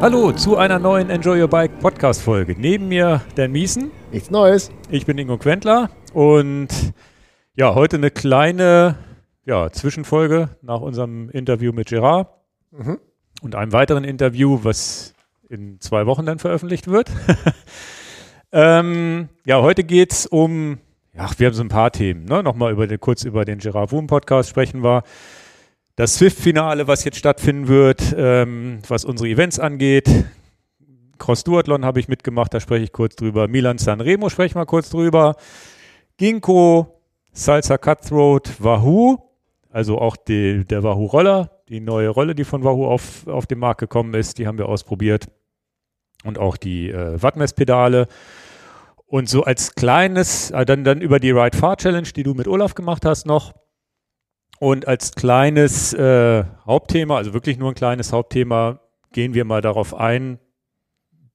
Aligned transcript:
Hallo 0.00 0.30
zu 0.30 0.56
einer 0.56 0.78
neuen 0.78 1.10
Enjoy 1.10 1.42
Your 1.42 1.48
Bike 1.48 1.80
Podcast 1.80 2.22
Folge. 2.22 2.54
Neben 2.56 2.86
mir 2.86 3.20
Dan 3.34 3.50
Miesen. 3.50 3.90
Nichts 4.12 4.30
Neues. 4.30 4.70
Ich 4.90 5.04
bin 5.06 5.18
Ingo 5.18 5.38
Quentler 5.38 5.90
und 6.12 6.68
ja, 7.56 7.74
heute 7.74 7.96
eine 7.96 8.12
kleine 8.12 8.94
ja, 9.44 9.70
Zwischenfolge 9.72 10.50
nach 10.62 10.80
unserem 10.80 11.30
Interview 11.30 11.72
mit 11.72 11.88
Gerard 11.88 12.28
mhm. 12.70 13.00
und 13.42 13.56
einem 13.56 13.72
weiteren 13.72 14.04
Interview, 14.04 14.60
was 14.62 15.14
in 15.48 15.80
zwei 15.80 16.06
Wochen 16.06 16.26
dann 16.26 16.38
veröffentlicht 16.38 16.86
wird. 16.86 17.10
ähm, 18.52 19.28
ja, 19.44 19.60
heute 19.60 19.82
geht 19.82 20.12
es 20.12 20.26
um, 20.26 20.78
ja, 21.12 21.28
wir 21.38 21.48
haben 21.48 21.54
so 21.54 21.62
ein 21.64 21.68
paar 21.68 21.90
Themen. 21.90 22.24
Ne? 22.26 22.44
Nochmal 22.44 22.70
über 22.70 22.86
den, 22.86 23.00
kurz 23.00 23.24
über 23.24 23.44
den 23.44 23.58
Gerard 23.58 23.90
Wurm 23.90 24.06
Podcast 24.06 24.50
sprechen 24.50 24.84
wir 24.84 25.02
das 25.98 26.14
Swift-Finale, 26.14 26.86
was 26.86 27.02
jetzt 27.02 27.18
stattfinden 27.18 27.66
wird, 27.66 28.14
ähm, 28.16 28.78
was 28.86 29.04
unsere 29.04 29.28
Events 29.28 29.58
angeht. 29.58 30.08
Cross 31.18 31.42
Duathlon 31.42 31.84
habe 31.84 31.98
ich 31.98 32.06
mitgemacht, 32.06 32.54
da 32.54 32.60
spreche 32.60 32.84
ich 32.84 32.92
kurz 32.92 33.16
drüber. 33.16 33.48
Milan 33.48 33.78
Sanremo 33.78 34.28
spreche 34.28 34.46
ich 34.46 34.54
mal 34.54 34.64
kurz 34.64 34.90
drüber. 34.90 35.34
Ginkgo, 36.16 37.02
Salsa 37.32 37.78
Cutthroat, 37.78 38.62
Wahoo, 38.62 39.18
also 39.70 39.98
auch 39.98 40.16
die, 40.16 40.64
der 40.64 40.84
Wahoo 40.84 41.06
Roller, 41.06 41.50
die 41.68 41.80
neue 41.80 42.10
Rolle, 42.10 42.36
die 42.36 42.44
von 42.44 42.62
Wahoo 42.62 42.86
auf, 42.86 43.26
auf 43.26 43.46
den 43.46 43.58
Markt 43.58 43.80
gekommen 43.80 44.14
ist, 44.14 44.38
die 44.38 44.46
haben 44.46 44.56
wir 44.56 44.68
ausprobiert. 44.68 45.26
Und 46.22 46.38
auch 46.38 46.56
die 46.56 46.90
äh, 46.90 47.20
Wattmesspedale. 47.20 48.06
Und 49.06 49.28
so 49.28 49.42
als 49.42 49.74
kleines, 49.74 50.52
äh, 50.52 50.64
dann, 50.64 50.84
dann 50.84 51.00
über 51.00 51.18
die 51.18 51.32
Ride 51.32 51.58
Far 51.58 51.76
Challenge, 51.76 52.06
die 52.14 52.22
du 52.22 52.34
mit 52.34 52.46
Olaf 52.46 52.76
gemacht 52.76 53.04
hast 53.04 53.26
noch. 53.26 53.52
Und 54.60 54.88
als 54.88 55.12
kleines 55.12 55.92
äh, 55.92 56.44
Hauptthema, 56.66 57.16
also 57.16 57.32
wirklich 57.32 57.58
nur 57.58 57.70
ein 57.70 57.74
kleines 57.74 58.12
Hauptthema, 58.12 58.80
gehen 59.12 59.34
wir 59.34 59.44
mal 59.44 59.60
darauf 59.60 59.94
ein, 59.94 60.38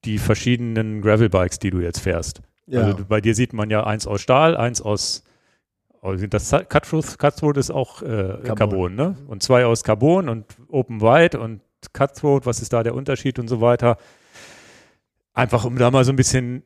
die 0.06 0.18
verschiedenen 0.18 1.02
Gravelbikes, 1.02 1.60
die 1.60 1.72
du 1.72 1.80
jetzt 1.80 2.00
fährst. 2.00 2.42
Ja. 2.68 2.82
Also 2.82 3.06
bei 3.06 3.22
dir 3.22 3.36
sieht 3.36 3.54
man 3.54 3.70
ja 3.70 3.86
eins 3.86 4.08
aus 4.08 4.22
Stahl, 4.22 4.58
eins 4.58 4.82
aus 4.82 5.24
oh, 6.02 6.14
das 6.14 6.52
Cutthroat, 6.70 7.18
Cutthroat 7.18 7.58
ist 7.58 7.72
auch 7.72 8.02
äh, 8.02 8.06
Carbon. 8.44 8.56
Carbon, 8.56 8.96
ne? 8.96 9.16
Und 9.28 9.44
zwei 9.44 9.66
aus 9.66 9.84
Carbon 9.84 10.30
und 10.30 10.46
Open 10.70 11.02
White 11.02 11.40
und 11.40 11.62
Cutthroat, 11.94 12.46
was 12.46 12.62
ist 12.62 12.74
da 12.74 12.84
der 12.84 12.96
Unterschied 12.96 13.40
und 13.40 13.48
so 13.48 13.62
weiter. 13.62 13.98
Einfach 15.34 15.66
um 15.66 15.78
da 15.78 15.92
mal 15.92 16.06
so 16.06 16.12
ein 16.12 16.16
bisschen, 16.16 16.64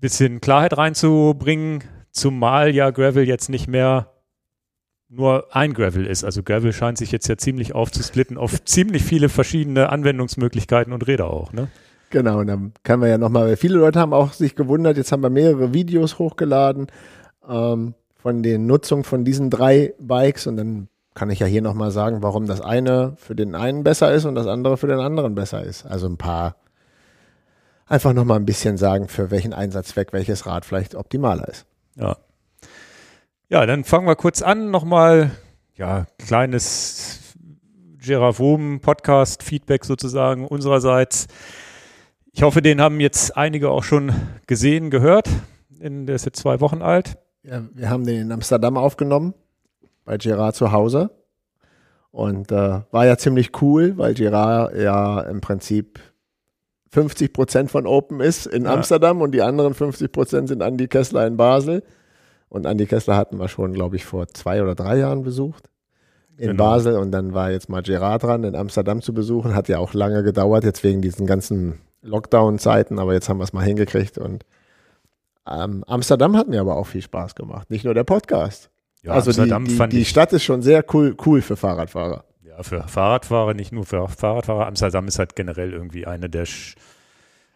bisschen 0.00 0.40
Klarheit 0.40 0.76
reinzubringen, 0.76 1.84
zumal 2.10 2.74
ja 2.74 2.90
Gravel 2.90 3.26
jetzt 3.26 3.48
nicht 3.48 3.68
mehr 3.68 4.11
nur 5.12 5.54
ein 5.54 5.74
Gravel 5.74 6.06
ist. 6.06 6.24
Also 6.24 6.42
Gravel 6.42 6.72
scheint 6.72 6.98
sich 6.98 7.12
jetzt 7.12 7.28
ja 7.28 7.36
ziemlich 7.36 7.74
aufzusplitten 7.74 8.38
auf 8.38 8.64
ziemlich 8.64 9.04
viele 9.04 9.28
verschiedene 9.28 9.90
Anwendungsmöglichkeiten 9.90 10.92
und 10.92 11.06
Räder 11.06 11.30
auch, 11.30 11.52
ne? 11.52 11.68
Genau, 12.10 12.40
und 12.40 12.46
dann 12.46 12.72
können 12.82 13.00
wir 13.00 13.08
ja 13.08 13.16
nochmal, 13.16 13.56
viele 13.56 13.78
Leute 13.78 13.98
haben 13.98 14.12
auch 14.12 14.34
sich 14.34 14.54
gewundert, 14.54 14.98
jetzt 14.98 15.12
haben 15.12 15.22
wir 15.22 15.30
mehrere 15.30 15.72
Videos 15.72 16.18
hochgeladen 16.18 16.88
ähm, 17.48 17.94
von 18.16 18.42
den 18.42 18.66
Nutzung 18.66 19.02
von 19.04 19.24
diesen 19.24 19.48
drei 19.48 19.94
Bikes 19.98 20.46
und 20.46 20.58
dann 20.58 20.88
kann 21.14 21.30
ich 21.30 21.38
ja 21.38 21.46
hier 21.46 21.62
nochmal 21.62 21.90
sagen, 21.90 22.22
warum 22.22 22.46
das 22.46 22.60
eine 22.60 23.14
für 23.16 23.34
den 23.34 23.54
einen 23.54 23.82
besser 23.82 24.12
ist 24.12 24.26
und 24.26 24.34
das 24.34 24.46
andere 24.46 24.76
für 24.76 24.86
den 24.86 25.00
anderen 25.00 25.34
besser 25.34 25.62
ist. 25.64 25.86
Also 25.86 26.06
ein 26.06 26.18
paar, 26.18 26.56
einfach 27.86 28.12
nochmal 28.12 28.38
ein 28.38 28.46
bisschen 28.46 28.76
sagen, 28.76 29.08
für 29.08 29.30
welchen 29.30 29.54
Einsatzzweck 29.54 30.12
welches 30.12 30.46
Rad 30.46 30.66
vielleicht 30.66 30.94
optimaler 30.94 31.48
ist. 31.48 31.64
Ja, 31.96 32.16
ja, 33.52 33.66
dann 33.66 33.84
fangen 33.84 34.06
wir 34.06 34.16
kurz 34.16 34.40
an. 34.40 34.70
Nochmal, 34.70 35.30
ja, 35.76 36.06
kleines 36.16 37.34
Geravomen 37.98 38.80
Podcast 38.80 39.42
Feedback 39.42 39.84
sozusagen 39.84 40.46
unsererseits. 40.46 41.26
Ich 42.32 42.42
hoffe, 42.42 42.62
den 42.62 42.80
haben 42.80 42.98
jetzt 42.98 43.36
einige 43.36 43.68
auch 43.68 43.84
schon 43.84 44.10
gesehen, 44.46 44.88
gehört. 44.88 45.28
In, 45.78 46.06
der 46.06 46.16
ist 46.16 46.24
jetzt 46.24 46.40
zwei 46.40 46.62
Wochen 46.62 46.80
alt. 46.80 47.18
Ja, 47.42 47.62
wir 47.74 47.90
haben 47.90 48.06
den 48.06 48.22
in 48.22 48.32
Amsterdam 48.32 48.78
aufgenommen, 48.78 49.34
bei 50.06 50.16
Gerard 50.16 50.56
zu 50.56 50.72
Hause. 50.72 51.10
Und 52.10 52.50
äh, 52.52 52.80
war 52.90 53.04
ja 53.04 53.18
ziemlich 53.18 53.60
cool, 53.60 53.98
weil 53.98 54.14
Gerard 54.14 54.74
ja 54.78 55.20
im 55.20 55.42
Prinzip 55.42 56.00
50 56.88 57.34
Prozent 57.34 57.70
von 57.70 57.86
Open 57.86 58.20
ist 58.20 58.46
in 58.46 58.64
ja. 58.64 58.72
Amsterdam 58.72 59.20
und 59.20 59.32
die 59.32 59.42
anderen 59.42 59.74
50 59.74 60.10
Prozent 60.10 60.48
sind 60.48 60.62
Andi 60.62 60.88
Kessler 60.88 61.26
in 61.26 61.36
Basel. 61.36 61.82
Und 62.52 62.66
Andi 62.66 62.84
Kessler 62.84 63.16
hatten 63.16 63.38
wir 63.38 63.48
schon, 63.48 63.72
glaube 63.72 63.96
ich, 63.96 64.04
vor 64.04 64.28
zwei 64.28 64.62
oder 64.62 64.74
drei 64.74 64.98
Jahren 64.98 65.22
besucht 65.22 65.70
in 66.36 66.48
genau. 66.48 66.64
Basel 66.64 66.96
und 66.96 67.10
dann 67.10 67.32
war 67.32 67.50
jetzt 67.50 67.70
mal 67.70 67.82
Gerard 67.82 68.24
dran, 68.24 68.44
in 68.44 68.54
Amsterdam 68.54 69.00
zu 69.00 69.14
besuchen. 69.14 69.54
Hat 69.54 69.68
ja 69.68 69.78
auch 69.78 69.94
lange 69.94 70.22
gedauert, 70.22 70.62
jetzt 70.62 70.84
wegen 70.84 71.00
diesen 71.00 71.26
ganzen 71.26 71.78
Lockdown-Zeiten, 72.02 72.98
aber 72.98 73.14
jetzt 73.14 73.30
haben 73.30 73.38
wir 73.38 73.44
es 73.44 73.54
mal 73.54 73.64
hingekriegt 73.64 74.18
und 74.18 74.44
ähm, 75.48 75.82
Amsterdam 75.86 76.36
hat 76.36 76.48
mir 76.48 76.60
aber 76.60 76.76
auch 76.76 76.86
viel 76.86 77.00
Spaß 77.00 77.34
gemacht, 77.36 77.70
nicht 77.70 77.86
nur 77.86 77.94
der 77.94 78.04
Podcast. 78.04 78.68
Ja, 79.02 79.12
also 79.12 79.30
Amsterdam 79.30 79.64
die, 79.64 79.78
die, 79.78 79.88
die 79.88 80.04
Stadt 80.04 80.34
ist 80.34 80.44
schon 80.44 80.60
sehr 80.60 80.84
cool, 80.92 81.16
cool 81.24 81.40
für 81.40 81.56
Fahrradfahrer. 81.56 82.26
Ja, 82.44 82.62
für 82.62 82.82
Fahrradfahrer, 82.82 83.54
nicht 83.54 83.72
nur 83.72 83.86
für 83.86 84.08
Fahrradfahrer. 84.08 84.66
Amsterdam 84.66 85.08
ist 85.08 85.18
halt 85.18 85.36
generell 85.36 85.72
irgendwie 85.72 86.06
eine 86.06 86.28
der, 86.28 86.46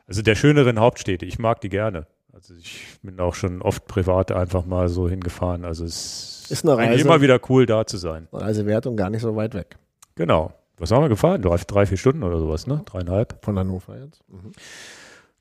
also 0.06 0.22
der 0.22 0.34
schöneren 0.36 0.80
Hauptstädte. 0.80 1.26
Ich 1.26 1.38
mag 1.38 1.60
die 1.60 1.68
gerne. 1.68 2.06
Also 2.36 2.52
ich 2.52 2.98
bin 3.02 3.18
auch 3.18 3.34
schon 3.34 3.62
oft 3.62 3.86
privat 3.86 4.30
einfach 4.30 4.66
mal 4.66 4.90
so 4.90 5.08
hingefahren. 5.08 5.64
Also 5.64 5.86
es 5.86 6.44
ist 6.50 6.66
eine 6.66 6.76
Reise, 6.76 7.00
immer 7.00 7.22
wieder 7.22 7.40
cool, 7.48 7.64
da 7.64 7.86
zu 7.86 7.96
sein. 7.96 8.28
Reisewertung 8.30 8.94
gar 8.94 9.08
nicht 9.08 9.22
so 9.22 9.34
weit 9.36 9.54
weg. 9.54 9.78
Genau. 10.16 10.52
Was 10.76 10.90
haben 10.90 11.02
wir 11.02 11.08
gefahren? 11.08 11.40
Drei, 11.40 11.56
drei 11.56 11.86
vier 11.86 11.96
Stunden 11.96 12.22
oder 12.22 12.38
sowas, 12.38 12.66
ne? 12.66 12.82
Dreieinhalb. 12.84 13.42
Von 13.42 13.58
Hannover 13.58 13.98
jetzt. 13.98 14.22
Mhm. 14.28 14.52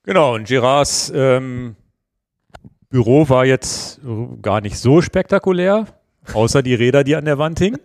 Genau, 0.04 0.36
und 0.36 0.48
Girards 0.48 1.12
ähm, 1.14 1.76
Büro 2.88 3.28
war 3.28 3.44
jetzt 3.44 4.00
gar 4.40 4.62
nicht 4.62 4.78
so 4.78 5.02
spektakulär, 5.02 5.88
außer 6.32 6.62
die 6.62 6.74
Räder, 6.74 7.04
die 7.04 7.14
an 7.16 7.26
der 7.26 7.36
Wand 7.36 7.58
hingen. 7.58 7.80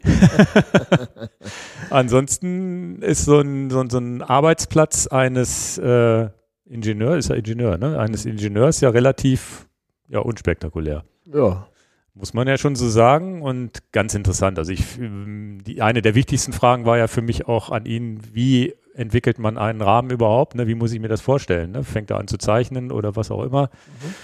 Ansonsten 1.90 3.02
ist 3.02 3.26
so 3.26 3.42
ein, 3.42 3.72
so, 3.72 3.82
ein, 3.82 3.90
so 3.90 3.98
ein 3.98 4.22
Arbeitsplatz 4.22 5.08
eines 5.08 5.78
äh, 5.80 6.30
Ingenieur, 6.72 7.18
ist 7.18 7.30
ja 7.30 7.36
Ingenieur, 7.36 7.78
ne? 7.78 8.00
Eines 8.00 8.26
Ingenieurs 8.26 8.80
ja 8.80 8.90
relativ 8.90 9.68
ja, 10.08 10.20
unspektakulär. 10.20 11.04
Ja. 11.26 11.68
Muss 12.14 12.34
man 12.34 12.48
ja 12.48 12.58
schon 12.58 12.76
so 12.76 12.90
sagen 12.90 13.42
und 13.42 13.92
ganz 13.92 14.14
interessant. 14.16 14.58
Also 14.58 14.72
ich, 14.72 14.84
die, 14.98 15.82
eine 15.82 16.02
der 16.02 16.16
wichtigsten 16.16 16.54
Fragen 16.54 16.86
war 16.86 16.98
ja 16.98 17.08
für 17.08 17.22
mich 17.22 17.48
auch 17.48 17.70
an 17.72 17.86
ihn, 17.86 18.20
wie 18.34 18.74
entwickelt 18.94 19.40
man 19.40 19.58
einen 19.58 19.82
Rahmen 19.82 20.09
überhaupt? 20.12 20.56
Ne? 20.56 20.68
Wie 20.68 20.76
muss 20.76 20.92
ich 20.92 21.00
mir 21.00 21.08
das 21.08 21.22
vorstellen? 21.22 21.72
Ne? 21.72 21.84
Fängt 21.84 22.09
er 22.09 22.18
an 22.18 22.28
zu 22.28 22.38
zeichnen 22.38 22.92
oder 22.92 23.16
was 23.16 23.32
auch 23.32 23.44
immer? 23.44 23.64
Mhm. 23.64 24.16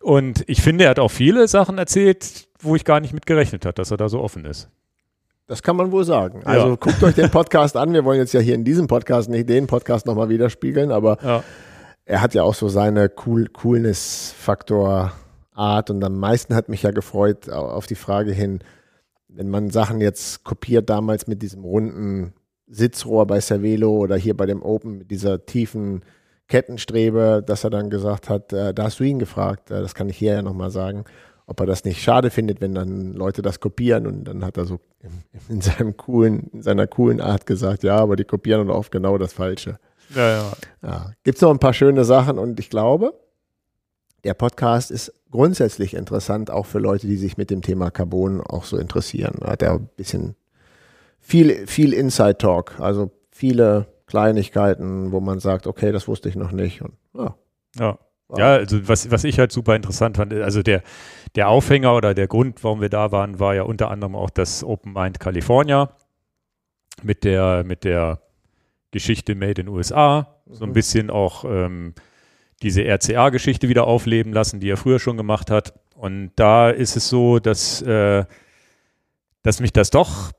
Und 0.00 0.44
ich 0.46 0.62
finde, 0.62 0.84
er 0.84 0.90
hat 0.90 0.98
auch 0.98 1.10
viele 1.10 1.48
Sachen 1.48 1.78
erzählt, 1.78 2.48
wo 2.60 2.76
ich 2.76 2.84
gar 2.84 3.00
nicht 3.00 3.14
mit 3.14 3.26
gerechnet 3.26 3.64
habe, 3.64 3.74
dass 3.74 3.90
er 3.90 3.96
da 3.96 4.08
so 4.08 4.20
offen 4.20 4.44
ist. 4.44 4.70
Das 5.48 5.62
kann 5.62 5.76
man 5.76 5.90
wohl 5.90 6.04
sagen. 6.04 6.42
Also 6.44 6.68
ja. 6.68 6.76
guckt 6.76 7.02
euch 7.02 7.14
den 7.14 7.30
Podcast 7.30 7.74
an. 7.74 7.94
Wir 7.94 8.04
wollen 8.04 8.18
jetzt 8.18 8.34
ja 8.34 8.40
hier 8.40 8.54
in 8.54 8.64
diesem 8.64 8.86
Podcast 8.86 9.30
nicht 9.30 9.48
den 9.48 9.66
Podcast 9.66 10.06
nochmal 10.06 10.28
widerspiegeln, 10.28 10.92
aber 10.92 11.16
ja. 11.22 11.42
er 12.04 12.20
hat 12.20 12.34
ja 12.34 12.42
auch 12.42 12.52
so 12.52 12.68
seine 12.68 13.10
cool 13.24 13.48
Coolness-Faktor 13.48 15.12
Art 15.54 15.88
und 15.90 16.04
am 16.04 16.18
meisten 16.20 16.54
hat 16.54 16.68
mich 16.68 16.82
ja 16.82 16.90
gefreut 16.90 17.48
auf 17.48 17.86
die 17.86 17.94
Frage 17.94 18.30
hin, 18.30 18.60
wenn 19.26 19.48
man 19.48 19.70
Sachen 19.70 20.02
jetzt 20.02 20.44
kopiert 20.44 20.90
damals 20.90 21.26
mit 21.26 21.40
diesem 21.40 21.64
runden 21.64 22.34
Sitzrohr 22.66 23.26
bei 23.26 23.40
Cervelo 23.40 23.90
oder 23.96 24.16
hier 24.16 24.36
bei 24.36 24.44
dem 24.44 24.62
Open 24.62 24.98
mit 24.98 25.10
dieser 25.10 25.46
tiefen 25.46 26.02
Kettenstrebe, 26.46 27.42
dass 27.44 27.64
er 27.64 27.70
dann 27.70 27.88
gesagt 27.88 28.28
hat, 28.28 28.52
äh, 28.52 28.74
da 28.74 28.84
hast 28.84 29.00
du 29.00 29.04
ihn 29.04 29.18
gefragt, 29.18 29.70
äh, 29.70 29.80
das 29.80 29.94
kann 29.94 30.10
ich 30.10 30.18
hier 30.18 30.34
ja 30.34 30.42
nochmal 30.42 30.70
sagen 30.70 31.04
ob 31.48 31.60
er 31.60 31.66
das 31.66 31.84
nicht 31.84 32.02
schade 32.02 32.30
findet, 32.30 32.60
wenn 32.60 32.74
dann 32.74 33.14
Leute 33.14 33.40
das 33.40 33.58
kopieren. 33.58 34.06
Und 34.06 34.24
dann 34.24 34.44
hat 34.44 34.58
er 34.58 34.66
so 34.66 34.78
in, 35.48 35.60
seinem 35.62 35.96
coolen, 35.96 36.50
in 36.52 36.62
seiner 36.62 36.86
coolen 36.86 37.22
Art 37.22 37.46
gesagt, 37.46 37.82
ja, 37.82 37.96
aber 37.96 38.16
die 38.16 38.24
kopieren 38.24 38.70
oft 38.70 38.92
genau 38.92 39.16
das 39.16 39.32
Falsche. 39.32 39.78
Ja, 40.14 40.28
ja. 40.30 40.52
ja 40.82 41.12
Gibt 41.24 41.38
es 41.38 41.42
noch 41.42 41.50
ein 41.50 41.58
paar 41.58 41.72
schöne 41.72 42.04
Sachen 42.04 42.38
und 42.38 42.60
ich 42.60 42.68
glaube, 42.68 43.14
der 44.24 44.34
Podcast 44.34 44.90
ist 44.90 45.12
grundsätzlich 45.30 45.94
interessant, 45.94 46.50
auch 46.50 46.66
für 46.66 46.80
Leute, 46.80 47.06
die 47.06 47.16
sich 47.16 47.38
mit 47.38 47.48
dem 47.48 47.62
Thema 47.62 47.90
Carbon 47.90 48.42
auch 48.42 48.64
so 48.64 48.76
interessieren. 48.76 49.36
Da 49.40 49.52
hat 49.52 49.62
er 49.62 49.72
ein 49.72 49.88
bisschen 49.96 50.36
viel, 51.18 51.66
viel 51.66 51.94
Inside 51.94 52.36
Talk, 52.38 52.78
also 52.78 53.10
viele 53.30 53.86
Kleinigkeiten, 54.06 55.12
wo 55.12 55.20
man 55.20 55.40
sagt, 55.40 55.66
okay, 55.66 55.92
das 55.92 56.08
wusste 56.08 56.28
ich 56.28 56.36
noch 56.36 56.52
nicht. 56.52 56.82
Und, 56.82 56.92
ja. 57.14 57.34
ja. 57.78 57.98
Ja, 58.36 58.56
also 58.56 58.86
was, 58.86 59.10
was 59.10 59.24
ich 59.24 59.38
halt 59.38 59.52
super 59.52 59.74
interessant 59.74 60.18
fand, 60.18 60.34
also 60.34 60.62
der, 60.62 60.82
der 61.34 61.48
Aufhänger 61.48 61.94
oder 61.94 62.12
der 62.12 62.26
Grund, 62.26 62.62
warum 62.62 62.82
wir 62.82 62.90
da 62.90 63.10
waren, 63.10 63.40
war 63.40 63.54
ja 63.54 63.62
unter 63.62 63.90
anderem 63.90 64.14
auch 64.14 64.28
das 64.28 64.62
Open 64.62 64.92
Mind 64.92 65.18
California 65.18 65.90
mit 67.02 67.24
der, 67.24 67.64
mit 67.64 67.84
der 67.84 68.20
Geschichte 68.90 69.34
Made 69.34 69.62
in 69.62 69.68
USA, 69.68 70.36
mhm. 70.44 70.54
so 70.54 70.64
ein 70.64 70.70
mhm. 70.70 70.74
bisschen 70.74 71.10
auch 71.10 71.44
ähm, 71.44 71.94
diese 72.62 72.82
RCA-Geschichte 72.82 73.68
wieder 73.68 73.86
aufleben 73.86 74.32
lassen, 74.32 74.60
die 74.60 74.68
er 74.68 74.76
früher 74.76 74.98
schon 74.98 75.16
gemacht 75.16 75.50
hat. 75.50 75.74
Und 75.94 76.32
da 76.36 76.70
ist 76.70 76.96
es 76.96 77.08
so, 77.08 77.38
dass, 77.38 77.80
äh, 77.82 78.24
dass 79.42 79.60
mich 79.60 79.72
das 79.72 79.90
doch 79.90 80.32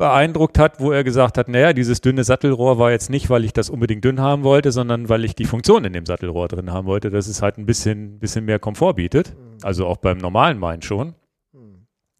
beeindruckt 0.00 0.58
hat, 0.58 0.80
wo 0.80 0.92
er 0.92 1.04
gesagt 1.04 1.36
hat, 1.36 1.48
naja, 1.48 1.74
dieses 1.74 2.00
dünne 2.00 2.24
Sattelrohr 2.24 2.78
war 2.78 2.90
jetzt 2.90 3.10
nicht, 3.10 3.28
weil 3.28 3.44
ich 3.44 3.52
das 3.52 3.68
unbedingt 3.68 4.02
dünn 4.02 4.18
haben 4.18 4.44
wollte, 4.44 4.72
sondern 4.72 5.10
weil 5.10 5.26
ich 5.26 5.34
die 5.34 5.44
Funktion 5.44 5.84
in 5.84 5.92
dem 5.92 6.06
Sattelrohr 6.06 6.48
drin 6.48 6.72
haben 6.72 6.86
wollte, 6.86 7.10
dass 7.10 7.26
es 7.26 7.42
halt 7.42 7.58
ein 7.58 7.66
bisschen, 7.66 8.18
bisschen 8.18 8.46
mehr 8.46 8.58
Komfort 8.58 8.94
bietet. 8.94 9.36
Also 9.60 9.86
auch 9.86 9.98
beim 9.98 10.16
normalen 10.16 10.58
Main 10.58 10.80
schon. 10.80 11.14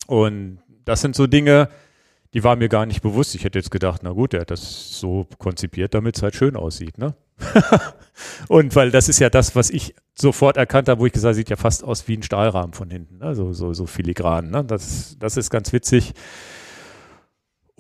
Und 0.07 0.59
das 0.85 1.01
sind 1.01 1.17
so 1.17 1.27
Dinge, 1.27 1.71
die 2.35 2.45
waren 2.45 2.59
mir 2.59 2.69
gar 2.69 2.85
nicht 2.85 3.01
bewusst. 3.01 3.35
Ich 3.35 3.45
hätte 3.45 3.59
jetzt 3.59 3.71
gedacht, 3.71 4.03
na 4.05 4.11
gut, 4.11 4.35
er 4.35 4.43
hat 4.43 4.51
das 4.51 5.01
so 5.01 5.27
konzipiert, 5.39 5.95
damit 5.95 6.19
es 6.19 6.23
halt 6.23 6.35
schön 6.35 6.57
aussieht, 6.57 6.99
ne? 6.99 7.15
und 8.49 8.77
weil 8.77 8.91
das 8.91 9.09
ist 9.09 9.21
ja 9.21 9.31
das, 9.31 9.57
was 9.57 9.71
ich 9.71 9.95
sofort 10.15 10.59
erkannt 10.59 10.91
habe, 10.91 11.01
wo 11.01 11.07
ich 11.07 11.13
gesagt 11.13 11.31
habe, 11.31 11.35
sieht 11.35 11.49
ja 11.49 11.57
fast 11.57 11.83
aus 11.83 12.07
wie 12.09 12.19
ein 12.19 12.23
Stahlrahmen 12.23 12.75
von 12.75 12.91
hinten, 12.91 13.17
ne? 13.17 13.35
so, 13.35 13.55
so, 13.55 13.73
so 13.73 13.87
filigran. 13.87 14.51
Ne? 14.51 14.65
Das, 14.65 15.17
das 15.19 15.39
ist 15.39 15.49
ganz 15.49 15.73
witzig. 15.73 16.13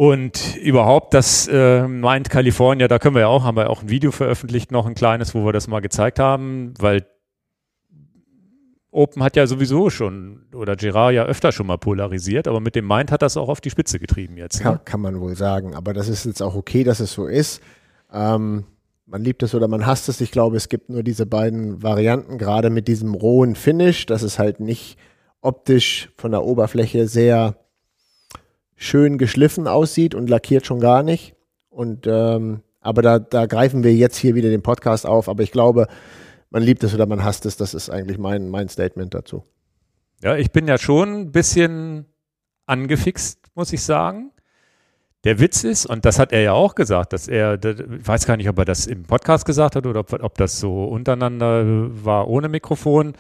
Und 0.00 0.56
überhaupt, 0.56 1.12
das 1.12 1.46
äh, 1.46 1.86
meint 1.86 2.30
California, 2.30 2.88
da 2.88 2.98
können 2.98 3.14
wir 3.14 3.20
ja 3.20 3.26
auch, 3.26 3.44
haben 3.44 3.58
wir 3.58 3.68
auch 3.68 3.82
ein 3.82 3.90
Video 3.90 4.12
veröffentlicht, 4.12 4.72
noch 4.72 4.86
ein 4.86 4.94
kleines, 4.94 5.34
wo 5.34 5.44
wir 5.44 5.52
das 5.52 5.68
mal 5.68 5.80
gezeigt 5.80 6.18
haben, 6.18 6.72
weil 6.78 7.04
Open 8.90 9.22
hat 9.22 9.36
ja 9.36 9.46
sowieso 9.46 9.90
schon, 9.90 10.46
oder 10.54 10.74
Gerard 10.76 11.12
ja 11.12 11.26
öfter 11.26 11.52
schon 11.52 11.66
mal 11.66 11.76
polarisiert, 11.76 12.48
aber 12.48 12.60
mit 12.60 12.76
dem 12.76 12.88
Mind 12.88 13.12
hat 13.12 13.20
das 13.20 13.36
auch 13.36 13.50
auf 13.50 13.60
die 13.60 13.68
Spitze 13.68 13.98
getrieben 13.98 14.38
jetzt. 14.38 14.60
Ne? 14.60 14.62
Kann, 14.62 14.84
kann, 14.86 15.00
man 15.02 15.20
wohl 15.20 15.36
sagen, 15.36 15.74
aber 15.74 15.92
das 15.92 16.08
ist 16.08 16.24
jetzt 16.24 16.40
auch 16.40 16.54
okay, 16.54 16.82
dass 16.82 17.00
es 17.00 17.12
so 17.12 17.26
ist. 17.26 17.60
Ähm, 18.10 18.64
man 19.04 19.22
liebt 19.22 19.42
es 19.42 19.54
oder 19.54 19.68
man 19.68 19.84
hasst 19.84 20.08
es. 20.08 20.22
Ich 20.22 20.30
glaube, 20.30 20.56
es 20.56 20.70
gibt 20.70 20.88
nur 20.88 21.02
diese 21.02 21.26
beiden 21.26 21.82
Varianten, 21.82 22.38
gerade 22.38 22.70
mit 22.70 22.88
diesem 22.88 23.12
rohen 23.12 23.54
Finish, 23.54 24.06
dass 24.06 24.22
es 24.22 24.38
halt 24.38 24.60
nicht 24.60 24.96
optisch 25.42 26.08
von 26.16 26.30
der 26.30 26.42
Oberfläche 26.42 27.06
sehr 27.06 27.59
schön 28.80 29.18
geschliffen 29.18 29.68
aussieht 29.68 30.14
und 30.14 30.30
lackiert 30.30 30.66
schon 30.66 30.80
gar 30.80 31.02
nicht. 31.02 31.34
Und 31.68 32.06
ähm, 32.06 32.62
aber 32.80 33.02
da, 33.02 33.18
da 33.18 33.44
greifen 33.44 33.84
wir 33.84 33.94
jetzt 33.94 34.16
hier 34.16 34.34
wieder 34.34 34.48
den 34.48 34.62
Podcast 34.62 35.06
auf. 35.06 35.28
Aber 35.28 35.42
ich 35.42 35.52
glaube, 35.52 35.86
man 36.48 36.62
liebt 36.62 36.82
es 36.82 36.94
oder 36.94 37.06
man 37.06 37.22
hasst 37.22 37.44
es. 37.44 37.56
Das 37.58 37.74
ist 37.74 37.90
eigentlich 37.90 38.18
mein, 38.18 38.48
mein 38.48 38.68
Statement 38.68 39.12
dazu. 39.14 39.44
Ja, 40.22 40.34
ich 40.36 40.50
bin 40.50 40.66
ja 40.66 40.78
schon 40.78 41.20
ein 41.20 41.32
bisschen 41.32 42.06
angefixt, 42.66 43.50
muss 43.54 43.72
ich 43.72 43.82
sagen. 43.82 44.32
Der 45.24 45.38
Witz 45.38 45.64
ist, 45.64 45.84
und 45.84 46.06
das 46.06 46.18
hat 46.18 46.32
er 46.32 46.40
ja 46.40 46.52
auch 46.54 46.74
gesagt, 46.74 47.12
dass 47.12 47.28
er, 47.28 47.62
ich 47.62 48.08
weiß 48.08 48.26
gar 48.26 48.38
nicht, 48.38 48.48
ob 48.48 48.58
er 48.58 48.64
das 48.64 48.86
im 48.86 49.02
Podcast 49.02 49.44
gesagt 49.44 49.76
hat 49.76 49.84
oder 49.84 50.00
ob, 50.00 50.12
ob 50.14 50.38
das 50.38 50.58
so 50.58 50.84
untereinander 50.84 51.64
war 52.02 52.28
ohne 52.28 52.48
Mikrofon, 52.48 53.12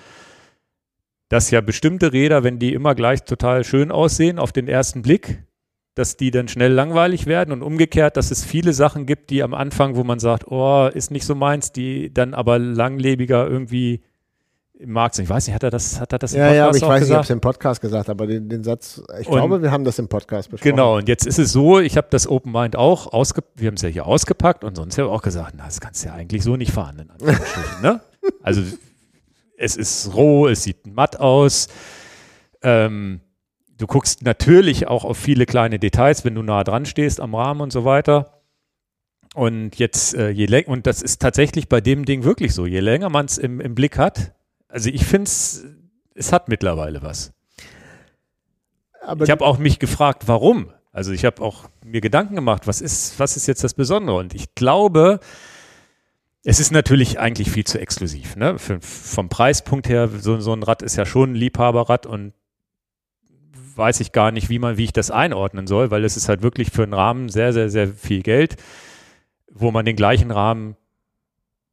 dass 1.28 1.50
ja 1.50 1.60
bestimmte 1.60 2.14
Räder, 2.14 2.42
wenn 2.42 2.58
die 2.58 2.72
immer 2.72 2.94
gleich 2.94 3.24
total 3.24 3.64
schön 3.64 3.90
aussehen 3.90 4.38
auf 4.38 4.52
den 4.52 4.66
ersten 4.66 5.02
Blick, 5.02 5.44
dass 5.94 6.16
die 6.16 6.30
dann 6.30 6.48
schnell 6.48 6.72
langweilig 6.72 7.26
werden 7.26 7.52
und 7.52 7.62
umgekehrt, 7.62 8.16
dass 8.16 8.30
es 8.30 8.44
viele 8.44 8.72
Sachen 8.72 9.06
gibt, 9.06 9.30
die 9.30 9.42
am 9.42 9.54
Anfang, 9.54 9.96
wo 9.96 10.04
man 10.04 10.18
sagt, 10.18 10.46
oh, 10.46 10.88
ist 10.92 11.10
nicht 11.10 11.26
so 11.26 11.34
meins, 11.34 11.72
die 11.72 12.12
dann 12.14 12.32
aber 12.34 12.58
langlebiger 12.58 13.46
irgendwie 13.46 14.02
im 14.80 14.92
Markt 14.92 15.14
sind. 15.14 15.24
Ich 15.24 15.30
weiß 15.30 15.46
nicht, 15.46 15.54
hat 15.54 15.62
er 15.62 15.70
das, 15.70 16.00
hat 16.00 16.12
er 16.12 16.18
das 16.18 16.32
im 16.32 16.40
ja, 16.40 16.46
Podcast 16.46 16.56
Ja, 16.56 16.66
aber 16.66 16.76
ich 16.76 16.82
weiß 16.82 17.00
gesagt? 17.00 17.08
nicht, 17.10 17.18
ob 17.18 17.24
es 17.24 17.30
im 17.30 17.40
Podcast 17.40 17.80
gesagt 17.80 18.08
aber 18.08 18.26
den, 18.26 18.48
den 18.48 18.64
Satz, 18.64 19.02
ich 19.20 19.28
und, 19.28 19.34
glaube, 19.34 19.62
wir 19.62 19.70
haben 19.70 19.84
das 19.84 19.98
im 19.98 20.08
Podcast 20.08 20.50
besprochen. 20.50 20.70
Genau, 20.70 20.96
und 20.96 21.08
jetzt 21.08 21.26
ist 21.26 21.38
es 21.38 21.52
so, 21.52 21.80
ich 21.80 21.96
habe 21.96 22.06
das 22.10 22.26
Open 22.26 22.52
Mind 22.52 22.76
auch 22.76 23.12
ausgepackt, 23.12 23.60
wir 23.60 23.68
haben 23.68 23.74
es 23.74 23.82
ja 23.82 23.88
hier 23.88 24.06
ausgepackt 24.06 24.64
und 24.64 24.76
sonst 24.76 24.96
ja 24.96 25.04
auch 25.04 25.22
gesagt, 25.22 25.54
na, 25.56 25.66
das 25.66 25.80
kannst 25.80 26.02
du 26.02 26.08
ja 26.08 26.14
eigentlich 26.14 26.42
so 26.42 26.56
nicht 26.56 26.72
fahren, 26.72 26.98
in 27.00 27.10
Anführungsstrichen, 27.10 27.82
ne? 27.82 28.00
Also, 28.42 28.62
es 29.56 29.76
ist 29.76 30.14
roh, 30.14 30.46
es 30.46 30.62
sieht 30.62 30.86
matt 30.86 31.20
aus, 31.20 31.68
ähm, 32.62 33.20
du 33.80 33.86
guckst 33.86 34.22
natürlich 34.22 34.88
auch 34.88 35.04
auf 35.04 35.16
viele 35.16 35.46
kleine 35.46 35.78
Details, 35.78 36.24
wenn 36.24 36.34
du 36.34 36.42
nah 36.42 36.64
dran 36.64 36.84
stehst 36.84 37.20
am 37.20 37.34
Rahmen 37.34 37.62
und 37.62 37.72
so 37.72 37.84
weiter. 37.84 38.42
Und 39.34 39.78
jetzt, 39.78 40.14
äh, 40.14 40.30
je 40.30 40.46
länger, 40.46 40.68
und 40.68 40.86
das 40.86 41.02
ist 41.02 41.22
tatsächlich 41.22 41.68
bei 41.68 41.80
dem 41.80 42.04
Ding 42.04 42.24
wirklich 42.24 42.52
so, 42.52 42.66
je 42.66 42.80
länger 42.80 43.08
man 43.08 43.26
es 43.26 43.38
im, 43.38 43.60
im 43.60 43.74
Blick 43.74 43.96
hat, 43.96 44.34
also 44.68 44.90
ich 44.90 45.04
finde 45.04 45.24
es, 45.24 45.64
es 46.14 46.32
hat 46.32 46.48
mittlerweile 46.48 47.02
was. 47.02 47.32
Aber 49.02 49.24
ich 49.24 49.30
habe 49.30 49.44
auch 49.44 49.58
mich 49.58 49.78
gefragt, 49.78 50.24
warum. 50.26 50.72
Also 50.92 51.12
ich 51.12 51.24
habe 51.24 51.40
auch 51.42 51.70
mir 51.84 52.00
Gedanken 52.00 52.34
gemacht, 52.34 52.66
was 52.66 52.80
ist, 52.80 53.18
was 53.18 53.36
ist 53.36 53.46
jetzt 53.46 53.64
das 53.64 53.74
Besondere? 53.74 54.16
Und 54.16 54.34
ich 54.34 54.54
glaube, 54.54 55.20
es 56.44 56.60
ist 56.60 56.72
natürlich 56.72 57.18
eigentlich 57.18 57.50
viel 57.50 57.64
zu 57.64 57.80
exklusiv. 57.80 58.36
Ne? 58.36 58.58
Für, 58.58 58.80
vom 58.80 59.28
Preispunkt 59.28 59.88
her, 59.88 60.08
so, 60.08 60.40
so 60.40 60.52
ein 60.52 60.62
Rad 60.62 60.82
ist 60.82 60.96
ja 60.96 61.06
schon 61.06 61.32
ein 61.32 61.34
Liebhaberrad 61.34 62.06
und 62.06 62.32
weiß 63.80 63.98
ich 63.98 64.12
gar 64.12 64.30
nicht, 64.30 64.48
wie 64.48 64.60
man, 64.60 64.76
wie 64.76 64.84
ich 64.84 64.92
das 64.92 65.10
einordnen 65.10 65.66
soll, 65.66 65.90
weil 65.90 66.04
es 66.04 66.16
ist 66.16 66.28
halt 66.28 66.42
wirklich 66.42 66.70
für 66.70 66.84
einen 66.84 66.94
Rahmen 66.94 67.28
sehr, 67.28 67.52
sehr, 67.52 67.68
sehr 67.68 67.88
viel 67.88 68.22
Geld, 68.22 68.56
wo 69.50 69.72
man 69.72 69.84
den 69.84 69.96
gleichen 69.96 70.30
Rahmen 70.30 70.76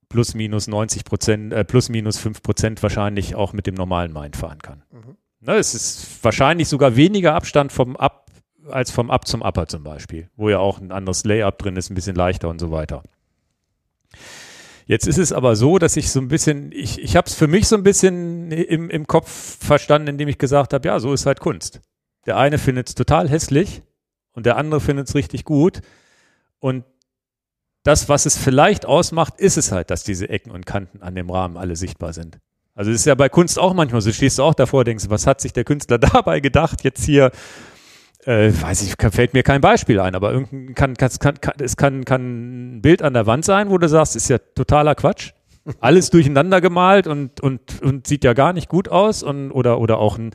plus 0.09 0.33
minus 0.33 0.67
90 0.67 1.03
Prozent, 1.03 1.53
äh, 1.53 1.63
plus 1.63 1.89
minus 1.89 2.17
5 2.17 2.41
Prozent 2.41 2.81
wahrscheinlich 2.81 3.35
auch 3.35 3.53
mit 3.53 3.67
dem 3.67 3.75
normalen 3.75 4.13
Mind 4.13 4.35
fahren 4.35 4.59
kann. 4.59 4.81
Mhm. 4.91 5.17
Ne, 5.41 5.55
es 5.55 5.75
ist 5.75 6.23
wahrscheinlich 6.23 6.67
sogar 6.67 6.95
weniger 6.95 7.35
Abstand 7.35 7.71
vom 7.71 7.95
Up 7.95 8.25
als 8.69 8.91
vom 8.91 9.11
Up 9.11 9.27
zum 9.27 9.41
Upper 9.41 9.67
zum 9.67 9.83
Beispiel, 9.83 10.29
wo 10.35 10.49
ja 10.49 10.59
auch 10.59 10.79
ein 10.79 10.91
anderes 10.91 11.23
Layup 11.23 11.57
drin 11.57 11.75
ist, 11.77 11.89
ein 11.89 11.95
bisschen 11.95 12.15
leichter 12.15 12.49
und 12.49 12.59
so 12.59 12.71
weiter. 12.71 13.03
Jetzt 14.87 15.05
ist 15.05 15.17
es 15.17 15.33
aber 15.33 15.55
so, 15.57 15.79
dass 15.79 15.97
ich 15.97 16.09
so 16.09 16.19
ein 16.19 16.29
bisschen, 16.29 16.71
ich, 16.71 17.01
ich 17.01 17.17
habe 17.17 17.27
es 17.27 17.35
für 17.35 17.47
mich 17.47 17.67
so 17.67 17.75
ein 17.75 17.83
bisschen 17.83 18.51
im, 18.51 18.89
im 18.89 19.05
Kopf 19.05 19.57
verstanden, 19.59 20.07
indem 20.07 20.29
ich 20.29 20.37
gesagt 20.37 20.73
habe, 20.73 20.87
ja, 20.87 20.99
so 20.99 21.13
ist 21.13 21.25
halt 21.25 21.41
Kunst. 21.41 21.81
Der 22.27 22.37
eine 22.37 22.57
findet 22.57 22.89
es 22.89 22.95
total 22.95 23.29
hässlich 23.29 23.81
und 24.33 24.45
der 24.45 24.57
andere 24.57 24.81
findet 24.81 25.07
es 25.07 25.15
richtig 25.15 25.45
gut. 25.45 25.81
Und 26.59 26.83
das, 27.83 28.09
was 28.09 28.25
es 28.25 28.37
vielleicht 28.37 28.85
ausmacht, 28.85 29.39
ist 29.39 29.57
es 29.57 29.71
halt, 29.71 29.89
dass 29.89 30.03
diese 30.03 30.29
Ecken 30.29 30.51
und 30.51 30.65
Kanten 30.65 31.01
an 31.01 31.15
dem 31.15 31.29
Rahmen 31.29 31.55
alle 31.55 31.77
sichtbar 31.77 32.11
sind. 32.11 32.37
Also 32.75 32.91
es 32.91 32.97
ist 32.97 33.05
ja 33.05 33.15
bei 33.15 33.29
Kunst 33.29 33.57
auch 33.57 33.73
manchmal 33.73 34.01
so, 34.01 34.11
stehst 34.11 34.37
du 34.37 34.43
auch 34.43 34.53
davor, 34.53 34.83
denkst, 34.83 35.05
was 35.07 35.25
hat 35.25 35.41
sich 35.41 35.53
der 35.53 35.63
Künstler 35.63 35.97
dabei 35.97 36.41
gedacht, 36.41 36.83
jetzt 36.83 37.03
hier, 37.03 37.31
äh, 38.25 38.51
weiß 38.51 38.83
ich, 38.83 38.95
fällt 39.11 39.33
mir 39.33 39.41
kein 39.41 39.61
Beispiel 39.61 40.01
ein, 40.01 40.13
aber 40.13 40.33
irgendein 40.33 40.75
kann, 40.75 40.95
kann, 40.95 41.39
kann, 41.41 41.53
es 41.59 41.77
kann, 41.77 42.03
kann 42.03 42.75
ein 42.75 42.81
Bild 42.81 43.01
an 43.01 43.13
der 43.13 43.25
Wand 43.25 43.45
sein, 43.45 43.69
wo 43.69 43.77
du 43.77 43.87
sagst, 43.87 44.17
ist 44.17 44.29
ja 44.29 44.37
totaler 44.37 44.93
Quatsch. 44.93 45.31
Alles 45.79 46.09
durcheinander 46.09 46.61
gemalt 46.61 47.07
und, 47.07 47.41
und, 47.41 47.81
und 47.81 48.05
sieht 48.05 48.23
ja 48.23 48.33
gar 48.33 48.53
nicht 48.53 48.69
gut 48.69 48.89
aus 48.89 49.23
und, 49.23 49.51
oder, 49.51 49.79
oder 49.79 49.97
auch 49.97 50.17
ein, 50.17 50.31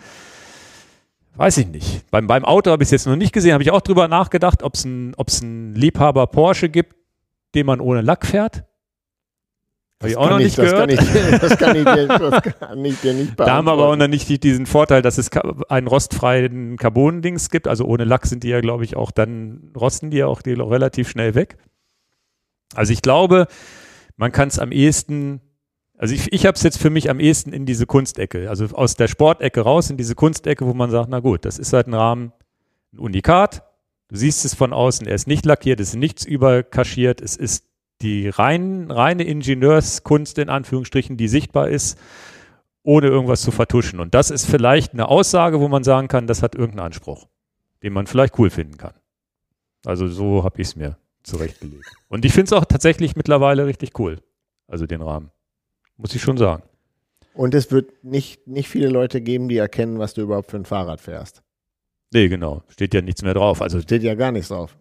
weiß 1.37 1.59
ich 1.59 1.67
nicht. 1.69 2.11
Beim, 2.11 2.27
beim 2.27 2.45
Auto 2.45 2.71
habe 2.71 2.83
ich 2.83 2.89
es 2.89 2.91
jetzt 2.91 3.07
noch 3.07 3.17
nicht 3.17 3.33
gesehen, 3.33 3.53
habe 3.53 3.63
ich 3.63 3.71
auch 3.71 3.81
drüber 3.81 4.09
nachgedacht, 4.09 4.63
ob 4.63 4.75
es 4.75 4.85
ein, 4.85 5.15
ein 5.15 5.75
Liebhaber 5.75 6.27
Porsche 6.27 6.69
gibt, 6.69 6.95
den 7.55 7.67
man 7.67 7.81
ohne 7.81 8.01
Lack 8.01 8.27
fährt. 8.27 8.65
Habe 10.03 10.11
ich 10.11 10.17
auch 10.17 10.31
noch 10.31 10.39
nicht 10.39 10.57
gehört. 10.57 10.91
Das 10.91 10.99
kann, 10.99 11.25
ich, 11.31 11.39
das, 11.39 11.59
kann 11.59 11.77
ich 11.77 11.85
dir, 11.85 12.07
das 12.09 12.43
kann 12.43 12.85
ich 12.85 13.01
dir 13.01 13.15
nicht 13.15 13.37
beantworten. 13.37 13.37
Da 13.37 13.55
haben 13.55 13.67
wir 13.67 13.73
aber 13.73 13.87
auch 13.87 13.97
noch 13.97 14.09
nicht 14.09 14.43
diesen 14.43 14.67
Vorteil, 14.67 15.01
dass 15.01 15.17
es 15.17 15.31
einen 15.69 15.87
rostfreien 15.87 16.77
Carbon-Dings 16.77 17.51
gibt. 17.51 17.69
Also 17.69 17.85
ohne 17.85 18.03
Lack 18.03 18.27
sind 18.27 18.43
die 18.43 18.49
ja, 18.49 18.61
glaube 18.61 18.85
ich, 18.85 18.97
auch 18.97 19.13
dann, 19.13 19.73
rosten 19.77 20.11
die 20.11 20.17
ja 20.19 20.27
auch 20.27 20.43
die 20.43 20.55
relativ 20.55 21.09
schnell 21.09 21.37
weg. 21.37 21.57
Also 22.75 22.93
ich 22.93 23.01
glaube, 23.01 23.47
man 24.17 24.33
kann 24.33 24.49
es 24.49 24.59
am 24.59 24.73
ehesten, 24.73 25.41
also 25.99 26.15
ich, 26.15 26.33
ich 26.33 26.47
habe 26.47 26.57
es 26.57 26.63
jetzt 26.63 26.79
für 26.79 26.91
mich 26.91 27.11
am 27.11 27.21
ehesten 27.21 27.53
in 27.53 27.67
diese 27.67 27.87
Kunstecke, 27.87 28.49
also 28.49 28.67
aus 28.67 28.97
der 28.97 29.09
Sportecke 29.09 29.61
raus 29.61 29.91
in 29.91 29.97
diese 29.97 30.15
Kunstecke, 30.15 30.67
wo 30.67 30.75
man 30.75 30.91
sagt, 30.91 31.09
na 31.09 31.21
gut, 31.21 31.45
das 31.45 31.59
ist 31.59 31.73
halt 31.73 31.87
ein 31.87 31.95
Rahmen, 31.95 32.33
ein 32.93 32.99
Unikat, 32.99 33.63
Du 34.13 34.19
siehst 34.19 34.45
es 34.45 34.53
von 34.53 34.75
außen, 34.75 35.07
er 35.07 35.15
ist 35.15 35.27
nicht 35.27 35.47
lackiert, 35.47 35.81
es 35.81 35.89
ist 35.89 35.97
nichts 35.97 36.27
überkaschiert, 36.27 37.23
es 37.23 37.35
ist 37.35 37.65
die 38.03 38.29
rein, 38.29 38.91
reine 38.91 39.23
Ingenieurskunst 39.23 40.37
in 40.37 40.51
Anführungsstrichen, 40.51 41.17
die 41.17 41.29
sichtbar 41.29 41.71
ist, 41.71 41.99
ohne 42.83 43.07
irgendwas 43.07 43.41
zu 43.41 43.53
vertuschen. 43.53 44.01
Und 44.01 44.13
das 44.13 44.31
ist 44.31 44.45
vielleicht 44.45 44.93
eine 44.93 45.09
Aussage, 45.09 45.61
wo 45.61 45.69
man 45.69 45.83
sagen 45.83 46.09
kann, 46.09 46.27
das 46.27 46.43
hat 46.43 46.55
irgendeinen 46.55 46.89
Anspruch, 46.89 47.27
den 47.83 47.95
man 47.95 48.07
vielleicht 48.07 48.39
cool 48.39 48.51
finden 48.51 48.77
kann. 48.77 48.93
Also 49.87 50.09
so 50.09 50.45
habe 50.45 50.61
ich 50.61 50.69
es 50.69 50.77
mir 50.77 50.99
zurechtgelegt. 51.23 51.87
Und 52.09 52.27
ich 52.27 52.35
finde 52.35 52.49
es 52.49 52.53
auch 52.53 52.67
tatsächlich 52.67 53.17
mittlerweile 53.17 53.65
richtig 53.65 53.99
cool, 53.99 54.21
also 54.69 54.85
den 54.85 55.01
Rahmen. 55.01 55.31
Muss 56.03 56.15
ich 56.17 56.21
schon 56.21 56.37
sagen. 56.37 56.65
Und 57.33 57.55
es 57.55 57.71
wird 57.71 58.05
nicht, 58.05 58.47
nicht 58.49 58.69
viele 58.69 58.89
Leute 58.89 59.21
geben, 59.21 59.49
die 59.49 59.57
erkennen, 59.57 60.01
was 60.01 60.15
du 60.15 60.23
überhaupt 60.23 60.51
für 60.51 60.57
ein 60.57 60.65
Fahrrad 60.65 61.01
fährst. 61.01 61.43
Nee, 62.13 62.29
genau. 62.29 62.65
Steht 62.69 62.93
ja 62.93 63.01
nichts 63.01 63.23
mehr 63.23 63.35
drauf. 63.35 63.63
Also 63.63 63.81
steht 63.81 64.03
ja 64.03 64.17
gar 64.17 64.33
nichts 64.33 64.49
drauf. 64.49 64.77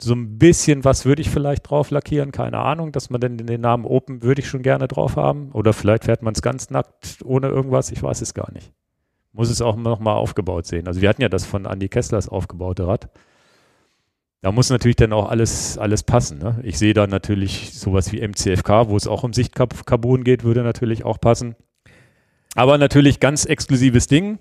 So 0.00 0.14
ein 0.14 0.38
bisschen 0.38 0.84
was 0.84 1.04
würde 1.04 1.20
ich 1.20 1.30
vielleicht 1.30 1.68
drauf 1.68 1.90
lackieren, 1.90 2.30
keine 2.32 2.58
Ahnung, 2.58 2.92
dass 2.92 3.10
man 3.10 3.20
denn 3.20 3.36
den 3.38 3.60
Namen 3.60 3.84
Open 3.84 4.22
würde 4.22 4.40
ich 4.40 4.48
schon 4.48 4.62
gerne 4.62 4.86
drauf 4.86 5.16
haben. 5.16 5.50
Oder 5.50 5.72
vielleicht 5.72 6.04
fährt 6.04 6.22
man 6.22 6.34
es 6.34 6.42
ganz 6.42 6.70
nackt 6.70 7.18
ohne 7.24 7.48
irgendwas, 7.48 7.90
ich 7.90 8.02
weiß 8.02 8.20
es 8.22 8.32
gar 8.32 8.50
nicht. 8.52 8.72
Muss 9.32 9.50
es 9.50 9.60
auch 9.60 9.76
nochmal 9.76 10.16
aufgebaut 10.16 10.66
sehen. 10.66 10.86
Also 10.86 11.00
wir 11.00 11.08
hatten 11.08 11.22
ja 11.22 11.28
das 11.28 11.44
von 11.44 11.66
Andy 11.66 11.88
Kesslers 11.88 12.28
aufgebaute 12.28 12.86
Rad. 12.86 13.10
Da 14.42 14.50
muss 14.50 14.70
natürlich 14.70 14.96
dann 14.96 15.12
auch 15.12 15.30
alles, 15.30 15.78
alles 15.78 16.02
passen. 16.02 16.38
Ne? 16.38 16.58
Ich 16.64 16.76
sehe 16.76 16.94
da 16.94 17.06
natürlich 17.06 17.78
sowas 17.78 18.10
wie 18.10 18.26
MCFK, 18.26 18.88
wo 18.88 18.96
es 18.96 19.06
auch 19.06 19.22
um 19.22 19.32
Sichtcarbon 19.32 20.24
geht, 20.24 20.42
würde 20.42 20.64
natürlich 20.64 21.04
auch 21.04 21.20
passen. 21.20 21.54
Aber 22.56 22.76
natürlich 22.76 23.20
ganz 23.20 23.44
exklusives 23.44 24.08
Ding. 24.08 24.40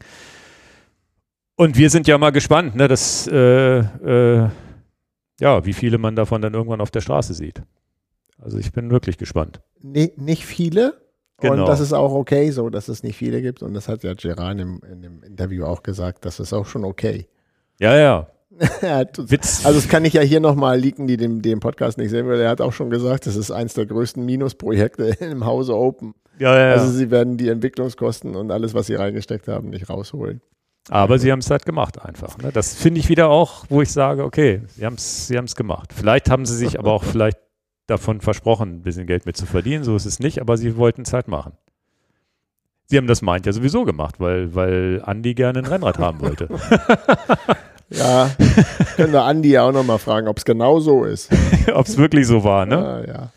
Und 1.55 1.77
wir 1.77 1.91
sind 1.91 2.08
ja 2.08 2.17
mal 2.17 2.31
gespannt. 2.31 2.75
Ne? 2.75 2.88
Das, 2.88 3.27
äh, 3.27 3.77
äh, 3.77 4.50
ja, 5.39 5.65
wie 5.65 5.74
viele 5.74 6.00
man 6.00 6.15
davon 6.15 6.41
dann 6.41 6.55
irgendwann 6.55 6.81
auf 6.81 6.89
der 6.89 7.01
Straße 7.01 7.36
sieht. 7.36 7.62
Also 8.39 8.58
ich 8.58 8.72
bin 8.72 8.89
wirklich 8.89 9.20
gespannt. 9.20 9.62
Nee, 9.81 10.13
nicht 10.17 10.48
viele. 10.48 11.00
Genau. 11.38 11.53
Und 11.53 11.65
das 11.67 11.79
ist 11.79 11.93
auch 11.93 12.13
okay 12.13 12.50
so, 12.50 12.72
dass 12.72 12.88
es 12.88 13.03
nicht 13.03 13.17
viele 13.17 13.43
gibt. 13.43 13.62
Und 13.62 13.75
das 13.75 13.88
hat 13.88 14.03
ja 14.03 14.15
Gerard 14.15 14.60
im, 14.60 14.81
in 14.91 15.03
dem 15.03 15.22
Interview 15.22 15.65
auch 15.65 15.84
gesagt, 15.84 16.25
das 16.25 16.39
ist 16.39 16.53
auch 16.53 16.65
schon 16.65 16.86
okay. 16.86 17.27
Ja, 17.79 17.96
ja. 17.96 18.27
Witz. 18.81 19.65
also 19.65 19.79
das 19.79 19.88
kann 19.88 20.03
ich 20.05 20.13
ja 20.13 20.22
hier 20.22 20.39
nochmal 20.39 20.79
leaken, 20.79 21.08
die 21.08 21.17
den, 21.17 21.41
den 21.41 21.60
Podcast 21.60 21.98
nicht 21.98 22.10
sehen 22.10 22.27
will. 22.27 22.39
Er 22.39 22.50
hat 22.50 22.62
auch 22.62 22.74
schon 22.74 22.89
gesagt, 22.89 23.25
das 23.25 23.36
ist 23.36 23.51
eins 23.51 23.74
der 23.74 23.86
größten 23.86 24.24
Minusprojekte 24.25 25.03
im 25.20 25.46
Hause 25.46 25.75
Open. 25.75 26.13
Ja, 26.38 26.55
ja, 26.55 26.67
ja. 26.67 26.74
Also 26.74 26.91
sie 26.91 27.12
werden 27.12 27.38
die 27.38 27.50
Entwicklungskosten 27.50 28.36
und 28.36 28.51
alles, 28.51 28.74
was 28.74 28.88
sie 28.88 28.96
reingesteckt 28.96 29.48
haben, 29.48 29.70
nicht 29.70 29.89
rausholen. 29.89 30.41
Aber 30.89 31.20
sie 31.20 31.31
haben 31.31 31.39
es 31.39 31.50
halt 31.50 31.65
gemacht 31.65 32.01
einfach. 32.01 32.38
Ne? 32.39 32.51
Das 32.51 32.74
finde 32.74 33.00
ich 33.00 33.08
wieder 33.08 33.29
auch, 33.29 33.65
wo 33.70 33.81
ich 33.81 33.91
sage, 33.91 34.24
okay, 34.24 34.62
sie 34.67 34.86
haben 34.86 34.96
es 34.96 35.27
sie 35.27 35.38
haben's 35.38 35.55
gemacht. 35.55 35.93
Vielleicht 35.93 36.29
haben 36.29 36.46
sie 36.46 36.58
sich 36.58 36.79
aber 36.79 36.91
auch 36.91 37.03
vielleicht 37.12 37.38
davon 37.88 38.22
versprochen, 38.22 38.77
ein 38.77 38.81
bisschen 38.81 39.08
Geld 39.08 39.25
mit 39.25 39.38
zu 39.38 39.46
verdienen. 39.46 39.84
So 39.84 39.96
ist 39.96 40.05
es 40.05 40.20
nicht, 40.20 40.41
aber 40.41 40.58
sie 40.58 40.77
wollten 40.77 41.03
es 41.03 41.13
halt 41.13 41.27
machen. 41.27 41.53
Sie 42.88 42.98
haben 42.98 43.08
das 43.08 43.22
meint 43.22 43.46
ja 43.46 43.53
sowieso 43.53 43.86
gemacht, 43.86 44.20
weil, 44.20 44.53
weil 44.53 45.01
Andi 45.05 45.34
gerne 45.34 45.60
ein 45.60 45.65
Rennrad 45.65 45.98
haben 45.98 46.20
wollte. 46.20 46.50
Ja, 47.93 48.31
können 48.95 49.12
wir 49.12 49.24
Andi 49.24 49.51
ja 49.51 49.63
auch 49.67 49.71
nochmal 49.71 50.00
fragen, 50.00 50.27
ob 50.27 50.38
es 50.38 50.45
genau 50.45 50.79
so 50.79 51.03
ist. 51.03 51.29
Ob 51.74 51.86
es 51.86 51.98
wirklich 51.98 52.25
so 52.27 52.43
war, 52.43 52.65
ne? 52.65 52.77
Ah, 52.77 53.03
ja. 53.07 53.29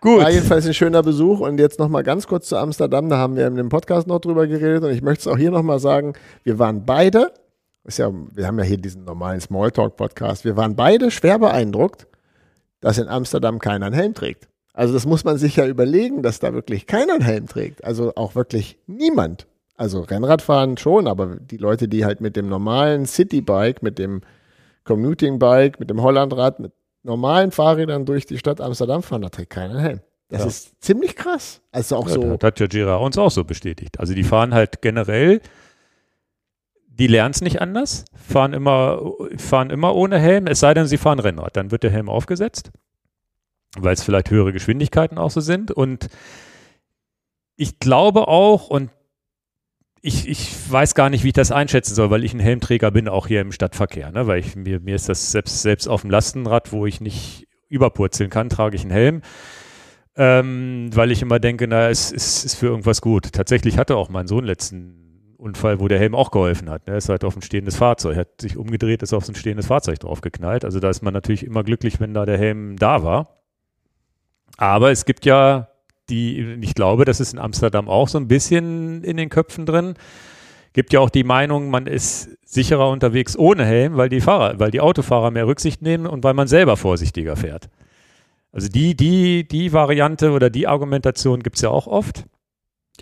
Gut. 0.00 0.20
War 0.20 0.30
jedenfalls 0.30 0.66
ein 0.66 0.74
schöner 0.74 1.02
Besuch 1.02 1.40
und 1.40 1.58
jetzt 1.58 1.78
nochmal 1.78 2.02
ganz 2.02 2.26
kurz 2.26 2.48
zu 2.48 2.56
Amsterdam, 2.56 3.08
da 3.08 3.16
haben 3.16 3.36
wir 3.36 3.46
in 3.46 3.56
dem 3.56 3.70
Podcast 3.70 4.06
noch 4.06 4.20
drüber 4.20 4.46
geredet 4.46 4.84
und 4.84 4.90
ich 4.90 5.02
möchte 5.02 5.22
es 5.22 5.34
auch 5.34 5.38
hier 5.38 5.50
nochmal 5.50 5.78
sagen, 5.80 6.12
wir 6.44 6.58
waren 6.58 6.84
beide, 6.84 7.32
ist 7.84 7.98
ja, 7.98 8.12
wir 8.32 8.46
haben 8.46 8.58
ja 8.58 8.64
hier 8.64 8.76
diesen 8.76 9.04
normalen 9.04 9.40
Smalltalk-Podcast, 9.40 10.44
wir 10.44 10.56
waren 10.56 10.76
beide 10.76 11.10
schwer 11.10 11.38
beeindruckt, 11.38 12.06
dass 12.80 12.98
in 12.98 13.08
Amsterdam 13.08 13.58
keiner 13.58 13.86
einen 13.86 13.94
Helm 13.94 14.14
trägt. 14.14 14.48
Also 14.74 14.92
das 14.92 15.06
muss 15.06 15.24
man 15.24 15.38
sich 15.38 15.56
ja 15.56 15.66
überlegen, 15.66 16.22
dass 16.22 16.38
da 16.38 16.52
wirklich 16.52 16.86
keiner 16.86 17.14
einen 17.14 17.24
Helm 17.24 17.46
trägt. 17.46 17.82
Also 17.82 18.12
auch 18.14 18.34
wirklich 18.34 18.78
niemand. 18.86 19.46
Also 19.76 20.00
Rennradfahren 20.00 20.76
schon, 20.78 21.06
aber 21.06 21.36
die 21.36 21.58
Leute, 21.58 21.86
die 21.88 22.04
halt 22.04 22.20
mit 22.20 22.36
dem 22.36 22.48
normalen 22.48 23.04
Citybike, 23.06 23.80
mit 23.82 23.98
dem 23.98 24.22
Commuting-Bike, 24.84 25.78
mit 25.80 25.90
dem 25.90 26.02
Hollandrad, 26.02 26.60
mit 26.60 26.72
normalen 27.02 27.50
Fahrrädern 27.52 28.06
durch 28.06 28.26
die 28.26 28.38
Stadt 28.38 28.60
Amsterdam 28.60 29.02
fahren, 29.02 29.22
da 29.22 29.28
trägt 29.28 29.50
keiner 29.50 29.78
Helm. 29.80 30.00
Das 30.28 30.40
Ja. 30.40 30.46
ist 30.46 30.82
ziemlich 30.82 31.14
krass. 31.14 31.60
Also 31.72 31.96
auch 31.96 32.08
Ja, 32.08 32.14
so, 32.14 32.36
das 32.36 32.46
hat 32.46 32.58
ja 32.60 32.66
Gira 32.66 32.96
uns 32.96 33.16
auch 33.18 33.30
so 33.30 33.44
bestätigt. 33.44 34.00
Also 34.00 34.14
die 34.14 34.24
fahren 34.24 34.54
halt 34.54 34.80
generell, 34.82 35.40
die 36.88 37.06
lernen 37.06 37.32
es 37.32 37.42
nicht 37.42 37.60
anders, 37.60 38.06
fahren 38.14 38.54
immer, 38.54 39.00
fahren 39.36 39.70
immer 39.70 39.94
ohne 39.94 40.18
Helm, 40.18 40.46
es 40.46 40.60
sei 40.60 40.72
denn, 40.74 40.86
sie 40.86 40.96
fahren 40.96 41.18
Rennrad. 41.18 41.56
Dann 41.56 41.70
wird 41.70 41.82
der 41.82 41.90
Helm 41.90 42.08
aufgesetzt, 42.08 42.70
weil 43.78 43.92
es 43.92 44.02
vielleicht 44.02 44.30
höhere 44.30 44.52
Geschwindigkeiten 44.52 45.18
auch 45.18 45.30
so 45.30 45.40
sind. 45.40 45.70
Und 45.70 46.08
ich 47.56 47.78
glaube 47.78 48.26
auch, 48.28 48.68
und 48.68 48.90
ich, 50.06 50.28
ich 50.28 50.70
weiß 50.70 50.94
gar 50.94 51.10
nicht, 51.10 51.24
wie 51.24 51.28
ich 51.28 51.34
das 51.34 51.50
einschätzen 51.50 51.96
soll, 51.96 52.10
weil 52.10 52.22
ich 52.22 52.32
ein 52.32 52.38
Helmträger 52.38 52.92
bin, 52.92 53.08
auch 53.08 53.26
hier 53.26 53.40
im 53.40 53.50
Stadtverkehr. 53.50 54.12
Ne? 54.12 54.28
Weil 54.28 54.38
ich, 54.38 54.54
mir, 54.54 54.78
mir 54.78 54.94
ist 54.94 55.08
das 55.08 55.32
selbst, 55.32 55.62
selbst 55.62 55.88
auf 55.88 56.02
dem 56.02 56.10
Lastenrad, 56.10 56.70
wo 56.70 56.86
ich 56.86 57.00
nicht 57.00 57.48
überpurzeln 57.68 58.30
kann, 58.30 58.48
trage 58.48 58.76
ich 58.76 58.82
einen 58.82 58.92
Helm. 58.92 59.22
Ähm, 60.14 60.90
weil 60.94 61.10
ich 61.10 61.22
immer 61.22 61.40
denke, 61.40 61.66
na, 61.66 61.90
es 61.90 62.12
ist, 62.12 62.44
ist 62.44 62.54
für 62.54 62.66
irgendwas 62.66 63.00
gut. 63.00 63.32
Tatsächlich 63.32 63.78
hatte 63.78 63.96
auch 63.96 64.08
mein 64.08 64.28
Sohn 64.28 64.44
letzten 64.44 65.34
Unfall, 65.38 65.80
wo 65.80 65.88
der 65.88 65.98
Helm 65.98 66.14
auch 66.14 66.30
geholfen 66.30 66.70
hat. 66.70 66.86
Ne? 66.86 66.92
Er 66.92 66.98
ist 66.98 67.08
halt 67.08 67.24
auf 67.24 67.34
ein 67.34 67.42
stehendes 67.42 67.74
Fahrzeug, 67.74 68.14
Er 68.14 68.20
hat 68.20 68.40
sich 68.40 68.56
umgedreht, 68.56 69.02
ist 69.02 69.12
auf 69.12 69.28
ein 69.28 69.34
stehendes 69.34 69.66
Fahrzeug 69.66 69.98
draufgeknallt. 69.98 70.64
Also 70.64 70.78
da 70.78 70.88
ist 70.88 71.02
man 71.02 71.14
natürlich 71.14 71.44
immer 71.44 71.64
glücklich, 71.64 71.98
wenn 71.98 72.14
da 72.14 72.24
der 72.26 72.38
Helm 72.38 72.76
da 72.76 73.02
war. 73.02 73.42
Aber 74.56 74.92
es 74.92 75.04
gibt 75.04 75.26
ja 75.26 75.68
die, 76.10 76.58
ich 76.60 76.74
glaube, 76.74 77.04
das 77.04 77.20
ist 77.20 77.32
in 77.32 77.38
Amsterdam 77.38 77.88
auch 77.88 78.08
so 78.08 78.18
ein 78.18 78.28
bisschen 78.28 79.02
in 79.04 79.16
den 79.16 79.28
Köpfen 79.28 79.66
drin. 79.66 79.94
Gibt 80.72 80.92
ja 80.92 81.00
auch 81.00 81.10
die 81.10 81.24
Meinung, 81.24 81.70
man 81.70 81.86
ist 81.86 82.36
sicherer 82.44 82.90
unterwegs 82.90 83.36
ohne 83.36 83.64
Helm, 83.64 83.96
weil 83.96 84.08
die 84.08 84.20
Fahrer, 84.20 84.58
weil 84.60 84.70
die 84.70 84.80
Autofahrer 84.80 85.30
mehr 85.30 85.46
Rücksicht 85.46 85.82
nehmen 85.82 86.06
und 86.06 86.22
weil 86.22 86.34
man 86.34 86.48
selber 86.48 86.76
vorsichtiger 86.76 87.36
fährt. 87.36 87.68
Also 88.52 88.68
die, 88.68 88.94
die, 88.94 89.46
die 89.46 89.72
Variante 89.72 90.30
oder 90.30 90.50
die 90.50 90.66
Argumentation 90.66 91.42
gibt's 91.42 91.60
ja 91.60 91.70
auch 91.70 91.86
oft. 91.86 92.24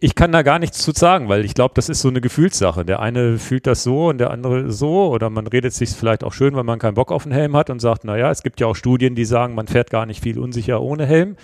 Ich 0.00 0.16
kann 0.16 0.32
da 0.32 0.42
gar 0.42 0.58
nichts 0.58 0.78
zu 0.78 0.90
sagen, 0.90 1.28
weil 1.28 1.44
ich 1.44 1.54
glaube, 1.54 1.74
das 1.76 1.88
ist 1.88 2.00
so 2.00 2.08
eine 2.08 2.20
Gefühlssache. 2.20 2.84
Der 2.84 3.00
eine 3.00 3.38
fühlt 3.38 3.66
das 3.66 3.84
so 3.84 4.08
und 4.08 4.18
der 4.18 4.30
andere 4.30 4.72
so 4.72 5.08
oder 5.08 5.30
man 5.30 5.46
redet 5.46 5.72
sich 5.72 5.90
vielleicht 5.90 6.24
auch 6.24 6.32
schön, 6.32 6.56
weil 6.56 6.64
man 6.64 6.80
keinen 6.80 6.94
Bock 6.94 7.12
auf 7.12 7.24
einen 7.24 7.34
Helm 7.34 7.56
hat 7.56 7.70
und 7.70 7.78
sagt, 7.80 8.04
naja, 8.04 8.30
es 8.30 8.42
gibt 8.42 8.60
ja 8.60 8.66
auch 8.66 8.74
Studien, 8.74 9.14
die 9.14 9.24
sagen, 9.24 9.54
man 9.54 9.68
fährt 9.68 9.90
gar 9.90 10.06
nicht 10.06 10.22
viel 10.22 10.38
unsicher 10.38 10.82
ohne 10.82 11.06
Helm. 11.06 11.36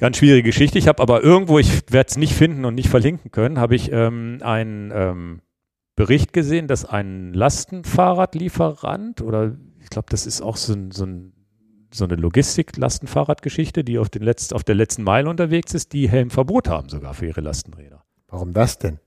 Ganz 0.00 0.16
schwierige 0.16 0.44
Geschichte. 0.44 0.78
Ich 0.78 0.88
habe 0.88 1.02
aber 1.02 1.22
irgendwo, 1.22 1.58
ich 1.58 1.82
werde 1.90 2.08
es 2.08 2.16
nicht 2.16 2.32
finden 2.32 2.64
und 2.64 2.74
nicht 2.74 2.88
verlinken 2.88 3.30
können, 3.30 3.60
habe 3.60 3.74
ich 3.74 3.92
ähm, 3.92 4.38
einen 4.40 4.90
ähm, 4.94 5.42
Bericht 5.94 6.32
gesehen, 6.32 6.68
dass 6.68 6.86
ein 6.86 7.34
Lastenfahrradlieferant 7.34 9.20
oder 9.20 9.58
ich 9.78 9.90
glaube, 9.90 10.06
das 10.08 10.24
ist 10.24 10.40
auch 10.40 10.56
so, 10.56 10.72
ein, 10.72 10.90
so, 10.90 11.04
ein, 11.04 11.34
so 11.92 12.04
eine 12.04 12.14
Logistik-Lastenfahrradgeschichte, 12.14 13.84
die 13.84 13.98
auf, 13.98 14.08
den 14.08 14.22
Letzt, 14.22 14.54
auf 14.54 14.64
der 14.64 14.74
letzten 14.74 15.02
Meile 15.02 15.28
unterwegs 15.28 15.74
ist, 15.74 15.92
die 15.92 16.08
Helmverbot 16.08 16.66
haben 16.68 16.88
sogar 16.88 17.12
für 17.12 17.26
ihre 17.26 17.42
Lastenräder. 17.42 18.02
warum 18.26 18.54
das 18.54 18.78
denn? 18.78 19.00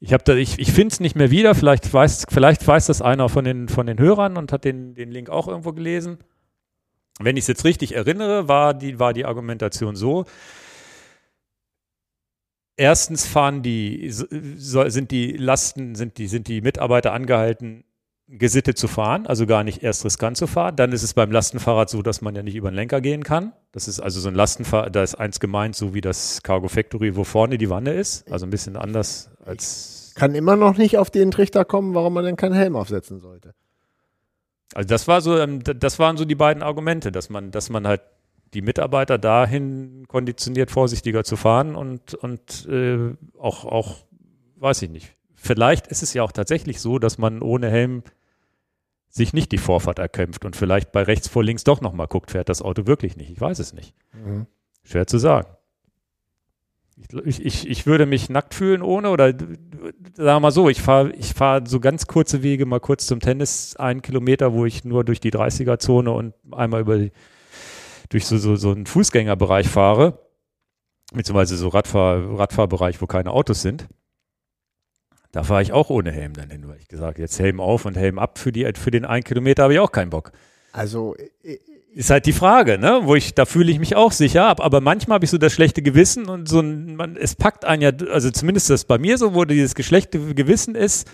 Ich, 0.00 0.10
da, 0.10 0.34
ich, 0.34 0.58
ich 0.58 0.70
finde 0.70 0.92
es 0.92 1.00
nicht 1.00 1.16
mehr 1.16 1.30
wieder. 1.30 1.54
Vielleicht 1.54 1.90
weiß, 1.90 2.26
vielleicht 2.28 2.66
weiß 2.66 2.88
das 2.88 3.00
einer 3.00 3.30
von 3.30 3.46
den, 3.46 3.70
von 3.70 3.86
den 3.86 3.98
Hörern 3.98 4.36
und 4.36 4.52
hat 4.52 4.66
den, 4.66 4.94
den 4.94 5.10
Link 5.10 5.30
auch 5.30 5.48
irgendwo 5.48 5.72
gelesen. 5.72 6.18
Wenn 7.24 7.36
ich 7.36 7.44
es 7.44 7.48
jetzt 7.48 7.64
richtig 7.64 7.94
erinnere, 7.94 8.48
war 8.48 8.74
die, 8.74 8.98
war 8.98 9.12
die 9.12 9.24
Argumentation 9.24 9.96
so. 9.96 10.24
Erstens 12.76 13.26
fahren 13.26 13.62
die, 13.62 14.10
sind 14.10 15.10
die 15.10 15.32
Lasten, 15.32 15.94
sind 15.94 16.18
die, 16.18 16.26
sind 16.26 16.48
die 16.48 16.62
Mitarbeiter 16.62 17.12
angehalten, 17.12 17.84
gesittet 18.28 18.78
zu 18.78 18.88
fahren, 18.88 19.26
also 19.26 19.46
gar 19.46 19.62
nicht 19.62 19.82
erst 19.82 20.04
riskant 20.04 20.36
zu 20.36 20.46
fahren. 20.46 20.76
Dann 20.76 20.92
ist 20.92 21.02
es 21.02 21.12
beim 21.12 21.30
Lastenfahrrad 21.30 21.90
so, 21.90 22.02
dass 22.02 22.22
man 22.22 22.34
ja 22.34 22.42
nicht 22.42 22.54
über 22.54 22.70
den 22.70 22.76
Lenker 22.76 23.00
gehen 23.00 23.24
kann. 23.24 23.52
Das 23.72 23.88
ist 23.88 24.00
also 24.00 24.20
so 24.20 24.28
ein 24.28 24.34
Lastenfahrrad, 24.34 24.96
da 24.96 25.02
ist 25.02 25.16
eins 25.16 25.38
gemeint, 25.38 25.76
so 25.76 25.92
wie 25.92 26.00
das 26.00 26.42
Cargo 26.42 26.68
Factory, 26.68 27.14
wo 27.14 27.24
vorne 27.24 27.58
die 27.58 27.68
Wanne 27.68 27.92
ist. 27.92 28.30
Also 28.32 28.46
ein 28.46 28.50
bisschen 28.50 28.76
anders 28.76 29.30
als. 29.44 30.12
Kann 30.14 30.34
immer 30.34 30.56
noch 30.56 30.76
nicht 30.76 30.98
auf 30.98 31.10
den 31.10 31.30
Trichter 31.30 31.64
kommen, 31.64 31.94
warum 31.94 32.14
man 32.14 32.24
denn 32.24 32.36
keinen 32.36 32.54
Helm 32.54 32.76
aufsetzen 32.76 33.18
sollte. 33.18 33.54
Also 34.74 34.88
das 34.88 35.08
war 35.08 35.20
so, 35.20 35.38
ähm, 35.38 35.62
das 35.62 35.98
waren 35.98 36.16
so 36.16 36.24
die 36.24 36.34
beiden 36.34 36.62
Argumente, 36.62 37.12
dass 37.12 37.30
man, 37.30 37.50
dass 37.50 37.70
man 37.70 37.86
halt 37.86 38.02
die 38.54 38.62
Mitarbeiter 38.62 39.18
dahin 39.18 40.06
konditioniert, 40.08 40.70
vorsichtiger 40.70 41.24
zu 41.24 41.36
fahren 41.36 41.74
und, 41.74 42.14
und 42.14 42.66
äh, 42.68 43.14
auch, 43.38 43.64
auch, 43.64 44.04
weiß 44.56 44.82
ich 44.82 44.90
nicht. 44.90 45.16
Vielleicht 45.34 45.86
ist 45.86 46.02
es 46.02 46.14
ja 46.14 46.22
auch 46.22 46.32
tatsächlich 46.32 46.80
so, 46.80 46.98
dass 46.98 47.18
man 47.18 47.42
ohne 47.42 47.70
Helm 47.70 48.02
sich 49.08 49.32
nicht 49.32 49.52
die 49.52 49.58
Vorfahrt 49.58 49.98
erkämpft 49.98 50.44
und 50.44 50.56
vielleicht 50.56 50.92
bei 50.92 51.02
rechts 51.02 51.28
vor 51.28 51.44
links 51.44 51.64
doch 51.64 51.80
nochmal 51.80 52.06
guckt, 52.06 52.30
fährt 52.30 52.48
das 52.48 52.62
Auto 52.62 52.86
wirklich 52.86 53.16
nicht. 53.16 53.30
Ich 53.30 53.40
weiß 53.40 53.58
es 53.58 53.72
nicht. 53.72 53.94
Mhm. 54.12 54.46
Schwer 54.84 55.06
zu 55.06 55.18
sagen. 55.18 55.48
Ich, 57.24 57.44
ich, 57.44 57.68
ich, 57.68 57.86
würde 57.86 58.06
mich 58.06 58.28
nackt 58.28 58.54
fühlen 58.54 58.82
ohne 58.82 59.10
oder 59.10 59.30
sagen 59.30 59.56
wir 60.16 60.40
mal 60.40 60.50
so, 60.50 60.68
ich 60.68 60.80
fahre 60.80 61.12
ich 61.12 61.34
fahr 61.34 61.66
so 61.66 61.80
ganz 61.80 62.06
kurze 62.06 62.42
Wege 62.42 62.66
mal 62.66 62.80
kurz 62.80 63.06
zum 63.06 63.20
Tennis, 63.20 63.76
einen 63.76 64.02
Kilometer, 64.02 64.52
wo 64.52 64.64
ich 64.64 64.84
nur 64.84 65.04
durch 65.04 65.20
die 65.20 65.32
30er-Zone 65.32 66.10
und 66.10 66.34
einmal 66.52 66.80
über 66.82 66.98
die, 66.98 67.12
durch 68.08 68.26
so, 68.26 68.38
so, 68.38 68.56
so 68.56 68.72
einen 68.72 68.86
Fußgängerbereich 68.86 69.68
fahre, 69.68 70.18
beziehungsweise 71.12 71.56
so 71.56 71.68
Radfahr, 71.68 72.38
Radfahrbereich, 72.38 73.00
wo 73.00 73.06
keine 73.06 73.30
Autos 73.30 73.62
sind. 73.62 73.88
Da 75.32 75.42
fahre 75.44 75.62
ich 75.62 75.72
auch 75.72 75.88
ohne 75.88 76.12
Helm 76.12 76.34
dann 76.34 76.50
hin, 76.50 76.68
weil 76.68 76.78
ich 76.78 76.88
gesagt 76.88 77.18
jetzt 77.18 77.38
Helm 77.40 77.58
auf 77.58 77.86
und 77.86 77.96
Helm 77.96 78.18
ab 78.18 78.38
für, 78.38 78.52
die, 78.52 78.70
für 78.74 78.90
den 78.90 79.06
einen 79.06 79.24
Kilometer 79.24 79.62
habe 79.64 79.72
ich 79.72 79.80
auch 79.80 79.92
keinen 79.92 80.10
Bock. 80.10 80.32
Also 80.72 81.16
Ist 81.94 82.08
halt 82.10 82.24
die 82.26 82.32
Frage, 82.32 82.78
ne? 82.78 83.00
Wo 83.02 83.14
ich, 83.14 83.34
da 83.34 83.44
fühle 83.44 83.70
ich 83.70 83.78
mich 83.78 83.96
auch 83.96 84.12
sicher, 84.12 84.46
ab- 84.46 84.60
aber 84.62 84.80
manchmal 84.80 85.16
habe 85.16 85.24
ich 85.26 85.30
so 85.30 85.36
das 85.38 85.52
schlechte 85.52 85.82
Gewissen 85.82 86.26
und 86.28 86.48
so 86.48 86.60
ein, 86.60 86.96
man, 86.96 87.16
es 87.16 87.34
packt 87.34 87.64
einen 87.66 87.82
ja, 87.82 87.90
also 88.10 88.30
zumindest 88.30 88.70
das 88.70 88.84
bei 88.86 88.96
mir 88.98 89.18
so, 89.18 89.34
wo 89.34 89.44
dieses 89.44 89.74
geschlechte 89.74 90.34
Gewissen 90.34 90.74
ist, 90.74 91.06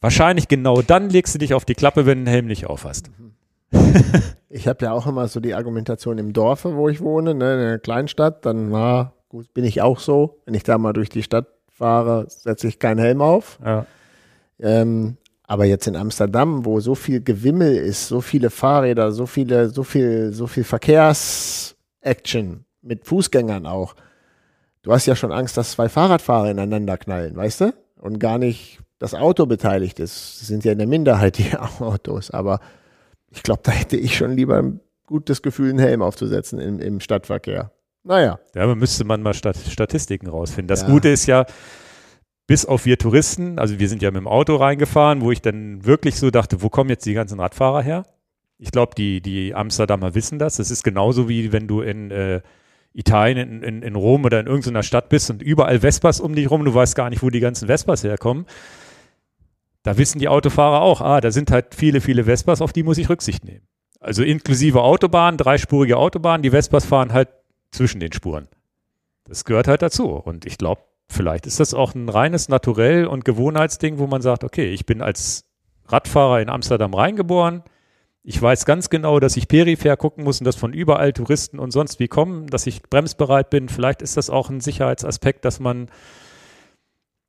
wahrscheinlich 0.00 0.48
genau 0.48 0.80
dann 0.80 1.10
legst 1.10 1.34
du 1.34 1.38
dich 1.38 1.52
auf 1.52 1.64
die 1.66 1.74
Klappe, 1.74 2.06
wenn 2.06 2.18
du 2.20 2.24
den 2.24 2.32
Helm 2.32 2.46
nicht 2.46 2.66
aufhast. 2.66 3.10
ich 4.48 4.68
habe 4.68 4.84
ja 4.86 4.92
auch 4.92 5.06
immer 5.06 5.28
so 5.28 5.40
die 5.40 5.54
Argumentation 5.54 6.16
im 6.16 6.32
Dorfe, 6.32 6.76
wo 6.76 6.88
ich 6.88 7.00
wohne, 7.00 7.34
ne, 7.34 7.54
in 7.54 7.60
einer 7.60 7.78
Kleinstadt, 7.78 8.46
dann 8.46 8.70
war, 8.72 9.12
gut, 9.28 9.52
bin 9.52 9.64
ich 9.64 9.82
auch 9.82 9.98
so. 9.98 10.40
Wenn 10.46 10.54
ich 10.54 10.62
da 10.62 10.78
mal 10.78 10.92
durch 10.94 11.10
die 11.10 11.22
Stadt 11.22 11.48
fahre, 11.70 12.24
setze 12.28 12.68
ich 12.68 12.78
keinen 12.78 13.00
Helm 13.00 13.20
auf. 13.20 13.58
Ja. 13.64 13.84
Ähm, 14.60 15.16
aber 15.46 15.66
jetzt 15.66 15.86
in 15.86 15.96
Amsterdam, 15.96 16.64
wo 16.64 16.80
so 16.80 16.94
viel 16.94 17.22
Gewimmel 17.22 17.76
ist, 17.76 18.08
so 18.08 18.20
viele 18.20 18.50
Fahrräder, 18.50 19.12
so 19.12 19.26
viele, 19.26 19.68
so 19.68 19.82
viel, 19.82 20.32
so 20.32 20.46
viel 20.46 20.64
Verkehrsaction 20.64 22.64
mit 22.82 23.06
Fußgängern 23.06 23.66
auch. 23.66 23.94
Du 24.82 24.92
hast 24.92 25.06
ja 25.06 25.16
schon 25.16 25.32
Angst, 25.32 25.56
dass 25.56 25.72
zwei 25.72 25.88
Fahrradfahrer 25.88 26.50
ineinander 26.50 26.98
knallen, 26.98 27.36
weißt 27.36 27.62
du? 27.62 27.74
Und 28.00 28.18
gar 28.18 28.38
nicht 28.38 28.80
das 28.98 29.14
Auto 29.14 29.46
beteiligt 29.46 30.00
ist. 30.00 30.40
Das 30.40 30.48
sind 30.48 30.64
ja 30.64 30.72
in 30.72 30.78
der 30.78 30.86
Minderheit 30.86 31.38
die 31.38 31.56
Autos, 31.80 32.30
aber 32.30 32.60
ich 33.30 33.42
glaube, 33.42 33.60
da 33.64 33.72
hätte 33.72 33.96
ich 33.96 34.16
schon 34.16 34.32
lieber 34.32 34.58
ein 34.58 34.80
gutes 35.06 35.42
Gefühl, 35.42 35.70
einen 35.70 35.78
Helm 35.78 36.02
aufzusetzen 36.02 36.58
im, 36.58 36.80
im 36.80 37.00
Stadtverkehr. 37.00 37.70
Naja. 38.02 38.38
Ja, 38.54 38.62
aber 38.62 38.76
müsste 38.76 39.04
man 39.04 39.22
mal 39.22 39.34
Stat 39.34 39.56
Statistiken 39.56 40.28
rausfinden. 40.28 40.68
Das 40.68 40.82
ja. 40.82 40.88
Gute 40.88 41.08
ist 41.08 41.26
ja, 41.26 41.46
bis 42.46 42.66
auf 42.66 42.84
wir 42.84 42.98
Touristen, 42.98 43.58
also 43.58 43.78
wir 43.78 43.88
sind 43.88 44.02
ja 44.02 44.10
mit 44.10 44.20
dem 44.20 44.28
Auto 44.28 44.56
reingefahren, 44.56 45.22
wo 45.22 45.30
ich 45.30 45.40
dann 45.40 45.84
wirklich 45.84 46.16
so 46.16 46.30
dachte, 46.30 46.62
wo 46.62 46.68
kommen 46.68 46.90
jetzt 46.90 47.06
die 47.06 47.14
ganzen 47.14 47.40
Radfahrer 47.40 47.82
her? 47.82 48.06
Ich 48.58 48.70
glaube, 48.70 48.94
die, 48.94 49.20
die 49.20 49.54
Amsterdamer 49.54 50.14
wissen 50.14 50.38
das. 50.38 50.56
Das 50.56 50.70
ist 50.70 50.84
genauso 50.84 51.28
wie 51.28 51.52
wenn 51.52 51.66
du 51.66 51.80
in 51.80 52.10
äh, 52.10 52.40
Italien, 52.92 53.38
in, 53.38 53.62
in, 53.62 53.82
in 53.82 53.94
Rom 53.96 54.24
oder 54.24 54.40
in 54.40 54.46
irgendeiner 54.46 54.82
Stadt 54.82 55.08
bist 55.08 55.30
und 55.30 55.42
überall 55.42 55.80
Vespas 55.80 56.20
um 56.20 56.34
dich 56.34 56.50
rum, 56.50 56.64
du 56.64 56.72
weißt 56.72 56.94
gar 56.94 57.10
nicht, 57.10 57.22
wo 57.22 57.30
die 57.30 57.40
ganzen 57.40 57.66
Vespas 57.66 58.04
herkommen. 58.04 58.46
Da 59.82 59.98
wissen 59.98 60.18
die 60.18 60.28
Autofahrer 60.28 60.80
auch, 60.80 61.00
ah, 61.00 61.20
da 61.20 61.30
sind 61.30 61.50
halt 61.50 61.74
viele, 61.74 62.00
viele 62.00 62.24
Vespas, 62.24 62.62
auf 62.62 62.72
die 62.72 62.82
muss 62.82 62.98
ich 62.98 63.08
Rücksicht 63.08 63.44
nehmen. 63.44 63.66
Also 64.00 64.22
inklusive 64.22 64.82
Autobahn, 64.82 65.36
dreispurige 65.36 65.96
Autobahn, 65.96 66.42
die 66.42 66.50
Vespas 66.50 66.84
fahren 66.84 67.12
halt 67.12 67.28
zwischen 67.72 68.00
den 68.00 68.12
Spuren. 68.12 68.48
Das 69.24 69.44
gehört 69.44 69.66
halt 69.66 69.82
dazu. 69.82 70.10
Und 70.10 70.46
ich 70.46 70.58
glaube, 70.58 70.82
vielleicht 71.08 71.46
ist 71.46 71.60
das 71.60 71.74
auch 71.74 71.94
ein 71.94 72.08
reines 72.08 72.48
Naturell- 72.48 73.06
und 73.06 73.24
Gewohnheitsding, 73.24 73.98
wo 73.98 74.06
man 74.06 74.22
sagt, 74.22 74.44
okay, 74.44 74.66
ich 74.66 74.86
bin 74.86 75.02
als 75.02 75.44
Radfahrer 75.86 76.40
in 76.40 76.48
Amsterdam 76.48 76.94
reingeboren. 76.94 77.62
Ich 78.22 78.40
weiß 78.40 78.64
ganz 78.64 78.88
genau, 78.88 79.20
dass 79.20 79.36
ich 79.36 79.48
peripher 79.48 79.96
gucken 79.98 80.24
muss 80.24 80.40
und 80.40 80.46
dass 80.46 80.56
von 80.56 80.72
überall 80.72 81.12
Touristen 81.12 81.58
und 81.58 81.72
sonst 81.72 82.00
wie 82.00 82.08
kommen, 82.08 82.46
dass 82.46 82.66
ich 82.66 82.82
bremsbereit 82.82 83.50
bin. 83.50 83.68
Vielleicht 83.68 84.00
ist 84.00 84.16
das 84.16 84.30
auch 84.30 84.48
ein 84.48 84.60
Sicherheitsaspekt, 84.60 85.44
dass 85.44 85.60
man 85.60 85.90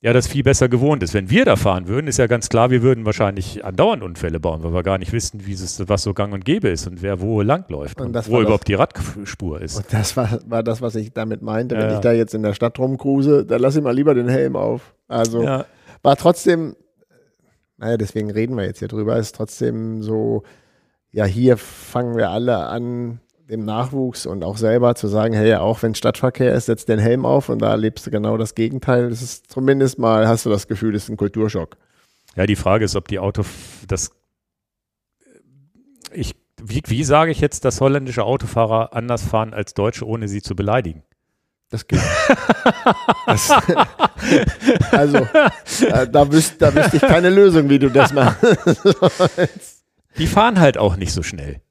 ja 0.01 0.13
das 0.13 0.27
viel 0.27 0.43
besser 0.43 0.69
gewohnt 0.69 1.03
ist. 1.03 1.13
Wenn 1.13 1.29
wir 1.29 1.45
da 1.45 1.55
fahren 1.55 1.87
würden, 1.87 2.07
ist 2.07 2.17
ja 2.17 2.27
ganz 2.27 2.49
klar, 2.49 2.69
wir 2.69 2.81
würden 2.81 3.05
wahrscheinlich 3.05 3.65
andauernd 3.65 4.03
Unfälle 4.03 4.39
bauen, 4.39 4.63
weil 4.63 4.73
wir 4.73 4.83
gar 4.83 4.97
nicht 4.97 5.11
wissen, 5.11 5.45
wie 5.45 5.53
es, 5.53 5.81
was 5.87 6.03
so 6.03 6.13
gang 6.13 6.33
und 6.33 6.45
gäbe 6.45 6.69
ist 6.69 6.87
und 6.87 7.01
wer 7.01 7.21
wo 7.21 7.41
langläuft 7.41 7.99
und, 7.99 8.15
und 8.15 8.29
wo 8.29 8.41
überhaupt 8.41 8.67
die 8.67 8.75
Radspur 8.75 9.61
ist. 9.61 9.77
Und 9.77 9.85
das 9.91 10.15
war, 10.15 10.39
war 10.45 10.63
das, 10.63 10.81
was 10.81 10.95
ich 10.95 11.13
damit 11.13 11.41
meinte. 11.41 11.75
Ja. 11.75 11.81
Wenn 11.81 11.93
ich 11.95 11.99
da 11.99 12.11
jetzt 12.11 12.33
in 12.33 12.43
der 12.43 12.53
Stadt 12.53 12.77
rumcruise, 12.77 13.45
dann 13.45 13.61
lass 13.61 13.75
ich 13.75 13.83
mal 13.83 13.95
lieber 13.95 14.13
den 14.13 14.29
Helm 14.29 14.55
auf. 14.55 14.93
Also 15.07 15.43
ja. 15.43 15.65
war 16.03 16.15
trotzdem, 16.17 16.75
naja, 17.77 17.97
deswegen 17.97 18.29
reden 18.31 18.55
wir 18.57 18.65
jetzt 18.65 18.79
hier 18.79 18.87
drüber, 18.87 19.17
ist 19.17 19.35
trotzdem 19.35 20.03
so, 20.03 20.43
ja, 21.11 21.25
hier 21.25 21.57
fangen 21.57 22.15
wir 22.15 22.29
alle 22.29 22.57
an, 22.57 23.21
dem 23.49 23.63
Nachwuchs 23.63 24.25
und 24.25 24.43
auch 24.43 24.57
selber 24.57 24.95
zu 24.95 25.07
sagen, 25.07 25.33
hey, 25.33 25.55
auch 25.55 25.83
wenn 25.83 25.93
Stadtverkehr 25.93 26.53
ist, 26.53 26.65
setz 26.65 26.85
den 26.85 26.99
Helm 26.99 27.25
auf 27.25 27.49
und 27.49 27.59
da 27.59 27.69
erlebst 27.69 28.05
du 28.07 28.11
genau 28.11 28.37
das 28.37 28.55
Gegenteil. 28.55 29.09
Das 29.09 29.21
ist 29.21 29.51
zumindest 29.51 29.99
mal, 29.99 30.27
hast 30.27 30.45
du 30.45 30.49
das 30.49 30.67
Gefühl, 30.67 30.93
das 30.93 31.03
ist 31.03 31.09
ein 31.09 31.17
Kulturschock. 31.17 31.77
Ja, 32.35 32.45
die 32.45 32.55
Frage 32.55 32.85
ist, 32.85 32.95
ob 32.95 33.07
die 33.07 33.19
Auto, 33.19 33.43
das, 33.87 34.11
ich, 36.11 36.35
wie, 36.61 36.81
wie 36.87 37.03
sage 37.03 37.31
ich 37.31 37.39
jetzt, 37.39 37.65
dass 37.65 37.81
holländische 37.81 38.23
Autofahrer 38.23 38.93
anders 38.93 39.23
fahren 39.23 39.53
als 39.53 39.73
Deutsche, 39.73 40.07
ohne 40.07 40.27
sie 40.27 40.41
zu 40.41 40.55
beleidigen? 40.55 41.03
Das 41.69 41.87
geht. 41.87 41.99
das, 43.25 43.51
also, 44.91 45.17
äh, 45.17 46.07
da, 46.07 46.31
wüs 46.31 46.57
da 46.57 46.73
wüsste 46.73 46.97
ich 46.97 47.01
keine 47.01 47.29
Lösung, 47.29 47.69
wie 47.69 47.79
du 47.79 47.89
das 47.89 48.13
machst. 48.13 48.43
die 50.17 50.27
fahren 50.27 50.59
halt 50.59 50.77
auch 50.77 50.95
nicht 50.95 51.11
so 51.11 51.23
schnell 51.23 51.61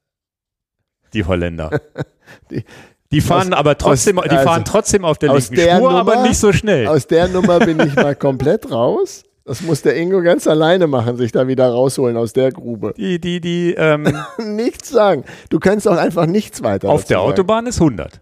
die 1.14 1.24
Holländer. 1.24 1.70
die, 2.50 2.64
die 3.10 3.20
fahren 3.20 3.52
aus, 3.52 3.58
aber 3.60 3.78
trotzdem, 3.78 4.18
aus, 4.18 4.24
die 4.24 4.36
fahren 4.36 4.48
also, 4.48 4.64
trotzdem 4.64 5.04
auf 5.04 5.18
der 5.18 5.32
linken 5.32 5.54
der 5.54 5.76
Spur, 5.76 5.90
Nummer, 5.90 6.00
aber 6.00 6.22
nicht 6.22 6.38
so 6.38 6.52
schnell. 6.52 6.88
Aus 6.88 7.06
der 7.06 7.28
Nummer 7.36 7.60
bin 7.60 7.78
ich 7.80 7.94
mal 7.94 8.16
komplett 8.16 8.70
raus. 8.70 9.22
Das 9.44 9.60
muss 9.60 9.82
der 9.82 9.94
Ingo 9.96 10.22
ganz 10.22 10.46
alleine 10.46 10.86
machen, 10.86 11.16
sich 11.16 11.30
da 11.30 11.46
wieder 11.46 11.68
rausholen 11.68 12.16
aus 12.16 12.32
der 12.32 12.50
Grube. 12.50 12.94
Die, 12.96 13.20
die, 13.20 13.40
die, 13.40 13.74
ähm, 13.74 14.16
nichts 14.38 14.88
sagen. 14.88 15.24
Du 15.50 15.60
kannst 15.60 15.86
auch 15.86 15.98
einfach 15.98 16.26
nichts 16.26 16.62
weiter. 16.62 16.88
Auf 16.88 17.04
der 17.04 17.18
sagen. 17.18 17.30
Autobahn 17.30 17.66
ist 17.66 17.80
100. 17.80 18.20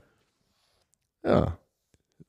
Ja. 1.24 1.58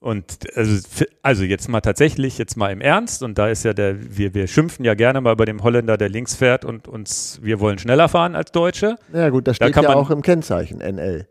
Und 0.04 0.40
also, 0.58 0.86
also 1.22 1.44
jetzt 1.46 1.70
mal 1.70 1.80
tatsächlich, 1.80 2.38
jetzt 2.38 2.58
mal 2.58 2.74
im 2.74 2.82
Ernst, 2.82 3.24
und 3.24 3.38
da 3.38 3.48
ist 3.48 3.64
ja 3.64 3.72
der, 3.72 4.18
wir, 4.18 4.34
wir 4.34 4.48
schimpfen 4.48 4.84
ja 4.84 4.96
gerne 4.96 5.22
mal 5.22 5.32
über 5.32 5.46
den 5.46 5.64
Holländer, 5.64 5.96
der 5.96 6.10
links 6.10 6.36
fährt 6.36 6.66
und 6.66 6.90
uns, 6.90 7.40
wir 7.42 7.62
wollen 7.62 7.78
schneller 7.78 8.10
fahren 8.10 8.36
als 8.36 8.52
Deutsche. 8.52 8.98
Ja 9.14 9.30
gut, 9.30 9.48
das 9.48 9.56
steht 9.56 9.74
da 9.78 9.82
ja 9.82 9.88
man, 9.88 9.98
auch 9.98 10.10
im 10.10 10.22
Kennzeichen 10.22 10.80
NL. 10.80 11.26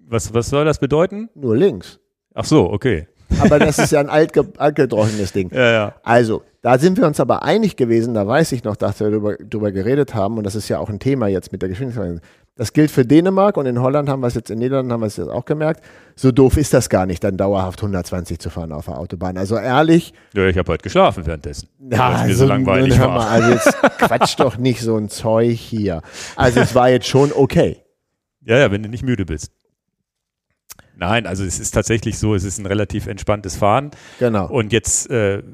Was, 0.00 0.34
was 0.34 0.48
soll 0.48 0.64
das 0.64 0.80
bedeuten? 0.80 1.30
Nur 1.36 1.56
links. 1.56 2.00
Ach 2.34 2.44
so, 2.44 2.68
okay. 2.68 3.06
Aber 3.40 3.60
das 3.60 3.78
ist 3.78 3.92
ja 3.92 4.00
ein 4.00 4.08
altgedroschenes 4.08 5.32
Ding. 5.32 5.52
Ja, 5.54 5.70
ja. 5.70 5.94
Also, 6.02 6.42
da 6.60 6.76
sind 6.76 6.98
wir 6.98 7.06
uns 7.06 7.20
aber 7.20 7.44
einig 7.44 7.76
gewesen, 7.76 8.14
da 8.14 8.26
weiß 8.26 8.50
ich 8.50 8.64
noch, 8.64 8.74
dass 8.74 8.98
wir 8.98 9.10
darüber, 9.10 9.36
darüber 9.36 9.70
geredet 9.70 10.16
haben, 10.16 10.38
und 10.38 10.44
das 10.44 10.56
ist 10.56 10.68
ja 10.68 10.80
auch 10.80 10.88
ein 10.88 10.98
Thema 10.98 11.28
jetzt 11.28 11.52
mit 11.52 11.62
der 11.62 11.68
Geschwindigkeit. 11.68 12.20
Das 12.58 12.72
gilt 12.72 12.90
für 12.90 13.04
Dänemark 13.04 13.56
und 13.56 13.66
in 13.66 13.80
Holland 13.80 14.08
haben 14.08 14.18
wir 14.20 14.26
es 14.26 14.34
jetzt, 14.34 14.50
in 14.50 14.58
Niederlanden 14.58 14.92
haben 14.92 15.00
wir 15.00 15.06
es 15.06 15.16
jetzt 15.16 15.28
auch 15.28 15.44
gemerkt. 15.44 15.80
So 16.16 16.32
doof 16.32 16.56
ist 16.56 16.74
das 16.74 16.88
gar 16.88 17.06
nicht, 17.06 17.22
dann 17.22 17.36
dauerhaft 17.36 17.78
120 17.78 18.40
zu 18.40 18.50
fahren 18.50 18.72
auf 18.72 18.86
der 18.86 18.98
Autobahn. 18.98 19.38
Also 19.38 19.56
ehrlich. 19.56 20.12
Ja, 20.34 20.44
ich 20.48 20.58
habe 20.58 20.72
heute 20.72 20.82
geschlafen 20.82 21.24
währenddessen. 21.24 21.68
Ja, 21.88 22.08
also, 22.08 22.26
mir 22.26 22.34
so 22.34 22.46
langweilig 22.46 22.98
war. 22.98 23.10
Mal, 23.10 23.28
also 23.28 23.50
jetzt 23.52 23.76
quatsch 23.98 24.34
doch 24.40 24.58
nicht 24.58 24.80
so 24.80 24.96
ein 24.96 25.08
Zeug 25.08 25.56
hier. 25.56 26.02
Also 26.34 26.58
es 26.58 26.74
war 26.74 26.90
jetzt 26.90 27.06
schon 27.06 27.32
okay. 27.32 27.78
Ja, 28.44 28.58
ja, 28.58 28.72
wenn 28.72 28.82
du 28.82 28.88
nicht 28.88 29.04
müde 29.04 29.24
bist. 29.24 29.52
Nein, 30.96 31.28
also 31.28 31.44
es 31.44 31.60
ist 31.60 31.70
tatsächlich 31.70 32.18
so, 32.18 32.34
es 32.34 32.42
ist 32.42 32.58
ein 32.58 32.66
relativ 32.66 33.06
entspanntes 33.06 33.54
Fahren. 33.54 33.92
Genau. 34.18 34.48
Und 34.48 34.72
jetzt 34.72 35.08
äh, 35.10 35.44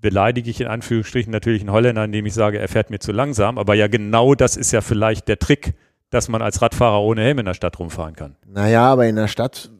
beleidige 0.00 0.48
ich 0.48 0.62
in 0.62 0.68
Anführungsstrichen 0.68 1.30
natürlich 1.30 1.60
einen 1.60 1.72
Holländer, 1.72 2.04
indem 2.04 2.24
ich 2.24 2.32
sage, 2.32 2.58
er 2.58 2.68
fährt 2.68 2.88
mir 2.88 3.00
zu 3.00 3.12
langsam. 3.12 3.58
Aber 3.58 3.74
ja, 3.74 3.86
genau 3.86 4.34
das 4.34 4.56
ist 4.56 4.72
ja 4.72 4.80
vielleicht 4.80 5.28
der 5.28 5.38
Trick 5.38 5.74
dass 6.14 6.28
man 6.28 6.42
als 6.42 6.62
Radfahrer 6.62 7.00
ohne 7.02 7.22
Helm 7.22 7.40
in 7.40 7.46
der 7.46 7.54
Stadt 7.54 7.78
rumfahren 7.78 8.14
kann. 8.14 8.36
Naja, 8.46 8.90
aber 8.90 9.06
in 9.06 9.16
der 9.16 9.28
Stadt. 9.28 9.70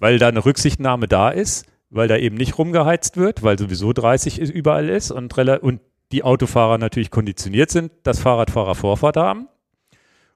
Weil 0.00 0.18
da 0.18 0.28
eine 0.28 0.44
Rücksichtnahme 0.44 1.06
da 1.08 1.28
ist, 1.28 1.66
weil 1.90 2.08
da 2.08 2.16
eben 2.16 2.36
nicht 2.36 2.58
rumgeheizt 2.58 3.16
wird, 3.16 3.42
weil 3.42 3.58
sowieso 3.58 3.92
30 3.92 4.38
überall 4.40 4.88
ist 4.88 5.10
und, 5.10 5.36
und 5.38 5.80
die 6.10 6.24
Autofahrer 6.24 6.78
natürlich 6.78 7.10
konditioniert 7.10 7.70
sind, 7.70 7.92
dass 8.02 8.18
Fahrradfahrer 8.18 8.74
Vorfahrt 8.74 9.16
haben. 9.16 9.48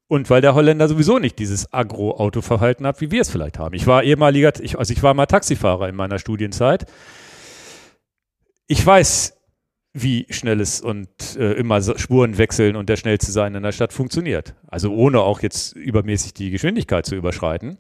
Und 0.08 0.30
weil 0.30 0.40
der 0.40 0.54
Holländer 0.54 0.86
sowieso 0.86 1.18
nicht 1.18 1.38
dieses 1.38 1.72
Agro-Autoverhalten 1.72 2.86
hat, 2.86 3.00
wie 3.00 3.10
wir 3.10 3.22
es 3.22 3.30
vielleicht 3.30 3.58
haben. 3.58 3.74
Ich 3.74 3.86
war 3.86 4.04
ehemaliger, 4.04 4.52
ich, 4.60 4.78
also 4.78 4.92
ich 4.92 5.02
war 5.02 5.14
mal 5.14 5.26
Taxifahrer 5.26 5.88
in 5.88 5.96
meiner 5.96 6.18
Studienzeit. 6.18 6.86
Ich 8.68 8.86
weiß, 8.86 9.35
wie 10.02 10.26
schnelles 10.30 10.80
und 10.80 11.08
äh, 11.36 11.52
immer 11.54 11.80
Spuren 11.98 12.38
wechseln 12.38 12.76
und 12.76 12.88
der 12.88 12.96
schnellste 12.96 13.32
sein 13.32 13.54
in 13.54 13.62
der 13.62 13.72
Stadt 13.72 13.92
funktioniert. 13.92 14.54
Also 14.66 14.92
ohne 14.92 15.20
auch 15.20 15.40
jetzt 15.40 15.74
übermäßig 15.74 16.34
die 16.34 16.50
Geschwindigkeit 16.50 17.06
zu 17.06 17.14
überschreiten. 17.14 17.78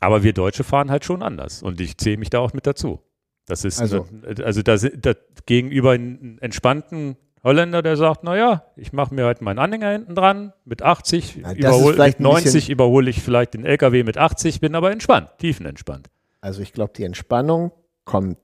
Aber 0.00 0.22
wir 0.22 0.32
Deutsche 0.32 0.64
fahren 0.64 0.90
halt 0.90 1.04
schon 1.04 1.22
anders 1.22 1.62
und 1.62 1.80
ich 1.80 1.98
zähle 1.98 2.16
mich 2.16 2.30
da 2.30 2.40
auch 2.40 2.52
mit 2.52 2.66
dazu. 2.66 3.00
Das 3.46 3.64
ist 3.64 3.80
also, 3.80 4.06
also 4.42 4.62
da, 4.62 4.76
da 4.76 5.14
gegenüber 5.46 5.92
einen 5.92 6.38
entspannten 6.38 7.16
Holländer, 7.42 7.82
der 7.82 7.96
sagt, 7.96 8.22
naja, 8.22 8.64
ich 8.76 8.92
mache 8.92 9.14
mir 9.14 9.24
halt 9.24 9.40
meinen 9.40 9.58
Anhänger 9.58 9.90
hinten 9.90 10.14
dran 10.14 10.52
mit 10.64 10.82
80, 10.82 11.38
Na, 11.42 11.52
überhol, 11.52 11.96
mit 11.96 12.20
90 12.20 12.70
überhole 12.70 13.08
ich 13.08 13.22
vielleicht 13.22 13.54
den 13.54 13.64
LKW 13.64 14.04
mit 14.04 14.18
80, 14.18 14.60
bin 14.60 14.74
aber 14.74 14.92
entspannt, 14.92 15.30
tiefenentspannt. 15.38 16.08
Also 16.40 16.60
ich 16.60 16.72
glaube, 16.72 16.92
die 16.96 17.04
Entspannung 17.04 17.72
kommt 18.04 18.38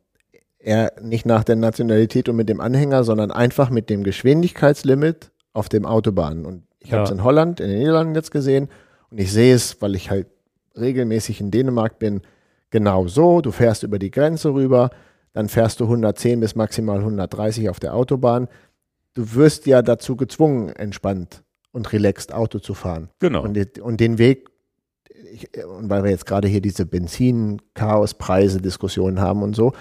er 0.67 0.93
nicht 1.01 1.25
nach 1.27 1.45
der 1.45 1.55
Nationalität 1.55 2.29
und 2.29 2.35
mit 2.35 2.49
dem 2.49 2.61
Anhänger, 2.61 3.05
sondern 3.05 3.31
einfach 3.31 3.71
mit 3.71 3.89
dem 3.89 4.03
Geschwindigkeitslimit 4.03 5.31
auf 5.53 5.69
dem 5.69 5.87
Autobahnen. 5.87 6.45
Und 6.45 6.65
ich 6.81 6.91
ja. 6.91 6.97
habe 6.97 7.05
es 7.05 7.13
in 7.13 7.23
Holland, 7.23 7.61
in 7.61 7.69
den 7.69 7.79
Niederlanden 7.79 8.17
jetzt 8.17 8.33
gesehen 8.33 8.69
und 9.11 9.21
ich 9.21 9.33
sehe 9.33 9.55
es, 9.55 9.81
weil 9.81 9.95
ich 9.95 10.11
halt 10.11 10.27
regelmäßig 10.77 11.41
in 11.41 11.53
Dänemark 11.53 12.01
bin, 12.01 12.23
genau 12.71 13.07
so. 13.07 13.43
Du 13.43 13.53
fährst 13.53 13.85
über 13.85 14.01
die 14.01 14.11
Grenze 14.11 14.55
rüber, 14.55 14.91
dann 15.33 15.49
fährst 15.49 15.79
du 15.79 15.85
110 15.85 16.41
bis 16.41 16.57
maximal 16.57 16.99
130 16.99 17.71
auf 17.71 17.79
der 17.79 17.95
Autobahn. 17.95 18.49
Du 19.15 19.35
wirst 19.35 19.67
ja 19.67 19.83
dazu 19.83 20.17
gezwungen, 20.17 20.71
entspannt 20.71 21.45
und 21.71 21.93
relaxed 21.93 22.35
Auto 22.35 22.59
zu 22.59 22.75
fahren. 22.75 23.11
Genau. 23.21 23.45
Und, 23.45 23.79
und 23.79 24.01
den 24.01 24.19
Weg, 24.19 24.49
ich, 25.33 25.49
und 25.65 25.89
weil 25.89 26.03
wir 26.03 26.11
jetzt 26.11 26.27
gerade 26.27 26.49
hier 26.49 26.61
diese 26.61 26.87
Benzin-Chaos-Preise-Diskussionen 26.87 29.21
haben 29.21 29.45
und 29.45 29.55
so, 29.55 29.73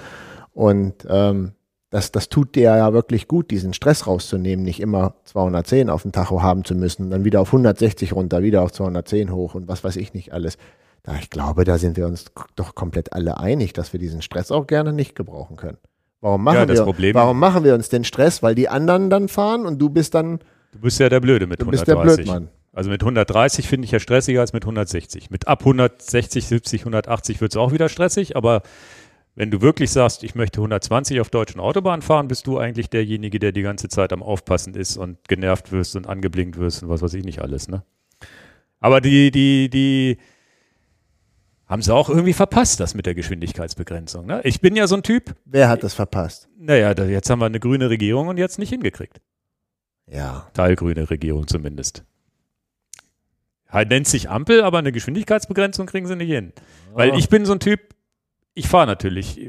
und 0.56 1.06
ähm, 1.10 1.52
das, 1.92 2.12
das 2.12 2.30
tut 2.30 2.56
dir 2.56 2.76
ja 2.76 2.94
wirklich 2.94 3.28
gut, 3.28 3.52
diesen 3.52 3.74
Stress 3.74 4.08
rauszunehmen, 4.08 4.66
nicht 4.66 4.80
immer 4.80 5.16
210 5.26 5.90
auf 5.90 6.02
dem 6.02 6.12
Tacho 6.12 6.42
haben 6.42 6.64
zu 6.66 6.76
müssen, 6.76 7.12
dann 7.12 7.24
wieder 7.24 7.42
auf 7.42 7.50
160 7.50 8.14
runter, 8.14 8.42
wieder 8.42 8.64
auf 8.64 8.72
210 8.72 9.32
hoch 9.32 9.54
und 9.54 9.68
was 9.68 9.84
weiß 9.84 9.98
ich 9.98 10.14
nicht 10.14 10.34
alles. 10.34 10.58
Da, 11.04 11.16
ich 11.16 11.30
glaube, 11.30 11.66
da 11.66 11.78
sind 11.78 11.98
wir 11.98 12.08
uns 12.08 12.26
doch 12.56 12.74
komplett 12.74 13.14
alle 13.14 13.38
einig, 13.38 13.74
dass 13.74 13.94
wir 13.94 14.00
diesen 14.00 14.22
Stress 14.22 14.50
auch 14.50 14.66
gerne 14.66 14.92
nicht 14.92 15.16
gebrauchen 15.16 15.58
können. 15.58 15.78
Warum 16.22 16.44
machen, 16.44 16.58
ja, 16.58 16.68
wir, 16.68 16.84
Problem, 16.84 17.14
warum 17.14 17.38
machen 17.38 17.64
wir 17.64 17.76
uns 17.76 17.90
den 17.90 18.04
Stress? 18.04 18.42
Weil 18.42 18.56
die 18.56 18.68
anderen 18.68 19.10
dann 19.10 19.28
fahren 19.28 19.66
und 19.66 19.78
du 19.78 19.90
bist 19.90 20.16
dann. 20.16 20.40
Du 20.72 20.80
bist 20.80 21.00
ja 21.00 21.10
der 21.10 21.20
Blöde 21.20 21.46
mit 21.46 21.62
du 21.62 21.66
130. 21.66 21.94
Du 21.94 22.02
bist 22.02 22.18
der 22.18 22.24
Blödmann. 22.24 22.50
Also 22.74 22.90
mit 22.90 23.02
130 23.02 23.68
finde 23.68 23.86
ich 23.86 23.92
ja 23.92 24.00
stressiger 24.00 24.42
als 24.42 24.52
mit 24.52 24.64
160. 24.64 25.30
Mit 25.30 25.48
ab 25.48 25.60
160, 25.60 26.46
70, 26.48 26.82
180 26.82 27.40
wird 27.40 27.54
es 27.54 27.58
auch 27.58 27.72
wieder 27.72 27.88
stressig, 27.88 28.36
aber 28.36 28.64
Wenn 29.36 29.52
du 29.52 29.62
wirklich 29.62 29.92
sagst, 29.92 30.24
ich 30.24 30.34
möchte 30.34 30.60
120 30.60 31.20
auf 31.20 31.30
deutschen 31.30 31.60
Autobahnen 31.60 32.02
fahren, 32.02 32.30
bist 32.30 32.48
du 32.48 32.58
eigentlich 32.58 32.90
derjenige, 32.90 33.38
der 33.38 33.52
die 33.52 33.62
ganze 33.64 33.90
Zeit 33.90 34.14
am 34.14 34.24
Aufpassen 34.24 34.74
ist 34.76 34.96
und 34.96 35.18
genervt 35.28 35.72
wirst 35.74 35.96
und 35.98 36.08
angeblinkt 36.08 36.58
wirst 36.58 36.84
und 36.84 36.90
was 36.90 37.02
weiß 37.02 37.14
ich 37.16 37.26
nicht 37.26 37.42
alles, 37.42 37.68
ne? 37.68 37.84
Aber 38.80 39.02
die, 39.02 39.32
die, 39.32 39.70
die 39.70 40.18
haben 41.68 41.82
sie 41.82 41.94
auch 41.94 42.10
irgendwie 42.10 42.34
verpasst, 42.34 42.80
das 42.80 42.94
mit 42.94 43.06
der 43.08 43.16
Geschwindigkeitsbegrenzung. 43.16 44.26
Ne? 44.26 44.42
Ich 44.44 44.62
bin 44.62 44.76
ja 44.76 44.86
so 44.88 44.96
ein 44.96 45.04
Typ. 45.04 45.36
Wer 45.46 45.68
hat 45.68 45.84
das 45.84 45.94
verpasst? 45.96 46.48
Naja, 46.58 46.92
jetzt 46.94 47.30
haben 47.30 47.40
wir 47.40 47.48
eine 47.48 47.60
grüne 47.60 47.90
Regierung 47.90 48.28
und 48.28 48.38
jetzt 48.38 48.60
nicht 48.60 48.70
hingekriegt. 48.70 49.20
Ja. 50.08 50.48
Teilgrüne 50.54 51.10
Regierung 51.10 51.48
zumindest. 51.48 52.04
Halt 53.68 53.90
nennt 53.90 54.08
sich 54.08 54.30
Ampel, 54.30 54.62
aber 54.62 54.78
eine 54.78 54.92
Geschwindigkeitsbegrenzung 54.92 55.88
kriegen 55.88 56.06
sie 56.06 56.16
nicht 56.16 56.30
hin. 56.30 56.54
Weil 56.94 57.12
Oh. 57.12 57.16
ich 57.18 57.28
bin 57.30 57.46
so 57.46 57.54
ein 57.54 57.60
Typ, 57.60 57.95
ich 58.56 58.68
fahre 58.68 58.88
natürlich 58.88 59.40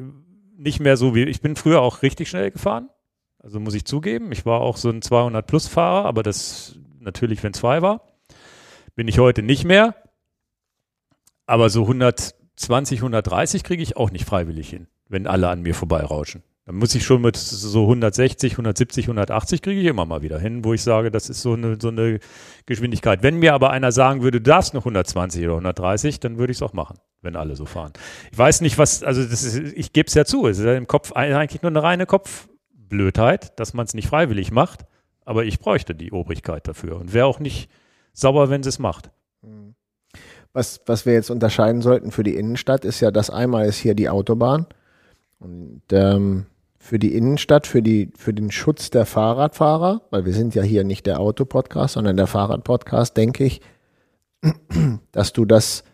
nicht 0.58 0.80
mehr 0.80 0.96
so 0.96 1.14
wie, 1.14 1.22
ich 1.24 1.40
bin 1.40 1.56
früher 1.56 1.80
auch 1.80 2.02
richtig 2.02 2.28
schnell 2.28 2.50
gefahren. 2.50 2.90
Also 3.38 3.60
muss 3.60 3.74
ich 3.74 3.84
zugeben, 3.84 4.32
ich 4.32 4.44
war 4.44 4.60
auch 4.60 4.76
so 4.76 4.90
ein 4.90 5.00
200-Plus-Fahrer, 5.00 6.04
aber 6.04 6.22
das 6.22 6.78
natürlich, 7.00 7.42
wenn 7.42 7.54
frei 7.54 7.80
war. 7.80 8.02
Bin 8.96 9.08
ich 9.08 9.18
heute 9.18 9.42
nicht 9.42 9.64
mehr. 9.64 9.94
Aber 11.46 11.70
so 11.70 11.82
120, 11.82 12.98
130 12.98 13.62
kriege 13.62 13.82
ich 13.82 13.96
auch 13.96 14.10
nicht 14.10 14.24
freiwillig 14.24 14.68
hin, 14.68 14.88
wenn 15.08 15.28
alle 15.28 15.48
an 15.48 15.62
mir 15.62 15.74
vorbeirauschen. 15.74 16.42
Dann 16.64 16.74
muss 16.74 16.96
ich 16.96 17.04
schon 17.04 17.22
mit 17.22 17.36
so 17.36 17.82
160, 17.82 18.54
170, 18.54 19.04
180 19.04 19.62
kriege 19.62 19.80
ich 19.80 19.86
immer 19.86 20.04
mal 20.04 20.22
wieder 20.22 20.40
hin, 20.40 20.64
wo 20.64 20.74
ich 20.74 20.82
sage, 20.82 21.12
das 21.12 21.30
ist 21.30 21.42
so 21.42 21.52
eine, 21.52 21.78
so 21.80 21.88
eine 21.88 22.18
Geschwindigkeit. 22.66 23.22
Wenn 23.22 23.38
mir 23.38 23.54
aber 23.54 23.70
einer 23.70 23.92
sagen 23.92 24.22
würde, 24.22 24.40
du 24.40 24.50
darfst 24.50 24.74
noch 24.74 24.80
120 24.80 25.44
oder 25.44 25.52
130, 25.52 26.18
dann 26.18 26.38
würde 26.38 26.50
ich 26.50 26.58
es 26.58 26.62
auch 26.62 26.72
machen, 26.72 26.98
wenn 27.26 27.36
alle 27.36 27.56
so 27.56 27.66
fahren. 27.66 27.92
Ich 28.32 28.38
weiß 28.38 28.62
nicht, 28.62 28.78
was, 28.78 29.02
also 29.02 29.20
ist, 29.20 29.54
ich 29.54 29.92
gebe 29.92 30.06
es 30.06 30.14
ja 30.14 30.24
zu, 30.24 30.46
es 30.46 30.58
ist 30.58 30.64
ja 30.64 30.74
im 30.74 30.86
Kopf 30.86 31.12
eigentlich 31.12 31.60
nur 31.60 31.70
eine 31.70 31.82
reine 31.82 32.06
Kopfblödheit, 32.06 33.58
dass 33.60 33.74
man 33.74 33.84
es 33.84 33.92
nicht 33.92 34.08
freiwillig 34.08 34.50
macht, 34.50 34.86
aber 35.26 35.44
ich 35.44 35.58
bräuchte 35.58 35.94
die 35.94 36.12
Obrigkeit 36.12 36.66
dafür 36.66 36.96
und 36.98 37.12
wäre 37.12 37.26
auch 37.26 37.40
nicht 37.40 37.68
sauber, 38.14 38.48
wenn 38.48 38.62
sie 38.62 38.70
es 38.70 38.78
macht. 38.78 39.10
Was, 40.54 40.80
was 40.86 41.04
wir 41.04 41.12
jetzt 41.12 41.30
unterscheiden 41.30 41.82
sollten 41.82 42.12
für 42.12 42.22
die 42.22 42.36
Innenstadt, 42.36 42.86
ist 42.86 43.00
ja, 43.00 43.10
dass 43.10 43.28
einmal 43.28 43.66
ist 43.66 43.76
hier 43.76 43.94
die 43.94 44.08
Autobahn 44.08 44.66
und 45.38 45.82
ähm, 45.92 46.46
für 46.78 46.98
die 46.98 47.14
Innenstadt, 47.14 47.66
für, 47.66 47.82
die, 47.82 48.12
für 48.16 48.32
den 48.32 48.50
Schutz 48.50 48.90
der 48.90 49.06
Fahrradfahrer, 49.06 50.02
weil 50.10 50.24
wir 50.24 50.32
sind 50.32 50.54
ja 50.54 50.62
hier 50.62 50.84
nicht 50.84 51.04
der 51.04 51.20
Autopodcast, 51.20 51.94
sondern 51.94 52.16
der 52.16 52.28
Fahrradpodcast, 52.28 53.16
denke 53.16 53.44
ich, 53.44 53.60
dass 55.12 55.32
du 55.32 55.44
das 55.44 55.84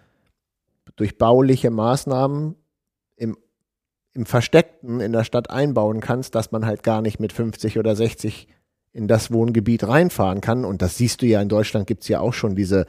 durch 0.97 1.19
bauliche 1.19 1.71
Maßnahmen 1.71 2.57
im, 3.17 3.37
im 4.15 4.27
Versteckten 4.27 5.01
in 5.01 5.13
der 5.13 5.25
Stadt 5.25 5.51
einbauen 5.51 6.01
kannst, 6.01 6.35
dass 6.35 6.53
man 6.53 6.67
halt 6.67 6.83
gar 6.83 7.03
nicht 7.03 7.21
mit 7.21 7.33
50 7.33 7.79
oder 7.79 7.97
60 7.97 8.49
in 8.93 9.09
das 9.09 9.33
Wohngebiet 9.33 9.87
reinfahren 9.87 10.41
kann. 10.41 10.65
Und 10.65 10.83
das 10.83 10.99
siehst 10.99 11.23
du 11.23 11.27
ja 11.27 11.41
in 11.41 11.49
Deutschland, 11.49 11.87
gibt 11.87 12.03
es 12.03 12.09
ja 12.09 12.21
auch 12.21 12.35
schon 12.35 12.55
diese 12.55 12.87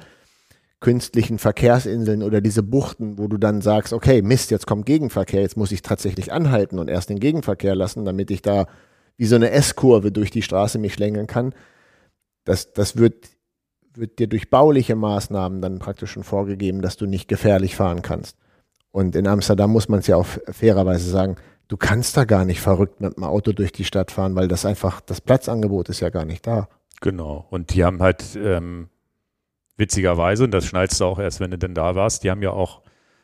künstlichen 0.84 1.40
Verkehrsinseln 1.40 2.24
oder 2.24 2.42
diese 2.42 2.62
Buchten, 2.62 3.18
wo 3.18 3.28
du 3.28 3.38
dann 3.38 3.62
sagst, 3.62 3.94
okay, 3.94 4.22
Mist, 4.22 4.52
jetzt 4.52 4.68
kommt 4.68 4.86
Gegenverkehr, 4.86 5.40
jetzt 5.40 5.56
muss 5.56 5.72
ich 5.72 5.82
tatsächlich 5.82 6.34
anhalten 6.34 6.78
und 6.78 6.90
erst 6.90 7.10
den 7.10 7.22
Gegenverkehr 7.22 7.74
lassen, 7.74 8.04
damit 8.04 8.30
ich 8.32 8.42
da 8.42 8.68
wie 9.16 9.26
so 9.26 9.36
eine 9.36 9.52
S-Kurve 9.52 10.12
durch 10.12 10.30
die 10.30 10.42
Straße 10.42 10.80
mich 10.80 10.94
schlängeln 10.94 11.26
kann. 11.26 11.56
Das, 12.44 12.74
das 12.74 12.98
wird, 12.98 13.30
wird 13.96 14.20
dir 14.20 14.28
durch 14.28 14.50
bauliche 14.50 14.96
Maßnahmen 14.96 15.62
dann 15.62 15.80
praktisch 15.80 16.12
schon 16.12 16.24
vorgegeben, 16.24 16.82
dass 16.82 16.98
du 16.98 17.06
nicht 17.06 17.28
gefährlich 17.28 17.76
fahren 17.76 18.02
kannst. 18.02 18.38
Und 18.92 19.16
in 19.16 19.28
Amsterdam 19.28 19.72
muss 19.72 19.90
man 19.90 20.00
es 20.00 20.08
ja 20.08 20.16
auch 20.16 20.28
fairerweise 20.52 21.10
sagen, 21.10 21.38
du 21.68 21.78
kannst 21.78 22.16
da 22.16 22.26
gar 22.26 22.46
nicht 22.46 22.62
verrückt 22.62 23.02
mit 23.02 23.18
dem 23.18 23.24
Auto 23.24 23.52
durch 23.52 23.72
die 23.72 23.86
Stadt 23.86 24.12
fahren, 24.12 24.36
weil 24.36 24.48
das 24.48 24.66
einfach, 24.66 25.02
das 25.02 25.22
Platzangebot 25.22 25.90
ist 25.90 26.00
ja 26.00 26.10
gar 26.10 26.26
nicht 26.26 26.46
da. 26.46 26.68
Genau. 27.02 27.48
Und 27.50 27.74
die 27.74 27.84
haben 27.84 28.02
halt 28.02 28.24
ähm, 28.36 28.90
witzigerweise, 29.78 30.44
und 30.44 30.52
das 30.52 30.66
schnallst 30.66 31.00
du 31.02 31.06
auch 31.06 31.20
erst, 31.20 31.40
wenn 31.40 31.52
du 31.52 31.58
denn 31.58 31.74
da 31.74 31.96
warst, 31.96 32.24
die 32.24 32.32
haben 32.32 32.44
ja 32.44 32.52
auch, 32.52 32.82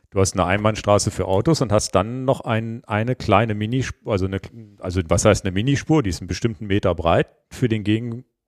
du 0.09 0.19
hast 0.19 0.33
eine 0.33 0.45
Einbahnstraße 0.45 1.11
für 1.11 1.25
Autos 1.25 1.61
und 1.61 1.71
hast 1.71 1.91
dann 1.91 2.25
noch 2.25 2.41
ein, 2.41 2.83
eine 2.85 3.15
kleine 3.15 3.53
Minispur, 3.53 4.11
also 4.11 4.25
eine, 4.25 4.39
also 4.79 5.01
was 5.07 5.25
heißt 5.25 5.45
eine 5.45 5.53
Minispur, 5.53 6.01
die 6.03 6.09
ist 6.09 6.21
einen 6.21 6.27
bestimmten 6.27 6.67
Meter 6.67 6.95
breit 6.95 7.27
für 7.51 7.69
den 7.69 7.83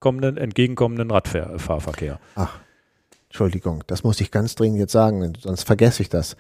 gegenkommenden, 0.02 0.38
entgegenkommenden 0.38 1.12
Radfahrverkehr. 1.12 2.20
Ach, 2.36 2.60
Entschuldigung, 3.30 3.84
das 3.88 4.04
muss 4.04 4.20
ich 4.20 4.32
ganz 4.32 4.56
dringend 4.56 4.80
jetzt 4.80 4.92
sagen, 4.92 5.34
sonst 5.40 5.64
vergesse 5.64 6.02
ich 6.02 6.10
das. 6.10 6.36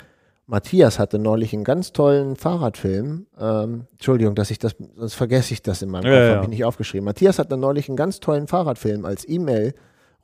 Matthias 0.47 0.99
hatte 0.99 1.19
neulich 1.19 1.53
einen 1.53 1.63
ganz 1.63 1.93
tollen 1.93 2.35
Fahrradfilm. 2.35 3.27
Ähm, 3.39 3.85
Entschuldigung, 3.93 4.35
dass 4.35 4.51
ich 4.51 4.59
das, 4.59 4.75
sonst 4.95 5.13
vergesse 5.13 5.53
ich 5.53 5.61
das 5.61 5.81
in 5.81 5.89
meinem 5.89 6.05
Ja, 6.05 6.11
Kopf, 6.11 6.27
ja. 6.27 6.35
habe 6.35 6.43
ich 6.45 6.49
nicht 6.49 6.65
aufgeschrieben. 6.65 7.05
Matthias 7.05 7.39
hat 7.39 7.51
neulich 7.51 7.87
einen 7.87 7.95
ganz 7.95 8.19
tollen 8.19 8.47
Fahrradfilm 8.47 9.05
als 9.05 9.29
E-Mail 9.29 9.73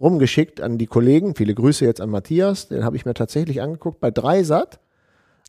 rumgeschickt 0.01 0.59
an 0.59 0.77
die 0.77 0.87
Kollegen. 0.87 1.35
Viele 1.35 1.53
Grüße 1.53 1.85
jetzt 1.85 2.01
an 2.01 2.09
Matthias. 2.09 2.67
Den 2.67 2.83
habe 2.83 2.97
ich 2.97 3.05
mir 3.05 3.13
tatsächlich 3.13 3.61
angeguckt 3.61 3.99
bei 3.99 4.11
Dreisat. 4.11 4.79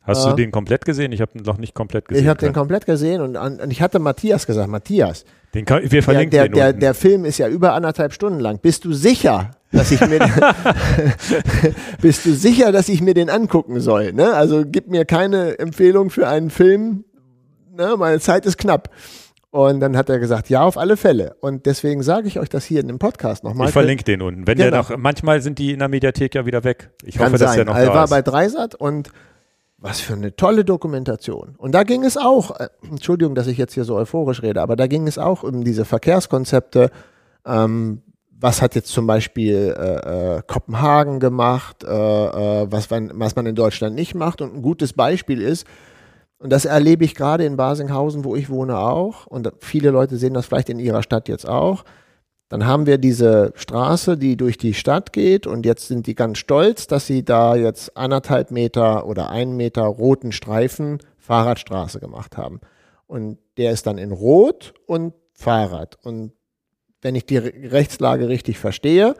Hast 0.03 0.25
Äh, 0.25 0.29
du 0.29 0.35
den 0.37 0.51
komplett 0.51 0.85
gesehen? 0.85 1.11
Ich 1.11 1.21
habe 1.21 1.31
ihn 1.37 1.43
noch 1.43 1.57
nicht 1.57 1.73
komplett 1.75 2.07
gesehen. 2.07 2.23
Ich 2.23 2.29
habe 2.29 2.39
den 2.39 2.53
komplett 2.53 2.85
gesehen 2.85 3.21
und, 3.21 3.35
an, 3.35 3.59
und 3.59 3.69
ich 3.71 3.81
hatte 3.81 3.99
Matthias 3.99 4.47
gesagt, 4.47 4.69
Matthias, 4.69 5.25
den 5.53 5.65
kann, 5.65 5.81
wir 5.83 5.89
der, 5.89 6.03
verlinken 6.03 6.31
der, 6.31 6.43
den 6.47 6.53
der, 6.53 6.67
unten. 6.67 6.79
der 6.79 6.93
Film 6.93 7.25
ist 7.25 7.37
ja 7.37 7.47
über 7.47 7.73
anderthalb 7.73 8.13
Stunden 8.13 8.39
lang. 8.39 8.59
Bist 8.59 8.85
du 8.85 8.93
sicher, 8.93 9.51
dass 9.71 9.91
ich 9.91 9.99
mir 10.07 10.19
bist 12.01 12.25
du 12.25 12.33
sicher, 12.33 12.71
dass 12.71 12.89
ich 12.89 13.01
mir 13.01 13.13
den 13.13 13.29
angucken 13.29 13.79
soll? 13.79 14.13
Ne? 14.13 14.33
Also 14.33 14.63
gib 14.65 14.87
mir 14.89 15.05
keine 15.05 15.59
Empfehlung 15.59 16.09
für 16.09 16.27
einen 16.27 16.49
Film. 16.49 17.03
Ne? 17.75 17.95
Meine 17.97 18.19
Zeit 18.19 18.45
ist 18.45 18.57
knapp. 18.57 18.89
Und 19.51 19.79
dann 19.79 19.97
hat 19.97 20.09
er 20.11 20.19
gesagt, 20.19 20.49
ja, 20.49 20.61
auf 20.61 20.77
alle 20.77 20.95
Fälle. 20.95 21.35
Und 21.41 21.65
deswegen 21.65 22.03
sage 22.03 22.27
ich 22.27 22.39
euch 22.39 22.49
das 22.49 22.65
hier 22.65 22.81
in 22.81 22.87
dem 22.87 22.99
Podcast 22.99 23.43
nochmal. 23.43 23.67
ich 23.67 23.73
verlinke 23.73 24.03
den 24.03 24.21
unten. 24.21 24.45
Wenn 24.45 24.59
der 24.59 24.67
Genau. 24.69 24.77
noch, 24.83 24.95
manchmal 24.97 25.41
sind 25.41 25.57
die 25.57 25.71
in 25.73 25.79
der 25.79 25.87
Mediathek 25.87 26.35
ja 26.35 26.45
wieder 26.45 26.63
weg. 26.63 26.91
Ich 27.03 27.15
Kann 27.15 27.27
hoffe, 27.27 27.39
dass 27.39 27.55
der 27.55 27.65
sein. 27.65 27.65
noch 27.65 27.73
Also 27.73 27.89
da 27.89 27.95
war 27.95 28.03
ist. 28.03 28.09
bei 28.11 28.21
Dreisat 28.21 28.75
und 28.75 29.09
was 29.81 30.01
für 30.01 30.13
eine 30.13 30.35
tolle 30.35 30.65
Dokumentation. 30.65 31.55
Und 31.57 31.73
da 31.73 31.83
ging 31.83 32.03
es 32.03 32.17
auch, 32.17 32.59
äh, 32.59 32.69
Entschuldigung, 32.83 33.35
dass 33.35 33.47
ich 33.47 33.57
jetzt 33.57 33.73
hier 33.73 33.85
so 33.85 33.95
euphorisch 33.95 34.41
rede, 34.43 34.61
aber 34.61 34.75
da 34.75 34.87
ging 34.87 35.07
es 35.07 35.17
auch 35.17 35.43
um 35.43 35.63
diese 35.63 35.85
Verkehrskonzepte. 35.85 36.91
Ähm, 37.45 38.01
was 38.41 38.61
hat 38.61 38.75
jetzt 38.75 38.91
zum 38.91 39.05
Beispiel 39.05 39.75
äh, 39.77 40.37
äh, 40.37 40.41
Kopenhagen 40.47 41.19
gemacht, 41.19 41.83
äh, 41.83 41.87
äh, 41.87 42.67
was, 42.71 42.89
was 42.89 43.35
man 43.35 43.45
in 43.45 43.55
Deutschland 43.55 43.95
nicht 43.95 44.15
macht. 44.15 44.41
Und 44.41 44.55
ein 44.55 44.61
gutes 44.61 44.93
Beispiel 44.93 45.41
ist, 45.41 45.67
und 46.37 46.51
das 46.51 46.63
erlebe 46.63 47.03
ich 47.03 47.15
gerade 47.15 47.43
in 47.43 47.57
Basinghausen, 47.57 48.23
wo 48.23 48.35
ich 48.37 48.49
wohne, 48.49 48.77
auch. 48.77 49.27
Und 49.27 49.51
viele 49.59 49.89
Leute 49.89 50.15
sehen 50.15 50.33
das 50.33 50.45
vielleicht 50.45 50.69
in 50.69 50.79
ihrer 50.79 51.03
Stadt 51.03 51.27
jetzt 51.27 51.47
auch. 51.47 51.83
Dann 52.49 52.65
haben 52.65 52.87
wir 52.87 52.97
diese 52.97 53.53
Straße, 53.55 54.17
die 54.17 54.35
durch 54.35 54.57
die 54.57 54.73
Stadt 54.73 55.13
geht 55.13 55.45
und 55.45 55.65
jetzt 55.67 55.87
sind 55.87 56.07
die 56.07 56.15
ganz 56.15 56.39
stolz, 56.39 56.87
dass 56.87 57.05
sie 57.05 57.23
da 57.23 57.55
jetzt 57.55 57.95
anderthalb 57.95 58.49
Meter 58.49 59.05
oder 59.05 59.29
einen 59.29 59.55
Meter 59.55 59.83
roten 59.83 60.31
Streifen 60.31 60.97
Fahrradstraße 61.17 61.99
gemacht 61.99 62.37
haben. 62.37 62.59
Und 63.05 63.37
der 63.57 63.71
ist 63.71 63.85
dann 63.85 63.99
in 63.99 64.11
Rot 64.11 64.73
und 64.87 65.13
Fahrrad. 65.33 65.97
Und 66.03 66.33
wenn 67.01 67.15
ich 67.15 67.25
die 67.27 67.37
Re- 67.37 67.53
Rechtslage 67.71 68.27
richtig 68.27 68.57
verstehe, 68.57 69.13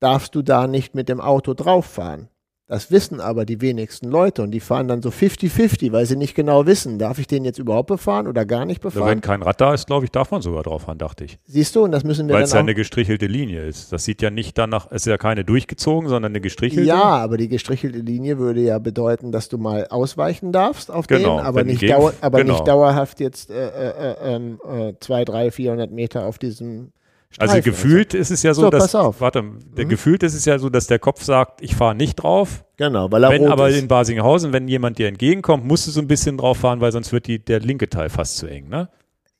darfst 0.00 0.34
du 0.34 0.42
da 0.42 0.66
nicht 0.66 0.94
mit 0.94 1.08
dem 1.08 1.20
Auto 1.20 1.54
drauf 1.54 1.86
fahren. 1.86 2.28
Das 2.68 2.90
wissen 2.90 3.20
aber 3.20 3.44
die 3.46 3.60
wenigsten 3.60 4.08
Leute 4.10 4.42
und 4.42 4.50
die 4.50 4.58
fahren 4.58 4.88
dann 4.88 5.00
so 5.00 5.10
50-50, 5.10 5.92
weil 5.92 6.04
sie 6.04 6.16
nicht 6.16 6.34
genau 6.34 6.66
wissen, 6.66 6.98
darf 6.98 7.20
ich 7.20 7.28
den 7.28 7.44
jetzt 7.44 7.60
überhaupt 7.60 7.86
befahren 7.86 8.26
oder 8.26 8.44
gar 8.44 8.64
nicht 8.64 8.84
Also 8.84 8.96
wenn 8.98 9.02
befahren. 9.02 9.20
kein 9.20 9.42
Rad 9.42 9.60
da 9.60 9.72
ist, 9.72 9.86
glaube 9.86 10.04
ich, 10.04 10.10
darf 10.10 10.32
man 10.32 10.42
sogar 10.42 10.64
drauf 10.64 10.82
fahren, 10.82 10.98
dachte 10.98 11.24
ich. 11.24 11.38
Siehst 11.44 11.76
du, 11.76 11.84
und 11.84 11.92
das 11.92 12.02
müssen 12.02 12.26
wir 12.26 12.34
Weil 12.34 12.42
es 12.42 12.52
ja 12.52 12.58
eine 12.58 12.74
gestrichelte 12.74 13.26
Linie 13.26 13.64
ist. 13.64 13.92
Das 13.92 14.04
sieht 14.04 14.20
ja 14.20 14.30
nicht 14.30 14.58
danach, 14.58 14.86
es 14.90 15.02
ist 15.02 15.06
ja 15.06 15.16
keine 15.16 15.44
durchgezogen, 15.44 16.08
sondern 16.08 16.32
eine 16.32 16.40
gestrichelte. 16.40 16.88
Ja, 16.88 17.02
aber 17.04 17.36
die 17.36 17.46
gestrichelte 17.48 17.98
Linie 17.98 18.38
würde 18.38 18.60
ja 18.62 18.80
bedeuten, 18.80 19.30
dass 19.30 19.48
du 19.48 19.58
mal 19.58 19.86
ausweichen 19.86 20.50
darfst 20.50 20.90
auf 20.90 21.06
Genau, 21.06 21.36
den, 21.36 21.46
aber, 21.46 21.60
wenn 21.60 21.66
nicht, 21.68 21.88
dauer, 21.88 22.14
aber 22.20 22.38
genau. 22.38 22.54
nicht 22.54 22.66
dauerhaft 22.66 23.20
jetzt 23.20 23.48
äh, 23.48 23.68
äh, 23.68 23.90
äh, 23.90 24.34
ähm, 24.34 24.58
äh, 24.68 24.92
zwei, 24.98 25.24
drei, 25.24 25.52
400 25.52 25.92
Meter 25.92 26.26
auf 26.26 26.38
diesem 26.38 26.90
Also 27.38 27.60
gefühlt 27.60 28.14
ist 28.14 28.30
es 28.30 28.42
ja 28.42 28.54
so, 28.54 28.62
So, 28.62 28.70
dass, 28.70 28.94
warte, 28.94 29.44
der 29.76 29.84
Mhm. 29.84 29.88
gefühlt 29.90 30.22
ist 30.22 30.34
es 30.34 30.44
ja 30.46 30.58
so, 30.58 30.70
dass 30.70 30.86
der 30.86 30.98
Kopf 30.98 31.22
sagt, 31.22 31.60
ich 31.62 31.76
fahre 31.76 31.94
nicht 31.94 32.16
drauf. 32.16 32.64
Genau, 32.76 33.10
weil 33.12 33.24
er 33.24 33.30
Wenn 33.30 33.42
rot 33.42 33.50
aber 33.52 33.68
ist. 33.68 33.78
in 33.78 33.88
Basinghausen, 33.88 34.52
wenn 34.52 34.68
jemand 34.68 34.98
dir 34.98 35.08
entgegenkommt, 35.08 35.64
musst 35.64 35.86
du 35.86 35.90
so 35.90 36.00
ein 36.00 36.08
bisschen 36.08 36.38
drauf 36.38 36.58
fahren, 36.58 36.80
weil 36.80 36.92
sonst 36.92 37.12
wird 37.12 37.26
die, 37.26 37.38
der 37.44 37.60
linke 37.60 37.88
Teil 37.90 38.08
fast 38.08 38.38
zu 38.38 38.46
eng, 38.46 38.68
ne? 38.68 38.88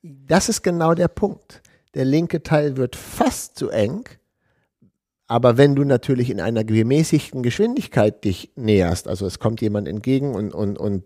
Das 0.03 0.49
ist 0.49 0.63
genau 0.63 0.95
der 0.95 1.09
Punkt. 1.09 1.63
Der 1.95 2.05
linke 2.05 2.43
Teil 2.43 2.77
wird 2.77 2.97
fast 2.97 3.57
zu 3.59 3.71
eng, 3.71 4.05
aber 5.27 5.57
wenn 5.57 5.75
du 5.75 5.85
natürlich 5.85 6.31
in 6.31 6.41
einer 6.41 6.63
gemäßigten 6.65 7.43
Geschwindigkeit 7.43 8.25
dich 8.25 8.53
näherst, 8.57 9.09
also 9.09 9.27
es 9.27 9.39
kommt 9.39 9.61
jemand 9.61 9.89
entgegen 9.89 10.35
und, 10.35 10.55
und, 10.55 10.79
und 10.79 11.05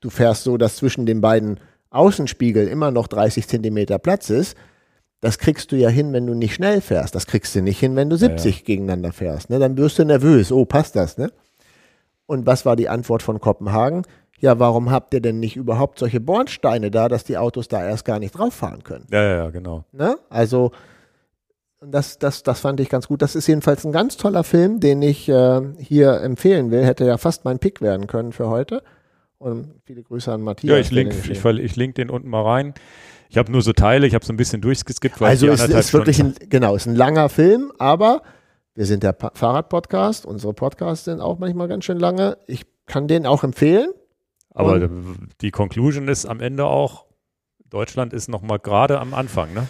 du 0.00 0.08
fährst 0.10 0.44
so, 0.44 0.56
dass 0.56 0.76
zwischen 0.76 1.04
den 1.04 1.20
beiden 1.20 1.60
Außenspiegeln 1.90 2.68
immer 2.68 2.90
noch 2.90 3.08
30 3.08 3.46
Zentimeter 3.48 3.98
Platz 3.98 4.30
ist, 4.30 4.56
das 5.20 5.38
kriegst 5.38 5.72
du 5.72 5.76
ja 5.76 5.88
hin, 5.88 6.12
wenn 6.12 6.26
du 6.26 6.34
nicht 6.34 6.54
schnell 6.54 6.80
fährst. 6.80 7.14
Das 7.14 7.26
kriegst 7.26 7.54
du 7.54 7.62
nicht 7.62 7.80
hin, 7.80 7.96
wenn 7.96 8.10
du 8.10 8.16
70 8.16 8.64
gegeneinander 8.64 9.12
fährst. 9.12 9.50
Ne? 9.50 9.58
Dann 9.58 9.76
wirst 9.76 9.98
du 9.98 10.04
nervös. 10.04 10.52
Oh, 10.52 10.64
passt 10.64 10.96
das, 10.96 11.18
ne? 11.18 11.32
Und 12.26 12.46
was 12.46 12.66
war 12.66 12.76
die 12.76 12.88
Antwort 12.88 13.22
von 13.22 13.40
Kopenhagen? 13.40 14.04
ja, 14.40 14.58
warum 14.58 14.90
habt 14.90 15.14
ihr 15.14 15.20
denn 15.20 15.40
nicht 15.40 15.56
überhaupt 15.56 15.98
solche 15.98 16.20
Bornsteine 16.20 16.90
da, 16.90 17.08
dass 17.08 17.24
die 17.24 17.36
Autos 17.36 17.68
da 17.68 17.84
erst 17.84 18.04
gar 18.04 18.18
nicht 18.18 18.32
drauf 18.32 18.54
fahren 18.54 18.84
können? 18.84 19.06
Ja, 19.10 19.22
ja, 19.22 19.36
ja, 19.36 19.50
genau. 19.50 19.84
Ne? 19.92 20.16
Also, 20.30 20.70
das, 21.80 22.18
das, 22.18 22.42
das 22.42 22.60
fand 22.60 22.80
ich 22.80 22.88
ganz 22.88 23.08
gut. 23.08 23.22
Das 23.22 23.34
ist 23.34 23.46
jedenfalls 23.46 23.84
ein 23.84 23.92
ganz 23.92 24.16
toller 24.16 24.44
Film, 24.44 24.80
den 24.80 25.02
ich 25.02 25.28
äh, 25.28 25.60
hier 25.78 26.20
empfehlen 26.20 26.70
will. 26.70 26.84
Hätte 26.84 27.04
ja 27.04 27.18
fast 27.18 27.44
mein 27.44 27.58
Pick 27.58 27.80
werden 27.80 28.06
können 28.06 28.32
für 28.32 28.48
heute. 28.48 28.82
Und 29.38 29.74
viele 29.84 30.02
Grüße 30.02 30.32
an 30.32 30.42
Matthias. 30.42 30.72
Ja, 30.72 30.80
ich 30.80 30.90
link, 30.90 31.14
ich, 31.30 31.44
ich 31.44 31.76
link 31.76 31.94
den 31.94 32.10
unten 32.10 32.28
mal 32.28 32.42
rein. 32.42 32.74
Ich 33.28 33.36
habe 33.36 33.52
nur 33.52 33.62
so 33.62 33.72
Teile, 33.72 34.06
ich 34.06 34.14
habe 34.14 34.24
so 34.24 34.32
ein 34.32 34.36
bisschen 34.36 34.60
durchgeskippt, 34.60 35.20
weil 35.20 35.28
Also 35.30 35.46
es 35.48 35.60
anderthalb 35.60 35.84
ist 35.84 35.92
wirklich 35.92 36.20
ein, 36.20 36.34
genau, 36.48 36.74
es 36.74 36.82
ist 36.82 36.88
ein 36.92 36.96
langer 36.96 37.28
Film, 37.28 37.72
aber 37.78 38.22
wir 38.74 38.86
sind 38.86 39.02
der 39.02 39.12
Pa- 39.12 39.32
Fahrrad-Podcast. 39.34 40.24
Unsere 40.24 40.54
Podcasts 40.54 41.04
sind 41.04 41.20
auch 41.20 41.38
manchmal 41.38 41.68
ganz 41.68 41.84
schön 41.84 41.98
lange. 41.98 42.38
Ich 42.46 42.62
kann 42.86 43.06
den 43.08 43.26
auch 43.26 43.44
empfehlen. 43.44 43.90
Aber 44.50 44.74
Und- 44.74 45.28
die 45.40 45.50
Conclusion 45.50 46.08
ist 46.08 46.24
am 46.26 46.40
Ende 46.40 46.64
auch, 46.64 47.06
Deutschland 47.68 48.12
ist 48.14 48.28
noch 48.28 48.40
mal 48.42 48.58
gerade 48.58 48.98
am 48.98 49.12
Anfang, 49.14 49.52
ne? 49.52 49.68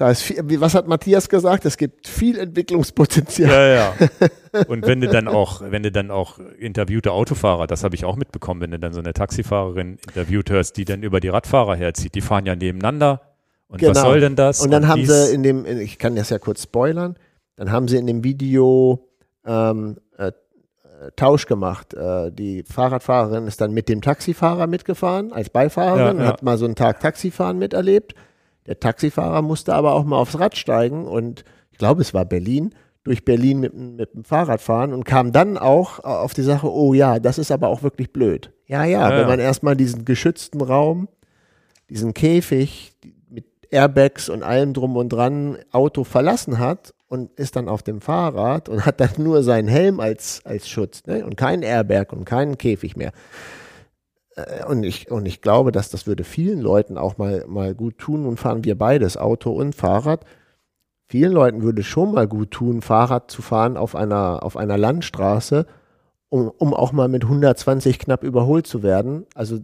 Da 0.00 0.10
ist 0.10 0.22
viel, 0.22 0.38
was 0.62 0.74
hat 0.74 0.88
Matthias 0.88 1.28
gesagt? 1.28 1.66
Es 1.66 1.76
gibt 1.76 2.08
viel 2.08 2.38
Entwicklungspotenzial. 2.38 3.50
Ja, 3.50 3.66
ja. 3.66 4.62
Und 4.68 4.86
wenn 4.86 5.02
du 5.02 5.08
dann 5.08 5.28
auch, 5.28 5.60
wenn 5.60 5.82
du 5.82 5.92
dann 5.92 6.10
auch 6.10 6.38
interviewte 6.58 7.12
Autofahrer, 7.12 7.66
das 7.66 7.84
habe 7.84 7.94
ich 7.96 8.06
auch 8.06 8.16
mitbekommen, 8.16 8.62
wenn 8.62 8.70
du 8.70 8.78
dann 8.78 8.94
so 8.94 9.00
eine 9.00 9.12
Taxifahrerin 9.12 9.98
interviewt 10.06 10.48
hörst, 10.48 10.78
die 10.78 10.86
dann 10.86 11.02
über 11.02 11.20
die 11.20 11.28
Radfahrer 11.28 11.76
herzieht, 11.76 12.14
die 12.14 12.22
fahren 12.22 12.46
ja 12.46 12.56
nebeneinander. 12.56 13.20
Und 13.68 13.82
was 13.82 13.88
Genau. 13.88 14.00
soll 14.00 14.20
denn 14.20 14.36
das? 14.36 14.62
Und 14.62 14.70
dann 14.70 14.88
haben 14.88 15.00
dies- 15.02 15.26
sie 15.26 15.34
in 15.34 15.42
dem, 15.42 15.66
ich 15.66 15.98
kann 15.98 16.16
das 16.16 16.30
ja 16.30 16.38
kurz 16.38 16.62
spoilern, 16.62 17.16
dann 17.56 17.70
haben 17.70 17.86
sie 17.86 17.98
in 17.98 18.06
dem 18.06 18.24
Video 18.24 19.06
ähm, 19.44 19.98
äh, 20.16 20.28
äh, 20.28 20.32
Tausch 21.14 21.44
gemacht. 21.44 21.92
Äh, 21.92 22.32
die 22.32 22.62
Fahrradfahrerin 22.62 23.46
ist 23.46 23.60
dann 23.60 23.72
mit 23.72 23.90
dem 23.90 24.00
Taxifahrer 24.00 24.66
mitgefahren 24.66 25.30
als 25.30 25.50
Beifahrerin, 25.50 26.16
Ja, 26.16 26.22
ja. 26.22 26.28
hat 26.30 26.42
mal 26.42 26.56
so 26.56 26.64
einen 26.64 26.74
Tag 26.74 27.00
Taxifahren 27.00 27.58
miterlebt. 27.58 28.14
Der 28.70 28.78
Taxifahrer 28.78 29.42
musste 29.42 29.74
aber 29.74 29.94
auch 29.94 30.04
mal 30.04 30.16
aufs 30.18 30.38
Rad 30.38 30.56
steigen 30.56 31.04
und 31.06 31.44
ich 31.72 31.78
glaube, 31.78 32.02
es 32.02 32.14
war 32.14 32.24
Berlin, 32.24 32.72
durch 33.02 33.24
Berlin 33.24 33.58
mit, 33.58 33.72
dem- 33.72 33.96
mit 33.96 34.14
dem 34.14 34.22
Fahrrad 34.22 34.60
fahren 34.60 34.92
und 34.92 35.02
kam 35.04 35.32
dann 35.32 35.58
auch 35.58 35.98
äh, 35.98 36.02
auf 36.02 36.34
die 36.34 36.42
Sache, 36.42 36.72
oh 36.72 36.94
ja, 36.94 37.18
das 37.18 37.38
ist 37.38 37.50
aber 37.50 37.66
auch 37.66 37.82
wirklich 37.82 38.12
blöd. 38.12 38.52
Ja, 38.66 38.84
ja, 38.84 39.00
Ja, 39.08 39.10
wenn 39.10 39.22
ja. 39.22 39.26
man 39.26 39.40
erstmal 39.40 39.74
diesen 39.74 40.04
geschützten 40.04 40.60
Raum, 40.60 41.08
diesen 41.88 42.14
Käfig 42.14 42.92
mit 43.28 43.44
Airbags 43.72 44.28
und 44.28 44.44
allem 44.44 44.72
drum 44.72 44.96
und 44.96 45.08
dran 45.08 45.58
Auto 45.72 46.04
verlassen 46.04 46.60
hat 46.60 46.94
und 47.08 47.32
ist 47.40 47.56
dann 47.56 47.68
auf 47.68 47.82
dem 47.82 48.00
Fahrrad 48.00 48.68
und 48.68 48.86
hat 48.86 49.00
dann 49.00 49.10
nur 49.16 49.42
seinen 49.42 49.66
Helm 49.66 49.98
als, 49.98 50.42
als 50.44 50.68
Schutz 50.68 51.02
ne? 51.06 51.24
und 51.26 51.36
keinen 51.36 51.64
Airbag 51.64 52.12
und 52.12 52.24
keinen 52.24 52.56
Käfig 52.56 52.94
mehr. 52.96 53.10
Äh, 54.36 54.64
Und 54.64 54.82
ich, 54.84 55.10
und 55.10 55.26
ich 55.26 55.40
glaube, 55.42 55.72
dass 55.72 55.90
das 55.90 56.06
würde 56.06 56.24
vielen 56.24 56.60
Leuten 56.60 56.98
auch 56.98 57.18
mal, 57.18 57.44
mal 57.46 57.74
gut 57.74 57.98
tun. 57.98 58.22
Nun 58.22 58.36
fahren 58.36 58.64
wir 58.64 58.76
beides, 58.78 59.16
Auto 59.16 59.52
und 59.52 59.74
Fahrrad. 59.74 60.24
Vielen 61.08 61.32
Leuten 61.32 61.62
würde 61.62 61.82
schon 61.82 62.12
mal 62.12 62.28
gut 62.28 62.52
tun, 62.52 62.82
Fahrrad 62.82 63.30
zu 63.30 63.42
fahren 63.42 63.76
auf 63.76 63.96
einer, 63.96 64.44
auf 64.44 64.56
einer 64.56 64.78
Landstraße, 64.78 65.66
um, 66.28 66.48
um 66.48 66.72
auch 66.72 66.92
mal 66.92 67.08
mit 67.08 67.24
120 67.24 67.98
knapp 67.98 68.22
überholt 68.22 68.66
zu 68.68 68.84
werden. 68.84 69.26
Also 69.34 69.58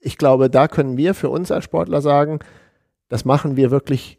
ich 0.00 0.16
glaube, 0.16 0.48
da 0.48 0.66
können 0.68 0.96
wir 0.96 1.12
für 1.14 1.28
uns 1.28 1.50
als 1.50 1.64
Sportler 1.64 2.00
sagen, 2.00 2.38
das 3.10 3.26
machen 3.26 3.56
wir 3.56 3.70
wirklich, 3.70 4.18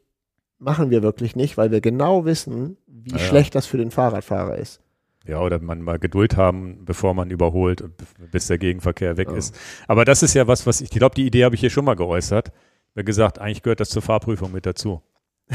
machen 0.60 0.92
wir 0.92 1.02
wirklich 1.02 1.36
nicht, 1.36 1.58
weil 1.58 1.72
wir 1.72 1.82
genau 1.82 2.26
wissen, 2.26 2.78
wie 2.86 3.12
Ja, 3.12 3.18
ja. 3.18 3.24
schlecht 3.24 3.56
das 3.56 3.66
für 3.66 3.78
den 3.78 3.90
Fahrradfahrer 3.90 4.58
ist. 4.58 4.82
Ja, 5.28 5.42
oder 5.42 5.60
man 5.60 5.82
mal 5.82 5.98
Geduld 6.00 6.38
haben, 6.38 6.86
bevor 6.86 7.14
man 7.16 7.32
überholt, 7.32 7.84
bis 8.32 8.48
der 8.48 8.58
Gegenverkehr 8.60 9.18
weg 9.18 9.30
Ja. 9.32 9.38
ist. 9.38 9.56
Aber 9.88 10.06
das 10.06 10.22
ist 10.24 10.34
ja 10.36 10.48
was, 10.48 10.68
was 10.68 10.82
ich, 10.82 10.92
ich 10.92 10.98
glaube, 10.98 11.16
die 11.16 11.26
Idee 11.26 11.46
habe 11.46 11.56
ich 11.56 11.62
hier 11.62 11.70
schon 11.72 11.86
mal 11.86 11.96
geäußert. 11.96 12.50
Ich 12.50 12.98
habe 12.98 13.04
gesagt, 13.06 13.40
eigentlich 13.40 13.64
gehört 13.64 13.80
das 13.80 13.90
zur 13.90 14.02
Fahrprüfung 14.02 14.52
mit 14.52 14.66
dazu. 14.66 15.02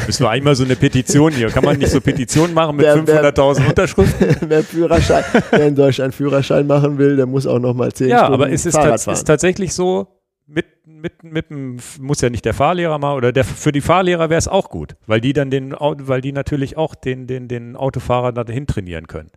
Müssen 0.07 0.25
wir 0.25 0.31
einmal 0.31 0.55
so 0.55 0.65
eine 0.65 0.77
Petition 0.77 1.33
hier. 1.33 1.49
Kann 1.49 1.65
man 1.65 1.79
nicht 1.79 1.91
so 1.91 2.01
Petitionen 2.01 2.55
machen 2.55 2.77
mit 2.77 2.87
Wer- 2.87 3.07
wer- 3.07 3.35
500.000 3.35 3.69
Unterschriften? 3.71 4.37
wer 4.49 4.63
Führerschein, 4.63 5.25
wer 5.51 5.67
in 5.67 5.75
Deutschland 5.75 6.15
Führerschein 6.15 6.67
machen 6.67 6.99
will, 6.99 7.17
der 7.17 7.27
muss 7.27 7.47
auch 7.47 7.59
noch 7.59 7.75
mal 7.75 7.93
zehn 7.93 8.09
Ja, 8.09 8.19
Stunden 8.19 8.35
aber 8.35 8.51
es 8.53 8.67
ist, 8.67 8.75
tats 8.75 9.05
fahren. 9.05 9.15
ist 9.15 9.25
tatsächlich 9.25 9.73
so, 9.75 10.07
mit, 10.47 10.67
mit, 10.87 11.25
mit 11.25 11.51
dem, 11.51 11.79
muss 12.01 12.21
ja 12.21 12.31
nicht 12.31 12.45
der 12.45 12.55
Fahrlehrer 12.55 12.99
mal, 12.99 13.17
oder 13.17 13.33
der, 13.33 13.45
für 13.45 13.73
die 13.73 13.81
Fahrlehrer 13.81 14.31
wäre 14.31 14.39
es 14.39 14.47
auch 14.49 14.69
gut, 14.69 14.95
weil 15.07 15.21
die 15.21 15.33
dann 15.33 15.51
den, 15.51 15.73
weil 15.79 16.21
die 16.21 16.33
natürlich 16.33 16.77
auch 16.77 16.95
den, 16.95 17.27
den, 17.27 17.49
den 17.49 17.75
Autofahrer 17.77 18.33
dahin 18.33 18.67
trainieren 18.69 19.07
können. 19.09 19.31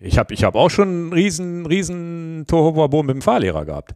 Ich 0.00 0.18
habe 0.18 0.32
ich 0.32 0.44
hab 0.44 0.54
auch 0.54 0.70
schon 0.70 0.88
einen 0.88 1.12
riesen, 1.12 1.66
riesen 1.66 2.44
Tohuwabohu 2.46 3.02
mit 3.02 3.14
dem 3.14 3.22
Fahrlehrer 3.22 3.64
gehabt. 3.64 3.94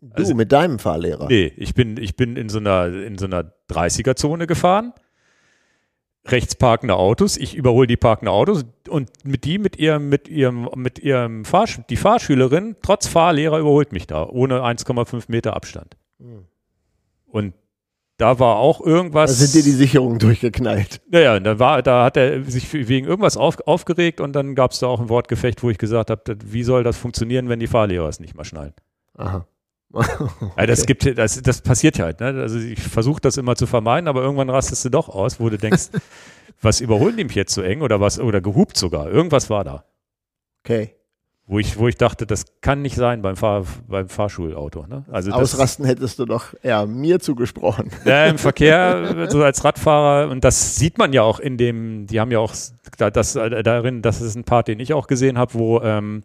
du 0.00 0.08
also- 0.14 0.34
mit 0.34 0.52
deinem 0.52 0.78
Fahrlehrer. 0.78 1.28
Nee, 1.28 1.52
ich 1.56 1.74
bin, 1.74 1.96
ich 1.96 2.16
bin 2.16 2.36
in 2.36 2.48
so 2.48 2.58
einer, 2.58 2.86
in 2.86 3.16
so 3.16 3.26
einer 3.26 3.52
30er-Zone 3.68 4.46
gefahren. 4.46 4.92
Rechts 6.26 6.54
parkende 6.54 6.96
Autos, 6.96 7.36
ich 7.36 7.54
überhole 7.54 7.86
die 7.86 7.98
parkende 7.98 8.32
Autos 8.32 8.64
und 8.88 9.10
mit 9.24 9.44
die, 9.44 9.58
mit 9.58 9.76
ihrem, 9.76 10.08
mit 10.08 10.26
ihrem, 10.26 10.70
mit 10.74 10.98
ihrem 10.98 11.44
Fahrsch 11.44 11.80
die 11.90 11.96
Fahrschülerin, 11.96 12.76
trotz 12.80 13.06
Fahrlehrer, 13.06 13.58
überholt 13.58 13.92
mich 13.92 14.06
da, 14.06 14.26
ohne 14.26 14.62
1,5 14.62 15.24
Meter 15.28 15.54
Abstand. 15.54 15.98
Hm. 16.18 16.46
Und 17.26 17.52
da 18.16 18.38
war 18.38 18.56
auch 18.56 18.80
Da 18.80 18.86
irgendwas. 18.90 19.38
sind 19.38 19.54
dir 19.54 19.62
die 19.62 19.76
Sicherungen 19.76 20.18
durchgeknallt. 20.18 21.00
Naja, 21.10 21.38
da 21.40 21.58
war, 21.58 21.82
da 21.82 22.04
hat 22.04 22.16
er 22.16 22.44
sich 22.44 22.72
wegen 22.72 23.06
irgendwas 23.06 23.36
auf, 23.36 23.60
aufgeregt 23.66 24.20
und 24.20 24.32
dann 24.34 24.54
gab 24.54 24.70
es 24.72 24.78
da 24.78 24.86
auch 24.86 25.00
ein 25.00 25.08
Wortgefecht, 25.08 25.62
wo 25.62 25.70
ich 25.70 25.78
gesagt 25.78 26.10
habe, 26.10 26.22
wie 26.44 26.62
soll 26.62 26.84
das 26.84 26.96
funktionieren, 26.96 27.48
wenn 27.48 27.60
die 27.60 27.66
Fahrlehrer 27.66 28.08
es 28.08 28.20
nicht 28.20 28.36
mal 28.36 28.44
schnallen? 28.44 28.74
Aha. 29.16 29.46
Ja, 30.56 30.66
das, 30.66 30.86
gibt, 30.86 31.18
das, 31.18 31.40
das 31.40 31.60
passiert 31.62 32.00
halt. 32.00 32.18
Ne? 32.20 32.26
Also 32.26 32.58
ich 32.58 32.80
versuche 32.82 33.20
das 33.20 33.36
immer 33.36 33.54
zu 33.54 33.66
vermeiden, 33.66 34.08
aber 34.08 34.22
irgendwann 34.22 34.50
rastest 34.50 34.84
du 34.84 34.88
doch 34.90 35.08
aus, 35.08 35.38
wo 35.38 35.48
du 35.48 35.56
denkst, 35.56 35.90
was 36.60 36.80
überholen 36.80 37.16
die 37.16 37.22
mich 37.24 37.36
jetzt 37.36 37.54
so 37.54 37.62
eng 37.62 37.80
oder 37.80 38.00
was 38.00 38.18
oder 38.18 38.40
gehupt 38.40 38.76
sogar. 38.76 39.08
Irgendwas 39.08 39.50
war 39.50 39.62
da, 39.62 39.84
Okay. 40.64 40.96
Wo 41.46 41.58
ich, 41.58 41.76
wo 41.78 41.88
ich 41.88 41.96
dachte, 41.96 42.26
das 42.26 42.46
kann 42.62 42.80
nicht 42.80 42.96
sein 42.96 43.20
beim, 43.20 43.36
Fahr, 43.36 43.64
beim 43.86 44.08
Fahrschulauto. 44.08 44.86
Ne? 44.86 45.04
Also 45.10 45.30
das, 45.30 45.38
Ausrasten 45.40 45.84
hättest 45.84 46.18
du 46.18 46.24
doch 46.24 46.54
eher 46.62 46.86
mir 46.86 47.20
zugesprochen. 47.20 47.90
Ja, 48.06 48.24
im 48.26 48.38
Verkehr, 48.38 49.26
so 49.30 49.42
als 49.42 49.62
Radfahrer, 49.62 50.30
und 50.30 50.42
das 50.42 50.76
sieht 50.76 50.96
man 50.96 51.12
ja 51.12 51.22
auch 51.22 51.40
in 51.40 51.58
dem, 51.58 52.06
die 52.06 52.18
haben 52.18 52.30
ja 52.30 52.38
auch 52.38 52.54
da- 52.96 53.10
das 53.10 53.36
äh, 53.36 53.62
darin, 53.62 54.00
das 54.00 54.22
ist 54.22 54.36
ein 54.36 54.44
Part, 54.44 54.68
den 54.68 54.80
ich 54.80 54.94
auch 54.94 55.06
gesehen 55.06 55.36
habe, 55.36 55.52
wo, 55.54 55.80
ähm, 55.82 56.22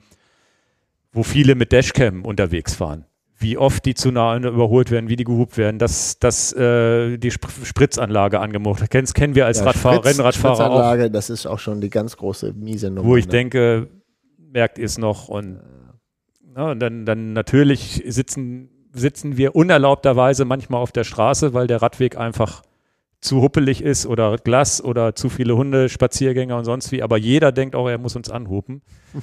wo 1.11 1.23
viele 1.23 1.55
mit 1.55 1.71
Dashcam 1.73 2.23
unterwegs 2.23 2.75
fahren. 2.75 3.03
Wie 3.41 3.57
oft 3.57 3.85
die 3.85 3.95
zu 3.95 4.11
nah 4.11 4.37
überholt 4.37 4.91
werden, 4.91 5.09
wie 5.09 5.15
die 5.15 5.23
gehupt 5.23 5.57
werden, 5.57 5.79
dass, 5.79 6.19
dass 6.19 6.51
äh, 6.53 7.17
die 7.17 7.27
Sp 7.31 7.47
Spritzanlage 7.63 8.39
angemacht 8.39 8.81
wird. 8.81 8.91
Kennst, 8.91 9.15
kennen 9.15 9.33
wir 9.35 9.45
als 9.45 9.59
Ja, 9.59 9.65
Radfahrer, 9.65 9.95
Spritz- 9.97 10.05
Rennradfahrer 10.17 10.53
auch, 10.53 10.57
Spritzanlage, 10.79 11.11
das 11.11 11.29
ist 11.29 11.45
auch 11.45 11.59
schon 11.59 11.79
die 11.81 11.89
ganz 11.89 12.15
große 12.17 12.53
miese 12.53 12.89
Nummer. 12.89 13.07
wo 13.07 13.15
ich 13.15 13.25
ne? 13.27 13.31
denke, 13.31 13.87
merkt 14.51 14.77
ihr 14.77 14.85
es 14.85 14.97
noch 14.97 15.27
und, 15.27 15.59
ja, 16.55 16.71
und 16.71 16.79
dann, 16.79 17.05
dann 17.05 17.33
natürlich 17.33 18.03
sitzen, 18.07 18.69
sitzen 18.91 19.37
wir 19.37 19.55
unerlaubterweise 19.55 20.45
manchmal 20.45 20.81
auf 20.81 20.91
der 20.91 21.03
Straße, 21.03 21.53
weil 21.53 21.67
der 21.67 21.81
Radweg 21.81 22.17
einfach 22.17 22.63
zu 23.21 23.41
huppelig 23.41 23.81
ist 23.81 24.05
oder 24.05 24.37
Glas 24.37 24.83
oder 24.83 25.13
zu 25.15 25.29
viele 25.29 25.55
Hunde, 25.55 25.89
Spaziergänger 25.89 26.57
und 26.57 26.65
sonst 26.65 26.91
wie. 26.91 27.03
Aber 27.03 27.17
jeder 27.17 27.51
denkt 27.51 27.75
auch, 27.75 27.87
er 27.87 27.97
muss 27.97 28.15
uns 28.15 28.29
anhupen. 28.29 28.81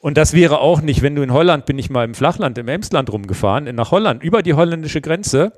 Und 0.00 0.18
das 0.18 0.34
wäre 0.34 0.60
auch 0.60 0.82
nicht, 0.82 1.00
wenn 1.00 1.14
du 1.14 1.22
in 1.22 1.32
Holland, 1.32 1.64
bin 1.64 1.78
ich 1.78 1.88
mal 1.88 2.04
im 2.04 2.12
Flachland, 2.12 2.58
im 2.58 2.68
Emsland 2.68 3.10
rumgefahren, 3.10 3.74
nach 3.74 3.90
Holland, 3.90 4.22
über 4.22 4.42
die 4.42 4.52
holländische 4.52 5.00
Grenze, 5.00 5.52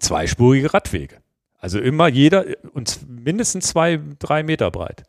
zweispurige 0.00 0.74
Radwege. 0.74 1.18
Also 1.58 1.78
immer 1.78 2.08
jeder, 2.08 2.44
und 2.72 2.98
mindestens 3.08 3.68
zwei, 3.68 4.00
drei 4.18 4.42
Meter 4.42 4.72
breit 4.72 5.04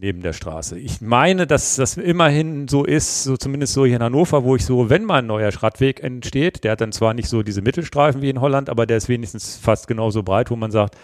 neben 0.00 0.22
der 0.22 0.32
Straße. 0.32 0.78
Ich 0.78 1.00
meine, 1.00 1.46
dass 1.46 1.76
das 1.76 1.96
immerhin 1.96 2.68
so 2.68 2.84
ist, 2.84 3.24
so 3.24 3.36
zumindest 3.36 3.72
so 3.72 3.84
hier 3.84 3.96
in 3.96 4.02
Hannover, 4.02 4.44
wo 4.44 4.54
ich 4.54 4.64
so, 4.64 4.90
wenn 4.90 5.04
mal 5.04 5.18
ein 5.18 5.26
neuer 5.26 5.50
Radweg 5.62 6.02
entsteht, 6.02 6.62
der 6.64 6.72
hat 6.72 6.80
dann 6.80 6.92
zwar 6.92 7.14
nicht 7.14 7.28
so 7.28 7.42
diese 7.42 7.62
Mittelstreifen 7.62 8.22
wie 8.22 8.30
in 8.30 8.40
Holland, 8.40 8.70
aber 8.70 8.86
der 8.86 8.96
ist 8.96 9.08
wenigstens 9.08 9.56
fast 9.56 9.88
genauso 9.88 10.22
breit, 10.22 10.50
wo 10.50 10.56
man 10.56 10.70
sagt, 10.70 10.96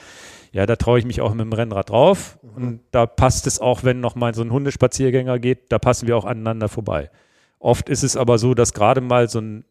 ja, 0.53 0.67
da 0.67 0.77
traue 0.77 1.01
ich 1.01 1.05
mich 1.05 1.21
auch 1.21 1.35
mit 1.35 1.41
dem 1.41 1.53
Rennrad 1.53 1.91
drauf. 1.91 2.39
Und 2.55 2.81
da 2.93 3.07
passt 3.07 3.49
es 3.49 3.61
auch, 3.61 3.83
wenn 3.83 3.99
noch 3.99 4.15
mal 4.15 4.35
so 4.35 4.43
ein 4.43 4.53
Hundespaziergänger 4.53 5.41
geht, 5.41 5.73
da 5.73 5.81
passen 5.81 6.07
wir 6.07 6.17
auch 6.17 6.25
aneinander 6.25 6.69
vorbei. 6.69 7.11
Oft 7.59 7.89
ist 7.89 8.05
es 8.05 8.17
aber 8.17 8.39
so, 8.39 8.55
dass 8.55 8.73
gerade 8.73 9.01
mal 9.01 9.29
so 9.29 9.41
ein, 9.41 9.65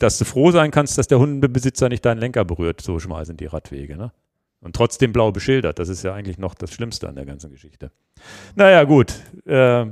dass 0.00 0.18
du 0.18 0.24
froh 0.24 0.50
sein 0.50 0.72
kannst, 0.72 0.98
dass 0.98 1.06
der 1.06 1.20
Hundebesitzer 1.20 1.88
nicht 1.88 2.04
deinen 2.04 2.18
Lenker 2.18 2.44
berührt. 2.44 2.80
So 2.80 2.98
schmal 2.98 3.24
sind 3.24 3.38
die 3.40 3.46
Radwege, 3.46 3.96
ne? 3.96 4.12
Und 4.60 4.74
trotzdem 4.74 5.12
blau 5.12 5.30
beschildert. 5.30 5.78
Das 5.78 5.88
ist 5.88 6.02
ja 6.02 6.14
eigentlich 6.14 6.38
noch 6.38 6.54
das 6.54 6.72
Schlimmste 6.72 7.08
an 7.08 7.14
der 7.14 7.26
ganzen 7.26 7.52
Geschichte. 7.52 7.92
Naja, 8.54 8.84
gut. 8.84 9.12
Äh, 9.46 9.86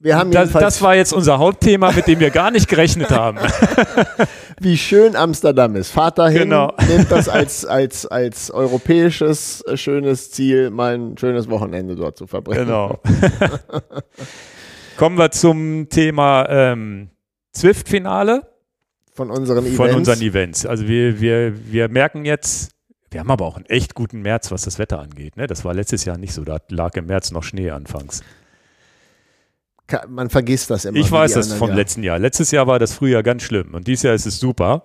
Wir 0.00 0.16
haben 0.16 0.30
das, 0.30 0.52
das 0.52 0.80
war 0.80 0.94
jetzt 0.94 1.12
unser 1.12 1.38
Hauptthema, 1.38 1.92
mit 1.92 2.06
dem 2.06 2.20
wir 2.20 2.30
gar 2.30 2.50
nicht 2.50 2.68
gerechnet 2.68 3.10
haben. 3.10 3.38
wie 4.60 4.76
schön 4.76 5.16
Amsterdam 5.16 5.76
ist. 5.76 5.90
Fahrt 5.90 6.18
dahin, 6.18 6.42
Genau. 6.42 6.72
nehmt 6.88 7.10
das 7.10 7.28
als, 7.28 7.64
als, 7.64 8.06
als 8.06 8.50
europäisches 8.50 9.62
äh, 9.62 9.76
schönes 9.76 10.30
Ziel, 10.30 10.70
mal 10.70 10.94
ein 10.94 11.18
schönes 11.18 11.48
Wochenende 11.50 11.94
dort 11.96 12.16
zu 12.16 12.26
verbringen. 12.26 12.66
Genau. 12.66 13.00
Kommen 14.96 15.16
wir 15.18 15.30
zum 15.30 15.88
Thema 15.88 16.46
ähm, 16.48 17.10
Zwift-Finale 17.52 18.42
Von 19.12 19.30
unseren 19.30 19.58
Events. 19.64 19.76
von 19.76 19.90
unseren 19.90 20.20
Events. 20.20 20.66
Also 20.66 20.88
wir, 20.88 21.20
wir, 21.20 21.52
wir 21.72 21.88
merken 21.88 22.24
jetzt, 22.24 22.70
wir 23.10 23.20
haben 23.20 23.30
aber 23.30 23.46
auch 23.46 23.56
einen 23.56 23.66
echt 23.66 23.94
guten 23.94 24.20
März, 24.20 24.50
was 24.50 24.62
das 24.62 24.78
Wetter 24.78 24.98
angeht. 25.00 25.36
Ne? 25.36 25.46
Das 25.46 25.64
war 25.64 25.74
letztes 25.74 26.04
Jahr 26.04 26.18
nicht 26.18 26.32
so. 26.32 26.44
Da 26.44 26.58
lag 26.68 26.94
im 26.96 27.06
März 27.06 27.30
noch 27.30 27.42
Schnee 27.42 27.70
anfangs. 27.70 28.22
Man 30.06 30.28
vergisst 30.28 30.68
das 30.70 30.84
immer. 30.84 30.98
Ich 30.98 31.10
weiß 31.10 31.32
das 31.32 31.54
vom 31.54 31.68
Jahre. 31.68 31.80
letzten 31.80 32.02
Jahr. 32.02 32.18
Letztes 32.18 32.50
Jahr 32.50 32.66
war 32.66 32.78
das 32.78 32.92
Frühjahr 32.92 33.22
ganz 33.22 33.42
schlimm 33.42 33.72
und 33.72 33.86
dieses 33.86 34.02
Jahr 34.02 34.14
ist 34.14 34.26
es 34.26 34.38
super. 34.38 34.84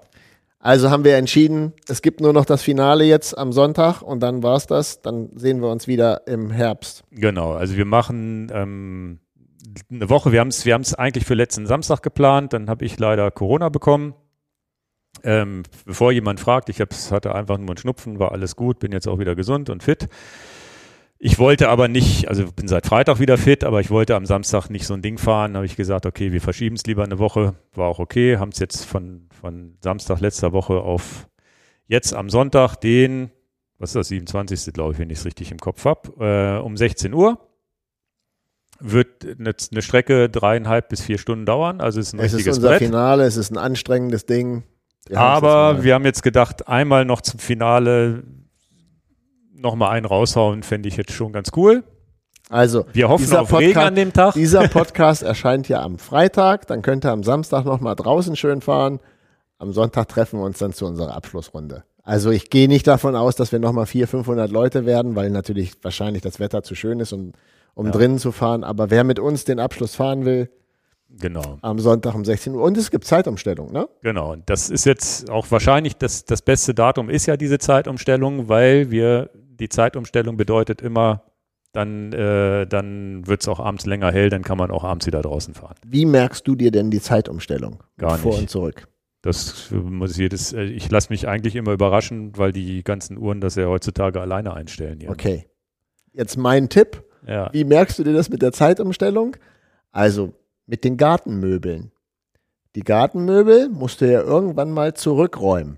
Also 0.59 0.89
haben 0.89 1.03
wir 1.03 1.17
entschieden, 1.17 1.73
es 1.89 2.01
gibt 2.01 2.21
nur 2.21 2.31
noch 2.31 2.45
das 2.45 2.61
Finale 2.61 3.03
jetzt 3.03 3.37
am 3.37 3.51
Sonntag 3.51 4.01
und 4.01 4.21
dann 4.21 4.43
war's 4.43 4.65
das. 4.65 5.01
Dann 5.01 5.29
sehen 5.35 5.61
wir 5.61 5.67
uns 5.67 5.87
wieder 5.87 6.25
im 6.25 6.51
Herbst. 6.51 7.03
Genau, 7.11 7.51
also 7.51 7.75
wir 7.75 7.83
machen 7.83 8.49
ähm, 8.53 9.19
eine 9.91 10.09
Woche, 10.09 10.31
wir 10.31 10.39
haben 10.39 10.47
es 10.47 10.65
wir 10.65 10.73
haben's 10.73 10.93
eigentlich 10.93 11.25
für 11.25 11.33
letzten 11.33 11.65
Samstag 11.65 12.01
geplant, 12.01 12.53
dann 12.53 12.69
habe 12.69 12.85
ich 12.85 12.97
leider 12.97 13.29
Corona 13.29 13.67
bekommen. 13.67 14.13
Ähm, 15.23 15.63
bevor 15.85 16.11
jemand 16.11 16.39
fragt, 16.39 16.69
ich 16.69 16.81
hab's, 16.81 17.11
hatte 17.11 17.35
einfach 17.35 17.57
nur 17.57 17.69
einen 17.69 17.77
Schnupfen, 17.77 18.19
war 18.19 18.31
alles 18.31 18.55
gut, 18.55 18.79
bin 18.79 18.91
jetzt 18.91 19.07
auch 19.07 19.19
wieder 19.19 19.35
gesund 19.35 19.69
und 19.69 19.83
fit. 19.83 20.09
Ich 21.25 21.39
wollte 21.39 21.69
aber 21.69 21.87
nicht, 21.87 22.27
also 22.27 22.51
bin 22.51 22.67
seit 22.67 22.85
Freitag 22.85 23.19
wieder 23.19 23.37
fit, 23.37 23.63
aber 23.63 23.79
ich 23.79 23.89
wollte 23.89 24.15
am 24.15 24.25
Samstag 24.25 24.69
nicht 24.69 24.85
so 24.85 24.93
ein 24.93 25.01
Ding 25.01 25.17
fahren. 25.17 25.55
habe 25.55 25.65
ich 25.65 25.77
gesagt, 25.77 26.05
okay, 26.05 26.33
wir 26.33 26.41
verschieben 26.41 26.75
es 26.75 26.83
lieber 26.83 27.05
eine 27.05 27.17
Woche. 27.17 27.55
War 27.73 27.87
auch 27.87 27.99
okay, 27.99 28.37
haben 28.39 28.49
es 28.49 28.59
jetzt 28.59 28.83
von, 28.83 29.29
von 29.39 29.77
Samstag 29.79 30.19
letzter 30.19 30.51
Woche 30.51 30.81
auf 30.81 31.29
jetzt 31.87 32.13
am 32.13 32.29
Sonntag, 32.29 32.75
den, 32.75 33.31
was 33.79 33.91
ist 33.91 33.95
das, 33.95 34.07
27. 34.09 34.73
glaube 34.73 34.93
ich, 34.93 34.99
wenn 34.99 35.09
ich 35.09 35.19
es 35.19 35.25
richtig 35.25 35.51
im 35.51 35.59
Kopf 35.59 35.85
habe, 35.85 36.59
äh, 36.59 36.61
um 36.61 36.75
16 36.75 37.13
Uhr. 37.13 37.39
Wird 38.81 39.23
eine, 39.23 39.55
eine 39.71 39.81
Strecke 39.81 40.29
dreieinhalb 40.29 40.89
bis 40.89 41.01
vier 41.01 41.19
Stunden 41.19 41.45
dauern, 41.45 41.79
also 41.79 42.01
ist 42.01 42.11
ein 42.11 42.19
Es 42.19 42.33
ist 42.33 42.39
richtiges 42.39 42.57
unser 42.57 42.69
Brett. 42.69 42.79
Finale, 42.79 43.23
es 43.23 43.37
ist 43.37 43.49
ein 43.49 43.57
anstrengendes 43.57 44.25
Ding. 44.25 44.63
Aber 45.13 45.83
wir 45.83 45.93
haben 45.95 46.05
jetzt 46.05 46.23
gedacht, 46.23 46.67
einmal 46.67 47.05
noch 47.05 47.21
zum 47.21 47.39
Finale 47.39 48.23
nochmal 49.55 49.91
einen 49.91 50.05
raushauen, 50.05 50.63
fände 50.63 50.87
ich 50.89 50.97
jetzt 50.97 51.11
schon 51.11 51.31
ganz 51.33 51.51
cool. 51.55 51.83
also 52.49 52.85
Wir 52.93 53.09
hoffen 53.09 53.23
Dieser 53.23 53.41
auf 53.41 53.53
Regen 53.53 53.73
Podcast- 53.73 53.87
an 53.87 53.95
dem 53.95 54.13
Tag. 54.13 54.33
dieser 54.33 54.67
Podcast 54.69 55.23
erscheint 55.23 55.69
ja 55.69 55.81
am 55.81 55.97
Freitag. 55.99 56.67
Dann 56.67 56.81
könnt 56.81 57.05
ihr 57.05 57.11
am 57.11 57.23
Samstag 57.23 57.65
noch 57.65 57.79
mal 57.79 57.95
draußen 57.95 58.35
schön 58.35 58.61
fahren. 58.61 58.99
Am 59.57 59.71
Sonntag 59.71 60.09
treffen 60.09 60.39
wir 60.39 60.45
uns 60.45 60.57
dann 60.59 60.73
zu 60.73 60.85
unserer 60.85 61.13
Abschlussrunde. 61.15 61.83
Also 62.01 62.31
ich 62.31 62.49
gehe 62.49 62.67
nicht 62.67 62.85
davon 62.87 63.15
aus, 63.15 63.35
dass 63.37 63.53
wir 63.53 63.59
noch 63.59 63.71
mal 63.71 63.85
400, 63.85 64.09
500 64.09 64.51
Leute 64.51 64.85
werden, 64.85 65.15
weil 65.15 65.29
natürlich 65.29 65.73
wahrscheinlich 65.81 66.21
das 66.21 66.39
Wetter 66.41 66.61
zu 66.63 66.75
schön 66.75 66.99
ist, 66.99 67.13
um, 67.13 67.31
um 67.75 67.85
Ja. 67.85 67.91
drinnen 67.93 68.17
zu 68.19 68.33
fahren. 68.33 68.65
Aber 68.65 68.89
wer 68.89 69.05
mit 69.05 69.19
uns 69.19 69.45
den 69.45 69.59
Abschluss 69.61 69.95
fahren 69.95 70.25
will, 70.25 70.49
Genau, 71.19 71.57
am 71.61 71.79
Sonntag 71.79 72.15
um 72.15 72.25
16 72.25 72.55
Uhr. 72.55 72.63
Und 72.63 72.77
es 72.77 72.89
gibt 72.89 73.05
Zeitumstellung, 73.05 73.71
ne? 73.71 73.87
genau. 74.01 74.33
Und 74.33 74.49
Das 74.49 74.69
ist 74.69 74.85
jetzt 74.85 75.29
auch 75.29 75.49
wahrscheinlich 75.51 75.95
das, 75.95 76.25
das 76.25 76.41
beste 76.41 76.73
Datum 76.73 77.09
ist 77.09 77.25
ja 77.27 77.37
diese 77.37 77.59
Zeitumstellung, 77.59 78.49
weil 78.49 78.89
wir, 78.89 79.29
die 79.33 79.69
Zeitumstellung 79.69 80.37
bedeutet 80.37 80.81
immer, 80.81 81.23
dann, 81.71 82.13
äh, 82.13 82.67
dann 82.67 83.27
wird 83.27 83.41
es 83.41 83.47
auch 83.47 83.59
abends 83.59 83.85
länger 83.85 84.11
hell, 84.11 84.29
dann 84.29 84.43
kann 84.43 84.57
man 84.57 84.71
auch 84.71 84.83
abends 84.83 85.07
wieder 85.07 85.21
draußen 85.21 85.53
fahren. 85.53 85.75
Wie 85.85 86.05
merkst 86.05 86.47
du 86.47 86.55
dir 86.55 86.71
denn 86.71 86.91
die 86.91 87.01
Zeitumstellung? 87.01 87.83
Gar 87.97 88.17
Vor 88.17 88.33
nicht. 88.33 88.41
und 88.41 88.49
zurück. 88.49 88.87
Das 89.23 89.71
muss 89.71 90.17
jedes, 90.17 90.53
äh, 90.53 90.63
ich 90.63 90.89
lasse 90.91 91.09
mich 91.09 91.27
eigentlich 91.27 91.55
immer 91.55 91.71
überraschen, 91.71 92.37
weil 92.37 92.51
die 92.51 92.83
ganzen 92.83 93.17
Uhren 93.17 93.41
das 93.41 93.55
ja 93.55 93.65
heutzutage 93.65 94.21
alleine 94.21 94.53
einstellen. 94.53 94.99
Hier. 94.99 95.09
Okay. 95.09 95.47
Jetzt 96.11 96.37
mein 96.37 96.69
Tipp. 96.69 97.03
Ja. 97.25 97.49
Wie 97.53 97.63
merkst 97.63 97.97
du 97.97 98.03
dir 98.03 98.13
das 98.13 98.29
mit 98.29 98.41
der 98.41 98.51
Zeitumstellung? 98.51 99.37
Also 99.91 100.33
mit 100.65 100.83
den 100.83 100.97
Gartenmöbeln. 100.97 101.91
Die 102.75 102.83
Gartenmöbel 102.83 103.69
musst 103.69 104.01
du 104.01 104.11
ja 104.11 104.21
irgendwann 104.21 104.71
mal 104.71 104.93
zurückräumen. 104.93 105.77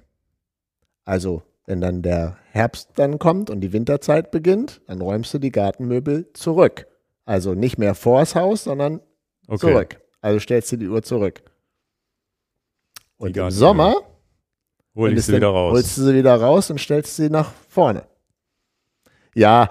Also 1.04 1.44
wenn 1.66 1.82
dann 1.82 2.02
der 2.02 2.38
Herbst 2.52 2.92
dann 2.96 3.20
kommt 3.20 3.50
und 3.50 3.62
die 3.62 3.74
Winterzeit 3.74 4.32
beginnt, 4.32 4.82
dann 4.88 5.02
räumst 5.02 5.34
du 5.34 5.40
die 5.40 5.52
Gartenmöbel 5.52 6.32
zurück. 6.34 6.88
Also 7.26 7.54
nicht 7.54 7.78
mehr 7.78 7.96
vors 7.96 8.36
Haus, 8.36 8.64
sondern 8.64 9.02
Okay. 9.48 9.58
zurück. 9.72 10.02
Also 10.22 10.40
stellst 10.40 10.72
du 10.72 10.78
die 10.78 10.88
Uhr 10.88 11.04
zurück. 11.04 11.44
Und 13.18 13.38
im. 13.38 13.52
Sommer 13.52 13.96
Hol 14.96 15.16
ich 15.18 15.26
sie 15.26 15.34
wieder 15.34 15.50
raus. 15.50 15.74
Holst 15.74 15.98
du 15.98 16.02
sie 16.04 16.16
wieder 16.16 16.36
raus 16.36 16.70
und 16.72 16.80
stellst 16.80 17.16
sie 17.16 17.30
nach 17.30 17.52
vorne. 17.70 18.06
Ja, 19.36 19.70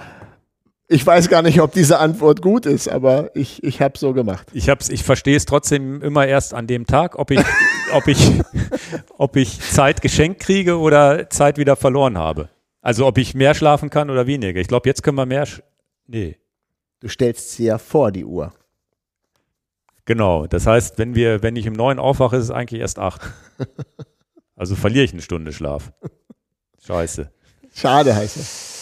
ich 0.94 1.04
weiß 1.04 1.28
gar 1.28 1.42
nicht, 1.42 1.60
ob 1.60 1.72
diese 1.72 1.98
Antwort 1.98 2.40
gut 2.40 2.66
ist, 2.66 2.88
aber 2.88 3.34
ich, 3.34 3.62
ich 3.64 3.80
habe 3.82 3.98
so 3.98 4.12
gemacht. 4.12 4.46
Ich 4.52 4.68
hab's, 4.68 4.88
ich 4.88 5.02
verstehe 5.02 5.36
es 5.36 5.44
trotzdem 5.44 6.00
immer 6.02 6.26
erst 6.26 6.54
an 6.54 6.66
dem 6.68 6.86
Tag, 6.86 7.18
ob 7.18 7.32
ich, 7.32 7.40
ob 7.92 8.06
ich, 8.06 8.30
ob 9.18 9.36
ich 9.36 9.60
Zeit 9.60 10.02
geschenkt 10.02 10.40
kriege 10.40 10.78
oder 10.78 11.28
Zeit 11.30 11.58
wieder 11.58 11.74
verloren 11.76 12.16
habe. 12.16 12.48
Also 12.80 13.06
ob 13.06 13.18
ich 13.18 13.34
mehr 13.34 13.54
schlafen 13.54 13.90
kann 13.90 14.08
oder 14.08 14.26
weniger. 14.28 14.60
Ich 14.60 14.68
glaube, 14.68 14.88
jetzt 14.88 15.02
können 15.02 15.16
wir 15.16 15.26
mehr. 15.26 15.46
Sch 15.46 15.62
nee, 16.06 16.36
Du 17.00 17.08
stellst 17.08 17.50
sie 17.52 17.64
ja 17.64 17.78
vor 17.78 18.12
die 18.12 18.24
Uhr. 18.24 18.52
genau. 20.04 20.46
Das 20.46 20.66
heißt, 20.66 20.96
wenn 20.98 21.14
wir, 21.14 21.42
wenn 21.42 21.56
ich 21.56 21.66
im 21.66 21.74
neuen 21.74 21.98
aufwache, 21.98 22.36
ist 22.36 22.44
es 22.44 22.50
eigentlich 22.50 22.80
erst 22.80 22.98
acht. 22.98 23.20
Also 24.56 24.76
verliere 24.76 25.04
ich 25.04 25.12
eine 25.12 25.20
Stunde 25.20 25.52
Schlaf. 25.52 25.92
Scheiße. 26.86 27.28
Schade 27.74 28.14
heißt 28.14 28.36
es. 28.36 28.73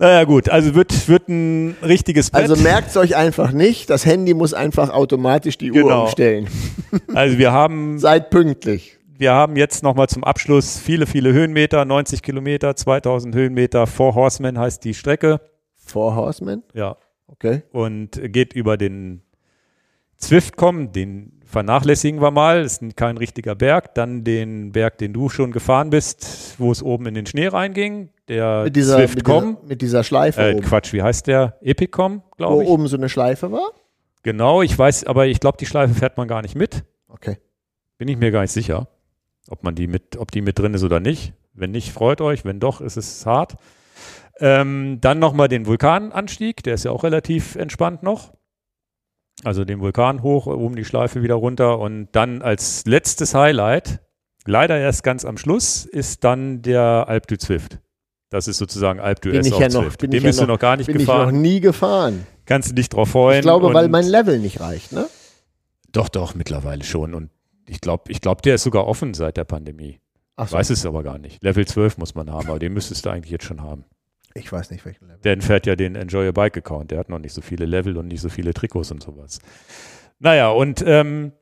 Naja, 0.00 0.24
gut. 0.24 0.48
Also 0.48 0.74
wird, 0.74 1.08
wird 1.08 1.28
ein 1.28 1.76
richtiges 1.82 2.30
Brett. 2.30 2.48
Also 2.48 2.56
merkt 2.56 2.88
es 2.88 2.96
euch 2.96 3.16
einfach 3.16 3.52
nicht. 3.52 3.90
Das 3.90 4.06
Handy 4.06 4.32
muss 4.32 4.54
einfach 4.54 4.88
automatisch 4.88 5.58
die 5.58 5.70
Uhr 5.70 5.82
Genau. 5.82 6.04
umstellen. 6.04 6.48
also 7.14 7.36
wir 7.36 7.52
haben 7.52 7.98
Seid 7.98 8.30
pünktlich. 8.30 8.98
Wir 9.18 9.32
haben 9.34 9.56
jetzt 9.56 9.82
nochmal 9.82 10.08
zum 10.08 10.24
Abschluss 10.24 10.78
viele, 10.78 11.06
viele 11.06 11.34
Höhenmeter, 11.34 11.84
90 11.84 12.22
Kilometer, 12.22 12.74
2000 12.74 13.34
Höhenmeter. 13.34 13.86
Four 13.86 14.14
Horsemen 14.14 14.58
heißt 14.58 14.82
die 14.84 14.94
Strecke. 14.94 15.42
Four 15.76 16.14
Horsemen? 16.14 16.62
Ja. 16.72 16.96
Okay. 17.26 17.62
Und 17.70 18.18
geht 18.32 18.54
über 18.54 18.78
den 18.78 19.20
Zwiftcom, 20.16 20.92
den 20.92 21.40
vernachlässigen 21.44 22.22
wir 22.22 22.30
mal, 22.30 22.62
ist 22.62 22.82
kein 22.96 23.18
richtiger 23.18 23.54
Berg. 23.54 23.94
Dann 23.94 24.24
den 24.24 24.72
Berg, 24.72 24.96
den 24.96 25.12
du 25.12 25.28
schon 25.28 25.52
gefahren 25.52 25.90
bist, 25.90 26.54
wo 26.58 26.72
es 26.72 26.82
oben 26.82 27.04
in 27.04 27.14
den 27.14 27.26
Schnee 27.26 27.48
reinging. 27.48 28.08
Der 28.30 28.62
Mit 28.64 28.76
dieser, 28.76 28.98
mit 28.98 29.10
Zwiftcom. 29.10 29.56
dieser, 29.56 29.66
mit 29.68 29.82
dieser 29.82 30.04
Schleife 30.04 30.40
Äh. 30.40 30.60
Quatsch, 30.60 30.92
wie 30.92 31.02
heißt 31.02 31.26
der? 31.26 31.58
Epicom, 31.62 32.22
Wo 32.30 32.36
glaube 32.36 32.62
ich. 32.62 32.68
oben 32.68 32.86
so 32.86 32.96
eine 32.96 33.08
Schleife 33.08 33.50
war? 33.50 33.72
Genau, 34.22 34.62
ich 34.62 34.78
weiß, 34.78 35.04
aber 35.04 35.26
ich 35.26 35.40
glaube, 35.40 35.58
die 35.58 35.66
Schleife 35.66 35.94
fährt 35.94 36.16
man 36.16 36.28
gar 36.28 36.40
nicht 36.42 36.54
mit. 36.54 36.84
Okay. 37.08 37.38
Bin 37.98 38.06
ich 38.06 38.16
mir 38.16 38.30
gar 38.30 38.42
nicht 38.42 38.52
sicher, 38.52 38.86
ob 39.48 39.64
man 39.64 39.74
die 39.74 39.88
mit, 39.88 40.16
ob 40.16 40.30
die 40.30 40.42
mit 40.42 40.58
drin 40.60 40.74
ist 40.74 40.84
oder 40.84 41.00
nicht. 41.00 41.32
Wenn 41.54 41.72
nicht, 41.72 41.90
freut 41.92 42.20
euch. 42.20 42.44
Wenn 42.44 42.60
doch, 42.60 42.80
ist 42.80 42.96
es 42.96 43.26
hart. 43.26 43.56
Ähm, 44.38 44.98
dann 45.00 45.18
nochmal 45.18 45.48
den 45.48 45.66
Vulkananstieg, 45.66 46.62
der 46.62 46.74
ist 46.74 46.84
ja 46.84 46.92
auch 46.92 47.02
relativ 47.02 47.56
entspannt 47.56 48.02
noch. 48.04 48.32
Also 49.42 49.64
den 49.64 49.80
Vulkan 49.80 50.22
hoch, 50.22 50.46
oben 50.46 50.76
die 50.76 50.84
Schleife 50.84 51.22
wieder 51.22 51.34
runter 51.34 51.78
und 51.80 52.08
dann 52.12 52.42
als 52.42 52.84
letztes 52.86 53.34
Highlight, 53.34 54.00
leider 54.46 54.78
erst 54.78 55.02
ganz 55.02 55.24
am 55.24 55.36
Schluss, 55.36 55.84
ist 55.84 56.22
dann 56.24 56.62
der 56.62 57.06
Alp 57.08 57.26
du 57.26 57.36
Zwift. 57.36 57.78
Das 58.30 58.48
ist 58.48 58.58
sozusagen 58.58 59.00
Alp 59.00 59.20
Bin 59.22 59.44
ich 59.44 59.52
auf 59.52 59.60
ja 59.60 59.68
noch- 59.68 59.96
bin 59.96 60.10
Den 60.10 60.18
ich 60.18 60.22
ja 60.24 60.28
bist 60.28 60.38
du 60.38 60.44
noch- 60.44 60.54
noch 60.54 60.58
gar 60.58 60.76
nicht 60.76 60.86
Bin 60.86 60.96
ich 60.96 61.02
gefahren. 61.02 61.34
noch 61.34 61.40
nie 61.40 61.60
gefahren. 61.60 62.26
Kannst 62.46 62.70
du 62.70 62.74
dich 62.74 62.88
drauf 62.88 63.10
freuen. 63.10 63.38
Ich 63.40 63.42
glaube, 63.42 63.72
weil 63.74 63.88
mein 63.88 64.06
Level 64.06 64.38
nicht 64.38 64.60
reicht, 64.60 64.92
ne? 64.92 65.06
Doch, 65.92 66.08
doch, 66.08 66.34
mittlerweile 66.34 66.84
schon. 66.84 67.14
Und 67.14 67.30
ich 67.68 67.80
glaube, 67.80 68.04
ich 68.10 68.20
glaub, 68.20 68.42
der 68.42 68.54
ist 68.54 68.62
sogar 68.62 68.86
offen 68.86 69.14
seit 69.14 69.36
der 69.36 69.44
Pandemie. 69.44 70.00
Ach 70.36 70.44
Ich 70.44 70.50
so. 70.50 70.56
weiß 70.56 70.70
es 70.70 70.86
aber 70.86 71.02
gar 71.02 71.18
nicht. 71.18 71.42
Level 71.42 71.66
12 71.66 71.98
muss 71.98 72.14
man 72.14 72.30
haben, 72.30 72.48
aber 72.48 72.58
den 72.58 72.72
müsstest 72.72 73.04
du 73.04 73.10
eigentlich 73.10 73.30
jetzt 73.32 73.44
schon 73.44 73.60
haben. 73.62 73.84
Ich 74.34 74.50
weiß 74.52 74.70
nicht, 74.70 74.84
welchen 74.86 75.06
Level. 75.08 75.18
Dan 75.22 75.40
fährt 75.40 75.66
ja 75.66 75.74
den 75.74 75.96
Enjoy 75.96 76.26
Your 76.26 76.32
Bike 76.32 76.56
Account. 76.56 76.92
Der 76.92 76.98
hat 77.00 77.08
noch 77.08 77.18
nicht 77.18 77.34
so 77.34 77.40
viele 77.40 77.66
Level 77.66 77.96
und 77.98 78.06
nicht 78.06 78.20
so 78.20 78.28
viele 78.28 78.54
Trikots 78.54 78.92
und 78.92 79.02
sowas. 79.02 79.40
Naja, 80.20 80.50
und 80.50 80.82
ähm, 80.86 81.32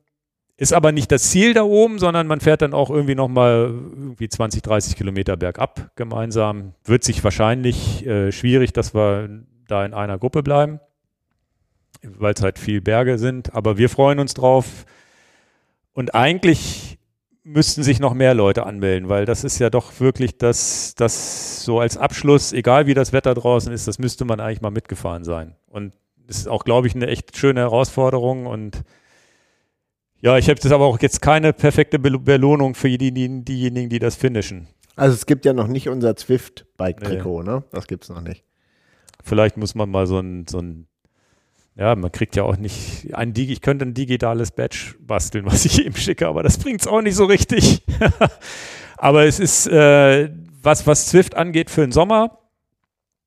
ist 0.59 0.73
aber 0.73 0.91
nicht 0.91 1.13
das 1.13 1.31
Ziel 1.31 1.55
da 1.55 1.63
oben, 1.63 2.01
sondern 2.01 2.27
man 2.27 2.41
fährt 2.41 2.63
dann 2.63 2.75
auch 2.75 2.91
irgendwie 2.91 3.15
nochmal 3.15 3.73
irgendwie 3.73 4.29
20, 4.29 4.61
30 4.61 4.97
Kilometer 4.97 5.37
bergab 5.37 5.93
gemeinsam. 5.95 6.75
Wird 6.85 7.05
sich 7.05 7.23
wahrscheinlich 7.23 8.05
äh, 8.05 8.33
schwierig, 8.33 8.73
dass 8.73 8.93
wir 8.93 9.45
da 9.69 9.85
in 9.85 9.95
einer 9.95 10.19
Gruppe 10.19 10.43
bleiben, 10.43 10.81
weil 12.03 12.35
es 12.35 12.43
halt 12.43 12.59
viel 12.59 12.81
Berge 12.81 13.19
sind. 13.19 13.55
Aber 13.55 13.79
wir 13.79 13.89
freuen 13.89 14.19
uns 14.19 14.35
drauf. 14.35 14.85
Und 15.93 16.17
eigentlich 16.17 16.99
müssten 17.45 17.85
sich 17.85 18.01
noch 18.01 18.13
mehr 18.13 18.35
Leute 18.35 18.67
anmelden, 18.67 19.09
weil 19.09 19.27
das 19.27 19.45
ist 19.45 19.61
ja 19.61 19.71
doch 19.71 20.01
wirklich 20.01 20.39
das, 20.39 20.97
das 20.97 21.65
so 21.65 21.79
als 21.79 21.97
Abschluss, 21.97 22.53
egal 22.53 22.89
wie 22.89 22.95
das 22.95 23.13
Wetter 23.13 23.35
draußen 23.35 23.73
ist, 23.73 23.87
das 23.87 24.01
müsste 24.01 24.25
man 24.25 24.41
eigentlich 24.41 24.61
mal 24.61 24.71
mitgefahren 24.71 25.23
sein. 25.23 25.55
Und 25.69 25.93
das 26.27 26.39
ist 26.39 26.49
auch, 26.49 26.65
glaube 26.65 26.89
ich, 26.89 26.97
eine 26.97 27.07
echt 27.07 27.37
schöne 27.37 27.61
Herausforderung 27.61 28.47
und 28.47 28.83
ja, 30.21 30.37
ich 30.39 30.49
habe 30.49 30.61
das 30.61 30.73
aber 30.73 30.87
auch 30.87 31.01
jetzt 31.01 31.21
keine 31.23 31.53
perfekte 31.53 31.99
Be 31.99 32.19
Belohnung 32.19 32.75
für 32.75 32.89
die, 32.89 33.13
die, 33.13 33.45
diejenigen, 33.45 33.89
die 33.89 33.99
das 33.99 34.17
finishen. 34.17 34.69
Also 34.97 35.15
es 35.15 35.27
gibt 35.27 35.45
ja 35.45 35.53
noch 35.53 35.69
nicht 35.69 35.89
unser 35.89 36.17
Zwift-Bike-Trikot, 36.17 37.45
ne? 37.45 37.63
Das 37.71 37.87
gibt's 37.87 38.09
noch 38.09 38.21
nicht. 38.21 38.45
Vielleicht 39.23 39.57
muss 39.57 39.75
man 39.75 39.91
mal 39.91 40.07
so 40.07 40.19
ein, 40.19 40.47
so 40.49 40.59
ein 40.59 40.89
Ja, 41.77 41.95
man 41.95 42.11
kriegt 42.11 42.35
ja 42.35 42.43
auch 42.43 42.57
nicht 42.57 43.15
ein 43.15 43.33
Digi, 43.33 43.53
ich 43.53 43.61
könnte 43.61 43.85
ein 43.85 43.95
digitales 43.95 44.51
Badge 44.51 44.97
basteln, 44.99 45.47
was 45.47 45.65
ich 45.65 45.85
ihm 45.85 45.95
schicke, 45.95 46.27
aber 46.27 46.43
das 46.43 46.59
bringt 46.59 46.81
es 46.81 46.89
auch 46.89 47.01
nicht 47.01 47.15
so 47.15 47.27
richtig. 47.27 47.85
aber 48.97 49.25
es 49.25 49.39
ist, 49.39 49.69
äh, 49.69 50.31
was, 50.63 50.87
was 50.87 51.07
Zwift 51.07 51.37
angeht 51.37 51.71
für 51.71 51.83
den 51.83 51.93
Sommer, 51.93 52.39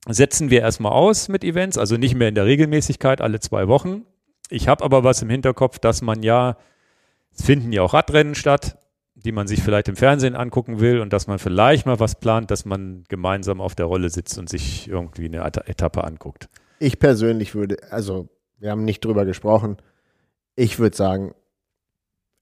setzen 0.07 0.49
wir 0.49 0.61
erstmal 0.61 0.91
aus 0.91 1.29
mit 1.29 1.43
Events, 1.43 1.77
also 1.77 1.95
nicht 1.95 2.15
mehr 2.15 2.27
in 2.27 2.35
der 2.35 2.45
Regelmäßigkeit 2.45 3.21
alle 3.21 3.39
zwei 3.39 3.67
Wochen. 3.67 4.03
Ich 4.49 4.67
habe 4.67 4.83
aber 4.83 5.03
was 5.03 5.21
im 5.21 5.29
Hinterkopf, 5.29 5.79
dass 5.79 6.01
man 6.01 6.23
ja, 6.23 6.57
es 7.33 7.45
finden 7.45 7.71
ja 7.71 7.81
auch 7.81 7.93
Radrennen 7.93 8.35
statt, 8.35 8.77
die 9.15 9.31
man 9.31 9.47
sich 9.47 9.61
vielleicht 9.61 9.87
im 9.87 9.95
Fernsehen 9.95 10.35
angucken 10.35 10.79
will 10.79 10.99
und 10.99 11.13
dass 11.13 11.27
man 11.27 11.39
vielleicht 11.39 11.85
mal 11.85 11.99
was 11.99 12.19
plant, 12.19 12.51
dass 12.51 12.65
man 12.65 13.03
gemeinsam 13.07 13.61
auf 13.61 13.75
der 13.75 13.85
Rolle 13.85 14.09
sitzt 14.09 14.37
und 14.37 14.49
sich 14.49 14.87
irgendwie 14.87 15.25
eine 15.25 15.43
Etappe 15.43 16.03
anguckt. 16.03 16.49
Ich 16.79 16.99
persönlich 16.99 17.53
würde, 17.53 17.77
also 17.91 18.29
wir 18.57 18.71
haben 18.71 18.85
nicht 18.85 19.03
drüber 19.05 19.25
gesprochen. 19.25 19.77
Ich 20.55 20.79
würde 20.79 20.95
sagen, 20.95 21.33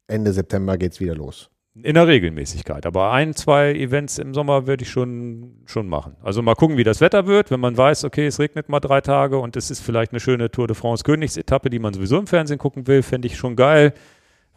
Ende 0.07 0.33
September 0.33 0.77
geht 0.77 0.93
es 0.93 0.99
wieder 0.99 1.15
los. 1.15 1.49
In 1.75 1.93
der 1.93 2.07
Regelmäßigkeit. 2.07 2.85
Aber 2.85 3.11
ein, 3.11 3.35
zwei 3.35 3.73
Events 3.73 4.17
im 4.17 4.33
Sommer 4.33 4.67
würde 4.67 4.83
ich 4.83 4.89
schon, 4.89 5.61
schon 5.65 5.87
machen. 5.87 6.15
Also 6.21 6.41
mal 6.41 6.55
gucken, 6.55 6.77
wie 6.77 6.83
das 6.83 6.99
Wetter 6.99 7.27
wird. 7.27 7.51
Wenn 7.51 7.59
man 7.59 7.77
weiß, 7.77 8.03
okay, 8.05 8.25
es 8.25 8.39
regnet 8.39 8.69
mal 8.69 8.79
drei 8.79 9.01
Tage 9.01 9.37
und 9.37 9.55
es 9.55 9.69
ist 9.69 9.79
vielleicht 9.79 10.11
eine 10.11 10.19
schöne 10.19 10.49
Tour 10.49 10.67
de 10.67 10.75
France 10.75 11.03
Königsetappe, 11.03 11.69
die 11.69 11.79
man 11.79 11.93
sowieso 11.93 12.17
im 12.17 12.27
Fernsehen 12.27 12.57
gucken 12.57 12.87
will, 12.87 13.03
fände 13.03 13.27
ich 13.27 13.37
schon 13.37 13.55
geil, 13.55 13.93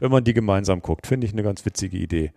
wenn 0.03 0.11
man 0.11 0.25
die 0.25 0.35
gemeinsam 0.35 0.83
guckt. 0.83 1.07
Finde 1.07 1.29
ich 1.29 1.33
eine 1.33 1.45
ganz 1.45 1.65
witzige 1.65 1.97
Idee. 1.97 2.33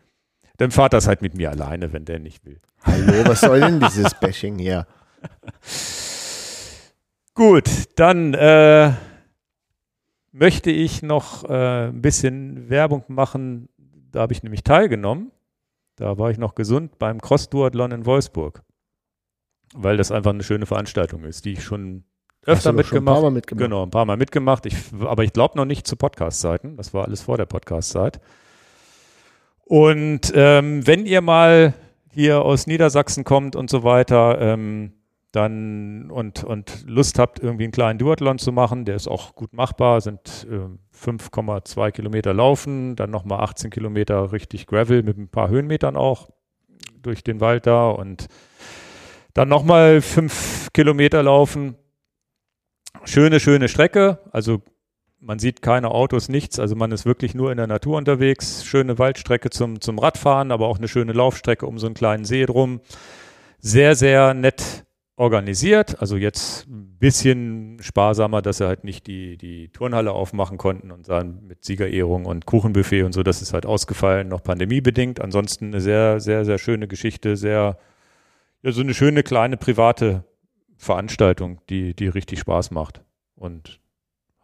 Dann 0.57 0.69
fahrt 0.69 0.93
das 0.93 1.07
halt 1.07 1.23
mit 1.23 1.33
mir 1.33 1.49
alleine, 1.49 1.93
wenn 1.93 2.05
der 2.05 2.19
nicht 2.19 2.45
will. 2.45 2.61
Hallo, 2.83 3.27
was 3.27 3.41
soll 3.41 3.59
denn 3.59 3.79
dieses 3.89 4.13
Bashing 4.13 4.59
hier? 4.59 4.85
Gut, 7.33 7.67
dann 7.95 8.35
äh, 8.35 8.93
möchte 10.31 10.69
ich 10.69 11.01
noch 11.01 11.43
äh, 11.45 11.87
ein 11.87 12.03
bisschen 12.03 12.69
Werbung 12.69 13.03
machen. 13.07 13.67
Da 14.11 14.19
habe 14.21 14.33
ich 14.33 14.43
nämlich 14.43 14.63
teilgenommen. 14.63 15.31
Da 15.95 16.19
war 16.19 16.29
ich 16.29 16.37
noch 16.37 16.53
gesund 16.53 16.99
beim 16.99 17.19
Cross-Duathlon 17.19 17.91
in 17.91 18.05
Wolfsburg. 18.05 18.61
Weil 19.73 19.97
das 19.97 20.11
einfach 20.11 20.31
eine 20.31 20.43
schöne 20.43 20.67
Veranstaltung 20.67 21.23
ist, 21.23 21.45
die 21.45 21.53
ich 21.53 21.63
schon 21.63 22.03
öfter 22.45 22.73
mitgemacht 22.73 23.17
habe. 23.17 23.31
Mitgemacht. 23.31 23.63
Genau, 23.63 23.83
ein 23.83 23.91
paar 23.91 24.05
Mal 24.05 24.17
mitgemacht. 24.17 24.65
Ich, 24.65 24.75
aber 24.99 25.23
ich 25.23 25.33
glaube 25.33 25.57
noch 25.57 25.65
nicht 25.65 25.87
zu 25.87 25.95
Podcast-Zeiten. 25.95 26.77
Das 26.77 26.93
war 26.93 27.05
alles 27.05 27.21
vor 27.21 27.37
der 27.37 27.45
Podcast-Zeit. 27.45 28.19
Und 29.65 30.31
ähm, 30.35 30.85
wenn 30.85 31.05
ihr 31.05 31.21
mal 31.21 31.73
hier 32.11 32.41
aus 32.43 32.67
Niedersachsen 32.67 33.23
kommt 33.23 33.55
und 33.55 33.69
so 33.69 33.83
weiter, 33.83 34.39
ähm, 34.39 34.93
dann 35.35 36.09
und, 36.11 36.43
und 36.43 36.85
Lust 36.87 37.19
habt, 37.19 37.39
irgendwie 37.39 37.65
einen 37.65 37.73
kleinen 37.73 37.99
Duathlon 37.99 38.37
zu 38.37 38.53
machen, 38.53 38.85
der 38.85 38.95
ist 38.95 39.07
auch 39.07 39.35
gut 39.35 39.53
machbar, 39.53 39.99
sind 39.99 40.47
äh, 40.49 40.69
5,2 40.97 41.91
Kilometer 41.91 42.33
laufen, 42.33 42.95
dann 42.95 43.11
nochmal 43.11 43.41
18 43.41 43.69
Kilometer 43.69 44.31
richtig 44.31 44.65
Gravel 44.65 45.03
mit 45.03 45.17
ein 45.17 45.27
paar 45.27 45.49
Höhenmetern 45.49 45.97
auch 45.97 46.29
durch 47.01 47.23
den 47.23 47.41
Wald 47.41 47.67
da 47.67 47.89
und 47.89 48.27
dann 49.33 49.49
nochmal 49.49 49.99
5 49.99 50.69
Kilometer 50.73 51.21
laufen. 51.21 51.75
Schöne, 53.05 53.39
schöne 53.39 53.67
Strecke, 53.67 54.19
also 54.31 54.61
man 55.19 55.39
sieht 55.39 55.61
keine 55.61 55.89
Autos, 55.89 56.29
nichts, 56.29 56.59
also 56.59 56.75
man 56.75 56.91
ist 56.91 57.05
wirklich 57.05 57.33
nur 57.33 57.51
in 57.51 57.57
der 57.57 57.67
Natur 57.67 57.97
unterwegs. 57.97 58.63
Schöne 58.65 58.99
Waldstrecke 58.99 59.49
zum, 59.49 59.81
zum 59.81 59.97
Radfahren, 59.97 60.51
aber 60.51 60.67
auch 60.67 60.77
eine 60.77 60.87
schöne 60.87 61.13
Laufstrecke 61.13 61.65
um 61.65 61.79
so 61.79 61.87
einen 61.87 61.95
kleinen 61.95 62.25
See 62.25 62.45
drum. 62.45 62.81
Sehr, 63.59 63.95
sehr 63.95 64.33
nett 64.35 64.85
organisiert. 65.15 65.99
Also 65.99 66.17
jetzt 66.17 66.67
ein 66.67 66.97
bisschen 66.99 67.77
sparsamer, 67.81 68.41
dass 68.41 68.57
sie 68.57 68.67
halt 68.67 68.83
nicht 68.83 69.07
die, 69.07 69.37
die 69.37 69.69
Turnhalle 69.69 70.11
aufmachen 70.11 70.57
konnten 70.57 70.91
und 70.91 71.09
dann 71.09 71.45
mit 71.47 71.63
Siegerehrung 71.63 72.25
und 72.25 72.45
Kuchenbuffet 72.45 73.03
und 73.03 73.13
so, 73.13 73.23
das 73.23 73.41
ist 73.41 73.53
halt 73.53 73.65
ausgefallen, 73.65 74.27
noch 74.27 74.43
pandemiebedingt. 74.43 75.21
Ansonsten 75.21 75.67
eine 75.67 75.81
sehr, 75.81 76.19
sehr, 76.19 76.45
sehr 76.45 76.57
schöne 76.57 76.87
Geschichte, 76.87 77.37
sehr, 77.37 77.77
ja, 78.61 78.71
so 78.71 78.81
eine 78.81 78.93
schöne 78.93 79.23
kleine 79.23 79.57
private 79.57 80.23
Veranstaltung, 80.77 81.61
die, 81.69 81.95
die 81.95 82.07
richtig 82.07 82.39
Spaß 82.39 82.71
macht. 82.71 83.01
Und 83.35 83.79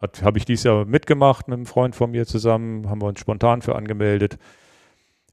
habe 0.00 0.38
ich 0.38 0.44
dieses 0.44 0.64
Jahr 0.64 0.84
mitgemacht 0.84 1.48
mit 1.48 1.56
einem 1.56 1.66
Freund 1.66 1.94
von 1.94 2.10
mir 2.10 2.26
zusammen, 2.26 2.88
haben 2.88 3.00
wir 3.00 3.06
uns 3.06 3.20
spontan 3.20 3.62
für 3.62 3.76
angemeldet 3.76 4.38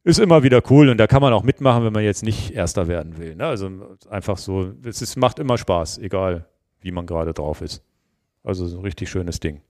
ist 0.04 0.20
immer 0.20 0.44
wieder 0.44 0.62
cool 0.70 0.90
und 0.90 0.98
da 0.98 1.08
kann 1.08 1.22
man 1.22 1.34
auch 1.34 1.44
mitmachen, 1.44 1.84
wenn 1.84 1.94
man 1.94 2.04
jetzt 2.04 2.24
nicht 2.24 2.52
Erster 2.52 2.88
werden 2.88 3.18
will. 3.18 3.36
Ne? 3.36 3.46
Also 3.46 3.70
einfach 4.10 4.38
so, 4.38 4.74
es 4.84 5.02
ist, 5.02 5.16
macht 5.18 5.40
immer 5.40 5.58
Spaß, 5.58 5.98
egal 6.00 6.48
wie 6.82 6.92
man 6.92 7.06
gerade 7.06 7.34
drauf 7.34 7.62
ist. 7.62 7.84
Also 8.44 8.66
so 8.66 8.78
ein 8.78 8.84
richtig 8.84 9.10
schönes 9.10 9.40
Ding. 9.40 9.62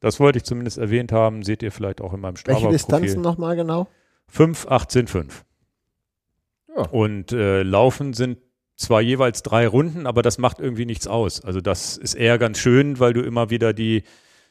Das 0.00 0.20
wollte 0.20 0.38
ich 0.38 0.44
zumindest 0.44 0.78
erwähnt 0.78 1.12
haben, 1.12 1.42
seht 1.42 1.62
ihr 1.62 1.72
vielleicht 1.72 2.00
auch 2.00 2.12
in 2.12 2.20
meinem 2.20 2.36
Strava 2.36 2.56
Welche 2.56 2.72
Distanzen 2.72 3.22
nochmal 3.22 3.56
genau? 3.56 3.88
5, 4.28 4.66
18, 4.68 5.06
5. 5.06 5.44
Ja. 6.76 6.82
Und 6.88 7.32
äh, 7.32 7.62
Laufen 7.62 8.12
sind 8.12 8.38
zwar 8.80 9.02
jeweils 9.02 9.42
drei 9.42 9.68
Runden, 9.68 10.06
aber 10.06 10.22
das 10.22 10.38
macht 10.38 10.58
irgendwie 10.58 10.86
nichts 10.86 11.06
aus. 11.06 11.44
Also 11.44 11.60
das 11.60 11.96
ist 11.96 12.14
eher 12.14 12.38
ganz 12.38 12.58
schön, 12.58 12.98
weil 12.98 13.12
du 13.12 13.20
immer 13.20 13.50
wieder 13.50 13.72
die, 13.72 14.04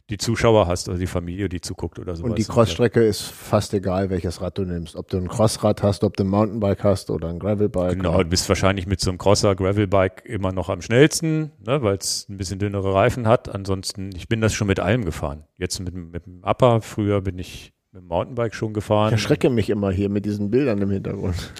die 0.09 0.17
Zuschauer 0.17 0.67
hast 0.67 0.87
oder 0.87 0.99
die 0.99 1.07
Familie, 1.07 1.49
die 1.49 1.61
zuguckt 1.61 1.97
oder 1.97 2.15
sowas. 2.15 2.29
Und 2.29 2.37
die 2.37 2.43
Crossstrecke 2.43 3.03
ist 3.03 3.21
fast 3.21 3.73
egal, 3.73 4.11
welches 4.11 4.39
Rad 4.39 4.57
du 4.59 4.65
nimmst. 4.65 4.95
Ob 4.95 5.07
du 5.07 5.17
ein 5.17 5.27
Crossrad 5.27 5.81
hast, 5.81 6.03
ob 6.03 6.15
du 6.15 6.23
ein 6.23 6.29
Mountainbike 6.29 6.83
hast 6.83 7.09
oder 7.09 7.29
ein 7.29 7.39
Gravelbike. 7.39 7.95
Genau, 7.95 8.21
du 8.21 8.29
bist 8.29 8.47
wahrscheinlich 8.49 8.85
mit 8.85 9.01
so 9.01 9.09
einem 9.09 9.17
Crosser, 9.17 9.55
Gravelbike 9.55 10.25
immer 10.25 10.51
noch 10.51 10.69
am 10.69 10.83
schnellsten, 10.83 11.51
ne, 11.65 11.81
weil 11.81 11.97
es 11.97 12.27
ein 12.29 12.37
bisschen 12.37 12.59
dünnere 12.59 12.93
Reifen 12.93 13.27
hat. 13.27 13.53
Ansonsten, 13.53 14.11
ich 14.15 14.27
bin 14.27 14.41
das 14.41 14.53
schon 14.53 14.67
mit 14.67 14.79
allem 14.79 15.05
gefahren. 15.05 15.43
Jetzt 15.57 15.79
mit, 15.79 15.95
mit 15.95 16.27
dem 16.27 16.43
Upper, 16.43 16.81
früher 16.81 17.21
bin 17.21 17.39
ich 17.39 17.73
mit 17.91 18.03
dem 18.03 18.07
Mountainbike 18.07 18.53
schon 18.53 18.73
gefahren. 18.73 19.07
Ich 19.07 19.13
erschrecke 19.13 19.49
mich 19.49 19.71
immer 19.71 19.89
hier 19.89 20.09
mit 20.09 20.25
diesen 20.25 20.51
Bildern 20.51 20.79
im 20.83 20.91
Hintergrund. 20.91 21.51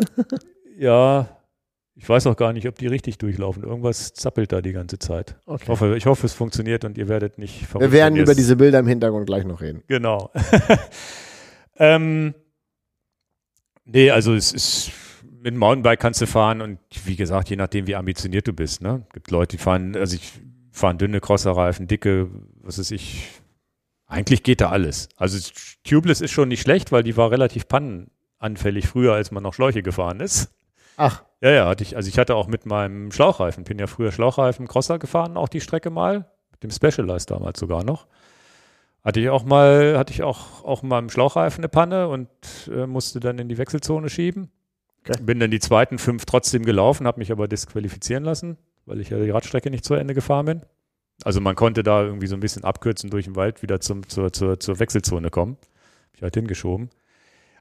ja, 0.78 1.39
ich 2.00 2.08
weiß 2.08 2.28
auch 2.28 2.38
gar 2.38 2.54
nicht, 2.54 2.66
ob 2.66 2.78
die 2.78 2.88
richtig 2.88 3.18
durchlaufen. 3.18 3.64
Irgendwas 3.64 4.14
zappelt 4.14 4.54
da 4.54 4.62
die 4.62 4.72
ganze 4.72 5.00
Zeit. 5.00 5.36
Okay. 5.46 5.64
Ich, 5.64 5.70
hoffe, 5.70 5.98
ich 5.98 6.06
hoffe, 6.06 6.26
es 6.26 6.34
funktioniert 6.34 6.86
und 6.86 6.98
ihr 6.98 7.10
werdet 7.10 7.38
nicht 7.38 7.66
verrückt. 7.66 7.92
Wir 7.92 7.98
werden 7.98 8.16
über 8.16 8.34
diese 8.34 8.56
Bilder 8.56 8.80
im 8.80 8.88
Hintergrund 8.88 9.28
gleich 9.28 9.44
noch 9.44 9.60
reden. 9.60 9.84
Genau. 9.88 10.32
ähm, 11.76 12.34
nee, 13.84 14.10
also 14.12 14.34
es 14.34 14.54
ist 14.54 14.92
mit 15.22 15.48
dem 15.48 15.58
Mountainbike 15.58 16.00
kannst 16.00 16.22
du 16.22 16.28
fahren 16.28 16.62
und 16.62 16.80
wie 17.04 17.18
gesagt, 17.18 17.50
je 17.50 17.58
nachdem, 17.58 17.86
wie 17.86 17.96
ambitioniert 17.96 18.48
du 18.48 18.54
bist. 18.54 18.82
Ne? 18.82 19.06
gibt 19.12 19.30
Leute, 19.30 19.58
die 19.58 19.62
fahren, 19.62 19.98
also 19.98 20.16
ich 20.16 20.32
fahren 20.72 20.98
dünne 20.98 21.20
Crosserreifen, 21.20 21.88
dicke, 21.88 22.30
was 22.62 22.80
weiß 22.80 22.92
ich. 22.92 23.28
Eigentlich 24.06 24.44
geht 24.44 24.62
da 24.62 24.70
alles. 24.70 25.10
Also 25.18 25.38
Tubeless 25.84 26.22
ist 26.22 26.32
schon 26.32 26.48
nicht 26.48 26.62
schlecht, 26.62 26.94
weil 26.94 27.04
die 27.04 27.18
war 27.18 27.30
relativ 27.30 27.68
pannenanfällig 27.68 28.88
früher, 28.88 29.14
als 29.14 29.32
man 29.32 29.44
noch 29.44 29.54
Schläuche 29.54 29.84
gefahren 29.84 30.22
ist. 30.22 30.50
Ach. 31.00 31.24
Ja, 31.42 31.52
ja, 31.52 31.68
hatte 31.68 31.84
ich, 31.84 31.96
also 31.96 32.10
ich 32.10 32.20
hatte 32.20 32.36
auch 32.36 32.48
mit 32.48 32.66
meinem 32.66 33.14
Schlauchreifen, 33.14 33.64
bin 33.64 33.80
ja 33.80 33.88
früher 33.88 34.12
Schlauchreifen 34.12 34.68
Crosser 34.68 35.00
gefahren, 35.00 35.38
auch 35.38 35.48
die 35.48 35.62
Strecke 35.62 35.90
mal, 35.90 36.26
mit 36.52 36.62
dem 36.62 36.72
Specialized 36.72 37.32
damals 37.32 37.58
sogar 37.58 37.86
noch. 37.86 38.08
Hatte 39.06 39.22
ich 39.22 39.30
auch 39.30 39.46
mal, 39.46 39.98
hatte 39.98 40.12
ich 40.12 40.24
auch, 40.24 40.66
auch 40.66 40.84
mal 40.84 41.00
im 41.00 41.10
Schlauchreifen 41.10 41.62
eine 41.62 41.70
Panne 41.70 42.10
und 42.10 42.28
äh, 42.70 42.86
musste 42.86 43.22
dann 43.22 43.40
in 43.40 43.48
die 43.48 43.58
Wechselzone 43.58 44.10
schieben. 44.10 44.52
Okay. 45.08 45.24
Bin 45.24 45.40
dann 45.40 45.52
die 45.52 45.62
zweiten 45.62 45.98
fünf 46.00 46.26
trotzdem 46.26 46.66
gelaufen, 46.66 47.08
habe 47.08 47.20
mich 47.20 47.32
aber 47.32 47.48
disqualifizieren 47.48 48.26
lassen, 48.26 48.58
weil 48.86 49.00
ich 49.00 49.10
ja 49.10 49.18
die 49.18 49.30
Radstrecke 49.30 49.72
nicht 49.72 49.86
zu 49.86 49.94
Ende 49.94 50.14
gefahren 50.14 50.48
bin. 50.48 50.62
Also 51.24 51.40
man 51.40 51.56
konnte 51.56 51.82
da 51.82 52.04
irgendwie 52.04 52.28
so 52.28 52.36
ein 52.36 52.42
bisschen 52.42 52.66
abkürzen 52.66 53.10
durch 53.10 53.24
den 53.24 53.38
Wald 53.38 53.62
wieder 53.62 53.80
zum, 53.80 54.08
zur, 54.10 54.34
zur, 54.34 54.60
zur 54.60 54.80
Wechselzone 54.80 55.30
kommen. 55.30 55.56
Hab 55.62 56.16
ich 56.16 56.22
halt 56.22 56.36
hingeschoben. 56.36 56.90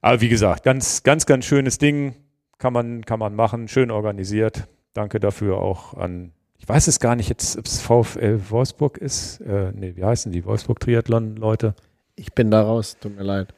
Aber 0.01 0.21
wie 0.21 0.29
gesagt, 0.29 0.65
ganz, 0.65 1.05
ganz, 1.05 1.25
ganz 1.25 1.45
schönes 1.45 1.79
Ding 1.79 2.17
kann 2.59 2.73
man, 2.73 3.05
kann 3.05 3.19
man 3.19 3.35
machen, 3.35 3.69
schön 3.69 3.91
organisiert. 3.91 4.69
Danke 4.93 5.21
dafür 5.21 5.59
auch 5.59 5.95
an, 5.95 6.33
ich 6.59 6.69
weiß 6.69 6.89
es 6.89 7.01
gar 7.01 7.17
nicht 7.17 7.29
jetzt, 7.29 7.57
ob 7.57 7.67
es 7.67 7.81
VfL 7.81 8.41
Wolfsburg 8.51 8.99
ist. 8.99 9.41
Äh, 9.41 9.73
nee, 9.75 9.97
wie 9.97 10.05
heißen 10.05 10.33
die? 10.33 10.45
Wolfsburg 10.45 10.81
Triathlon-Leute? 10.81 11.75
Ich 12.17 12.33
bin 12.33 12.51
da 12.51 12.63
raus, 12.63 12.97
tut 13.01 13.17
mir 13.17 13.23
leid. 13.23 13.55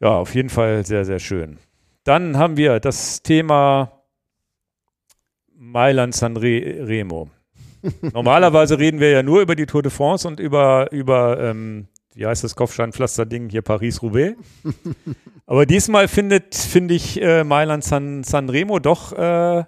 Ja, 0.00 0.16
auf 0.16 0.34
jeden 0.34 0.48
Fall 0.48 0.84
sehr, 0.84 1.04
sehr 1.04 1.18
schön. 1.18 1.58
Dann 2.04 2.36
haben 2.36 2.56
wir 2.56 2.80
das 2.80 3.22
Thema 3.22 4.02
Mailand 5.54 6.14
San 6.14 6.36
Remo. 6.36 7.30
Normalerweise 8.12 8.78
reden 8.78 9.00
wir 9.00 9.10
ja 9.10 9.22
nur 9.22 9.40
über 9.42 9.54
die 9.54 9.66
Tour 9.66 9.82
de 9.82 9.90
France 9.90 10.26
und 10.26 10.40
über, 10.40 10.90
über 10.92 11.38
ähm, 11.40 11.88
wie 12.16 12.26
heißt 12.26 12.42
das 12.42 12.56
Kopfsteinpflaster-Ding 12.56 13.50
hier, 13.50 13.60
Paris-Roubaix. 13.60 14.36
Aber 15.46 15.66
diesmal 15.66 16.08
findet, 16.08 16.54
finde 16.54 16.94
ich, 16.94 17.20
äh, 17.20 17.44
Mailand 17.44 17.84
San, 17.84 18.24
Sanremo 18.24 18.78
doch 18.78 19.12
äh, 19.12 19.64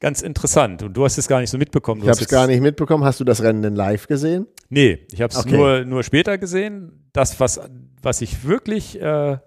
ganz 0.00 0.22
interessant. 0.22 0.82
Und 0.82 0.94
du 0.94 1.04
hast 1.04 1.18
es 1.18 1.28
gar 1.28 1.38
nicht 1.38 1.50
so 1.50 1.56
mitbekommen. 1.56 2.00
Du 2.00 2.06
ich 2.06 2.10
habe 2.10 2.20
es 2.20 2.28
gar 2.28 2.48
nicht 2.48 2.60
mitbekommen. 2.60 3.04
Hast 3.04 3.20
du 3.20 3.24
das 3.24 3.44
Rennen 3.44 3.62
denn 3.62 3.76
live 3.76 4.08
gesehen? 4.08 4.48
Nee, 4.70 5.06
ich 5.12 5.22
habe 5.22 5.32
es 5.32 5.38
okay. 5.38 5.56
nur, 5.56 5.84
nur 5.84 6.02
später 6.02 6.36
gesehen. 6.36 7.08
Das, 7.12 7.38
was, 7.38 7.60
was 8.02 8.20
ich 8.22 8.44
wirklich 8.44 9.00
äh, 9.00 9.38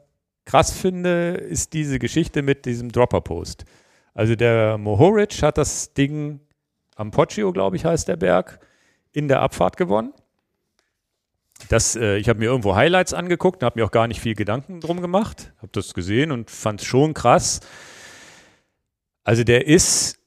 krass 0.46 0.72
finde, 0.72 1.34
ist 1.34 1.74
diese 1.74 2.00
Geschichte 2.00 2.44
mit 2.44 2.66
diesem 2.66 2.94
Dropper-Post. 2.94 3.66
Also 4.14 4.36
der 4.36 4.78
Mohoric 4.78 5.44
hat 5.44 5.58
das 5.58 5.94
Ding 5.94 6.40
am 6.96 7.12
Poggio, 7.12 7.52
glaube 7.52 7.76
ich, 7.76 7.84
heißt 7.84 8.08
der 8.08 8.16
Berg, 8.16 8.62
in 9.12 9.28
der 9.28 9.42
Abfahrt 9.42 9.76
gewonnen 9.76 10.14
das, 11.68 11.96
äh, 11.96 12.18
ich 12.18 12.30
habe 12.30 12.40
mir 12.40 12.46
irgendwo 12.46 12.76
Highlights 12.76 13.14
angeguckt, 13.14 13.64
habe 13.64 13.80
mir 13.80 13.86
auch 13.86 13.92
gar 13.92 14.08
nicht 14.08 14.22
viel 14.22 14.36
Gedanken 14.36 14.80
drum 14.80 15.02
gemacht, 15.02 15.54
habe 15.58 15.70
das 15.72 15.94
gesehen 15.94 16.32
und 16.32 16.50
fand 16.50 16.82
es 16.82 16.88
schon 16.88 17.14
krass. 17.14 17.60
Also 19.24 19.44
der 19.44 19.68
ist, 19.68 20.18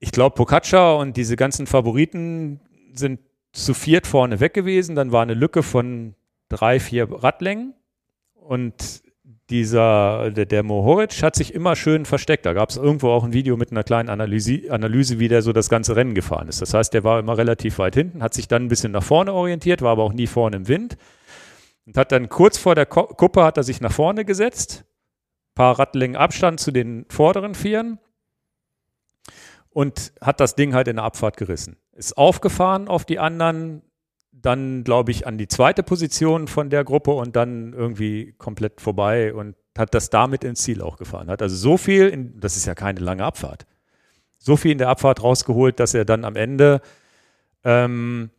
ich 0.00 0.10
glaube, 0.10 0.34
Pocaccia 0.34 0.94
und 0.94 1.16
diese 1.16 1.36
ganzen 1.36 1.66
Favoriten 1.66 2.60
sind 2.92 3.20
zu 3.52 3.72
viert 3.72 4.06
vorne 4.06 4.40
weg 4.40 4.52
gewesen. 4.52 4.96
Dann 4.96 5.12
war 5.12 5.22
eine 5.22 5.34
Lücke 5.34 5.62
von 5.62 6.14
drei, 6.48 6.80
vier 6.80 7.10
Radlängen 7.10 7.74
und 8.34 9.02
dieser, 9.50 10.30
der, 10.30 10.46
der 10.46 10.62
Mohoric 10.62 11.22
hat 11.22 11.36
sich 11.36 11.54
immer 11.54 11.76
schön 11.76 12.04
versteckt. 12.04 12.46
Da 12.46 12.52
gab 12.52 12.70
es 12.70 12.76
irgendwo 12.76 13.10
auch 13.10 13.24
ein 13.24 13.32
Video 13.32 13.56
mit 13.56 13.70
einer 13.70 13.84
kleinen 13.84 14.08
Analyse, 14.08 14.70
Analyse, 14.70 15.18
wie 15.18 15.28
der 15.28 15.42
so 15.42 15.52
das 15.52 15.68
ganze 15.68 15.94
Rennen 15.94 16.14
gefahren 16.14 16.48
ist. 16.48 16.60
Das 16.60 16.74
heißt, 16.74 16.92
der 16.92 17.04
war 17.04 17.20
immer 17.20 17.38
relativ 17.38 17.78
weit 17.78 17.94
hinten, 17.94 18.22
hat 18.22 18.34
sich 18.34 18.48
dann 18.48 18.64
ein 18.64 18.68
bisschen 18.68 18.92
nach 18.92 19.04
vorne 19.04 19.32
orientiert, 19.32 19.82
war 19.82 19.92
aber 19.92 20.02
auch 20.02 20.12
nie 20.12 20.26
vorne 20.26 20.56
im 20.56 20.68
Wind 20.68 20.96
und 21.86 21.96
hat 21.96 22.10
dann 22.12 22.28
kurz 22.28 22.58
vor 22.58 22.74
der 22.74 22.86
Kuppe 22.86 23.44
hat 23.44 23.56
er 23.56 23.62
sich 23.62 23.80
nach 23.80 23.92
vorne 23.92 24.24
gesetzt, 24.24 24.84
paar 25.54 25.78
Radlängen 25.78 26.16
Abstand 26.16 26.58
zu 26.58 26.72
den 26.72 27.06
vorderen 27.08 27.54
Vieren 27.54 27.98
und 29.70 30.12
hat 30.20 30.40
das 30.40 30.56
Ding 30.56 30.74
halt 30.74 30.88
in 30.88 30.96
der 30.96 31.04
Abfahrt 31.04 31.36
gerissen. 31.36 31.76
Ist 31.92 32.18
aufgefahren 32.18 32.88
auf 32.88 33.04
die 33.04 33.18
anderen, 33.18 33.82
dann, 34.46 34.84
glaube 34.84 35.10
ich, 35.10 35.26
an 35.26 35.38
die 35.38 35.48
zweite 35.48 35.82
Position 35.82 36.46
von 36.46 36.70
der 36.70 36.84
Gruppe 36.84 37.10
und 37.10 37.34
dann 37.34 37.72
irgendwie 37.72 38.34
komplett 38.38 38.80
vorbei 38.80 39.34
und 39.34 39.56
hat 39.76 39.92
das 39.92 40.08
damit 40.08 40.44
ins 40.44 40.62
Ziel 40.62 40.80
auch 40.82 40.96
gefahren. 40.96 41.28
Hat 41.28 41.42
also 41.42 41.56
so 41.56 41.76
viel, 41.76 42.08
in, 42.08 42.38
das 42.40 42.56
ist 42.56 42.64
ja 42.64 42.74
keine 42.74 43.00
lange 43.00 43.24
Abfahrt, 43.24 43.66
so 44.38 44.56
viel 44.56 44.70
in 44.70 44.78
der 44.78 44.88
Abfahrt 44.88 45.22
rausgeholt, 45.22 45.80
dass 45.80 45.94
er 45.94 46.04
dann 46.04 46.24
am 46.24 46.36
Ende, 46.36 46.80
ähm, 47.64 48.30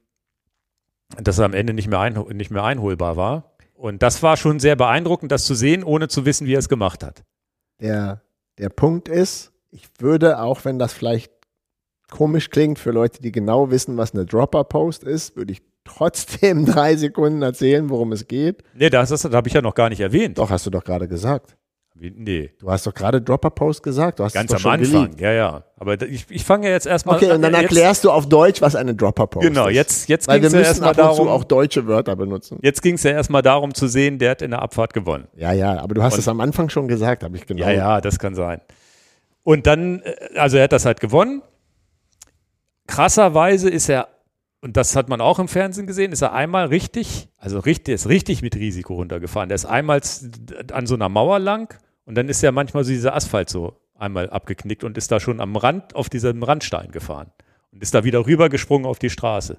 dass 1.22 1.39
er 1.39 1.45
am 1.45 1.53
Ende 1.53 1.74
nicht 1.74 1.89
mehr, 1.89 1.99
ein, 1.99 2.14
nicht 2.34 2.51
mehr 2.51 2.64
einholbar 2.64 3.18
war. 3.18 3.51
Und 3.74 4.01
das 4.01 4.24
war 4.24 4.38
schon 4.38 4.60
sehr 4.60 4.76
beeindruckend, 4.76 5.32
das 5.32 5.45
zu 5.45 5.53
sehen, 5.53 5.84
ohne 5.84 6.08
zu 6.08 6.26
wissen, 6.26 6.47
wie 6.47 6.55
er 6.55 6.60
es 6.60 6.70
gemacht 6.70 7.03
hat. 7.03 7.24
Der, 7.82 8.22
der 8.58 8.70
Punkt 8.70 9.10
ist, 9.10 9.51
ich 9.70 9.88
würde, 9.99 10.39
auch 10.39 10.64
wenn 10.66 10.80
das 10.80 10.93
vielleicht 10.93 11.32
komisch 12.10 12.49
klingt 12.49 12.80
für 12.80 12.91
Leute, 12.91 13.22
die 13.22 13.32
genau 13.32 13.70
wissen, 13.70 13.97
was 13.97 14.14
eine 14.14 14.26
Dropper-Post 14.26 15.03
ist, 15.03 15.36
würde 15.36 15.51
ich 15.51 15.62
trotzdem 15.88 16.66
drei 16.68 16.96
Sekunden 16.96 17.42
erzählen, 17.42 17.90
worum 17.90 18.12
es 18.12 18.28
geht? 18.28 18.64
Nee, 18.76 18.90
das, 18.90 19.10
das, 19.10 19.22
das 19.24 19.34
habe 19.34 19.48
ich 19.48 19.54
ja 19.54 19.62
noch 19.62 19.74
gar 19.76 19.90
nicht 19.90 20.00
erwähnt. 20.02 20.38
Doch, 20.38 20.50
hast 20.50 20.66
du 20.66 20.70
doch 20.70 20.84
gerade 20.84 21.08
gesagt. 21.08 21.56
Nee. 22.00 22.52
Du 22.60 22.70
hast 22.70 22.86
doch 22.86 22.94
gerade 22.94 23.20
Dropper-Post 23.24 23.82
gesagt. 23.82 24.20
Du 24.20 24.24
hast 24.24 24.34
Ganz 24.34 24.52
am 24.52 24.58
Anfang, 24.72 24.80
geleakt. 24.82 25.20
ja, 25.20 25.32
ja. 25.32 25.64
Aber 25.78 26.00
ich, 26.04 26.28
ich 26.30 26.46
fange 26.46 26.68
ja 26.68 26.74
jetzt 26.74 26.86
erstmal 26.86 27.16
Okay, 27.16 27.32
und 27.32 27.42
dann 27.42 27.54
jetzt, 27.54 27.64
erklärst 27.64 28.04
du 28.04 28.12
auf 28.12 28.30
Deutsch, 28.30 28.62
was 28.62 28.76
eine 28.76 28.94
Dropper-Post 28.94 29.48
Genau, 29.48 29.66
ist. 29.68 29.74
jetzt, 29.76 30.08
jetzt 30.08 30.28
Weil 30.28 30.40
ging 30.40 30.52
wir 30.52 30.60
es 30.60 30.64
ja 30.66 30.70
erstmal 30.70 30.94
darum, 30.94 31.28
auch 31.28 31.44
deutsche 31.44 31.88
Wörter 31.88 32.16
benutzen. 32.16 32.60
jetzt 32.62 32.84
ging 32.84 32.96
es 32.96 33.04
ja 33.04 33.12
erstmal 33.14 33.42
darum 33.42 33.74
zu 33.74 33.88
sehen, 33.88 34.20
der 34.20 34.30
hat 34.32 34.44
in 34.44 34.52
der 34.52 34.62
Abfahrt 34.62 34.94
gewonnen. 34.94 35.28
Ja, 35.36 35.54
ja, 35.54 35.80
aber 35.82 35.96
du 35.96 36.04
hast 36.04 36.14
Und- 36.14 36.20
es 36.20 36.28
am 36.28 36.40
Anfang 36.40 36.70
schon 36.70 36.88
gesagt, 36.88 37.24
habe 37.24 37.36
ich 37.36 37.48
genau. 37.48 37.64
Ja, 37.66 37.72
ja, 37.72 38.00
das 38.02 38.20
kann 38.20 38.36
sein. 38.36 38.62
Und 39.42 39.66
dann, 39.66 40.02
äh, 40.04 40.38
also 40.38 40.58
er 40.58 40.66
hat 40.66 40.74
das 40.74 40.86
halt 40.86 41.00
gewonnen. 41.00 41.42
Krasserweise 42.86 43.70
ist 43.70 43.90
er, 43.90 44.08
und 44.68 44.76
das 44.76 44.97
hat 44.97 45.07
man 45.07 45.22
auch 45.22 45.39
im 45.39 45.47
Fernsehen 45.47 45.88
gesehen, 45.88 46.11
ist 46.11 46.22
er 46.22 46.34
einmal 46.34 46.65
richtig, 46.65 47.30
also 47.38 47.57
richtig, 47.57 47.95
ist 47.95 48.09
richtig 48.09 48.41
mit 48.41 48.53
Risiko 48.57 48.95
runtergefahren. 48.95 49.47
Der 49.47 49.55
ist 49.55 49.63
einmal 49.63 50.01
an 50.74 50.86
so 50.86 50.95
einer 50.95 51.07
Mauer 51.07 51.39
lang 51.39 51.74
und 52.03 52.15
dann 52.15 52.28
ist 52.28 52.43
ja 52.43 52.51
manchmal 52.51 52.84
so 52.84 52.89
dieser 52.89 53.15
Asphalt 53.15 53.49
so 53.49 53.80
einmal 53.95 54.30
abgeknickt 54.30 54.84
und 54.84 54.97
ist 54.97 55.09
da 55.09 55.22
schon 55.22 55.39
am 55.39 55.55
Rand 55.55 55.95
auf 55.95 56.09
diesem 56.09 56.43
Randstein 56.43 56.91
gefahren 56.91 57.32
und 57.72 57.82
ist 57.82 57.93
da 57.93 58.03
wieder 58.03 58.26
rübergesprungen 58.26 58.86
auf 58.86 58.99
die 58.99 59.09
Straße. 59.09 59.57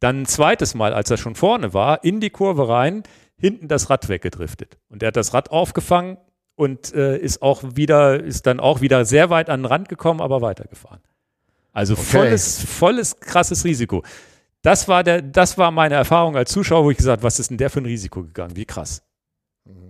Dann 0.00 0.22
ein 0.22 0.26
zweites 0.26 0.74
Mal, 0.74 0.94
als 0.94 1.10
er 1.10 1.18
schon 1.18 1.34
vorne 1.34 1.74
war, 1.74 2.02
in 2.02 2.20
die 2.20 2.30
Kurve 2.30 2.66
rein, 2.66 3.02
hinten 3.36 3.68
das 3.68 3.90
Rad 3.90 4.08
weggedriftet. 4.08 4.78
Und 4.88 5.02
er 5.02 5.08
hat 5.08 5.16
das 5.16 5.34
Rad 5.34 5.50
aufgefangen 5.50 6.16
und 6.54 6.94
äh, 6.94 7.18
ist 7.18 7.42
auch 7.42 7.62
wieder, 7.74 8.24
ist 8.24 8.46
dann 8.46 8.60
auch 8.60 8.80
wieder 8.80 9.04
sehr 9.04 9.28
weit 9.28 9.50
an 9.50 9.60
den 9.60 9.66
Rand 9.66 9.90
gekommen, 9.90 10.22
aber 10.22 10.40
weitergefahren. 10.40 11.02
Also 11.72 11.94
volles, 11.94 12.64
volles 12.64 13.20
krasses 13.20 13.66
Risiko. 13.66 14.02
Das 14.66 14.88
war 14.88 15.04
der, 15.04 15.22
das 15.22 15.58
war 15.58 15.70
meine 15.70 15.94
Erfahrung 15.94 16.36
als 16.36 16.50
Zuschauer, 16.50 16.82
wo 16.82 16.90
ich 16.90 16.96
gesagt, 16.96 17.18
habe, 17.18 17.22
was 17.22 17.38
ist 17.38 17.50
denn 17.50 17.56
der 17.56 17.70
für 17.70 17.80
ein 17.80 17.86
Risiko 17.86 18.24
gegangen? 18.24 18.56
Wie 18.56 18.64
krass. 18.64 19.00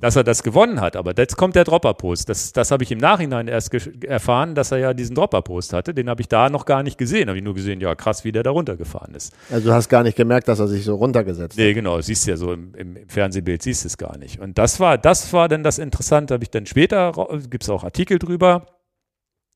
Dass 0.01 0.17
er 0.17 0.23
das 0.23 0.43
gewonnen 0.43 0.83
hat, 0.83 0.97
aber 0.97 1.15
jetzt 1.17 1.39
kommt 1.39 1.57
der 1.57 1.65
Dropper-Post. 1.65 2.29
Das, 2.29 2.53
das 2.53 2.71
habe 2.71 2.85
ich 2.85 2.93
im 2.93 2.99
Nachhinein 2.99 3.49
erst 3.49 3.73
erfahren, 4.05 4.55
dass 4.55 4.73
er 4.73 4.79
ja 4.79 4.93
diesen 4.93 5.17
Dropper-Post 5.17 5.73
hatte. 5.73 5.95
Den 5.95 6.11
habe 6.11 6.21
ich 6.21 6.29
da 6.29 6.51
noch 6.51 6.67
gar 6.67 6.83
nicht 6.83 6.99
gesehen. 6.99 7.29
Habe 7.29 7.39
ich 7.39 7.45
nur 7.45 7.55
gesehen, 7.55 7.81
ja 7.81 7.95
krass, 7.95 8.23
wie 8.25 8.33
der 8.33 8.43
da 8.43 8.51
runtergefahren 8.51 9.15
ist. 9.15 9.35
Also 9.51 9.69
du 9.69 9.75
hast 9.75 9.89
gar 9.89 10.03
nicht 10.03 10.15
gemerkt, 10.15 10.47
dass 10.47 10.59
er 10.59 10.69
sich 10.69 10.85
so 10.85 10.97
runtergesetzt 10.97 11.55
hat. 11.55 11.59
Nee, 11.59 11.73
genau, 11.73 11.99
siehst 12.03 12.27
du 12.27 12.33
ja 12.33 12.37
so 12.37 12.53
im, 12.53 12.75
im, 12.75 12.97
im 12.97 13.09
Fernsehbild, 13.09 13.63
siehst 13.63 13.85
du 13.85 13.87
es 13.87 13.97
gar 13.97 14.19
nicht. 14.19 14.41
Und 14.41 14.59
das 14.59 14.79
war, 14.79 14.99
das 14.99 15.33
war 15.33 15.49
dann 15.49 15.63
das 15.63 15.79
Interessante, 15.79 16.35
habe 16.35 16.45
ich 16.45 16.51
dann 16.51 16.67
später, 16.67 17.13
gibt 17.49 17.63
es 17.63 17.71
auch 17.71 17.83
Artikel 17.83 18.19
drüber, 18.19 18.67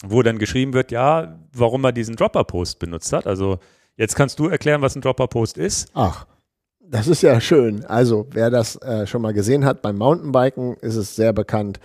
wo 0.02 0.22
dann 0.22 0.38
geschrieben 0.38 0.72
wird, 0.72 0.90
ja, 0.92 1.38
warum 1.52 1.84
er 1.84 1.92
diesen 1.92 2.16
Dropper-Post 2.16 2.78
benutzt 2.78 3.12
hat. 3.12 3.26
Also 3.26 3.58
jetzt 4.00 4.16
kannst 4.16 4.38
du 4.38 4.48
erklären, 4.48 4.80
was 4.80 4.96
ein 4.96 5.02
Dropper-Post 5.02 5.58
ist. 5.58 5.90
Ach, 5.94 6.26
das 6.80 7.06
ist 7.06 7.22
ja 7.22 7.38
schön. 7.40 7.84
Also, 7.84 8.26
wer 8.32 8.50
das 8.50 8.76
äh, 8.76 9.06
schon 9.06 9.20
mal 9.20 9.34
gesehen 9.34 9.64
hat, 9.64 9.82
beim 9.82 9.96
Mountainbiken 9.96 10.76
ist 10.80 10.96
es 10.96 11.14
sehr 11.14 11.34
bekannt, 11.34 11.78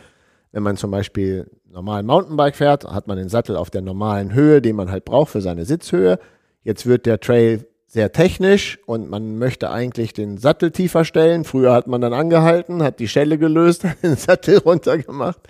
wenn 0.54 0.64
man 0.64 0.78
zum 0.78 0.92
Beispiel 0.92 1.52
normal 1.70 2.04
Mountainbike 2.04 2.56
fährt, 2.56 2.86
hat 2.86 3.08
man 3.08 3.18
den 3.18 3.28
Sattel 3.28 3.58
auf 3.58 3.70
der 3.70 3.82
normalen 3.82 4.34
Höhe, 4.34 4.62
den 4.62 4.78
man 4.78 4.90
halt 4.90 5.04
braucht 5.04 5.32
für 5.32 5.42
seine 5.42 5.66
Sitzhöhe. 5.66 6.18
Jetzt 6.64 6.86
wird 6.86 7.06
der 7.06 7.20
Trail 7.20 7.68
sehr 7.86 8.14
technisch 8.14 8.80
und 8.86 9.10
man 9.10 9.38
möchte 9.38 9.70
eigentlich 9.70 10.14
den 10.14 10.38
Sattel 10.38 10.72
tiefer 10.72 11.04
stellen. 11.04 11.44
Früher 11.44 11.74
hat 11.74 11.88
man 11.88 12.00
dann 12.00 12.14
angehalten, 12.14 12.82
hat 12.82 13.00
die 13.00 13.10
Schelle 13.10 13.38
gelöst, 13.38 13.84
hat 13.84 14.02
den 14.04 14.16
Sattel 14.16 14.60
runtergemacht. 14.60 15.42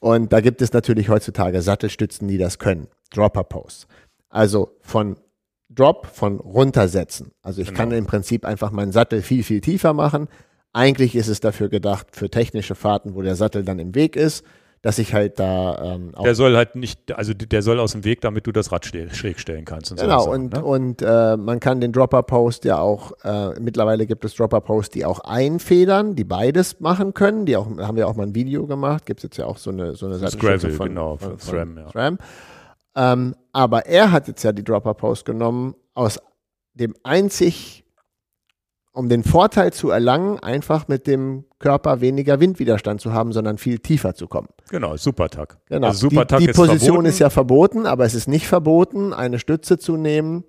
Und 0.00 0.32
da 0.32 0.40
gibt 0.40 0.60
es 0.60 0.72
natürlich 0.72 1.08
heutzutage 1.08 1.62
Sattelstützen, 1.62 2.26
die 2.26 2.36
das 2.36 2.58
können. 2.58 2.88
Dropper 3.14 3.44
Posts. 3.44 3.86
Also 4.28 4.72
von 4.80 5.16
Drop, 5.74 6.06
von 6.06 6.38
runtersetzen. 6.40 7.32
Also 7.42 7.60
ich 7.62 7.68
Genau. 7.68 7.78
kann 7.78 7.92
im 7.92 8.06
Prinzip 8.06 8.44
einfach 8.44 8.70
meinen 8.70 8.92
Sattel 8.92 9.22
viel, 9.22 9.42
viel 9.42 9.60
tiefer 9.60 9.92
machen. 9.92 10.28
Eigentlich 10.72 11.14
ist 11.14 11.28
es 11.28 11.40
dafür 11.40 11.68
gedacht 11.68 12.08
für 12.12 12.28
technische 12.30 12.74
Fahrten, 12.74 13.14
wo 13.14 13.22
der 13.22 13.36
Sattel 13.36 13.64
dann 13.64 13.78
im 13.78 13.94
Weg 13.94 14.16
ist, 14.16 14.44
dass 14.82 14.98
ich 14.98 15.14
halt 15.14 15.38
da 15.40 15.94
ähm, 15.94 16.10
auch 16.14 16.24
Der 16.24 16.34
soll 16.34 16.56
halt 16.56 16.76
nicht, 16.76 17.16
also 17.16 17.32
der 17.32 17.62
soll 17.62 17.80
aus 17.80 17.92
dem 17.92 18.04
Weg, 18.04 18.20
damit 18.20 18.46
du 18.46 18.52
das 18.52 18.70
Rad 18.70 18.84
schräg 18.84 19.40
stellen 19.40 19.64
kannst. 19.64 19.92
Und 19.92 19.98
Genau, 20.00 20.24
so 20.24 20.30
und, 20.30 20.52
ne? 20.52 20.62
und 20.62 21.00
äh, 21.00 21.38
man 21.38 21.58
kann 21.58 21.80
den 21.80 21.90
Dropper-Post 21.92 22.66
ja 22.66 22.78
auch, 22.78 23.12
äh, 23.24 23.58
mittlerweile 23.60 24.06
gibt 24.06 24.26
es 24.26 24.34
Dropper-Posts, 24.34 24.90
die 24.92 25.06
auch 25.06 25.20
einfedern, 25.20 26.16
die 26.16 26.24
beides 26.24 26.80
machen 26.80 27.14
können. 27.14 27.46
Die 27.46 27.56
auch, 27.56 27.66
da 27.76 27.86
haben 27.86 27.96
wir 27.96 28.06
auch 28.06 28.14
mal 28.16 28.24
ein 28.26 28.34
Video 28.34 28.66
gemacht, 28.66 29.06
gibt 29.06 29.20
es 29.20 29.24
jetzt 29.24 29.36
ja 29.38 29.46
auch 29.46 29.56
so 29.56 29.70
eine, 29.70 29.94
so 29.94 30.04
eine 30.06 30.18
Gravel, 30.18 30.70
von, 30.72 30.88
genau, 30.88 31.16
von, 31.16 31.30
von 31.30 31.38
von 31.38 31.48
SRAM, 31.48 31.78
ja. 31.78 31.90
SRAM. 31.90 32.18
Ähm, 32.96 33.34
aber 33.52 33.86
er 33.86 34.12
hat 34.12 34.28
jetzt 34.28 34.42
ja 34.42 34.52
die 34.52 34.64
Dropper-Post 34.64 35.24
genommen 35.24 35.74
aus 35.94 36.20
dem 36.74 36.94
einzig, 37.02 37.84
um 38.92 39.08
den 39.08 39.24
Vorteil 39.24 39.72
zu 39.72 39.90
erlangen, 39.90 40.38
einfach 40.38 40.86
mit 40.86 41.06
dem 41.06 41.44
Körper 41.58 42.00
weniger 42.00 42.38
Windwiderstand 42.38 43.00
zu 43.00 43.12
haben, 43.12 43.32
sondern 43.32 43.58
viel 43.58 43.80
tiefer 43.80 44.14
zu 44.14 44.28
kommen. 44.28 44.48
Genau, 44.70 44.96
Supertag. 44.96 45.58
Genau. 45.66 45.88
Also 45.88 46.08
Supertag 46.08 46.38
die 46.38 46.44
die 46.44 46.50
ist 46.50 46.56
Position 46.56 46.88
verboten. 46.88 47.08
ist 47.08 47.18
ja 47.18 47.30
verboten, 47.30 47.86
aber 47.86 48.04
es 48.04 48.14
ist 48.14 48.28
nicht 48.28 48.46
verboten, 48.46 49.12
eine 49.12 49.38
Stütze 49.38 49.78
zu 49.78 49.96
nehmen, 49.96 50.44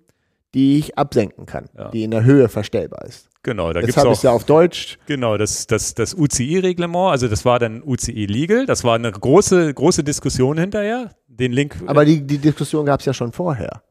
die 0.55 0.79
ich 0.79 0.97
absenken 0.97 1.45
kann, 1.45 1.65
Ja. 1.77 1.89
die 1.89 2.03
in 2.03 2.11
der 2.11 2.23
Höhe 2.23 2.49
verstellbar 2.49 3.05
ist. 3.05 3.29
Genau, 3.43 3.71
da 3.73 3.81
Jetzt 3.81 3.87
gibt's 3.87 3.97
habe 3.97 4.07
auch 4.07 4.13
ich 4.13 4.17
es 4.19 4.23
ja 4.23 4.31
auf 4.31 4.45
Deutsch. 4.45 4.97
Genau, 5.05 5.37
das, 5.37 5.67
das, 5.67 5.93
das 5.93 6.15
UCI-Reglement, 6.15 7.11
also 7.11 7.27
das 7.27 7.45
war 7.45 7.59
dann 7.59 7.83
UCI 7.83 8.25
Legal, 8.25 8.65
das 8.65 8.83
war 8.83 8.95
eine 8.95 9.11
große, 9.11 9.71
große 9.73 10.03
Diskussion 10.03 10.57
hinterher. 10.57 11.11
Den 11.27 11.51
Link. 11.51 11.75
Aber 11.85 12.05
die, 12.05 12.21
die 12.25 12.39
Diskussion 12.39 12.85
gab 12.85 13.01
es 13.01 13.05
ja 13.05 13.13
schon 13.13 13.31
vorher. 13.33 13.83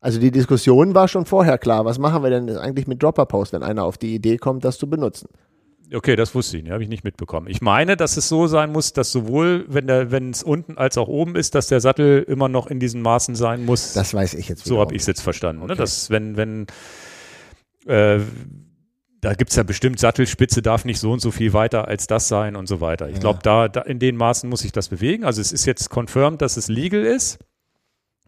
Also 0.00 0.20
die 0.20 0.30
Diskussion 0.30 0.94
war 0.94 1.08
schon 1.08 1.24
vorher 1.24 1.58
klar. 1.58 1.84
Was 1.84 1.98
machen 1.98 2.22
wir 2.22 2.30
denn 2.30 2.48
eigentlich 2.56 2.86
mit 2.86 3.02
Dropper-Post, 3.02 3.52
wenn 3.54 3.64
einer 3.64 3.82
auf 3.84 3.98
die 3.98 4.14
Idee 4.14 4.36
kommt, 4.36 4.64
das 4.64 4.78
zu 4.78 4.88
benutzen? 4.88 5.28
Okay, 5.94 6.16
das 6.16 6.34
wusste 6.34 6.56
ich 6.56 6.62
nicht, 6.62 6.72
habe 6.72 6.82
ich 6.82 6.88
nicht 6.88 7.04
mitbekommen. 7.04 7.46
Ich 7.48 7.60
meine, 7.60 7.96
dass 7.96 8.16
es 8.16 8.28
so 8.28 8.46
sein 8.46 8.72
muss, 8.72 8.92
dass 8.92 9.10
sowohl, 9.12 9.64
wenn 9.68 9.86
der, 9.86 10.10
wenn 10.10 10.30
es 10.30 10.42
unten 10.42 10.76
als 10.78 10.98
auch 10.98 11.08
oben 11.08 11.36
ist, 11.36 11.54
dass 11.54 11.68
der 11.68 11.80
Sattel 11.80 12.22
immer 12.28 12.48
noch 12.48 12.66
in 12.66 12.80
diesen 12.80 13.02
Maßen 13.02 13.34
sein 13.34 13.64
muss. 13.64 13.92
Das 13.94 14.14
weiß 14.14 14.34
ich 14.34 14.48
jetzt 14.48 14.64
so 14.64 14.80
habe 14.80 14.94
ich 14.94 15.02
es 15.02 15.06
jetzt 15.06 15.22
verstanden. 15.22 15.60
Ne? 15.66 15.72
Okay. 15.72 15.76
Dass 15.78 16.10
wenn, 16.10 16.36
wenn, 16.36 16.66
äh, 17.86 18.20
da 19.20 19.34
gibt 19.34 19.50
es 19.50 19.56
ja 19.56 19.62
bestimmt 19.64 19.98
Sattelspitze, 19.98 20.62
darf 20.62 20.84
nicht 20.84 21.00
so 21.00 21.10
und 21.12 21.20
so 21.20 21.30
viel 21.30 21.52
weiter 21.52 21.88
als 21.88 22.06
das 22.06 22.28
sein 22.28 22.54
und 22.54 22.68
so 22.68 22.80
weiter. 22.80 23.08
Ich 23.08 23.14
Ja. 23.14 23.20
glaube, 23.20 23.40
da, 23.42 23.68
da 23.68 23.80
in 23.82 23.98
den 23.98 24.16
Maßen 24.16 24.48
muss 24.48 24.64
ich 24.64 24.72
das 24.72 24.88
bewegen. 24.88 25.24
Also 25.24 25.40
es 25.40 25.52
ist 25.52 25.66
jetzt 25.66 25.90
confirmed, 25.90 26.40
dass 26.40 26.56
es 26.56 26.68
legal 26.68 27.02
ist. 27.02 27.38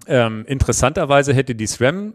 Ähm, 0.06 0.44
interessanterweise 0.48 1.34
hätte 1.34 1.54
die 1.54 1.66
SRAM 1.66 2.14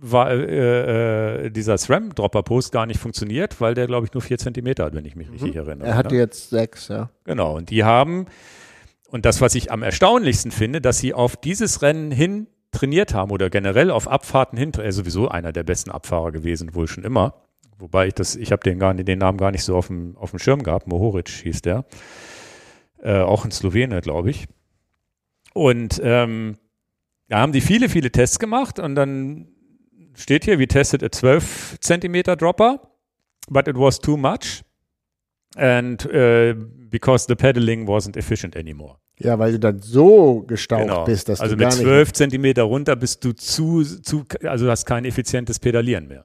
war, 0.00 0.30
äh, 0.30 1.46
äh, 1.46 1.50
dieser 1.50 1.76
SRAM-Dropper-Post 1.76 2.72
gar 2.72 2.86
nicht 2.86 2.98
funktioniert, 2.98 3.60
weil 3.60 3.74
der, 3.74 3.86
glaube 3.86 4.06
ich, 4.06 4.12
nur 4.12 4.22
vier 4.22 4.38
Zentimeter 4.38 4.84
hat, 4.84 4.94
wenn 4.94 5.04
ich 5.04 5.16
mich 5.16 5.30
richtig 5.30 5.56
erinnere. 5.56 5.76
Mhm. 5.76 5.84
Er 5.84 5.96
hatte 5.96 6.14
ne? 6.14 6.20
jetzt 6.20 6.50
sechs, 6.50 6.88
ja. 6.88 7.10
Genau, 7.24 7.56
und 7.56 7.70
die 7.70 7.84
haben, 7.84 8.26
und 9.08 9.26
das, 9.26 9.40
was 9.40 9.54
ich 9.54 9.70
am 9.70 9.82
erstaunlichsten 9.82 10.50
finde, 10.50 10.80
dass 10.80 10.98
sie 10.98 11.12
auf 11.14 11.36
dieses 11.36 11.82
Rennen 11.82 12.10
hin 12.10 12.46
trainiert 12.72 13.14
haben 13.14 13.30
oder 13.30 13.50
generell 13.50 13.90
auf 13.90 14.08
Abfahrten 14.08 14.56
hin, 14.58 14.72
er 14.76 14.84
ist 14.84 14.96
sowieso 14.96 15.28
einer 15.28 15.52
der 15.52 15.64
besten 15.64 15.90
Abfahrer 15.90 16.32
gewesen, 16.32 16.74
wohl 16.74 16.88
schon 16.88 17.04
immer, 17.04 17.34
wobei 17.78 18.08
ich 18.08 18.14
das, 18.14 18.36
ich 18.36 18.52
habe 18.52 18.62
den 18.62 18.78
gar 18.78 18.94
den 18.94 19.18
Namen 19.18 19.38
gar 19.38 19.50
nicht 19.50 19.64
so 19.64 19.76
auf 19.76 19.88
dem, 19.88 20.16
auf 20.16 20.30
dem 20.30 20.38
Schirm 20.38 20.62
gehabt. 20.62 20.86
Mohoric 20.86 21.28
hieß 21.28 21.62
der. 21.62 21.84
Äh, 23.02 23.20
auch 23.20 23.44
ein 23.44 23.50
Slowene, 23.50 24.00
glaube 24.00 24.30
ich. 24.30 24.46
Und 25.52 26.00
ähm, 26.04 26.56
da 27.28 27.38
haben 27.38 27.52
die 27.52 27.60
viele, 27.60 27.88
viele 27.88 28.10
Tests 28.10 28.38
gemacht 28.38 28.78
und 28.78 28.94
dann 28.94 29.48
steht 30.20 30.44
hier, 30.44 30.58
we 30.58 30.66
tested 30.66 31.02
a 31.02 31.10
12 31.10 31.78
Zentimeter 31.80 32.36
Dropper, 32.36 32.80
but 33.48 33.66
it 33.68 33.76
was 33.76 33.98
too 33.98 34.16
much. 34.16 34.62
And 35.56 36.04
uh, 36.06 36.54
because 36.90 37.26
the 37.26 37.34
pedaling 37.34 37.86
wasn't 37.88 38.16
efficient 38.16 38.56
anymore. 38.56 38.96
Ja, 39.18 39.38
weil 39.38 39.52
du 39.52 39.58
dann 39.58 39.80
so 39.80 40.42
gestaucht 40.46 40.82
Genau. 40.82 41.04
bist, 41.04 41.28
dass 41.28 41.40
also 41.40 41.54
du 41.54 41.60
gar 41.60 41.70
mit 41.70 41.78
nicht 41.78 41.86
12 41.86 42.12
Zentimeter 42.12 42.62
runter 42.62 42.96
bist 42.96 43.24
du 43.24 43.32
zu, 43.32 43.82
zu, 43.82 44.24
also 44.44 44.64
du 44.64 44.70
hast 44.70 44.86
kein 44.86 45.04
effizientes 45.04 45.58
Pedalieren 45.58 46.08
mehr. 46.08 46.24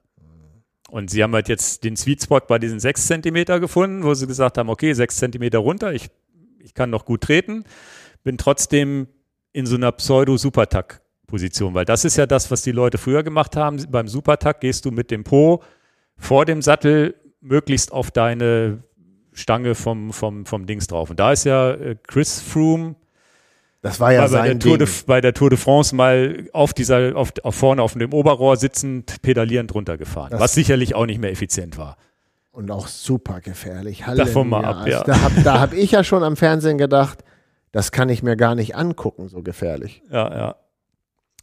Und 0.88 1.10
sie 1.10 1.22
haben 1.22 1.34
halt 1.34 1.48
jetzt 1.48 1.82
den 1.84 1.96
Sweet 1.96 2.22
Spot 2.22 2.40
bei 2.40 2.58
diesen 2.58 2.78
6 2.78 3.06
Zentimeter 3.06 3.58
gefunden, 3.60 4.04
wo 4.04 4.14
sie 4.14 4.26
gesagt 4.26 4.56
haben, 4.56 4.68
okay, 4.70 4.92
6 4.92 5.16
Zentimeter 5.16 5.58
runter, 5.58 5.92
ich, 5.92 6.08
ich 6.60 6.74
kann 6.74 6.90
noch 6.90 7.04
gut 7.04 7.22
treten, 7.22 7.64
bin 8.22 8.38
trotzdem 8.38 9.08
in 9.52 9.66
so 9.66 9.74
einer 9.76 9.92
Pseudo-Supertack-Position, 11.26 11.74
weil 11.74 11.84
das 11.84 12.04
ist 12.04 12.16
ja 12.16 12.26
das, 12.26 12.50
was 12.50 12.62
die 12.62 12.72
Leute 12.72 12.98
früher 12.98 13.22
gemacht 13.22 13.56
haben. 13.56 13.84
Beim 13.90 14.08
Supertack 14.08 14.60
gehst 14.60 14.84
du 14.84 14.90
mit 14.90 15.10
dem 15.10 15.24
Po 15.24 15.62
vor 16.16 16.44
dem 16.44 16.62
Sattel 16.62 17.14
möglichst 17.40 17.92
auf 17.92 18.10
deine 18.10 18.78
Stange 19.32 19.74
vom, 19.74 20.12
vom, 20.12 20.46
vom 20.46 20.66
Dings 20.66 20.86
drauf. 20.86 21.10
Und 21.10 21.20
da 21.20 21.32
ist 21.32 21.44
ja 21.44 21.72
äh, 21.72 21.96
Chris 22.06 22.40
Froome 22.40 22.94
Das 23.82 24.00
war 24.00 24.12
ja 24.12 24.22
war 24.22 24.28
bei, 24.28 24.32
der 24.32 24.46
sein 24.48 24.60
Tour 24.60 24.78
Ding. 24.78 24.86
de, 24.86 24.94
bei 25.06 25.20
der 25.20 25.34
Tour 25.34 25.50
de 25.50 25.58
France 25.58 25.94
mal 25.94 26.48
auf 26.52 26.72
dieser, 26.72 27.14
auf, 27.14 27.32
auf 27.42 27.54
vorne 27.54 27.82
auf 27.82 27.92
dem 27.94 28.12
Oberrohr 28.14 28.56
sitzend, 28.56 29.20
pedalierend 29.22 29.74
runtergefahren, 29.74 30.30
Das- 30.30 30.40
was 30.40 30.54
sicherlich 30.54 30.94
auch 30.94 31.06
nicht 31.06 31.20
mehr 31.20 31.30
effizient 31.30 31.76
war. 31.76 31.96
Und 32.52 32.70
auch 32.70 32.86
super 32.86 33.40
gefährlich. 33.42 34.02
Davon 34.16 34.48
mal 34.48 34.64
Halleluja. 34.64 35.00
ab, 35.02 35.06
ja. 35.08 35.12
Also 35.12 35.12
Da 35.12 35.20
habe 35.20 35.42
da 35.42 35.60
hab 35.60 35.72
ich 35.74 35.90
ja 35.90 36.02
schon 36.02 36.22
am 36.22 36.36
Fernsehen 36.38 36.78
gedacht, 36.78 37.22
das 37.72 37.92
kann 37.92 38.08
ich 38.08 38.22
mir 38.22 38.34
gar 38.36 38.54
nicht 38.54 38.74
angucken, 38.76 39.28
so 39.28 39.42
gefährlich. 39.42 40.00
Ja, 40.10 40.34
ja. 40.34 40.56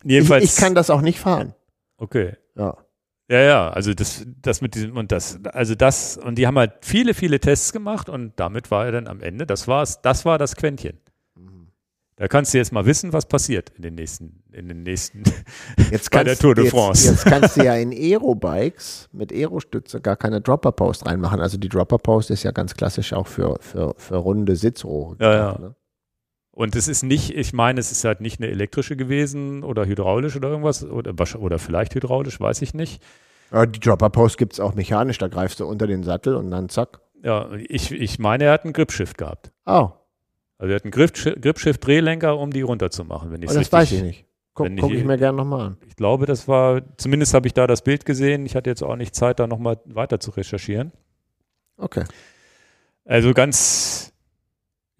Ich, 0.04 0.12
Jedenfalls. 0.12 0.44
ich 0.44 0.56
kann 0.56 0.76
das 0.76 0.90
auch 0.90 1.02
nicht 1.02 1.20
fahren. 1.20 1.54
okay. 1.98 2.36
Ja. 2.56 2.78
Ja, 3.30 3.40
ja, 3.40 3.70
also 3.70 3.94
das, 3.94 4.26
das 4.42 4.62
mit 4.62 4.76
diesem 4.76 4.98
und 4.98 5.12
das, 5.12 5.40
also 5.46 5.76
das, 5.76 6.18
und 6.18 6.38
die 6.38 6.46
haben 6.46 6.58
halt 6.58 6.74
viele, 6.82 7.14
viele 7.14 7.40
Tests 7.40 7.72
gemacht 7.72 8.10
und 8.10 8.34
damit 8.36 8.70
war 8.70 8.86
er 8.86 8.92
dann 8.92 9.08
am 9.08 9.22
Ende, 9.22 9.48
das 9.48 9.68
war's, 9.68 10.02
das 10.02 10.26
war 10.26 10.38
das 10.38 10.56
Quäntchen. 10.58 11.00
Mhm. 11.36 11.70
Da 12.18 12.28
kannst 12.28 12.54
du 12.54 12.58
jetzt 12.58 12.74
mal 12.74 12.86
wissen, 12.86 13.14
was 13.14 13.26
passiert 13.26 13.72
in 13.78 13.82
den 13.82 13.96
nächsten, 13.96 14.44
in 14.52 14.68
den 14.68 14.84
nächsten, 14.84 15.24
Jetzt 15.90 16.12
Bei 16.12 16.18
kannst, 16.18 16.28
der 16.28 16.38
Tour 16.38 16.54
de 16.54 16.66
jetzt, 16.66 16.74
France. 16.74 17.10
Jetzt 17.10 17.26
kannst 17.26 17.58
du 17.58 17.64
ja 17.64 17.76
in 17.76 17.92
Aero-Bikes 17.94 19.10
mit 19.14 19.32
Aero-Stütze 19.32 20.02
gar 20.02 20.18
keine 20.18 20.42
Dropper-Post 20.42 21.06
reinmachen. 21.06 21.40
Also 21.40 21.58
die 21.58 21.70
Dropper-Post 21.70 22.30
ist 22.30 22.44
ja 22.44 22.52
ganz 22.52 22.76
klassisch 22.76 23.14
auch 23.14 23.28
für, 23.28 23.58
für, 23.62 23.96
für 23.98 24.18
runde 24.18 24.56
Sitzrohre. 24.58 25.16
Ja, 25.20 25.34
ja. 25.34 25.58
Ne? 25.60 25.76
Und 26.56 26.76
es 26.76 26.88
ist 26.88 27.02
nicht, 27.04 27.36
ich 27.36 27.52
meine, 27.52 27.80
es 27.80 27.92
ist 27.92 28.04
halt 28.06 28.22
nicht 28.22 28.40
eine 28.40 28.50
elektrische 28.52 28.96
gewesen 28.96 29.64
oder 29.64 29.86
hydraulisch 29.86 30.36
oder 30.36 30.50
irgendwas 30.50 30.84
oder, 30.86 31.14
oder 31.40 31.58
vielleicht 31.60 31.96
hydraulisch, 31.96 32.40
weiß 32.40 32.62
ich 32.62 32.74
nicht. 32.76 33.02
Die 33.52 33.80
Dropper-Post 33.80 34.38
gibt 34.38 34.54
es 34.54 34.60
auch 34.60 34.74
mechanisch. 34.76 35.18
Da 35.18 35.28
greifst 35.28 35.60
du 35.60 35.66
unter 35.66 35.88
den 35.88 36.04
Sattel 36.04 36.36
und 36.36 36.50
dann 36.52 36.70
zack. 36.70 37.00
Ja, 37.24 37.50
ich, 37.54 37.92
ich 37.92 38.20
meine, 38.20 38.46
er 38.46 38.52
hat 38.54 38.64
einen 38.66 38.74
Gripshift 38.74 39.18
gehabt. 39.18 39.52
Oh, 39.66 39.90
Also 40.60 40.72
er 40.72 40.76
hat 40.76 40.84
einen 40.84 40.92
Gripshift- 40.94 41.40
Gripshift-Drehlenker, 41.42 42.38
um 42.38 42.52
die 42.52 42.62
runterzumachen, 42.62 43.32
wenn 43.32 43.42
ich 43.42 43.50
oh 43.50 43.54
das 43.54 43.72
weiß 43.72 43.92
ich 43.92 44.02
nicht. 44.04 44.26
Guck 44.56 44.70
ich- 44.70 44.84
ich 44.84 45.04
mir 45.04 45.18
gerne 45.18 45.38
nochmal 45.38 45.62
an. 45.68 45.78
Ich 45.88 45.96
glaube, 45.96 46.26
das 46.28 46.48
war, 46.48 46.82
zumindest 46.98 47.34
habe 47.34 47.48
ich 47.48 47.54
da 47.54 47.66
das 47.66 47.82
Bild 47.84 48.06
gesehen. 48.06 48.46
Ich 48.46 48.56
hatte 48.56 48.70
jetzt 48.70 48.84
auch 48.84 48.96
nicht 48.96 49.16
Zeit, 49.16 49.40
da 49.40 49.48
nochmal 49.48 49.80
weiter 49.86 50.20
zu 50.20 50.30
recherchieren. 50.32 50.92
Okay. 51.78 52.04
Also 53.06 53.34
ganz, 53.34 54.14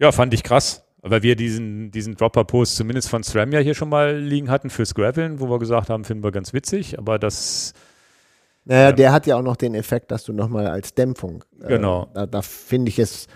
ja, 0.00 0.10
fand 0.10 0.34
ich 0.34 0.42
krass. 0.42 0.83
Weil 1.06 1.22
wir 1.22 1.36
diesen, 1.36 1.90
diesen 1.90 2.14
Dropper-Post 2.16 2.76
zumindest 2.76 3.10
von 3.10 3.22
SRAM 3.22 3.52
ja 3.52 3.58
hier 3.60 3.74
schon 3.74 3.90
mal 3.90 4.16
liegen 4.16 4.48
hatten 4.50 4.70
fürs 4.70 4.94
Graveln, 4.94 5.38
wo 5.38 5.50
wir 5.50 5.58
gesagt 5.58 5.90
haben, 5.90 6.04
finden 6.04 6.24
wir 6.24 6.32
ganz 6.32 6.52
witzig. 6.54 6.98
Aber 6.98 7.18
das, 7.18 7.74
Naja, 8.64 8.84
Ja. 8.84 8.92
der 8.92 9.12
hat 9.12 9.26
ja 9.26 9.36
auch 9.36 9.42
noch 9.42 9.56
den 9.56 9.74
Effekt, 9.74 10.10
dass 10.10 10.24
du 10.24 10.32
nochmal 10.32 10.66
als 10.66 10.94
Dämpfung. 10.94 11.44
äh, 11.62 11.68
Genau. 11.68 12.08
Da, 12.14 12.24
da 12.24 12.40
finde 12.40 12.88
ich 12.88 12.98
es, 12.98 13.26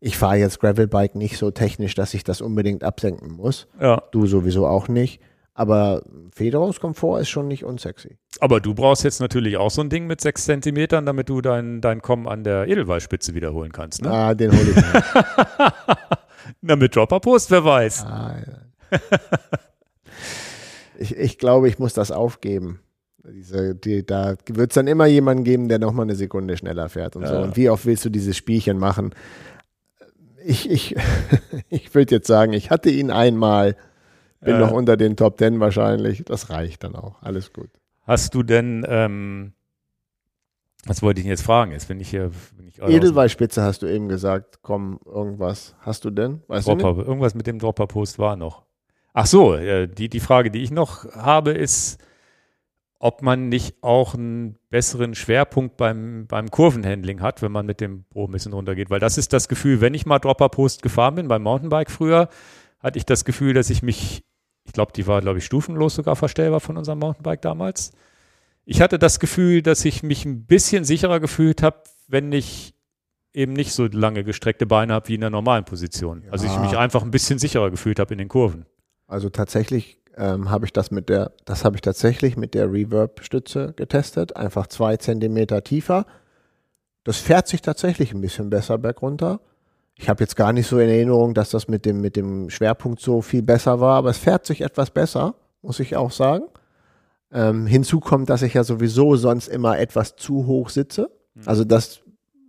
ich 0.00 0.18
fahre 0.18 0.36
jetzt 0.38 0.58
Gravelbike 0.58 1.14
nicht 1.14 1.38
so 1.38 1.52
technisch, 1.52 1.94
dass 1.94 2.12
ich 2.14 2.24
das 2.24 2.40
unbedingt 2.40 2.82
absenken 2.82 3.32
muss. 3.32 3.68
ja. 3.80 4.02
Du 4.10 4.26
sowieso 4.26 4.66
auch 4.66 4.88
nicht. 4.88 5.20
Aber 5.54 6.02
Federungskomfort 6.34 7.20
ist 7.20 7.28
schon 7.30 7.46
nicht 7.48 7.64
unsexy. 7.64 8.18
Aber 8.40 8.60
du 8.60 8.74
brauchst 8.74 9.04
jetzt 9.04 9.20
natürlich 9.20 9.56
auch 9.56 9.70
so 9.70 9.80
ein 9.80 9.88
Ding 9.88 10.06
mit 10.06 10.20
sechs 10.20 10.44
Zentimetern, 10.44 11.06
damit 11.06 11.28
du 11.30 11.40
dein, 11.40 11.80
dein 11.80 12.02
Kommen 12.02 12.26
an 12.28 12.42
der 12.44 12.66
Edelweißspitze 12.68 13.32
wiederholen 13.34 13.72
kannst. 13.72 14.02
Ne? 14.02 14.10
Ah, 14.10 14.34
den 14.34 14.50
hole 14.52 14.70
ich 14.70 14.76
mir. 14.76 15.04
Na, 16.60 16.76
mit 16.76 16.94
Dropper-Post, 16.96 17.50
wer 17.50 17.64
weiß. 17.64 18.04
ah, 18.04 18.36
ja. 18.90 18.98
ich, 20.98 21.16
ich 21.16 21.38
glaube, 21.38 21.68
ich 21.68 21.78
muss 21.78 21.94
das 21.94 22.10
aufgeben. 22.10 22.80
Diese, 23.28 23.74
die, 23.74 24.06
da 24.06 24.36
wird 24.48 24.70
es 24.70 24.74
dann 24.74 24.86
immer 24.86 25.06
jemanden 25.06 25.42
geben, 25.44 25.68
der 25.68 25.78
nochmal 25.80 26.04
eine 26.04 26.14
Sekunde 26.14 26.56
schneller 26.56 26.88
fährt 26.88 27.16
und 27.16 27.26
so. 27.26 27.34
Ja. 27.34 27.42
Und 27.42 27.56
wie 27.56 27.68
oft 27.70 27.84
willst 27.84 28.04
du 28.04 28.08
dieses 28.10 28.36
Spielchen 28.36 28.78
machen? 28.78 29.14
Ich, 30.44 30.70
ich, 30.70 30.94
ich 31.68 31.92
würde 31.94 32.14
jetzt 32.14 32.28
sagen, 32.28 32.52
ich 32.52 32.70
hatte 32.70 32.90
ihn 32.90 33.10
einmal, 33.10 33.76
bin 34.40 34.54
Ja. 34.54 34.60
noch 34.60 34.70
unter 34.70 34.96
den 34.96 35.16
Top 35.16 35.38
Ten 35.38 35.58
wahrscheinlich. 35.58 36.22
Das 36.24 36.50
reicht 36.50 36.84
dann 36.84 36.94
auch. 36.94 37.20
Alles 37.22 37.52
gut. 37.52 37.68
Hast 38.02 38.34
du 38.34 38.44
denn, 38.44 38.86
ähm, 38.88 39.52
was 40.86 41.02
wollte 41.02 41.20
ich 41.20 41.24
denn 41.24 41.30
jetzt 41.30 41.42
fragen? 41.42 41.72
Jetzt 41.72 41.88
bin 41.88 42.00
ich 42.00 42.10
hier, 42.10 42.30
bin 42.56 42.68
ich 42.68 42.80
Edelweißspitze 42.80 43.62
hast 43.62 43.82
du 43.82 43.86
eben 43.86 44.08
gesagt. 44.08 44.60
Komm, 44.62 45.00
irgendwas. 45.04 45.74
Hast 45.80 46.04
du 46.04 46.10
denn? 46.10 46.42
Weißt 46.46 46.68
du 46.68 46.72
nicht? 46.74 46.82
Dropper, 46.84 47.06
irgendwas 47.06 47.34
mit 47.34 47.46
dem 47.46 47.58
Dropper-Post 47.58 48.18
war 48.18 48.36
noch. 48.36 48.64
Ach 49.12 49.26
so, 49.26 49.54
äh, 49.54 49.88
die, 49.88 50.08
die 50.08 50.20
Frage, 50.20 50.50
die 50.50 50.62
ich 50.62 50.70
noch 50.70 51.10
habe, 51.12 51.52
ist, 51.52 51.98
ob 52.98 53.22
man 53.22 53.48
nicht 53.48 53.82
auch 53.82 54.14
einen 54.14 54.58
besseren 54.70 55.14
Schwerpunkt 55.14 55.76
beim, 55.76 56.26
beim 56.26 56.50
Kurvenhandling 56.50 57.20
hat, 57.20 57.42
wenn 57.42 57.52
man 57.52 57.66
mit 57.66 57.80
dem 57.80 58.04
Pro 58.04 58.26
ein 58.26 58.32
bisschen 58.32 58.52
runtergeht. 58.52 58.90
Weil 58.90 59.00
das 59.00 59.18
ist 59.18 59.32
das 59.32 59.48
Gefühl, 59.48 59.80
wenn 59.80 59.94
ich 59.94 60.06
mal 60.06 60.18
Dropper-Post 60.18 60.82
gefahren 60.82 61.16
bin, 61.16 61.28
beim 61.28 61.42
Mountainbike 61.42 61.90
früher, 61.90 62.28
hatte 62.78 62.98
ich 62.98 63.06
das 63.06 63.24
Gefühl, 63.24 63.54
dass 63.54 63.70
ich 63.70 63.82
mich, 63.82 64.24
ich 64.64 64.72
glaube, 64.72 64.92
die 64.94 65.06
war, 65.06 65.20
glaube 65.20 65.38
ich, 65.38 65.44
stufenlos 65.44 65.94
sogar 65.94 66.14
verstellbar 66.14 66.60
von 66.60 66.76
unserem 66.76 66.98
Mountainbike 66.98 67.42
damals. 67.42 67.92
Ich 68.68 68.80
hatte 68.80 68.98
das 68.98 69.20
Gefühl, 69.20 69.62
dass 69.62 69.84
ich 69.84 70.02
mich 70.02 70.24
ein 70.24 70.44
bisschen 70.44 70.84
sicherer 70.84 71.20
gefühlt 71.20 71.62
habe, 71.62 71.76
wenn 72.08 72.32
ich 72.32 72.74
eben 73.32 73.52
nicht 73.52 73.72
so 73.72 73.86
lange 73.86 74.24
gestreckte 74.24 74.66
Beine 74.66 74.92
habe 74.94 75.08
wie 75.08 75.14
in 75.14 75.20
der 75.20 75.30
normalen 75.30 75.64
Position. 75.64 76.24
Also 76.30 76.46
ich 76.46 76.52
Ja. 76.52 76.60
mich 76.60 76.76
einfach 76.76 77.02
ein 77.02 77.10
bisschen 77.12 77.38
sicherer 77.38 77.70
gefühlt 77.70 78.00
habe 78.00 78.12
in 78.14 78.18
den 78.18 78.28
Kurven. 78.28 78.66
Also 79.06 79.28
tatsächlich 79.30 79.98
ähm, 80.16 80.50
habe 80.50 80.64
ich 80.64 80.72
das 80.72 80.90
mit 80.90 81.08
der, 81.08 81.32
das 81.44 81.64
habe 81.64 81.76
ich 81.76 81.82
tatsächlich 81.82 82.36
mit 82.36 82.54
der 82.54 82.72
Reverb-Stütze 82.72 83.72
getestet, 83.76 84.34
einfach 84.36 84.66
zwei 84.66 84.96
Zentimeter 84.96 85.62
tiefer. 85.62 86.06
Das 87.04 87.18
fährt 87.18 87.46
sich 87.46 87.62
tatsächlich 87.62 88.12
ein 88.12 88.20
bisschen 88.20 88.50
besser 88.50 88.78
bergunter. 88.78 89.40
Ich 89.94 90.08
habe 90.08 90.24
jetzt 90.24 90.34
gar 90.34 90.52
nicht 90.52 90.66
so 90.66 90.78
in 90.80 90.88
Erinnerung, 90.88 91.34
dass 91.34 91.50
das 91.50 91.68
mit 91.68 91.84
dem, 91.84 92.00
mit 92.00 92.16
dem 92.16 92.50
Schwerpunkt 92.50 93.00
so 93.00 93.22
viel 93.22 93.42
besser 93.42 93.78
war, 93.78 93.96
aber 93.96 94.10
es 94.10 94.18
fährt 94.18 94.44
sich 94.44 94.62
etwas 94.62 94.90
besser, 94.90 95.34
muss 95.62 95.78
ich 95.78 95.94
auch 95.94 96.10
sagen. 96.10 96.46
Ähm, 97.32 97.66
hinzu 97.66 98.00
kommt, 98.00 98.30
dass 98.30 98.42
ich 98.42 98.54
ja 98.54 98.64
sowieso 98.64 99.16
sonst 99.16 99.48
immer 99.48 99.78
etwas 99.78 100.16
zu 100.16 100.46
hoch 100.46 100.68
sitze. 100.70 101.10
Also 101.44 101.64
dass 101.64 102.00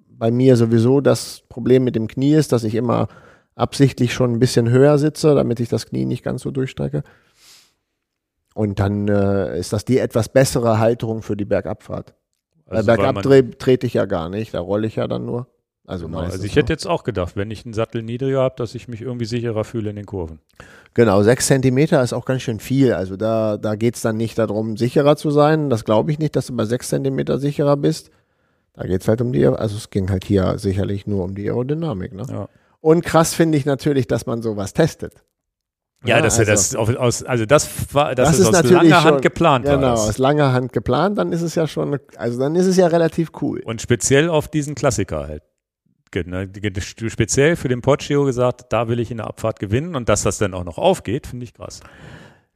bei 0.09 0.31
mir 0.31 0.55
sowieso 0.55 1.01
das 1.01 1.43
Problem 1.49 1.83
mit 1.83 1.95
dem 1.95 2.07
Knie 2.07 2.33
ist, 2.33 2.51
dass 2.51 2.63
ich 2.63 2.75
immer 2.75 3.07
absichtlich 3.55 4.13
schon 4.13 4.33
ein 4.33 4.39
bisschen 4.39 4.69
höher 4.69 4.97
sitze, 4.97 5.35
damit 5.35 5.59
ich 5.59 5.69
das 5.69 5.87
Knie 5.87 6.05
nicht 6.05 6.23
ganz 6.23 6.41
so 6.43 6.51
durchstrecke. 6.51 7.03
Und 8.53 8.79
dann 8.79 9.07
äh, 9.07 9.59
ist 9.59 9.73
das 9.73 9.85
die 9.85 9.99
etwas 9.99 10.29
bessere 10.29 10.79
Halterung 10.79 11.21
für 11.21 11.35
die 11.35 11.45
Bergabfahrt. 11.45 12.15
Also, 12.65 12.85
bergab 12.85 13.21
trete 13.21 13.87
ich 13.87 13.93
ja 13.93 14.05
gar 14.05 14.29
nicht, 14.29 14.53
da 14.53 14.59
rolle 14.59 14.87
ich 14.87 14.95
ja 14.95 15.07
dann 15.07 15.25
nur. 15.25 15.47
Also, 15.89 16.05
Genau, 16.07 16.19
also 16.19 16.43
ich 16.43 16.53
nur. 16.53 16.61
hätte 16.63 16.73
jetzt 16.73 16.85
auch 16.85 17.03
gedacht, 17.05 17.35
wenn 17.37 17.49
ich 17.49 17.63
einen 17.65 17.73
Sattel 17.73 18.03
niedriger 18.03 18.41
habe, 18.41 18.55
dass 18.57 18.75
ich 18.75 18.87
mich 18.89 19.01
irgendwie 19.01 19.25
sicherer 19.25 19.63
fühle 19.63 19.89
in 19.89 19.95
den 19.95 20.05
Kurven. 20.05 20.39
Genau, 20.93 21.23
sechs 21.23 21.47
Zentimeter 21.47 22.03
ist 22.03 22.11
auch 22.11 22.25
ganz 22.25 22.41
schön 22.41 22.59
viel. 22.59 22.91
Also 22.93 23.15
da, 23.15 23.55
da 23.57 23.75
geht 23.75 23.95
es 23.95 24.01
dann 24.01 24.17
nicht 24.17 24.37
darum, 24.37 24.75
sicherer 24.75 25.15
zu 25.15 25.31
sein. 25.31 25.69
Das 25.69 25.85
glaube 25.85 26.11
ich 26.11 26.19
nicht, 26.19 26.35
dass 26.35 26.47
du 26.47 26.55
bei 26.57 26.65
sechs 26.65 26.89
Zentimeter 26.89 27.39
sicherer 27.39 27.77
bist. 27.77 28.11
Da 28.73 28.85
geht 28.85 29.01
es 29.01 29.07
halt 29.07 29.21
um 29.21 29.31
die, 29.31 29.47
also 29.47 29.77
es 29.77 29.89
ging 29.89 30.09
halt 30.09 30.25
hier 30.25 30.59
sicherlich 30.59 31.07
nur 31.07 31.23
um 31.23 31.35
die 31.35 31.47
Aerodynamik. 31.49 32.13
Ne? 32.13 32.23
Ja. 32.29 32.49
Und 32.81 33.03
krass 33.05 33.33
finde 33.33 33.57
ich 33.57 33.65
natürlich, 33.65 34.07
dass 34.07 34.25
man 34.25 34.41
sowas 34.41 34.73
testet. 34.73 35.13
Ja, 36.05 36.21
dass 36.21 36.37
er 36.37 36.47
also- 36.49 36.51
das 36.51 36.75
auf, 36.75 36.95
aus, 36.97 37.23
also 37.23 37.45
das 37.45 37.67
war, 37.93 38.13
dass 38.13 38.27
Das 38.29 38.35
es 38.35 38.41
ist 38.41 38.47
aus 38.47 38.53
natürlich 38.63 38.89
langer 38.89 39.03
Hand 39.03 39.21
geplant 39.21 39.65
Genau, 39.65 39.81
war. 39.81 39.93
aus 39.93 40.07
Das. 40.07 40.17
langer 40.19 40.51
Hand 40.53 40.73
geplant, 40.73 41.17
dann 41.17 41.31
ist 41.31 41.41
es 41.41 41.55
ja 41.55 41.65
schon, 41.65 41.97
also 42.17 42.39
dann 42.39 42.55
ist 42.55 42.67
es 42.67 42.75
ja 42.77 42.87
relativ 42.87 43.31
cool. 43.41 43.61
Und 43.65 43.81
speziell 43.81 44.29
auf 44.29 44.47
diesen 44.47 44.75
Klassiker 44.75 45.27
halt. 45.27 45.43
Ne, 46.13 46.49
Speziell 46.79 47.55
für 47.55 47.67
den 47.67 47.81
Poggio 47.81 48.25
gesagt, 48.25 48.65
da 48.69 48.87
will 48.87 48.99
ich 48.99 49.11
in 49.11 49.17
der 49.17 49.27
Abfahrt 49.27 49.59
gewinnen 49.59 49.95
und 49.95 50.09
dass 50.09 50.23
das 50.23 50.37
dann 50.37 50.53
auch 50.53 50.63
noch 50.63 50.77
aufgeht, 50.77 51.27
finde 51.27 51.43
ich 51.43 51.53
krass. 51.53 51.81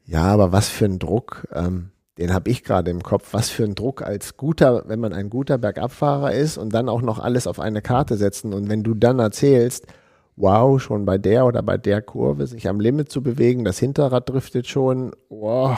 Ja, 0.06 0.24
aber 0.24 0.52
was 0.52 0.70
für 0.70 0.86
ein 0.86 1.00
Druck. 1.00 1.48
Ähm, 1.54 1.92
den 2.18 2.34
habe 2.34 2.50
ich 2.50 2.64
gerade 2.64 2.92
im 2.92 3.02
Kopf. 3.02 3.30
Was 3.32 3.50
für 3.50 3.64
ein 3.64 3.76
Druck 3.76 4.02
als 4.02 4.38
guter, 4.38 4.84
wenn 4.88 5.00
man 5.00 5.14
ein 5.14 5.30
guter 5.30 5.58
Bergabfahrer 5.58 6.34
ist 6.34 6.58
und 6.58 6.74
dann 6.74 6.90
auch 6.90 7.02
noch 7.02 7.20
alles 7.20 7.48
auf 7.48 7.60
eine 7.60 7.82
Karte 7.82 8.18
setzen. 8.18 8.54
Und 8.54 8.70
wenn 8.70 8.84
du 8.84 8.94
dann 8.94 9.20
erzählst, 9.20 9.88
wow, 10.36 10.82
schon 10.82 11.06
bei 11.06 11.18
der 11.18 11.46
oder 11.46 11.64
bei 11.64 11.78
der 11.78 12.02
Kurve 12.02 12.48
sich 12.48 12.68
am 12.68 12.80
Limit 12.80 13.12
zu 13.12 13.24
bewegen, 13.24 13.66
das 13.66 13.80
Hinterrad 13.80 14.30
driftet 14.30 14.68
schon, 14.68 15.14
wow, 15.30 15.78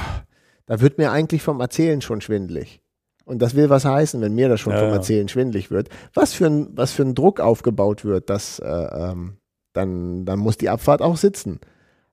da 0.65 0.81
wird 0.81 0.97
mir 0.97 1.11
eigentlich 1.11 1.41
vom 1.41 1.59
Erzählen 1.59 2.01
schon 2.01 2.21
schwindlig. 2.21 2.82
Und 3.25 3.41
das 3.41 3.55
will 3.55 3.69
was 3.69 3.85
heißen, 3.85 4.19
wenn 4.21 4.35
mir 4.35 4.49
das 4.49 4.59
schon 4.59 4.73
Ja, 4.73 4.79
vom 4.79 4.89
ja. 4.89 4.95
Erzählen 4.95 5.27
schwindlig 5.29 5.71
wird. 5.71 5.89
Was 6.13 6.33
für 6.33 6.45
ein, 6.47 6.67
was 6.75 6.91
für 6.91 7.03
ein 7.03 7.15
Druck 7.15 7.39
aufgebaut 7.39 8.03
wird, 8.03 8.29
dass 8.29 8.59
äh, 8.59 8.65
ähm, 8.67 9.37
dann, 9.71 10.25
dann 10.25 10.39
muss 10.39 10.57
die 10.57 10.69
Abfahrt 10.69 11.01
auch 11.01 11.17
sitzen. 11.17 11.59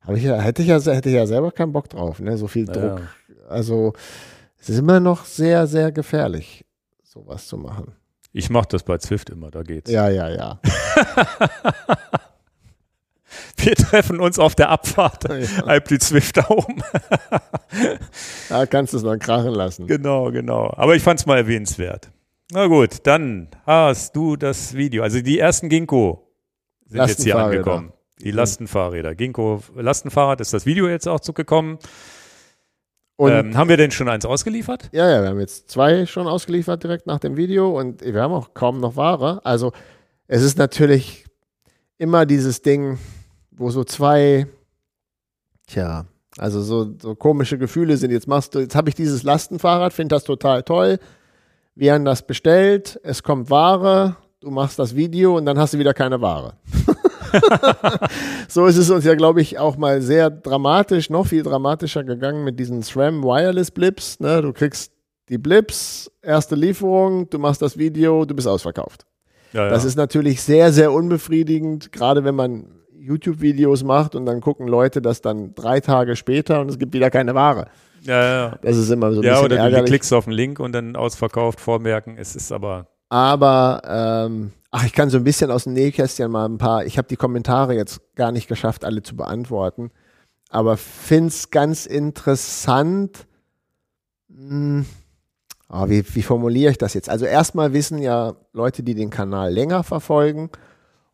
Hab 0.01 0.17
ich 0.17 0.23
ja, 0.23 0.39
hätte 0.41 0.63
ich 0.63 0.69
ja, 0.69 0.81
hätte 0.81 1.09
ich 1.09 1.15
ja 1.15 1.27
selber 1.27 1.51
keinen 1.53 1.73
Bock 1.73 1.89
drauf, 1.89 2.21
ne? 2.21 2.39
So 2.39 2.47
viel 2.47 2.67
Ja, 2.67 2.73
Druck. 2.73 3.01
Also 3.49 3.93
es 4.59 4.69
ist 4.71 4.79
immer 4.79 5.01
noch 5.01 5.25
sehr, 5.25 5.67
sehr 5.67 5.93
gefährlich, 5.93 6.65
sowas 7.03 7.47
zu 7.49 7.57
machen. 7.57 7.93
Ich 8.33 8.49
mache 8.49 8.69
das 8.71 8.85
bei 8.85 8.97
Zwift 8.99 9.31
immer, 9.31 9.51
da 9.51 9.63
geht's. 9.63 9.91
Ja, 9.91 10.09
ja, 10.09 10.29
ja. 10.29 10.61
Wir 13.63 13.75
treffen 13.75 14.21
uns 14.21 14.39
auf 14.39 14.55
der 14.55 14.71
Abfahrt, 14.71 15.25
Ja. 15.29 15.81
die 15.81 15.99
Zwift 15.99 16.37
da 16.37 16.47
oben. 16.49 16.83
Da 18.49 18.67
kannst 18.67 18.93
du 18.93 18.97
es 18.99 19.03
noch 19.03 19.17
krachen 19.19 19.53
lassen. 19.53 19.87
genau, 19.87 20.31
genau. 20.31 20.73
Aber 20.77 20.97
ich 20.97 21.03
fand 21.03 21.21
es 21.21 21.27
mal 21.27 21.37
erwähnenswert. 21.39 22.11
Na 22.53 22.67
gut, 22.67 22.99
dann 23.07 23.49
hast 23.67 24.17
du 24.17 24.37
das 24.37 24.75
Video. 24.75 25.03
Also 25.03 25.21
die 25.21 25.39
ersten 25.39 25.69
Ginkgo 25.69 26.27
sind 26.87 27.07
jetzt 27.07 27.23
hier 27.23 27.37
angekommen. 27.39 27.93
Die 28.21 28.33
Lastenfahrräder. 28.33 29.15
Ginkgo 29.15 29.63
Lastenfahrrad 29.77 30.41
ist 30.41 30.53
das 30.53 30.67
Video 30.67 30.89
jetzt 30.89 31.07
auch 31.09 31.21
zugekommen. 31.21 31.79
Und 33.17 33.33
Ähm, 33.33 33.57
haben 33.57 33.69
wir 33.69 33.77
denn 33.77 33.91
schon 33.91 34.09
eins 34.09 34.25
ausgeliefert? 34.25 34.89
ja, 34.93 35.09
ja, 35.11 35.23
wir 35.23 35.29
haben 35.29 35.41
jetzt 35.41 35.71
zwei 35.71 36.07
schon 36.07 36.27
ausgeliefert 36.27 36.83
direkt 36.83 37.07
nach 37.07 37.19
dem 37.19 37.37
Video 37.37 37.79
und 37.79 38.03
wir 38.03 38.21
haben 38.23 38.33
auch 38.33 38.55
kaum 38.55 38.81
noch 38.81 38.97
Ware. 38.97 39.41
Also 39.45 39.73
es 40.27 40.43
ist 40.43 40.59
natürlich 40.59 41.27
immer 41.99 42.25
dieses 42.27 42.63
Ding, 42.63 42.99
wo 43.61 43.71
so 43.71 43.85
zwei, 43.85 44.47
tja, 45.67 46.07
also 46.39 46.63
so, 46.63 46.95
so 47.01 47.15
komische 47.15 47.59
Gefühle 47.59 47.97
sind. 47.99 48.11
Jetzt 48.11 48.27
machst 48.27 48.55
du, 48.55 48.61
jetzt 48.61 48.75
habe 48.75 48.89
ich 48.89 48.95
dieses 48.95 49.23
Lastenfahrrad, 49.23 49.93
finde 49.93 50.15
das 50.15 50.25
total 50.25 50.63
toll. 50.63 50.99
Wir 51.75 51.93
haben 51.93 52.07
das 52.07 52.27
bestellt, 52.27 52.99
es 53.03 53.23
kommt 53.23 53.51
Ware, 53.51 54.17
du 54.41 54.51
machst 54.51 54.79
das 54.79 54.97
Video 54.97 55.37
und 55.37 55.45
dann 55.45 55.59
hast 55.59 55.75
du 55.75 55.79
wieder 55.79 55.93
keine 55.93 56.21
Ware. 56.23 56.55
so 58.49 58.67
ist 58.67 58.79
es 58.79 58.89
uns 58.89 59.05
ja, 59.05 59.15
glaube 59.15 59.43
ich, 59.43 59.59
auch 59.59 59.77
mal 59.77 60.01
sehr 60.01 60.31
dramatisch, 60.31 61.11
noch 61.11 61.27
viel 61.27 61.43
dramatischer 61.43 62.03
gegangen 62.03 62.45
mit 62.45 62.59
diesen 62.59 62.83
SRAM 62.83 63.23
Wireless 63.23 63.71
Blips. 63.71 64.21
Ne? 64.21 64.41
Du 64.41 64.55
kriegst 64.55 64.93
die 65.29 65.39
Blips, 65.39 66.11
erste 66.23 66.57
Lieferung, 66.57 67.29
du 67.29 67.39
machst 67.39 67.61
das 67.61 67.77
Video, 67.77 68.25
du 68.25 68.35
bist 68.35 68.49
ausverkauft. 68.49 69.07
Ja, 69.53 69.69
Das 69.69 69.85
ist 69.85 69.97
natürlich 69.97 70.41
sehr, 70.41 70.73
sehr 70.73 70.93
unbefriedigend, 70.93 71.93
gerade 71.93 72.25
wenn 72.25 72.35
man 72.35 72.80
YouTube-Videos 73.11 73.83
macht 73.85 74.15
und 74.15 74.25
dann 74.27 74.41
gucken 74.41 74.69
Leute 74.69 75.03
das 75.03 75.21
dann 75.21 75.55
drei 75.55 75.81
Tage 75.81 76.17
später 76.17 76.61
und 76.61 76.71
es 76.71 76.79
gibt 76.79 76.93
wieder 76.93 77.11
keine 77.11 77.35
Ware. 77.35 77.67
ja, 78.03 78.25
ja. 78.25 78.59
Das 78.63 78.77
ist 78.77 78.91
immer 78.91 79.13
so 79.13 79.21
ein 79.21 79.25
ja 79.25 79.41
bisschen 79.43 79.59
oder 79.59 79.71
du 79.71 79.85
klickst 79.85 80.13
auf 80.13 80.25
den 80.25 80.33
Link 80.33 80.61
und 80.61 80.73
dann 80.73 80.97
ausverkauft, 80.97 81.61
vormerken. 81.61 82.17
Es 82.17 82.37
ist 82.37 82.53
aber, 82.53 82.87
Aber 83.09 83.83
ähm, 84.29 84.53
ach, 84.71 84.87
ich 84.87 84.93
kann 84.93 85.11
so 85.11 85.19
ein 85.19 85.25
bisschen 85.25 85.51
aus 85.51 85.65
dem 85.65 85.75
Nähkästchen 85.75 86.31
mal 86.31 86.47
ein 86.47 86.59
paar. 86.59 86.87
Ich 86.87 86.97
habe 86.97 87.09
die 87.09 87.17
Kommentare 87.17 87.75
jetzt 87.75 88.01
gar 88.15 88.33
nicht 88.33 88.49
geschafft, 88.49 88.85
alle 88.85 89.03
zu 89.03 89.17
beantworten. 89.17 89.91
Aber 90.49 90.77
find's 90.77 91.51
ganz 91.51 91.87
interessant. 91.87 93.27
Hm, 94.29 94.87
ah, 95.69 95.89
wie, 95.89 96.05
wie 96.15 96.23
formuliere 96.23 96.71
ich 96.71 96.79
das 96.79 96.95
jetzt? 96.95 97.09
Also 97.09 97.27
erstmal 97.27 97.73
wissen 97.73 97.99
ja 97.99 98.35
Leute, 98.53 98.83
die 98.83 98.95
den 98.95 99.11
Kanal 99.11 99.53
länger 99.53 99.83
verfolgen 99.83 100.51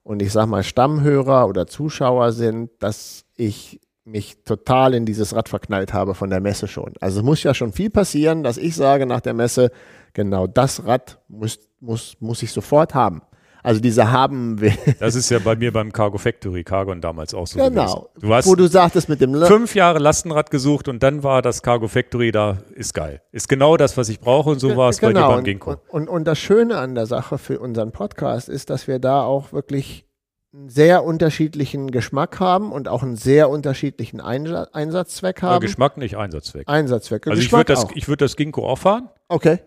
und 0.07 0.23
ich 0.23 0.31
sag 0.31 0.47
mal 0.47 0.63
Stammhörer 0.63 1.49
oder 1.49 1.67
Zuschauer 1.67 2.31
sind, 2.31 2.71
dass 2.79 3.25
ich 3.35 3.81
mich 4.05 4.45
total 4.45 4.95
in 4.95 5.05
dieses 5.05 5.35
Rad 5.35 5.49
verknallt 5.49 5.93
habe 5.93 6.15
von 6.15 6.31
der 6.31 6.39
Messe 6.39 6.69
schon. 6.69 6.93
Also 7.01 7.25
muss 7.25 7.43
ja 7.43 7.55
schon 7.55 7.73
viel 7.73 7.91
passieren, 7.91 8.45
dass 8.45 8.57
ich 8.57 8.77
sage 8.77 9.05
nach 9.05 9.21
der 9.21 9.35
Messe, 9.35 9.73
genau 10.13 10.47
das 10.47 10.87
Rad 10.87 11.21
muss, 11.27 11.59
muss, 11.81 12.17
muss 12.21 12.45
ich 12.45 12.53
sofort 12.53 12.95
haben. 12.95 13.23
Also 13.67 13.81
diese 13.81 14.13
haben 14.13 14.61
will. 14.61 14.73
das 15.01 15.15
ist 15.17 15.29
ja 15.31 15.39
bei 15.41 15.57
mir 15.57 15.73
beim 15.73 15.93
Cargo 15.93 16.19
Factory, 16.19 16.63
Cargon 16.63 17.01
damals 17.01 17.35
auch 17.35 17.47
so 17.49 17.59
Genau. 17.59 17.83
gewesen. 17.85 18.07
Du 18.21 18.33
hast 18.35 18.47
Wo 18.47 18.55
du 18.55 18.67
sagtest 18.69 19.09
mit 19.09 19.21
dem 19.21 19.35
Le 19.35 19.47
fünf 19.47 19.75
Jahre 19.75 19.99
Lastenrad 19.99 20.51
gesucht 20.53 20.87
und 20.89 21.03
dann 21.03 21.23
war 21.25 21.43
das 21.43 21.63
Cargo 21.63 21.89
Factory 21.89 22.31
da, 22.31 22.59
ist 22.75 22.95
geil. 22.95 23.23
Ist 23.33 23.49
genau 23.49 23.77
das, 23.77 23.97
was 23.97 24.09
ich 24.09 24.21
brauche 24.21 24.51
und 24.51 24.61
so 24.61 24.77
war 24.77 24.91
es 24.91 25.01
bei 25.01 25.09
dir 25.09 25.15
beim 25.15 25.23
Genau. 25.25 25.39
und, 25.39 25.45
Ginkgo. 25.45 25.71
und, 25.73 25.81
und, 25.91 26.09
und 26.09 26.25
das 26.27 26.39
Schöne 26.39 26.79
an 26.79 26.95
der 26.95 27.07
Sache 27.07 27.39
für 27.39 27.59
unseren 27.59 27.91
Podcast 27.93 28.49
ist, 28.49 28.71
dass 28.71 28.87
wir 28.87 28.99
da 29.01 29.23
auch 29.25 29.53
wirklich 29.53 30.07
einen 30.55 30.69
sehr 30.69 31.05
unterschiedlichen 31.05 31.91
Geschmack 31.91 32.39
haben 32.39 32.71
und 32.73 32.87
auch 32.89 33.03
einen 33.03 33.17
sehr 33.17 33.51
unterschiedlichen 33.51 34.21
Einsa 34.21 34.69
Einsatzzweck 34.73 35.43
Ja, 35.43 35.49
haben. 35.49 35.61
Geschmack 35.61 35.97
nicht, 35.97 36.17
Einsatzzweck. 36.17 36.69
Einsatzzwecke. 36.69 37.31
Also 37.31 37.41
ich 37.41 37.47
Geschmack 37.49 37.69
würde 37.69 37.73
das, 37.83 37.87
ich 37.97 38.07
würd 38.09 38.21
das 38.21 38.37
Ginkgo 38.37 38.65
auch 38.67 38.79
fahren, 38.79 39.11
Okay. 39.29 39.59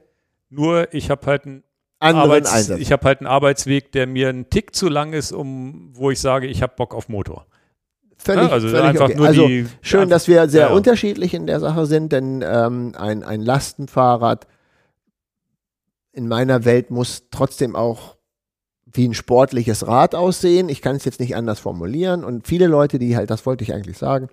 nur 0.50 0.94
ich 0.94 1.10
habe 1.12 1.26
halt 1.28 1.46
einen 1.46 1.64
Arbeits, 2.00 2.52
Einsatz. 2.52 2.80
ich 2.80 2.92
habe 2.92 3.06
halt 3.06 3.20
einen 3.20 3.28
Arbeitsweg, 3.28 3.92
der 3.92 4.08
mir 4.08 4.30
einen 4.30 4.50
Tick 4.50 4.74
zu 4.76 4.88
lang 4.88 5.14
ist, 5.14 5.32
um 5.32 5.90
wo 5.94 6.12
ich 6.12 6.20
sage, 6.20 6.48
ich 6.48 6.62
habe 6.62 6.74
Bock 6.76 6.94
auf 6.96 7.10
Motor. 7.10 7.46
Völlig, 8.18 8.44
Ja, 8.48 8.50
also 8.50 8.68
völlig 8.70 8.84
einfach 8.86 9.06
okay. 9.06 9.16
nur 9.16 9.28
also 9.28 9.48
die 9.48 9.68
schön, 9.82 10.02
einfach- 10.02 10.10
dass 10.16 10.28
wir 10.28 10.48
sehr 10.50 10.62
Ja, 10.64 10.68
ja. 10.70 10.74
unterschiedlich 10.76 11.34
in 11.34 11.48
der 11.48 11.60
Sache 11.60 11.86
sind, 11.86 12.12
denn 12.12 12.44
ähm, 12.46 12.94
ein, 12.98 13.24
ein 13.24 13.42
Lastenfahrrad 13.42 14.48
in 16.12 16.28
meiner 16.28 16.66
Welt 16.66 16.90
muss 16.92 17.24
trotzdem 17.32 17.76
auch 17.76 18.18
wie 18.92 19.08
ein 19.08 19.14
sportliches 19.14 19.86
Rad 19.88 20.16
aussehen. 20.16 20.68
Ich 20.68 20.82
kann 20.82 20.96
es 20.96 21.06
jetzt 21.06 21.20
nicht 21.20 21.36
anders 21.36 21.60
formulieren. 21.60 22.24
Und 22.24 22.48
viele 22.48 22.68
Leute, 22.68 22.98
die 22.98 23.16
halt, 23.16 23.30
das 23.30 23.46
wollte 23.46 23.64
ich 23.64 23.74
eigentlich 23.74 23.98
sagen, 23.98 24.28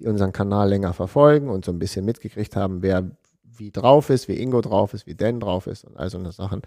die 0.00 0.06
unseren 0.06 0.32
Kanal 0.32 0.70
länger 0.70 0.94
verfolgen 0.94 1.48
und 1.50 1.64
so 1.64 1.72
ein 1.72 1.78
bisschen 1.78 2.04
mitgekriegt 2.06 2.56
haben, 2.56 2.80
wer 2.82 3.10
wie 3.58 3.70
drauf 3.70 4.10
ist, 4.10 4.28
wie 4.28 4.40
Ingo 4.40 4.60
drauf 4.60 4.94
ist, 4.94 5.06
wie 5.06 5.14
Dan 5.14 5.40
drauf 5.40 5.66
ist 5.66 5.84
und 5.84 5.96
all 5.96 6.10
so 6.10 6.18
eine 6.18 6.32
Sachen. 6.32 6.62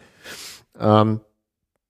Ähm, 0.79 1.21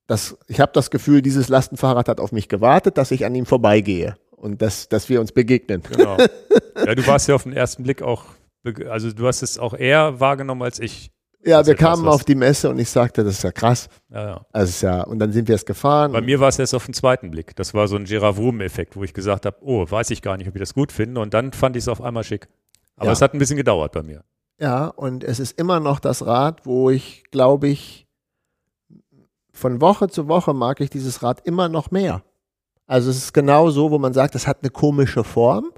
das, 0.07 0.37
ich 0.47 0.59
habe 0.59 0.71
das 0.73 0.91
Gefühl, 0.91 1.21
dieses 1.21 1.47
Lastenfahrrad 1.49 2.09
hat 2.09 2.19
auf 2.19 2.31
mich 2.31 2.49
gewartet, 2.49 2.97
dass 2.97 3.11
ich 3.11 3.25
an 3.25 3.33
ihm 3.35 3.45
vorbeigehe 3.45 4.17
und 4.31 4.61
dass, 4.61 4.89
dass 4.89 5.07
wir 5.09 5.21
uns 5.21 5.31
begegnen. 5.31 5.81
Genau. 5.89 6.17
ja, 6.85 6.95
du 6.95 7.05
warst 7.07 7.27
ja 7.27 7.35
auf 7.35 7.43
den 7.43 7.53
ersten 7.53 7.83
Blick 7.83 8.01
auch, 8.01 8.25
also 8.89 9.11
du 9.11 9.27
hast 9.27 9.41
es 9.41 9.57
auch 9.57 9.73
eher 9.73 10.19
wahrgenommen 10.19 10.63
als 10.63 10.79
ich. 10.79 11.11
Ja, 11.43 11.65
wir 11.65 11.73
etwas, 11.73 11.77
kamen 11.77 12.07
auf 12.07 12.23
die 12.23 12.35
Messe 12.35 12.69
und 12.69 12.77
ich 12.77 12.89
sagte, 12.89 13.23
das 13.23 13.35
ist 13.35 13.43
ja 13.43 13.51
krass. 13.51 13.89
Ja, 14.09 14.25
ja. 14.27 14.45
Also 14.51 14.85
ja, 14.85 15.01
und 15.03 15.17
dann 15.17 15.31
sind 15.31 15.47
wir 15.47 15.55
es 15.55 15.65
gefahren. 15.65 16.11
Bei 16.11 16.21
mir 16.21 16.39
war 16.39 16.49
es 16.49 16.59
erst 16.59 16.75
auf 16.75 16.85
den 16.85 16.93
zweiten 16.93 17.31
Blick. 17.31 17.55
Das 17.55 17.73
war 17.73 17.87
so 17.87 17.95
ein 17.95 18.05
Gerard 18.05 18.37
Wurm-Effekt, 18.37 18.95
wo 18.95 19.03
ich 19.03 19.13
gesagt 19.13 19.47
habe, 19.47 19.57
oh, 19.61 19.89
weiß 19.89 20.11
ich 20.11 20.21
gar 20.21 20.37
nicht, 20.37 20.47
ob 20.47 20.55
ich 20.55 20.59
das 20.59 20.75
gut 20.75 20.91
finde. 20.91 21.19
Und 21.19 21.33
dann 21.33 21.51
fand 21.51 21.75
ich 21.75 21.83
es 21.83 21.87
auf 21.87 21.99
einmal 22.01 22.23
schick. 22.23 22.47
Aber 22.95 23.07
Ja. 23.07 23.13
es 23.13 23.21
hat 23.23 23.33
ein 23.33 23.39
bisschen 23.39 23.57
gedauert 23.57 23.91
bei 23.93 24.03
mir. 24.03 24.23
Ja, 24.59 24.87
und 24.87 25.23
es 25.23 25.39
ist 25.39 25.57
immer 25.59 25.79
noch 25.79 25.99
das 25.99 26.25
Rad, 26.25 26.65
wo 26.65 26.89
ich, 26.89 27.23
glaube 27.31 27.67
ich, 27.67 28.07
von 29.53 29.81
Woche 29.81 30.07
zu 30.07 30.27
Woche 30.27 30.53
mag 30.53 30.81
ich 30.81 30.89
dieses 30.89 31.23
Rad 31.23 31.45
immer 31.45 31.69
noch 31.69 31.91
mehr. 31.91 32.23
Also 32.87 33.09
es 33.09 33.17
ist 33.17 33.33
genau 33.33 33.69
so, 33.69 33.91
wo 33.91 33.99
man 33.99 34.13
sagt, 34.13 34.35
es 34.35 34.47
hat 34.47 34.59
eine 34.61 34.69
komische 34.69 35.23
Form 35.23 35.71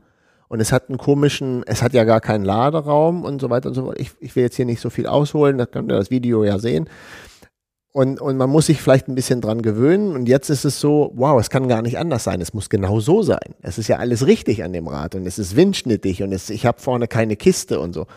und 0.48 0.60
es 0.60 0.72
hat 0.72 0.90
einen 0.90 0.98
komischen, 0.98 1.64
es 1.66 1.82
hat 1.82 1.94
ja 1.94 2.04
gar 2.04 2.22
keinen 2.22 2.46
Laderaum 2.46 3.24
und 3.24 3.42
so 3.42 3.50
weiter 3.50 3.70
und 3.70 3.76
so 3.76 3.86
fort. 3.86 4.00
Ich, 4.00 4.12
ich 4.20 4.36
will 4.36 4.44
jetzt 4.44 4.56
hier 4.56 4.66
nicht 4.66 4.82
so 4.82 4.90
viel 4.90 5.08
ausholen, 5.08 5.58
das 5.58 5.72
könnt 5.72 5.92
ihr 5.92 5.98
das 5.98 6.12
Video 6.12 6.44
ja 6.44 6.60
sehen. 6.60 6.90
Und, 7.92 8.20
und 8.20 8.38
man 8.38 8.50
muss 8.50 8.66
sich 8.66 8.82
vielleicht 8.82 9.08
ein 9.08 9.14
bisschen 9.14 9.40
dran 9.40 9.62
gewöhnen. 9.62 10.16
Und 10.16 10.28
jetzt 10.28 10.50
ist 10.50 10.66
es 10.66 10.80
so, 10.80 11.12
wow, 11.14 11.40
es 11.40 11.52
kann 11.52 11.68
gar 11.68 11.84
nicht 11.84 12.00
anders 12.00 12.24
sein. 12.24 12.42
Es 12.42 12.52
muss 12.52 12.70
genau 12.70 13.00
so 13.00 13.22
sein. 13.22 13.54
Es 13.62 13.78
ist 13.78 13.88
ja 13.88 13.98
alles 13.98 14.26
richtig 14.26 14.64
an 14.64 14.74
dem 14.74 14.88
Rad 14.88 15.14
und 15.14 15.28
es 15.28 15.38
ist 15.38 15.56
windschnittig 15.56 16.24
und 16.24 16.32
es, 16.32 16.50
ich 16.50 16.66
habe 16.66 16.82
vorne 16.82 17.08
keine 17.08 17.36
Kiste 17.36 17.80
und 17.80 17.94
so. 17.94 18.08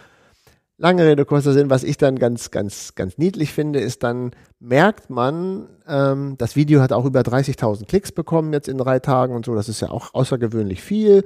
Lange 0.79 1.07
Rede, 1.07 1.25
kurzer 1.25 1.55
Sinn, 1.55 1.71
was 1.71 1.85
ich 1.85 1.97
dann 1.97 2.19
ganz, 2.19 2.51
ganz, 2.51 2.95
ganz 2.95 3.17
niedlich 3.17 3.53
finde, 3.53 3.81
ist 3.81 4.03
dann 4.03 4.33
merkt 4.61 5.09
man, 5.09 5.69
ähm, 5.89 6.35
das 6.37 6.55
Video 6.55 6.83
hat 6.83 6.93
auch 6.93 7.07
über 7.07 7.21
30.000 7.21 7.87
Klicks 7.87 8.13
bekommen 8.13 8.53
jetzt 8.53 8.69
in 8.69 8.77
drei 8.77 8.99
Tagen 8.99 9.35
und 9.35 9.47
so, 9.47 9.55
das 9.55 9.71
ist 9.71 9.81
ja 9.81 9.91
auch 9.91 10.13
außergewöhnlich 10.13 10.83
viel. 10.83 11.25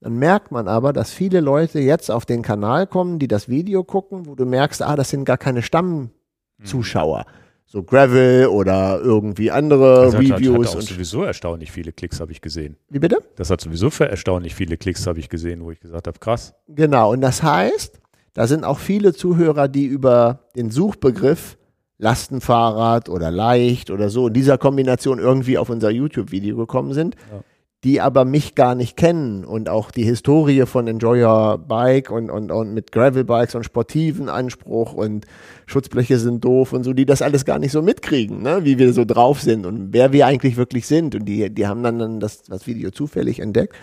Dann 0.00 0.16
merkt 0.18 0.52
man 0.52 0.68
aber, 0.68 0.92
dass 0.92 1.10
viele 1.10 1.40
Leute 1.40 1.80
jetzt 1.80 2.12
auf 2.12 2.26
den 2.26 2.42
Kanal 2.42 2.86
kommen, 2.86 3.18
die 3.18 3.26
das 3.26 3.48
Video 3.48 3.82
gucken, 3.82 4.26
wo 4.26 4.36
du 4.36 4.46
merkst, 4.46 4.82
ah, 4.82 4.94
das 4.94 5.10
sind 5.10 5.24
gar 5.24 5.38
keine 5.38 5.62
Stammzuschauer. 5.62 7.26
So 7.68 7.82
Gravel 7.82 8.46
oder 8.46 9.00
irgendwie 9.00 9.50
andere 9.50 10.04
Das 10.04 10.14
hat, 10.14 10.22
hat, 10.22 10.30
hat 10.30 10.38
Reviews. 10.38 10.68
auch 10.68 10.74
und, 10.76 10.82
sowieso 10.82 11.24
erstaunlich 11.24 11.72
viele 11.72 11.92
Klicks, 11.92 12.20
habe 12.20 12.30
ich 12.30 12.40
gesehen. 12.40 12.76
wie 12.88 13.00
bitte? 13.00 13.18
Das 13.34 13.50
hat 13.50 13.60
sowieso 13.60 13.90
für 13.90 14.08
erstaunlich 14.08 14.54
viele 14.54 14.76
Klicks, 14.76 15.08
habe 15.08 15.18
ich 15.18 15.28
gesehen, 15.28 15.64
wo 15.64 15.72
ich 15.72 15.80
gesagt 15.80 16.06
habe, 16.06 16.18
krass. 16.20 16.54
Genau, 16.68 17.12
und 17.12 17.20
das 17.22 17.42
heißt, 17.42 18.00
da 18.36 18.46
sind 18.46 18.64
auch 18.64 18.78
viele 18.78 19.14
Zuhörer, 19.14 19.66
die 19.66 19.86
über 19.86 20.40
den 20.56 20.70
Suchbegriff 20.70 21.56
Lastenfahrrad 21.96 23.08
oder 23.08 23.30
leicht 23.30 23.90
oder 23.90 24.10
so 24.10 24.26
in 24.28 24.34
dieser 24.34 24.58
Kombination 24.58 25.18
irgendwie 25.18 25.56
auf 25.56 25.70
unser 25.70 25.90
YouTube-Video 25.90 26.54
gekommen 26.54 26.92
sind. 26.92 27.16
Ja. 27.32 27.40
die 27.84 28.00
aber 28.00 28.24
mich 28.24 28.54
gar 28.54 28.74
nicht 28.74 28.96
kennen 28.96 29.44
und 29.44 29.68
auch 29.68 29.90
die 29.90 30.02
Historie 30.02 30.66
von 30.66 30.88
Enjoy 30.88 31.22
Your 31.24 31.56
Bike 31.56 32.10
und, 32.10 32.30
und, 32.30 32.50
und 32.50 32.74
mit 32.74 32.90
Gravelbikes 32.90 33.54
und 33.54 33.64
sportiven 33.64 34.28
Anspruch 34.28 34.92
und 34.92 35.24
Schutzbleche 35.66 36.18
sind 36.18 36.44
doof 36.44 36.72
und 36.72 36.82
so, 36.84 36.92
die 36.92 37.06
das 37.06 37.22
alles 37.22 37.44
gar 37.44 37.58
nicht 37.58 37.72
so 37.72 37.82
mitkriegen, 37.82 38.42
ne? 38.42 38.64
wie 38.64 38.78
wir 38.78 38.92
so 38.92 39.04
drauf 39.04 39.40
sind 39.40 39.64
und 39.64 39.92
wer 39.92 40.12
wir 40.12 40.26
eigentlich 40.26 40.56
wirklich 40.56 40.86
sind. 40.86 41.14
Und 41.14 41.24
die, 41.26 41.48
die 41.48 41.66
haben 41.66 41.82
dann, 41.82 41.98
dann 41.98 42.20
das, 42.20 42.42
das 42.42 42.66
Video 42.66 42.90
zufällig 42.90 43.38
entdeckt. 43.38 43.74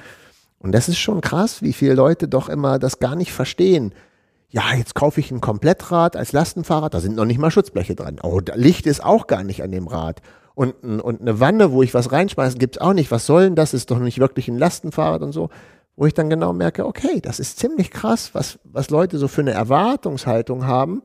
Und 0.59 0.73
das 0.73 0.89
ist 0.89 0.99
schon 0.99 1.21
krass, 1.21 1.61
wie 1.61 1.73
viele 1.73 1.93
Leute 1.95 2.27
doch 2.27 2.49
immer 2.49 2.77
das 2.79 2.99
gar 2.99 3.15
nicht 3.15 3.31
verstehen. 3.31 3.93
Ja, 4.53 4.75
jetzt 4.77 4.93
kaufe 4.93 5.19
ich 5.19 5.31
ein 5.31 5.41
Komplettrad 5.41 6.15
als 6.15 6.31
Lastenfahrrad, 6.31 6.93
da 6.93 6.99
sind 6.99 7.15
noch 7.15 7.25
nicht 7.25 7.39
mal 7.39 7.49
Schutzbleche 7.49 7.95
dran. 7.95 8.19
Oh, 8.21 8.39
Licht 8.53 8.85
ist 8.85 9.03
auch 9.03 9.25
gar 9.25 9.43
nicht 9.43 9.63
an 9.63 9.71
dem 9.71 9.87
Rad 9.87 10.21
und, 10.53 10.73
und 10.83 11.21
eine 11.21 11.39
Wanne, 11.39 11.71
wo 11.71 11.81
ich 11.81 11.95
was 11.95 12.11
reinschmeißen, 12.11 12.59
gibt's 12.59 12.77
auch 12.77 12.93
nicht. 12.93 13.09
Was 13.09 13.25
soll 13.25 13.45
denn 13.45 13.55
das? 13.55 13.73
Ist 13.73 13.89
doch 13.89 13.97
nicht 13.97 14.19
wirklich 14.19 14.47
ein 14.47 14.59
Lastenfahrrad 14.59 15.23
und 15.23 15.31
so. 15.31 15.49
Wo 15.95 16.05
ich 16.05 16.13
dann 16.13 16.29
genau 16.29 16.53
merke, 16.53 16.85
okay, 16.85 17.19
das 17.19 17.39
ist 17.39 17.57
ziemlich 17.57 17.89
krass, 17.89 18.35
was, 18.35 18.59
was 18.63 18.91
Leute 18.91 19.17
so 19.17 19.27
für 19.27 19.41
eine 19.41 19.53
Erwartungshaltung 19.53 20.67
haben 20.67 21.01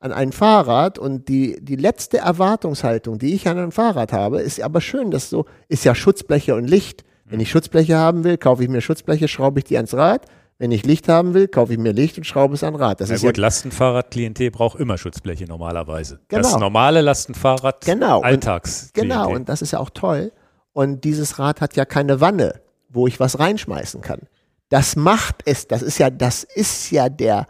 an 0.00 0.12
ein 0.12 0.32
Fahrrad. 0.32 0.98
Und 0.98 1.28
die, 1.28 1.58
die 1.64 1.76
letzte 1.76 2.18
Erwartungshaltung, 2.18 3.18
die 3.18 3.32
ich 3.32 3.48
an 3.48 3.58
ein 3.58 3.72
Fahrrad 3.72 4.12
habe, 4.12 4.42
ist 4.42 4.60
aber 4.60 4.82
schön, 4.82 5.10
dass 5.10 5.30
so, 5.30 5.46
ist 5.68 5.86
ja 5.86 5.94
Schutzbleche 5.94 6.54
und 6.54 6.68
Licht. 6.68 7.04
Wenn 7.24 7.40
ich 7.40 7.50
Schutzbleche 7.50 7.96
haben 7.96 8.24
will, 8.24 8.36
kaufe 8.36 8.62
ich 8.62 8.68
mir 8.68 8.82
Schutzbleche, 8.82 9.28
schraube 9.28 9.60
ich 9.60 9.64
die 9.64 9.76
ans 9.76 9.94
Rad. 9.94 10.26
Wenn 10.60 10.72
ich 10.72 10.84
Licht 10.84 11.08
haben 11.08 11.32
will, 11.32 11.48
kaufe 11.48 11.72
ich 11.72 11.78
mir 11.78 11.92
Licht 11.92 12.18
und 12.18 12.24
schraube 12.24 12.52
es 12.52 12.62
an 12.62 12.74
Rad. 12.74 13.00
Das 13.00 13.08
Na 13.08 13.14
ist 13.14 13.22
gut, 13.22 13.38
ja 13.38 13.40
Lastenfahrrad-Klientel 13.40 14.50
braucht 14.50 14.78
immer 14.78 14.98
Schutzbleche 14.98 15.46
normalerweise. 15.46 16.20
Genau. 16.28 16.42
Das 16.42 16.54
normale 16.58 17.00
Lastenfahrrad 17.00 17.82
genau. 17.82 18.20
Alltags. 18.20 18.90
Genau, 18.92 19.32
und 19.32 19.48
das 19.48 19.62
ist 19.62 19.70
ja 19.70 19.78
auch 19.78 19.88
toll. 19.88 20.32
Und 20.74 21.02
dieses 21.04 21.38
Rad 21.38 21.62
hat 21.62 21.76
ja 21.76 21.86
keine 21.86 22.20
Wanne, 22.20 22.60
wo 22.90 23.06
ich 23.06 23.18
was 23.18 23.38
reinschmeißen 23.38 24.02
kann. 24.02 24.20
Das 24.68 24.96
macht 24.96 25.36
es, 25.46 25.66
das 25.66 25.80
ist 25.80 25.96
ja, 25.96 26.10
das 26.10 26.44
ist 26.44 26.90
ja 26.90 27.08
der, 27.08 27.46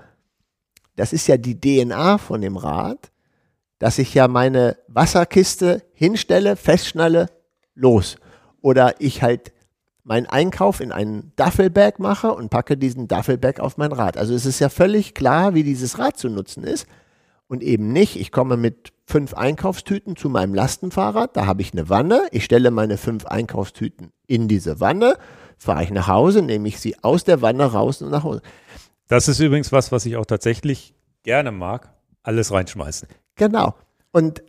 das 0.95 1.13
ist 1.13 1.27
ja 1.27 1.37
die 1.37 1.61
DNA 1.61 2.17
von 2.19 2.41
dem 2.41 2.57
Rad, 2.57 3.11
dass 3.81 3.99
ich 3.99 4.15
ja 4.15 4.29
meine 4.29 4.77
Wasserkiste 4.87 5.83
hinstelle, 5.95 6.55
festschnalle, 6.55 7.27
los. 7.75 8.15
Oder 8.61 9.01
ich 9.01 9.21
halt 9.21 9.51
meinen 10.05 10.27
Einkauf 10.27 10.81
in 10.81 10.93
einen 10.93 11.33
Duffelbag 11.37 11.99
mache 11.99 12.33
und 12.33 12.51
packe 12.51 12.77
diesen 12.77 13.09
Duffelbag 13.09 13.61
auf 13.61 13.77
mein 13.77 13.93
Rad. 13.93 14.17
Also 14.17 14.35
es 14.35 14.47
ist 14.47 14.59
ja 14.59 14.69
völlig 14.69 15.15
klar, 15.15 15.55
wie 15.55 15.63
dieses 15.63 15.99
Rad 15.99 16.17
zu 16.17 16.29
nutzen 16.29 16.65
ist 16.65 16.87
und 17.49 17.63
eben 17.63 17.93
nicht, 17.93 18.17
ich 18.17 18.33
komme 18.33 18.57
mit 18.57 18.93
fünf 19.07 19.35
Einkaufstüten 19.35 20.17
zu 20.17 20.29
meinem 20.29 20.55
Lastenfahrrad, 20.55 21.37
da 21.37 21.47
habe 21.47 21.63
ich 21.63 21.73
eine 21.73 21.89
Wanne, 21.89 22.23
ich 22.31 22.45
stelle 22.45 22.71
meine 22.71 22.97
fünf 22.97 23.27
Einkaufstüten 23.27 24.13
in 24.27 24.47
diese 24.47 24.81
Wanne, 24.81 25.17
fahre 25.59 25.83
ich 25.83 25.91
nach 25.91 26.07
Hause, 26.07 26.43
nehme 26.43 26.69
ich 26.69 26.81
sie 26.81 26.97
aus 27.03 27.25
der 27.25 27.43
Wanne 27.43 27.65
raus 27.65 28.01
und 28.03 28.11
nach 28.11 28.23
Hause. 28.23 28.41
Das 29.09 29.27
ist 29.27 29.41
übrigens 29.41 29.73
was, 29.73 29.91
was 29.91 30.07
ich 30.07 30.17
auch 30.17 30.27
tatsächlich 30.27 30.95
gerne 31.25 31.51
mag, 31.51 31.93
alles 32.23 32.53
reinschmeißen. 32.53 33.09
Genau. 33.35 33.75
Und, 34.13 34.43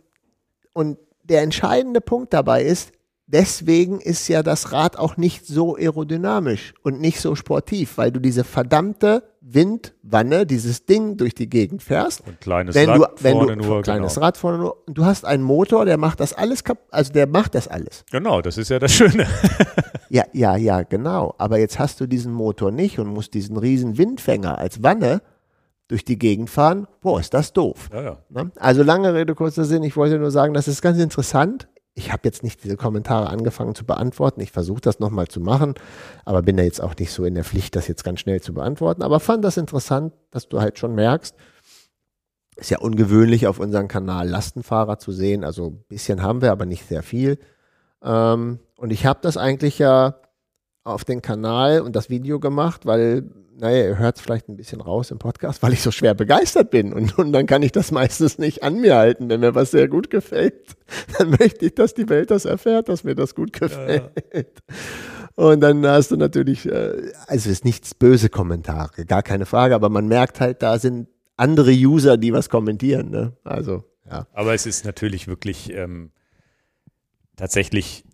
und 0.72 0.98
der 1.24 1.42
entscheidende 1.42 2.00
Punkt 2.00 2.32
dabei 2.32 2.62
ist, 2.62 2.92
deswegen 3.32 4.00
ist 4.00 4.28
ja 4.28 4.42
das 4.42 4.72
Rad 4.72 4.98
auch 4.98 5.16
nicht 5.16 5.46
so 5.46 5.76
aerodynamisch 5.76 6.74
und 6.82 7.00
nicht 7.00 7.20
so 7.20 7.34
sportiv, 7.34 7.96
weil 7.96 8.12
du 8.12 8.20
diese 8.20 8.44
verdammte 8.44 9.24
Windwanne, 9.40 10.46
dieses 10.46 10.86
Ding 10.86 11.16
durch 11.16 11.34
die 11.34 11.48
Gegend 11.48 11.82
fährst. 11.82 12.22
Und 12.26 12.40
kleines 12.40 12.74
wenn 12.74 12.90
Rad 12.90 12.98
du, 12.98 13.24
wenn 13.24 13.32
vorne 13.32 13.56
du, 13.56 13.66
nur. 13.66 13.82
Kleines 13.82 14.14
genau. 14.14 14.24
Rad 14.26 14.36
vorne 14.36 14.58
nur. 14.58 14.86
Und 14.86 14.96
du 14.96 15.04
hast 15.04 15.24
einen 15.24 15.42
Motor, 15.42 15.84
der 15.84 15.96
macht 15.96 16.20
das 16.20 16.32
alles 16.32 16.62
kaputt. 16.62 16.86
Also 16.90 17.12
der 17.12 17.26
macht 17.26 17.54
das 17.54 17.66
alles. 17.66 18.04
Genau, 18.12 18.42
das 18.42 18.58
ist 18.58 18.68
ja 18.68 18.78
das 18.78 18.92
Schöne. 18.92 19.26
ja, 20.10 20.24
ja, 20.32 20.56
ja, 20.56 20.82
genau. 20.82 21.34
Aber 21.38 21.58
jetzt 21.58 21.78
hast 21.78 22.00
du 22.00 22.06
diesen 22.06 22.32
Motor 22.32 22.70
nicht 22.70 22.98
und 22.98 23.08
musst 23.08 23.34
diesen 23.34 23.56
riesen 23.56 23.98
Windfänger 23.98 24.58
als 24.58 24.82
Wanne 24.82 25.22
durch 25.88 26.04
die 26.04 26.18
Gegend 26.18 26.48
fahren. 26.48 26.86
Boah, 27.00 27.18
ist 27.18 27.34
das 27.34 27.52
doof. 27.52 27.90
Ja, 27.92 28.02
ja. 28.02 28.18
Ne? 28.28 28.52
Also 28.56 28.82
lange 28.82 29.12
Rede, 29.12 29.34
kurzer 29.34 29.64
Sinn. 29.64 29.82
Ich 29.82 29.96
wollte 29.96 30.18
nur 30.18 30.30
sagen, 30.30 30.54
das 30.54 30.68
ist 30.68 30.82
ganz 30.82 30.98
interessant 30.98 31.68
ich 31.94 32.10
habe 32.10 32.22
jetzt 32.24 32.42
nicht 32.42 32.64
diese 32.64 32.76
Kommentare 32.76 33.28
angefangen 33.28 33.74
zu 33.74 33.84
beantworten. 33.84 34.40
Ich 34.40 34.50
versuche 34.50 34.80
das 34.80 34.98
nochmal 34.98 35.28
zu 35.28 35.40
machen, 35.40 35.74
aber 36.24 36.42
bin 36.42 36.56
da 36.56 36.62
jetzt 36.62 36.80
auch 36.80 36.96
nicht 36.96 37.12
so 37.12 37.24
in 37.24 37.34
der 37.34 37.44
Pflicht, 37.44 37.76
das 37.76 37.86
jetzt 37.86 38.02
ganz 38.02 38.20
schnell 38.20 38.40
zu 38.40 38.54
beantworten. 38.54 39.02
Aber 39.02 39.20
fand 39.20 39.44
das 39.44 39.56
interessant, 39.58 40.14
dass 40.30 40.48
du 40.48 40.60
halt 40.60 40.78
schon 40.78 40.94
merkst, 40.94 41.34
ist 42.56 42.70
ja 42.70 42.78
ungewöhnlich 42.78 43.46
auf 43.46 43.58
unserem 43.58 43.88
Kanal 43.88 44.28
Lastenfahrer 44.28 44.98
zu 44.98 45.12
sehen. 45.12 45.44
Also 45.44 45.68
ein 45.68 45.84
bisschen 45.88 46.22
haben 46.22 46.42
wir, 46.42 46.52
aber 46.52 46.66
nicht 46.66 46.86
sehr 46.86 47.02
viel. 47.02 47.38
Ähm, 48.02 48.58
und 48.76 48.90
ich 48.90 49.04
habe 49.06 49.20
das 49.22 49.36
eigentlich 49.36 49.78
ja 49.78 50.16
auf 50.84 51.04
den 51.04 51.22
Kanal 51.22 51.80
und 51.80 51.94
das 51.94 52.10
Video 52.10 52.40
gemacht, 52.40 52.86
weil 52.86 53.30
naja, 53.62 53.84
ihr 53.84 53.98
hört 53.98 54.16
es 54.16 54.22
vielleicht 54.22 54.48
ein 54.48 54.56
bisschen 54.56 54.80
raus 54.80 55.12
im 55.12 55.20
Podcast, 55.20 55.62
weil 55.62 55.72
ich 55.72 55.82
so 55.82 55.92
schwer 55.92 56.14
begeistert 56.14 56.70
bin. 56.70 56.92
Und, 56.92 57.16
und 57.16 57.32
dann 57.32 57.46
kann 57.46 57.62
ich 57.62 57.70
das 57.70 57.92
meistens 57.92 58.36
nicht 58.36 58.64
an 58.64 58.80
mir 58.80 58.96
halten. 58.96 59.28
Wenn 59.28 59.38
mir 59.38 59.54
was 59.54 59.70
sehr 59.70 59.86
gut 59.86 60.10
gefällt, 60.10 60.76
dann 61.18 61.30
möchte 61.30 61.66
ich, 61.66 61.74
dass 61.76 61.94
die 61.94 62.08
Welt 62.08 62.32
das 62.32 62.44
erfährt, 62.44 62.88
dass 62.88 63.04
mir 63.04 63.14
das 63.14 63.36
gut 63.36 63.52
gefällt. 63.52 64.10
Ja. 64.34 64.42
Und 65.36 65.60
dann 65.60 65.86
hast 65.86 66.10
du 66.10 66.16
natürlich, 66.16 66.66
äh, 66.66 67.12
also 67.28 67.34
es 67.36 67.46
ist 67.46 67.64
nichts 67.64 67.94
böse 67.94 68.28
Kommentare, 68.28 69.06
gar 69.06 69.22
keine 69.22 69.46
Frage, 69.46 69.76
aber 69.76 69.88
man 69.88 70.08
merkt 70.08 70.40
halt, 70.40 70.60
da 70.60 70.80
sind 70.80 71.08
andere 71.36 71.70
User, 71.70 72.16
die 72.16 72.32
was 72.32 72.48
kommentieren. 72.48 73.10
Ne? 73.10 73.36
Also, 73.44 73.84
ja. 74.10 74.26
Aber 74.32 74.54
es 74.54 74.66
ist 74.66 74.84
natürlich 74.84 75.28
wirklich 75.28 75.72
ähm, 75.72 76.10
tatsächlich 77.36 78.04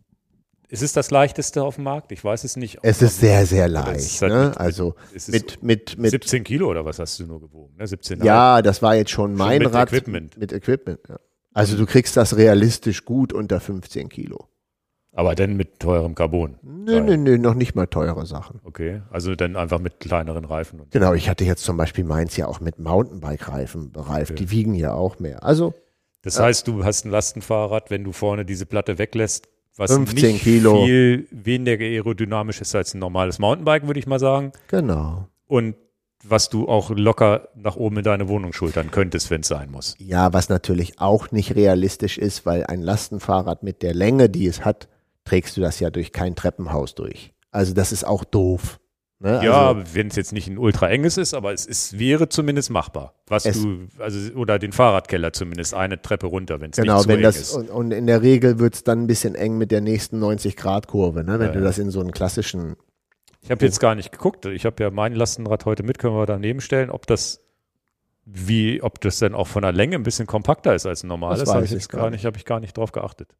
ist 0.69 0.83
es 0.83 0.93
das 0.93 1.11
leichteste 1.11 1.62
auf 1.62 1.77
dem 1.77 1.85
Markt? 1.85 2.12
Ich 2.12 2.23
weiß 2.23 2.45
es 2.45 2.57
nicht. 2.57 2.79
Es 2.83 3.01
ist 3.01 3.21
sehr, 3.21 3.47
sehr 3.47 3.69
leicht. 3.69 4.21
Halt 4.21 4.33
ne? 4.33 4.49
mit, 4.49 4.57
also 4.59 4.95
mit, 5.29 5.62
mit, 5.62 5.99
mit 5.99 6.11
17 6.11 6.45
Kilo 6.45 6.69
oder 6.69 6.85
was 6.85 6.99
hast 6.99 7.19
du 7.19 7.27
nur 7.27 7.41
gewogen? 7.41 7.75
Ne? 7.79 7.87
17 7.87 8.23
ja, 8.23 8.61
das 8.61 8.83
war 8.83 8.95
jetzt 8.95 9.11
schon 9.11 9.35
mein 9.35 9.62
schon 9.62 9.71
mit 9.71 9.75
Rad. 9.75 9.89
Equipment. 9.89 10.37
Mit 10.37 10.53
Equipment. 10.53 11.01
Ja. 11.09 11.19
Also 11.55 11.77
du 11.77 11.87
kriegst 11.87 12.16
das 12.16 12.37
realistisch 12.37 13.05
gut 13.05 13.33
unter 13.33 13.61
15 13.61 14.11
Kilo. 14.11 14.49
Aber 15.12 15.35
dann 15.35 15.57
mit 15.57 15.81
teurem 15.81 16.14
Carbon? 16.14 16.59
Nö, 16.62 17.01
nö, 17.01 17.16
nö, 17.16 17.39
noch 17.39 17.55
nicht 17.55 17.75
mal 17.75 17.87
teure 17.87 18.25
Sachen. 18.27 18.61
Okay, 18.62 19.03
also 19.11 19.35
dann 19.35 19.57
einfach 19.57 19.81
mit 19.81 19.99
kleineren 19.99 20.45
Reifen. 20.45 20.83
genau, 20.91 21.14
ich 21.14 21.29
hatte 21.29 21.45
jetzt 21.45 21.64
zum 21.64 21.77
Beispiel 21.77 22.05
meins 22.05 22.37
ja 22.37 22.47
auch 22.47 22.61
mit 22.61 22.79
Mountainbike-Reifen 22.79 23.91
bereift. 23.91 24.33
Okay. 24.33 24.45
Die 24.45 24.51
wiegen 24.51 24.75
ja 24.75 24.93
auch 24.93 25.19
mehr. 25.19 25.43
Also. 25.43 25.75
Das 26.23 26.39
heißt, 26.39 26.69
du 26.69 26.85
hast 26.85 27.07
ein 27.07 27.11
Lastenfahrrad, 27.11 27.91
wenn 27.91 28.05
du 28.05 28.12
vorne 28.12 28.45
diese 28.45 28.66
Platte 28.66 28.99
weglässt, 28.99 29.49
was 29.79 29.93
15 29.93 30.33
nicht 30.33 30.43
Kilo. 30.43 30.85
viel 30.85 31.26
weniger 31.31 31.85
aerodynamisch 31.85 32.61
ist 32.61 32.74
als 32.74 32.95
ein 32.95 32.99
normales 32.99 33.39
Mountainbike, 33.39 33.87
würde 33.87 34.01
ich 34.01 34.07
mal 34.07 34.18
sagen. 34.18 34.53
Genau. 34.68 35.29
Und 35.47 35.76
was 36.24 36.49
du 36.49 36.68
auch 36.68 36.91
locker 36.91 37.49
nach 37.55 37.76
oben 37.76 37.99
in 37.99 38.03
deine 38.03 38.29
Wohnung 38.29 38.53
schultern 38.53 38.91
könntest, 38.91 39.31
wenn 39.31 39.43
es 39.43 39.49
sein 39.49 39.70
muss. 39.70 39.95
Ja, 39.99 40.33
was 40.33 40.49
natürlich 40.49 41.01
auch 41.01 41.31
nicht 41.31 41.55
realistisch 41.55 42.18
ist, 42.18 42.45
weil 42.45 42.64
ein 42.66 42.83
Lastenfahrrad 42.83 43.62
mit 43.62 43.83
der 43.83 43.95
Länge, 43.95 44.29
die 44.29 44.47
es 44.47 44.64
hat, 44.64 44.89
trägst 45.24 45.57
du 45.57 45.61
das 45.61 45.79
ja 45.81 45.91
durch 45.91 46.12
kein 46.12 46.35
Treppenhaus 46.35 46.95
durch. 46.95 47.33
Also 47.51 47.72
das 47.72 47.93
ist 47.93 48.05
auch 48.05 48.24
doof. 48.24 48.81
Ne? 49.21 49.41
Ja, 49.45 49.69
also, 49.71 49.95
wenn 49.95 50.09
es 50.09 50.16
jetzt 50.16 50.33
nicht 50.33 50.47
ein 50.47 50.59
ultra 50.59 50.89
enges 50.89 51.16
ist, 51.16 51.35
aber 51.35 51.53
es 51.53 51.66
ist, 51.66 51.99
wäre 51.99 52.29
zumindest 52.29 52.71
machbar. 52.71 53.14
Was 53.27 53.43
du, 53.43 53.89
also, 53.99 54.33
oder 54.35 54.61
den 54.61 54.71
Fahrradkeller 54.71 55.33
zumindest, 55.33 55.75
eine 55.75 56.01
Treppe 56.01 56.29
runter, 56.29 56.61
wenn 56.61 56.71
es 56.71 56.77
genau, 56.77 56.95
nicht 56.95 57.03
zu 57.03 57.09
wenn 57.09 57.16
eng 57.16 57.23
das, 57.25 57.37
ist. 57.37 57.55
Und, 57.55 57.69
und 57.69 57.91
in 57.91 58.07
der 58.07 58.23
Regel 58.23 58.61
wird 58.61 58.75
es 58.75 58.85
dann 58.85 59.03
ein 59.03 59.07
bisschen 59.09 59.35
eng 59.35 59.59
mit 59.59 59.73
der 59.73 59.81
nächsten 59.81 60.23
90-Grad-Kurve, 60.23 61.25
ne? 61.25 61.41
wenn 61.41 61.49
Ja, 61.49 61.53
du 61.53 61.61
das 61.61 61.79
in 61.79 61.91
so 61.91 62.01
einen 62.01 62.12
klassischen. 62.12 62.77
Ich 63.43 63.51
habe 63.51 63.64
jetzt 63.64 63.81
gar 63.81 63.97
nicht 63.97 64.12
geguckt. 64.12 64.47
Ich 64.47 64.64
habe 64.64 64.83
ja 64.83 64.91
mein 64.91 65.14
Lastenrad 65.14 65.64
heute 65.64 65.83
mit, 65.83 65.99
können 65.99 66.14
wir 66.14 66.27
daneben 66.27 66.61
stellen, 66.61 66.91
ob 66.91 67.07
das 67.07 67.41
wie, 68.25 68.83
ob 68.83 69.01
das 69.01 69.19
denn 69.19 69.35
auch 69.35 69.47
von 69.47 69.62
der 69.62 69.73
Länge 69.73 69.97
ein 69.97 70.03
bisschen 70.03 70.27
kompakter 70.27 70.75
ist 70.75 70.87
als 70.87 71.03
ein 71.03 71.09
normales. 71.09 71.41
Das 71.41 71.49
Habe 71.49 71.62
weiß 71.62 71.71
ich 71.71 71.73
jetzt 71.73 71.89
gar 71.89 72.03
gar 72.03 72.11
nicht, 72.11 72.25
habe 72.25 72.37
ich 72.37 72.45
gar 72.45 72.61
nicht 72.61 72.77
drauf 72.77 72.93
geachtet. 72.93 73.31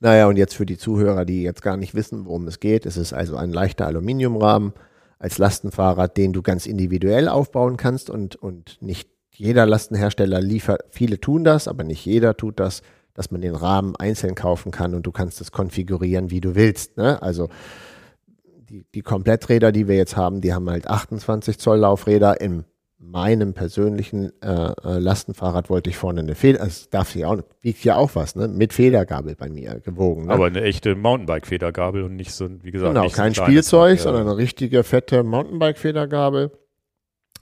Naja, 0.00 0.26
und 0.28 0.36
jetzt 0.36 0.54
für 0.54 0.64
die 0.64 0.78
Zuhörer, 0.78 1.26
die 1.26 1.42
jetzt 1.42 1.60
gar 1.62 1.76
nicht 1.76 1.94
wissen, 1.94 2.24
worum 2.24 2.48
es 2.48 2.58
geht, 2.58 2.86
es 2.86 2.96
ist 2.96 3.12
also 3.12 3.36
ein 3.36 3.50
leichter 3.50 3.86
Aluminiumrahmen 3.86 4.72
als 5.20 5.38
Lastenfahrrad, 5.38 6.16
den 6.16 6.32
du 6.32 6.42
ganz 6.42 6.66
individuell 6.66 7.28
aufbauen 7.28 7.76
kannst 7.76 8.10
und, 8.10 8.34
und 8.34 8.78
nicht 8.80 9.08
jeder 9.30 9.66
Lastenhersteller 9.66 10.40
liefert, 10.40 10.82
viele 10.90 11.20
tun 11.20 11.44
das, 11.44 11.68
aber 11.68 11.84
nicht 11.84 12.04
jeder 12.04 12.36
tut 12.36 12.58
das, 12.58 12.82
dass 13.14 13.30
man 13.30 13.42
den 13.42 13.54
Rahmen 13.54 13.94
einzeln 13.96 14.34
kaufen 14.34 14.72
kann 14.72 14.94
und 14.94 15.06
du 15.06 15.12
kannst 15.12 15.40
es 15.40 15.52
konfigurieren, 15.52 16.30
wie 16.30 16.40
du 16.40 16.54
willst. 16.54 16.96
Ne? 16.96 17.22
Also 17.22 17.48
die, 18.70 18.86
die 18.94 19.02
Kompletträder, 19.02 19.72
die 19.72 19.88
wir 19.88 19.96
jetzt 19.96 20.16
haben, 20.16 20.40
die 20.40 20.54
haben 20.54 20.68
halt 20.70 20.88
28 20.88 21.58
Zoll 21.58 21.78
Laufräder. 21.78 22.40
In 22.40 22.64
meinem 23.00 23.54
persönlichen 23.54 24.30
äh, 24.42 24.72
äh, 24.84 24.98
Lastenfahrrad 24.98 25.70
wollte 25.70 25.88
ich 25.88 25.96
vorne 25.96 26.20
eine 26.20 26.34
Feder, 26.34 26.60
also 26.60 26.86
darf 26.90 27.16
ja 27.16 27.28
auch, 27.28 27.38
wiegt 27.62 27.82
ja 27.82 27.96
auch 27.96 28.14
was, 28.14 28.36
ne? 28.36 28.46
Mit 28.46 28.74
Federgabel 28.74 29.34
bei 29.36 29.48
mir 29.48 29.80
gewogen. 29.80 30.26
Ne? 30.26 30.34
Aber 30.34 30.46
eine 30.46 30.62
echte 30.62 30.94
Mountainbike-Federgabel 30.94 32.02
und 32.02 32.16
nicht 32.16 32.32
so, 32.32 32.44
ein, 32.44 32.60
wie 32.62 32.70
gesagt, 32.70 32.94
Genau, 32.94 33.08
so 33.08 33.16
kein 33.16 33.28
ein 33.28 33.32
kleines 33.32 33.50
Spielzeug, 33.50 33.92
Rad, 33.92 34.00
sondern 34.00 34.28
eine 34.28 34.36
richtige 34.36 34.84
fette 34.84 35.22
Mountainbike-Federgabel 35.22 36.50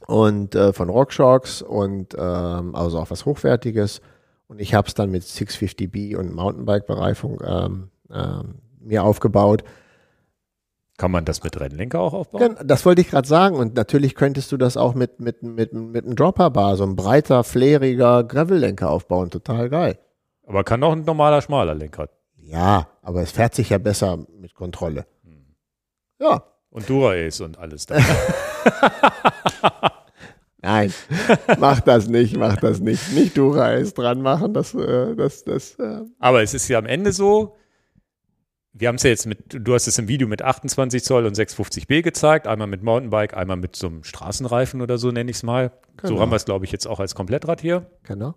und 0.07 0.55
äh, 0.55 0.73
von 0.73 0.89
RockShox 0.89 1.63
und 1.63 2.15
ähm, 2.17 2.75
also 2.75 3.01
auch 3.01 3.11
was 3.11 3.27
Hochwertiges. 3.27 4.01
Und 4.47 4.61
ich 4.61 4.75
habe 4.75 4.87
es 4.87 4.95
dann 4.95 5.11
mit 5.11 5.25
650B 5.25 6.17
und 6.17 6.35
Mountainbike-Bereifung 6.35 7.43
ähm, 7.45 7.91
ähm, 8.11 8.55
mir 8.81 9.03
aufgebaut. 9.03 9.65
Kann 10.99 11.13
man 11.13 11.25
das 11.25 11.45
mit 11.45 11.59
Rennlenker 11.59 12.01
auch 12.01 12.13
aufbauen? 12.13 12.57
Das 12.65 12.85
wollte 12.85 13.01
ich 13.01 13.09
gerade 13.09 13.27
sagen. 13.27 13.55
Und 13.57 13.77
natürlich 13.77 14.17
könntest 14.17 14.51
du 14.51 14.57
das 14.57 14.77
auch 14.77 14.95
mit, 14.95 15.21
mit, 15.21 15.45
mit, 15.45 15.73
mit 15.73 16.05
einem 16.05 16.17
Dropperbar, 16.17 16.77
so 16.77 16.83
ein 16.83 16.97
breiter, 16.97 17.45
fleriger 17.45 18.25
Gravel-Lenker 18.25 18.91
aufbauen. 18.91 19.31
Total 19.31 19.71
geil. 19.71 19.99
Aber 20.45 20.65
kann 20.65 20.83
auch 20.83 20.93
ein 20.93 21.05
normaler, 21.05 21.41
schmaler 21.41 21.77
Lenker. 21.77 22.09
Ja, 22.37 22.89
aber 23.01 23.23
es 23.23 23.31
fährt 23.31 23.55
sich 23.55 23.71
ja 23.71 23.79
besser 23.79 24.19
mit 24.41 24.55
Kontrolle. 24.55 25.07
Ja. 26.19 26.43
Und 26.71 26.89
Dura-Ace 26.91 27.43
und 27.43 27.59
alles 27.59 27.87
da. 27.87 27.97
Nein, 30.61 30.93
mach 31.59 31.81
das 31.81 32.09
nicht, 32.09 32.37
mach 32.37 32.57
das 32.57 32.81
nicht. 32.81 33.13
Nicht 33.13 33.39
Dura-Ace 33.39 33.95
dran 33.95 34.21
machen, 34.21 34.53
das, 34.53 34.75
äh, 34.75 35.15
das, 35.15 35.45
das. 35.45 35.79
Äh. 35.79 36.01
Aber 36.19 36.43
es 36.43 36.55
ist 36.55 36.67
ja 36.69 36.79
am 36.79 36.87
Ende 36.87 37.13
so, 37.13 37.57
wir 38.73 38.89
haben 38.89 38.97
es 38.97 39.03
ja 39.03 39.11
jetzt 39.11 39.27
mit, 39.27 39.39
du 39.49 39.75
hast 39.75 39.87
es 39.87 39.99
im 39.99 40.09
Video 40.09 40.29
mit 40.29 40.43
28 40.43 41.03
Zoll 41.03 41.27
und 41.27 41.37
650B 41.37 42.03
gezeigt, 42.03 42.47
einmal 42.47 42.69
mit 42.69 42.83
Mountainbike, 42.83 43.37
einmal 43.37 43.57
mit 43.57 43.77
so 43.77 43.89
einem 43.89 44.05
Straßenreifen 44.05 44.81
oder 44.83 44.99
so 44.99 45.11
nenne 45.11 45.31
ich 45.31 45.39
es 45.39 45.43
mal. 45.43 45.73
Genau. 45.97 46.15
So 46.15 46.21
haben 46.21 46.31
wir 46.31 46.37
es, 46.37 46.45
glaube 46.45 46.65
ich, 46.65 46.73
jetzt 46.73 46.87
auch 46.87 47.01
als 47.01 47.15
Komplettrad 47.15 47.61
hier. 47.61 47.87
Genau. 48.05 48.35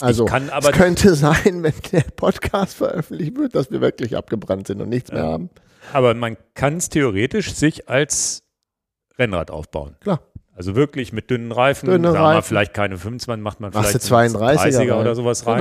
Also, 0.00 0.26
es 0.26 0.72
könnte 0.72 1.14
sein, 1.14 1.62
wenn 1.62 1.74
der 1.92 2.04
Podcast 2.16 2.76
veröffentlicht 2.76 3.36
wird, 3.36 3.54
dass 3.54 3.70
wir 3.70 3.80
wirklich 3.80 4.16
abgebrannt 4.16 4.66
sind 4.66 4.80
und 4.80 4.88
nichts 4.88 5.12
mehr 5.12 5.22
haben. 5.22 5.50
Aber 5.92 6.14
man 6.14 6.36
kann 6.54 6.76
es 6.76 6.88
theoretisch 6.88 7.54
sich 7.54 7.88
als 7.88 8.42
Rennrad 9.18 9.50
aufbauen. 9.50 9.96
Klar. 10.00 10.20
Also 10.54 10.74
wirklich 10.74 11.12
mit 11.12 11.30
dünnen 11.30 11.50
Reifen, 11.50 11.88
Dünne 11.88 12.12
Reifen. 12.12 12.42
vielleicht 12.42 12.74
keine 12.74 12.98
25, 12.98 13.42
macht 13.42 13.60
man 13.60 13.72
vielleicht 13.72 14.10
du 14.10 14.14
einen 14.14 14.34
32er 14.34 14.58
30er 14.58 14.82
oder 14.92 15.06
rein. 15.06 15.14
sowas 15.14 15.44
Genau. 15.44 15.56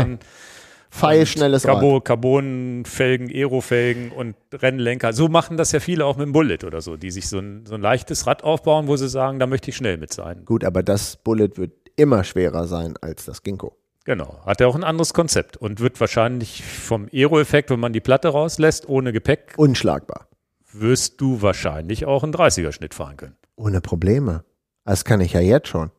Rein. 0.92 1.00
Feilschnelles 1.00 1.66
Rad. 1.68 1.74
Carbon, 1.76 2.04
Carbonfelgen, 2.04 3.30
Aerofelgen 3.30 4.12
und 4.12 4.36
Rennlenker. 4.54 5.14
So 5.14 5.28
machen 5.28 5.58
das 5.58 5.72
ja 5.72 5.80
viele 5.80 6.06
auch 6.06 6.18
mit 6.18 6.26
dem 6.26 6.34
Bullet 6.34 6.60
oder 6.66 6.82
so, 6.82 6.98
die 6.98 7.12
sich 7.12 7.28
so 7.28 7.40
ein, 7.40 7.66
so 7.66 7.76
ein 7.76 7.82
leichtes 7.82 8.28
Rad 8.28 8.44
aufbauen, 8.44 8.88
wo 8.88 8.96
sie 8.98 9.10
sagen, 9.10 9.40
da 9.40 9.48
möchte 9.48 9.70
ich 9.70 9.78
schnell 9.78 9.98
mit 9.98 10.14
sein. 10.14 10.46
Gut, 10.46 10.64
aber 10.64 10.84
das 10.84 11.18
Bullet 11.18 11.52
wird 11.56 11.72
immer 11.96 12.24
schwerer 12.24 12.68
sein 12.68 12.96
als 13.02 13.26
das 13.26 13.44
Ginkgo. 13.44 13.78
Genau. 14.04 14.40
Hat 14.46 14.62
er 14.62 14.68
auch 14.68 14.76
ein 14.76 14.84
anderes 14.84 15.14
Konzept 15.14 15.58
und 15.58 15.80
wird 15.80 16.00
wahrscheinlich 16.00 16.64
vom 16.64 17.08
Aero-Effekt, 17.14 17.70
wenn 17.70 17.80
man 17.80 17.94
die 17.94 18.00
Platte 18.00 18.30
rauslässt, 18.30 18.90
ohne 18.90 19.14
Gepäck, 19.14 19.54
Unschlagbar. 19.58 20.28
wirst 20.74 21.22
du 21.22 21.42
wahrscheinlich 21.42 22.06
auch 22.06 22.24
einen 22.24 22.34
30er-Schnitt 22.34 22.96
fahren 22.96 23.18
können. 23.18 23.36
Ohne 23.56 23.80
Probleme. 23.80 24.44
Das 24.86 25.06
kann 25.06 25.22
ich 25.22 25.34
ja 25.34 25.40
jetzt 25.40 25.68
schon. 25.68 25.92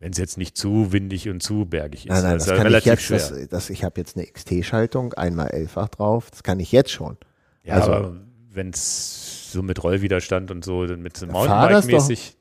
Wenn 0.00 0.12
es 0.12 0.18
jetzt 0.18 0.38
nicht 0.38 0.56
zu 0.56 0.92
windig 0.92 1.28
und 1.28 1.42
zu 1.42 1.64
bergig 1.64 2.06
ist. 2.06 2.10
Nein, 2.12 2.22
nein, 2.22 2.34
das 2.34 2.44
das 2.46 2.56
kann 2.56 2.66
ich 2.66 2.72
relativ 2.72 2.86
jetzt. 2.92 3.02
schwer. 3.02 3.18
Das, 3.18 3.48
das, 3.48 3.70
ich 3.70 3.82
habe 3.82 4.00
jetzt 4.00 4.16
eine 4.16 4.26
XT-Schaltung, 4.26 5.12
einmal 5.14 5.48
elffach 5.48 5.88
drauf. 5.88 6.30
Das 6.30 6.42
kann 6.44 6.60
ich 6.60 6.70
jetzt 6.72 6.90
schon. 6.90 7.16
ja, 7.64 7.74
also- 7.74 7.92
aber 7.92 8.16
wenn 8.50 8.70
es 8.70 9.52
so 9.52 9.62
mit 9.62 9.82
Rollwiderstand 9.82 10.50
und 10.50 10.64
so, 10.64 10.86
dann 10.86 11.00
mit 11.02 11.16
so 11.16 11.26
Fahr. 11.26 11.32
Mountainbike-mäßig. 11.70 12.36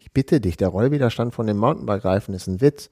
Ich 0.00 0.12
bitte 0.12 0.40
dich, 0.40 0.56
der 0.56 0.68
Rollwiderstand 0.68 1.34
von 1.34 1.46
dem 1.46 1.56
Mountainbike-Reifen 1.58 2.34
ist 2.34 2.46
ein 2.46 2.60
Witz. 2.60 2.90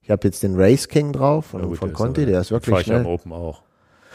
Ich 0.00 0.10
habe 0.10 0.26
jetzt 0.26 0.42
den 0.42 0.54
Race 0.58 0.88
King 0.88 1.12
drauf 1.12 1.46
von, 1.46 1.60
Na 1.60 1.66
gut, 1.66 1.78
von 1.78 1.92
Conti, 1.92 2.22
aber- 2.22 2.30
der 2.32 2.40
ist 2.40 2.48
Fahr 2.48 2.56
wirklich 2.56 2.80
ich 2.80 2.86
ja 2.86 2.96
im 2.98 3.02
schnell. 3.02 3.12
Open 3.14 3.32
auch. 3.32 3.62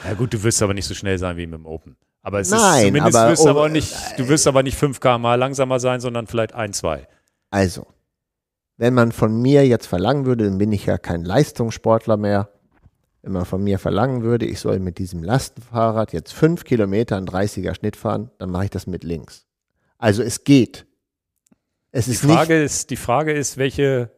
Ja 0.07 0.13
gut, 0.15 0.33
du 0.33 0.41
wirst 0.43 0.61
aber 0.63 0.73
nicht 0.73 0.85
so 0.87 0.93
schnell 0.93 1.17
sein 1.19 1.37
wie 1.37 1.45
mit 1.45 1.59
dem 1.59 1.65
Open. 1.65 1.95
Aber 2.21 2.39
es 2.39 2.49
Nein, 2.49 2.59
ist 2.81 2.87
zumindest 2.87 3.15
aber- 3.17 3.29
wirst 3.31 3.43
du 3.43 3.47
oh, 3.47 3.51
aber 3.51 3.69
nicht, 3.69 3.93
du 4.17 4.27
wirst 4.29 4.47
aber 4.47 4.63
nicht 4.63 4.77
5 4.77 4.99
km 4.99 5.23
langsamer 5.37 5.79
sein, 5.79 5.99
sondern 5.99 6.25
vielleicht 6.27 6.53
ein, 6.53 6.73
zwei. 6.73 7.07
Also, 7.49 7.85
wenn 8.83 8.93
man 8.93 9.13
von 9.13 9.41
mir 9.41 9.65
jetzt 9.65 9.85
verlangen 9.85 10.25
würde, 10.25 10.43
dann 10.43 10.57
bin 10.57 10.73
ich 10.73 10.85
ja 10.85 10.97
kein 10.97 11.23
Leistungssportler 11.23 12.17
mehr. 12.17 12.49
Wenn 13.21 13.31
man 13.31 13.45
von 13.45 13.63
mir 13.63 13.79
verlangen 13.79 14.23
würde, 14.23 14.45
ich 14.45 14.59
soll 14.59 14.79
mit 14.79 14.97
diesem 14.97 15.23
Lastenfahrrad 15.23 16.11
jetzt 16.11 16.33
fünf 16.33 16.65
Kilometer 16.65 17.15
einen 17.15 17.25
30er 17.25 17.75
Schnitt 17.75 17.95
fahren, 17.95 18.29
dann 18.39 18.49
mache 18.49 18.65
ich 18.65 18.71
das 18.71 18.85
mit 18.85 19.05
links. 19.05 19.45
Also 19.97 20.21
es 20.21 20.43
geht. 20.43 20.85
Es 21.93 22.07
Die 22.07 22.11
ist 22.11 22.25
nicht 22.25 22.35
Frage 22.35 22.61
ist, 22.61 22.89
die 22.89 22.97
Frage 22.97 23.31
ist, 23.31 23.55
welche, 23.55 24.11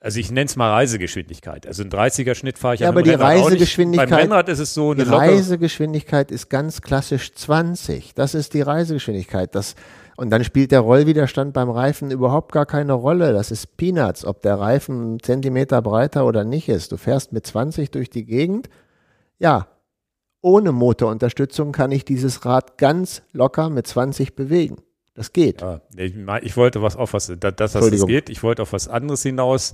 also 0.00 0.18
ich 0.18 0.30
nenne 0.30 0.46
es 0.46 0.56
mal 0.56 0.70
Reisegeschwindigkeit. 0.70 1.66
Also 1.66 1.82
ein 1.82 1.90
30er 1.90 2.34
Schnitt 2.34 2.56
fahre 2.56 2.76
ich 2.76 2.80
Ja, 2.80 2.88
aber 2.88 3.02
die 3.02 3.10
Rennrad 3.10 3.34
nicht. 3.34 3.44
Reisegeschwindigkeit- 3.44 4.08
Beim 4.08 4.18
Rennrad 4.18 4.48
ist 4.48 4.60
es 4.60 4.72
so 4.72 4.94
Die 4.94 5.02
eine 5.02 5.10
lockere, 5.10 5.28
Reisegeschwindigkeit 5.32 6.30
ist 6.30 6.48
ganz 6.48 6.80
klassisch 6.80 7.34
20. 7.34 8.14
Das 8.14 8.34
ist 8.34 8.54
die 8.54 8.62
Reisegeschwindigkeit. 8.62 9.54
Das, 9.54 9.74
und 10.16 10.30
dann 10.30 10.44
spielt 10.44 10.70
der 10.72 10.80
Rollwiderstand 10.80 11.52
beim 11.52 11.70
Reifen 11.70 12.10
überhaupt 12.10 12.52
gar 12.52 12.66
keine 12.66 12.92
Rolle. 12.92 13.32
Das 13.32 13.50
ist 13.50 13.76
Peanuts, 13.76 14.24
ob 14.24 14.42
der 14.42 14.58
Reifen 14.58 15.00
einen 15.00 15.20
Zentimeter 15.20 15.82
breiter 15.82 16.24
oder 16.26 16.44
nicht 16.44 16.68
ist. 16.68 16.92
Du 16.92 16.96
fährst 16.96 17.32
mit 17.32 17.46
20 17.46 17.90
durch 17.90 18.10
die 18.10 18.24
Gegend. 18.24 18.68
Ja, 19.38 19.66
ohne 20.40 20.72
Motorunterstützung 20.72 21.72
kann 21.72 21.90
ich 21.90 22.04
dieses 22.04 22.44
Rad 22.44 22.78
ganz 22.78 23.22
locker 23.32 23.70
mit 23.70 23.86
20 23.86 24.36
bewegen. 24.36 24.76
Das 25.14 25.32
geht. 25.32 25.60
Ja, 25.62 25.80
ich, 25.96 26.14
ich 26.42 26.56
wollte 26.56 26.82
was 26.82 26.96
auf 26.96 27.12
was, 27.12 27.26
da- 27.26 27.50
dass 27.50 27.72
das 27.72 27.74
Entschuldigung. 27.76 28.08
geht. 28.08 28.28
Ich 28.30 28.42
wollte 28.42 28.62
auf 28.62 28.72
was 28.72 28.88
anderes 28.88 29.22
hinaus. 29.22 29.72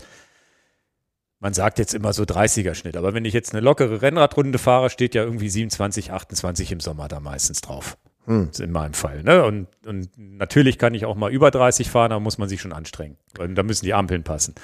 Man 1.39 1.55
sagt 1.55 1.79
jetzt 1.79 1.95
immer 1.95 2.13
so 2.13 2.25
30er 2.25 2.75
Schnitt, 2.75 2.97
aber 2.99 3.15
wenn 3.15 3.25
ich 3.25 3.33
jetzt 3.33 3.53
eine 3.55 3.63
lockere 3.63 4.03
Rennradrunde 4.03 4.59
fahre, 4.59 4.91
steht 4.91 5.15
ja 5.15 5.25
irgendwie 5.25 5.49
27, 5.49 6.13
28 6.13 6.73
im 6.73 6.81
Sommer 6.81 7.09
da 7.09 7.19
meistens 7.21 7.63
drauf. 7.63 7.97
Hm. 8.27 8.47
Das 8.49 8.59
ist 8.59 8.65
in 8.65 8.73
meinem 8.73 8.95
Fall. 8.95 9.23
Ne? 9.23 9.45
Und, 9.45 9.67
und 9.87 10.11
natürlich 10.17 10.79
kann 10.79 10.95
ich 10.95 11.07
auch 11.07 11.17
mal 11.17 11.33
über 11.33 11.51
30 11.51 11.91
fahren, 11.91 12.11
da 12.11 12.21
muss 12.21 12.39
man 12.39 12.49
sich 12.49 12.61
schon 12.61 12.73
anstrengen. 12.73 13.17
Und 13.39 13.55
da 13.55 13.63
müssen 13.63 13.85
die 13.85 13.95
Ampeln 13.95 14.23
passen. 14.23 14.55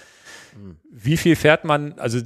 Hm. 0.54 0.76
Wie 0.90 1.16
viel 1.16 1.36
fährt 1.36 1.64
man, 1.64 1.98
also 1.98 2.20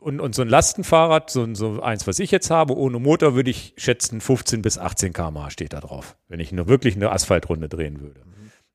und, 0.00 0.20
und 0.20 0.34
so 0.34 0.42
ein 0.42 0.48
Lastenfahrrad, 0.48 1.30
so, 1.30 1.54
so 1.54 1.82
eins, 1.82 2.06
was 2.06 2.18
ich 2.18 2.30
jetzt 2.30 2.50
habe, 2.50 2.76
ohne 2.76 2.98
Motor, 2.98 3.34
würde 3.34 3.50
ich 3.50 3.74
schätzen, 3.76 4.20
15 4.20 4.62
bis 4.62 4.78
18 4.78 5.12
km/h 5.12 5.50
steht 5.50 5.72
da 5.72 5.80
drauf, 5.80 6.16
wenn 6.28 6.40
ich 6.40 6.52
nur 6.52 6.68
wirklich 6.68 6.96
eine 6.96 7.12
Asphaltrunde 7.12 7.68
drehen 7.68 8.00
würde. 8.00 8.22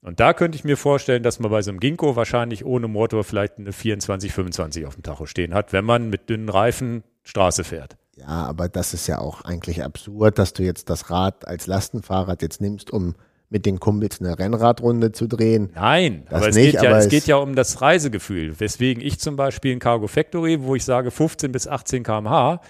Und 0.02 0.20
da 0.20 0.34
könnte 0.34 0.56
ich 0.56 0.64
mir 0.64 0.78
vorstellen, 0.78 1.24
dass 1.24 1.40
man 1.40 1.50
bei 1.50 1.64
so 1.64 1.72
einem 1.72 1.80
Ginkgo 1.80 2.16
wahrscheinlich 2.16 2.64
ohne 2.64 2.88
Motor 2.88 3.24
vielleicht 3.24 3.58
eine 3.58 3.74
24, 3.74 4.32
25 4.34 4.86
auf 4.86 4.94
dem 4.94 5.02
Tacho 5.02 5.26
stehen 5.26 5.56
hat, 5.56 5.74
wenn 5.74 5.84
man 5.84 6.12
mit 6.12 6.30
dünnen 6.30 6.48
Reifen 6.48 7.04
Straße 7.24 7.64
fährt. 7.64 7.98
Ja, 8.16 8.28
aber 8.28 8.70
das 8.70 8.94
ist 8.94 9.08
ja 9.08 9.20
auch 9.20 9.42
eigentlich 9.42 9.84
absurd, 9.84 10.40
dass 10.40 10.54
du 10.54 10.64
jetzt 10.64 10.90
das 10.90 11.10
Rad 11.10 11.48
als 11.48 11.68
Lastenfahrrad 11.68 12.42
jetzt 12.42 12.62
nimmst, 12.62 12.92
um 12.92 13.16
mit 13.50 13.66
den 13.66 13.80
Kumpels 13.80 14.20
eine 14.22 14.38
Rennradrunde 14.40 15.12
zu 15.12 15.28
drehen. 15.28 15.70
Nein, 15.76 16.24
Das 16.30 16.38
aber 16.42 16.50
es, 16.50 16.56
nicht, 16.56 16.72
geht, 16.72 16.82
ja, 16.84 16.90
aber 16.90 16.98
es 17.00 17.06
es- 17.06 17.12
geht 17.12 17.28
ja 17.28 17.36
um 17.36 17.56
das 17.56 17.82
Reisegefühl. 17.82 18.60
Weswegen 18.60 19.04
ich 19.04 19.20
zum 19.20 19.36
Beispiel 19.36 19.74
ein 19.74 19.80
Cargo 19.80 20.08
Factory, 20.08 20.62
wo 20.64 20.76
ich 20.76 20.84
sage 20.86 21.12
15 21.12 21.52
bis 21.52 21.68
18 21.68 22.04
km/h, 22.04 22.62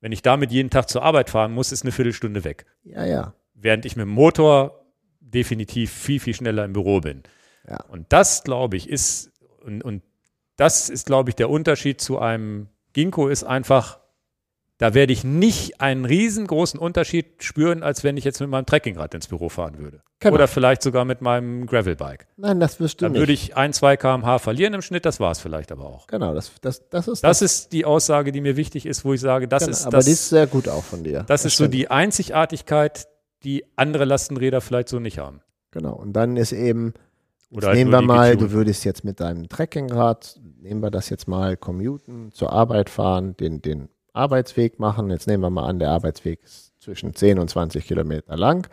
wenn 0.00 0.12
ich 0.12 0.22
damit 0.22 0.50
jeden 0.50 0.70
Tag 0.70 0.88
zur 0.88 1.02
Arbeit 1.02 1.30
fahren 1.30 1.52
muss, 1.52 1.72
ist 1.72 1.82
eine 1.82 1.92
Viertelstunde 1.92 2.44
weg. 2.44 2.66
Ja, 2.84 3.04
ja. 3.04 3.34
Während 3.54 3.84
ich 3.84 3.96
mit 3.96 4.04
dem 4.04 4.10
Motor 4.10 4.84
definitiv 5.20 5.92
viel, 5.92 6.20
viel 6.20 6.34
schneller 6.34 6.64
im 6.64 6.72
Büro 6.72 7.00
bin. 7.00 7.22
Ja. 7.68 7.82
Und 7.88 8.06
das, 8.10 8.44
glaube 8.44 8.76
ich, 8.76 8.88
ist, 8.88 9.30
und, 9.64 9.82
und 9.82 10.02
das 10.56 10.88
ist, 10.88 11.06
glaube 11.06 11.30
ich, 11.30 11.36
der 11.36 11.50
Unterschied 11.50 12.00
zu 12.00 12.18
einem 12.18 12.68
Ginkgo 12.92 13.28
ist 13.28 13.44
einfach, 13.44 14.00
da 14.78 14.92
werde 14.92 15.12
ich 15.12 15.24
nicht 15.24 15.80
einen 15.80 16.04
riesengroßen 16.04 16.78
Unterschied 16.78 17.42
spüren, 17.42 17.82
als 17.82 18.04
wenn 18.04 18.16
ich 18.18 18.24
jetzt 18.24 18.40
mit 18.40 18.50
meinem 18.50 18.66
Trekkingrad 18.66 19.14
ins 19.14 19.26
Büro 19.28 19.48
fahren 19.48 19.78
würde. 19.78 20.02
Genau. 20.20 20.34
Oder 20.34 20.48
vielleicht 20.48 20.82
sogar 20.82 21.04
mit 21.06 21.22
meinem 21.22 21.66
Gravelbike. 21.66 22.26
Nein, 22.36 22.60
das 22.60 22.78
wirst 22.80 23.00
du 23.00 23.06
Dann 23.06 23.12
nicht. 23.12 23.20
würde 23.20 23.32
ich 23.32 23.56
ein, 23.56 23.72
zwei 23.72 23.96
kmh 23.96 24.38
verlieren 24.38 24.74
im 24.74 24.82
Schnitt, 24.82 25.06
das 25.06 25.18
war 25.18 25.30
es 25.30 25.38
vielleicht 25.40 25.72
aber 25.72 25.84
auch. 25.86 26.06
genau, 26.06 26.34
das, 26.34 26.52
das, 26.60 26.88
das 26.90 27.08
ist 27.08 27.24
Das 27.24 27.40
ist 27.42 27.72
die 27.72 27.84
Aussage, 27.86 28.32
die 28.32 28.40
mir 28.42 28.56
wichtig 28.56 28.84
ist, 28.86 29.04
wo 29.04 29.14
ich 29.14 29.20
sage, 29.20 29.48
das 29.48 29.62
Genau, 29.64 29.72
ist 29.72 29.86
aber 29.86 29.96
das, 29.98 30.04
die 30.06 30.12
ist 30.12 30.28
sehr 30.28 30.46
gut 30.46 30.68
auch 30.68 30.84
von 30.84 31.04
dir. 31.04 31.24
das 31.26 31.44
ist 31.46 31.56
so 31.56 31.64
stimmt. 31.64 31.74
die 31.74 31.88
Einzigartigkeit, 31.90 33.08
die 33.44 33.64
andere 33.76 34.04
Lastenräder 34.04 34.60
vielleicht 34.60 34.88
so 34.88 34.98
nicht 34.98 35.18
haben. 35.18 35.40
Genau. 35.70 35.94
Und 35.94 36.12
dann 36.14 36.36
ist 36.36 36.52
eben, 36.52 36.92
Oder 37.50 37.68
halt 37.68 37.76
nehmen 37.78 37.90
wir 37.92 38.02
mal, 38.02 38.32
du 38.32 38.38
getunten. 38.38 38.54
würdest 38.56 38.84
jetzt 38.84 39.04
mit 39.04 39.20
deinem 39.20 39.48
Trekkingrad, 39.48 40.38
nehmen 40.60 40.82
wir 40.82 40.90
das 40.90 41.08
jetzt 41.10 41.28
mal, 41.28 41.56
commuten, 41.56 42.32
zur 42.32 42.52
Arbeit 42.52 42.90
fahren, 42.90 43.36
den, 43.36 43.62
den 43.62 43.88
Arbeitsweg 44.16 44.78
machen. 44.78 45.10
Jetzt 45.10 45.26
nehmen 45.26 45.42
wir 45.42 45.50
mal 45.50 45.66
an, 45.68 45.78
der 45.78 45.90
Arbeitsweg 45.90 46.42
ist 46.42 46.72
zwischen 46.80 47.14
10 47.14 47.38
und 47.38 47.48
20 47.50 47.86
Kilometer 47.86 48.36
lang. 48.36 48.66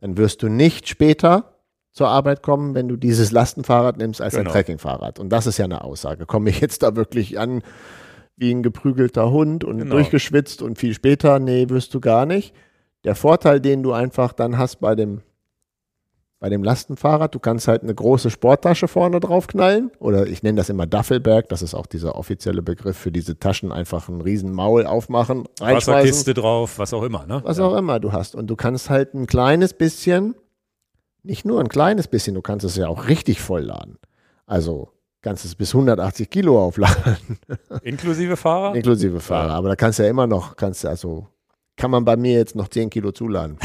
Dann 0.00 0.16
wirst 0.16 0.42
du 0.42 0.48
nicht 0.48 0.88
später 0.88 1.54
zur 1.92 2.08
Arbeit 2.08 2.42
kommen, 2.42 2.74
wenn 2.74 2.86
du 2.88 2.96
dieses 2.96 3.32
Lastenfahrrad 3.32 3.96
nimmst 3.98 4.20
als 4.20 4.34
ein 4.34 4.42
Genau. 4.42 4.52
Trekkingfahrrad. 4.52 5.18
Und 5.18 5.30
das 5.30 5.46
ist 5.46 5.58
ja 5.58 5.64
eine 5.64 5.82
Aussage. 5.82 6.26
Komme 6.26 6.50
ich 6.50 6.60
jetzt 6.60 6.82
da 6.82 6.94
wirklich 6.94 7.38
an 7.38 7.62
wie 8.36 8.52
ein 8.52 8.62
geprügelter 8.62 9.30
Hund 9.32 9.64
und 9.64 9.78
Genau. 9.78 9.96
durchgeschwitzt 9.96 10.62
und 10.62 10.78
viel 10.78 10.94
später? 10.94 11.40
Nee, 11.40 11.68
wirst 11.70 11.92
du 11.94 12.00
gar 12.00 12.24
nicht. 12.24 12.54
Der 13.04 13.16
Vorteil, 13.16 13.60
den 13.60 13.82
du 13.82 13.92
einfach 13.92 14.32
dann 14.32 14.58
hast 14.58 14.76
bei 14.80 14.94
dem 14.94 15.22
bei 16.40 16.48
dem 16.48 16.62
Lastenfahrrad, 16.62 17.34
du 17.34 17.40
kannst 17.40 17.66
halt 17.66 17.82
eine 17.82 17.94
große 17.94 18.30
Sporttasche 18.30 18.86
vorne 18.86 19.18
drauf 19.18 19.48
knallen. 19.48 19.90
Oder 19.98 20.26
ich 20.28 20.42
nenne 20.44 20.56
das 20.56 20.68
immer 20.68 20.86
Duffelbag, 20.86 21.48
das 21.48 21.62
ist 21.62 21.74
auch 21.74 21.86
dieser 21.86 22.14
offizielle 22.14 22.62
Begriff 22.62 22.96
für 22.96 23.10
diese 23.10 23.38
Taschen, 23.38 23.72
einfach 23.72 24.08
ein 24.08 24.20
riesen 24.20 24.52
Maul 24.52 24.86
aufmachen, 24.86 25.48
Wasserkiste 25.58 26.34
drauf, 26.34 26.78
was 26.78 26.94
auch 26.94 27.02
immer. 27.02 27.26
Ne? 27.26 27.40
was 27.44 27.58
Ja. 27.58 27.64
auch 27.66 27.76
immer 27.76 27.98
du 27.98 28.12
hast. 28.12 28.34
Und 28.36 28.46
du 28.48 28.54
kannst 28.56 28.88
halt 28.88 29.14
ein 29.14 29.26
kleines 29.26 29.72
bisschen, 29.74 30.36
nicht 31.24 31.44
nur 31.44 31.58
ein 31.60 31.68
kleines 31.68 32.06
bisschen, 32.06 32.34
du 32.34 32.42
kannst 32.42 32.64
es 32.64 32.76
ja 32.76 32.86
auch 32.88 33.08
richtig 33.08 33.40
voll 33.40 33.62
laden. 33.62 33.98
Also 34.46 34.90
kannst 35.22 35.44
es 35.44 35.56
bis 35.56 35.74
180 35.74 36.30
Kilo 36.30 36.62
aufladen, 36.64 37.16
Inklusive 37.82 38.36
Fahrer? 38.36 38.76
inklusive 38.76 39.18
Fahrer. 39.18 39.54
Aber 39.54 39.68
da 39.70 39.74
kannst 39.76 39.98
du 39.98 40.04
ja 40.04 40.08
immer 40.08 40.28
noch, 40.28 40.54
kannst 40.54 40.84
du 40.84 40.88
also 40.88 41.26
kann 41.78 41.90
man 41.90 42.04
bei 42.04 42.16
mir 42.16 42.34
jetzt 42.34 42.54
noch 42.54 42.68
10 42.68 42.90
Kilo 42.90 43.12
zuladen. 43.12 43.56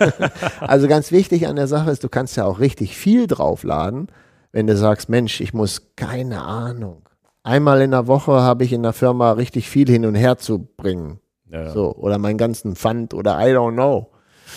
also 0.60 0.88
ganz 0.88 1.12
wichtig 1.12 1.46
an 1.46 1.56
der 1.56 1.68
Sache 1.68 1.90
ist, 1.90 2.04
du 2.04 2.10
kannst 2.10 2.36
ja 2.36 2.44
auch 2.44 2.60
richtig 2.60 2.96
viel 2.96 3.26
draufladen, 3.26 4.08
wenn 4.50 4.66
du 4.66 4.76
sagst, 4.76 5.08
Mensch, 5.08 5.40
ich 5.40 5.54
muss 5.54 5.94
keine 5.96 6.42
Ahnung. 6.42 7.08
Einmal 7.44 7.80
in 7.80 7.92
der 7.92 8.06
Woche 8.06 8.32
habe 8.32 8.64
ich 8.64 8.72
in 8.72 8.82
der 8.82 8.92
Firma 8.92 9.32
richtig 9.32 9.68
viel 9.68 9.88
hin 9.88 10.04
und 10.04 10.14
her 10.14 10.36
zu 10.36 10.68
bringen. 10.76 11.20
Ja. 11.50 11.70
So, 11.70 11.94
oder 11.94 12.18
meinen 12.18 12.38
ganzen 12.38 12.76
Pfand 12.76 13.14
oder 13.14 13.38
I 13.40 13.54
don't 13.54 13.72
know. 13.72 14.10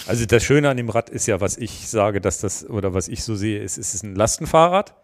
Also 0.08 0.26
das 0.26 0.44
Schöne 0.44 0.70
an 0.70 0.78
dem 0.78 0.90
Rad 0.90 1.10
ist 1.10 1.26
ja, 1.26 1.40
was 1.42 1.58
ich 1.58 1.88
sage, 1.88 2.20
dass 2.20 2.40
das, 2.40 2.68
oder 2.70 2.94
was 2.94 3.08
ich 3.08 3.24
so 3.24 3.36
sehe, 3.36 3.62
ist, 3.62 3.78
es 3.78 3.94
ist 3.94 4.04
ein 4.04 4.16
Lastenfahrrad. 4.16 4.96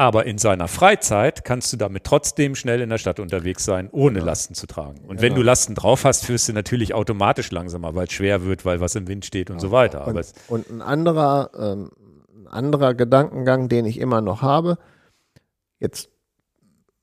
Aber 0.00 0.24
in 0.24 0.38
seiner 0.38 0.66
Freizeit 0.66 1.44
kannst 1.44 1.74
du 1.74 1.76
damit 1.76 2.04
trotzdem 2.04 2.54
schnell 2.54 2.80
in 2.80 2.88
der 2.88 2.96
Stadt 2.96 3.20
unterwegs 3.20 3.66
sein, 3.66 3.90
ohne 3.92 4.20
Lasten 4.20 4.54
zu 4.54 4.66
tragen. 4.66 5.00
Und 5.00 5.20
wenn 5.20 5.34
Genau. 5.34 5.40
du 5.40 5.42
Lasten 5.42 5.74
drauf 5.74 6.06
hast, 6.06 6.26
wirst 6.30 6.48
du 6.48 6.54
natürlich 6.54 6.94
automatisch 6.94 7.50
langsamer, 7.50 7.94
weil 7.94 8.06
es 8.06 8.12
schwer 8.14 8.46
wird, 8.46 8.64
weil 8.64 8.80
was 8.80 8.94
im 8.94 9.08
Wind 9.08 9.26
steht 9.26 9.50
und 9.50 9.60
so 9.60 9.72
weiter. 9.72 10.06
Und, 10.06 10.32
und 10.48 10.70
ein 10.70 10.80
anderer, 10.80 11.50
ähm, 11.54 11.90
ein 12.34 12.46
anderer 12.46 12.94
Gedankengang, 12.94 13.68
den 13.68 13.84
ich 13.84 14.00
immer 14.00 14.22
noch 14.22 14.40
habe, 14.40 14.78
jetzt, 15.80 16.08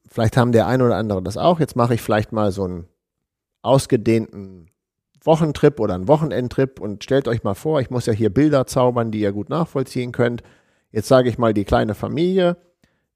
vielleicht 0.07 0.35
haben 0.35 0.51
der 0.51 0.65
ein 0.65 0.81
oder 0.81 0.95
andere 0.95 1.21
das 1.21 1.37
auch, 1.37 1.59
jetzt 1.59 1.75
mache 1.75 1.93
ich 1.93 2.01
vielleicht 2.01 2.31
mal 2.31 2.51
so 2.51 2.63
einen 2.63 2.87
ausgedehnten 3.61 4.71
Wochentrip 5.23 5.79
oder 5.79 5.93
einen 5.93 6.07
Wochenendtrip 6.07 6.79
und 6.79 7.03
stellt 7.03 7.27
euch 7.27 7.43
mal 7.43 7.53
vor, 7.53 7.79
ich 7.79 7.91
muss 7.91 8.07
ja 8.07 8.13
hier 8.13 8.33
Bilder 8.33 8.65
zaubern, 8.65 9.11
die 9.11 9.19
ihr 9.19 9.33
gut 9.33 9.49
nachvollziehen 9.49 10.11
könnt. 10.11 10.41
Jetzt 10.91 11.09
sage 11.09 11.29
ich 11.29 11.37
mal 11.37 11.53
die 11.53 11.65
kleine 11.65 11.93
Familie, 11.93 12.57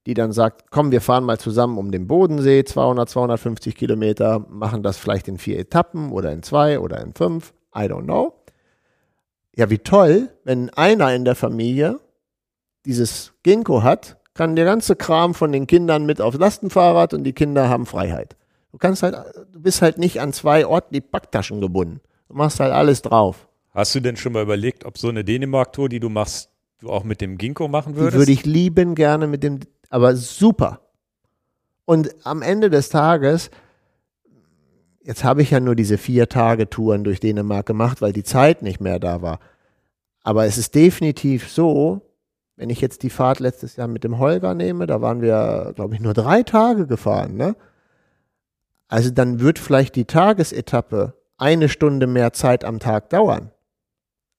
die 0.06 0.14
dann 0.14 0.32
sagt, 0.32 0.72
komm, 0.72 0.92
wir 0.92 1.02
fahren 1.02 1.24
mal 1.24 1.40
zusammen 1.40 1.78
um 1.78 1.92
den 1.92 2.08
Bodensee, 2.08 2.64
200, 2.64 3.10
250 3.10 3.76
Kilometer, 3.76 4.46
machen 4.50 4.82
das 4.84 4.98
vielleicht 4.98 5.28
in 5.28 5.38
vier 5.38 5.60
Etappen 5.60 6.12
oder 6.12 6.32
in 6.32 6.42
zwei 6.44 6.80
oder 6.80 7.02
in 7.02 7.14
fünf, 7.14 7.54
I 7.76 7.82
don't 7.82 8.04
know. 8.04 8.34
Ja, 9.56 9.70
wie 9.70 9.78
toll, 9.80 10.30
wenn 10.44 10.70
einer 10.72 11.14
in 11.14 11.26
der 11.26 11.36
Familie 11.36 12.00
dieses 12.86 13.34
Ginkgo 13.44 13.84
hat, 13.84 14.18
kann 14.34 14.56
der 14.56 14.66
ganze 14.66 14.96
Kram 14.96 15.34
von 15.34 15.52
den 15.52 15.68
Kindern 15.68 16.06
mit 16.06 16.22
aufs 16.22 16.38
Lastenfahrrad 16.38 17.14
und 17.14 17.24
die 17.24 17.34
Kinder 17.34 17.70
haben 17.70 17.86
Freiheit. 17.86 18.36
Du 18.72 18.78
kannst 18.78 19.04
halt, 19.04 19.16
du 19.52 19.62
bist 19.62 19.82
halt 19.82 19.98
nicht 19.98 20.22
an 20.22 20.32
zwei 20.34 20.66
Orten 20.66 20.94
die 20.94 21.02
Packtaschen 21.02 21.60
gebunden. 21.60 22.00
Du 22.30 22.36
machst 22.36 22.60
halt 22.62 22.72
alles 22.72 23.02
drauf. 23.02 23.48
hast 23.72 23.94
du 23.94 24.00
denn 24.00 24.16
schon 24.16 24.32
mal 24.34 24.42
überlegt, 24.42 24.86
ob 24.86 24.98
so 24.98 25.10
eine 25.10 25.24
Dänemark-Tour, 25.26 25.90
die 25.90 26.00
du 26.00 26.10
machst, 26.10 26.50
du 26.80 26.90
auch 26.90 27.04
mit 27.04 27.20
dem 27.20 27.38
Ginkgo 27.38 27.68
machen 27.68 27.94
Die 27.94 28.00
würdest? 28.00 28.18
würde 28.18 28.32
ich 28.32 28.46
lieben 28.46 28.96
gerne 28.96 29.28
mit 29.28 29.44
dem, 29.44 29.60
aber 29.92 30.16
super. 30.16 30.80
Und 31.86 32.10
am 32.24 32.42
Ende 32.42 32.70
des 32.70 32.90
Tages, 32.90 33.52
jetzt 35.04 35.24
habe 35.24 35.42
ich 35.42 35.52
ja 35.52 35.60
nur 35.60 35.76
diese 35.76 35.98
vier 35.98 36.30
Tage 36.30 36.70
Touren 36.70 37.04
durch 37.04 37.20
Dänemark 37.20 37.66
gemacht, 37.66 38.02
weil 38.02 38.14
die 38.14 38.24
Zeit 38.24 38.62
nicht 38.64 38.82
mehr 38.82 39.00
da 39.00 39.22
war. 39.22 39.40
Aber 40.24 40.46
es 40.46 40.58
ist 40.58 40.74
definitiv 40.76 41.52
so, 41.52 42.02
wenn 42.56 42.70
ich 42.70 42.80
jetzt 42.82 43.04
die 43.04 43.10
Fahrt 43.10 43.40
letztes 43.40 43.76
Jahr 43.76 43.88
mit 43.88 44.04
dem 44.04 44.20
Holger 44.20 44.54
nehme, 44.54 44.88
da 44.88 45.02
waren 45.02 45.22
wir, 45.22 45.74
glaube 45.76 45.96
ich, 45.96 46.02
nur 46.02 46.14
drei 46.14 46.44
Tage 46.44 46.88
gefahren, 46.88 47.36
ne? 47.36 47.56
Also 48.88 49.10
dann 49.10 49.40
wird 49.40 49.58
vielleicht 49.58 49.96
die 49.96 50.06
Tagesetappe 50.06 51.14
eine 51.38 51.70
Stunde 51.70 52.08
mehr 52.08 52.34
Zeit 52.34 52.64
am 52.66 52.80
Tag 52.80 53.10
dauern. 53.10 53.52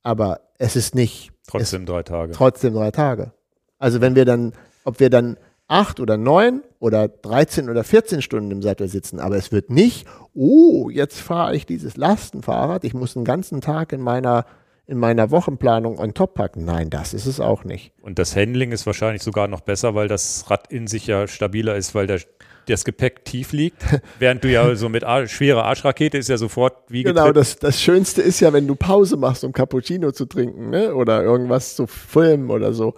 Aber 0.03 0.40
es 0.59 0.76
ist 0.76 0.94
nicht 0.94 1.32
Trotzdem 1.46 1.86
drei 1.86 2.03
Tage. 2.03 2.32
trotzdem 2.32 2.74
drei 2.74 2.90
Tage. 2.90 3.32
Also 3.78 4.00
wenn 4.00 4.14
wir 4.14 4.24
dann, 4.24 4.53
ob 4.85 5.01
wir 5.01 5.11
dann 5.11 5.37
acht 5.68 6.01
oder 6.01 6.16
neun 6.16 6.62
oder 6.80 7.09
13 7.09 7.70
oder 7.70 7.83
14 7.85 8.20
Stunden 8.20 8.51
im 8.51 8.62
Sattel 8.62 8.89
sitzen, 8.89 9.20
aber 9.20 9.37
es 9.37 9.53
wird 9.53 9.70
nicht, 9.70 10.07
oh, 10.35 10.91
jetzt 10.91 11.20
fahre 11.20 11.55
ich 11.57 11.64
dieses 11.66 11.97
Lastenfahrrad, 11.97 12.85
ich 12.85 12.95
muss 12.95 13.16
einen 13.16 13.24
ganzen 13.24 13.61
Tag 13.61 13.93
in 13.93 14.03
meiner, 14.03 14.45
in 14.87 14.99
meiner 14.99 15.30
Wochenplanung 15.30 15.99
on 15.99 16.12
top 16.12 16.35
packen. 16.35 16.64
Nein, 16.66 16.91
das 16.91 17.14
ist 17.14 17.24
es 17.26 17.41
auch 17.41 17.64
nicht. 17.64 17.93
Und 18.03 18.18
das 18.18 18.37
Handling 18.37 18.72
ist 18.72 18.85
wahrscheinlich 18.87 19.22
sogar 19.22 19.49
noch 19.49 19.61
besser, 19.61 19.95
weil 19.95 20.09
das 20.09 20.51
Rad 20.51 20.70
in 20.70 20.87
sich 20.89 21.07
ja 21.07 21.26
stabiler 21.26 21.76
ist, 21.76 21.95
weil 21.95 22.07
der, 22.07 22.20
das 22.68 22.85
Gepäck 22.85 23.24
tief 23.24 23.53
liegt. 23.53 23.83
Während 24.18 24.45
du 24.45 24.51
ja 24.51 24.74
so 24.74 24.89
mit 24.91 25.05
Ar 25.05 25.26
schwerer 25.26 25.64
Arschrakete 25.64 26.18
ist 26.18 26.28
ja 26.28 26.37
sofort 26.37 26.74
wie 26.89 27.03
Genau, 27.05 27.28
getrippt. 27.28 27.37
das, 27.37 27.57
das 27.59 27.80
Schönste 27.80 28.20
ist 28.20 28.41
ja, 28.41 28.53
wenn 28.53 28.66
du 28.66 28.74
Pause 28.74 29.16
machst, 29.16 29.43
um 29.45 29.53
Cappuccino 29.53 30.12
zu 30.12 30.26
trinken, 30.26 30.68
ne? 30.70 30.95
Oder 30.95 31.22
irgendwas 31.22 31.76
zu 31.76 31.87
filmen 31.87 32.51
oder 32.51 32.74
so. 32.74 32.95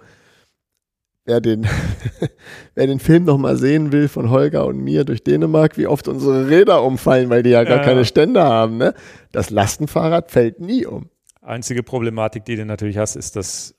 Wer 1.25 1.41
den, 1.41 1.67
wer 2.75 2.87
den 2.87 2.99
Film 2.99 3.23
noch 3.25 3.37
mal 3.39 3.57
sehen 3.57 3.91
will 3.91 4.07
von 4.07 4.29
Holger 4.29 4.65
und 4.67 4.77
mir 4.77 5.05
durch 5.05 5.23
Dänemark, 5.23 5.75
wie 5.77 5.87
oft 5.87 6.07
unsere 6.07 6.47
Räder 6.49 6.83
umfallen, 6.83 7.29
weil 7.29 7.41
die 7.43 7.49
ja 7.49 7.63
gar 7.63 7.77
Ja. 7.77 7.83
keine 7.83 8.05
Ständer 8.05 8.43
haben, 8.45 8.77
ne? 8.77 8.93
Das 9.31 9.49
Lastenfahrrad 9.49 10.29
fällt 10.31 10.59
nie 10.59 10.85
um. 10.85 11.09
Einzige 11.41 11.81
Problematik, 11.83 12.45
die 12.45 12.55
du 12.55 12.65
natürlich 12.65 12.97
hast, 12.97 13.15
ist 13.15 13.35
das 13.35 13.73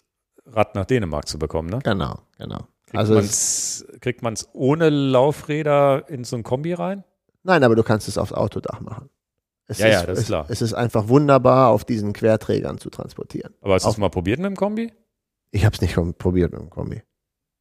Rad 0.45 0.75
nach 0.75 0.85
Dänemark 0.87 1.27
zu 1.29 1.39
bekommen. 1.39 1.69
Ne? 1.69 1.79
Genau, 1.85 2.19
genau. 2.39 2.59
Kriegt 2.87 2.97
Also 2.99 3.15
man's, 3.15 3.85
kriegt 4.01 4.23
man 4.23 4.35
es 4.35 4.49
ohne 4.53 4.91
Laufräder 4.91 6.09
in 6.09 6.25
so 6.25 6.37
ein 6.37 6.43
Kombi 6.43 6.73
rein? 6.73 7.05
nein, 7.43 7.63
aber 7.63 7.77
du 7.77 7.85
kannst 7.85 8.09
es 8.09 8.19
aufs 8.19 8.33
Autodach 8.33 8.81
machen. 8.81 9.09
Es 9.69 9.79
Ja, 9.79 9.87
ja, 9.89 10.03
das 10.03 10.19
ist 10.19 10.23
es, 10.23 10.27
klar. 10.27 10.47
Es 10.49 10.63
ist 10.63 10.75
einfach 10.75 11.07
wunderbar, 11.09 11.71
auf 11.71 11.85
diesen 11.85 12.13
Querträgern 12.13 12.79
zu 12.79 12.91
transportieren. 12.91 13.55
Aber 13.61 13.75
hast 13.75 13.85
du 13.87 13.91
es 13.91 13.99
mal 13.99 14.11
probiert 14.11 14.39
mit 14.41 14.47
dem 14.51 14.57
Kombi? 14.57 14.93
Ich 15.53 15.65
habe 15.65 15.75
es 15.75 15.81
nicht 15.81 15.95
probiert 16.19 16.53
mit 16.53 16.61
dem 16.61 16.71
Kombi. 16.71 17.03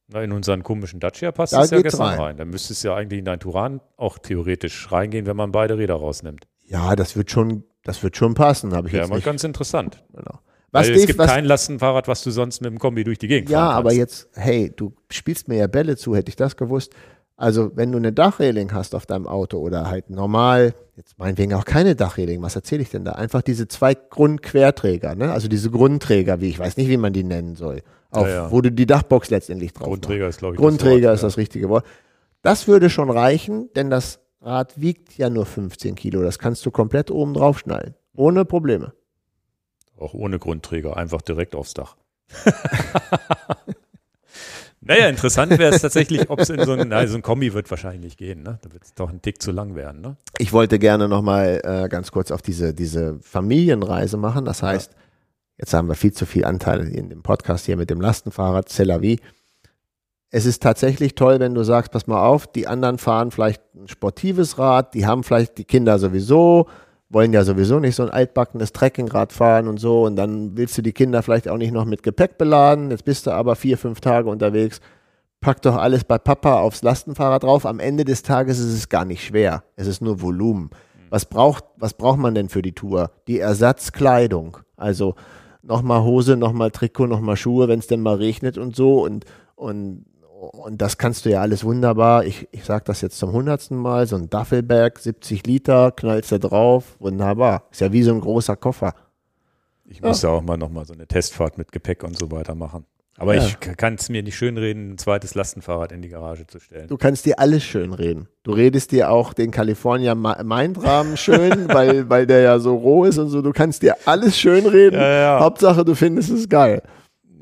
Na, 0.08 0.22
in 0.22 0.32
unseren 0.32 0.62
komischen 0.62 1.00
Dacia 1.00 1.32
passt 1.32 1.52
Da 1.52 1.62
es 1.62 1.70
ja 1.70 1.80
gestern 1.80 2.06
rein. 2.06 2.20
rein. 2.20 2.36
Da 2.36 2.44
müsste 2.44 2.72
es 2.72 2.82
ja 2.82 2.94
eigentlich 2.94 3.18
in 3.18 3.24
dein 3.24 3.40
Turan 3.40 3.80
auch 3.96 4.18
theoretisch 4.18 4.90
reingehen, 4.92 5.26
wenn 5.26 5.36
man 5.36 5.50
beide 5.52 5.78
Räder 5.78 5.94
rausnimmt. 5.96 6.46
Ja, 6.62 6.94
das 6.94 7.16
wird 7.16 7.30
schon, 7.30 7.64
das 7.82 8.02
wird 8.02 8.16
schon 8.16 8.34
passen, 8.34 8.72
habe 8.74 8.86
ich 8.88 8.92
Wäre 8.92 9.02
jetzt 9.04 9.10
mal 9.10 9.16
nicht. 9.16 9.24
ganz 9.24 9.42
interessant. 9.44 10.04
Genau. 10.12 10.38
Was, 10.72 10.86
Weil 10.88 10.94
es 10.94 10.96
Dave, 11.00 11.06
gibt 11.06 11.18
was, 11.18 11.30
kein 11.30 11.44
Lastenfahrrad, 11.44 12.06
was 12.08 12.22
du 12.22 12.30
sonst 12.30 12.60
mit 12.60 12.70
dem 12.70 12.78
Kombi 12.78 13.02
durch 13.04 13.18
die 13.18 13.28
Gegend 13.28 13.50
Ja, 13.50 13.70
aber 13.70 13.92
jetzt, 13.92 14.28
hey, 14.34 14.72
du 14.74 14.92
spielst 15.10 15.48
mir 15.48 15.56
ja 15.56 15.66
Bälle 15.66 15.96
zu, 15.96 16.14
hätte 16.14 16.28
ich 16.28 16.36
das 16.36 16.56
gewusst. 16.56 16.92
Also, 17.36 17.72
wenn 17.76 17.92
du 17.92 17.98
eine 17.98 18.12
Dachreling 18.12 18.72
hast 18.72 18.94
auf 18.94 19.06
deinem 19.06 19.26
Auto 19.26 19.58
oder 19.58 19.88
halt 19.90 20.10
normal, 20.10 20.74
jetzt 20.96 21.18
meinetwegen 21.18 21.52
auch 21.54 21.64
keine 21.64 21.94
Dachreling, 21.94 22.42
was 22.42 22.56
erzähle 22.56 22.82
ich 22.82 22.90
denn 22.90 23.04
da? 23.04 23.12
Einfach 23.12 23.42
diese 23.42 23.68
zwei 23.68 23.94
Grundquerträger, 23.94 25.14
ne? 25.14 25.30
Also 25.32 25.48
diese 25.48 25.70
Grundträger, 25.70 26.40
wie 26.40 26.48
ich 26.48 26.58
weiß 26.58 26.76
nicht, 26.76 26.88
wie 26.88 26.96
man 26.96 27.12
die 27.12 27.24
nennen 27.24 27.54
soll. 27.54 27.82
Auf, 28.10 28.26
Ja, 28.26 28.34
ja. 28.34 28.50
Wo 28.50 28.60
du 28.60 28.72
die 28.72 28.86
Dachbox 28.86 29.30
letztendlich 29.30 29.72
drauf 29.72 29.88
machst. 29.88 30.02
Grundträger 30.02 30.28
ist, 30.28 30.38
glaube 30.38 30.54
ich, 30.54 30.60
Grundträger 30.60 31.10
das 31.10 31.20
ist 31.20 31.22
Wort, 31.22 31.32
das 31.32 31.36
richtige 31.38 31.68
Wort. 31.68 31.86
Das 32.42 32.66
würde 32.66 32.88
schon 32.90 33.10
reichen, 33.10 33.68
denn 33.74 33.90
das 33.90 34.20
Rad 34.40 34.80
wiegt 34.80 35.18
ja 35.18 35.28
nur 35.28 35.44
15 35.44 35.94
Kilo. 35.96 36.22
Das 36.22 36.38
kannst 36.38 36.64
du 36.64 36.70
komplett 36.70 37.10
oben 37.10 37.34
drauf 37.34 37.58
schnallen. 37.58 37.94
Ohne 38.14 38.44
Probleme. 38.44 38.92
Auch 39.98 40.14
ohne 40.14 40.38
Grundträger, 40.38 40.96
einfach 40.96 41.20
direkt 41.22 41.54
aufs 41.54 41.74
Dach. 41.74 41.96
naja, 44.86 45.08
interessant 45.08 45.58
wäre 45.58 45.74
es 45.74 45.82
tatsächlich, 45.82 46.30
ob 46.30 46.40
es 46.40 46.50
in 46.50 46.64
so 46.64 46.72
ein, 46.72 46.88
na, 46.88 47.06
so 47.06 47.16
ein 47.16 47.22
Kombi 47.22 47.52
wird 47.52 47.70
wahrscheinlich 47.70 48.16
gehen, 48.16 48.42
ne? 48.42 48.58
Da 48.62 48.72
wird 48.72 48.84
es 48.84 48.94
doch 48.94 49.10
ein 49.10 49.20
Tick 49.20 49.42
zu 49.42 49.50
lang 49.50 49.74
werden, 49.74 50.00
ne? 50.00 50.16
Ich 50.38 50.52
wollte 50.52 50.78
gerne 50.78 51.08
nochmal 51.08 51.60
äh, 51.64 51.88
ganz 51.88 52.12
kurz 52.12 52.30
auf 52.30 52.42
diese, 52.42 52.72
diese 52.72 53.18
Familienreise 53.20 54.16
machen. 54.16 54.44
Das 54.44 54.62
heißt, 54.62 54.92
jetzt 55.58 55.74
haben 55.74 55.88
wir 55.88 55.94
viel 55.94 56.12
zu 56.12 56.26
viel 56.26 56.44
Anteil 56.44 56.88
in 56.88 57.10
dem 57.10 57.22
Podcast 57.22 57.66
hier 57.66 57.76
mit 57.76 57.90
dem 57.90 58.00
Lastenfahrrad, 58.00 58.68
C'est 58.68 58.84
la 58.84 59.02
vie. 59.02 59.18
Es 60.30 60.44
ist 60.46 60.62
tatsächlich 60.62 61.14
toll, 61.14 61.40
wenn 61.40 61.54
du 61.54 61.62
sagst, 61.62 61.92
pass 61.92 62.06
mal 62.06 62.24
auf, 62.24 62.46
die 62.46 62.66
anderen 62.66 62.98
fahren 62.98 63.30
vielleicht 63.30 63.62
ein 63.74 63.88
sportives 63.88 64.58
Rad, 64.58 64.94
die 64.94 65.06
haben 65.06 65.24
vielleicht 65.24 65.56
die 65.58 65.64
Kinder 65.64 65.98
sowieso, 65.98 66.66
wollen 67.08 67.32
ja 67.32 67.44
sowieso 67.44 67.78
nicht 67.78 67.94
so 67.94 68.02
ein 68.02 68.10
altbackenes 68.10 68.72
Trekkingrad 68.72 69.32
fahren 69.32 69.68
und 69.68 69.78
so 69.78 70.04
und 70.04 70.16
dann 70.16 70.56
willst 70.56 70.76
du 70.76 70.82
die 70.82 70.92
Kinder 70.92 71.22
vielleicht 71.22 71.48
auch 71.48 71.58
nicht 71.58 71.72
noch 71.72 71.84
mit 71.84 72.02
Gepäck 72.02 72.38
beladen, 72.38 72.90
jetzt 72.90 73.04
bist 73.04 73.26
du 73.26 73.30
aber 73.30 73.56
vier, 73.56 73.78
fünf 73.78 74.00
Tage 74.00 74.28
unterwegs, 74.28 74.80
pack 75.40 75.62
doch 75.62 75.76
alles 75.76 76.04
bei 76.04 76.18
Papa 76.18 76.60
aufs 76.60 76.82
Lastenfahrrad 76.82 77.44
drauf. 77.44 77.66
Am 77.66 77.78
Ende 77.78 78.04
des 78.04 78.22
Tages 78.22 78.58
ist 78.58 78.72
es 78.72 78.88
gar 78.88 79.04
nicht 79.04 79.24
schwer. 79.24 79.62
Es 79.76 79.86
ist 79.86 80.02
nur 80.02 80.20
Volumen. 80.20 80.70
Was 81.10 81.24
braucht, 81.24 81.64
was 81.76 81.94
braucht 81.94 82.18
man 82.18 82.34
denn 82.34 82.48
für 82.48 82.62
die 82.62 82.72
Tour? 82.72 83.12
Die 83.28 83.38
Ersatzkleidung. 83.38 84.58
Also 84.76 85.14
nochmal 85.62 86.02
Hose, 86.02 86.36
nochmal 86.36 86.70
Trikot, 86.70 87.06
nochmal 87.06 87.36
Schuhe, 87.36 87.68
wenn 87.68 87.78
es 87.78 87.86
denn 87.86 88.00
mal 88.00 88.16
regnet 88.16 88.58
und 88.58 88.74
so. 88.74 89.04
Und, 89.04 89.24
und, 89.54 90.06
und 90.38 90.82
das 90.82 90.98
kannst 90.98 91.24
du 91.24 91.30
ja 91.30 91.40
alles 91.40 91.64
wunderbar. 91.64 92.24
Ich, 92.24 92.48
ich 92.52 92.64
sage 92.64 92.84
das 92.86 93.00
jetzt 93.00 93.18
zum 93.18 93.32
hundertsten 93.32 93.76
Mal. 93.76 94.06
So 94.06 94.16
ein 94.16 94.28
Duffelbag, 94.28 94.98
70 94.98 95.46
Liter, 95.46 95.92
knallst 95.92 96.32
da 96.32 96.38
drauf. 96.38 96.96
Wunderbar. 96.98 97.64
Ist 97.70 97.80
ja 97.80 97.92
wie 97.92 98.02
so 98.02 98.12
ein 98.12 98.20
großer 98.20 98.56
Koffer. 98.56 98.94
Ich 99.86 100.02
muss 100.02 100.22
ja 100.22 100.30
auch 100.30 100.42
mal 100.42 100.56
nochmal 100.56 100.84
so 100.84 100.92
eine 100.94 101.06
Testfahrt 101.06 101.58
mit 101.58 101.72
Gepäck 101.72 102.02
und 102.02 102.18
so 102.18 102.30
weiter 102.30 102.54
machen. 102.54 102.84
Aber 103.18 103.34
Ja. 103.34 103.46
ich 103.46 103.58
kann 103.60 103.94
es 103.94 104.10
mir 104.10 104.22
nicht 104.22 104.36
schönreden, 104.36 104.92
ein 104.92 104.98
zweites 104.98 105.34
Lastenfahrrad 105.34 105.90
in 105.92 106.02
die 106.02 106.10
Garage 106.10 106.46
zu 106.46 106.58
stellen. 106.58 106.86
Du 106.88 106.98
kannst 106.98 107.24
dir 107.24 107.38
alles 107.38 107.62
schön 107.64 107.94
reden. 107.94 108.28
Du 108.42 108.52
redest 108.52 108.92
dir 108.92 109.10
auch 109.10 109.32
den 109.32 109.50
California 109.50 110.14
Mindrahmen 110.14 111.16
schön, 111.16 111.68
weil, 111.72 112.10
weil 112.10 112.26
der 112.26 112.40
ja 112.40 112.58
so 112.58 112.76
roh 112.76 113.04
ist 113.04 113.16
und 113.16 113.28
so. 113.30 113.40
Du 113.40 113.52
kannst 113.52 113.80
dir 113.82 113.96
alles 114.04 114.36
schön 114.38 114.66
reden. 114.66 114.96
Ja, 115.00 115.08
ja. 115.08 115.40
Hauptsache, 115.40 115.82
du 115.84 115.94
findest 115.94 116.28
es 116.30 116.46
geil. 116.48 116.82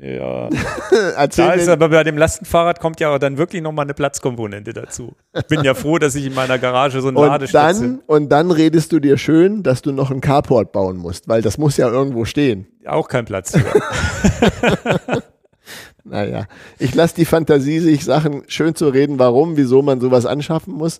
Ja. 0.05 0.49
Erzähl 1.17 1.47
Da 1.47 1.53
ist 1.53 1.67
aber 1.67 1.89
bei 1.89 2.03
dem 2.03 2.17
Lastenfahrrad 2.17 2.79
kommt 2.79 2.99
ja 2.99 3.17
dann 3.17 3.37
wirklich 3.37 3.63
nochmal 3.63 3.85
eine 3.85 3.95
Platzkomponente 3.95 4.71
dazu. 4.73 5.15
Ich 5.33 5.47
bin 5.47 5.63
ja 5.63 5.73
froh, 5.73 5.97
dass 5.97 6.13
ich 6.13 6.27
in 6.27 6.33
meiner 6.35 6.59
Garage 6.59 7.01
so 7.01 7.07
einen 7.07 7.17
und 7.17 7.53
dann, 7.53 8.01
und 8.05 8.29
dann 8.29 8.51
redest 8.51 8.91
du 8.91 8.99
dir 8.99 9.17
schön, 9.17 9.63
dass 9.63 9.81
du 9.81 9.91
noch 9.91 10.11
einen 10.11 10.21
Carport 10.21 10.71
bauen 10.71 10.97
musst, 10.97 11.27
weil 11.27 11.41
das 11.41 11.57
muss 11.57 11.77
ja 11.77 11.89
irgendwo 11.89 12.25
stehen. 12.25 12.67
auch 12.85 13.07
keinen 13.07 13.25
Platz. 13.25 13.57
Naja, 16.07 16.45
ich 16.77 16.93
lasse 16.93 17.15
die 17.15 17.25
Fantasie, 17.25 17.79
sich 17.79 18.05
Sachen 18.05 18.43
schön 18.47 18.75
zu 18.75 18.89
reden, 18.89 19.17
warum, 19.17 19.57
wieso 19.57 19.81
man 19.81 19.99
sowas 19.99 20.27
anschaffen 20.27 20.75
muss. 20.75 20.99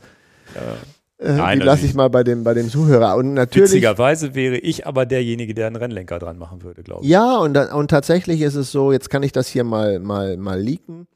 Äh, 1.18 1.34
Nein, 1.34 1.60
die 1.60 1.66
lasse 1.66 1.82
also 1.82 1.86
ich 1.88 1.94
mal 1.94 2.10
bei 2.10 2.24
dem, 2.24 2.44
bei 2.44 2.54
dem 2.54 2.70
Zuhörer. 2.70 3.16
Und 3.16 3.34
natürlich, 3.34 3.72
Witzigerweise 3.72 4.36
wäre 4.36 4.58
ich 4.58 4.86
aber 4.86 5.06
derjenige, 5.06 5.54
der 5.54 5.68
einen 5.68 5.78
Rennlenker 5.78 6.20
dran 6.20 6.38
machen 6.38 6.64
würde, 6.64 6.84
glaube 6.84 7.04
ich. 7.04 7.10
ja, 7.10 7.38
und, 7.38 7.58
und 7.58 7.90
tatsächlich 7.90 8.42
ist 8.42 8.56
es 8.56 8.72
so, 8.72 8.92
jetzt 8.92 9.10
kann 9.10 9.24
ich 9.24 9.32
das 9.32 9.48
hier 9.48 9.64
mal, 9.64 10.00
mal, 10.00 10.36
mal 10.38 10.60
leaken. 10.60 11.08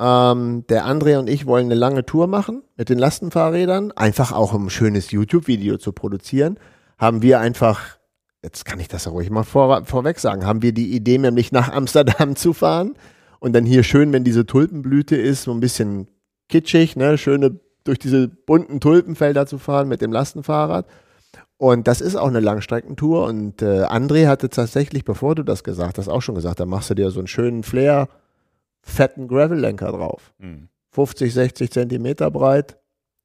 Ähm, 0.00 0.64
der 0.68 0.86
André 0.86 1.18
und 1.18 1.28
ich 1.28 1.46
wollen 1.46 1.66
eine 1.66 1.74
lange 1.74 2.04
Tour 2.04 2.26
machen 2.26 2.62
mit 2.76 2.88
den 2.88 2.98
Lastenfahrrädern, 2.98 3.92
einfach 3.92 4.32
auch 4.32 4.52
um 4.52 4.66
ein 4.66 4.70
schönes 4.70 5.10
YouTube-Video 5.10 5.76
zu 5.76 5.92
produzieren. 5.92 6.58
Haben 6.98 7.22
wir 7.22 7.40
einfach, 7.40 7.98
jetzt 8.42 8.64
kann 8.64 8.78
ich 8.80 8.88
das 8.88 9.06
ja 9.06 9.12
ruhig 9.12 9.30
mal 9.30 9.44
vor, 9.44 9.84
vorweg 9.86 10.18
sagen, 10.20 10.46
haben 10.46 10.62
wir 10.62 10.72
die 10.72 10.94
Idee, 10.94 11.18
nämlich 11.18 11.52
nach 11.52 11.72
Amsterdam 11.72 12.36
zu 12.36 12.52
fahren 12.52 12.94
und 13.40 13.54
dann 13.54 13.64
hier 13.64 13.82
schön, 13.82 14.12
wenn 14.12 14.24
diese 14.24 14.46
Tulpenblüte 14.46 15.16
ist, 15.16 15.44
so 15.44 15.52
ein 15.52 15.60
bisschen 15.60 16.08
kitschig, 16.48 16.96
ne, 16.96 17.18
schöne 17.18 17.58
durch 17.88 17.98
diese 17.98 18.28
bunten 18.28 18.80
Tulpenfelder 18.80 19.46
zu 19.46 19.58
fahren 19.58 19.88
mit 19.88 20.00
dem 20.02 20.12
Lastenfahrrad. 20.12 20.86
Und 21.56 21.88
das 21.88 22.00
ist 22.00 22.14
auch 22.16 22.28
eine 22.28 22.40
Langstreckentour. 22.40 23.24
Und 23.26 23.62
äh, 23.62 23.82
André 23.84 24.28
hatte 24.28 24.48
tatsächlich, 24.50 25.04
bevor 25.04 25.34
du 25.34 25.42
das 25.42 25.64
gesagt 25.64 25.98
hast, 25.98 26.08
auch 26.08 26.20
schon 26.22 26.34
gesagt, 26.36 26.60
da 26.60 26.66
machst 26.66 26.90
du 26.90 26.94
dir 26.94 27.10
so 27.10 27.18
einen 27.20 27.26
schönen 27.26 27.62
Flair, 27.64 28.08
fetten 28.82 29.26
Gravel-Lenker 29.26 29.90
drauf. 29.90 30.32
Hm. 30.38 30.68
50, 30.92 31.32
60 31.34 31.70
Zentimeter 31.72 32.30
breit. 32.30 32.78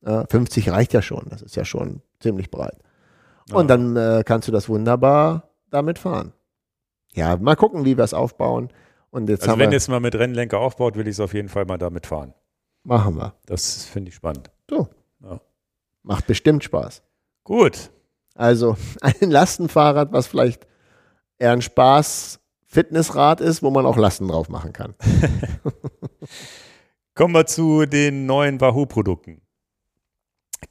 Äh, 0.03 0.25
50 0.29 0.71
reicht 0.71 0.93
ja 0.93 1.01
schon, 1.01 1.25
das 1.29 1.41
ist 1.41 1.55
ja 1.55 1.63
schon 1.65 2.01
ziemlich 2.19 2.49
breit. 2.49 2.77
Und 3.51 3.69
Ja. 3.69 3.75
dann 3.77 3.95
äh, 3.97 4.23
kannst 4.25 4.47
du 4.47 4.51
das 4.51 4.67
wunderbar 4.69 5.49
damit 5.69 5.99
fahren. 5.99 6.33
Ja, 7.13 7.37
mal 7.37 7.55
gucken, 7.55 7.85
wie 7.85 7.97
wir 7.97 8.03
es 8.03 8.13
aufbauen. 8.13 8.69
Und 9.11 9.29
jetzt 9.29 9.41
Also 9.43 9.51
haben 9.51 9.59
wenn 9.59 9.71
wir, 9.71 9.77
es 9.77 9.87
mal 9.89 9.99
mit 9.99 10.15
Rennlenker 10.15 10.59
aufbaut, 10.59 10.95
will 10.95 11.07
ich 11.07 11.13
es 11.13 11.19
auf 11.19 11.33
jeden 11.35 11.49
Fall 11.49 11.65
mal 11.65 11.77
damit 11.77 12.07
fahren. 12.07 12.33
machen 12.83 13.15
wir. 13.15 13.35
Das 13.45 13.85
finde 13.85 14.09
ich 14.09 14.15
spannend. 14.15 14.49
So. 14.69 14.87
Ja. 15.21 15.39
Macht 16.03 16.27
bestimmt 16.27 16.63
Spaß. 16.63 17.01
Gut. 17.43 17.91
Also 18.35 18.75
ein 19.01 19.31
Lastenfahrrad, 19.31 20.11
was 20.11 20.27
vielleicht 20.27 20.67
eher 21.37 21.51
ein 21.51 21.61
Spaß-Fitnessrad 21.61 23.41
ist, 23.41 23.63
wo 23.63 23.69
man 23.69 23.85
auch 23.85 23.97
Lasten 23.97 24.27
drauf 24.27 24.49
machen 24.49 24.73
kann. 24.73 24.95
Kommen 27.15 27.33
wir 27.33 27.45
zu 27.45 27.85
den 27.85 28.25
neuen 28.25 28.59
Wahoo-Produkten. 28.59 29.41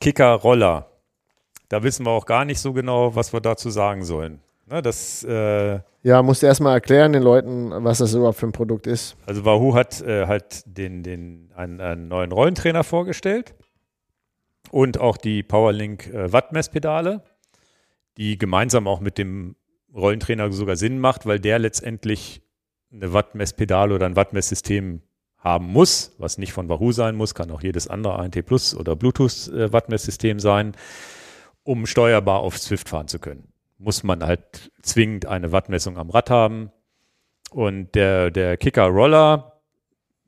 Kicker 0.01 0.33
Roller. 0.35 0.89
Da 1.69 1.83
wissen 1.83 2.05
wir 2.05 2.11
auch 2.11 2.27
gar 2.27 2.45
nicht 2.45 2.61
so 2.61 2.73
genau, 2.73 3.15
was 3.15 3.33
wir 3.33 3.41
dazu 3.41 3.71
sagen 3.71 4.05
sollen. 4.05 4.41
Ne, 4.67 4.83
das, 4.83 5.25
äh, 5.25 5.81
Ja, 6.03 6.23
musst 6.23 6.43
du 6.43 6.47
erstmal 6.47 6.75
erklären 6.75 7.13
den 7.13 7.23
Leuten, 7.23 7.71
was 7.85 7.99
das 7.99 8.15
überhaupt 8.15 8.39
für 8.39 8.47
ein 8.47 8.53
Produkt 8.53 8.87
ist. 8.87 9.17
also 9.27 9.45
Wahoo 9.45 9.75
hat 9.75 10.01
äh, 10.03 10.27
halt 10.27 10.63
den, 10.67 11.03
den, 11.03 11.51
einen, 11.55 11.81
einen 11.81 12.09
neuen 12.09 12.33
Rollentrainer 12.33 12.85
vorgestellt 12.85 13.55
und 14.73 14.99
auch 14.99 15.19
die 15.19 15.43
Powerlink 15.43 16.09
äh, 16.09 16.33
Wattmesspedale, 16.33 17.23
die 18.17 18.39
gemeinsam 18.39 18.89
auch 18.89 19.01
mit 19.01 19.19
dem 19.19 19.55
Rollentrainer 19.95 20.51
sogar 20.51 20.77
Sinn 20.77 20.99
macht, 20.99 21.27
weil 21.27 21.39
der 21.39 21.59
letztendlich 21.59 22.43
eine 22.91 23.13
Wattmesspedale 23.13 23.95
oder 23.95 24.07
ein 24.07 24.17
Wattmesssystem 24.17 25.03
haben 25.37 25.67
muss, 25.67 26.15
was 26.19 26.39
nicht 26.39 26.55
von 26.55 26.71
Wahoo 26.71 26.93
sein 26.93 27.17
muss, 27.17 27.35
kann 27.35 27.51
auch 27.51 27.63
jedes 27.63 27.87
andere 27.87 28.19
ANT 28.19 28.47
Plus 28.47 28.75
oder 28.75 28.97
Bluetooth 28.97 29.49
äh, 29.49 29.73
Wattmesssystem 29.73 30.41
sein, 30.41 30.73
um 31.65 31.85
steuerbar 31.85 32.41
auf 32.41 32.57
Swift 32.57 32.89
fahren 32.89 33.09
zu 33.09 33.19
können. 33.19 33.53
Muss 33.77 34.03
man 34.03 34.25
halt 34.25 34.73
zwingend 34.81 35.27
eine 35.27 35.53
Wattmessung 35.53 35.99
am 35.99 36.09
Rad 36.09 36.31
haben. 36.31 36.73
Und 37.51 37.95
der, 37.95 38.31
der 38.31 38.57
Kicker 38.57 38.87
Roller, 38.87 39.52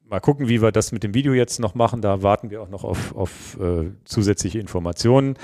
mal 0.08 0.20
gucken, 0.20 0.48
wie 0.48 0.62
wir 0.62 0.72
das 0.72 0.92
mit 0.92 1.02
dem 1.02 1.14
Video 1.14 1.32
jetzt 1.32 1.60
noch 1.60 1.74
machen. 1.74 2.00
Da 2.00 2.22
warten 2.22 2.50
wir 2.50 2.62
auch 2.62 2.68
noch 2.68 2.84
auf, 2.84 3.14
auf 3.14 3.58
äh, 3.60 3.90
zusätzliche 4.04 4.58
Informationen, 4.58 5.36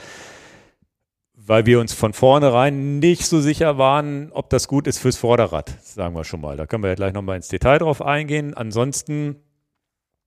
weil 1.35 1.67
wir 1.67 1.81
uns 1.81 1.93
von 1.93 2.13
vornherein 2.13 2.99
nicht 2.99 3.27
so 3.27 3.41
sicher 3.41 3.79
waren, 3.79 4.31
ob 4.33 4.51
das 4.51 4.69
gut 4.69 4.87
ist 4.87 4.99
fürs 4.99 5.17
Vorderrad, 5.17 5.75
sagen 5.83 6.15
wir 6.15 6.25
schon 6.25 6.41
mal. 6.41 6.57
Da 6.57 6.67
können 6.67 6.83
wir 6.83 6.91
ja 6.91 6.95
gleich 6.95 7.13
nochmal 7.13 7.37
ins 7.37 7.49
Detail 7.49 7.79
drauf 7.79 8.03
eingehen. 8.03 8.55
Ansonsten 8.55 9.37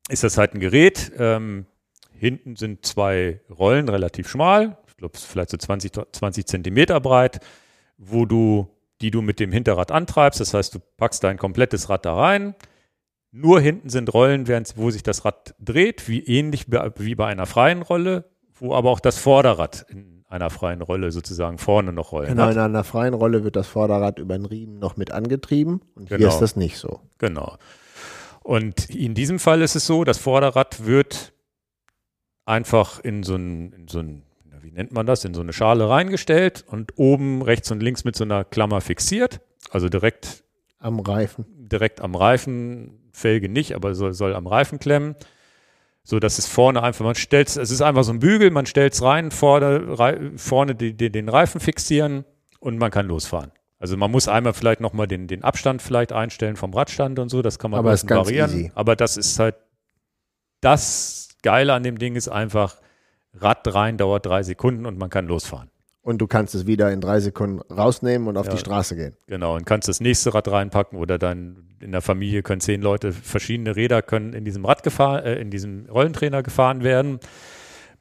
ist 0.10 0.23
das 0.23 0.38
halt 0.38 0.53
ein 0.53 0.60
Gerät. 0.60 1.11
Ähm, 1.18 1.65
hinten 2.11 2.55
sind 2.55 2.85
zwei 2.85 3.41
Rollen, 3.49 3.89
relativ 3.89 4.30
schmal, 4.30 4.77
ich 4.88 4.97
glaube 4.97 5.18
vielleicht 5.18 5.49
so 5.49 5.57
20, 5.57 5.91
20 6.11 6.45
Zentimeter 6.45 6.99
breit, 6.99 7.39
wo 7.97 8.26
du, 8.26 8.69
die 9.01 9.11
du 9.11 9.22
mit 9.22 9.39
dem 9.39 9.51
Hinterrad 9.51 9.91
antreibst. 9.91 10.39
Das 10.39 10.53
heißt, 10.53 10.76
du 10.76 10.80
packst 10.97 11.23
dein 11.23 11.38
komplettes 11.38 11.89
Rad 11.89 12.05
da 12.05 12.15
rein. 12.15 12.55
Nur 13.35 13.60
hinten 13.60 13.89
sind 13.89 14.14
Rollen, 14.14 14.47
während, 14.47 14.77
wo 14.77 14.91
sich 14.91 15.01
das 15.01 15.26
Rad 15.26 15.55
dreht, 15.60 16.07
wie 16.07 16.23
ähnlich 16.23 16.68
wie 16.69 17.15
bei 17.15 17.26
einer 17.26 17.47
freien 17.47 17.81
Rolle, 17.81 18.30
wo 18.53 18.76
aber 18.76 18.91
auch 18.91 18.99
das 18.99 19.18
Vorderrad 19.18 19.85
in 19.89 20.23
einer 20.30 20.51
freien 20.51 20.81
Rolle 20.84 21.11
sozusagen 21.11 21.57
vorne 21.57 21.93
noch 21.93 22.11
Rollen 22.11 22.30
Genau, 22.30 22.43
hat. 22.43 22.53
in 22.53 22.60
einer 22.60 22.84
freien 22.84 23.14
Rolle 23.15 23.43
wird 23.43 23.55
das 23.55 23.68
Vorderrad 23.68 24.19
über 24.19 24.38
den 24.38 24.45
Riemen 24.45 24.77
noch 24.80 24.97
mit 24.97 25.11
angetrieben 25.11 25.81
und 25.95 26.10
hier 26.10 26.18
Genau. 26.19 26.30
ist 26.30 26.39
das 26.39 26.55
nicht 26.55 26.77
so. 26.77 27.01
Genau. 27.18 27.57
Und 28.43 28.89
in 28.89 29.15
diesem 29.15 29.39
Fall 29.39 29.61
ist 29.64 29.76
es 29.76 29.88
so, 29.88 30.03
das 30.03 30.18
Vorderrad 30.19 30.85
wird 30.85 31.34
einfach 32.45 32.99
in 32.99 33.23
so 33.23 33.35
ein, 33.35 33.73
in 33.73 33.88
so 33.88 33.99
ein, 33.99 34.23
wie 34.61 34.72
nennt 34.72 34.91
man 34.91 35.05
das, 35.05 35.26
in 35.26 35.34
so 35.34 35.41
eine 35.41 35.53
Schale 35.53 35.89
reingestellt 35.89 36.64
und 36.68 36.93
oben 36.97 37.41
rechts 37.41 37.72
und 37.72 37.81
links 37.81 38.03
mit 38.03 38.15
so 38.15 38.23
einer 38.23 38.43
Klammer 38.43 38.81
fixiert. 38.81 39.41
Also 39.72 39.89
direkt, 39.89 40.42
Am 40.84 40.99
Reifen. 40.99 41.45
direkt 41.49 42.01
am 42.01 42.15
Reifen, 42.15 42.99
Felge 43.11 43.49
nicht, 43.49 43.73
aber 43.73 43.95
soll, 43.95 44.14
soll 44.14 44.35
am 44.35 44.47
Reifen 44.47 44.80
klemmen. 44.80 45.15
So 46.05 46.19
dass 46.19 46.38
es 46.38 46.47
vorne 46.47 46.84
einfach, 46.84 47.05
man 47.05 47.15
stellt 47.15 47.47
es 47.47 47.72
ist 47.72 47.81
einfach 47.81 48.03
so 48.03 48.11
ein 48.11 48.19
Bügel, 48.19 48.51
man 48.51 48.65
stellt 48.65 48.93
es 48.93 49.01
rein, 49.01 49.31
vorne, 49.31 49.97
rei, 49.97 50.31
vorne 50.35 50.76
die, 50.76 50.93
die, 50.93 51.10
den 51.10 51.30
Reifen 51.30 51.61
fixieren 51.61 52.26
und 52.60 52.77
man 52.77 52.91
kann 52.91 53.07
losfahren. 53.07 53.51
Also 53.80 53.95
man 53.95 54.11
muss 54.11 54.27
einmal 54.27 54.53
vielleicht 54.53 54.81
nochmal 54.81 55.07
den, 55.07 55.27
den 55.27 55.43
Abstand 55.43 55.81
vielleicht 55.81 56.11
einstellen 56.11 56.57
vom 56.57 56.73
Radstand 56.73 57.19
und 57.19 57.30
so, 57.30 57.41
das 57.41 57.57
kann 57.57 57.72
man 57.72 57.80
Aber 57.80 57.93
ist 57.93 58.05
ganz 58.05 58.27
variieren. 58.27 58.51
easy. 58.51 58.72
Aber 58.76 58.97
das 58.97 59.15
ist 59.15 59.39
halt, 59.39 59.55
das 60.60 61.30
Geile 61.41 61.73
an 61.73 61.84
dem 61.84 61.97
Ding 61.97 62.15
ist 62.15 62.27
einfach, 62.27 62.77
Rad 63.34 63.73
rein 63.73 63.97
dauert 63.97 64.26
drei 64.26 64.43
Sekunden 64.43 64.85
und 64.85 64.97
man 64.97 65.10
kann 65.10 65.26
losfahren. 65.27 65.69
Und 66.03 66.17
du 66.19 66.27
kannst 66.27 66.53
es 66.53 66.67
wieder 66.67 66.91
in 66.91 66.99
drei 66.99 67.21
Sekunden 67.21 67.61
rausnehmen 67.73 68.27
und 68.27 68.35
auf 68.35 68.45
Ja. 68.47 68.51
die 68.51 68.57
Straße 68.59 68.95
gehen. 68.97 69.15
Genau, 69.27 69.55
und 69.55 69.65
kannst 69.65 69.88
das 69.88 70.01
nächste 70.01 70.34
Rad 70.34 70.49
reinpacken 70.49 70.99
oder 70.99 71.17
dann 71.17 71.69
in 71.80 71.93
der 71.93 72.01
Familie 72.01 72.43
können 72.43 72.59
zehn 72.59 72.81
Leute, 72.81 73.13
verschiedene 73.13 73.75
Räder 73.77 74.01
können 74.01 74.34
in 74.34 74.43
diesem 74.43 74.65
Rad 74.65 74.84
gefahren, 74.84 75.23
äh, 75.23 75.35
in 75.39 75.49
diesem 75.49 75.85
Rollentrainer 75.89 76.43
gefahren 76.43 76.84
werden. 76.84 77.19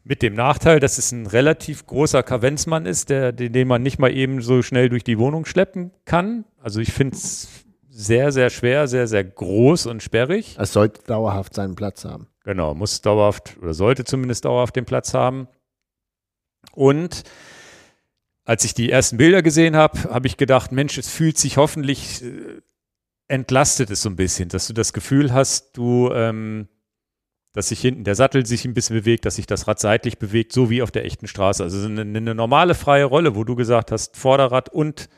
Mit 0.05 0.21
dem 0.23 0.35
Nachteil, 0.35 0.81
dass 0.81 0.99
es 0.99 1.13
ein 1.13 1.27
relativ 1.29 1.87
großer 1.87 2.25
Kavenzmann 2.25 2.87
ist, 2.87 3.09
der, 3.09 3.31
den, 3.31 3.53
den 3.53 3.69
man 3.69 3.85
nicht 3.85 4.01
mal 4.01 4.11
eben 4.13 4.43
so 4.43 4.63
schnell 4.63 4.89
durch 4.89 5.05
die 5.05 5.17
Wohnung 5.21 5.45
schleppen 5.47 5.93
kann. 6.05 6.45
Also 6.61 6.81
ich 6.81 6.93
finde 6.93 7.15
es 7.17 7.49
sehr, 7.89 8.33
sehr 8.33 8.51
schwer, 8.51 8.89
sehr, 8.89 9.07
sehr 9.07 9.23
groß 9.23 9.87
und 9.87 10.03
sperrig. 10.03 10.57
Es 10.59 10.73
sollte 10.73 11.03
dauerhaft 11.05 11.55
seinen 11.55 11.77
Platz 11.77 12.05
haben. 12.05 12.27
Genau, 12.43 12.75
muss 12.75 13.01
dauerhaft 13.01 13.57
oder 13.63 13.75
sollte 13.75 14.03
zumindest 14.03 14.45
dauerhaft 14.45 14.75
den 14.75 14.87
Platz 14.87 15.15
haben. 15.15 15.47
Und 16.75 17.23
als 18.45 18.65
ich 18.65 18.75
die 18.75 18.91
ersten 18.91 19.17
Bilder 19.19 19.43
gesehen 19.43 19.77
habe, 19.77 19.99
habe 20.11 20.27
ich 20.27 20.37
gedacht, 20.37 20.73
Mensch, 20.73 20.99
es 20.99 21.09
fühlt 21.09 21.39
sich 21.39 21.57
hoffentlich 21.57 22.23
äh, 22.25 22.61
entlastet 23.29 23.91
es 23.91 24.03
so 24.03 24.11
ein 24.11 24.17
bisschen, 24.17 24.49
dass 24.49 24.67
du 24.67 24.73
das 24.73 24.93
Gefühl 24.93 25.33
hast, 25.33 25.77
du, 25.77 26.11
ähm, 26.13 26.69
dass 27.53 27.69
sich 27.69 27.81
hinten 27.81 28.05
der 28.05 28.15
Sattel 28.15 28.45
sich 28.47 28.65
ein 28.65 28.75
bisschen 28.75 28.97
bewegt, 28.97 29.25
dass 29.27 29.37
sich 29.37 29.47
das 29.47 29.69
Rad 29.69 29.79
seitlich 29.79 30.19
bewegt, 30.19 30.53
so 30.53 30.71
wie 30.71 30.83
auf 30.83 30.91
der 30.91 31.05
echten 31.05 31.27
Straße. 31.27 31.63
Also 31.63 31.81
so 31.81 31.87
eine, 31.89 32.01
eine 32.03 32.35
normale 32.35 32.75
freie 32.75 33.05
Rolle, 33.05 33.35
wo 33.37 33.45
du 33.45 33.55
gesagt 33.55 33.93
hast, 33.93 34.17
Vorderrad 34.17 34.69
und 34.71 35.09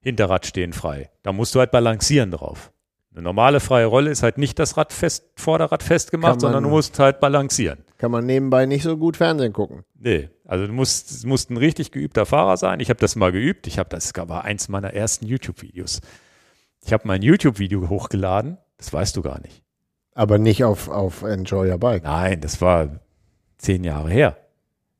Hinterrad 0.00 0.46
stehen 0.46 0.72
frei. 0.72 1.10
Da 1.22 1.32
musst 1.32 1.54
du 1.54 1.58
halt 1.60 1.70
balancieren 1.70 2.30
drauf. 2.32 2.72
Eine 3.12 3.22
normale 3.22 3.60
freie 3.60 3.86
Rolle 3.86 4.10
ist 4.10 4.22
halt 4.22 4.38
nicht 4.38 4.58
das 4.58 4.76
Rad 4.78 4.92
fest, 4.92 5.24
Vorderrad 5.36 5.82
festgemacht, 5.82 6.32
Kann 6.34 6.40
sondern 6.40 6.62
du 6.62 6.68
man- 6.70 6.76
musst 6.78 6.98
halt 6.98 7.20
balancieren. 7.20 7.84
Kann 7.98 8.10
man 8.10 8.24
nebenbei 8.26 8.64
nicht 8.66 8.82
so 8.84 8.96
gut 8.96 9.16
Fernsehen 9.18 9.52
gucken. 9.52 9.84
Nee, 9.98 10.30
also 10.52 10.66
du 10.66 10.74
musst, 10.74 11.24
musst 11.24 11.48
ein 11.48 11.56
richtig 11.56 11.92
geübter 11.92 12.26
Fahrer 12.26 12.58
sein. 12.58 12.78
Ich 12.80 12.90
habe 12.90 13.00
das 13.00 13.16
mal 13.16 13.32
geübt. 13.32 13.66
Ich 13.66 13.78
habe 13.78 13.88
das 13.88 14.12
war 14.14 14.44
eins 14.44 14.68
meiner 14.68 14.92
ersten 14.92 15.24
YouTube-Videos. 15.24 16.02
Ich 16.84 16.92
habe 16.92 17.08
mein 17.08 17.22
YouTube-Video 17.22 17.88
hochgeladen. 17.88 18.58
Das 18.76 18.92
weißt 18.92 19.16
du 19.16 19.22
gar 19.22 19.40
nicht. 19.40 19.62
Aber 20.14 20.36
nicht 20.36 20.62
auf, 20.62 20.90
auf 20.90 21.22
Enjoy 21.22 21.70
Your 21.70 21.78
Bike. 21.78 22.04
Nein, 22.04 22.42
das 22.42 22.60
war 22.60 23.00
zehn 23.56 23.82
Jahre 23.82 24.10
her. 24.10 24.36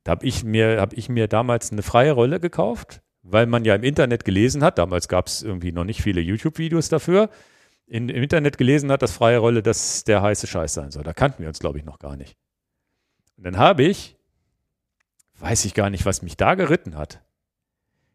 Da 0.04 0.12
habe 0.12 0.24
ich 0.24 0.42
mir, 0.42 0.80
habe 0.80 0.96
ich 0.96 1.10
mir 1.10 1.28
damals 1.28 1.70
eine 1.70 1.82
freie 1.82 2.12
Rolle 2.12 2.40
gekauft, 2.40 3.02
weil 3.22 3.44
man 3.44 3.66
ja 3.66 3.74
im 3.74 3.82
Internet 3.82 4.24
gelesen 4.24 4.64
hat. 4.64 4.78
Damals 4.78 5.06
gab 5.06 5.26
es 5.26 5.42
irgendwie 5.42 5.72
noch 5.72 5.84
nicht 5.84 6.00
viele 6.00 6.22
YouTube-Videos 6.22 6.88
dafür. 6.88 7.28
in, 7.86 8.08
im 8.08 8.22
Internet 8.22 8.56
gelesen 8.56 8.90
hat, 8.90 9.02
dass 9.02 9.12
freie 9.12 9.36
Rolle 9.36 9.62
das 9.62 10.04
der 10.04 10.22
heiße 10.22 10.46
Scheiß 10.46 10.72
sein 10.72 10.90
soll. 10.92 11.02
Da 11.02 11.12
kannten 11.12 11.40
wir 11.40 11.48
uns, 11.48 11.58
glaube 11.58 11.76
ich, 11.76 11.84
noch 11.84 11.98
gar 11.98 12.16
nicht. 12.16 12.38
Und 13.36 13.44
dann 13.44 13.58
habe 13.58 13.82
ich, 13.82 14.16
weiß 15.42 15.64
ich 15.64 15.74
gar 15.74 15.90
nicht, 15.90 16.06
was 16.06 16.22
mich 16.22 16.36
da 16.36 16.54
geritten 16.54 16.96
hat. 16.96 17.20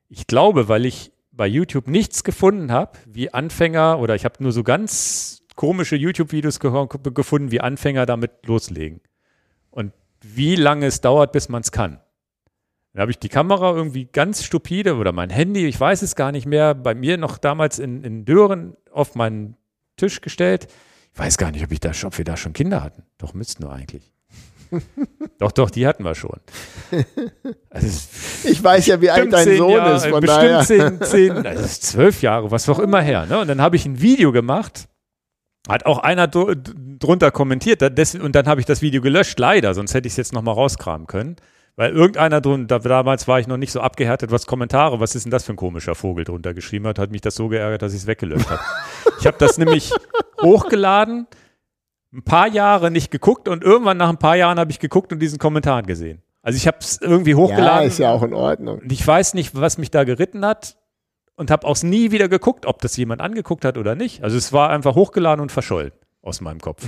Ich 0.07 0.27
glaube, 0.27 0.69
weil 0.69 0.85
ich 0.85 1.11
bei 1.31 1.45
YouTube 1.45 1.87
nichts 1.87 2.23
gefunden 2.23 2.71
habe, 2.71 2.97
wie 3.05 3.33
Anfänger, 3.33 3.99
oder 3.99 4.15
ich 4.15 4.23
habe 4.25 4.41
nur 4.41 4.53
so 4.53 4.63
ganz 4.63 5.43
komische 5.55 5.97
YouTube-Videos 5.97 6.59
ge 6.59 6.87
gefunden, 7.13 7.51
wie 7.51 7.59
Anfänger 7.59 8.05
damit 8.05 8.31
loslegen. 8.45 9.01
Und 9.69 9.91
wie 10.21 10.55
lange 10.55 10.85
es 10.85 11.01
dauert, 11.01 11.33
bis 11.33 11.49
man 11.49 11.61
es 11.61 11.71
kann. 11.71 11.99
Dann 12.93 13.01
habe 13.01 13.11
ich 13.11 13.19
die 13.19 13.29
Kamera 13.29 13.75
irgendwie 13.75 14.05
ganz 14.05 14.43
stupide 14.43 14.95
oder 14.95 15.11
mein 15.11 15.29
Handy, 15.29 15.67
ich 15.67 15.79
weiß 15.79 16.01
es 16.01 16.15
gar 16.15 16.31
nicht 16.31 16.45
mehr, 16.45 16.73
bei 16.73 16.95
mir 16.95 17.17
noch 17.17 17.37
damals 17.37 17.77
in, 17.77 18.03
in 18.03 18.23
Dören 18.23 18.75
auf 18.91 19.15
meinen 19.15 19.57
Tisch 19.97 20.21
gestellt. 20.21 20.67
Ich 21.13 21.19
weiß 21.19 21.37
gar 21.37 21.51
nicht, 21.51 21.63
ob, 21.63 21.71
ich 21.71 21.81
da, 21.81 21.91
ob 22.05 22.17
wir 22.17 22.25
da 22.25 22.37
schon 22.37 22.53
Kinder 22.53 22.81
hatten. 22.81 23.03
Doch, 23.17 23.33
müssten 23.33 23.63
wir 23.63 23.71
eigentlich. 23.71 24.13
doch, 25.39 25.51
doch, 25.51 25.69
die 25.69 25.87
hatten 25.87 26.03
wir 26.03 26.15
schon. 26.15 26.39
Also 27.69 27.87
ich 28.43 28.63
weiß 28.63 28.87
ja, 28.87 29.01
wie 29.01 29.09
alt 29.09 29.31
dein 29.31 29.57
Sohn 29.57 29.71
Jahre, 29.71 29.95
ist. 29.95 30.05
Von 30.07 30.21
bestimmt 30.21 30.43
daher. 30.43 30.61
zehn, 30.65 31.01
zehn, 31.01 31.43
das 31.43 31.61
ist 31.61 31.83
zwölf 31.83 32.21
Jahre, 32.21 32.51
was 32.51 32.67
auch 32.69 32.79
immer 32.79 33.01
her. 33.01 33.25
Ne? 33.25 33.39
Und 33.39 33.47
dann 33.47 33.61
habe 33.61 33.75
ich 33.75 33.85
ein 33.85 34.01
Video 34.01 34.31
gemacht. 34.31 34.87
Hat 35.67 35.85
auch 35.85 35.99
einer 35.99 36.27
drunter 36.27 37.31
kommentiert. 37.31 37.81
und 37.81 38.35
dann 38.35 38.47
habe 38.47 38.61
ich 38.61 38.65
das 38.65 38.81
Video 38.81 39.01
gelöscht, 39.01 39.37
leider. 39.37 39.73
Sonst 39.73 39.93
hätte 39.93 40.07
ich 40.07 40.13
es 40.13 40.17
jetzt 40.17 40.33
nochmal 40.33 40.53
rauskramen 40.53 41.07
können. 41.07 41.35
Weil 41.77 41.91
irgendeiner 41.91 42.41
drunter, 42.41 42.79
damals 42.79 43.27
war 43.27 43.39
ich 43.39 43.45
noch 43.45 43.57
nicht 43.57 43.71
so 43.71 43.81
abgehärtet, 43.81 44.31
was 44.31 44.47
Kommentare, 44.47 44.99
was 44.99 45.13
ist 45.13 45.25
denn 45.25 45.31
das 45.31 45.43
für 45.43 45.53
ein 45.53 45.57
komischer 45.57 45.93
Vogel 45.93 46.25
drunter 46.25 46.55
geschrieben 46.55 46.87
hat, 46.87 46.97
hat 46.97 47.11
mich 47.11 47.21
das 47.21 47.35
so 47.35 47.49
geärgert, 47.49 47.83
dass 47.83 47.93
ich 47.93 47.99
es 47.99 48.07
weggelöscht 48.07 48.49
habe. 48.49 48.61
ich 49.19 49.27
habe 49.27 49.37
das 49.37 49.59
nämlich 49.59 49.91
hochgeladen, 50.41 51.27
ein 52.17 52.23
paar 52.23 52.47
Jahre 52.47 52.89
nicht 52.89 53.11
geguckt 53.11 53.47
und 53.47 53.63
irgendwann 53.63 53.97
nach 53.97 54.09
ein 54.09 54.17
paar 54.17 54.35
Jahren 54.35 54.59
habe 54.59 54.71
ich 54.71 54.79
geguckt 54.79 55.13
und 55.13 55.19
diesen 55.19 55.37
Kommentar 55.37 55.83
gesehen. 55.83 56.23
Also 56.41 56.57
ich 56.57 56.65
habe 56.65 56.77
es 56.79 56.99
irgendwie 56.99 57.35
hochgeladen. 57.35 57.81
Ja, 57.83 57.87
ist 57.87 57.99
ja 57.99 58.11
auch 58.11 58.23
in 58.23 58.33
Ordnung. 58.33 58.79
Und 58.79 58.91
ich 58.91 59.05
weiß 59.05 59.35
nicht, 59.35 59.55
was 59.55 59.77
mich 59.77 59.91
da 59.91 60.03
geritten 60.03 60.43
hat 60.43 60.77
und 61.35 61.51
habe 61.51 61.67
auch 61.67 61.81
nie 61.83 62.11
wieder 62.11 62.27
geguckt, 62.27 62.65
ob 62.65 62.81
das 62.81 62.97
jemand 62.97 63.21
angeguckt 63.21 63.63
hat 63.65 63.77
oder 63.77 63.93
nicht. 63.93 64.23
Also 64.23 64.35
es 64.35 64.51
war 64.51 64.71
einfach 64.71 64.95
hochgeladen 64.95 65.41
und 65.41 65.51
verschollen 65.51 65.91
aus 66.23 66.41
meinem 66.41 66.59
Kopf. 66.59 66.83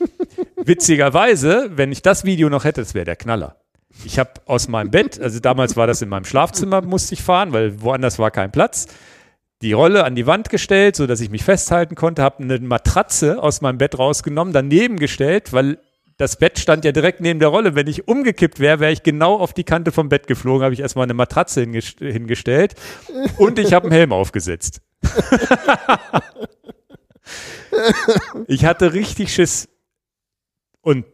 Witzigerweise, 0.56 1.70
wenn 1.74 1.90
ich 1.90 2.02
das 2.02 2.24
Video 2.24 2.48
noch 2.48 2.64
hätte, 2.64 2.80
das 2.80 2.94
wäre 2.94 3.04
der 3.04 3.16
Knaller. 3.16 3.56
Ich 4.04 4.20
habe 4.20 4.30
aus 4.46 4.68
meinem 4.68 4.92
Bett, 4.92 5.20
also 5.20 5.40
damals 5.40 5.76
war 5.76 5.88
das 5.88 6.00
in 6.00 6.08
meinem 6.08 6.24
Schlafzimmer, 6.24 6.80
musste 6.82 7.14
ich 7.14 7.22
fahren, 7.22 7.52
weil 7.52 7.82
woanders 7.82 8.20
war 8.20 8.30
kein 8.30 8.52
Platz, 8.52 8.86
die 9.62 9.72
Rolle 9.72 10.04
an 10.04 10.14
die 10.14 10.26
Wand 10.26 10.48
gestellt, 10.48 10.96
so 10.96 11.06
dass 11.06 11.20
ich 11.20 11.30
mich 11.30 11.44
festhalten 11.44 11.94
konnte, 11.94 12.22
habe 12.22 12.42
eine 12.42 12.58
Matratze 12.60 13.42
aus 13.42 13.60
meinem 13.60 13.78
Bett 13.78 13.98
rausgenommen, 13.98 14.54
daneben 14.54 14.98
gestellt, 14.98 15.52
weil 15.52 15.78
das 16.16 16.36
Bett 16.36 16.58
stand 16.58 16.84
ja 16.84 16.92
direkt 16.92 17.20
neben 17.20 17.40
der 17.40 17.48
Rolle. 17.48 17.74
Wenn 17.74 17.86
ich 17.86 18.06
umgekippt 18.06 18.60
wäre, 18.60 18.78
wäre 18.80 18.92
ich 18.92 19.02
genau 19.02 19.38
auf 19.38 19.54
die 19.54 19.64
Kante 19.64 19.90
vom 19.92 20.08
Bett 20.10 20.26
geflogen, 20.26 20.62
habe 20.64 20.74
ich 20.74 20.80
erstmal 20.80 21.04
eine 21.04 21.14
Matratze 21.14 21.62
hingestellt 21.62 22.74
und 23.38 23.58
ich 23.58 23.72
habe 23.72 23.84
einen 23.86 23.92
Helm 23.92 24.12
aufgesetzt. 24.12 24.82
ich 28.46 28.64
hatte 28.64 28.92
richtig 28.92 29.32
Schiss. 29.32 29.68
Und 30.82 31.06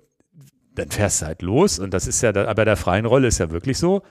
dann 0.74 0.90
fährst 0.90 1.23
du 1.23 1.27
halt 1.27 1.43
los 1.43 1.78
und 1.78 1.93
das 1.94 2.06
ist 2.06 2.20
ja, 2.23 2.32
da, 2.32 2.47
aber 2.47 2.64
der 2.64 2.77
freien 2.77 3.06
Rolle 3.06 3.28
ist 3.28 3.39
ja 3.39 3.51
wirklich 3.51 3.78
so, 3.78 4.02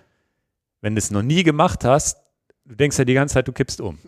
wenn 0.81 0.95
du 0.95 0.99
es 0.99 1.11
noch 1.11 1.23
nie 1.23 1.43
gemacht 1.43 1.83
hast, 1.83 2.24
du 2.65 2.75
denkst 2.75 2.97
ja 2.97 3.05
die 3.05 3.13
ganze 3.13 3.33
Zeit, 3.33 3.47
du 3.47 3.53
kippst 3.53 3.81
um. 3.81 3.99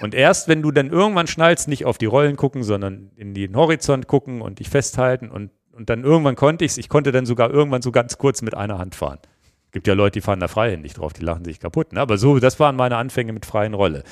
Und 0.00 0.14
erst 0.14 0.48
wenn 0.48 0.62
du 0.62 0.70
dann 0.70 0.90
irgendwann 0.90 1.26
schnallst, 1.26 1.68
nicht 1.68 1.84
auf 1.84 1.98
die 1.98 2.06
Rollen 2.06 2.36
gucken, 2.36 2.62
sondern 2.62 3.10
in 3.16 3.34
den 3.34 3.56
Horizont 3.56 4.06
gucken 4.06 4.40
und 4.40 4.58
dich 4.58 4.68
festhalten 4.68 5.30
und, 5.30 5.50
und 5.72 5.90
dann 5.90 6.04
irgendwann 6.04 6.36
konnte 6.36 6.64
ich 6.64 6.72
es, 6.72 6.78
ich 6.78 6.88
konnte 6.88 7.12
dann 7.12 7.26
sogar 7.26 7.50
irgendwann 7.50 7.82
so 7.82 7.92
ganz 7.92 8.18
kurz 8.18 8.42
mit 8.42 8.54
einer 8.54 8.78
Hand 8.78 8.94
fahren. 8.94 9.18
Gibt 9.72 9.86
ja 9.86 9.94
Leute, 9.94 10.12
die 10.12 10.20
fahren 10.20 10.40
da 10.40 10.48
freihändig 10.48 10.94
drauf, 10.94 11.12
die 11.12 11.22
lachen 11.22 11.44
sich 11.44 11.60
kaputt. 11.60 11.92
Ne? 11.92 12.00
Aber 12.00 12.18
so, 12.18 12.38
das 12.38 12.60
waren 12.60 12.76
meine 12.76 12.96
Anfänge 12.96 13.32
mit 13.32 13.44
freien 13.44 13.74
Rolle. 13.74 14.04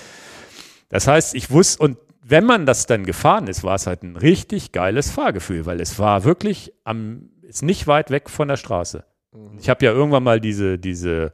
Das 0.88 1.06
heißt, 1.06 1.34
ich 1.34 1.50
wusste, 1.50 1.82
und 1.82 1.98
wenn 2.22 2.44
man 2.44 2.66
das 2.66 2.86
dann 2.86 3.04
gefahren 3.04 3.46
ist, 3.46 3.64
war 3.64 3.74
es 3.74 3.86
halt 3.86 4.02
ein 4.02 4.16
richtig 4.16 4.72
geiles 4.72 5.10
Fahrgefühl, 5.10 5.66
weil 5.66 5.80
es 5.80 5.98
war 5.98 6.24
wirklich 6.24 6.72
am 6.84 7.30
ist 7.42 7.62
nicht 7.62 7.86
weit 7.86 8.10
weg 8.10 8.30
von 8.30 8.48
der 8.48 8.56
Straße. 8.56 9.04
Mhm. 9.32 9.58
Ich 9.60 9.68
habe 9.68 9.84
ja 9.84 9.92
irgendwann 9.92 10.24
mal 10.24 10.40
diese, 10.40 10.78
diese 10.78 11.32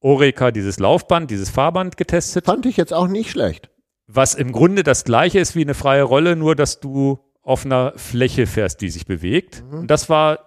Oreca, 0.00 0.50
dieses 0.50 0.78
Laufband, 0.78 1.30
dieses 1.30 1.50
Fahrband 1.50 1.96
getestet. 1.96 2.46
Fand 2.46 2.66
ich 2.66 2.76
jetzt 2.76 2.92
auch 2.92 3.08
nicht 3.08 3.30
schlecht. 3.30 3.70
Was 4.06 4.34
im 4.34 4.52
Grunde 4.52 4.82
das 4.82 5.04
gleiche 5.04 5.38
ist 5.38 5.54
wie 5.54 5.62
eine 5.62 5.74
freie 5.74 6.02
Rolle, 6.02 6.36
nur 6.36 6.54
dass 6.54 6.80
du 6.80 7.18
auf 7.42 7.64
einer 7.64 7.92
Fläche 7.96 8.46
fährst, 8.46 8.80
die 8.80 8.90
sich 8.90 9.06
bewegt. 9.06 9.64
Mhm. 9.64 9.80
Und 9.80 9.90
das 9.90 10.08
war 10.08 10.38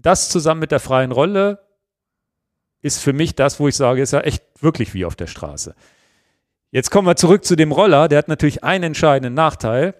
das 0.00 0.28
zusammen 0.28 0.60
mit 0.60 0.70
der 0.70 0.80
freien 0.80 1.12
Rolle 1.12 1.64
ist 2.84 3.02
für 3.02 3.14
mich 3.14 3.34
das, 3.34 3.58
wo 3.58 3.66
ich 3.66 3.76
sage, 3.76 4.02
ist 4.02 4.12
ja 4.12 4.20
echt 4.20 4.44
wirklich 4.60 4.92
wie 4.92 5.06
auf 5.06 5.16
der 5.16 5.26
Straße. 5.26 5.74
Jetzt 6.70 6.90
kommen 6.90 7.08
wir 7.08 7.16
zurück 7.16 7.44
zu 7.44 7.56
dem 7.56 7.72
Roller. 7.72 8.08
Der 8.08 8.18
hat 8.18 8.28
natürlich 8.28 8.62
einen 8.62 8.84
entscheidenden 8.84 9.32
Nachteil. 9.32 9.94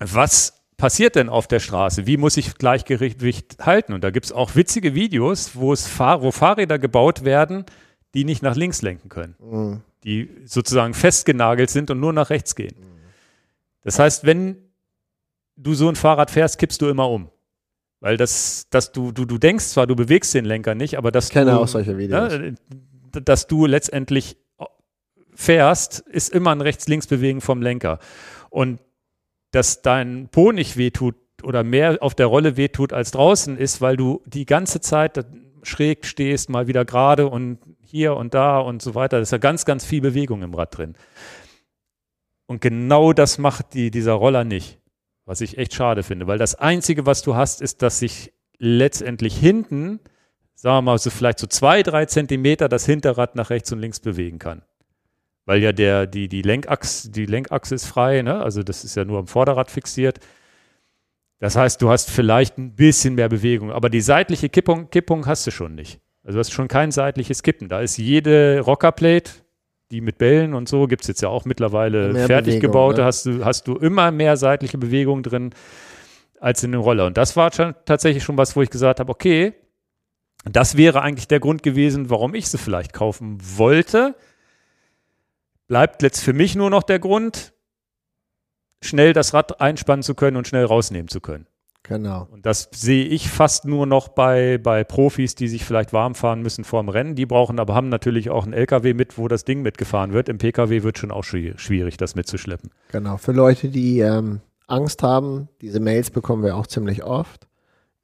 Was 0.00 0.64
passiert 0.76 1.14
denn 1.14 1.28
auf 1.28 1.46
der 1.46 1.60
Straße? 1.60 2.04
Wie 2.04 2.16
muss 2.16 2.36
ich 2.36 2.56
Gleichgewicht 2.56 3.64
halten? 3.64 3.92
Und 3.92 4.02
da 4.02 4.10
gibt 4.10 4.26
es 4.26 4.32
auch 4.32 4.56
witzige 4.56 4.96
Videos, 4.96 5.54
wo, 5.54 5.72
es 5.72 5.86
Fahr 5.86 6.22
wo 6.22 6.32
Fahrräder 6.32 6.80
gebaut 6.80 7.24
werden, 7.24 7.66
die 8.14 8.24
nicht 8.24 8.42
nach 8.42 8.56
links 8.56 8.82
lenken 8.82 9.08
können. 9.08 9.34
Mhm. 9.40 9.80
Die 10.04 10.28
sozusagen 10.44 10.94
festgenagelt 10.94 11.70
sind 11.70 11.90
und 11.90 12.00
nur 12.00 12.12
nach 12.12 12.30
rechts 12.30 12.54
gehen. 12.54 12.74
Das 13.82 13.98
heißt, 13.98 14.24
wenn 14.24 14.56
du 15.56 15.74
so 15.74 15.88
ein 15.88 15.96
Fahrrad 15.96 16.30
fährst, 16.30 16.58
kippst 16.58 16.80
du 16.82 16.88
immer 16.88 17.08
um. 17.08 17.30
Weil 18.00 18.16
das, 18.16 18.66
dass 18.70 18.90
du, 18.90 19.12
du, 19.12 19.24
du 19.24 19.38
denkst 19.38 19.66
zwar, 19.66 19.86
du 19.86 19.94
bewegst 19.94 20.34
den 20.34 20.44
Lenker 20.44 20.74
nicht, 20.74 20.98
aber 20.98 21.12
dass 21.12 21.26
ich 21.26 21.32
kenne 21.32 21.52
du, 21.52 21.60
auch 21.60 21.68
solche 21.68 21.96
Videos. 21.98 22.32
Ne, 22.32 22.54
dass 23.12 23.46
du 23.46 23.66
letztendlich 23.66 24.36
fährst, 25.34 26.00
ist 26.00 26.30
immer 26.30 26.50
ein 26.50 26.60
Rechts-Links-Bewegen 26.60 27.40
vom 27.40 27.62
Lenker. 27.62 27.98
Und 28.50 28.80
dass 29.50 29.82
dein 29.82 30.28
Po 30.30 30.52
nicht 30.52 30.76
wehtut 30.76 31.14
oder 31.42 31.62
mehr 31.62 31.98
auf 32.00 32.14
der 32.14 32.26
Rolle 32.26 32.56
wehtut 32.56 32.92
als 32.92 33.10
draußen 33.10 33.56
ist, 33.56 33.80
weil 33.80 33.96
du 33.96 34.22
die 34.26 34.46
ganze 34.46 34.80
Zeit 34.80 35.24
schräg 35.62 36.06
stehst, 36.06 36.48
mal 36.48 36.66
wieder 36.66 36.84
gerade 36.84 37.28
und 37.28 37.58
hier 37.92 38.16
und 38.16 38.34
da 38.34 38.58
und 38.58 38.82
so 38.82 38.94
weiter. 38.94 39.18
Da 39.18 39.22
ist 39.22 39.30
ja 39.30 39.38
ganz, 39.38 39.64
ganz 39.64 39.84
viel 39.84 40.00
Bewegung 40.00 40.42
im 40.42 40.54
Rad 40.54 40.76
drin. 40.76 40.96
Und 42.46 42.60
genau 42.60 43.12
das 43.12 43.38
macht 43.38 43.74
die, 43.74 43.90
dieser 43.90 44.14
Roller 44.14 44.44
nicht, 44.44 44.80
was 45.24 45.40
ich 45.40 45.58
echt 45.58 45.74
schade 45.74 46.02
finde, 46.02 46.26
weil 46.26 46.38
das 46.38 46.54
Einzige, 46.54 47.06
was 47.06 47.22
du 47.22 47.36
hast, 47.36 47.62
ist, 47.62 47.82
dass 47.82 48.00
sich 48.00 48.32
letztendlich 48.58 49.36
hinten, 49.36 50.00
sagen 50.54 50.78
wir 50.78 50.82
mal, 50.82 50.98
so 50.98 51.10
vielleicht 51.10 51.38
so 51.38 51.46
zwei, 51.46 51.82
drei 51.82 52.06
Zentimeter 52.06 52.68
das 52.68 52.86
Hinterrad 52.86 53.36
nach 53.36 53.50
rechts 53.50 53.70
und 53.72 53.78
links 53.78 54.00
bewegen 54.00 54.38
kann 54.38 54.62
weil 55.44 55.62
ja 55.62 55.72
der, 55.72 56.06
die, 56.06 56.28
die, 56.28 56.42
Lenkachse, 56.42 57.10
die 57.10 57.26
Lenkachse 57.26 57.74
ist 57.74 57.86
frei, 57.86 58.22
ne? 58.22 58.40
also 58.42 58.62
das 58.62 58.84
ist 58.84 58.94
ja 58.94 59.04
nur 59.04 59.18
am 59.18 59.26
Vorderrad 59.26 59.70
fixiert. 59.70 60.20
Das 61.38 61.56
heißt, 61.56 61.82
du 61.82 61.90
hast 61.90 62.10
vielleicht 62.10 62.58
ein 62.58 62.76
bisschen 62.76 63.16
mehr 63.16 63.28
Bewegung, 63.28 63.72
aber 63.72 63.90
die 63.90 64.00
seitliche 64.00 64.48
Kippung, 64.48 64.90
Kippung 64.90 65.26
hast 65.26 65.46
du 65.46 65.50
schon 65.50 65.74
nicht. 65.74 66.00
Also 66.24 66.36
du 66.36 66.40
hast 66.40 66.52
schon 66.52 66.68
kein 66.68 66.90
seitliches 66.90 67.42
Kippen. 67.42 67.68
Da 67.68 67.80
ist 67.80 67.96
jede 67.96 68.60
Rockerplate, 68.60 69.30
die 69.90 70.00
mit 70.00 70.18
Bällen 70.18 70.54
und 70.54 70.68
so, 70.68 70.86
gibt 70.86 71.02
es 71.02 71.08
jetzt 71.08 71.22
ja 71.22 71.28
auch 71.28 71.44
mittlerweile 71.44 72.12
mehr 72.12 72.26
fertig 72.26 72.54
Bewegung, 72.54 72.72
gebaute, 72.72 73.00
ne? 73.00 73.06
hast, 73.06 73.26
du, 73.26 73.44
hast 73.44 73.66
du 73.68 73.76
immer 73.76 74.10
mehr 74.10 74.36
seitliche 74.36 74.78
Bewegung 74.78 75.22
drin 75.22 75.50
als 76.40 76.62
in 76.62 76.72
dem 76.72 76.80
Roller. 76.80 77.06
Und 77.06 77.16
das 77.16 77.36
war 77.36 77.52
schon, 77.52 77.74
tatsächlich 77.84 78.24
schon 78.24 78.38
was, 78.38 78.56
wo 78.56 78.62
ich 78.62 78.70
gesagt 78.70 79.00
habe, 79.00 79.10
okay, 79.10 79.54
das 80.44 80.76
wäre 80.76 81.02
eigentlich 81.02 81.28
der 81.28 81.40
Grund 81.40 81.62
gewesen, 81.62 82.10
warum 82.10 82.34
ich 82.34 82.48
sie 82.48 82.58
vielleicht 82.58 82.92
kaufen 82.92 83.38
wollte 83.56 84.14
bleibt 85.72 86.02
jetzt 86.02 86.22
für 86.22 86.34
mich 86.34 86.54
nur 86.54 86.68
noch 86.68 86.82
der 86.82 86.98
Grund, 86.98 87.54
schnell 88.82 89.14
das 89.14 89.32
Rad 89.32 89.58
einspannen 89.58 90.02
zu 90.02 90.14
können 90.14 90.36
und 90.36 90.46
schnell 90.46 90.66
rausnehmen 90.66 91.08
zu 91.08 91.22
können. 91.22 91.46
Genau. 91.84 92.28
Und 92.30 92.46
das 92.46 92.68
sehe 92.72 93.04
ich 93.04 93.28
fast 93.28 93.64
nur 93.64 93.86
noch 93.86 94.08
bei, 94.08 94.58
bei 94.58 94.84
Profis, 94.84 95.34
die 95.34 95.48
sich 95.48 95.64
vielleicht 95.64 95.92
warm 95.92 96.14
fahren 96.14 96.40
müssen 96.40 96.62
vor 96.64 96.80
dem 96.82 96.88
Rennen. 96.88 97.16
Die 97.16 97.26
brauchen 97.26 97.58
aber 97.58 97.74
haben 97.74 97.88
natürlich 97.88 98.30
auch 98.30 98.44
einen 98.44 98.52
LKW 98.52 98.94
mit, 98.94 99.18
wo 99.18 99.26
das 99.26 99.44
Ding 99.44 99.62
mitgefahren 99.62 100.12
wird. 100.12 100.28
Im 100.28 100.38
PKW 100.38 100.84
wird 100.84 100.98
schon 100.98 101.10
auch 101.10 101.24
schwierig, 101.24 101.96
das 101.96 102.14
mitzuschleppen. 102.14 102.70
Genau. 102.92 103.16
Für 103.16 103.32
Leute, 103.32 103.68
die 103.68 103.98
ähm, 103.98 104.40
Angst 104.68 105.02
haben, 105.02 105.48
diese 105.60 105.80
Mails 105.80 106.10
bekommen 106.10 106.44
wir 106.44 106.56
auch 106.56 106.68
ziemlich 106.68 107.02
oft, 107.02 107.48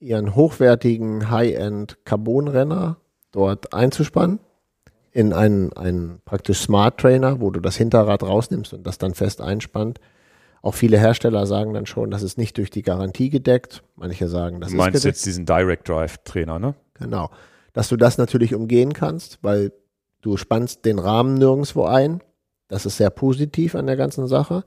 ihren 0.01 0.35
hochwertigen 0.35 1.31
High-End 1.31 1.99
Carbon-Renner 2.05 2.97
dort 3.31 3.73
einzuspannen 3.73 4.41
in 5.13 5.33
einen, 5.33 5.73
einen 5.73 6.21
praktisch 6.25 6.61
Smart 6.61 6.99
Trainer, 6.99 7.41
wo 7.41 7.51
du 7.51 7.61
das 7.61 7.77
Hinterrad 7.77 8.23
rausnimmst 8.23 8.73
und 8.75 8.87
das 8.87 8.99
dann 8.99 9.15
fest 9.15 9.41
einspannt. 9.41 10.01
Auch 10.63 10.75
viele 10.75 10.99
Hersteller 10.99 11.47
sagen 11.47 11.73
dann 11.75 11.87
schon, 11.87 12.11
das 12.11 12.23
ist 12.23 12.39
nicht 12.39 12.59
durch 12.59 12.71
die 12.71 12.83
Garantie 12.83 13.31
gedeckt. 13.31 13.83
Manche 13.97 14.29
sagen, 14.29 14.61
das 14.61 14.71
du 14.71 14.77
meinst 14.77 14.97
ist 14.97 15.03
gedeckt. 15.03 15.17
jetzt 15.17 15.27
diesen 15.27 15.47
Direct 15.47 15.89
Drive 15.89 16.19
Trainer, 16.25 16.59
ne? 16.59 16.75
Genau. 16.95 17.31
Dass 17.73 17.89
du 17.89 17.97
das 17.97 18.19
natürlich 18.19 18.55
umgehen 18.55 18.93
kannst, 18.93 19.39
weil 19.43 19.73
du 20.21 20.37
spannst 20.37 20.85
den 20.85 20.99
Rahmen 20.99 21.35
nirgendwo 21.35 21.85
ein. 21.85 22.23
Das 22.67 22.87
ist 22.87 22.97
sehr 22.97 23.11
positiv 23.11 23.75
an 23.75 23.87
der 23.87 23.97
ganzen 23.97 24.27
Sache. 24.27 24.65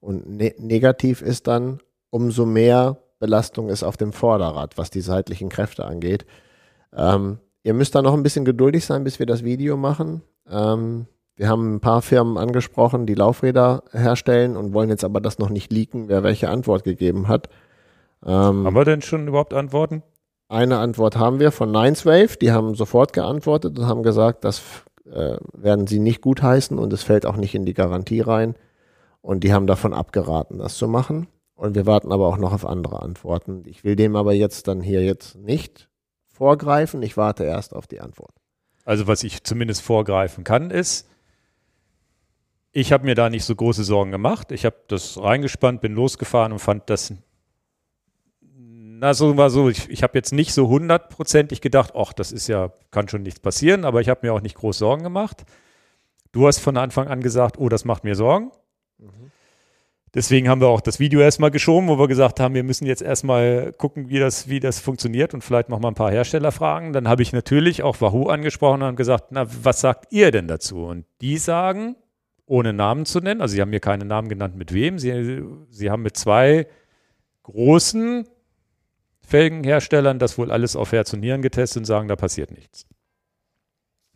Und 0.00 0.28
ne 0.28 0.54
negativ 0.58 1.22
ist 1.22 1.46
dann, 1.46 1.80
umso 2.10 2.44
mehr 2.44 2.98
Belastung 3.18 3.68
ist 3.68 3.84
auf 3.84 3.96
dem 3.96 4.12
Vorderrad, 4.12 4.76
was 4.76 4.90
die 4.90 5.00
seitlichen 5.00 5.48
Kräfte 5.48 5.84
angeht. 5.84 6.26
Ähm, 6.94 7.38
ihr 7.62 7.72
müsst 7.72 7.94
da 7.94 8.02
noch 8.02 8.14
ein 8.14 8.22
bisschen 8.22 8.44
geduldig 8.44 8.84
sein, 8.84 9.04
bis 9.04 9.18
wir 9.18 9.26
das 9.26 9.44
Video 9.44 9.76
machen. 9.76 10.22
Ähm, 10.50 11.06
wir 11.36 11.48
haben 11.48 11.76
ein 11.76 11.80
paar 11.80 12.02
Firmen 12.02 12.36
angesprochen, 12.36 13.06
die 13.06 13.14
Laufräder 13.14 13.82
herstellen 13.92 14.56
und 14.56 14.74
wollen 14.74 14.90
jetzt 14.90 15.04
aber 15.04 15.20
das 15.20 15.38
noch 15.38 15.48
nicht 15.48 15.72
leaken, 15.72 16.08
wer 16.08 16.22
welche 16.22 16.50
Antwort 16.50 16.84
gegeben 16.84 17.28
hat. 17.28 17.48
Ähm, 18.24 18.66
haben 18.66 18.74
wir 18.74 18.84
denn 18.84 19.02
schon 19.02 19.26
überhaupt 19.26 19.54
Antworten? 19.54 20.02
Eine 20.48 20.78
Antwort 20.78 21.16
haben 21.16 21.40
wir 21.40 21.50
von 21.50 21.72
Nineswave, 21.72 22.36
die 22.36 22.52
haben 22.52 22.74
sofort 22.74 23.14
geantwortet 23.14 23.78
und 23.78 23.86
haben 23.86 24.02
gesagt, 24.02 24.44
das 24.44 24.62
äh, 25.10 25.38
werden 25.54 25.86
sie 25.86 25.98
nicht 25.98 26.20
gutheißen 26.20 26.78
und 26.78 26.92
es 26.92 27.02
fällt 27.02 27.24
auch 27.24 27.36
nicht 27.36 27.54
in 27.54 27.64
die 27.64 27.74
Garantie 27.74 28.20
rein. 28.20 28.54
Und 29.22 29.44
die 29.44 29.54
haben 29.54 29.66
davon 29.66 29.94
abgeraten, 29.94 30.58
das 30.58 30.76
zu 30.76 30.88
machen. 30.88 31.28
Und 31.54 31.74
wir 31.76 31.86
warten 31.86 32.12
aber 32.12 32.26
auch 32.26 32.38
noch 32.38 32.52
auf 32.52 32.66
andere 32.66 33.02
Antworten. 33.02 33.62
Ich 33.66 33.84
will 33.84 33.94
dem 33.94 34.16
aber 34.16 34.32
jetzt 34.32 34.66
dann 34.68 34.80
hier 34.80 35.02
jetzt 35.02 35.36
nicht 35.36 35.88
vorgreifen. 36.26 37.02
Ich 37.02 37.16
warte 37.16 37.44
erst 37.44 37.74
auf 37.74 37.86
die 37.86 38.00
Antwort. 38.00 38.34
Also 38.84 39.06
was 39.06 39.22
ich 39.22 39.44
zumindest 39.44 39.82
vorgreifen 39.82 40.42
kann, 40.42 40.70
ist, 40.70 41.08
ich 42.72 42.92
habe 42.92 43.04
mir 43.04 43.14
da 43.14 43.28
nicht 43.28 43.44
so 43.44 43.54
große 43.54 43.84
Sorgen 43.84 44.10
gemacht. 44.10 44.50
Ich 44.50 44.64
habe 44.64 44.76
das 44.88 45.18
reingespannt, 45.18 45.82
bin 45.82 45.94
losgefahren 45.94 46.52
und 46.52 46.58
fand 46.58 46.88
das, 46.88 47.12
na 48.40 49.12
so 49.14 49.36
war 49.36 49.50
so, 49.50 49.68
ich, 49.68 49.90
ich 49.90 50.02
habe 50.02 50.16
jetzt 50.16 50.32
nicht 50.32 50.54
so 50.54 50.68
hundertprozentig 50.68 51.60
gedacht, 51.60 51.92
ach, 51.94 52.12
das 52.12 52.32
ist 52.32 52.48
ja, 52.48 52.72
kann 52.90 53.08
schon 53.08 53.22
nichts 53.22 53.40
passieren, 53.40 53.84
aber 53.84 54.00
ich 54.00 54.08
habe 54.08 54.26
mir 54.26 54.32
auch 54.32 54.40
nicht 54.40 54.56
groß 54.56 54.78
Sorgen 54.78 55.02
gemacht. 55.02 55.44
Du 56.32 56.46
hast 56.46 56.60
von 56.60 56.78
Anfang 56.78 57.08
an 57.08 57.20
gesagt, 57.20 57.58
oh, 57.58 57.68
das 57.68 57.84
macht 57.84 58.04
mir 58.04 58.14
Sorgen. 58.14 58.50
Mhm. 58.98 59.30
Deswegen 60.14 60.48
haben 60.48 60.60
wir 60.60 60.68
auch 60.68 60.82
das 60.82 61.00
Video 61.00 61.20
erstmal 61.20 61.50
geschoben, 61.50 61.88
wo 61.88 61.98
wir 61.98 62.06
gesagt 62.06 62.38
haben, 62.38 62.54
wir 62.54 62.64
müssen 62.64 62.86
jetzt 62.86 63.00
erstmal 63.00 63.72
gucken, 63.72 64.10
wie 64.10 64.18
das, 64.18 64.46
wie 64.46 64.60
das 64.60 64.78
funktioniert 64.78 65.32
und 65.32 65.42
vielleicht 65.42 65.70
noch 65.70 65.80
mal 65.80 65.88
ein 65.88 65.94
paar 65.94 66.10
Hersteller 66.10 66.52
fragen. 66.52 66.92
Dann 66.92 67.08
habe 67.08 67.22
ich 67.22 67.32
natürlich 67.32 67.82
auch 67.82 68.00
Wahoo 68.02 68.28
angesprochen 68.28 68.82
und 68.82 68.96
gesagt, 68.96 69.26
na, 69.30 69.46
was 69.62 69.80
sagt 69.80 70.12
ihr 70.12 70.30
denn 70.30 70.48
dazu? 70.48 70.84
Und 70.84 71.06
die 71.22 71.38
sagen, 71.38 71.96
ohne 72.52 72.74
Namen 72.74 73.06
zu 73.06 73.20
nennen, 73.20 73.40
also 73.40 73.54
sie 73.54 73.62
haben 73.62 73.70
mir 73.70 73.80
keine 73.80 74.04
Namen 74.04 74.28
genannt, 74.28 74.56
mit 74.56 74.74
wem. 74.74 74.98
Sie, 74.98 75.42
sie 75.70 75.90
haben 75.90 76.02
mit 76.02 76.18
zwei 76.18 76.66
großen 77.44 78.28
Felgenherstellern 79.26 80.18
das 80.18 80.36
wohl 80.36 80.52
alles 80.52 80.76
auf 80.76 80.92
Herz 80.92 81.14
und 81.14 81.20
Nieren 81.20 81.40
getestet 81.40 81.80
und 81.80 81.84
sagen, 81.86 82.08
da 82.08 82.16
passiert 82.16 82.50
nichts. 82.50 82.86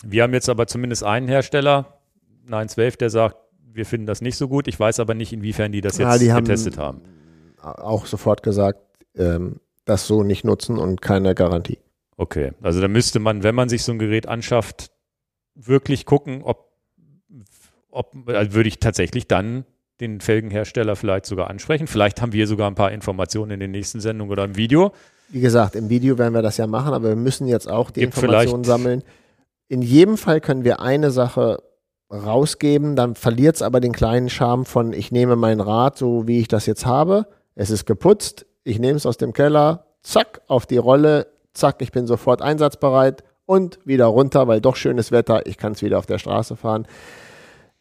Wir 0.04 0.22
haben 0.22 0.34
jetzt 0.34 0.50
aber 0.50 0.66
zumindest 0.66 1.02
einen 1.02 1.28
Hersteller, 1.28 1.98
912, 2.44 2.98
der 2.98 3.08
sagt, 3.08 3.38
wir 3.72 3.86
finden 3.86 4.06
das 4.06 4.20
nicht 4.20 4.36
so 4.36 4.48
gut. 4.48 4.68
Ich 4.68 4.78
weiß 4.78 5.00
aber 5.00 5.14
nicht, 5.14 5.32
inwiefern 5.32 5.72
die 5.72 5.80
das 5.80 5.96
jetzt 5.96 6.20
ja, 6.20 6.38
getestet 6.38 6.76
haben. 6.76 7.00
Auch 7.62 8.04
sofort 8.04 8.42
gesagt, 8.42 8.80
ähm, 9.16 9.60
das 9.86 10.06
so 10.06 10.22
nicht 10.22 10.44
nutzen 10.44 10.76
und 10.76 11.00
keine 11.00 11.34
Garantie. 11.34 11.78
Okay, 12.18 12.52
also 12.60 12.82
da 12.82 12.88
müsste 12.88 13.18
man, 13.18 13.42
wenn 13.42 13.54
man 13.54 13.70
sich 13.70 13.82
so 13.82 13.92
ein 13.92 13.98
Gerät 13.98 14.28
anschafft, 14.28 14.90
wirklich 15.54 16.04
gucken, 16.04 16.42
ob, 16.42 16.75
ob 17.96 18.12
also 18.28 18.52
würde 18.52 18.68
ich 18.68 18.78
tatsächlich 18.78 19.26
dann 19.26 19.64
den 20.00 20.20
Felgenhersteller 20.20 20.94
vielleicht 20.94 21.26
sogar 21.26 21.48
ansprechen. 21.48 21.86
Vielleicht 21.86 22.20
haben 22.20 22.32
wir 22.32 22.46
sogar 22.46 22.70
ein 22.70 22.74
paar 22.74 22.92
Informationen 22.92 23.52
in 23.52 23.60
den 23.60 23.70
nächsten 23.70 24.00
Sendungen 24.00 24.30
oder 24.30 24.44
im 24.44 24.56
Video. 24.56 24.92
Wie 25.28 25.40
gesagt, 25.40 25.74
im 25.74 25.88
Video 25.88 26.18
werden 26.18 26.34
wir 26.34 26.42
das 26.42 26.58
ja 26.58 26.66
machen, 26.66 26.92
aber 26.92 27.08
wir 27.08 27.16
müssen 27.16 27.46
jetzt 27.48 27.68
auch 27.68 27.90
die 27.90 28.00
Gibt 28.00 28.14
Informationen 28.14 28.64
sammeln. 28.64 29.02
In 29.68 29.82
jedem 29.82 30.18
Fall 30.18 30.40
können 30.40 30.64
wir 30.64 30.80
eine 30.80 31.10
Sache 31.10 31.62
rausgeben, 32.12 32.94
dann 32.94 33.14
verliert 33.14 33.56
es 33.56 33.62
aber 33.62 33.80
den 33.80 33.92
kleinen 33.92 34.28
Charme 34.28 34.64
von, 34.64 34.92
ich 34.92 35.10
nehme 35.10 35.34
mein 35.34 35.58
Rad, 35.58 35.98
so 35.98 36.28
wie 36.28 36.38
ich 36.38 36.46
das 36.46 36.66
jetzt 36.66 36.86
habe, 36.86 37.26
es 37.56 37.70
ist 37.70 37.84
geputzt, 37.84 38.46
ich 38.62 38.78
nehme 38.78 38.96
es 38.96 39.06
aus 39.06 39.16
dem 39.16 39.32
Keller, 39.32 39.86
zack, 40.02 40.42
auf 40.46 40.66
die 40.66 40.76
Rolle, 40.76 41.26
zack, 41.52 41.82
ich 41.82 41.90
bin 41.90 42.06
sofort 42.06 42.42
einsatzbereit 42.42 43.24
und 43.44 43.80
wieder 43.84 44.06
runter, 44.06 44.46
weil 44.46 44.60
doch 44.60 44.76
schönes 44.76 45.10
Wetter, 45.10 45.46
ich 45.46 45.56
kann 45.56 45.72
es 45.72 45.82
wieder 45.82 45.98
auf 45.98 46.06
der 46.06 46.18
Straße 46.18 46.54
fahren. 46.54 46.86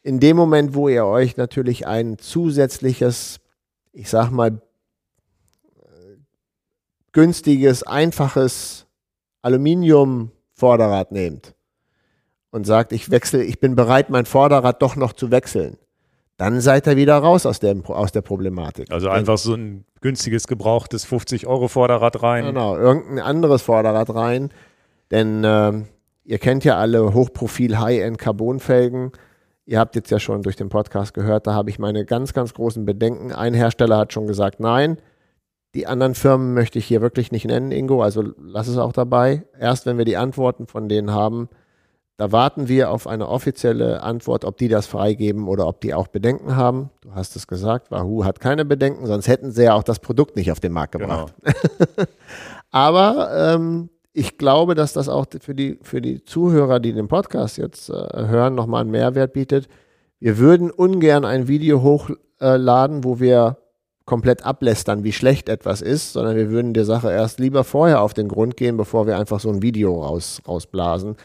In 0.06 0.20
dem 0.20 0.38
Moment, 0.38 0.76
wo 0.76 0.88
ihr 0.88 1.04
euch 1.04 1.36
natürlich 1.36 1.88
ein 1.88 2.20
zusätzliches, 2.20 3.40
ich 3.92 4.08
sag 4.08 4.30
mal, 4.30 4.62
günstiges, 7.12 7.82
einfaches 7.82 8.86
Aluminium-Vorderrad 9.42 11.12
nehmt, 11.12 11.56
und 12.52 12.68
sagt, 12.68 12.94
ich 12.94 13.10
wechsle, 13.10 13.44
ich 13.44 13.60
bin 13.60 13.76
bereit, 13.76 14.12
mein 14.12 14.28
Vorderrad 14.28 14.80
doch 14.84 14.96
noch 14.96 15.14
zu 15.14 15.32
wechseln, 15.32 15.76
dann 16.38 16.62
seid 16.62 16.86
ihr 16.86 16.98
wieder 16.98 17.18
raus 17.18 17.48
aus 17.48 17.60
der, 17.60 17.76
aus 17.88 18.12
der 18.12 18.22
Problematik. 18.22 18.92
Also 18.92 19.10
einfach 19.10 19.40
so 19.40 19.56
ein 19.56 19.86
günstiges, 20.02 20.46
gebrauchtes 20.46 21.04
50 21.04 21.48
Euro 21.48 21.68
Vorderrad 21.68 22.22
rein. 22.22 22.46
Genau, 22.46 22.78
irgendein 22.78 23.26
anderes 23.26 23.64
Vorderrad 23.64 24.14
rein, 24.14 24.52
denn 25.10 25.44
äh, 25.44 25.74
ihr 26.26 26.38
kennt 26.38 26.64
ja 26.64 26.78
alle 26.78 27.16
Hochprofil 27.16 27.80
High-End 27.80 28.20
Carbonfelgen. 28.20 29.12
Ihr 29.66 29.80
habt 29.80 29.96
jetzt 29.96 30.12
ja 30.12 30.20
schon 30.20 30.44
durch 30.44 30.56
den 30.56 30.70
Podcast 30.70 31.14
gehört, 31.14 31.48
da 31.48 31.54
habe 31.54 31.70
ich 31.70 31.80
meine 31.80 32.06
ganz, 32.06 32.34
ganz 32.34 32.54
großen 32.54 32.86
Bedenken. 32.86 33.32
Ein 33.32 33.54
Hersteller 33.54 33.98
hat 33.98 34.14
schon 34.14 34.28
gesagt, 34.28 34.60
nein. 34.60 34.98
Die 35.74 35.88
anderen 35.88 36.16
Firmen 36.16 36.54
möchte 36.54 36.80
ich 36.80 36.86
hier 36.86 37.02
wirklich 37.02 37.32
nicht 37.32 37.46
nennen, 37.46 37.72
Ingo, 37.72 38.02
also 38.02 38.24
lass 38.38 38.68
es 38.68 38.78
auch 38.78 38.94
dabei. 38.94 39.44
Erst 39.60 39.86
wenn 39.86 39.98
wir 39.98 40.06
die 40.06 40.16
Antworten 40.16 40.68
von 40.68 40.88
denen 40.88 41.12
haben, 41.12 41.50
da 42.18 42.32
warten 42.32 42.70
wir 42.70 42.92
auf 42.92 43.08
eine 43.08 43.28
offizielle 43.28 44.02
Antwort, 44.02 44.46
ob 44.46 44.56
die 44.58 44.70
das 44.70 44.88
freigeben 44.88 45.50
oder 45.50 45.68
ob 45.68 45.82
die 45.82 45.94
auch 45.94 46.08
Bedenken 46.08 46.56
haben. 46.56 46.92
Du 47.02 47.14
hast 47.14 47.36
es 47.36 47.46
gesagt, 47.46 47.92
Wahoo 47.92 48.24
hat 48.24 48.40
keine 48.40 48.64
Bedenken, 48.64 49.06
sonst 49.06 49.28
hätten 49.28 49.52
sie 49.52 49.64
ja 49.64 49.74
auch 49.74 49.84
das 49.84 50.00
Produkt 50.00 50.38
nicht 50.38 50.50
auf 50.52 50.62
den 50.62 50.72
Markt 50.72 50.94
gebracht. 50.94 51.34
Genau. 51.44 52.06
Aber 52.72 53.56
ähm, 53.56 53.90
ich 54.16 54.38
glaube, 54.38 54.76
dass 54.76 54.94
das 54.94 55.10
auch 55.10 55.26
für 55.42 55.54
die, 55.54 55.78
für 55.82 56.02
die 56.02 56.24
Zuhörer, 56.24 56.80
die 56.80 56.94
den 56.94 57.10
Podcast 57.10 57.58
jetzt 57.58 57.90
äh, 57.90 57.94
hören, 57.94 58.56
nochmal 58.56 58.82
einen 58.82 58.92
Mehrwert 58.92 59.34
bietet. 59.34 59.68
Wir 60.20 60.38
würden 60.38 60.72
ungern 60.72 61.26
ein 61.26 61.50
Video 61.50 61.82
hochladen, 61.82 63.04
wo 63.04 63.20
wir 63.20 63.58
komplett 64.06 64.46
ablästern, 64.46 65.04
wie 65.04 65.12
schlecht 65.12 65.50
etwas 65.50 65.82
ist, 65.82 66.14
sondern 66.14 66.38
wir 66.38 66.50
würden 66.50 66.74
der 66.74 66.86
Sache 66.86 67.12
erst 67.12 67.40
lieber 67.40 67.66
vorher 67.66 68.02
auf 68.02 68.14
den 68.14 68.30
Grund 68.30 68.56
gehen, 68.56 68.78
bevor 68.78 69.06
wir 69.06 69.18
einfach 69.18 69.42
so 69.42 69.50
ein 69.50 69.62
Video 69.62 70.02
raus, 70.02 70.42
rausblasen. 70.48 71.18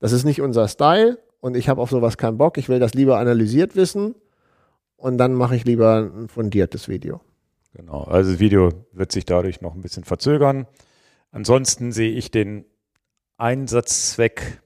Das 0.00 0.12
ist 0.12 0.24
nicht 0.24 0.40
unser 0.40 0.68
Style 0.68 1.18
und 1.40 1.54
ich 1.54 1.68
habe 1.68 1.82
auf 1.82 1.90
sowas 1.90 2.16
keinen 2.16 2.38
Bock. 2.38 2.56
Ich 2.56 2.70
will 2.70 2.78
das 2.78 2.94
lieber 2.94 3.18
analysiert 3.18 3.76
wissen 3.76 4.14
und 4.96 5.18
dann 5.18 5.34
mache 5.34 5.54
ich 5.54 5.66
lieber 5.66 6.10
ein 6.14 6.28
fundiertes 6.28 6.88
Video. 6.88 7.20
Genau, 7.74 8.04
also 8.04 8.30
das 8.30 8.40
Video 8.40 8.70
wird 8.92 9.12
sich 9.12 9.26
dadurch 9.26 9.60
noch 9.60 9.74
ein 9.74 9.82
bisschen 9.82 10.04
verzögern. 10.04 10.66
Ansonsten 11.30 11.92
sehe 11.92 12.12
ich 12.12 12.30
den 12.30 12.64
Einsatzzweck, 13.36 14.60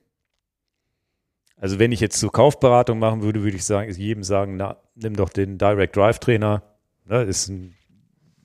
also 1.57 1.79
wenn 1.79 1.93
ich 1.93 2.01
jetzt 2.01 2.19
zur 2.19 2.33
Kaufberatung 2.33 2.99
machen 2.99 3.23
würde, 3.23 3.43
würde 3.43 3.57
ich 3.57 3.65
sagen, 3.65 3.91
jedem 3.93 4.25
sagen, 4.25 4.57
na, 4.57 4.79
nimm 4.95 5.15
doch 5.15 5.29
den 5.29 5.59
Direct 5.59 5.97
Drive 5.97 6.19
Trainer. 6.19 6.63
Ne, 7.05 7.23
ist, 7.23 7.49
ein, 7.49 7.75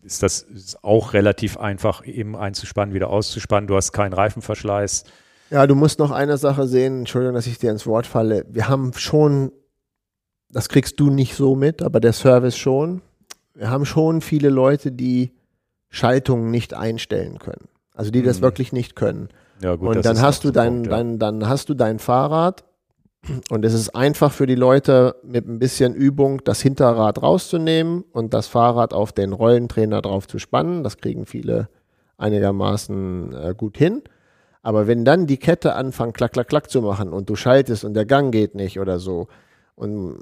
ist 0.03 0.21
das 0.23 0.41
ist 0.41 0.83
auch 0.83 1.13
relativ 1.13 1.57
einfach, 1.57 2.05
eben 2.05 2.35
einzuspannen, 2.35 2.93
wieder 2.93 3.09
auszuspannen. 3.09 3.67
Du 3.67 3.75
hast 3.75 3.91
keinen 3.91 4.13
Reifenverschleiß. 4.13 5.03
Ja, 5.49 5.65
du 5.65 5.75
musst 5.75 5.99
noch 5.99 6.11
eine 6.11 6.37
Sache 6.37 6.67
sehen, 6.67 6.99
Entschuldigung, 6.99 7.35
dass 7.35 7.47
ich 7.47 7.57
dir 7.57 7.71
ins 7.71 7.87
Wort 7.87 8.05
falle. 8.05 8.45
Wir 8.49 8.67
haben 8.67 8.91
schon, 8.93 9.51
das 10.49 10.67
kriegst 10.69 10.99
du 10.99 11.09
nicht 11.09 11.35
so 11.35 11.55
mit, 11.55 11.81
aber 11.81 11.99
der 11.99 12.13
Service 12.13 12.57
schon. 12.57 13.01
Wir 13.53 13.69
haben 13.69 13.85
schon 13.85 14.21
viele 14.21 14.49
Leute, 14.49 14.91
die 14.91 15.31
Schaltungen 15.89 16.51
nicht 16.51 16.73
einstellen 16.73 17.39
können. 17.39 17.69
Also 17.97 18.11
die 18.11 18.21
das 18.21 18.37
mhm. 18.37 18.43
wirklich 18.43 18.71
nicht 18.71 18.95
können. 18.95 19.29
Ja, 19.61 19.75
gut, 19.75 19.95
und 19.95 20.05
dann 20.05 20.21
hast 20.21 20.43
du 20.43 20.51
dein, 20.51 20.73
Punkt, 20.83 20.87
ja. 20.87 20.97
dann, 20.97 21.19
dann 21.19 21.49
hast 21.49 21.67
du 21.67 21.73
dein 21.73 21.97
Fahrrad 21.97 22.63
und 23.49 23.65
es 23.65 23.73
ist 23.73 23.95
einfach 23.95 24.31
für 24.31 24.45
die 24.45 24.55
Leute 24.55 25.15
mit 25.23 25.47
ein 25.47 25.57
bisschen 25.57 25.95
Übung 25.95 26.43
das 26.43 26.61
Hinterrad 26.61 27.21
rauszunehmen 27.23 28.03
und 28.11 28.35
das 28.35 28.45
Fahrrad 28.45 28.93
auf 28.93 29.11
den 29.13 29.33
Rollentrainer 29.33 30.03
drauf 30.03 30.27
zu 30.27 30.37
spannen. 30.37 30.83
Das 30.83 30.97
kriegen 30.97 31.25
viele 31.25 31.69
einigermaßen 32.17 33.33
äh, 33.33 33.55
gut 33.57 33.79
hin. 33.79 34.03
Aber 34.61 34.85
wenn 34.85 35.03
dann 35.03 35.25
die 35.25 35.37
Kette 35.37 35.73
anfängt, 35.73 36.15
klack, 36.15 36.33
klack, 36.33 36.49
klack 36.49 36.69
zu 36.69 36.83
machen 36.83 37.13
und 37.13 37.29
du 37.29 37.35
schaltest 37.35 37.83
und 37.83 37.95
der 37.95 38.05
Gang 38.05 38.31
geht 38.31 38.53
nicht 38.53 38.79
oder 38.79 38.99
so 38.99 39.27
und 39.75 40.17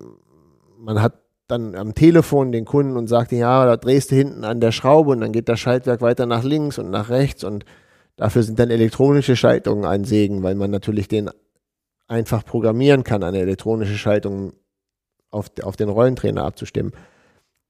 man 0.78 1.02
hat 1.02 1.25
dann 1.48 1.76
am 1.76 1.94
Telefon 1.94 2.52
den 2.52 2.66
Kunden 2.66 2.98
und 2.98 3.08
sagt, 3.08 3.32
ja, 3.32 3.66
da 3.66 3.78
drehst 3.78 4.12
du 4.12 4.16
hinten 4.16 4.44
an 4.44 4.60
der 4.60 4.72
Schraube 4.72 5.12
und 5.12 5.22
dann 5.22 5.32
geht 5.32 5.50
das 5.50 5.60
Schaltwerk 5.60 6.02
weiter 6.02 6.26
nach 6.26 6.44
links 6.44 6.80
und 6.80 6.90
nach 6.90 7.10
rechts 7.10 7.44
und 7.44 7.66
dafür 8.16 8.44
sind 8.44 8.58
dann 8.60 8.72
elektronische 8.72 9.36
Schaltungen 9.36 9.86
ein 9.86 10.06
Segen, 10.06 10.42
weil 10.44 10.56
man 10.56 10.72
natürlich 10.72 11.08
den 11.08 11.30
einfach 12.08 12.46
programmieren 12.46 13.04
kann, 13.04 13.24
eine 13.24 13.40
elektronische 13.40 13.98
Schaltung 13.98 14.54
auf, 15.30 15.52
auf 15.62 15.76
den 15.76 15.90
Rollentrainer 15.90 16.44
abzustimmen. 16.44 16.94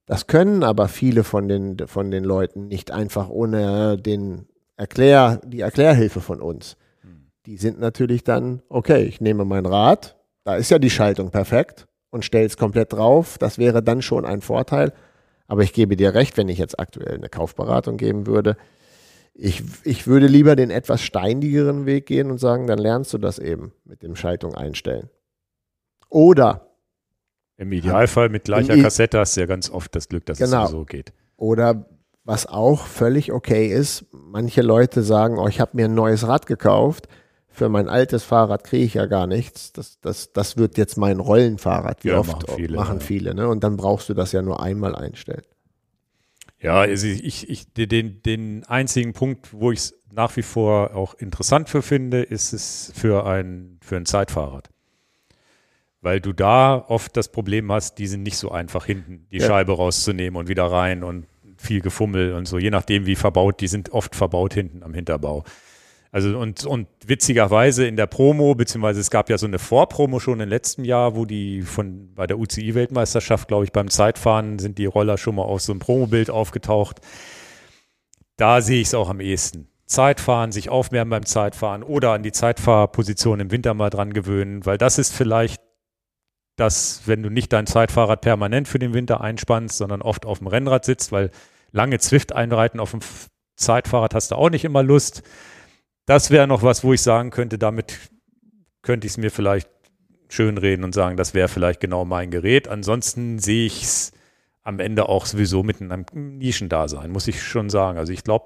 Das 0.05 0.27
können 0.27 0.63
aber 0.63 0.87
viele 0.87 1.23
von 1.23 1.47
den, 1.47 1.77
von 1.87 2.11
den 2.11 2.23
Leuten 2.23 2.67
nicht 2.67 2.91
einfach 2.91 3.29
ohne 3.29 3.97
den 3.97 4.47
Erklär, 4.77 5.41
die 5.45 5.61
Erklärhilfe 5.61 6.21
von 6.21 6.41
uns. 6.41 6.77
Die 7.45 7.57
sind 7.57 7.79
natürlich 7.79 8.23
dann, 8.23 8.61
okay, 8.69 9.03
ich 9.03 9.21
nehme 9.21 9.45
mein 9.45 9.65
Rad, 9.65 10.15
da 10.43 10.55
ist 10.55 10.69
ja 10.69 10.79
die 10.79 10.89
Schaltung 10.89 11.31
perfekt 11.31 11.87
und 12.15 12.25
stelle 12.25 12.45
es 12.45 12.57
komplett 12.57 12.93
drauf. 12.93 13.37
Das 13.37 13.57
wäre 13.57 13.83
dann 13.83 14.01
schon 14.01 14.25
ein 14.25 14.41
Vorteil. 14.41 14.93
Aber 15.47 15.61
ich 15.61 15.73
gebe 15.73 15.95
dir 15.95 16.15
recht, 16.15 16.37
wenn 16.37 16.49
ich 16.49 16.57
jetzt 16.57 16.79
aktuell 16.79 17.15
eine 17.15 17.29
Kaufberatung 17.29 17.97
geben 17.97 18.25
würde, 18.25 18.57
ich, 19.33 19.61
ich 19.83 20.07
würde 20.07 20.27
lieber 20.27 20.55
den 20.55 20.71
etwas 20.71 21.01
steinigeren 21.01 21.85
Weg 21.85 22.05
gehen 22.05 22.31
und 22.31 22.37
sagen, 22.37 22.67
dann 22.67 22.79
lernst 22.79 23.11
du 23.13 23.17
das 23.17 23.37
eben 23.37 23.73
mit 23.83 24.01
dem 24.01 24.15
Schaltung 24.15 24.55
einstellen. 24.55 25.09
Oder 26.09 26.71
im 27.57 27.71
Idealfall 27.73 28.29
mit 28.29 28.45
gleicher 28.45 28.77
Kassette 28.77 29.19
hast 29.19 29.35
du 29.35 29.41
ja 29.41 29.45
ganz 29.45 29.69
oft 29.69 29.93
das 29.93 30.07
Glück, 30.07 30.25
dass 30.25 30.39
genau. 30.39 30.65
es 30.65 30.71
so 30.71 30.85
geht. 30.85 31.11
Oder 31.35 31.85
was 32.23 32.47
auch 32.47 32.85
völlig 32.85 33.33
okay 33.33 33.67
ist, 33.67 34.05
manche 34.11 34.61
Leute 34.61 35.03
sagen, 35.03 35.37
oh, 35.37 35.47
ich 35.47 35.59
habe 35.59 35.71
mir 35.73 35.85
ein 35.85 35.93
neues 35.93 36.25
Rad 36.27 36.47
gekauft, 36.47 37.09
für 37.55 37.69
mein 37.69 37.87
altes 37.87 38.23
Fahrrad 38.23 38.63
kriege 38.63 38.83
ich 38.83 38.93
ja 38.95 39.05
gar 39.05 39.27
nichts. 39.27 39.71
Das, 39.71 39.99
das, 40.01 40.33
das 40.33 40.57
wird 40.57 40.77
jetzt 40.77 40.97
mein 40.97 41.19
Rollenfahrrad. 41.19 42.03
Wie 42.03 42.09
ja, 42.09 42.19
oft 42.19 42.33
machen 42.33 42.55
viele, 42.55 42.75
machen 42.75 42.99
viele 42.99 43.33
ne? 43.33 43.47
Und 43.47 43.63
dann 43.63 43.77
brauchst 43.77 44.09
du 44.09 44.13
das 44.13 44.31
ja 44.31 44.41
nur 44.41 44.61
einmal 44.61 44.95
einstellen. 44.95 45.43
Ja, 46.59 46.81
also 46.81 47.07
ich, 47.07 47.49
ich, 47.49 47.73
den, 47.73 48.21
den 48.23 48.63
einzigen 48.65 49.13
Punkt, 49.13 49.53
wo 49.53 49.71
ich 49.71 49.79
es 49.79 49.95
nach 50.11 50.35
wie 50.35 50.41
vor 50.41 50.95
auch 50.95 51.13
interessant 51.15 51.69
für 51.69 51.81
finde, 51.81 52.23
ist 52.23 52.53
es 52.53 52.91
für 52.95 53.25
ein, 53.25 53.77
für 53.81 53.97
ein 53.97 54.05
Zeitfahrrad. 54.05 54.69
Weil 56.01 56.21
du 56.21 56.33
da 56.33 56.77
oft 56.87 57.15
das 57.17 57.29
Problem 57.31 57.71
hast, 57.71 57.95
die 57.99 58.07
sind 58.07 58.23
nicht 58.23 58.37
so 58.37 58.51
einfach 58.51 58.85
hinten, 58.85 59.27
die 59.31 59.39
ja. 59.39 59.47
Scheibe 59.47 59.73
rauszunehmen 59.73 60.39
und 60.39 60.47
wieder 60.47 60.65
rein 60.65 61.03
und 61.03 61.27
viel 61.57 61.81
Gefummel 61.81 62.33
und 62.33 62.47
so, 62.47 62.57
je 62.57 62.69
nachdem 62.69 63.05
wie 63.05 63.15
verbaut, 63.15 63.61
die 63.61 63.67
sind 63.67 63.91
oft 63.91 64.15
verbaut 64.15 64.53
hinten 64.53 64.83
am 64.83 64.93
Hinterbau. 64.93 65.43
Also 66.15 66.39
und, 66.39 66.63
und 66.63 66.87
witzigerweise 67.05 67.85
in 67.85 67.97
der 67.97 68.07
Promo, 68.07 68.55
beziehungsweise 68.55 69.01
es 69.01 69.11
gab 69.11 69.29
ja 69.29 69.37
so 69.37 69.47
eine 69.47 69.59
Vorpromo 69.59 70.21
schon 70.21 70.39
im 70.39 70.47
letzten 70.47 70.85
Jahr, 70.85 71.17
wo 71.17 71.25
die 71.25 71.61
von 71.61 72.13
bei 72.15 72.25
der 72.25 72.39
UCI-Weltmeisterschaft, 72.39 73.49
glaube 73.49 73.65
ich, 73.65 73.73
beim 73.73 73.89
Zeitfahren 73.89 74.57
sind 74.57 74.77
die 74.77 74.85
Roller 74.85 75.17
schon 75.17 75.35
mal 75.35 75.41
auf 75.41 75.59
so 75.59 75.73
einem 75.73 75.79
Promobild 75.81 76.29
aufgetaucht. 76.29 77.01
Da 78.37 78.61
sehe 78.61 78.79
ich 78.79 78.87
es 78.87 78.93
auch 78.93 79.09
am 79.09 79.19
ehesten. 79.19 79.67
Zeitfahren, 79.87 80.53
sich 80.53 80.69
aufwärmen 80.69 81.09
beim 81.09 81.25
Zeitfahren 81.25 81.83
oder 81.83 82.13
an 82.13 82.23
die 82.23 82.31
Zeitfahrposition 82.31 83.41
im 83.41 83.51
Winter 83.51 83.73
mal 83.73 83.89
dran 83.89 84.13
gewöhnen, 84.13 84.65
weil 84.65 84.77
das 84.77 84.97
ist 84.97 85.13
vielleicht 85.13 85.61
das, 86.55 87.01
wenn 87.07 87.23
du 87.23 87.29
nicht 87.29 87.51
dein 87.51 87.67
Zeitfahrrad 87.67 88.21
permanent 88.21 88.69
für 88.69 88.79
den 88.79 88.93
Winter 88.93 89.19
einspannst, 89.19 89.75
sondern 89.75 90.01
oft 90.01 90.25
auf 90.25 90.37
dem 90.37 90.47
Rennrad 90.47 90.85
sitzt, 90.85 91.11
weil 91.11 91.29
lange 91.73 91.99
Zwift 91.99 92.31
einreiten 92.31 92.79
auf 92.79 92.91
dem 92.91 93.01
Zeitfahrrad 93.57 94.13
hast 94.13 94.31
du 94.31 94.35
auch 94.35 94.49
nicht 94.49 94.63
immer 94.63 94.81
Lust 94.81 95.21
das 96.05 96.31
wäre 96.31 96.47
noch 96.47 96.63
was, 96.63 96.83
wo 96.83 96.93
ich 96.93 97.01
sagen 97.01 97.31
könnte, 97.31 97.57
damit 97.57 97.97
könnte 98.81 99.07
ich 99.07 99.13
es 99.13 99.17
mir 99.17 99.31
vielleicht 99.31 99.69
schönreden 100.29 100.83
und 100.83 100.93
sagen, 100.93 101.17
das 101.17 101.33
wäre 101.33 101.47
vielleicht 101.47 101.79
genau 101.79 102.05
mein 102.05 102.31
Gerät. 102.31 102.67
Ansonsten 102.67 103.39
sehe 103.39 103.65
ich 103.65 103.83
es 103.83 104.11
am 104.63 104.79
Ende 104.79 105.09
auch 105.09 105.25
sowieso 105.25 105.63
mit 105.63 105.81
einem 105.81 106.05
Nischendasein, 106.13 107.11
muss 107.11 107.27
ich 107.27 107.41
schon 107.41 107.69
sagen. 107.69 107.97
Also 107.97 108.13
ich 108.13 108.23
glaube, 108.23 108.45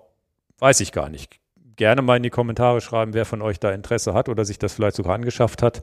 weiß 0.60 0.81
ich 0.81 0.91
gar 0.91 1.10
nicht. 1.10 1.40
Gerne 1.76 2.02
mal 2.02 2.18
in 2.18 2.23
die 2.23 2.30
Kommentare 2.30 2.81
schreiben, 2.81 3.14
wer 3.14 3.26
von 3.26 3.41
euch 3.41 3.60
da 3.60 3.72
Interesse 3.72 4.14
hat 4.14 4.27
oder 4.27 4.44
sich 4.44 4.60
das 4.60 4.73
vielleicht 4.73 4.98
sogar 4.98 5.15
angeschafft 5.15 5.64
hat. 5.64 5.81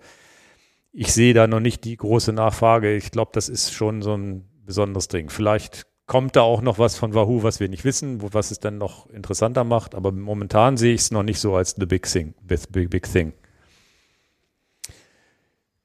Ich 0.92 1.12
sehe 1.12 1.34
da 1.34 1.46
noch 1.46 1.60
nicht 1.60 1.84
die 1.84 1.96
große 1.96 2.32
Nachfrage. 2.32 2.94
Ich 2.94 3.10
glaube, 3.10 3.30
das 3.34 3.48
ist 3.48 3.72
schon 3.72 4.02
so 4.02 4.14
ein 4.14 4.48
besonderes 4.64 5.08
Ding. 5.08 5.30
Vielleicht 5.30 5.86
kommt 6.06 6.36
da 6.36 6.42
auch 6.42 6.62
noch 6.62 6.78
was 6.78 6.96
von 6.96 7.14
Wahoo, 7.14 7.42
was 7.42 7.60
wir 7.60 7.68
nicht 7.68 7.84
wissen, 7.84 8.22
wo, 8.22 8.28
was 8.32 8.50
es 8.50 8.60
dann 8.60 8.78
noch 8.78 9.10
interessanter 9.10 9.64
macht. 9.64 9.94
Aber 9.94 10.12
momentan 10.12 10.76
sehe 10.76 10.94
ich 10.94 11.02
es 11.02 11.10
noch 11.10 11.22
nicht 11.22 11.40
so 11.40 11.56
als 11.56 11.74
the 11.78 11.86
big 11.86 12.06
thing. 12.06 12.34
Big, 12.42 12.90
big 12.90 13.10
thing. 13.10 13.32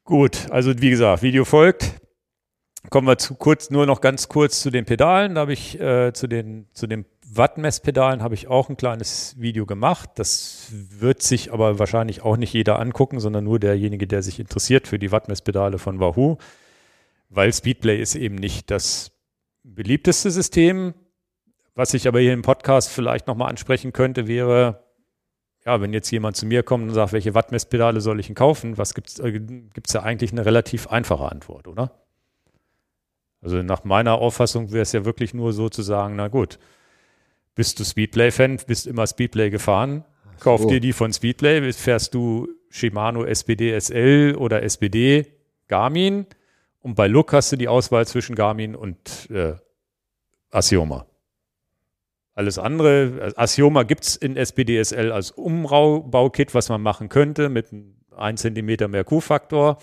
Gut, 0.03 0.49
also 0.51 0.79
wie 0.79 0.89
gesagt, 0.89 1.23
Video 1.23 1.45
folgt. 1.45 1.95
Kommen 2.89 3.07
wir 3.07 3.17
zu 3.17 3.35
kurz, 3.35 3.69
nur 3.69 3.85
noch 3.85 4.01
ganz 4.01 4.27
kurz 4.27 4.61
zu 4.61 4.71
den 4.71 4.85
Pedalen. 4.85 5.35
Da 5.35 5.41
habe 5.41 5.53
ich 5.53 5.79
äh, 5.79 6.13
zu 6.13 6.27
den, 6.27 6.67
zu 6.73 6.87
den 6.87 7.05
Wattmesspedalen 7.33 8.21
habe 8.21 8.33
ich 8.33 8.47
auch 8.47 8.69
ein 8.69 8.75
kleines 8.75 9.35
Video 9.39 9.65
gemacht. 9.65 10.09
Das 10.15 10.67
wird 10.71 11.21
sich 11.21 11.53
aber 11.53 11.79
wahrscheinlich 11.79 12.23
auch 12.23 12.35
nicht 12.35 12.53
jeder 12.53 12.79
angucken, 12.79 13.19
sondern 13.19 13.45
nur 13.45 13.59
derjenige, 13.59 14.07
der 14.07 14.21
sich 14.21 14.39
interessiert 14.39 14.87
für 14.87 14.99
die 14.99 15.11
Wattmesspedale 15.11 15.77
von 15.77 15.99
Wahoo. 15.99 16.37
Weil 17.29 17.53
Speedplay 17.53 18.01
ist 18.01 18.15
eben 18.15 18.35
nicht 18.35 18.69
das 18.69 19.11
beliebteste 19.63 20.31
System. 20.31 20.93
Was 21.73 21.93
ich 21.93 22.07
aber 22.07 22.19
hier 22.19 22.33
im 22.33 22.41
Podcast 22.41 22.89
vielleicht 22.89 23.27
nochmal 23.27 23.49
ansprechen 23.49 23.93
könnte, 23.93 24.27
wäre, 24.27 24.83
ja, 25.65 25.79
wenn 25.79 25.93
jetzt 25.93 26.11
jemand 26.11 26.35
zu 26.35 26.45
mir 26.45 26.63
kommt 26.63 26.87
und 26.89 26.93
sagt, 26.93 27.13
welche 27.13 27.33
Wattmesspedale 27.33 28.01
soll 28.01 28.19
ich 28.19 28.27
denn 28.27 28.35
kaufen, 28.35 28.77
was 28.77 28.93
gibt 28.93 29.07
es 29.07 29.19
äh, 29.19 29.31
gibt's 29.31 29.93
ja 29.93 30.03
eigentlich 30.03 30.31
eine 30.31 30.45
relativ 30.45 30.87
einfache 30.87 31.31
Antwort, 31.31 31.67
oder? 31.67 32.01
Also 33.41 33.61
nach 33.63 33.83
meiner 33.83 34.15
Auffassung 34.15 34.71
wäre 34.71 34.83
es 34.83 34.91
ja 34.91 35.05
wirklich 35.05 35.33
nur 35.33 35.53
so 35.53 35.69
zu 35.69 35.81
sagen, 35.81 36.15
na 36.15 36.27
gut, 36.27 36.59
bist 37.55 37.79
du 37.79 37.83
Speedplay-Fan, 37.83 38.59
bist 38.67 38.85
immer 38.85 39.07
Speedplay 39.07 39.49
gefahren, 39.49 40.03
kauf 40.39 40.61
so. 40.61 40.69
dir 40.69 40.79
die 40.79 40.93
von 40.93 41.11
Speedplay, 41.11 41.71
fährst 41.73 42.13
du 42.13 42.47
Shimano 42.69 43.25
SPD 43.25 43.77
SL 43.79 44.35
oder 44.37 44.61
SPD 44.63 45.25
Garmin, 45.67 46.27
und 46.81 46.95
bei 46.95 47.07
Look 47.07 47.33
hast 47.33 47.51
du 47.51 47.55
die 47.55 47.67
Auswahl 47.67 48.05
zwischen 48.07 48.35
Garmin 48.35 48.75
und 48.75 49.29
äh, 49.29 49.53
Asioma. 50.49 51.05
Alles 52.33 52.57
andere, 52.57 53.33
Asioma 53.35 53.83
gibt 53.83 54.03
es 54.03 54.15
in 54.15 54.37
SPDSL 54.37 55.11
als 55.11 55.31
Umbaukit, 55.31 56.53
was 56.55 56.69
man 56.69 56.81
machen 56.81 57.09
könnte 57.09 57.49
mit 57.49 57.71
einem 57.71 57.95
1 58.15 58.41
cm 58.41 58.89
mehr 58.89 59.03
Q-Faktor. 59.03 59.77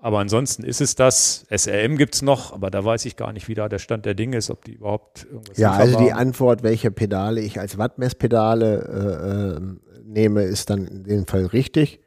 Aber 0.00 0.20
ansonsten 0.20 0.62
ist 0.64 0.80
es 0.80 0.94
das. 0.94 1.46
SRM 1.50 1.96
gibt 1.96 2.14
es 2.14 2.22
noch, 2.22 2.52
aber 2.52 2.70
da 2.70 2.84
weiß 2.84 3.04
ich 3.04 3.16
gar 3.16 3.32
nicht, 3.32 3.48
wie 3.48 3.54
da 3.54 3.68
der 3.68 3.78
Stand 3.78 4.06
der 4.06 4.14
Dinge 4.14 4.36
ist, 4.36 4.48
ob 4.50 4.64
die 4.64 4.74
überhaupt 4.74 5.24
irgendwas 5.24 5.58
Ja, 5.58 5.72
also 5.72 5.98
die 5.98 6.12
Antwort, 6.12 6.62
welche 6.62 6.90
Pedale 6.90 7.40
ich 7.40 7.58
als 7.58 7.78
Wattmesspedale 7.78 9.56
äh, 9.56 9.56
äh, 9.56 10.02
nehme, 10.04 10.42
ist 10.42 10.70
dann 10.70 10.86
in 10.86 11.04
dem 11.04 11.26
Fall 11.26 11.46
richtig. 11.46 12.00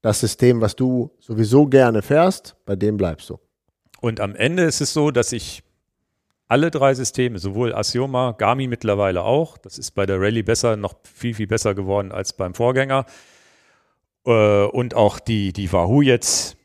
Das 0.00 0.20
System, 0.20 0.60
was 0.60 0.74
du 0.74 1.10
sowieso 1.18 1.66
gerne 1.66 2.02
fährst, 2.02 2.56
bei 2.64 2.76
dem 2.76 2.96
bleibst 2.96 3.28
du. 3.28 3.38
Und 4.04 4.20
am 4.20 4.36
Ende 4.36 4.64
ist 4.64 4.82
es 4.82 4.92
so, 4.92 5.10
dass 5.10 5.32
ich 5.32 5.62
alle 6.46 6.70
drei 6.70 6.92
Systeme, 6.92 7.38
sowohl 7.38 7.74
Asioma, 7.74 8.32
Garmin 8.32 8.68
mittlerweile 8.68 9.22
auch, 9.22 9.56
das 9.56 9.78
ist 9.78 9.92
bei 9.92 10.04
der 10.04 10.20
Rallye 10.20 10.42
besser, 10.42 10.76
noch 10.76 10.96
viel, 11.04 11.32
viel 11.32 11.46
besser 11.46 11.74
geworden 11.74 12.12
als 12.12 12.34
beim 12.34 12.52
Vorgänger. 12.52 13.06
Äh, 14.26 14.64
und 14.64 14.92
auch 14.92 15.18
die, 15.18 15.54
die 15.54 15.72
Wahoo 15.72 16.02
jetzt, 16.02 16.58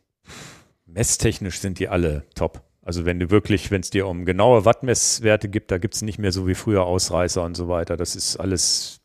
messtechnisch 0.85 1.59
sind 1.59 1.79
die 1.79 1.87
alle 1.87 2.25
top. 2.35 2.61
Also 2.81 3.05
wenn 3.05 3.21
du 3.21 3.29
wirklich, 3.29 3.71
wenn 3.71 3.79
es 3.79 3.89
dir 3.89 4.05
um 4.07 4.25
genaue 4.25 4.65
Wattmesswerte 4.65 5.47
gibt, 5.47 5.71
da 5.71 5.77
gibt 5.77 5.95
es 5.95 6.01
nicht 6.01 6.19
mehr 6.19 6.33
so 6.33 6.45
wie 6.45 6.55
früher 6.55 6.83
Ausreißer 6.83 7.41
und 7.41 7.55
so 7.55 7.69
weiter. 7.69 7.95
Das 7.95 8.17
ist 8.17 8.35
alles, 8.35 8.99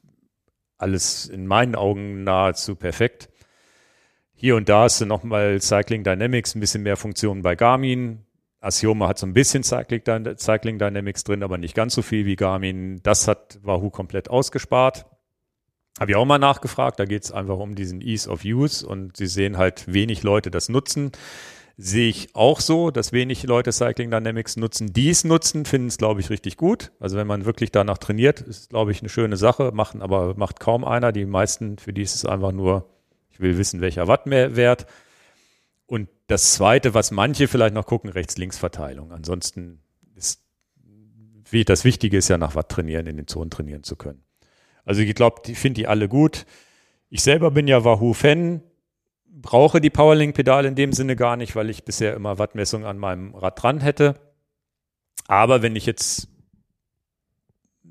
alles 0.76 1.26
in 1.26 1.46
meinen 1.46 1.76
Augen 1.76 2.24
nahezu 2.24 2.74
perfekt. 2.74 3.28
Hier 4.44 4.56
und 4.56 4.68
da 4.68 4.86
du 5.00 5.06
nochmal 5.06 5.58
Cycling 5.62 6.04
Dynamics, 6.04 6.54
ein 6.54 6.60
bisschen 6.60 6.82
mehr 6.82 6.98
Funktionen 6.98 7.40
bei 7.40 7.56
Garmin. 7.56 8.26
Asioma 8.60 9.08
hat 9.08 9.18
so 9.18 9.24
ein 9.24 9.32
bisschen 9.32 9.62
Cycling, 9.62 10.02
Cycling 10.36 10.78
Dynamics 10.78 11.24
drin, 11.24 11.42
aber 11.42 11.56
nicht 11.56 11.74
ganz 11.74 11.94
so 11.94 12.02
viel 12.02 12.26
wie 12.26 12.36
Garmin. 12.36 13.00
Das 13.02 13.26
hat 13.26 13.58
Wahoo 13.62 13.88
komplett 13.88 14.28
ausgespart. 14.28 15.06
Habe 15.98 16.10
ich 16.10 16.16
auch 16.18 16.26
mal 16.26 16.38
nachgefragt. 16.38 17.00
Da 17.00 17.06
geht 17.06 17.24
es 17.24 17.32
einfach 17.32 17.56
um 17.56 17.74
diesen 17.74 18.02
Ease 18.02 18.28
of 18.28 18.44
Use 18.44 18.86
und 18.86 19.16
sie 19.16 19.28
sehen 19.28 19.56
halt 19.56 19.90
wenig 19.90 20.22
Leute 20.22 20.50
das 20.50 20.68
nutzen. 20.68 21.12
Sehe 21.78 22.10
ich 22.10 22.34
auch 22.34 22.60
so, 22.60 22.90
dass 22.90 23.12
wenig 23.12 23.44
Leute 23.44 23.72
Cycling 23.72 24.10
Dynamics 24.10 24.58
nutzen. 24.58 24.92
Die 24.92 25.08
es 25.08 25.24
nutzen, 25.24 25.64
finden 25.64 25.88
es, 25.88 25.96
glaube 25.96 26.20
ich, 26.20 26.28
richtig 26.28 26.58
gut. 26.58 26.92
Also 27.00 27.16
wenn 27.16 27.26
man 27.26 27.46
wirklich 27.46 27.72
danach 27.72 27.96
trainiert, 27.96 28.42
ist, 28.42 28.68
glaube 28.68 28.92
ich, 28.92 29.00
eine 29.00 29.08
schöne 29.08 29.38
Sache, 29.38 29.72
machen 29.72 30.02
aber 30.02 30.34
macht 30.36 30.60
kaum 30.60 30.84
einer. 30.84 31.12
Die 31.12 31.24
meisten, 31.24 31.78
für 31.78 31.94
die 31.94 32.02
ist 32.02 32.14
es 32.14 32.26
einfach 32.26 32.52
nur 32.52 32.93
ich 33.34 33.40
will 33.40 33.58
wissen, 33.58 33.80
welcher 33.80 34.06
Wattwert. 34.06 34.86
Und 35.86 36.08
das 36.28 36.54
Zweite, 36.54 36.94
was 36.94 37.10
manche 37.10 37.48
vielleicht 37.48 37.74
noch 37.74 37.86
gucken, 37.86 38.10
Rechts-Links-Verteilung. 38.10 39.10
Ansonsten 39.12 39.82
ist 40.14 40.40
das 41.50 41.84
Wichtige 41.84 42.16
ist 42.16 42.28
ja 42.28 42.38
nach 42.38 42.54
Watt 42.54 42.68
trainieren, 42.68 43.06
in 43.06 43.16
den 43.16 43.26
Zonen 43.26 43.50
trainieren 43.50 43.82
zu 43.82 43.96
können. 43.96 44.24
Also 44.84 45.02
ich 45.02 45.14
glaube, 45.14 45.42
ich 45.46 45.58
finde 45.58 45.80
die 45.80 45.86
alle 45.86 46.08
gut. 46.08 46.46
Ich 47.10 47.22
selber 47.22 47.50
bin 47.50 47.68
ja 47.68 47.84
Wahoo-Fan, 47.84 48.62
brauche 49.26 49.80
die 49.80 49.90
Powerlink-Pedale 49.90 50.68
in 50.68 50.74
dem 50.74 50.92
Sinne 50.92 51.16
gar 51.16 51.36
nicht, 51.36 51.54
weil 51.56 51.70
ich 51.70 51.84
bisher 51.84 52.14
immer 52.14 52.38
Wattmessung 52.38 52.84
an 52.84 52.98
meinem 52.98 53.34
Rad 53.34 53.62
dran 53.62 53.80
hätte. 53.80 54.14
Aber 55.26 55.62
wenn 55.62 55.76
ich 55.76 55.86
jetzt 55.86 56.28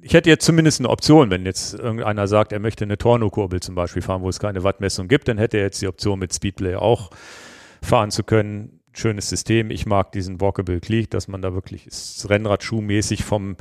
ich 0.04 0.14
hätte 0.14 0.30
jetzt 0.30 0.46
zumindest 0.46 0.82
eine 0.82 0.90
Option, 0.90 1.32
wenn 1.32 1.46
jetzt 1.46 1.74
irgendeiner 1.74 2.28
sagt, 2.28 2.52
er 2.52 2.60
möchte 2.60 2.84
eine 2.84 2.98
Torno-Kurbel 2.98 3.62
zum 3.62 3.74
Beispiel 3.74 4.02
fahren, 4.02 4.22
wo 4.22 4.30
es 4.30 4.40
keine 4.40 4.64
Wattmessung 4.64 5.08
gibt, 5.08 5.30
dann 5.30 5.38
hätte 5.38 5.58
er 5.58 5.64
jetzt 5.64 5.82
die 5.82 5.88
Option 5.88 6.20
mit 6.20 6.34
Speedplay 6.34 6.76
auch 6.76 7.10
fahren 7.82 8.12
zu 8.12 8.24
können. 8.24 8.82
Schönes 8.92 9.30
System. 9.30 9.72
Ich 9.72 9.86
mag 9.86 10.12
diesen 10.12 10.42
Walkable 10.42 10.80
Cleat, 10.80 11.14
dass 11.14 11.28
man 11.28 11.42
da 11.42 11.54
wirklich 11.54 11.88
ist 11.88 12.30
Rennradschuhmäßig 12.30 13.24
vom 13.24 13.56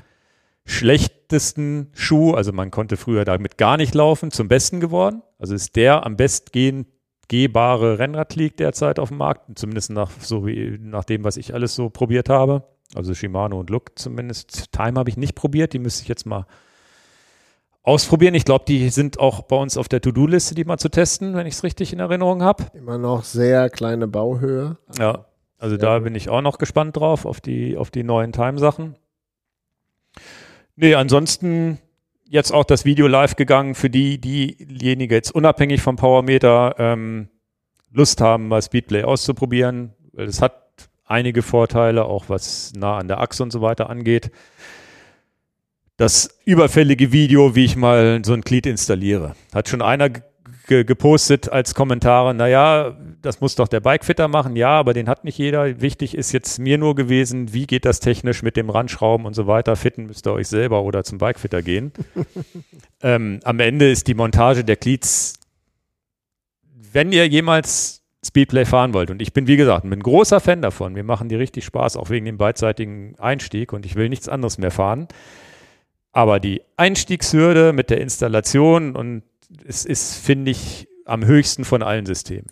schlechtesten 0.65 1.91
Schuh, 1.95 2.35
also 2.35 2.53
man 2.53 2.71
konnte 2.71 2.97
früher 2.97 3.25
damit 3.25 3.57
gar 3.57 3.77
nicht 3.77 3.95
laufen, 3.95 4.31
zum 4.31 4.49
besten 4.49 4.81
geworden. 4.81 5.23
Also 5.39 5.55
ist 5.55 5.77
der 5.77 6.05
am 6.05 6.17
besten 6.17 6.87
gehbare 7.29 7.99
Rennradklick 7.99 8.57
derzeit 8.57 8.99
auf 8.99 9.09
dem 9.09 9.19
Markt, 9.19 9.59
zumindest 9.59 9.91
nach 9.91 10.11
so 10.21 10.47
wie 10.47 10.79
nach 10.81 11.05
dem, 11.05 11.25
was 11.25 11.37
ich 11.37 11.55
alles 11.55 11.75
so 11.75 11.89
probiert 11.89 12.29
habe. 12.29 12.65
Also 12.95 13.15
Shimano 13.15 13.59
und 13.59 13.71
Look 13.71 13.99
zumindest. 13.99 14.73
Time 14.73 14.99
habe 14.99 15.11
ich 15.11 15.17
nicht 15.17 15.35
probiert, 15.35 15.73
die 15.73 15.79
müsste 15.79 16.03
ich 16.03 16.09
jetzt 16.09 16.27
mal 16.27 16.47
ausprobieren. 17.83 18.35
Ich 18.35 18.45
glaube, 18.45 18.65
die 18.67 18.91
sind 18.91 19.19
auch 19.19 19.43
bei 19.43 19.57
uns 19.57 19.77
auf 19.77 19.89
der 19.89 20.01
To-Do-Liste, 20.01 20.55
die 20.55 20.65
mal 20.65 20.79
zu 20.79 20.89
testen, 20.89 21.35
wenn 21.35 21.47
ich 21.47 21.55
es 21.55 21.65
richtig 21.65 21.93
in 21.93 21.99
Erinnerung 21.99 22.43
habe. 22.43 22.65
Immer 22.75 22.99
noch 22.99 23.25
sehr 23.25 23.71
kleine 23.71 24.07
Bauhöhe. 24.09 24.77
Ja, 24.99 25.27
also 25.59 25.77
da 25.77 25.99
bin 26.01 26.15
ich 26.15 26.29
auch 26.29 26.43
noch 26.43 26.59
gespannt 26.59 26.97
drauf, 26.97 27.25
auf 27.25 27.41
die, 27.41 27.77
auf 27.77 27.91
die 27.91 28.03
neuen 28.03 28.33
Time-Sachen. 28.33 28.97
Nee, 30.77 30.95
ansonsten 30.95 31.79
jetzt 32.25 32.53
auch 32.53 32.65
das 32.65 32.85
Video 32.85 33.07
live 33.07 33.37
gegangen 33.37 33.75
für 33.75 33.91
die, 33.91 34.19
diejenigen 34.21 35.13
jetzt 35.13 35.35
unabhängig 35.35 35.83
vom 35.83 35.97
Powermeter 35.97 36.75
ähm, 36.79 37.29
Lust 37.91 38.21
haben, 38.21 38.49
mal 38.49 38.63
Speedplay 38.63 39.05
auszuprobieren, 39.05 39.93
weil 40.13 40.27
es 40.27 40.41
hat 40.41 40.62
einige 41.05 41.43
Vorteile, 41.43 42.05
auch 42.05 42.29
was 42.29 42.73
nah 42.75 42.99
an 42.99 43.09
der 43.09 43.21
Achse 43.21 43.43
und 43.43 43.51
so 43.51 43.61
weiter 43.61 43.91
angeht. 43.91 44.31
Das 45.97 46.41
überfällige 46.45 47.13
Video, 47.13 47.55
wie 47.55 47.65
ich 47.65 47.77
mal 47.77 48.23
so 48.25 48.33
ein 48.33 48.41
Glied 48.41 48.67
installiere. 48.67 49.35
Hat 49.55 49.69
schon 49.69 49.83
einer 49.83 50.09
ge 50.67 50.85
gepostet 50.85 51.51
als 51.51 51.75
Kommentare, 51.75 52.35
naja, 52.35 52.97
das 53.21 53.41
muss 53.41 53.55
doch 53.55 53.69
der 53.69 53.81
Bikefitter 53.81 54.29
machen. 54.29 54.57
Ja, 54.57 54.71
aber 54.71 54.95
den 54.95 55.09
hat 55.09 55.25
nicht 55.25 55.39
jeder. 55.39 55.81
Wichtig 55.81 56.17
ist 56.17 56.33
jetzt 56.33 56.59
mir 56.59 56.79
nur 56.79 56.95
gewesen, 56.95 57.53
wie 57.53 57.67
geht 57.67 57.85
das 57.85 58.01
technisch 58.01 58.43
mit 58.43 58.57
dem 58.57 58.71
Randschrauben 58.71 59.27
und 59.27 59.35
so 59.35 59.47
weiter. 59.47 59.77
Fitten 59.77 60.07
müsst 60.07 60.27
ihr 60.27 60.33
euch 60.33 60.49
selber 60.49 60.83
oder 60.83 61.05
zum 61.05 61.19
Bikefitter 61.19 61.63
gehen. 61.63 61.93
ähm, 63.03 63.41
am 63.45 63.61
Ende 63.61 63.91
ist 63.91 64.07
die 64.07 64.15
Montage 64.15 64.65
der 64.65 64.77
Glieds, 64.77 65.35
wenn 66.93 67.13
ihr 67.13 67.27
jemals 67.29 68.02
Speedplay 68.25 68.65
fahren 68.65 68.95
wollt. 68.95 69.11
Und 69.11 69.21
ich 69.21 69.33
bin, 69.33 69.47
wie 69.47 69.57
gesagt, 69.57 69.85
ein 69.85 70.01
großer 70.01 70.41
Fan 70.41 70.63
davon. 70.63 70.93
Mir 70.93 71.03
machen 71.03 71.29
die 71.29 71.35
richtig 71.35 71.65
Spaß, 71.65 71.97
auch 71.97 72.11
wegen 72.11 72.25
dem 72.25 72.39
beidseitigen 72.39 73.15
Einstieg. 73.19 73.73
Und 73.73 73.85
ich 73.85 73.97
will 73.97 74.09
nichts 74.09 74.29
anderes 74.29 74.59
mehr 74.59 74.71
fahren. 74.71 75.09
Aber 76.13 76.41
die 76.41 76.63
Einstiegshürde 76.77 77.73
mit 77.73 77.91
der 77.91 78.01
Installation 78.01 78.95
und 78.95 79.23
es 79.67 79.85
ist, 79.85 80.17
finde 80.17 80.51
ich, 80.51 80.89
am 81.05 81.25
höchsten 81.25 81.65
von 81.65 81.83
allen 81.83 82.07
Systemen. 82.07 82.47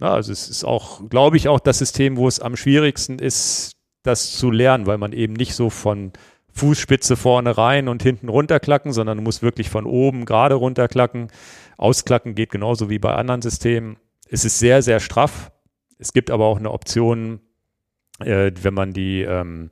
Ja, 0.00 0.12
also 0.12 0.32
es 0.32 0.48
ist 0.48 0.64
auch, 0.64 1.08
glaube 1.08 1.36
ich, 1.36 1.48
auch 1.48 1.60
das 1.60 1.78
System, 1.78 2.16
wo 2.16 2.28
es 2.28 2.40
am 2.40 2.56
schwierigsten 2.56 3.18
ist, 3.18 3.72
das 4.02 4.36
zu 4.36 4.50
lernen, 4.50 4.86
weil 4.86 4.98
man 4.98 5.12
eben 5.12 5.32
nicht 5.32 5.54
so 5.54 5.70
von 5.70 6.12
Fußspitze 6.52 7.16
vorne 7.16 7.56
rein 7.56 7.88
und 7.88 8.02
hinten 8.02 8.28
runterklacken, 8.28 8.92
sondern 8.92 9.18
du 9.18 9.24
musst 9.24 9.42
wirklich 9.42 9.70
von 9.70 9.86
oben 9.86 10.24
gerade 10.24 10.54
runterklacken. 10.54 11.28
Ausklacken 11.76 12.34
geht 12.34 12.50
genauso 12.50 12.90
wie 12.90 12.98
bei 12.98 13.14
anderen 13.14 13.42
Systemen. 13.42 13.96
Es 14.34 14.44
ist 14.44 14.58
sehr, 14.58 14.82
sehr 14.82 14.98
straff. 14.98 15.52
Es 15.96 16.12
gibt 16.12 16.28
aber 16.28 16.46
auch 16.46 16.58
eine 16.58 16.72
Option, 16.72 17.38
äh, 18.18 18.50
wenn 18.60 18.74
man 18.74 18.92
die, 18.92 19.22
ähm, 19.22 19.70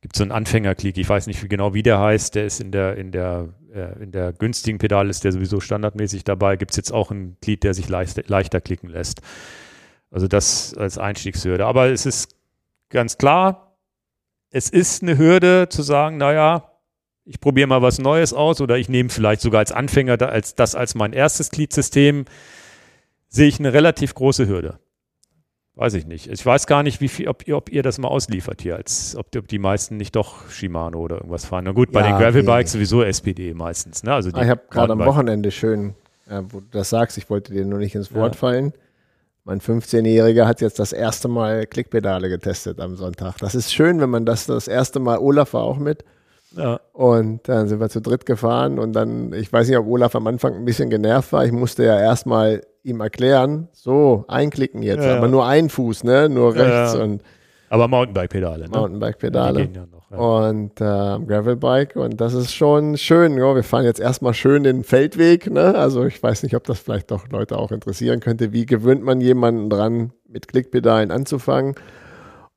gibt 0.00 0.16
so 0.16 0.24
einen 0.24 0.32
Anfängerklick, 0.32 0.96
ich 0.96 1.06
weiß 1.06 1.26
nicht 1.26 1.46
genau, 1.50 1.74
wie 1.74 1.82
der 1.82 2.00
heißt, 2.00 2.34
der 2.34 2.46
ist 2.46 2.62
in 2.62 2.72
der, 2.72 2.96
in 2.96 3.12
der, 3.12 3.50
äh, 3.74 4.02
in 4.02 4.10
der 4.10 4.32
günstigen 4.32 4.78
Pedal 4.78 5.10
ist 5.10 5.22
der 5.24 5.32
sowieso 5.32 5.60
standardmäßig 5.60 6.24
dabei, 6.24 6.56
gibt 6.56 6.70
es 6.70 6.78
jetzt 6.78 6.92
auch 6.92 7.10
ein 7.10 7.36
Glied, 7.42 7.62
der 7.62 7.74
sich 7.74 7.86
leicht, 7.90 8.26
leichter 8.26 8.62
klicken 8.62 8.88
lässt. 8.88 9.20
Also 10.10 10.28
das 10.28 10.72
als 10.78 10.96
Einstiegshürde. 10.96 11.66
Aber 11.66 11.90
es 11.90 12.06
ist 12.06 12.34
ganz 12.88 13.18
klar, 13.18 13.76
es 14.48 14.70
ist 14.70 15.02
eine 15.02 15.18
Hürde 15.18 15.68
zu 15.68 15.82
sagen, 15.82 16.16
naja, 16.16 16.70
ich 17.26 17.38
probiere 17.38 17.66
mal 17.66 17.82
was 17.82 17.98
Neues 17.98 18.32
aus 18.32 18.62
oder 18.62 18.78
ich 18.78 18.88
nehme 18.88 19.10
vielleicht 19.10 19.42
sogar 19.42 19.58
als 19.58 19.72
Anfänger 19.72 20.16
da, 20.16 20.30
als, 20.30 20.54
das 20.54 20.74
als 20.74 20.94
mein 20.94 21.12
erstes 21.12 21.50
Gliedsystem 21.50 22.24
sehe 23.34 23.48
ich 23.48 23.58
eine 23.58 23.72
relativ 23.72 24.14
große 24.14 24.46
Hürde. 24.46 24.78
Weiß 25.74 25.94
ich 25.94 26.06
nicht. 26.06 26.28
Ich 26.28 26.46
weiß 26.46 26.68
gar 26.68 26.84
nicht, 26.84 27.00
wie 27.00 27.08
viel, 27.08 27.26
ob, 27.26 27.48
ihr, 27.48 27.56
ob 27.56 27.68
ihr 27.68 27.82
das 27.82 27.98
mal 27.98 28.06
ausliefert 28.06 28.62
hier, 28.62 28.76
als 28.76 29.16
ob 29.16 29.32
die, 29.32 29.38
ob 29.38 29.48
die 29.48 29.58
meisten 29.58 29.96
nicht 29.96 30.14
doch 30.14 30.48
Shimano 30.48 31.00
oder 31.00 31.16
irgendwas 31.16 31.44
fahren. 31.44 31.64
Na 31.64 31.72
gut, 31.72 31.90
bei 31.90 32.02
ja, 32.02 32.12
den 32.12 32.18
Gravelbikes 32.18 32.70
okay. 32.70 32.78
sowieso 32.84 33.02
SPD 33.02 33.52
meistens. 33.52 34.04
Ne? 34.04 34.14
Also 34.14 34.30
ah, 34.34 34.42
ich 34.42 34.48
habe 34.48 34.62
gerade 34.70 34.92
am 34.92 35.00
Wochenende 35.00 35.50
schön, 35.50 35.94
äh, 36.28 36.42
wo 36.48 36.60
du 36.60 36.66
das 36.70 36.90
sagst, 36.90 37.18
ich 37.18 37.28
wollte 37.28 37.52
dir 37.52 37.64
nur 37.64 37.80
nicht 37.80 37.96
ins 37.96 38.14
Wort 38.14 38.36
ja. 38.36 38.38
fallen. 38.38 38.72
Mein 39.42 39.60
15-Jähriger 39.60 40.46
hat 40.46 40.60
jetzt 40.60 40.78
das 40.78 40.92
erste 40.92 41.26
Mal 41.26 41.66
Klickpedale 41.66 42.28
getestet 42.28 42.78
am 42.78 42.94
Sonntag. 42.94 43.38
Das 43.38 43.56
ist 43.56 43.74
schön, 43.74 44.00
wenn 44.00 44.10
man 44.10 44.24
das 44.24 44.46
das 44.46 44.68
erste 44.68 45.00
Mal, 45.00 45.18
Olaf 45.18 45.54
war 45.54 45.64
auch 45.64 45.78
mit, 45.78 46.04
ja. 46.56 46.78
Und 46.92 47.48
dann 47.48 47.66
sind 47.66 47.80
wir 47.80 47.88
zu 47.88 48.00
dritt 48.00 48.26
gefahren 48.26 48.78
und 48.78 48.92
dann, 48.92 49.32
ich 49.32 49.52
weiß 49.52 49.66
nicht, 49.66 49.76
ob 49.76 49.88
Olaf 49.88 50.14
am 50.14 50.28
Anfang 50.28 50.54
ein 50.54 50.64
bisschen 50.64 50.88
genervt 50.88 51.32
war. 51.32 51.44
Ich 51.44 51.50
musste 51.50 51.82
ja 51.82 51.98
erstmal 51.98 52.62
ihm 52.84 53.00
erklären, 53.00 53.68
so, 53.72 54.24
einklicken 54.28 54.82
jetzt, 54.82 55.04
ja, 55.04 55.16
aber 55.16 55.28
nur 55.28 55.46
ein 55.46 55.68
Fuß, 55.68 56.04
ne, 56.04 56.28
nur 56.28 56.54
rechts 56.54 56.94
und 56.94 57.22
aber 57.70 57.88
Mountainbike-Pedale, 57.88 58.64
ne? 58.64 58.70
Mountainbike-Pedale. 58.70 59.68
Ja 59.74 59.86
und 60.16 60.80
äh, 60.80 60.84
Gravelbike 60.84 61.96
und 61.96 62.20
das 62.20 62.34
ist 62.34 62.52
schon 62.54 62.96
schön. 62.96 63.36
Ja, 63.36 63.54
wir 63.54 63.64
fahren 63.64 63.84
jetzt 63.84 64.00
erstmal 64.00 64.34
schön 64.34 64.62
den 64.62 64.84
Feldweg, 64.84 65.50
ne? 65.50 65.74
Also 65.74 66.04
ich 66.04 66.22
weiß 66.22 66.42
nicht, 66.42 66.54
ob 66.56 66.64
das 66.64 66.78
vielleicht 66.78 67.10
doch 67.10 67.28
Leute 67.28 67.58
auch 67.58 67.72
interessieren 67.72 68.20
könnte. 68.20 68.52
Wie 68.52 68.66
gewöhnt 68.66 69.02
man 69.02 69.20
jemanden 69.20 69.70
dran, 69.70 70.12
mit 70.28 70.48
Klickpedalen 70.48 71.10
anzufangen? 71.10 71.74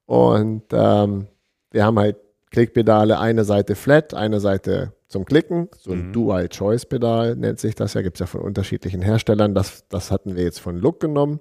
Und 0.05 0.63
ähm, 0.71 1.27
wir 1.71 1.85
haben 1.85 1.99
halt 1.99 2.17
Klickpedale, 2.51 3.19
eine 3.19 3.43
Seite 3.43 3.75
flat, 3.75 4.13
eine 4.13 4.39
Seite 4.39 4.93
zum 5.07 5.25
Klicken. 5.25 5.69
So 5.77 5.91
ein 5.91 6.07
mhm. 6.07 6.13
Dual-Choice-Pedal 6.13 7.35
nennt 7.35 7.59
sich 7.59 7.75
das 7.75 7.93
ja, 7.93 8.01
gibt 8.01 8.17
es 8.17 8.19
ja 8.19 8.25
von 8.25 8.41
unterschiedlichen 8.41 9.01
Herstellern. 9.01 9.55
Das, 9.55 9.87
das 9.89 10.11
hatten 10.11 10.35
wir 10.35 10.43
jetzt 10.43 10.59
von 10.59 10.77
Look 10.77 10.99
genommen, 10.99 11.39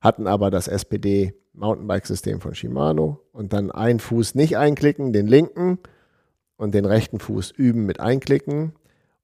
hatten 0.00 0.26
aber 0.26 0.50
das 0.50 0.68
SPD 0.68 1.34
Mountainbike-System 1.52 2.40
von 2.40 2.54
Shimano 2.54 3.20
und 3.32 3.52
dann 3.52 3.70
einen 3.70 4.00
Fuß 4.00 4.34
nicht 4.34 4.56
einklicken, 4.56 5.12
den 5.12 5.26
linken 5.26 5.78
und 6.56 6.74
den 6.74 6.84
rechten 6.84 7.20
Fuß 7.20 7.52
üben 7.52 7.86
mit 7.86 8.00
einklicken 8.00 8.72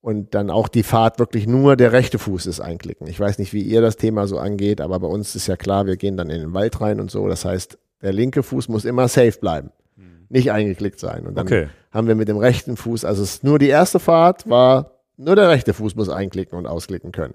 und 0.01 0.35
dann 0.35 0.51
auch 0.51 0.69
die 0.69 0.83
Fahrt 0.83 1.19
wirklich 1.19 1.47
nur 1.47 1.77
der 1.77 1.93
rechte 1.93 2.19
Fuß 2.19 2.47
ist 2.47 2.61
einklicken. 2.61 3.07
Ich 3.09 3.19
weiß 3.19 3.39
nicht, 3.39 3.53
wie 3.53 3.63
ihr 3.63 3.81
das 3.81 3.97
Thema 3.97 4.27
so 4.27 4.39
angeht, 4.39 4.81
aber 4.81 5.01
bei 5.01 5.09
uns 5.09 5.35
ist 5.35 5.49
ja 5.49 5.57
klar, 5.57 5.87
wir 5.87 5.97
gehen 5.97 6.17
dann 6.17 6.31
in 6.31 6.41
den 6.41 6.55
Wald 6.55 6.81
rein 6.81 7.01
und 7.01 7.11
so. 7.11 7.27
Das 7.29 7.45
heißt, 7.45 7.79
der 8.01 8.13
linke 8.13 8.43
Fuß 8.43 8.69
muss 8.69 8.85
immer 8.85 9.09
safe 9.09 9.39
bleiben 9.41 9.71
nicht 10.31 10.53
eingeklickt 10.53 10.99
sein. 10.99 11.27
Und 11.27 11.35
dann 11.35 11.47
okay. 11.47 11.69
Haben 11.91 12.07
wir 12.07 12.15
mit 12.15 12.29
dem 12.29 12.39
rechten 12.39 12.77
Fuß, 12.77 13.05
also 13.05 13.23
es 13.23 13.35
ist 13.35 13.45
nur 13.45 13.59
die 13.59 13.69
erste 13.69 13.99
Fahrt 13.99 14.49
war, 14.49 14.93
nur 15.17 15.37
der 15.37 15.49
rechte 15.49 15.75
Fuß 15.75 15.97
muss 15.97 16.09
einklicken 16.09 16.57
und 16.57 16.67
ausklicken 16.67 17.13
können. 17.13 17.35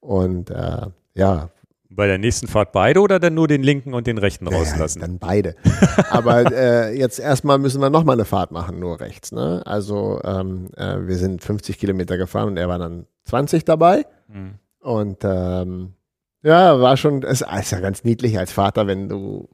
Und 0.00 0.50
äh, 0.50 0.86
ja. 1.14 1.50
Bei 1.90 2.06
der 2.06 2.18
nächsten 2.18 2.48
Fahrt 2.48 2.72
beide 2.72 3.00
oder 3.00 3.18
dann 3.18 3.34
nur 3.34 3.48
den 3.48 3.62
linken 3.62 3.94
und 3.94 4.06
den 4.06 4.18
rechten 4.18 4.46
rauslassen? 4.46 5.00
Ja, 5.00 5.06
dann 5.06 5.18
beide. 5.18 5.54
Aber 6.10 6.52
äh, 6.52 6.96
jetzt 6.96 7.18
erstmal 7.18 7.58
müssen 7.58 7.80
wir 7.80 7.88
nochmal 7.88 8.16
eine 8.16 8.26
Fahrt 8.26 8.52
machen, 8.52 8.78
nur 8.78 9.00
rechts. 9.00 9.32
Ne? 9.32 9.62
Also 9.64 10.20
ähm, 10.22 10.68
äh, 10.76 10.98
wir 11.06 11.16
sind 11.16 11.42
50 11.42 11.78
Kilometer 11.78 12.18
gefahren 12.18 12.48
und 12.48 12.56
er 12.58 12.68
war 12.68 12.78
dann 12.78 13.06
20 13.24 13.64
dabei. 13.64 14.04
Mhm. 14.28 14.54
Und 14.80 15.18
ähm, 15.24 15.94
ja, 16.42 16.78
war 16.78 16.96
schon, 16.98 17.22
es 17.22 17.40
ist 17.40 17.70
ja 17.72 17.80
ganz 17.80 18.04
niedlich 18.04 18.38
als 18.38 18.52
Vater, 18.52 18.86
wenn 18.86 19.08
du 19.08 19.48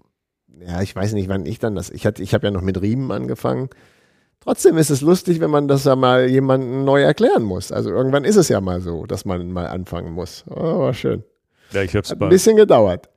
ja, 0.60 0.82
ich 0.82 0.94
weiß 0.94 1.12
nicht, 1.14 1.28
wann 1.28 1.46
ich 1.46 1.58
dann 1.58 1.74
das, 1.74 1.90
ich 1.90 2.06
hatte, 2.06 2.22
ich 2.22 2.34
habe 2.34 2.46
ja 2.46 2.50
noch 2.50 2.62
mit 2.62 2.80
Riemen 2.80 3.10
angefangen. 3.10 3.68
Trotzdem 4.40 4.76
ist 4.76 4.90
es 4.90 5.00
lustig, 5.00 5.40
wenn 5.40 5.50
man 5.50 5.68
das 5.68 5.84
ja 5.84 5.96
mal 5.96 6.28
jemandem 6.28 6.84
neu 6.84 7.02
erklären 7.02 7.42
muss. 7.42 7.72
Also 7.72 7.90
irgendwann 7.90 8.24
ist 8.24 8.36
es 8.36 8.48
ja 8.48 8.60
mal 8.60 8.80
so, 8.80 9.06
dass 9.06 9.24
man 9.24 9.50
mal 9.50 9.66
anfangen 9.66 10.12
muss. 10.12 10.44
Oh, 10.48 10.80
war 10.80 10.94
schön. 10.94 11.24
Ja, 11.72 11.82
ich 11.82 11.96
hab's 11.96 12.10
Hat 12.10 12.20
ein 12.20 12.28
bisschen 12.28 12.56
gedauert. 12.56 13.08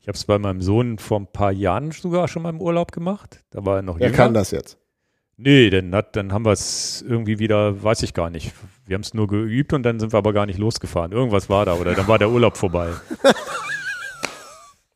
Ich 0.00 0.08
habe 0.08 0.16
es 0.16 0.24
bei 0.24 0.38
meinem 0.38 0.62
Sohn 0.62 0.98
vor 0.98 1.20
ein 1.20 1.26
paar 1.26 1.52
Jahren 1.52 1.90
sogar 1.92 2.28
schon 2.28 2.42
mal 2.42 2.50
im 2.50 2.60
Urlaub 2.60 2.92
gemacht. 2.92 3.44
Da 3.50 3.64
war 3.64 3.76
er 3.76 3.82
noch 3.82 3.98
Er 3.98 4.10
kann 4.10 4.34
das 4.34 4.50
jetzt. 4.50 4.78
Nee, 5.38 5.68
dann, 5.68 5.94
hat, 5.94 6.16
dann 6.16 6.32
haben 6.32 6.44
wir 6.44 6.52
es 6.52 7.04
irgendwie 7.06 7.38
wieder, 7.38 7.82
weiß 7.82 8.02
ich 8.02 8.14
gar 8.14 8.30
nicht. 8.30 8.52
Wir 8.86 8.94
haben 8.94 9.02
es 9.02 9.12
nur 9.12 9.26
geübt 9.26 9.72
und 9.72 9.82
dann 9.82 10.00
sind 10.00 10.14
wir 10.14 10.18
aber 10.18 10.32
gar 10.32 10.46
nicht 10.46 10.58
losgefahren. 10.58 11.12
Irgendwas 11.12 11.50
war 11.50 11.66
da 11.66 11.74
oder 11.74 11.94
dann 11.94 12.08
war 12.08 12.18
der 12.18 12.30
Urlaub 12.30 12.56
vorbei. 12.56 12.88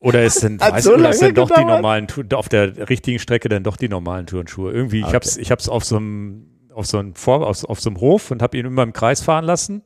Oder 0.01 0.23
es 0.23 0.37
sind, 0.37 0.63
weiß 0.63 0.85
so 0.85 0.95
oder 0.95 1.11
es 1.11 1.19
sind 1.19 1.37
doch 1.37 1.51
die 1.51 1.63
normalen, 1.63 2.07
auf 2.33 2.49
der 2.49 2.89
richtigen 2.89 3.19
Strecke 3.19 3.51
dann 3.51 3.63
doch 3.63 3.77
die 3.77 3.89
normalen 3.89 4.27
Turnschuhe. 4.27 4.73
Irgendwie, 4.73 5.03
okay. 5.03 5.11
ich 5.11 5.15
hab's, 5.15 5.37
ich 5.37 5.51
hab's 5.51 5.69
auf 5.69 5.85
so 5.85 5.97
einem, 5.97 6.47
auf 6.73 6.87
so 6.87 6.99
einem 6.99 7.15
Vor, 7.15 7.47
auf, 7.47 7.65
auf 7.65 7.81
so 7.81 7.91
einem 7.91 8.01
Hof 8.01 8.31
und 8.31 8.41
habe 8.41 8.57
ihn 8.57 8.65
immer 8.65 8.83
im 8.83 8.95
Kreis 8.95 9.21
fahren 9.21 9.45
lassen 9.45 9.83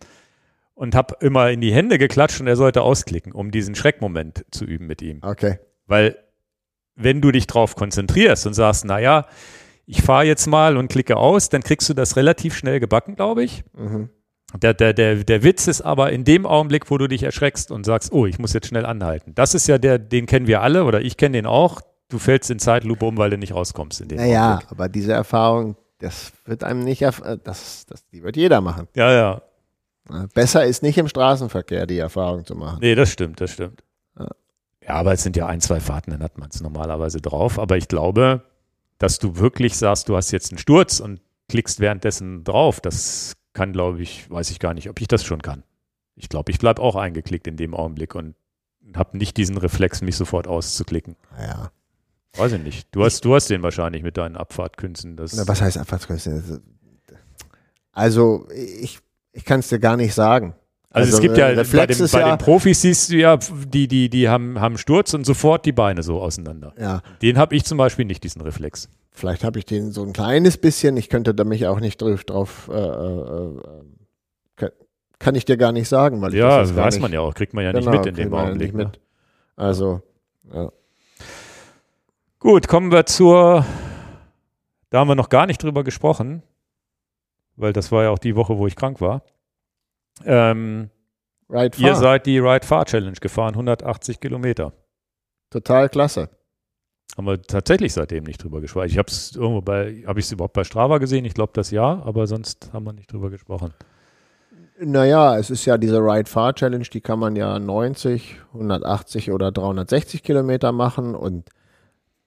und 0.75 0.95
habe 0.95 1.17
immer 1.21 1.51
in 1.51 1.61
die 1.61 1.73
Hände 1.73 1.99
geklatscht 1.99 2.41
und 2.41 2.47
er 2.47 2.55
sollte 2.55 2.83
ausklicken, 2.83 3.33
um 3.33 3.51
diesen 3.51 3.75
Schreckmoment 3.75 4.45
zu 4.53 4.65
üben 4.65 4.87
mit 4.87 5.03
ihm. 5.03 5.19
Okay. 5.23 5.59
Weil 5.87 6.17
wenn 6.95 7.21
du 7.21 7.33
dich 7.33 7.49
drauf 7.49 7.75
konzentrierst 7.75 8.47
und 8.47 8.55
sagst, 8.55 8.85
naja, 8.85 9.27
ich 9.85 10.03
fahre 10.03 10.25
jetzt 10.25 10.47
mal 10.47 10.77
und 10.77 10.89
klicke 10.89 11.17
aus, 11.17 11.49
dann 11.49 11.63
kriegst 11.63 11.89
du 11.89 11.95
das 11.95 12.17
relativ 12.17 12.55
schnell 12.55 12.79
gebacken, 12.79 13.17
glaube 13.17 13.43
ich. 13.43 13.65
Mhm. 13.77 14.11
Der, 14.63 14.73
der, 14.75 14.93
der, 14.93 15.25
der 15.25 15.43
Witz 15.43 15.67
ist 15.67 15.81
aber 15.81 16.13
in 16.13 16.25
dem 16.25 16.47
Augenblick, 16.47 16.91
wo 16.91 16.99
du 16.99 17.09
dich 17.09 17.23
erschreckst 17.23 17.71
und 17.71 17.85
sagst, 17.85 18.13
oh, 18.13 18.27
ich 18.27 18.39
muss 18.39 18.53
jetzt 18.53 18.69
schnell 18.69 18.87
anhalten. 18.87 19.35
Das 19.35 19.55
ist 19.55 19.67
ja 19.67 19.79
der, 19.79 19.99
den 19.99 20.27
kennen 20.27 20.47
wir 20.47 20.63
alle 20.63 20.85
oder 20.85 21.01
ich 21.01 21.17
kenne 21.17 21.39
den 21.39 21.47
auch. 21.47 21.81
Du 22.09 22.19
fällst 22.19 22.51
in 22.51 22.59
Zeitlupe 22.59 23.05
um, 23.05 23.17
weil 23.17 23.31
du 23.31 23.39
nicht 23.39 23.55
rauskommst 23.55 24.01
in 24.01 24.09
dem 24.09 24.19
Naja, 24.19 24.53
Augenblick. 24.55 24.71
aber 24.71 24.89
diese 24.89 25.13
Erfahrung, 25.13 25.77
das 25.99 26.33
wird 26.45 26.63
einem 26.63 26.81
nicht, 26.81 27.03
das, 27.03 27.87
das, 27.87 28.07
die 28.13 28.23
wird 28.23 28.37
jeder 28.37 28.61
machen. 28.61 28.87
Ja, 28.95 29.11
ja. 29.13 29.43
Besser 30.35 30.65
ist 30.65 30.83
nicht 30.83 30.99
im 30.99 31.09
Straßenverkehr 31.09 31.87
die 31.87 31.99
Erfahrung 31.99 32.45
zu 32.45 32.55
machen. 32.55 32.79
Nee, 32.81 32.95
das 32.95 33.11
stimmt, 33.11 33.41
das 33.41 33.53
stimmt. 33.53 33.83
Ja, 34.19 34.29
ja 34.83 34.91
aber 34.91 35.15
es 35.15 35.23
sind 35.23 35.37
ja 35.37 35.47
ein, 35.47 35.61
zwei 35.61 35.81
Fahrten, 35.81 36.11
dann 36.11 36.23
hat 36.23 36.39
man 36.39 36.51
es 36.51 36.61
normalerweise 36.61 37.21
drauf. 37.21 37.59
Aber 37.59 37.77
ich 37.79 37.89
glaube, 37.89 38.43
dass 38.99 39.19
du 39.19 39.39
wirklich 39.39 39.77
sagst, 39.77 40.09
du 40.09 40.17
hast 40.17 40.31
jetzt 40.31 40.53
einen 40.53 40.59
Sturz 40.59 41.01
und 41.01 41.21
klickst 41.49 41.81
währenddessen 41.81 42.45
drauf, 42.45 42.81
das 42.81 43.35
kann, 43.55 43.73
glaube 43.73 44.03
ich, 44.03 44.31
weiß 44.31 44.51
ich 44.51 44.59
gar 44.59 44.75
nicht, 44.75 44.91
ob 44.91 45.01
ich 45.01 45.09
das 45.09 45.25
schon 45.25 45.41
kann. 45.41 45.63
Ich 46.17 46.29
glaube, 46.29 46.53
ich 46.53 46.59
bleibe 46.59 46.83
auch 46.83 46.97
eingeklickt 46.97 47.47
in 47.47 47.57
dem 47.57 47.75
Augenblick 47.75 48.15
und 48.15 48.35
habe 48.95 49.17
nicht 49.17 49.37
diesen 49.37 49.57
Reflex, 49.57 50.03
mich 50.03 50.17
sofort 50.17 50.47
auszuklicken. 50.47 51.17
Ja. 51.39 51.71
Weiß 52.37 52.53
ich 52.53 52.63
nicht. 52.63 52.89
Du 52.91 53.05
hast, 53.05 53.25
du 53.25 53.35
hast 53.35 53.49
den 53.49 53.63
wahrscheinlich 53.63 54.03
mit 54.03 54.17
deinen 54.17 54.37
Abfahrtkünsten. 54.37 55.17
Das 55.17 55.47
was 55.47 55.61
heißt 55.63 55.79
Abfahrtskünste? 55.79 56.61
Also, 57.93 58.49
ich, 58.51 58.99
ich 59.33 59.45
kann 59.45 59.61
es 59.61 59.69
dir 59.69 59.79
gar 59.79 59.97
nicht 59.97 60.15
sagen. 60.15 60.55
Also, 60.91 61.17
es 61.17 61.21
gibt 61.21 61.37
ja 61.37 61.49
äh, 61.49 61.55
Reflex 61.55 61.99
bei, 61.99 62.05
dem, 62.05 62.11
bei 62.13 62.21
ja, 62.21 62.37
den 62.37 62.39
Profis 62.39 62.81
siehst 62.81 63.11
du 63.11 63.17
ja, 63.17 63.37
die, 63.37 63.89
die, 63.89 64.09
die 64.09 64.29
haben, 64.29 64.61
haben 64.61 64.79
Sturz 64.79 65.15
und 65.15 65.25
sofort 65.25 65.65
die 65.65 65.73
Beine 65.73 66.03
so 66.03 66.21
auseinander. 66.21 66.73
ja, 66.79 67.03
Den 67.23 67.39
habe 67.39 67.55
ich 67.55 67.65
zum 67.65 67.79
Beispiel 67.79 68.05
nicht, 68.05 68.23
diesen 68.25 68.43
Reflex. 68.43 68.89
Vielleicht 69.15 69.45
habe 69.45 69.59
ich 69.59 69.65
den 69.65 69.91
so 69.93 70.03
ein 70.03 70.13
kleines 70.13 70.59
bisschen. 70.59 70.97
Ich 70.97 71.09
könnte 71.09 71.35
da 71.35 71.45
mich 71.45 71.67
auch 71.67 71.81
nicht 71.81 72.03
drauf, 72.03 72.25
drauf 72.25 72.69
äh, 72.73 72.75
äh, 72.77 73.57
äh, 73.57 73.91
kann, 74.57 74.71
kann 75.19 75.35
ich 75.35 75.45
dir 75.45 75.57
gar 75.57 75.73
nicht 75.73 75.89
sagen, 75.89 76.21
weil 76.21 76.35
ich 76.35 76.41
Ja, 76.41 76.59
das 76.59 76.75
weiß 76.77 76.95
nicht, 76.95 77.03
man 77.03 77.13
ja 77.13 77.21
auch, 77.21 77.35
kriegt 77.35 77.55
man 77.55 77.65
ja 77.65 77.73
Genau, 77.73 77.91
nicht 77.91 77.99
mit 77.99 78.07
in 78.07 78.15
dem 78.17 78.33
ja 78.35 78.41
Augenblick. 78.43 78.75
nicht 78.75 78.77
Ne? 78.77 78.85
mit. 78.87 79.01
Also, 79.57 80.03
ja. 80.53 80.71
Gut, 82.41 82.69
kommen 82.69 82.93
wir 82.93 83.07
zur, 83.07 83.65
da 84.91 84.99
haben 84.99 85.09
wir 85.09 85.15
noch 85.15 85.31
gar 85.31 85.47
nicht 85.47 85.63
drüber 85.63 85.83
gesprochen, 85.85 86.43
weil 87.57 87.73
das 87.73 87.91
war 87.91 88.03
ja 88.03 88.11
auch 88.11 88.19
die 88.19 88.37
Woche, 88.37 88.59
wo 88.59 88.67
ich 88.67 88.77
krank 88.77 89.01
war. 89.01 89.23
Ähm, 90.25 90.91
Right 91.49 91.79
ihr 91.79 91.95
seid 91.95 92.27
die 92.27 92.39
Ride 92.39 92.67
Far 92.67 92.85
Challenge 92.85 93.17
gefahren, 93.21 93.55
180 93.55 94.21
Kilometer. 94.21 94.73
Total 95.51 95.89
klasse. 95.89 96.29
Haben 97.17 97.27
wir 97.27 97.43
tatsächlich 97.43 97.93
seitdem 97.93 98.25
nicht 98.25 98.43
drüber 98.43 98.61
gesprochen. 98.61 98.87
Ich 98.89 98.99
habe 98.99 99.09
es 99.09 99.37
irgendwo 99.37 99.61
bei, 99.61 100.03
habe 100.07 100.19
ich 100.19 100.27
es 100.27 100.33
überhaupt 100.33 100.55
bei 100.55 100.65
Strava 100.65 100.99
gesehen? 100.99 101.25
Ich 101.25 101.35
glaube 101.35 101.53
das 101.55 101.71
ja, 101.71 102.03
aber 102.05 102.27
sonst 102.27 102.71
haben 102.73 102.85
wir 102.85 102.93
nicht 102.93 103.13
drüber 103.13 103.31
gesprochen. 103.31 103.73
Naja, 104.81 105.39
es 105.39 105.51
ist 105.51 105.65
ja 105.67 105.79
diese 105.79 105.99
Ride 105.99 106.29
Far 106.29 106.55
Challenge, 106.55 106.85
die 106.93 107.01
kann 107.01 107.21
man 107.21 107.37
ja 107.37 107.61
90, 107.61 108.41
180 108.55 109.31
oder 109.31 109.53
360 109.53 110.25
Kilometer 110.25 110.73
machen 110.73 111.15
und 111.15 111.49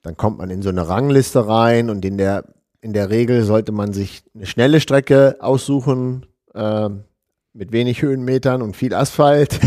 dann 0.02 0.16
kommt 0.16 0.38
man 0.38 0.48
in 0.48 0.62
so 0.62 0.70
eine 0.70 0.88
Rangliste 0.88 1.46
rein 1.46 1.90
und 1.90 2.06
in 2.06 2.16
der, 2.16 2.44
in 2.80 2.94
der 2.94 3.10
Regel 3.10 3.42
sollte 3.42 3.72
man 3.72 3.92
sich 3.92 4.22
eine 4.34 4.46
schnelle 4.46 4.80
Strecke 4.80 5.36
aussuchen, 5.40 6.24
ähm, 6.54 7.04
mit 7.52 7.72
wenig 7.72 8.00
Höhenmetern 8.00 8.62
und 8.62 8.76
viel 8.76 8.94
Asphalt. 8.94 9.58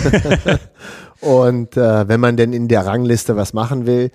und 1.21 1.77
äh, 1.77 2.07
wenn 2.07 2.19
man 2.19 2.37
denn 2.37 2.53
in 2.53 2.67
der 2.67 2.85
Rangliste 2.87 3.35
was 3.35 3.53
machen 3.53 3.85
will, 3.85 4.09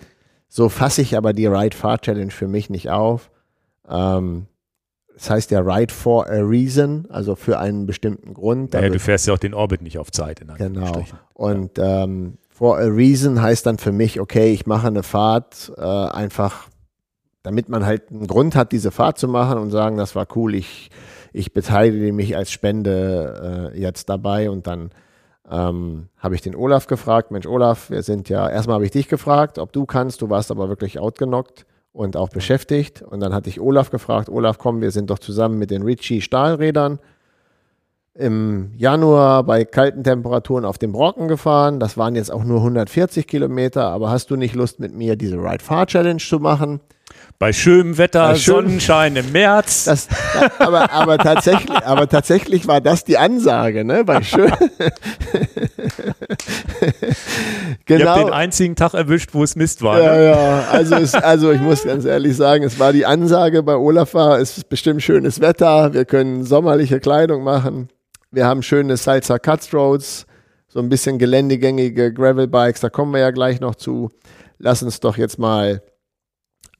so 0.48 0.68
fasse 0.68 1.02
ich 1.02 1.16
aber 1.16 1.32
die 1.32 1.46
Ride 1.46 1.76
Far 1.76 2.00
Challenge 2.00 2.30
für 2.30 2.48
mich 2.48 2.70
nicht 2.70 2.90
auf. 2.90 3.30
Ähm, 3.88 4.46
das 5.14 5.30
heißt 5.30 5.50
ja 5.50 5.60
Ride 5.60 5.92
for 5.92 6.26
a 6.26 6.40
Reason, 6.40 7.06
also 7.08 7.36
für 7.36 7.58
einen 7.58 7.86
bestimmten 7.86 8.34
Grund. 8.34 8.74
Naja, 8.74 8.90
du 8.90 8.98
fährst 8.98 9.26
ja 9.26 9.34
auch 9.34 9.38
den 9.38 9.54
Orbit 9.54 9.80
nicht 9.80 9.98
auf 9.98 10.12
Zeit. 10.12 10.40
In 10.40 10.54
Genau. 10.54 11.04
Und 11.32 11.78
ähm, 11.78 12.36
for 12.50 12.78
a 12.78 12.84
reason 12.84 13.40
heißt 13.40 13.64
dann 13.66 13.78
für 13.78 13.92
mich, 13.92 14.20
okay, 14.20 14.52
ich 14.52 14.66
mache 14.66 14.86
eine 14.86 15.02
Fahrt 15.02 15.72
äh, 15.76 15.82
einfach, 15.82 16.68
damit 17.42 17.68
man 17.68 17.86
halt 17.86 18.10
einen 18.10 18.26
Grund 18.26 18.54
hat, 18.54 18.72
diese 18.72 18.90
Fahrt 18.90 19.18
zu 19.18 19.28
machen 19.28 19.58
und 19.58 19.70
sagen, 19.70 19.96
das 19.96 20.14
war 20.14 20.26
cool, 20.36 20.54
ich, 20.54 20.90
ich 21.32 21.54
beteilige 21.54 22.12
mich 22.12 22.36
als 22.36 22.50
Spende 22.50 23.72
äh, 23.74 23.80
jetzt 23.80 24.08
dabei 24.08 24.50
und 24.50 24.66
dann 24.66 24.90
ähm, 25.50 26.08
habe 26.18 26.34
ich 26.34 26.42
den 26.42 26.54
Olaf 26.54 26.86
gefragt, 26.86 27.30
Mensch 27.30 27.46
Olaf, 27.46 27.90
wir 27.90 28.02
sind 28.02 28.28
ja, 28.28 28.48
erstmal 28.48 28.74
habe 28.74 28.84
ich 28.84 28.90
dich 28.90 29.08
gefragt, 29.08 29.58
ob 29.58 29.72
du 29.72 29.86
kannst, 29.86 30.22
du 30.22 30.30
warst 30.30 30.50
aber 30.50 30.68
wirklich 30.68 30.98
outgenockt 30.98 31.66
und 31.92 32.16
auch 32.16 32.28
beschäftigt 32.28 33.02
und 33.02 33.20
dann 33.20 33.32
hatte 33.32 33.48
ich 33.48 33.60
Olaf 33.60 33.90
gefragt, 33.90 34.28
Olaf, 34.28 34.58
komm, 34.58 34.80
wir 34.80 34.90
sind 34.90 35.10
doch 35.10 35.18
zusammen 35.18 35.58
mit 35.58 35.70
den 35.70 35.82
Ritchie 35.82 36.20
Stahlrädern 36.20 36.98
im 38.18 38.72
Januar 38.76 39.44
bei 39.44 39.64
kalten 39.64 40.02
Temperaturen 40.02 40.64
auf 40.64 40.78
dem 40.78 40.92
Brocken 40.92 41.28
gefahren. 41.28 41.80
Das 41.80 41.96
waren 41.96 42.16
jetzt 42.16 42.32
auch 42.32 42.44
nur 42.44 42.58
140 42.58 43.26
Kilometer, 43.26 43.84
aber 43.88 44.10
hast 44.10 44.30
du 44.30 44.36
nicht 44.36 44.54
Lust 44.54 44.80
mit 44.80 44.94
mir 44.94 45.16
diese 45.16 45.36
Ride 45.36 45.62
Far 45.62 45.86
Challenge 45.86 46.20
zu 46.20 46.38
machen? 46.38 46.80
Bei 47.38 47.52
schönem 47.52 47.98
Wetter, 47.98 48.28
Bei 48.28 48.34
Sonnenschein 48.34 49.16
im 49.16 49.32
März. 49.32 49.84
Das, 49.96 50.08
aber, 50.58 50.90
aber, 50.90 51.18
tatsächlich, 51.18 51.70
aber 51.70 52.08
tatsächlich 52.08 52.66
war 52.66 52.80
das 52.80 53.04
die 53.04 53.18
Ansage, 53.18 53.84
ne? 53.84 54.04
Bei 54.04 54.22
schön. 54.22 54.50
Ihr 57.88 58.06
habt 58.06 58.18
den 58.18 58.24
genau. 58.26 58.30
einzigen 58.30 58.74
Tag 58.74 58.94
erwischt, 58.94 59.30
wo 59.32 59.42
es 59.42 59.54
Mist 59.56 59.82
war. 59.82 60.00
Ja, 60.00 60.16
Ne? 60.16 60.24
ja, 60.24 60.64
also, 60.70 60.94
es, 60.96 61.14
also 61.14 61.52
ich 61.52 61.60
muss 61.60 61.84
ganz 61.84 62.04
ehrlich 62.04 62.36
sagen, 62.36 62.64
es 62.64 62.78
war 62.78 62.92
die 62.92 63.06
Ansage 63.06 63.62
bei 63.62 63.76
Olaf 63.76 64.14
war, 64.14 64.38
es 64.38 64.58
ist 64.58 64.68
bestimmt 64.68 65.02
schönes 65.02 65.40
Wetter, 65.40 65.92
wir 65.92 66.04
können 66.04 66.44
sommerliche 66.44 67.00
Kleidung 67.00 67.44
machen, 67.44 67.88
wir 68.30 68.46
haben 68.46 68.62
schöne 68.62 68.96
Salsa 68.96 69.38
Cutstroads, 69.38 70.26
so 70.68 70.80
ein 70.80 70.88
bisschen 70.88 71.18
geländegängige 71.18 72.12
Gravelbikes, 72.12 72.80
da 72.80 72.88
kommen 72.88 73.12
wir 73.12 73.20
ja 73.20 73.30
gleich 73.30 73.60
noch 73.60 73.74
zu. 73.74 74.10
Lass 74.58 74.82
uns 74.82 75.00
doch 75.00 75.16
jetzt 75.16 75.38
mal 75.38 75.82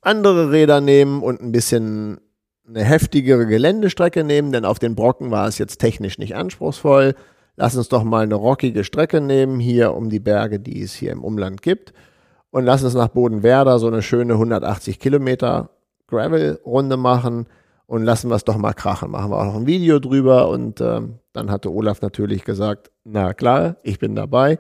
andere 0.07 0.53
Räder 0.53 0.81
nehmen 0.81 1.23
und 1.23 1.43
ein 1.43 1.53
bisschen 1.53 2.20
eine 2.69 2.85
heftigere 2.85 3.47
Geländestrecke 3.47 4.24
nehmen, 4.24 4.53
denn 4.53 4.65
auf 4.65 4.78
den 4.78 4.95
Brocken 4.95 5.31
war 5.31 5.47
es 5.47 5.59
jetzt 5.59 5.78
technisch 5.78 6.19
nicht 6.19 6.35
anspruchsvoll. 6.35 7.15
Lass 7.57 7.77
uns 7.77 7.89
doch 7.89 8.05
mal 8.05 8.23
eine 8.23 8.35
rockige 8.35 8.85
Strecke 8.85 9.20
nehmen, 9.20 9.61
hier 9.61 9.95
um 9.95 10.11
die 10.11 10.20
Berge, 10.20 10.61
die 10.61 10.83
es 10.83 10.95
hier 10.95 11.12
im 11.12 11.24
Umland 11.24 11.62
gibt. 11.62 11.93
Und 12.51 12.65
lass 12.65 12.85
uns 12.85 12.95
nach 12.95 13.09
Bodenwerder 13.09 13.78
so 13.78 13.87
eine 13.87 14.03
schöne 14.03 14.35
180 14.35 14.99
Kilometer 14.99 15.70
Gravel-Runde 16.07 16.97
machen 16.97 17.47
und 17.87 18.05
lassen 18.05 18.31
wir 18.31 18.37
es 18.37 18.45
doch 18.45 18.57
mal 18.57 18.73
krachen. 18.73 19.11
Machen 19.11 19.31
wir 19.31 19.39
auch 19.39 19.45
noch 19.45 19.57
ein 19.57 19.66
Video 19.66 19.99
drüber 19.99 20.49
und 20.49 20.81
ähm, 20.81 21.19
dann 21.33 21.51
hatte 21.51 21.73
Olaf 21.73 22.01
natürlich 22.01 22.45
gesagt, 22.45 22.91
na 23.05 23.35
klar, 23.35 23.77
ich 23.83 23.99
bin 23.99 24.15
dabei. 24.15 24.59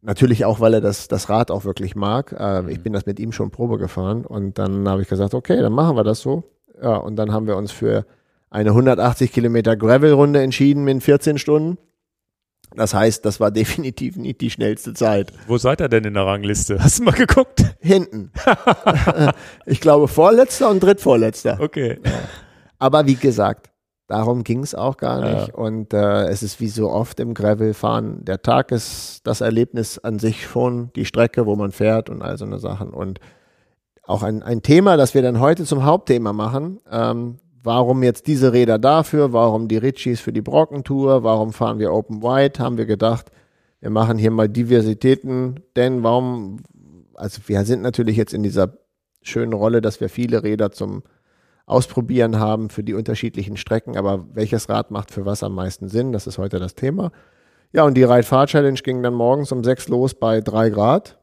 Natürlich 0.00 0.44
auch, 0.44 0.60
weil 0.60 0.74
er 0.74 0.80
das, 0.80 1.08
das 1.08 1.28
Rad 1.28 1.50
auch 1.50 1.64
wirklich 1.64 1.96
mag. 1.96 2.34
Äh, 2.38 2.70
ich 2.70 2.82
bin 2.82 2.92
das 2.92 3.06
mit 3.06 3.18
ihm 3.18 3.32
schon 3.32 3.50
Probe 3.50 3.78
gefahren 3.78 4.24
und 4.24 4.58
dann 4.58 4.88
habe 4.88 5.02
ich 5.02 5.08
gesagt, 5.08 5.34
okay, 5.34 5.60
dann 5.60 5.72
machen 5.72 5.96
wir 5.96 6.04
das 6.04 6.20
so. 6.20 6.44
Ja, 6.80 6.96
und 6.96 7.16
dann 7.16 7.32
haben 7.32 7.46
wir 7.46 7.56
uns 7.56 7.72
für 7.72 8.06
eine 8.50 8.70
180 8.70 9.32
Kilometer 9.32 9.76
Gravel-Runde 9.76 10.40
entschieden 10.40 10.86
in 10.86 11.00
14 11.00 11.38
Stunden. 11.38 11.78
Das 12.74 12.94
heißt, 12.94 13.24
das 13.24 13.40
war 13.40 13.50
definitiv 13.50 14.16
nicht 14.16 14.40
die 14.40 14.50
schnellste 14.50 14.94
Zeit. 14.94 15.32
Wo 15.46 15.58
seid 15.58 15.80
ihr 15.80 15.88
denn 15.88 16.04
in 16.04 16.14
der 16.14 16.26
Rangliste? 16.26 16.78
Hast 16.82 17.00
du 17.00 17.04
mal 17.04 17.12
geguckt? 17.12 17.64
Hinten. 17.80 18.30
ich 19.66 19.80
glaube, 19.80 20.06
vorletzter 20.06 20.70
und 20.70 20.80
drittvorletzter. 20.80 21.58
Okay. 21.60 21.98
Aber 22.78 23.06
wie 23.06 23.16
gesagt, 23.16 23.67
darum 24.08 24.42
ging 24.42 24.62
es 24.64 24.74
auch 24.74 24.96
gar 24.96 25.24
Ja. 25.24 25.34
nicht. 25.42 25.54
Und 25.54 25.94
äh, 25.94 26.24
es 26.28 26.42
ist 26.42 26.60
wie 26.60 26.68
so 26.68 26.90
oft 26.90 27.20
im 27.20 27.34
Gravelfahren, 27.34 28.24
der 28.24 28.42
Tag 28.42 28.72
ist 28.72 29.20
das 29.24 29.40
Erlebnis 29.40 29.98
an 29.98 30.18
sich 30.18 30.44
schon, 30.46 30.90
die 30.96 31.04
Strecke, 31.04 31.46
wo 31.46 31.54
man 31.54 31.70
fährt 31.70 32.10
und 32.10 32.20
all 32.22 32.36
so 32.36 32.44
eine 32.44 32.58
Sachen. 32.58 32.90
Und 32.90 33.20
auch 34.02 34.22
ein, 34.22 34.42
ein 34.42 34.62
Thema, 34.62 34.96
das 34.96 35.14
wir 35.14 35.22
dann 35.22 35.38
heute 35.38 35.64
zum 35.64 35.84
Hauptthema 35.84 36.32
machen. 36.32 36.80
Ähm, 36.90 37.36
warum 37.62 38.02
jetzt 38.02 38.26
diese 38.26 38.52
Räder 38.54 38.78
dafür? 38.78 39.32
Warum 39.34 39.68
die 39.68 39.76
Ritchies 39.76 40.20
für 40.20 40.32
die 40.32 40.40
Brockentour? 40.40 41.22
Warum 41.22 41.52
fahren 41.52 41.78
wir 41.78 41.92
Open 41.92 42.22
White? 42.22 42.62
Haben 42.62 42.78
wir 42.78 42.86
gedacht, 42.86 43.30
wir 43.80 43.90
machen 43.90 44.16
hier 44.16 44.30
mal 44.30 44.48
Diversitäten. 44.48 45.60
Denn 45.76 46.02
warum, 46.02 46.60
also 47.14 47.42
wir 47.46 47.62
sind 47.64 47.82
natürlich 47.82 48.16
jetzt 48.16 48.32
in 48.32 48.42
dieser 48.42 48.78
schönen 49.22 49.52
Rolle, 49.52 49.82
dass 49.82 50.00
wir 50.00 50.08
viele 50.08 50.42
Räder 50.42 50.70
zum 50.72 51.02
Ausprobieren 51.68 52.38
haben 52.38 52.70
für 52.70 52.82
die 52.82 52.94
unterschiedlichen 52.94 53.56
Strecken, 53.56 53.96
aber 53.96 54.24
welches 54.32 54.68
Rad 54.68 54.90
macht 54.90 55.10
für 55.10 55.26
was 55.26 55.42
am 55.42 55.54
meisten 55.54 55.88
Sinn? 55.88 56.12
Das 56.12 56.26
ist 56.26 56.38
heute 56.38 56.58
das 56.58 56.74
Thema. 56.74 57.12
Ja, 57.72 57.84
und 57.84 57.94
die 57.94 58.04
Ride-Fahr-Challenge 58.04 58.78
ging 58.82 59.02
dann 59.02 59.12
morgens 59.14 59.52
um 59.52 59.62
sechs 59.62 59.88
los 59.88 60.14
bei 60.14 60.40
drei 60.40 60.70
Grad. 60.70 61.18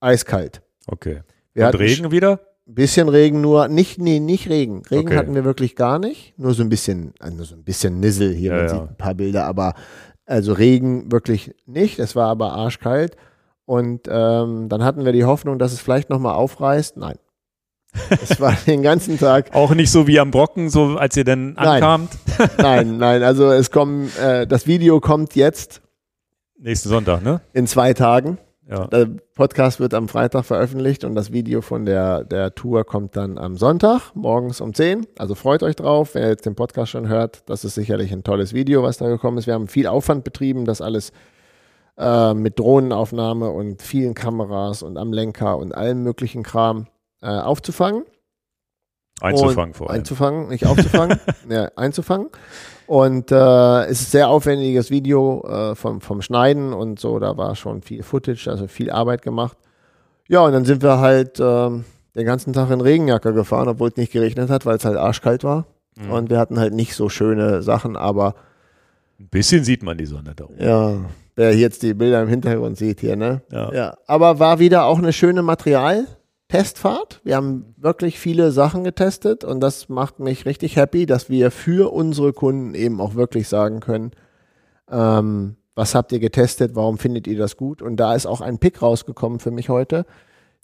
Eiskalt. 0.00 0.62
Okay. 0.86 1.22
Wir 1.54 1.66
Und 1.66 1.74
Regen 1.78 2.10
wieder? 2.12 2.40
ein 2.68 2.74
bisschen 2.74 3.08
Regen 3.08 3.40
nur, 3.40 3.66
nicht, 3.68 3.98
nee, 3.98 4.20
nicht 4.20 4.48
Regen. 4.48 4.82
Regen 4.90 5.08
Okay. 5.08 5.16
hatten 5.16 5.34
wir 5.34 5.44
wirklich 5.44 5.74
gar 5.74 5.98
nicht. 5.98 6.38
Nur 6.38 6.54
so 6.54 6.62
ein 6.62 6.68
bisschen, 6.68 7.12
also 7.18 7.36
nur 7.36 7.44
so 7.46 7.54
ein 7.56 7.64
bisschen 7.64 7.98
Nissel 8.00 8.32
hier, 8.32 8.50
Ja, 8.52 8.56
man 8.56 8.66
ja. 8.66 8.68
sieht 8.70 8.80
ein 8.90 8.96
paar 8.96 9.14
Bilder, 9.14 9.44
aber 9.46 9.74
also 10.26 10.52
Regen 10.52 11.10
wirklich 11.10 11.54
nicht. 11.66 11.98
Es 11.98 12.14
war 12.14 12.28
aber 12.28 12.52
arschkalt. 12.52 13.16
Und 13.64 14.08
ähm, 14.08 14.68
dann 14.68 14.84
hatten 14.84 15.04
wir 15.04 15.12
die 15.12 15.24
Hoffnung, 15.24 15.58
dass 15.58 15.72
es 15.72 15.80
vielleicht 15.80 16.08
nochmal 16.10 16.34
aufreißt. 16.34 16.96
Nein. 16.96 17.16
Es 18.08 18.40
war 18.40 18.56
den 18.66 18.82
ganzen 18.82 19.18
Tag 19.18 19.50
Auch 19.54 19.74
nicht 19.74 19.90
so 19.90 20.06
wie 20.06 20.18
am 20.18 20.30
Brocken, 20.30 20.70
so 20.70 20.96
als 20.96 21.16
ihr 21.16 21.24
dann 21.24 21.54
Nein. 21.54 21.66
ankamt. 21.66 22.10
Nein, 22.58 22.96
nein, 22.98 23.22
also 23.22 23.50
es 23.50 23.70
kommen, 23.70 24.10
äh, 24.18 24.46
das 24.46 24.66
Video 24.66 25.00
kommt 25.00 25.36
jetzt 25.36 25.82
Nächsten 26.58 26.88
Sonntag, 26.88 27.22
ne? 27.22 27.40
in 27.52 27.66
zwei 27.66 27.92
Tagen. 27.92 28.38
Ja. 28.68 28.86
Der 28.86 29.08
Podcast 29.34 29.80
wird 29.80 29.92
am 29.92 30.08
Freitag 30.08 30.44
veröffentlicht 30.44 31.04
und 31.04 31.14
das 31.14 31.32
Video 31.32 31.60
von 31.60 31.84
der, 31.84 32.24
der 32.24 32.54
Tour 32.54 32.84
kommt 32.84 33.16
dann 33.16 33.36
am 33.36 33.56
Sonntag, 33.56 34.12
morgens 34.14 34.60
um 34.60 34.72
10. 34.72 35.06
Also 35.18 35.34
freut 35.34 35.62
euch 35.62 35.76
drauf, 35.76 36.14
wer 36.14 36.28
jetzt 36.28 36.46
den 36.46 36.54
Podcast 36.54 36.92
schon 36.92 37.08
hört. 37.08 37.42
Das 37.50 37.64
ist 37.64 37.74
sicherlich 37.74 38.12
ein 38.12 38.22
tolles 38.22 38.54
Video, 38.54 38.82
was 38.82 38.98
da 38.98 39.08
gekommen 39.08 39.36
ist. 39.38 39.46
Wir 39.46 39.54
haben 39.54 39.68
viel 39.68 39.88
Aufwand 39.88 40.24
betrieben, 40.24 40.64
das 40.64 40.80
alles 40.80 41.12
äh, 41.98 42.32
mit 42.32 42.58
Drohnenaufnahme 42.58 43.50
und 43.50 43.82
vielen 43.82 44.14
Kameras 44.14 44.82
und 44.82 44.96
am 44.96 45.12
Lenker 45.12 45.58
und 45.58 45.74
allem 45.74 46.02
möglichen 46.04 46.44
Kram 46.44 46.86
äh, 47.22 47.26
aufzufangen. 47.28 48.04
Einzufangen 49.20 49.74
vor 49.74 49.88
allem. 49.90 50.00
Einzufangen, 50.00 50.48
nicht 50.48 50.66
aufzufangen, 50.66 51.18
ja, 51.48 51.70
einzufangen. 51.76 52.28
Und 52.86 53.30
äh, 53.30 53.84
es 53.84 54.00
ist 54.00 54.08
ein 54.08 54.10
sehr 54.10 54.28
aufwendiges 54.28 54.90
Video 54.90 55.46
äh, 55.48 55.74
vom, 55.76 56.00
vom 56.00 56.22
Schneiden 56.22 56.72
und 56.72 56.98
so, 56.98 57.18
da 57.18 57.36
war 57.36 57.54
schon 57.54 57.82
viel 57.82 58.02
Footage, 58.02 58.48
also 58.50 58.66
viel 58.66 58.90
Arbeit 58.90 59.22
gemacht. 59.22 59.56
Ja, 60.28 60.40
und 60.40 60.52
dann 60.52 60.64
sind 60.64 60.82
wir 60.82 60.98
halt 60.98 61.38
ähm, 61.40 61.84
den 62.16 62.26
ganzen 62.26 62.52
Tag 62.52 62.70
in 62.70 62.80
Regenjacke 62.80 63.32
gefahren, 63.32 63.68
obwohl 63.68 63.90
es 63.90 63.96
nicht 63.96 64.12
geregnet 64.12 64.50
hat, 64.50 64.66
weil 64.66 64.76
es 64.76 64.84
halt 64.84 64.96
arschkalt 64.96 65.44
war. 65.44 65.66
Mhm. 65.96 66.10
Und 66.10 66.30
wir 66.30 66.38
hatten 66.38 66.58
halt 66.58 66.74
nicht 66.74 66.94
so 66.94 67.08
schöne 67.08 67.62
Sachen, 67.62 67.96
aber 67.96 68.34
Ein 69.20 69.28
bisschen 69.28 69.62
sieht 69.62 69.82
man 69.82 69.98
die 69.98 70.06
Sonne 70.06 70.32
da 70.34 70.44
oben. 70.44 70.56
ja, 70.58 70.94
wer 71.36 71.54
jetzt 71.56 71.82
die 71.82 71.94
Bilder 71.94 72.22
im 72.22 72.28
Hintergrund 72.28 72.76
sieht 72.76 73.00
hier, 73.00 73.16
ne? 73.16 73.42
Ja. 73.50 73.72
Ja, 73.72 73.96
aber 74.06 74.38
war 74.38 74.58
wieder 74.58 74.84
auch 74.84 74.98
eine 74.98 75.12
schöne 75.12 75.42
Materialtestfahrt. 76.52 77.20
Wir 77.24 77.36
haben 77.36 77.74
wirklich 77.78 78.18
viele 78.18 78.52
Sachen 78.52 78.84
getestet 78.84 79.44
und 79.44 79.60
das 79.60 79.88
macht 79.88 80.20
mich 80.20 80.44
richtig 80.46 80.76
happy, 80.76 81.06
dass 81.06 81.28
wir 81.30 81.50
für 81.50 81.92
unsere 81.92 82.32
Kunden 82.32 82.74
eben 82.74 83.00
auch 83.00 83.14
wirklich 83.14 83.48
sagen 83.48 83.80
können, 83.80 84.12
ähm, 84.90 85.56
was 85.74 85.94
habt 85.94 86.12
ihr 86.12 86.20
getestet, 86.20 86.72
warum 86.74 86.98
findet 86.98 87.26
ihr 87.26 87.38
das 87.38 87.56
gut? 87.56 87.80
Und 87.80 87.96
da 87.96 88.14
ist 88.14 88.26
auch 88.26 88.42
ein 88.42 88.58
Pick 88.58 88.82
rausgekommen 88.82 89.38
für 89.38 89.50
mich 89.50 89.68
heute. 89.70 90.04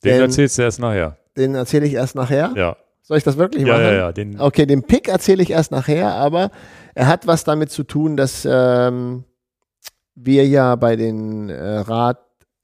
Den 0.05 0.13
Denn- 0.13 0.21
erzählst 0.23 0.59
du 0.59 0.63
erst 0.63 0.81
nachher. 0.81 1.17
Den 1.37 1.55
erzähle 1.55 1.87
ich 1.87 1.95
erst 1.95 2.15
nachher. 2.15 2.53
Ja, 2.57 2.77
Soll 3.03 3.17
ich 3.17 3.25
das 3.25 3.39
wirklich 3.39 3.63
ja, 3.67 3.73
machen? 3.75 3.85
ja, 3.85 3.93
ja. 3.95 4.13
Den, 4.13 4.39
Okay, 4.39 4.67
den 4.67 4.83
Pick 4.83 5.09
erzähle 5.09 5.43
ich 5.43 5.51
erst 5.51 5.71
nachher, 5.73 6.13
aber 6.15 6.51
er 6.95 7.07
hat 7.07 7.27
was 7.27 7.45
damit 7.45 7.71
zu 7.71 7.85
tun, 7.85 8.17
dass 8.19 8.47
ähm, 8.51 9.25
wir 10.15 10.47
ja 10.47 10.75
bei 10.77 10.97
den 10.97 11.49
äh, 11.49 11.79
Rad 11.79 12.19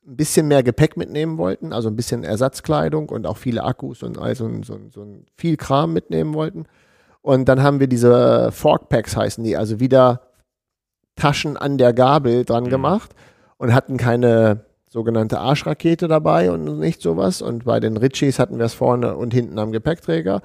ein 0.06 0.16
bisschen 0.16 0.48
mehr 0.48 0.62
Gepäck 0.62 0.96
mitnehmen 0.96 1.38
wollten, 1.38 1.72
also 1.72 1.88
ein 1.88 1.96
bisschen 1.96 2.24
Ersatzkleidung 2.24 3.08
und 3.08 3.26
auch 3.26 3.36
viele 3.38 3.64
Akkus 3.64 4.02
und 4.02 4.18
also 4.18 4.48
so, 4.62 4.78
so 4.90 5.02
ein 5.02 5.26
viel 5.36 5.56
Kram 5.56 5.92
mitnehmen 5.92 6.34
wollten. 6.34 6.66
Und 7.22 7.48
dann 7.48 7.62
haben 7.62 7.80
wir 7.80 7.86
diese 7.86 8.52
Fork 8.52 8.90
Packs 8.90 9.16
heißen 9.16 9.42
die, 9.42 9.56
also 9.56 9.80
wieder 9.80 10.20
Taschen 11.16 11.56
an 11.56 11.78
der 11.78 11.92
Gabel 11.92 12.44
dran 12.44 12.64
Mhm. 12.64 12.70
gemacht 12.70 13.14
und 13.56 13.72
hatten 13.72 13.96
keine 13.96 14.64
sogenannte 14.88 15.38
Arschrakete 15.40 16.06
dabei 16.06 16.50
und 16.52 16.78
nicht 16.78 17.00
sowas. 17.02 17.40
Und 17.42 17.64
bei 17.64 17.80
den 17.80 17.96
Ritchies 17.96 18.38
hatten 18.38 18.58
wir 18.58 18.66
es 18.66 18.74
vorne 18.74 19.16
und 19.16 19.32
hinten 19.32 19.58
am 19.58 19.72
Gepäckträger. 19.72 20.42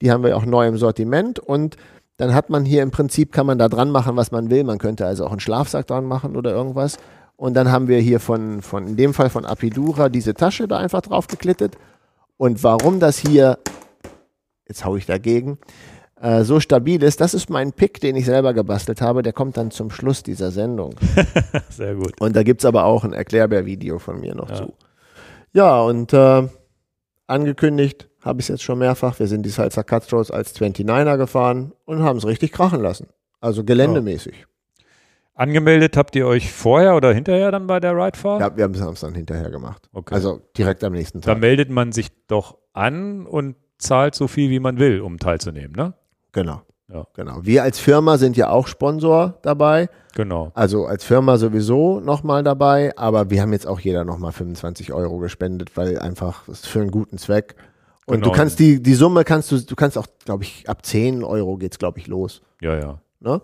Die 0.00 0.10
haben 0.10 0.22
wir 0.24 0.36
auch 0.36 0.46
neu 0.46 0.66
im 0.68 0.78
Sortiment 0.78 1.38
und 1.38 1.76
dann 2.16 2.34
hat 2.34 2.48
man 2.50 2.64
hier 2.64 2.82
im 2.82 2.90
Prinzip, 2.90 3.32
kann 3.32 3.46
man 3.46 3.58
da 3.58 3.68
dran 3.68 3.90
machen, 3.90 4.16
was 4.16 4.30
man 4.30 4.50
will. 4.50 4.62
Man 4.64 4.78
könnte 4.78 5.06
also 5.06 5.26
auch 5.26 5.30
einen 5.30 5.40
Schlafsack 5.40 5.86
dran 5.86 6.04
machen 6.04 6.36
oder 6.36 6.50
irgendwas. 6.52 6.98
Und 7.40 7.54
dann 7.54 7.72
haben 7.72 7.88
wir 7.88 8.00
hier 8.00 8.20
von, 8.20 8.60
von 8.60 8.86
in 8.86 8.96
dem 8.96 9.14
Fall 9.14 9.30
von 9.30 9.46
Apidura 9.46 10.10
diese 10.10 10.34
Tasche 10.34 10.68
da 10.68 10.76
einfach 10.76 11.00
drauf 11.00 11.26
geklittet. 11.26 11.78
Und 12.36 12.62
warum 12.62 13.00
das 13.00 13.16
hier, 13.16 13.58
jetzt 14.68 14.84
hau 14.84 14.94
ich 14.96 15.06
dagegen, 15.06 15.56
äh, 16.20 16.44
so 16.44 16.60
stabil 16.60 17.02
ist, 17.02 17.22
das 17.22 17.32
ist 17.32 17.48
mein 17.48 17.72
Pick, 17.72 17.98
den 17.98 18.14
ich 18.14 18.26
selber 18.26 18.52
gebastelt 18.52 19.00
habe. 19.00 19.22
Der 19.22 19.32
kommt 19.32 19.56
dann 19.56 19.70
zum 19.70 19.90
Schluss 19.90 20.22
dieser 20.22 20.50
Sendung. 20.50 20.96
sehr 21.70 21.94
gut. 21.94 22.20
Und 22.20 22.36
da 22.36 22.42
gibt 22.42 22.60
es 22.60 22.66
aber 22.66 22.84
auch 22.84 23.04
ein 23.04 23.14
Erklärbär-Video 23.14 23.98
von 23.98 24.20
mir 24.20 24.34
noch 24.34 24.50
Ja. 24.50 24.56
zu. 24.56 24.74
Ja, 25.54 25.80
und 25.80 26.12
äh, 26.12 26.46
angekündigt 27.26 28.10
habe 28.22 28.40
ich 28.40 28.44
es 28.44 28.48
jetzt 28.48 28.62
schon 28.64 28.80
mehrfach. 28.80 29.18
Wir 29.18 29.28
sind 29.28 29.46
die 29.46 29.50
Salsa 29.50 29.82
Cutthroats 29.82 30.30
als 30.30 30.54
29er 30.60 31.16
gefahren 31.16 31.72
und 31.86 32.02
haben 32.02 32.18
es 32.18 32.26
richtig 32.26 32.52
krachen 32.52 32.82
lassen. 32.82 33.06
Also 33.40 33.64
geländemäßig. 33.64 34.46
Angemeldet 35.40 35.96
habt 35.96 36.14
ihr 36.16 36.26
euch 36.26 36.52
vorher 36.52 36.94
oder 36.94 37.14
hinterher 37.14 37.50
dann 37.50 37.66
bei 37.66 37.80
der 37.80 37.96
Ridefahrt? 37.96 38.42
Ja, 38.42 38.54
wir 38.54 38.64
haben 38.64 38.74
es 38.74 39.00
dann 39.00 39.14
hinterher 39.14 39.48
gemacht. 39.48 39.88
Okay. 39.94 40.14
Also 40.14 40.42
direkt 40.58 40.84
am 40.84 40.92
nächsten 40.92 41.22
da 41.22 41.32
Tag. 41.32 41.40
meldet 41.40 41.70
man 41.70 41.92
sich 41.92 42.08
doch 42.26 42.58
an 42.74 43.24
und 43.24 43.56
zahlt 43.78 44.14
so 44.14 44.28
viel, 44.28 44.50
wie 44.50 44.60
man 44.60 44.78
will, 44.78 45.00
um 45.00 45.18
teilzunehmen, 45.18 45.72
ne? 45.74 45.94
Genau. 46.32 46.60
Ja. 46.92 47.06
Genau. 47.14 47.38
Wir 47.42 47.62
als 47.62 47.78
Firma 47.78 48.18
sind 48.18 48.36
ja 48.36 48.50
auch 48.50 48.66
Sponsor 48.66 49.38
dabei. 49.40 49.88
Genau. 50.14 50.50
Also 50.54 50.84
als 50.84 51.04
Firma 51.04 51.38
sowieso 51.38 52.00
nochmal 52.00 52.42
dabei, 52.42 52.92
aber 52.98 53.30
wir 53.30 53.40
haben 53.40 53.54
jetzt 53.54 53.66
auch 53.66 53.80
jeder 53.80 54.04
nochmal 54.04 54.32
25 54.32 54.92
Euro 54.92 55.16
gespendet, 55.18 55.74
weil 55.74 55.98
einfach 55.98 56.42
für 56.52 56.80
einen 56.82 56.90
guten 56.90 57.16
Zweck. 57.16 57.54
Und 58.04 58.16
Genau. 58.16 58.26
du 58.28 58.32
kannst 58.36 58.58
die, 58.58 58.82
die 58.82 58.94
Summe 58.94 59.24
kannst 59.24 59.50
du, 59.52 59.58
du 59.60 59.74
kannst 59.74 59.96
auch, 59.96 60.06
glaube 60.26 60.44
ich, 60.44 60.68
ab 60.68 60.84
10 60.84 61.24
Euro 61.24 61.56
geht's, 61.56 61.78
glaube 61.78 61.98
ich, 61.98 62.08
los. 62.08 62.42
Ja, 62.60 62.76
ja. 62.78 63.00
Ne? 63.20 63.40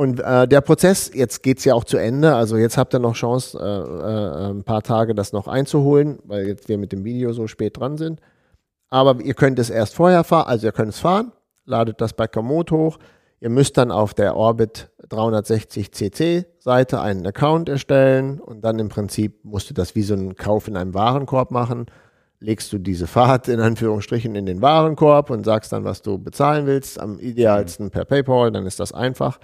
Und 0.00 0.18
äh, 0.18 0.48
der 0.48 0.62
Prozess, 0.62 1.10
jetzt 1.12 1.42
geht's 1.42 1.66
ja 1.66 1.74
auch 1.74 1.84
zu 1.84 1.98
Ende, 1.98 2.34
also 2.34 2.56
jetzt 2.56 2.78
habt 2.78 2.94
ihr 2.94 2.98
noch 3.00 3.12
Chance, 3.12 3.58
äh, 3.58 4.46
äh, 4.46 4.50
ein 4.50 4.64
paar 4.64 4.80
Tage 4.82 5.14
das 5.14 5.34
noch 5.34 5.46
einzuholen, 5.46 6.20
weil 6.24 6.46
jetzt 6.46 6.70
wir 6.70 6.78
mit 6.78 6.92
dem 6.92 7.04
Video 7.04 7.34
so 7.34 7.46
spät 7.46 7.78
dran 7.78 7.98
sind. 7.98 8.18
Aber 8.88 9.20
ihr 9.20 9.34
könnt 9.34 9.58
es 9.58 9.68
erst 9.68 9.94
vorher 9.94 10.24
fahren, 10.24 10.46
also 10.46 10.68
ihr 10.68 10.72
könnt 10.72 10.94
es 10.94 11.00
fahren, 11.00 11.32
ladet 11.66 12.00
das 12.00 12.14
bei 12.14 12.26
Komoot 12.26 12.70
hoch. 12.70 12.96
Ihr 13.40 13.50
müsst 13.50 13.76
dann 13.76 13.90
auf 13.90 14.14
der 14.14 14.36
Orbit 14.36 14.88
360 15.10 15.92
CC 15.92 16.46
Seite 16.60 17.02
einen 17.02 17.26
Account 17.26 17.68
erstellen 17.68 18.40
und 18.40 18.64
dann 18.64 18.78
im 18.78 18.88
Prinzip 18.88 19.44
musst 19.44 19.68
du 19.68 19.74
das 19.74 19.94
wie 19.96 20.02
so 20.02 20.14
einen 20.14 20.34
Kauf 20.34 20.66
in 20.66 20.78
einem 20.78 20.94
Warenkorb 20.94 21.50
machen. 21.50 21.84
Legst 22.38 22.72
du 22.72 22.78
diese 22.78 23.06
Fahrt 23.06 23.48
in 23.48 23.60
Anführungsstrichen 23.60 24.34
in 24.34 24.46
den 24.46 24.62
Warenkorb 24.62 25.28
und 25.28 25.44
sagst 25.44 25.74
dann, 25.74 25.84
was 25.84 26.00
du 26.00 26.16
bezahlen 26.16 26.64
willst. 26.64 26.98
Am 26.98 27.18
idealsten 27.18 27.90
per 27.90 28.06
PayPal, 28.06 28.50
dann 28.50 28.64
ist 28.64 28.80
das 28.80 28.94
einfach. 28.94 29.38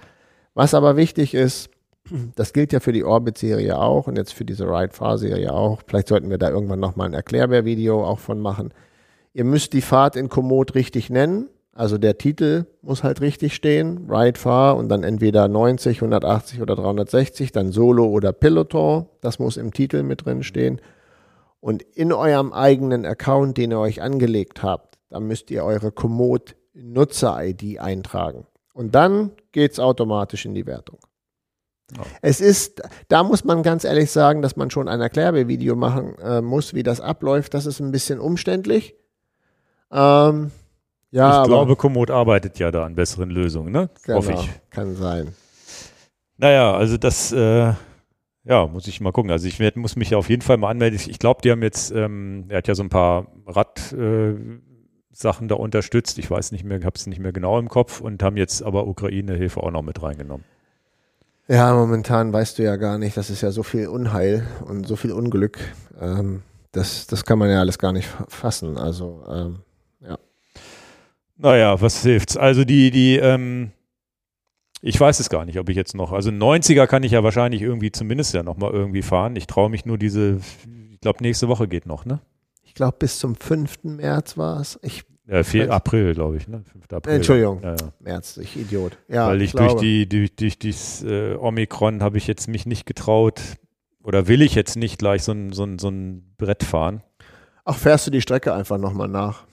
Was 0.57 0.73
aber 0.73 0.97
wichtig 0.97 1.35
ist, 1.35 1.69
das 2.35 2.51
gilt 2.51 2.73
ja 2.73 2.79
für 2.79 2.91
die 2.91 3.03
Orbit-Serie 3.03 3.77
auch 3.77 4.07
und 4.07 4.17
jetzt 4.17 4.33
für 4.33 4.43
diese 4.43 4.65
Ride-Fahr-Serie 4.65 5.53
auch. 5.53 5.83
Vielleicht 5.85 6.07
sollten 6.07 6.31
wir 6.31 6.39
da 6.39 6.49
irgendwann 6.49 6.79
nochmal 6.79 7.05
ein 7.05 7.13
Erklärbär-Video 7.13 8.03
auch 8.03 8.17
von 8.17 8.39
machen. 8.39 8.73
Ihr 9.33 9.43
müsst 9.43 9.73
die 9.73 9.81
Fahrt 9.81 10.15
in 10.15 10.29
Komoot 10.29 10.73
richtig 10.73 11.11
nennen. 11.11 11.47
Also 11.73 11.99
der 11.99 12.17
Titel 12.17 12.65
muss 12.81 13.03
halt 13.03 13.21
richtig 13.21 13.53
stehen. 13.53 14.09
Ride, 14.09 14.39
Fahr 14.39 14.77
und 14.77 14.89
dann 14.89 15.03
entweder 15.03 15.47
90, 15.47 15.97
180 15.97 16.59
oder 16.59 16.75
360, 16.75 17.51
dann 17.51 17.71
Solo 17.71 18.07
oder 18.07 18.33
Peloton. 18.33 19.05
Das 19.21 19.37
muss 19.37 19.57
im 19.57 19.71
Titel 19.71 20.01
mit 20.01 20.25
drin 20.25 20.41
stehen. 20.41 20.81
Und 21.59 21.83
in 21.83 22.11
eurem 22.11 22.51
eigenen 22.51 23.05
Account, 23.05 23.59
den 23.59 23.69
ihr 23.69 23.79
euch 23.79 24.01
angelegt 24.01 24.63
habt, 24.63 24.97
da 25.11 25.19
müsst 25.19 25.51
ihr 25.51 25.63
eure 25.63 25.91
Komoot 25.91 26.55
Nutzer-ID 26.73 27.79
eintragen. 27.79 28.47
Und 28.77 28.93
dann 28.93 29.31
geht's 29.53 29.79
automatisch 29.79 30.45
in 30.45 30.53
die 30.53 30.67
Wertung. 30.67 30.99
Ja. 31.95 32.03
Es 32.21 32.39
ist, 32.39 32.83
da 33.07 33.23
muss 33.23 33.43
man 33.43 33.63
ganz 33.63 33.83
ehrlich 33.83 34.11
sagen, 34.11 34.43
dass 34.43 34.55
man 34.55 34.69
schon 34.69 34.87
ein 34.87 35.01
Erklärvideo 35.01 35.75
machen 35.75 36.15
äh, 36.19 36.41
muss, 36.41 36.75
wie 36.75 36.83
das 36.83 37.01
abläuft. 37.01 37.55
Das 37.55 37.65
ist 37.65 37.79
ein 37.79 37.91
bisschen 37.91 38.19
umständlich. 38.19 38.93
Ähm, 39.91 40.51
ja, 41.09 41.29
ich 41.29 41.35
aber, 41.37 41.47
glaube, 41.47 41.75
Komoot 41.75 42.11
arbeitet 42.11 42.59
ja 42.59 42.69
da 42.69 42.85
an 42.85 42.93
besseren 42.93 43.31
Lösungen, 43.31 43.73
ne? 43.73 43.89
genau, 44.03 44.19
Hoffe 44.19 44.33
ich. 44.33 44.49
kann 44.69 44.95
sein. 44.95 45.33
Naja, 46.37 46.75
also 46.75 46.97
das, 46.97 47.31
äh, 47.31 47.73
ja, 48.43 48.67
muss 48.71 48.85
ich 48.85 49.01
mal 49.01 49.11
gucken. 49.11 49.31
Also 49.31 49.47
ich 49.47 49.59
werd, 49.59 49.75
muss 49.75 49.95
mich 49.95 50.11
ja 50.11 50.19
auf 50.19 50.29
jeden 50.29 50.43
Fall 50.43 50.57
mal 50.57 50.69
anmelden. 50.69 50.99
Ich 51.03 51.17
glaube, 51.17 51.41
die 51.41 51.49
haben 51.49 51.63
jetzt, 51.63 51.89
ähm, 51.89 52.45
er 52.49 52.59
hat 52.59 52.67
ja 52.67 52.75
so 52.75 52.83
ein 52.83 52.89
paar 52.89 53.25
Rad-Sachen 53.47 54.61
äh, 54.63 54.66
Sachen 55.19 55.47
da 55.47 55.55
unterstützt. 55.55 56.17
Ich 56.19 56.29
weiß 56.29 56.51
nicht 56.51 56.63
mehr, 56.63 56.79
habe 56.83 56.95
es 56.95 57.07
nicht 57.07 57.19
mehr 57.19 57.31
genau 57.31 57.57
im 57.59 57.69
Kopf 57.69 58.01
und 58.01 58.21
haben 58.21 58.37
jetzt 58.37 58.61
aber 58.61 58.87
Ukraine-Hilfe 58.87 59.61
auch 59.63 59.71
noch 59.71 59.81
mit 59.81 60.01
reingenommen. 60.01 60.45
Ja, 61.47 61.73
momentan 61.73 62.33
weißt 62.33 62.59
du 62.59 62.63
ja 62.63 62.75
gar 62.75 62.97
nicht, 62.97 63.15
das 63.17 63.29
ist 63.29 63.41
ja 63.41 63.51
so 63.51 63.63
viel 63.63 63.87
Unheil 63.87 64.45
und 64.65 64.85
so 64.87 64.95
viel 64.95 65.11
Unglück. 65.13 65.59
Ähm, 65.99 66.43
das, 66.71 67.07
das 67.07 67.23
kann 67.25 67.39
man 67.39 67.49
ja 67.49 67.59
alles 67.61 67.79
gar 67.79 67.93
nicht 67.93 68.05
fa- 68.07 68.25
fassen. 68.27 68.77
Also, 68.77 69.23
ähm, 69.29 69.59
Naja, 71.39 71.79
was 71.81 72.01
hilft's? 72.01 72.35
Also 72.35 72.63
die, 72.63 72.89
die, 72.89 73.17
ähm, 73.17 73.71
ich 74.81 74.99
weiß 74.99 75.19
es 75.19 75.29
gar 75.29 75.45
nicht, 75.45 75.59
ob 75.59 75.69
ich 75.69 75.75
jetzt 75.75 75.93
noch, 75.95 76.11
also 76.11 76.31
90er 76.31 76.87
kann 76.87 77.03
ich 77.03 77.11
ja 77.11 77.23
wahrscheinlich 77.23 77.61
irgendwie 77.61 77.91
zumindest 77.91 78.33
ja 78.33 78.41
nochmal 78.43 78.71
irgendwie 78.71 79.03
fahren. 79.03 79.35
Ich 79.35 79.45
traue 79.47 79.69
mich 79.69 79.85
nur 79.85 79.97
diese, 79.99 80.39
ich 80.91 80.99
glaube 81.01 81.21
nächste 81.21 81.47
Woche 81.47 81.67
geht 81.67 81.85
noch, 81.85 82.05
ne? 82.05 82.19
Ich 82.67 82.73
glaube, 82.75 82.97
bis 82.99 83.17
zum 83.19 83.35
5. 83.35 83.79
März 83.83 84.37
war 84.37 84.59
es. 84.59 84.77
Ich, 84.83 85.03
Äh, 85.27 85.43
4. 85.43 85.65
Weiß- 85.67 85.69
April, 85.71 86.13
glaube 86.13 86.37
ich, 86.37 86.47
ne? 86.47 86.63
5. 86.71 86.85
April. 86.93 87.13
Entschuldigung. 87.15 87.61
Ja, 87.63 87.71
ja. 87.71 87.91
März, 87.99 88.37
ich 88.37 88.55
Idiot. 88.57 88.97
Ja, 89.07 89.27
Weil 89.27 89.41
ich 89.41 89.51
glaube. 89.51 89.71
durch 89.71 89.81
die, 89.81 90.07
durch, 90.07 90.35
durch 90.35 90.59
dieses 90.59 91.03
äh, 91.03 91.35
Omikron 91.35 92.01
habe 92.03 92.17
ich 92.17 92.27
jetzt 92.27 92.47
mich 92.47 92.65
nicht 92.65 92.85
getraut 92.85 93.41
oder 94.03 94.27
will 94.27 94.41
ich 94.41 94.55
jetzt 94.55 94.75
nicht 94.77 94.99
gleich 94.99 95.23
so 95.23 95.31
ein, 95.33 95.51
so 95.53 95.63
ein, 95.63 95.79
so 95.79 95.89
ein 95.89 96.33
Brett 96.37 96.63
fahren. 96.63 97.01
Ach, 97.65 97.75
fährst 97.77 98.07
du 98.07 98.11
die 98.11 98.21
Strecke 98.21 98.53
einfach 98.53 98.77
nochmal 98.77 99.09
nach? 99.09 99.43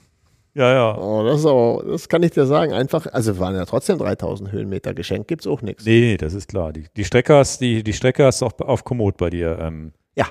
Ja, 0.53 0.71
ja. 0.71 0.97
Oh, 0.97 1.25
das 1.25 1.39
ist 1.41 1.45
aber, 1.45 1.83
das 1.85 2.07
kann 2.07 2.23
ich 2.23 2.31
dir 2.31 2.45
sagen. 2.45 2.71
Einfach, 2.71 3.07
also 3.07 3.37
waren 3.39 3.55
ja 3.55 3.65
trotzdem 3.65 3.97
3000 3.97 4.53
Höhenmeter. 4.53 4.93
Geschenkt 4.93 5.27
gibt's 5.27 5.45
auch 5.47 5.61
nichts. 5.61 5.83
Nee, 5.85 5.99
nee, 5.99 6.17
das 6.17 6.33
ist 6.33 6.47
klar. 6.47 6.71
Die, 6.71 6.85
die 6.95 7.03
Strecke 7.03 7.35
hast, 7.35 7.59
die, 7.59 7.83
die 7.83 7.91
Strecke 7.91 8.23
hast 8.23 8.41
du 8.41 8.45
auch 8.45 8.53
auf 8.61 8.85
Komoot 8.85 9.17
bei 9.17 9.29
dir. 9.29 9.57
Ähm, 9.59 9.91
Ja. 10.15 10.27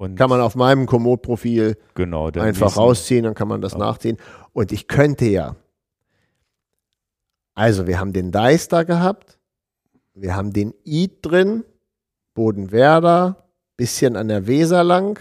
Und 0.00 0.16
Kann 0.16 0.30
man 0.30 0.40
auf 0.40 0.54
meinem 0.56 0.86
Komoot-Profil 0.86 1.76
genau, 1.94 2.28
einfach 2.28 2.44
nächsten- 2.44 2.66
rausziehen, 2.80 3.24
dann 3.24 3.34
kann 3.34 3.48
man 3.48 3.60
das 3.60 3.72
Ja. 3.72 3.78
nachziehen. 3.80 4.16
Und 4.54 4.72
ich 4.72 4.88
könnte 4.88 5.26
ja. 5.26 5.56
Also, 7.54 7.86
wir 7.86 8.00
haben 8.00 8.14
den 8.14 8.32
Dice 8.32 8.68
da 8.68 8.82
gehabt. 8.84 9.38
Wir 10.14 10.34
haben 10.34 10.54
den 10.54 10.72
Eid 10.86 11.18
drin. 11.20 11.64
Bodenwerder. 12.32 13.44
Bisschen 13.76 14.16
an 14.16 14.28
der 14.28 14.46
Weser 14.46 14.82
lang. 14.84 15.20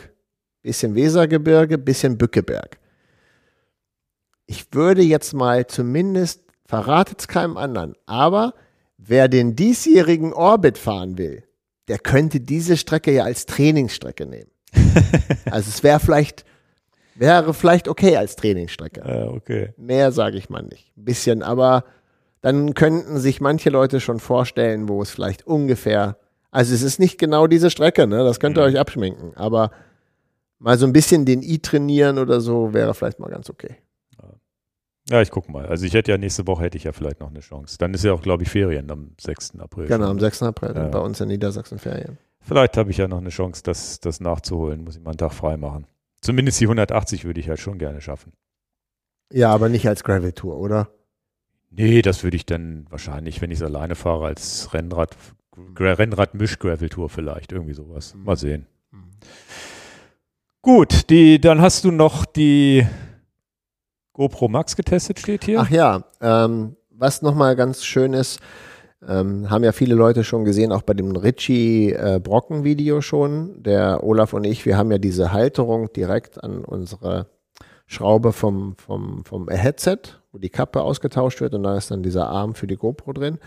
Bisschen 0.61 0.95
Wesergebirge. 0.95 1.77
Bisschen 1.77 2.17
Bückeberg. 2.17 2.79
ich 4.45 4.73
würde 4.73 5.01
jetzt 5.03 5.33
mal 5.33 5.67
zumindest, 5.67 6.41
verratet 6.65 7.19
es 7.19 7.27
keinem 7.27 7.55
anderen, 7.57 7.93
aber 8.07 8.55
wer 8.97 9.27
den 9.27 9.55
diesjährigen 9.55 10.33
Orbit 10.33 10.77
fahren 10.79 11.17
will, 11.19 11.43
der 11.87 11.99
könnte 11.99 12.39
diese 12.39 12.75
Strecke 12.77 13.11
ja 13.11 13.25
als 13.25 13.45
Trainingsstrecke 13.45 14.25
nehmen. 14.25 14.49
also 15.51 15.69
es 15.69 15.83
wäre 15.83 15.99
vielleicht, 15.99 16.45
wäre 17.15 17.53
vielleicht 17.53 17.87
okay 17.87 18.17
als 18.17 18.35
Trainingsstrecke. 18.35 19.01
Ja, 19.05 19.27
okay. 19.29 19.73
Mehr 19.77 20.11
sage 20.11 20.37
ich 20.37 20.49
mal 20.49 20.63
nicht. 20.63 20.91
Ein 20.97 21.05
bisschen, 21.05 21.43
aber 21.43 21.83
dann 22.41 22.73
könnten 22.73 23.17
sich 23.17 23.41
manche 23.41 23.69
Leute 23.69 23.99
schon 23.99 24.19
vorstellen, 24.19 24.87
wo 24.87 25.01
es 25.01 25.09
vielleicht 25.11 25.45
ungefähr, 25.45 26.17
also 26.51 26.73
es 26.73 26.81
ist 26.81 26.99
nicht 26.99 27.17
genau 27.17 27.47
diese 27.47 27.69
Strecke, 27.69 28.07
ne? 28.07 28.23
Das 28.23 28.39
könnt 28.39 28.57
ihr 28.57 28.61
Mhm. 28.61 28.67
euch 28.73 28.79
abschminken, 28.79 29.35
aber 29.35 29.71
mal 30.59 30.77
so 30.77 30.85
ein 30.85 30.93
bisschen 30.93 31.25
den 31.25 31.41
I 31.43 31.59
trainieren 31.59 32.17
oder 32.17 32.39
so 32.41 32.73
wäre 32.73 32.93
vielleicht 32.93 33.19
mal 33.19 33.29
ganz 33.29 33.49
okay. 33.49 33.75
Ja, 35.09 35.23
ich 35.23 35.31
gucke 35.31 35.51
mal. 35.51 35.65
Also 35.65 35.85
ich 35.87 35.93
hätte 35.95 36.11
ja 36.11 36.19
nächste 36.19 36.45
Woche 36.45 36.61
hätte 36.65 36.77
ich 36.77 36.83
ja 36.83 36.91
vielleicht 36.91 37.19
noch 37.19 37.31
eine 37.31 37.39
Chance. 37.39 37.77
Dann 37.79 37.95
ist 37.95 38.03
ja 38.03 38.13
auch, 38.13 38.21
glaube 38.21 38.43
ich, 38.43 38.49
Ferien 38.49 38.91
am 38.91 39.13
6. 39.19 39.53
April. 39.59 39.87
Genau, 39.87 40.07
am 40.07 40.19
6. 40.19 40.43
April 40.43 40.73
Ja. 40.75 40.87
bei 40.89 40.99
uns 40.99 41.19
in 41.19 41.29
Niedersachsen 41.29 41.79
Ferien. 41.79 42.19
Vielleicht 42.41 42.77
habe 42.77 42.89
ich 42.91 42.97
ja 42.97 43.07
noch 43.07 43.17
eine 43.19 43.29
Chance, 43.29 43.61
das, 43.63 43.99
das 43.99 44.19
nachzuholen. 44.19 44.83
Muss 44.83 44.95
ich 44.95 45.01
mal 45.03 45.11
einen 45.11 45.17
Tag 45.17 45.33
frei 45.33 45.57
machen. 45.57 45.85
Zumindest 46.21 46.59
die 46.59 46.65
180 46.65 47.25
würde 47.25 47.39
ich 47.39 47.49
halt 47.49 47.59
schon 47.59 47.77
gerne 47.77 48.01
schaffen. 48.01 48.33
Ja, 49.31 49.51
aber 49.53 49.69
nicht 49.69 49.87
als 49.87 50.03
Gravel 50.03 50.31
Tour, 50.33 50.57
oder? 50.57 50.89
Nee, 51.69 52.01
das 52.01 52.23
würde 52.23 52.35
ich 52.37 52.45
dann 52.45 52.87
wahrscheinlich, 52.89 53.41
wenn 53.41 53.51
ich 53.51 53.59
es 53.59 53.63
alleine 53.63 53.93
fahre, 53.95 54.25
als 54.25 54.73
Rennrad, 54.73 55.15
Gra- 55.75 55.97
Rennrad-Misch-Gravel-Tour 55.99 57.09
vielleicht, 57.09 57.51
irgendwie 57.51 57.73
sowas. 57.73 58.15
Mal 58.15 58.35
sehen. 58.37 58.65
Gut, 60.61 61.09
die, 61.09 61.39
dann 61.39 61.61
hast 61.61 61.83
du 61.85 61.91
noch 61.91 62.25
die 62.25 62.85
GoPro 64.13 64.47
Max 64.49 64.75
getestet, 64.75 65.19
steht 65.19 65.45
hier. 65.45 65.61
Ach 65.61 65.69
ja, 65.69 66.03
ähm, 66.21 66.75
was 66.89 67.21
nochmal 67.21 67.55
ganz 67.55 67.85
schön 67.85 68.13
ist, 68.13 68.39
ähm, 69.07 69.49
haben 69.49 69.63
ja 69.63 69.71
viele 69.71 69.95
Leute 69.95 70.23
schon 70.23 70.43
gesehen, 70.43 70.71
auch 70.71 70.81
bei 70.81 70.93
dem 70.93 71.15
Richie 71.15 71.93
äh, 71.93 72.21
schon. 73.01 73.63
Der 73.63 74.03
Olaf 74.03 74.33
und 74.33 74.43
ich, 74.43 74.65
wir 74.65 74.77
haben 74.77 74.91
ja 74.91 74.97
diese 74.97 75.31
Halterung 75.31 75.91
direkt 75.93 76.43
an 76.43 76.63
unsere 76.65 77.27
Schraube 77.85 78.33
vom, 78.33 78.75
vom, 78.77 79.23
vom 79.25 79.47
Headset, 79.49 79.97
wo 80.31 80.37
die 80.37 80.49
Kappe 80.49 80.81
ausgetauscht 80.81 81.41
wird 81.41 81.55
und 81.55 81.63
da 81.63 81.75
ist 81.77 81.91
dann 81.91 82.03
dieser 82.03 82.27
Arm 82.27 82.53
für 82.55 82.67
die 82.67 82.75
GoPro 82.75 83.13
drin. 83.13 83.39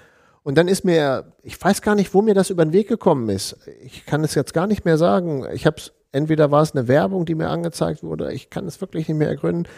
Und 0.42 0.58
dann 0.58 0.66
ist 0.66 0.84
mir, 0.84 1.32
ich 1.42 1.62
weiß 1.62 1.82
gar 1.82 1.94
nicht, 1.94 2.12
wo 2.14 2.22
mir 2.22 2.34
das 2.34 2.50
über 2.50 2.64
den 2.64 2.72
Weg 2.72 2.88
gekommen 2.88 3.28
ist. 3.28 3.56
Ich 3.84 4.04
kann 4.06 4.24
es 4.24 4.34
jetzt 4.34 4.52
gar 4.52 4.66
nicht 4.66 4.84
mehr 4.84 4.98
sagen. 4.98 5.46
Ich 5.52 5.66
habe 5.66 5.76
es, 5.76 5.92
entweder 6.10 6.50
war 6.50 6.62
es 6.62 6.74
eine 6.74 6.88
Werbung, 6.88 7.24
die 7.24 7.36
mir 7.36 7.48
angezeigt 7.48 8.02
wurde, 8.02 8.32
ich 8.32 8.50
kann 8.50 8.66
es 8.66 8.80
wirklich 8.80 9.08
nicht 9.08 9.18
mehr 9.18 9.28
ergründen. 9.28 9.68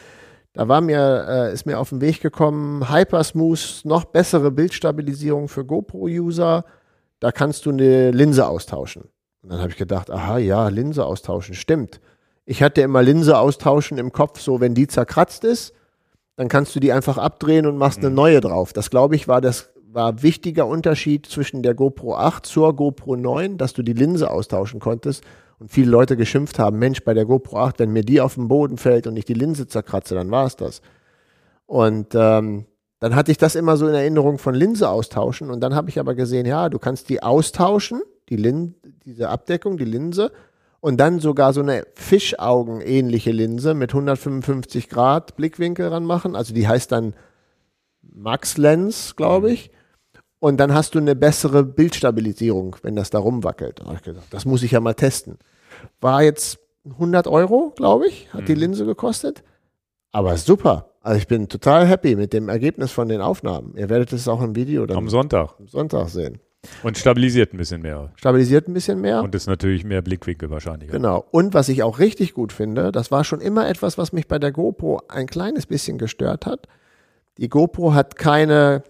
Da 0.55 0.69
war 0.69 0.81
mir, 0.81 1.27
äh, 1.29 1.53
ist 1.53 1.67
mir 1.67 1.81
auf 1.81 1.91
den 1.91 2.01
Weg 2.01 2.21
gekommen, 2.21 2.89
Hypersmooth, 2.89 3.83
noch 3.85 4.05
bessere 4.05 4.53
Bildstabilisierung 4.53 5.49
für 5.49 5.65
GoPro-User. 5.65 6.65
Da 7.19 7.33
kannst 7.33 7.67
du 7.67 7.71
eine 7.71 8.13
Linse 8.13 8.47
austauschen. 8.47 9.09
Und 9.43 9.51
dann 9.51 9.59
habe 9.59 9.71
ich 9.71 9.77
gedacht, 9.77 10.11
aha, 10.11 10.39
ja, 10.39 10.69
Linse 10.69 11.05
austauschen, 11.05 11.57
stimmt. 11.57 12.01
Ich 12.47 12.63
hatte 12.63 12.83
immer 12.83 13.03
Linse 13.03 13.37
austauschen 13.37 13.99
im 13.99 14.13
Kopf, 14.13 14.41
so 14.41 14.61
wenn 14.61 14.75
die 14.75 14.87
zerkratzt 14.87 15.43
ist, 15.45 15.75
dann 16.37 16.49
kannst 16.49 16.75
du 16.77 16.81
die 16.81 16.93
einfach 16.93 17.19
abdrehen 17.19 17.67
und 17.67 17.77
machst 17.77 17.99
eine 17.99 18.11
neue 18.11 18.41
drauf. 18.41 18.73
Das 18.73 18.91
glaube 18.91 19.17
ich 19.17 19.29
war 19.29 19.41
das 19.41 19.71
war 19.91 20.23
wichtiger 20.23 20.67
Unterschied 20.67 21.27
zwischen 21.27 21.63
der 21.63 21.75
GoPro 21.75 22.17
8 22.17 22.45
zur 22.45 22.75
GoPro 22.75 23.17
9, 23.17 23.59
dass 23.59 23.73
du 23.73 23.83
die 23.83 23.93
Linse 23.93 24.29
austauschen 24.31 24.81
konntest 24.81 25.25
und 25.59 25.71
viele 25.71 25.91
Leute 25.91 26.17
geschimpft 26.17 26.59
haben, 26.59 26.79
Mensch, 26.79 27.05
bei 27.05 27.15
der 27.15 27.25
GoPro 27.25 27.59
8, 27.59 27.79
wenn 27.79 27.93
mir 27.93 28.03
die 28.03 28.21
auf 28.21 28.35
den 28.35 28.49
Boden 28.49 28.77
fällt 28.77 29.07
und 29.07 29.17
ich 29.17 29.25
die 29.25 29.35
Linse 29.35 29.67
zerkratze, 29.67 30.15
dann 30.15 30.31
war 30.31 30.47
es 30.47 30.57
das. 30.57 30.83
Und 31.67 32.15
ähm, 32.15 32.67
dann 33.01 33.15
hatte 33.15 33.31
ich 33.31 33.39
das 33.39 33.55
immer 33.55 33.77
so 33.77 33.87
in 33.87 33.95
Erinnerung 33.95 34.39
von 34.39 34.55
Linse 34.55 34.89
austauschen 34.89 35.51
und 35.51 35.61
dann 35.61 35.75
habe 35.75 35.91
ich 35.91 35.99
aber 35.99 36.15
gesehen, 36.15 36.47
ja, 36.47 36.69
du 36.69 36.79
kannst 36.79 37.09
die 37.09 37.23
austauschen, 37.23 38.03
die 38.29 38.37
Lin 38.37 38.75
diese 39.05 39.29
Abdeckung, 39.29 39.77
die 39.77 39.85
Linse 39.85 40.33
und 40.81 40.99
dann 40.99 41.19
sogar 41.19 41.53
so 41.53 41.61
eine 41.61 41.87
Fischaugen-ähnliche 41.95 43.33
Linse 43.33 43.75
mit 43.75 43.91
155 43.91 44.89
Grad 44.89 45.37
Blickwinkel 45.37 45.89
ranmachen. 45.89 46.37
Also 46.37 46.53
die 46.53 46.69
heißt 46.69 46.93
dann 46.93 47.15
Max 48.03 48.59
Lens, 48.59 49.17
glaube 49.17 49.51
ich. 49.51 49.71
Und 50.45 50.59
dann 50.59 50.75
hast 50.75 50.95
du 50.95 50.99
eine 50.99 51.17
bessere 51.17 51.65
Bildstabilisierung, 51.65 52.77
wenn 52.83 52.95
das 52.97 53.09
da 53.09 53.19
rumwackelt. 53.19 53.81
Das 54.29 54.45
muss 54.45 54.63
ich 54.63 54.73
ja 54.73 54.81
mal 54.81 54.93
testen. 54.93 55.39
War 56.03 56.23
jetzt 56.23 56.59
100 56.85 57.27
Euro, 57.29 57.73
glaube 57.77 58.09
ich, 58.09 58.29
hat 58.31 58.47
die 58.47 58.55
Linse 58.55 58.85
gekostet. 58.85 59.43
Aber 60.13 60.37
super. 60.37 60.91
Also 61.01 61.17
ich 61.17 61.29
bin 61.29 61.49
total 61.49 61.87
happy 61.87 62.15
mit 62.15 62.35
dem 62.35 62.51
Ergebnis 62.51 62.93
von 62.93 63.09
den 63.09 63.23
Aufnahmen. 63.23 63.73
Ihr 63.79 63.89
werdet 63.89 64.13
es 64.13 64.29
auch 64.29 64.43
im 64.43 64.55
Video 64.55 64.85
dann 64.85 64.99
Am 64.99 65.09
Sonntag. 65.09 65.55
am 65.59 65.67
Sonntag 65.67 66.11
sehen. 66.11 66.41
Und 66.83 66.99
stabilisiert 66.99 67.55
ein 67.55 67.57
bisschen 67.57 67.81
mehr. 67.81 68.13
Stabilisiert 68.17 68.69
ein 68.69 68.75
bisschen 68.75 69.01
mehr. 69.01 69.23
Und 69.23 69.35
ist 69.35 69.47
natürlich 69.47 69.83
mehr 69.83 70.03
Blickwinkel 70.03 70.51
wahrscheinlich. 70.51 70.91
Genau. 70.91 71.25
Und 71.31 71.55
was 71.55 71.71
ich 71.71 71.83
auch 71.83 71.99
richtig 71.99 72.35
gut 72.35 72.53
finde, 72.53 72.93
das 72.93 73.11
war 73.11 73.25
schon 73.25 73.41
immer 73.41 73.67
etwas, 73.67 73.97
was 73.97 74.13
mich 74.13 74.29
bei 74.29 74.39
der 74.39 74.53
GoPro 74.53 75.01
ein 75.09 75.27
kleines 75.27 75.65
bisschen 75.65 75.97
gestört 75.97 76.45
hat. 76.45 76.69
Die 77.39 77.49
GoPro 77.49 77.95
hat 77.95 78.17
keine, 78.17 78.83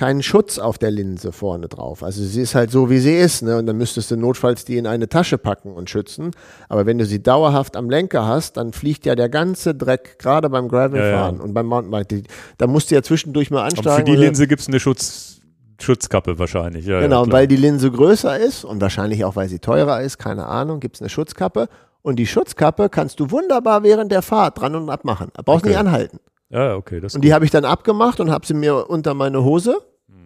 keinen 0.00 0.22
Schutz 0.22 0.58
auf 0.58 0.78
der 0.78 0.90
Linse 0.90 1.30
vorne 1.30 1.68
drauf. 1.68 2.02
Also 2.02 2.24
sie 2.24 2.40
ist 2.40 2.54
halt 2.54 2.70
so, 2.70 2.88
wie 2.88 2.98
sie 2.98 3.14
ist. 3.16 3.42
Ne? 3.42 3.58
Und 3.58 3.66
dann 3.66 3.76
müsstest 3.76 4.10
du 4.10 4.16
notfalls 4.16 4.64
die 4.64 4.78
in 4.78 4.86
eine 4.86 5.08
Tasche 5.08 5.36
packen 5.38 5.72
und 5.74 5.90
schützen. 5.90 6.30
Aber 6.70 6.86
wenn 6.86 6.96
du 6.98 7.04
sie 7.04 7.22
dauerhaft 7.22 7.76
am 7.76 7.90
Lenker 7.90 8.26
hast, 8.26 8.56
dann 8.56 8.72
fliegt 8.72 9.04
ja 9.04 9.14
der 9.14 9.28
ganze 9.28 9.74
Dreck, 9.74 10.18
gerade 10.18 10.48
beim 10.48 10.68
Gravelfahren 10.68 11.34
Ja, 11.36 11.38
ja. 11.38 11.44
und 11.44 11.52
beim 11.52 11.66
Mountainbike. 11.66 12.24
Da 12.58 12.66
musst 12.66 12.90
du 12.90 12.94
ja 12.94 13.02
zwischendurch 13.02 13.50
mal 13.50 13.58
Aber 13.58 13.66
ansteigen. 13.66 13.96
für 13.98 14.04
die 14.04 14.16
Linse 14.16 14.46
gibt 14.46 14.62
es 14.62 14.68
eine 14.68 14.80
Schutz, 14.80 15.40
Schutzkappe 15.80 16.38
wahrscheinlich. 16.38 16.86
Ja, 16.86 17.00
Genau, 17.00 17.24
weil 17.30 17.46
die 17.46 17.56
Linse 17.56 17.90
größer 17.90 18.38
ist 18.38 18.64
und 18.64 18.80
wahrscheinlich 18.80 19.24
auch, 19.24 19.36
weil 19.36 19.48
sie 19.48 19.58
teurer 19.58 20.00
ist, 20.02 20.18
keine 20.18 20.46
Ahnung, 20.46 20.80
gibt 20.80 20.96
es 20.96 21.02
eine 21.02 21.10
Schutzkappe. 21.10 21.68
Und 22.02 22.16
die 22.16 22.26
Schutzkappe 22.26 22.88
kannst 22.88 23.20
du 23.20 23.30
wunderbar 23.30 23.82
während 23.82 24.10
der 24.10 24.22
Fahrt 24.22 24.58
dran 24.60 24.74
und 24.74 24.88
ab 24.88 25.04
machen. 25.04 25.28
Da 25.34 25.42
brauchst 25.42 25.64
Okay. 25.64 25.68
nicht 25.70 25.78
anhalten. 25.78 26.18
Ja, 26.48 26.74
okay. 26.74 26.98
Das 27.00 27.14
Und 27.14 27.20
die 27.22 27.32
habe 27.32 27.44
ich 27.44 27.50
dann 27.52 27.64
abgemacht 27.64 28.18
und 28.20 28.30
habe 28.30 28.44
sie 28.46 28.54
mir 28.54 28.88
unter 28.90 29.14
meine 29.14 29.44
Hose, 29.44 29.76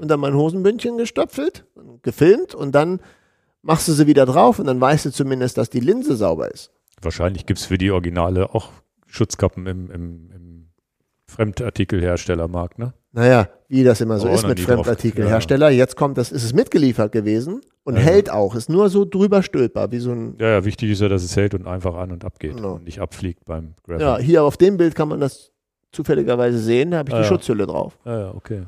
unter 0.04 0.16
mein 0.16 0.34
Hosenbündchen 0.34 0.96
gestöpfelt, 0.98 1.64
gefilmt 2.02 2.54
und 2.54 2.72
dann 2.74 3.00
machst 3.62 3.88
du 3.88 3.92
sie 3.92 4.06
wieder 4.06 4.24
drauf 4.26 4.58
und 4.58 4.66
dann 4.66 4.80
weißt 4.80 5.06
du 5.06 5.10
zumindest, 5.10 5.58
dass 5.58 5.68
die 5.70 5.80
Linse 5.80 6.14
sauber 6.16 6.50
ist. 6.52 6.70
wahrscheinlich 7.02 7.44
gibt 7.46 7.58
es 7.58 7.66
für 7.66 7.78
die 7.78 7.90
Originale 7.90 8.54
auch 8.54 8.70
Schutzkappen 9.06 9.66
im, 9.66 9.90
im, 9.90 10.30
im 10.30 10.68
Fremdartikelherstellermarkt, 11.26 12.78
ne? 12.78 12.92
Naja, 13.12 13.48
wie 13.68 13.84
das 13.84 14.00
immer 14.00 14.18
so 14.18 14.28
Oh, 14.28 14.34
ist 14.34 14.46
mit. 14.46 14.58
Fremdartikelhersteller. 14.58 15.70
Jetzt 15.70 15.96
kommt 15.96 16.18
das, 16.18 16.32
ist 16.32 16.42
es 16.42 16.52
mitgeliefert 16.52 17.12
gewesen 17.12 17.60
und 17.84 17.94
Ja, 17.94 18.00
ja. 18.00 18.06
hält 18.06 18.30
auch, 18.30 18.56
ist 18.56 18.68
nur 18.68 18.88
so 18.90 19.04
drüber 19.04 19.42
stülpbar, 19.42 19.92
wie 19.92 19.98
so 20.00 20.10
ein 20.10 20.36
Ja, 20.40 20.48
ja, 20.48 20.64
wichtig 20.64 20.90
ist 20.90 21.00
ja, 21.00 21.08
dass 21.08 21.22
es 21.22 21.36
hält 21.36 21.54
und 21.54 21.66
einfach 21.66 21.94
an 21.94 22.10
und 22.10 22.24
abgeht 22.24 22.56
Genau. 22.56 22.74
und 22.74 22.84
nicht 22.84 22.98
abfliegt 23.00 23.44
beim 23.44 23.74
Gravel. 23.84 24.00
Ja, 24.00 24.18
hier 24.18 24.42
auf 24.42 24.56
dem 24.56 24.76
Bild 24.76 24.94
kann 24.96 25.08
man 25.08 25.20
das 25.20 25.52
zufälligerweise 25.92 26.58
sehen, 26.58 26.90
da 26.90 26.98
habe 26.98 27.08
ich 27.10 27.14
Ah, 27.14 27.18
die 27.18 27.22
ja. 27.22 27.28
Schutzhülle 27.28 27.66
drauf. 27.66 27.96
ja, 28.04 28.18
ja, 28.18 28.34
okay. 28.34 28.64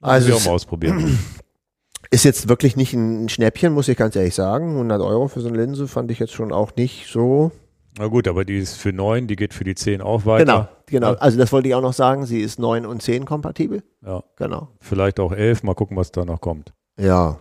Also 0.00 0.34
auch 0.34 0.44
mal 0.44 0.52
ausprobieren. 0.52 1.18
ist 2.10 2.24
jetzt 2.24 2.48
wirklich 2.48 2.76
nicht 2.76 2.92
ein 2.94 3.28
Schnäppchen, 3.28 3.72
muss 3.72 3.88
ich 3.88 3.96
ganz 3.96 4.16
ehrlich 4.16 4.34
sagen. 4.34 4.70
100 4.70 5.00
Euro 5.00 5.28
für 5.28 5.40
so 5.40 5.48
eine 5.48 5.58
Linse 5.58 5.88
fand 5.88 6.10
ich 6.10 6.18
jetzt 6.18 6.32
schon 6.32 6.52
auch 6.52 6.74
nicht 6.76 7.06
so. 7.10 7.50
Na 7.98 8.06
gut, 8.06 8.28
aber 8.28 8.44
die 8.44 8.58
ist 8.58 8.76
für 8.76 8.92
9, 8.92 9.26
die 9.26 9.34
geht 9.36 9.52
für 9.54 9.64
die 9.64 9.74
10 9.74 10.00
auch 10.00 10.24
weiter. 10.24 10.44
Genau, 10.86 11.08
genau. 11.10 11.18
Also 11.20 11.36
das 11.36 11.52
wollte 11.52 11.68
ich 11.68 11.74
auch 11.74 11.82
noch 11.82 11.92
sagen. 11.92 12.26
Sie 12.26 12.40
ist 12.40 12.58
9 12.58 12.86
und 12.86 13.02
10 13.02 13.24
kompatibel. 13.24 13.82
Ja, 14.06 14.22
Genau. 14.36 14.68
vielleicht 14.80 15.18
auch 15.18 15.32
11, 15.32 15.64
mal 15.64 15.74
gucken, 15.74 15.96
was 15.96 16.12
da 16.12 16.24
noch 16.24 16.40
kommt. 16.40 16.72
Ja, 16.98 17.38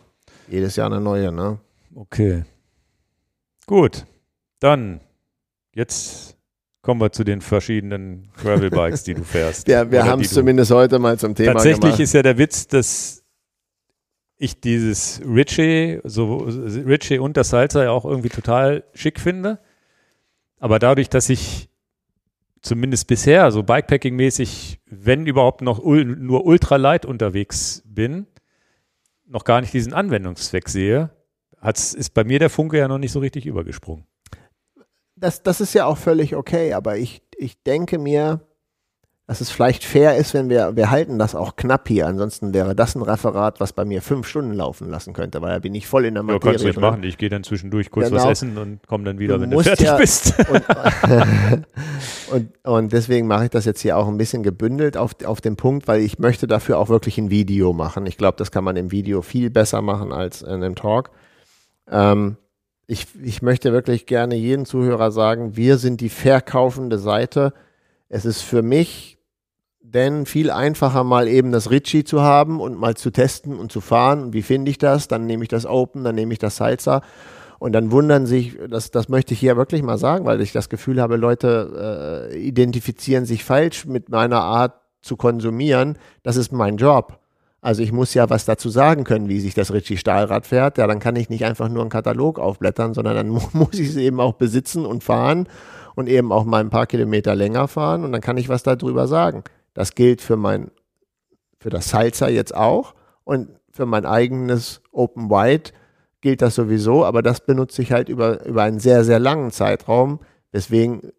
jedes 0.47 0.75
Jahr 0.75 0.87
eine 0.87 0.99
neue, 0.99 1.31
ne? 1.31 1.59
Okay. 1.93 2.43
Gut, 3.67 4.05
dann 4.59 5.01
jetzt 5.75 6.36
kommen 6.81 7.01
wir 7.01 7.11
zu 7.11 7.23
den 7.23 7.41
verschiedenen 7.41 8.29
Gravel-Bikes, 8.37 9.03
die 9.03 9.13
du 9.13 9.23
fährst. 9.23 9.67
Ja, 9.67 9.89
wir 9.91 10.05
haben 10.05 10.21
es 10.21 10.31
zumindest 10.31 10.71
heute 10.71 10.99
mal 10.99 11.17
zum 11.19 11.35
Thema 11.35 11.53
Tatsächlich 11.53 11.81
gemacht. 11.81 11.99
ist 11.99 12.13
ja 12.13 12.21
der 12.21 12.37
Witz, 12.37 12.67
dass 12.67 13.23
ich 14.37 14.59
dieses 14.61 15.21
Ritchie, 15.25 15.99
so 16.03 16.37
Ritchie 16.37 17.19
und 17.19 17.37
das 17.37 17.49
Salsa 17.49 17.83
ja 17.83 17.91
auch 17.91 18.05
irgendwie 18.05 18.29
total 18.29 18.83
schick 18.93 19.19
finde. 19.19 19.59
Aber 20.59 20.79
dadurch, 20.79 21.09
dass 21.09 21.29
ich 21.29 21.69
zumindest 22.61 23.07
bisher 23.07 23.51
so 23.51 23.61
Bikepacking-mäßig, 23.61 24.79
wenn 24.85 25.25
überhaupt 25.25 25.61
noch 25.61 25.83
nur 25.83 26.45
ultralight 26.45 27.05
unterwegs 27.05 27.83
bin, 27.85 28.27
noch 29.25 29.43
gar 29.43 29.61
nicht 29.61 29.73
diesen 29.73 29.93
Anwendungszweck 29.93 30.69
sehe, 30.69 31.11
hat's, 31.59 31.93
ist 31.93 32.13
bei 32.13 32.23
mir 32.23 32.39
der 32.39 32.49
Funke 32.49 32.77
ja 32.77 32.87
noch 32.87 32.97
nicht 32.97 33.11
so 33.11 33.19
richtig 33.19 33.45
übergesprungen. 33.45 34.05
Das, 35.17 35.43
das 35.43 35.61
ist 35.61 35.73
ja 35.73 35.85
auch 35.85 35.97
völlig 35.97 36.35
okay, 36.35 36.73
aber 36.73 36.97
ich, 36.97 37.21
ich 37.37 37.61
denke 37.63 37.97
mir, 37.97 38.41
dass 39.29 39.41
es 39.41 39.49
vielleicht 39.49 39.83
fair 39.83 40.15
ist, 40.15 40.33
wenn 40.33 40.49
wir, 40.49 40.77
wir 40.77 40.89
halten 40.89 41.19
das 41.19 41.35
auch 41.35 41.57
knapp 41.57 41.89
hier. 41.89 42.07
Ansonsten 42.07 42.53
wäre 42.53 42.73
das 42.75 42.95
ein 42.95 43.01
Referat, 43.01 43.59
was 43.59 43.73
bei 43.73 43.83
mir 43.83 44.01
fünf 44.01 44.25
Stunden 44.25 44.53
laufen 44.53 44.89
lassen 44.89 45.11
könnte, 45.11 45.41
weil 45.41 45.51
da 45.51 45.59
bin 45.59 45.75
ich 45.75 45.85
voll 45.85 46.05
in 46.05 46.13
der 46.13 46.23
Ja, 46.23 46.27
Materie. 46.31 46.51
kannst 46.53 46.63
du 46.63 46.67
nicht 46.67 46.75
drin. 46.77 46.81
machen. 46.81 47.03
Ich 47.03 47.17
gehe 47.17 47.27
dann 47.27 47.43
zwischendurch 47.43 47.91
kurz 47.91 48.07
Genau. 48.09 48.21
was 48.23 48.29
essen 48.31 48.57
und 48.57 48.87
komme 48.87 49.03
dann 49.03 49.19
wieder, 49.19 49.35
Du 49.35 49.41
wenn 49.41 49.51
du 49.51 49.59
fertig 49.59 49.85
ja- 49.87 49.97
bist. 49.97 50.33
Und, 50.49 50.63
Und, 52.31 52.49
und 52.65 52.93
deswegen 52.93 53.27
mache 53.27 53.45
ich 53.45 53.49
das 53.49 53.65
jetzt 53.65 53.81
hier 53.81 53.97
auch 53.97 54.07
ein 54.07 54.17
bisschen 54.17 54.43
gebündelt 54.43 54.97
auf, 54.97 55.11
auf 55.25 55.41
den 55.41 55.55
Punkt, 55.55 55.87
weil 55.87 56.01
ich 56.01 56.19
möchte 56.19 56.45
dafür 56.47 56.77
auch 56.77 56.89
wirklich 56.89 57.17
ein 57.17 57.29
Video 57.29 57.73
machen. 57.73 58.05
Ich 58.05 58.17
glaube, 58.17 58.37
das 58.37 58.51
kann 58.51 58.63
man 58.63 58.75
im 58.77 58.91
Video 58.91 59.21
viel 59.21 59.49
besser 59.49 59.81
machen 59.81 60.11
als 60.13 60.41
in 60.41 60.49
einem 60.49 60.75
Talk. 60.75 61.09
Ähm, 61.89 62.37
ich, 62.87 63.05
ich 63.21 63.41
möchte 63.41 63.73
wirklich 63.73 64.05
gerne 64.05 64.35
jedem 64.35 64.65
Zuhörer 64.65 65.11
sagen, 65.11 65.57
wir 65.57 65.77
sind 65.77 65.99
die 65.99 66.09
verkaufende 66.09 66.97
Seite. 66.97 67.53
Es 68.07 68.23
ist 68.23 68.41
für 68.41 68.61
mich 68.61 69.17
denn 69.81 70.25
viel 70.25 70.51
einfacher, 70.51 71.03
mal 71.03 71.27
eben 71.27 71.51
das 71.51 71.69
Ritchie 71.69 72.05
zu 72.05 72.21
haben 72.21 72.59
und 72.61 72.79
mal 72.79 72.95
zu 72.95 73.11
testen 73.11 73.57
und 73.59 73.71
zu 73.71 73.81
fahren. 73.81 74.23
Und 74.23 74.33
wie 74.33 74.41
finde 74.41 74.71
ich 74.71 74.77
das? 74.77 75.09
Dann 75.09 75.25
nehme 75.25 75.43
ich 75.43 75.49
das 75.49 75.65
Open, 75.65 76.03
dann 76.05 76.15
nehme 76.15 76.31
ich 76.31 76.39
das 76.39 76.57
Salsa. 76.57 77.01
Und 77.59 77.73
dann 77.73 77.91
wundern 77.91 78.25
sich, 78.25 78.57
das, 78.69 78.91
das 78.91 79.09
möchte 79.09 79.33
ich 79.33 79.39
hier 79.39 79.57
wirklich 79.57 79.83
mal 79.83 79.97
sagen, 79.97 80.25
weil 80.25 80.41
ich 80.41 80.53
das 80.53 80.69
Gefühl 80.69 81.01
habe, 81.01 81.17
Leute 81.17 82.29
äh, 82.31 82.37
identifizieren 82.37 83.25
sich 83.25 83.43
falsch 83.43 83.85
mit 83.85 84.09
meiner 84.09 84.41
Art 84.41 84.75
zu 85.01 85.17
konsumieren. 85.17 85.97
Das 86.23 86.37
ist 86.37 86.51
mein 86.51 86.77
Job. 86.77 87.19
Also 87.67 87.83
ich 87.83 87.91
muss 87.91 88.13
ja 88.13 88.29
was 88.29 88.45
dazu 88.45 88.69
sagen 88.69 89.03
können, 89.03 89.27
wie 89.27 89.41
sich 89.41 89.53
das 89.53 89.73
Ritchie 89.73 89.97
Stahlrad 89.97 90.47
fährt. 90.47 90.77
Ja, 90.77 90.87
dann 90.87 90.99
kann 91.01 91.17
ich 91.17 91.29
nicht 91.29 91.43
einfach 91.43 91.67
nur 91.67 91.81
einen 91.81 91.89
Katalog 91.89 92.39
aufblättern, 92.39 92.93
sondern 92.93 93.17
dann 93.17 93.27
muss 93.51 93.73
ich 93.73 93.89
es 93.89 93.97
eben 93.97 94.21
auch 94.21 94.35
besitzen 94.35 94.85
und 94.85 95.03
fahren 95.03 95.49
und 95.93 96.07
eben 96.07 96.31
auch 96.31 96.45
mal 96.45 96.61
ein 96.61 96.69
paar 96.69 96.87
Kilometer 96.87 97.35
länger 97.35 97.67
fahren 97.67 98.05
und 98.05 98.13
dann 98.13 98.21
kann 98.21 98.37
ich 98.37 98.47
was 98.47 98.63
darüber 98.63 99.05
sagen. 99.05 99.43
Das 99.73 99.95
gilt 99.95 100.21
für 100.21 100.37
mein, 100.37 100.71
für 101.59 101.69
das 101.69 101.89
Salsa 101.89 102.29
jetzt 102.29 102.55
auch 102.55 102.95
und 103.25 103.49
für 103.69 103.85
mein 103.85 104.05
eigenes 104.05 104.81
Open 104.93 105.29
White 105.29 105.73
gilt 106.21 106.41
das 106.41 106.55
sowieso, 106.55 107.03
aber 107.03 107.21
das 107.21 107.41
benutze 107.41 107.81
ich 107.81 107.91
halt 107.91 108.07
über, 108.07 108.45
über 108.45 108.63
einen 108.63 108.79
sehr, 108.79 109.03
sehr 109.03 109.19
langen 109.19 109.51
Zeitraum. 109.51 110.21
Deswegen, 110.53 111.11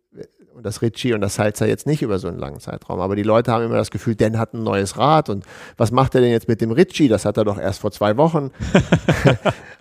und 0.59 0.67
das 0.67 0.83
Ritchie 0.83 1.15
und 1.15 1.21
das 1.21 1.37
Salzer 1.37 1.69
jetzt 1.69 1.87
nicht 1.87 2.03
über 2.03 2.19
so 2.19 2.27
einen 2.27 2.37
langen 2.37 2.59
Zeitraum. 2.59 2.99
Aber 2.99 3.15
die 3.15 3.23
Leute 3.23 3.53
haben 3.53 3.65
immer 3.65 3.77
das 3.77 3.93
Gefühl, 3.93 4.17
Dan 4.17 4.39
hat 4.39 4.55
ein 4.55 4.65
neues 4.65 4.99
Rad 4.99 5.29
und 5.29 5.45
was 5.77 5.93
macht 5.93 6.17
er 6.17 6.21
denn 6.21 6.33
jetzt 6.33 6.49
mit 6.49 6.61
dem 6.61 6.73
Ritchie? 6.73 7.07
Das 7.07 7.25
hat 7.25 7.37
er 7.37 7.45
doch 7.45 7.59
erst 7.59 7.81
vor 7.81 7.93
zwei 7.93 8.17
Wochen. 8.17 8.51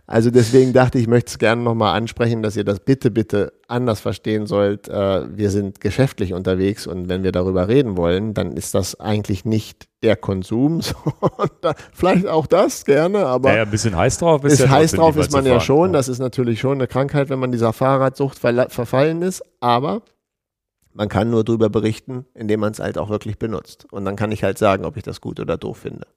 Also 0.09 0.31
deswegen 0.31 0.71
dachte 0.71 0.97
ich, 0.97 1.03
ich 1.03 1.09
möchte 1.09 1.31
es 1.31 1.37
gerne 1.37 1.61
nochmal 1.61 1.93
ansprechen, 1.93 2.41
dass 2.41 2.55
ihr 2.55 2.63
das 2.63 2.79
bitte, 2.79 3.11
bitte 3.11 3.51
anders 3.67 3.99
verstehen 3.99 4.47
sollt. 4.47 4.87
Äh, 4.87 5.37
wir 5.37 5.49
sind 5.51 5.81
geschäftlich 5.81 6.33
unterwegs 6.33 6.87
und 6.87 7.09
wenn 7.09 7.23
wir 7.23 7.33
darüber 7.33 7.67
reden 7.67 7.97
wollen, 7.97 8.33
dann 8.33 8.53
ist 8.53 8.73
das 8.73 8.97
eigentlich 9.01 9.43
nicht 9.43 9.89
der 10.01 10.15
Konsum. 10.15 10.79
Vielleicht 11.91 12.25
auch 12.25 12.47
das 12.47 12.85
gerne, 12.85 13.25
aber 13.25 13.53
ja, 13.53 13.63
ein 13.63 13.69
bisschen 13.69 13.97
heiß 13.97 14.19
drauf 14.19 14.45
ist, 14.45 14.61
ist 14.61 14.69
heiß 14.69 14.93
drauf 14.93 15.17
ist 15.17 15.33
man 15.33 15.45
ja 15.45 15.59
schon. 15.59 15.91
Das 15.91 16.07
ist 16.07 16.19
natürlich 16.19 16.61
schon 16.61 16.77
eine 16.77 16.87
Krankheit, 16.87 17.29
wenn 17.29 17.39
man 17.39 17.51
dieser 17.51 17.73
Fahrradsucht 17.73 18.39
verfallen 18.39 19.21
ist, 19.21 19.43
aber 19.59 20.03
man 20.97 21.09
kann 21.09 21.29
nur 21.29 21.43
darüber 21.43 21.69
berichten, 21.69 22.25
indem 22.33 22.61
man 22.61 22.71
es 22.71 22.79
halt 22.79 22.97
auch 22.97 23.09
wirklich 23.09 23.37
benutzt. 23.37 23.85
Und 23.91 24.03
dann 24.03 24.15
kann 24.15 24.31
ich 24.31 24.43
halt 24.43 24.57
sagen, 24.57 24.83
ob 24.83 24.97
ich 24.97 25.03
das 25.03 25.21
gut 25.21 25.39
oder 25.39 25.55
doof 25.55 25.77
finde. 25.77 26.07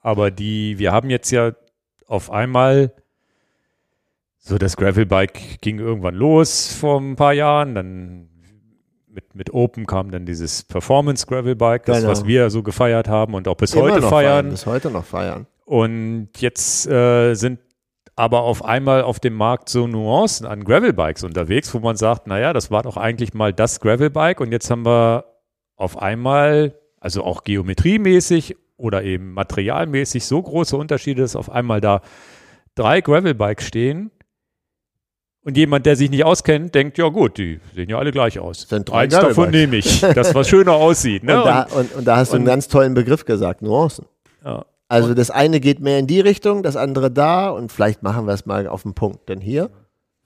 Aber 0.00 0.30
die, 0.30 0.78
wir 0.78 0.90
haben 0.90 1.10
jetzt 1.10 1.30
ja 1.30 1.52
auf 2.06 2.30
einmal 2.30 2.94
so, 4.38 4.56
das 4.56 4.78
Gravelbike 4.78 5.60
ging 5.60 5.78
irgendwann 5.78 6.14
los 6.14 6.72
vor 6.72 6.98
ein 6.98 7.14
paar 7.14 7.34
Jahren, 7.34 7.74
dann 7.74 8.28
mit, 9.06 9.34
mit 9.34 9.52
Open 9.52 9.84
kam 9.84 10.10
dann 10.10 10.24
dieses 10.24 10.62
Performance 10.62 11.26
Gravelbike, 11.26 11.84
das, 11.84 11.98
genau. 11.98 12.10
was 12.10 12.26
wir 12.26 12.48
so 12.48 12.62
gefeiert 12.62 13.08
haben 13.08 13.34
und 13.34 13.46
auch 13.48 13.56
bis 13.56 13.74
Immer 13.74 13.82
heute 13.82 14.00
feiern. 14.00 14.10
feiern. 14.10 14.48
Bis 14.48 14.64
heute 14.64 14.90
noch 14.90 15.04
feiern. 15.04 15.46
Und 15.66 16.30
jetzt 16.38 16.86
äh, 16.86 17.34
sind 17.34 17.58
aber 18.16 18.42
auf 18.42 18.64
einmal 18.64 19.02
auf 19.02 19.20
dem 19.20 19.34
Markt 19.34 19.68
so 19.68 19.86
Nuancen 19.86 20.46
an 20.46 20.64
Gravelbikes 20.64 21.24
unterwegs, 21.24 21.72
wo 21.72 21.78
man 21.78 21.96
sagt, 21.96 22.26
naja, 22.26 22.52
das 22.52 22.70
war 22.70 22.82
doch 22.82 22.96
eigentlich 22.96 23.32
mal 23.34 23.52
das 23.52 23.80
Gravelbike 23.80 24.40
und 24.40 24.52
jetzt 24.52 24.70
haben 24.70 24.84
wir 24.84 25.24
auf 25.76 26.00
einmal, 26.00 26.74
also 27.00 27.24
auch 27.24 27.44
geometriemäßig 27.44 28.56
oder 28.76 29.02
eben 29.02 29.32
materialmäßig 29.32 30.24
so 30.24 30.42
große 30.42 30.76
Unterschiede, 30.76 31.22
dass 31.22 31.36
auf 31.36 31.50
einmal 31.50 31.80
da 31.80 32.02
drei 32.74 33.00
Gravelbikes 33.00 33.66
stehen 33.66 34.10
und 35.44 35.56
jemand, 35.56 35.86
der 35.86 35.96
sich 35.96 36.10
nicht 36.10 36.24
auskennt, 36.24 36.74
denkt, 36.74 36.98
ja 36.98 37.08
gut, 37.08 37.38
die 37.38 37.60
sehen 37.74 37.88
ja 37.88 37.98
alle 37.98 38.12
gleich 38.12 38.38
aus. 38.38 38.66
Eins 38.92 39.14
davon 39.14 39.50
nehme 39.50 39.76
ich, 39.76 40.00
das 40.00 40.34
was 40.34 40.48
schöner 40.48 40.74
aussieht. 40.74 41.22
Ne? 41.32 41.38
Und, 41.38 41.46
da, 41.46 41.62
und, 41.62 41.94
und 41.94 42.04
da 42.04 42.16
hast 42.16 42.32
du 42.32 42.36
einen 42.36 42.44
ganz 42.44 42.68
tollen 42.68 42.94
Begriff 42.94 43.24
gesagt, 43.24 43.62
Nuancen. 43.62 44.06
Ja. 44.44 44.64
Also 44.92 45.14
das 45.14 45.30
eine 45.30 45.60
geht 45.60 45.80
mehr 45.80 45.98
in 45.98 46.06
die 46.06 46.20
Richtung, 46.20 46.62
das 46.62 46.76
andere 46.76 47.10
da 47.10 47.50
und 47.50 47.72
vielleicht 47.72 48.02
machen 48.02 48.26
wir 48.26 48.34
es 48.34 48.46
mal 48.46 48.66
auf 48.66 48.82
den 48.82 48.94
Punkt. 48.94 49.28
Denn 49.28 49.40
hier, 49.40 49.70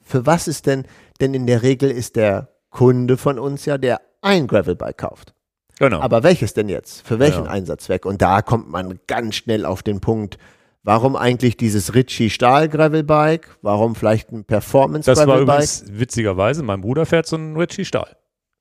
für 0.02 0.26
was 0.26 0.48
ist 0.48 0.66
denn, 0.66 0.84
denn 1.20 1.34
in 1.34 1.46
der 1.46 1.62
Regel 1.62 1.90
ist 1.90 2.16
der 2.16 2.48
Kunde 2.70 3.16
von 3.16 3.38
uns 3.38 3.64
ja, 3.64 3.78
der 3.78 4.00
ein 4.22 4.46
Gravelbike 4.46 4.98
kauft. 4.98 5.34
Genau. 5.78 6.00
Aber 6.00 6.22
welches 6.22 6.54
denn 6.54 6.68
jetzt? 6.68 7.06
Für 7.06 7.18
welchen 7.18 7.44
ja. 7.44 7.50
Einsatzzweck? 7.50 8.06
Und 8.06 8.22
da 8.22 8.42
kommt 8.42 8.68
man 8.70 8.98
ganz 9.06 9.36
schnell 9.36 9.64
auf 9.64 9.82
den 9.82 10.00
Punkt, 10.00 10.38
Warum 10.86 11.16
eigentlich 11.16 11.56
dieses 11.56 11.96
Ritchie 11.96 12.30
Stahl 12.30 12.68
Gravelbike? 12.68 13.58
Warum 13.60 13.96
vielleicht 13.96 14.30
ein 14.30 14.44
Performance 14.44 15.12
Gravelbike? 15.12 15.26
Das 15.26 15.48
war 15.48 15.56
übrigens 15.56 15.84
witzigerweise, 15.88 16.62
mein 16.62 16.80
Bruder 16.80 17.06
fährt 17.06 17.26
so 17.26 17.34
ein 17.34 17.56
Ritchie 17.56 17.84
Stahl. 17.84 18.16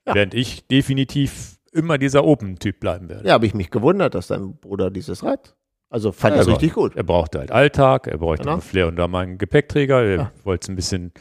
Ja. 0.08 0.16
Während 0.16 0.34
ich 0.34 0.66
definitiv 0.66 1.60
immer 1.72 2.00
dieser 2.00 2.24
Open-Typ 2.24 2.80
bleiben 2.80 3.10
werde. 3.10 3.28
Ja, 3.28 3.36
habe 3.36 3.46
ich 3.46 3.54
mich 3.54 3.70
gewundert, 3.70 4.16
dass 4.16 4.26
dein 4.26 4.58
Bruder 4.58 4.90
dieses 4.90 5.24
Rad. 5.24 5.56
Also 5.90 6.12
fand 6.12 6.36
ja, 6.36 6.42
er 6.42 6.48
richtig 6.48 6.74
gut. 6.74 6.96
Er 6.96 7.04
brauchte 7.04 7.40
halt 7.40 7.52
Alltag, 7.52 8.08
er 8.08 8.18
brauchte 8.18 8.44
genau. 8.44 8.54
einen 8.54 8.62
Flair 8.62 8.88
und 8.88 8.96
da 8.96 9.08
mal 9.08 9.24
einen 9.24 9.38
Gepäckträger. 9.38 10.02
Er 10.02 10.16
ja. 10.16 10.32
wollte 10.44 10.66
es 10.66 10.70
ein 10.70 10.76
bisschen, 10.76 11.14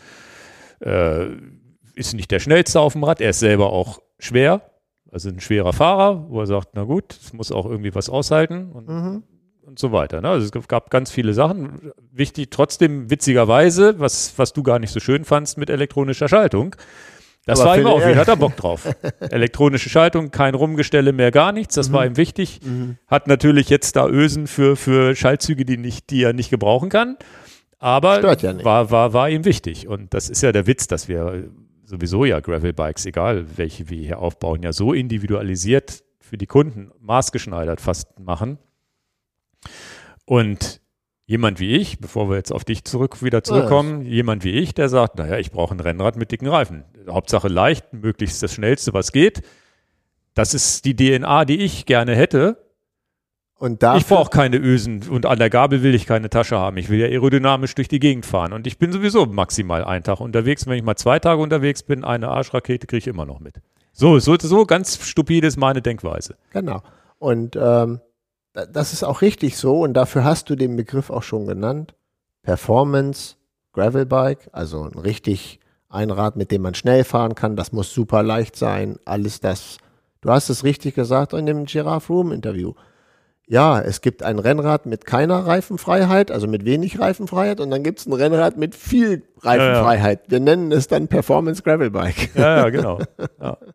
äh, 0.80 1.26
ist 1.94 2.14
nicht 2.14 2.30
der 2.30 2.40
schnellste 2.40 2.80
auf 2.80 2.94
dem 2.94 3.04
Rad. 3.04 3.20
Er 3.20 3.30
ist 3.30 3.40
selber 3.40 3.72
auch 3.72 4.00
schwer, 4.18 4.62
also 5.10 5.28
ein 5.28 5.40
schwerer 5.40 5.72
Fahrer, 5.72 6.28
wo 6.28 6.40
er 6.40 6.46
sagt, 6.46 6.70
na 6.74 6.84
gut, 6.84 7.12
es 7.12 7.32
muss 7.32 7.52
auch 7.52 7.66
irgendwie 7.66 7.94
was 7.94 8.08
aushalten. 8.08 8.72
Und 8.72 8.88
mhm 8.88 9.22
und 9.66 9.78
so 9.78 9.92
weiter. 9.92 10.20
Ne? 10.20 10.28
Also 10.28 10.46
es 10.46 10.68
gab 10.68 10.90
ganz 10.90 11.10
viele 11.10 11.34
Sachen. 11.34 11.92
Wichtig, 12.12 12.50
trotzdem 12.50 13.10
witzigerweise, 13.10 13.98
was, 13.98 14.34
was 14.36 14.52
du 14.52 14.62
gar 14.62 14.78
nicht 14.78 14.90
so 14.90 15.00
schön 15.00 15.24
fandst 15.24 15.58
mit 15.58 15.70
elektronischer 15.70 16.28
Schaltung. 16.28 16.76
Das 17.46 17.60
Aber 17.60 17.70
war 17.70 17.78
ihm 17.78 17.86
auch, 17.86 18.00
wie 18.00 18.16
hat 18.16 18.28
er 18.28 18.36
Bock 18.36 18.56
drauf. 18.56 18.88
Elektronische 19.20 19.90
Schaltung, 19.90 20.30
kein 20.30 20.54
Rumgestelle 20.54 21.12
mehr, 21.12 21.30
gar 21.30 21.52
nichts, 21.52 21.74
das 21.74 21.88
mhm. 21.88 21.92
war 21.92 22.06
ihm 22.06 22.16
wichtig. 22.16 22.60
Mhm. 22.62 22.96
Hat 23.06 23.26
natürlich 23.26 23.68
jetzt 23.68 23.96
da 23.96 24.08
Ösen 24.08 24.46
für, 24.46 24.76
für 24.76 25.14
Schaltzüge, 25.14 25.64
die, 25.64 25.76
nicht, 25.76 26.10
die 26.10 26.22
er 26.22 26.32
nicht 26.32 26.50
gebrauchen 26.50 26.88
kann. 26.88 27.16
Aber 27.78 28.34
ja 28.36 28.64
war, 28.64 28.90
war, 28.90 29.12
war 29.12 29.28
ihm 29.28 29.44
wichtig. 29.44 29.88
Und 29.88 30.14
das 30.14 30.30
ist 30.30 30.42
ja 30.42 30.52
der 30.52 30.66
Witz, 30.66 30.86
dass 30.86 31.08
wir 31.08 31.50
sowieso 31.84 32.24
ja 32.24 32.40
Gravelbikes, 32.40 33.04
egal 33.04 33.44
welche 33.56 33.90
wir 33.90 33.98
hier 33.98 34.18
aufbauen, 34.20 34.62
ja 34.62 34.72
so 34.72 34.94
individualisiert 34.94 36.02
für 36.20 36.38
die 36.38 36.46
Kunden, 36.46 36.90
maßgeschneidert 37.00 37.82
fast 37.82 38.18
machen, 38.18 38.58
und 40.26 40.80
jemand 41.26 41.60
wie 41.60 41.76
ich, 41.76 41.98
bevor 41.98 42.28
wir 42.28 42.36
jetzt 42.36 42.52
auf 42.52 42.64
dich 42.64 42.84
zurück 42.84 43.22
wieder 43.22 43.42
zurückkommen, 43.42 44.02
ja. 44.02 44.08
jemand 44.08 44.44
wie 44.44 44.50
ich, 44.50 44.74
der 44.74 44.88
sagt, 44.88 45.16
naja, 45.16 45.38
ich 45.38 45.50
brauche 45.50 45.74
ein 45.74 45.80
Rennrad 45.80 46.16
mit 46.16 46.30
dicken 46.30 46.46
Reifen. 46.46 46.84
Hauptsache 47.08 47.48
leicht, 47.48 47.92
möglichst 47.92 48.42
das 48.42 48.54
Schnellste, 48.54 48.92
was 48.92 49.12
geht. 49.12 49.42
Das 50.34 50.52
ist 50.52 50.84
die 50.84 50.96
DNA, 50.96 51.44
die 51.44 51.60
ich 51.60 51.86
gerne 51.86 52.14
hätte. 52.14 52.58
Und 53.56 53.82
dafür, 53.82 54.00
ich 54.00 54.06
brauche 54.06 54.30
keine 54.30 54.58
Ösen 54.58 55.08
und 55.08 55.26
an 55.26 55.38
der 55.38 55.48
Gabel 55.48 55.82
will 55.82 55.94
ich 55.94 56.06
keine 56.06 56.28
Tasche 56.28 56.58
haben. 56.58 56.76
Ich 56.76 56.90
will 56.90 56.98
ja 56.98 57.06
aerodynamisch 57.06 57.74
durch 57.74 57.88
die 57.88 58.00
Gegend 58.00 58.26
fahren. 58.26 58.52
Und 58.52 58.66
ich 58.66 58.78
bin 58.78 58.92
sowieso 58.92 59.26
maximal 59.26 59.84
einen 59.84 60.02
Tag 60.02 60.20
unterwegs. 60.20 60.66
Wenn 60.66 60.76
ich 60.76 60.82
mal 60.82 60.96
zwei 60.96 61.18
Tage 61.20 61.40
unterwegs 61.40 61.82
bin, 61.82 62.04
eine 62.04 62.28
Arschrakete 62.28 62.86
kriege 62.86 62.98
ich 62.98 63.06
immer 63.06 63.24
noch 63.24 63.40
mit. 63.40 63.60
So, 63.92 64.18
so, 64.18 64.36
so 64.38 64.66
ganz 64.66 64.98
stupide 65.06 65.46
ist 65.46 65.56
meine 65.56 65.80
Denkweise. 65.80 66.36
Genau. 66.50 66.82
Und 67.18 67.56
ähm, 67.56 68.00
das 68.54 68.92
ist 68.92 69.02
auch 69.02 69.20
richtig 69.20 69.56
so 69.56 69.80
und 69.80 69.94
dafür 69.94 70.24
hast 70.24 70.48
du 70.48 70.56
den 70.56 70.76
Begriff 70.76 71.10
auch 71.10 71.22
schon 71.22 71.46
genannt. 71.46 71.94
Performance, 72.42 73.36
Gravelbike, 73.72 74.48
also 74.52 74.84
ein 74.84 74.98
richtig 74.98 75.60
ein 75.88 76.10
Rad, 76.10 76.36
mit 76.36 76.50
dem 76.50 76.62
man 76.62 76.74
schnell 76.74 77.04
fahren 77.04 77.34
kann, 77.34 77.56
das 77.56 77.72
muss 77.72 77.92
super 77.92 78.22
leicht 78.22 78.56
sein, 78.56 78.96
alles 79.04 79.40
das. 79.40 79.78
Du 80.20 80.30
hast 80.30 80.48
es 80.48 80.64
richtig 80.64 80.94
gesagt 80.94 81.32
in 81.32 81.46
dem 81.46 81.66
Giraffe 81.66 82.12
Room 82.12 82.32
Interview. 82.32 82.74
Ja, 83.46 83.80
es 83.80 84.00
gibt 84.00 84.22
ein 84.22 84.38
Rennrad 84.38 84.86
mit 84.86 85.04
keiner 85.04 85.46
Reifenfreiheit, 85.46 86.30
also 86.30 86.48
mit 86.48 86.64
wenig 86.64 86.98
Reifenfreiheit, 86.98 87.60
und 87.60 87.70
dann 87.70 87.82
gibt 87.82 88.00
es 88.00 88.06
ein 88.06 88.12
Rennrad 88.12 88.56
mit 88.56 88.74
viel 88.74 89.22
Reifenfreiheit. 89.40 90.20
Ja, 90.20 90.24
ja. 90.24 90.30
Wir 90.30 90.40
nennen 90.40 90.72
es 90.72 90.88
dann 90.88 91.08
Performance 91.08 91.62
Gravelbike. 91.62 92.34
Ja, 92.34 92.56
ja, 92.56 92.70
genau. 92.70 93.00
Ja. 93.40 93.58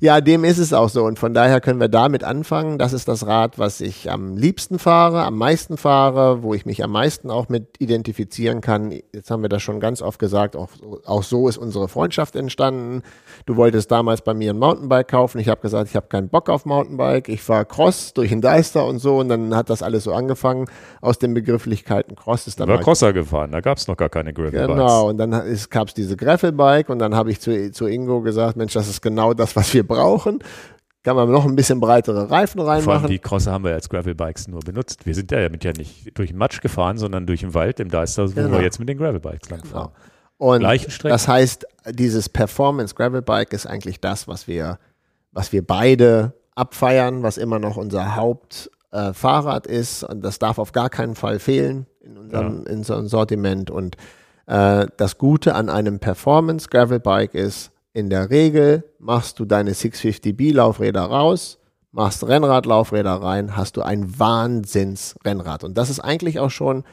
Ja, 0.00 0.20
dem 0.20 0.44
ist 0.44 0.58
es 0.58 0.72
auch 0.72 0.88
so. 0.88 1.04
Und 1.04 1.18
von 1.18 1.34
daher 1.34 1.60
können 1.60 1.80
wir 1.80 1.88
damit 1.88 2.24
anfangen. 2.24 2.78
Das 2.78 2.92
ist 2.92 3.08
das 3.08 3.26
Rad, 3.26 3.58
was 3.58 3.80
ich 3.80 4.10
am 4.10 4.36
liebsten 4.36 4.78
fahre, 4.78 5.24
am 5.24 5.36
meisten 5.38 5.76
fahre, 5.76 6.42
wo 6.42 6.54
ich 6.54 6.66
mich 6.66 6.84
am 6.84 6.92
meisten 6.92 7.30
auch 7.30 7.48
mit 7.48 7.76
identifizieren 7.78 8.60
kann. 8.60 8.92
Jetzt 9.12 9.30
haben 9.30 9.42
wir 9.42 9.48
das 9.48 9.62
schon 9.62 9.80
ganz 9.80 10.02
oft 10.02 10.18
gesagt. 10.18 10.56
Auch, 10.56 10.68
auch 11.04 11.22
so 11.22 11.48
ist 11.48 11.56
unsere 11.56 11.88
Freundschaft 11.88 12.36
entstanden. 12.36 13.02
Du 13.46 13.56
wolltest 13.56 13.90
damals 13.90 14.22
bei 14.22 14.34
mir 14.34 14.52
ein 14.52 14.58
Mountainbike 14.58 15.08
kaufen. 15.08 15.38
Ich 15.38 15.48
habe 15.48 15.60
gesagt, 15.60 15.88
ich 15.88 15.96
habe 15.96 16.08
keinen 16.08 16.28
Bock 16.28 16.48
auf 16.48 16.66
Mountainbike. 16.66 17.28
Ich 17.28 17.42
fahre 17.42 17.64
Cross 17.64 18.12
durch 18.14 18.30
den 18.30 18.40
Deister 18.40 18.86
und 18.86 18.98
so. 18.98 19.18
Und 19.18 19.28
dann 19.28 19.54
hat 19.54 19.70
das 19.70 19.82
alles 19.82 20.04
so 20.04 20.12
angefangen. 20.12 20.66
Aus 21.00 21.18
den 21.18 21.34
Begrifflichkeiten 21.34 22.16
Cross 22.16 22.46
ist 22.46 22.60
dann. 22.60 22.68
War 22.68 22.80
Crosser 22.80 23.12
gefahren. 23.12 23.52
Da 23.52 23.60
gab 23.60 23.78
es 23.78 23.88
noch 23.88 23.96
gar 23.96 24.08
keine 24.08 24.32
Gravelbikes. 24.32 24.66
Genau. 24.66 25.08
Und 25.08 25.18
dann 25.18 25.30
gab 25.70 25.88
es 25.88 25.94
diese 25.94 26.16
Gravelbike. 26.16 26.90
Und 26.90 26.98
dann 26.98 27.14
habe 27.14 27.30
ich 27.30 27.40
zu, 27.40 27.70
zu 27.72 27.86
Ingo 27.86 28.20
gesagt, 28.20 28.56
Mensch, 28.56 28.72
das 28.72 28.88
ist 28.88 29.00
genau 29.00 29.32
das, 29.32 29.56
was 29.56 29.72
wir 29.72 29.85
brauchen. 29.86 30.40
Kann 31.02 31.14
man 31.14 31.30
noch 31.30 31.44
ein 31.46 31.54
bisschen 31.54 31.78
breitere 31.78 32.28
Reifen 32.30 32.60
Vor 32.60 32.68
allem 32.70 32.84
reinmachen. 32.84 33.08
die 33.10 33.20
Crosser 33.20 33.52
haben 33.52 33.62
wir 33.64 33.72
als 33.74 33.88
Gravelbikes 33.88 34.48
nur 34.48 34.58
benutzt. 34.60 35.06
Wir 35.06 35.14
sind 35.14 35.30
ja 35.30 35.40
damit 35.40 35.62
ja 35.62 35.72
nicht 35.72 36.18
durch 36.18 36.30
den 36.30 36.38
Matsch 36.38 36.60
gefahren, 36.60 36.98
sondern 36.98 37.26
durch 37.26 37.40
den 37.40 37.54
Wald 37.54 37.78
im 37.78 37.88
Deister, 37.90 38.28
wo 38.28 38.32
Genau. 38.34 38.50
wir 38.58 38.62
jetzt 38.62 38.80
mit 38.80 38.88
den 38.88 38.98
Gravelbikes 38.98 39.48
langfahren. 39.50 39.90
Und 40.38 40.58
Gleichen 40.60 40.90
Strecken. 40.90 41.12
das 41.14 41.28
heißt, 41.28 41.66
dieses 41.92 42.28
Performance 42.28 42.94
Gravel 42.96 43.22
Bike 43.22 43.52
ist 43.52 43.66
eigentlich 43.66 44.00
das, 44.00 44.26
was 44.26 44.48
wir, 44.48 44.78
was 45.30 45.52
wir 45.52 45.64
beide 45.64 46.32
abfeiern, 46.56 47.22
was 47.22 47.38
immer 47.38 47.58
noch 47.60 47.76
unser 47.76 48.16
Hauptfahrrad 48.16 49.10
äh, 49.10 49.14
Fahrrad 49.14 49.66
ist. 49.68 50.02
Und 50.02 50.22
das 50.22 50.38
darf 50.40 50.58
auf 50.58 50.72
gar 50.72 50.90
keinen 50.90 51.14
Fall 51.14 51.38
fehlen 51.38 51.86
in 52.00 52.18
unserem, 52.18 52.66
in 52.66 52.78
unserem 52.78 53.06
Sortiment. 53.08 53.70
Und 53.70 53.96
äh, 54.46 54.86
das 54.96 55.18
Gute 55.18 55.54
an 55.54 55.70
einem 55.70 56.00
Performance 56.00 56.68
Gravel 56.68 56.98
Bike 57.00 57.34
ist, 57.34 57.70
in 57.96 58.10
der 58.10 58.28
Regel 58.28 58.84
machst 58.98 59.38
du 59.38 59.46
deine 59.46 59.72
650B 59.72 60.52
Laufräder 60.52 61.00
raus, 61.00 61.58
machst 61.92 62.28
Rennradlaufräder 62.28 63.22
rein, 63.22 63.56
hast 63.56 63.78
du 63.78 63.80
ein 63.80 64.18
Wahnsinns-Rennrad. 64.18 65.64
Und 65.64 65.78
das 65.78 65.88
ist 65.88 66.00
eigentlich 66.00 66.38
auch 66.38 66.50
schon 66.50 66.84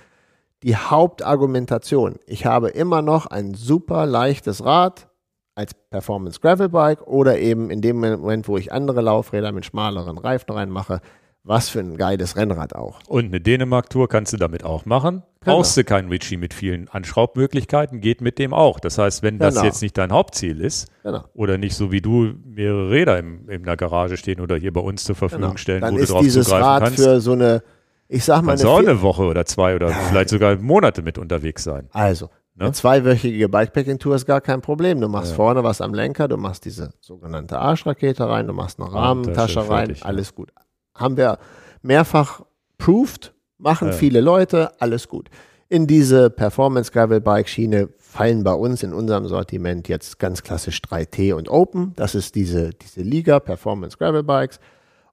die 0.63 0.77
Hauptargumentation. 0.77 2.19
Ich 2.25 2.45
habe 2.45 2.69
immer 2.69 3.01
noch 3.01 3.25
ein 3.25 3.53
super 3.53 4.05
leichtes 4.05 4.63
Rad 4.63 5.09
als 5.55 5.73
Performance 5.73 6.39
Gravel 6.39 6.69
Bike 6.69 7.05
oder 7.05 7.37
eben 7.37 7.69
in 7.69 7.81
dem 7.81 7.99
Moment, 7.99 8.47
wo 8.47 8.57
ich 8.57 8.71
andere 8.71 9.01
Laufräder 9.01 9.51
mit 9.51 9.65
schmaleren 9.65 10.17
Reifen 10.17 10.51
reinmache, 10.51 11.01
was 11.43 11.69
für 11.69 11.79
ein 11.79 11.97
geiles 11.97 12.37
Rennrad 12.37 12.73
auch. 12.75 12.99
Und 13.07 13.25
eine 13.25 13.41
Dänemark-Tour 13.41 14.07
kannst 14.07 14.31
du 14.33 14.37
damit 14.37 14.63
auch 14.63 14.85
machen. 14.85 15.23
Genau. 15.41 15.57
Brauchst 15.57 15.75
du 15.75 15.83
keinen 15.83 16.07
Ritchie 16.09 16.37
mit 16.37 16.53
vielen 16.53 16.87
Anschraubmöglichkeiten, 16.87 17.99
geht 17.99 18.21
mit 18.21 18.39
dem 18.39 18.53
auch. 18.53 18.79
Das 18.79 18.97
heißt, 18.97 19.23
wenn 19.23 19.39
das 19.39 19.55
Genau. 19.55 19.65
jetzt 19.65 19.81
nicht 19.81 19.97
dein 19.97 20.13
Hauptziel 20.13 20.61
ist 20.61 20.87
Genau. 21.03 21.25
oder 21.33 21.57
nicht 21.57 21.75
so 21.75 21.91
wie 21.91 21.99
du 22.01 22.33
mehrere 22.45 22.89
Räder 22.89 23.19
im, 23.19 23.49
in 23.49 23.63
der 23.63 23.75
Garage 23.75 24.15
stehen 24.15 24.39
oder 24.39 24.55
hier 24.55 24.71
bei 24.71 24.79
uns 24.81 25.03
zur 25.03 25.15
Verfügung 25.15 25.47
genau. 25.49 25.57
stellen, 25.57 25.81
Dann 25.81 25.93
wo 25.93 25.97
du 25.97 26.03
ist 26.03 26.11
drauf 26.11 26.21
dieses 26.21 26.45
zugreifen 26.45 26.65
Rad 26.65 26.83
kannst, 26.83 27.03
für 27.03 27.19
so 27.19 27.33
eine, 27.33 27.61
ich 28.07 28.23
sag 28.23 28.41
mal, 28.43 28.55
du 28.55 28.69
auch 28.69 28.79
eine, 28.79 28.91
eine 28.91 29.01
Woche 29.01 29.23
oder 29.23 29.45
zwei 29.45 29.75
oder 29.75 29.89
vielleicht 29.89 30.29
sogar 30.29 30.55
Monate 30.55 31.01
mit 31.01 31.17
unterwegs 31.17 31.63
sein. 31.63 31.89
Also, 31.91 32.29
Ne? 32.55 32.65
eine 32.65 32.73
zweiwöchige 32.73 33.49
Bikepacking-Tour 33.49 34.15
ist 34.15 34.27
gar 34.27 34.39
kein 34.39 34.61
Problem. 34.61 35.01
Du 35.01 35.07
machst 35.07 35.33
vorne 35.33 35.63
was 35.63 35.81
am 35.81 35.91
Lenker, 35.95 36.27
du 36.27 36.37
machst 36.37 36.65
diese 36.65 36.91
sogenannte 37.01 37.57
Arschrakete 37.57 38.29
rein, 38.29 38.45
du 38.45 38.53
machst 38.53 38.79
eine 38.79 38.93
Rahmentasche, 38.93 39.55
Rahmentasche 39.57 39.59
rein, 39.71 39.85
fertig, 39.87 39.99
ja. 40.01 40.05
alles 40.05 40.35
gut. 40.35 40.51
Haben 40.95 41.17
wir 41.17 41.37
mehrfach 41.81 42.41
proved, 42.77 43.33
machen 43.57 43.89
Ja. 43.89 43.93
viele 43.93 44.21
Leute, 44.21 44.71
alles 44.81 45.07
gut. 45.07 45.29
In 45.69 45.87
diese 45.87 46.29
Performance-Gravel-Bike-Schiene 46.29 47.89
fallen 47.97 48.43
bei 48.43 48.53
uns 48.53 48.83
in 48.83 48.93
unserem 48.93 49.27
Sortiment 49.27 49.87
jetzt 49.87 50.19
ganz 50.19 50.43
klassisch 50.43 50.81
3T 50.81 51.33
und 51.33 51.49
Open. 51.49 51.93
Das 51.95 52.13
ist 52.13 52.35
diese, 52.35 52.71
diese 52.71 53.01
Liga 53.01 53.39
Performance 53.39 53.97
Gravel 53.97 54.21
Bikes. 54.23 54.59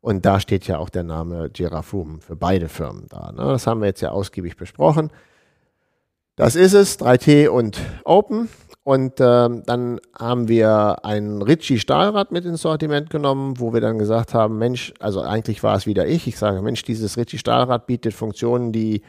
Und 0.03 0.27
da 0.27 0.39
steht 0.41 0.67
ja 0.67 0.79
auch 0.79 0.91
der 0.91 1.03
Name 1.05 1.49
Girafum 1.51 2.21
für 2.21 2.37
beide 2.37 2.69
Firmen 2.69 3.07
da. 3.09 3.33
Ne? 3.33 3.39
Das 3.45 3.67
haben 3.67 3.81
wir 3.81 3.87
jetzt 3.87 4.01
ja 4.03 4.11
ausgiebig 4.11 4.57
besprochen. 4.57 5.11
Das 6.37 6.57
ist 6.57 6.73
es, 6.75 6.99
3T 6.99 7.49
und 7.49 7.79
Open. 8.05 8.49
Und 8.83 9.21
ähm, 9.21 9.63
dann 9.67 10.01
haben 10.19 10.49
wir 10.49 11.05
ein 11.05 11.43
Ritchie 11.43 11.79
Stahlrad 11.79 12.33
mit 12.33 12.47
ins 12.47 12.63
Sortiment 12.63 13.11
genommen, 13.11 13.61
wo 13.61 13.75
wir 13.75 13.81
dann 13.81 13.99
gesagt 13.99 14.33
haben, 14.33 14.59
Mensch, 14.59 14.95
also 14.99 15.21
eigentlich 15.21 15.63
war 15.63 15.77
es 15.77 15.87
wieder 15.87 16.07
ich. 16.07 16.27
Ich 16.27 16.39
sage, 16.39 16.63
Mensch, 16.63 16.83
dieses 16.83 17.17
Ritchie 17.19 17.39
Stahlrad 17.39 17.87
bietet 17.87 18.15
Funktionen, 18.15 18.73
die, 18.73 19.03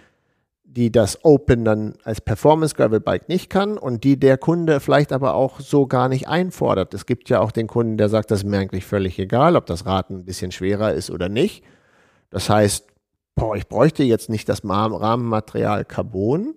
die 0.65 0.91
das 0.91 1.23
Open 1.23 1.63
dann 1.63 1.93
als 2.03 2.19
Performance 2.19 2.75
Gravel 2.75 2.99
Bike 2.99 3.29
nicht 3.29 3.49
kann 3.49 3.77
und 3.77 4.03
die 4.03 4.19
der 4.19 4.37
Kunde 4.37 4.81
vielleicht 4.81 5.13
aber 5.13 5.35
auch 5.35 5.61
so 5.61 5.87
gar 5.87 6.09
nicht 6.09 6.27
einfordert. 6.27 6.93
Es 6.93 7.05
gibt 7.05 7.29
ja 7.29 7.39
auch 7.39 7.51
den 7.51 7.67
Kunden, 7.67 7.97
der 7.97 8.09
sagt, 8.09 8.29
das 8.29 8.39
ist 8.39 8.45
mir 8.45 8.59
eigentlich 8.59 8.85
völlig 8.85 9.17
egal, 9.19 9.55
ob 9.55 9.65
das 9.67 9.85
Rad 9.85 10.09
ein 10.09 10.25
bisschen 10.25 10.51
schwerer 10.51 10.93
ist 10.93 11.09
oder 11.09 11.29
nicht. 11.29 11.63
Das 12.29 12.49
heißt, 12.49 12.87
boah, 13.35 13.55
ich 13.55 13.69
bräuchte 13.69 14.03
jetzt 14.03 14.29
nicht 14.29 14.49
das 14.49 14.63
Ma- 14.63 14.85
Rahmenmaterial 14.87 15.85
Carbon, 15.85 16.55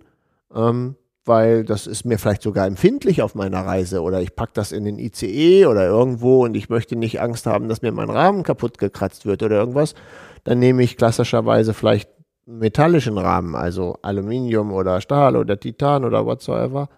ähm, 0.53 0.95
weil 1.25 1.63
das 1.63 1.87
ist 1.87 2.05
mir 2.05 2.19
vielleicht 2.19 2.43
sogar 2.43 2.67
empfindlich 2.67 3.21
auf 3.21 3.35
meiner 3.35 3.65
Reise 3.65 4.01
oder 4.01 4.21
ich 4.21 4.35
packe 4.35 4.51
das 4.53 4.71
in 4.71 4.85
den 4.85 4.99
ICE 4.99 5.65
oder 5.65 5.85
irgendwo 5.85 6.45
und 6.45 6.55
ich 6.55 6.69
möchte 6.69 6.95
nicht 6.95 7.19
Angst 7.19 7.45
haben, 7.47 7.67
dass 7.67 7.81
mir 7.81 7.91
mein 7.91 8.09
Rahmen 8.09 8.43
kaputt 8.43 8.77
gekratzt 8.77 9.25
wird 9.25 9.41
oder 9.41 9.57
irgendwas, 9.57 9.95
dann 10.43 10.59
nehme 10.59 10.83
ich 10.83 10.97
klassischerweise 10.97 11.73
vielleicht 11.73 12.09
metallischen 12.45 13.17
Rahmen, 13.17 13.55
also 13.55 13.97
Aluminium 14.01 14.71
oder 14.71 15.01
Stahl 15.01 15.35
oder 15.35 15.59
Titan 15.59 16.05
oder 16.05 16.25
whatsoever. 16.25 16.89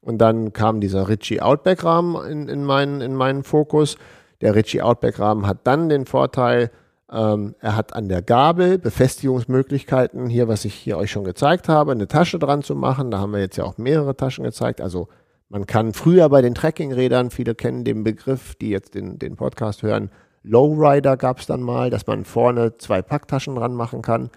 Und 0.00 0.18
dann 0.18 0.52
kam 0.52 0.80
dieser 0.80 1.08
Ritchie 1.08 1.40
Outback 1.40 1.82
Rahmen 1.82 2.24
in, 2.30 2.48
in, 2.48 2.64
meinen, 2.64 3.00
in 3.00 3.14
meinen 3.14 3.42
Fokus. 3.42 3.96
Der 4.40 4.54
Ritchie 4.54 4.82
Outback 4.82 5.18
Rahmen 5.18 5.46
hat 5.46 5.66
dann 5.66 5.88
den 5.88 6.06
Vorteil, 6.06 6.70
ähm, 7.10 7.54
er 7.60 7.76
hat 7.76 7.94
an 7.94 8.08
der 8.08 8.22
Gabel 8.22 8.78
Befestigungsmöglichkeiten, 8.78 10.26
hier, 10.26 10.48
was 10.48 10.64
ich 10.64 10.74
hier 10.74 10.96
euch 10.98 11.10
schon 11.10 11.24
gezeigt 11.24 11.68
habe, 11.68 11.92
eine 11.92 12.08
Tasche 12.08 12.38
dran 12.38 12.62
zu 12.62 12.74
machen. 12.74 13.10
Da 13.10 13.18
haben 13.18 13.32
wir 13.32 13.40
jetzt 13.40 13.56
ja 13.56 13.64
auch 13.64 13.78
mehrere 13.78 14.16
Taschen 14.16 14.44
gezeigt. 14.44 14.80
Also 14.80 15.08
man 15.48 15.66
kann 15.66 15.92
früher 15.92 16.28
bei 16.28 16.42
den 16.42 16.54
Trekkingrädern, 16.54 17.30
viele 17.30 17.54
kennen 17.54 17.84
den 17.84 18.04
Begriff, 18.04 18.54
die 18.56 18.70
jetzt 18.70 18.94
den, 18.94 19.18
den 19.18 19.36
Podcast 19.36 19.82
hören, 19.82 20.10
Lowrider 20.42 21.16
gab 21.16 21.40
es 21.40 21.46
dann 21.46 21.62
mal, 21.62 21.90
dass 21.90 22.06
man 22.06 22.24
vorne 22.24 22.76
zwei 22.76 23.00
Packtaschen 23.02 23.54
dran 23.54 23.74
machen 23.74 24.02
kann. 24.02 24.30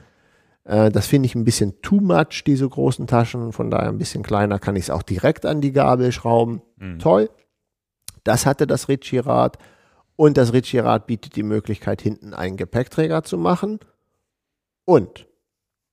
Äh, 0.63 0.89
das 0.89 1.07
finde 1.07 1.27
ich 1.27 1.35
ein 1.35 1.43
bisschen 1.43 1.81
too 1.81 1.99
much, 1.99 2.43
diese 2.45 2.67
großen 2.67 3.07
Taschen. 3.07 3.51
Von 3.51 3.69
daher 3.69 3.89
ein 3.89 3.97
bisschen 3.97 4.23
kleiner 4.23 4.57
kann 4.57 4.75
ich 4.75 4.83
es 4.83 4.89
auch 4.89 5.03
direkt 5.03 5.45
an 5.45 5.61
die 5.61 5.73
Gabel 5.73 6.11
schrauben. 6.11 6.61
Toll. 6.99 7.29
Das 8.23 8.45
hatte 8.45 8.67
das 8.67 8.87
Ritchie-Rad. 8.87 9.57
Und 10.17 10.35
das 10.35 10.51
Ritchie-Rad 10.51 11.07
bietet 11.07 11.35
die 11.37 11.43
Möglichkeit, 11.43 12.01
hinten 12.01 12.33
einen 12.33 12.57
Gepäckträger 12.57 13.23
zu 13.23 13.37
machen. 13.37 13.79
Und 14.83 15.27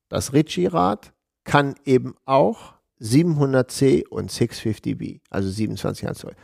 das 0.09 0.32
Ritchie-Rad 0.32 1.12
kann 1.44 1.74
eben 1.84 2.16
auch 2.24 2.72
700C 3.01 4.09
und 4.09 4.32
650B, 4.32 5.20
also 5.28 5.51
27 5.51 6.10
Zoll. 6.14 6.34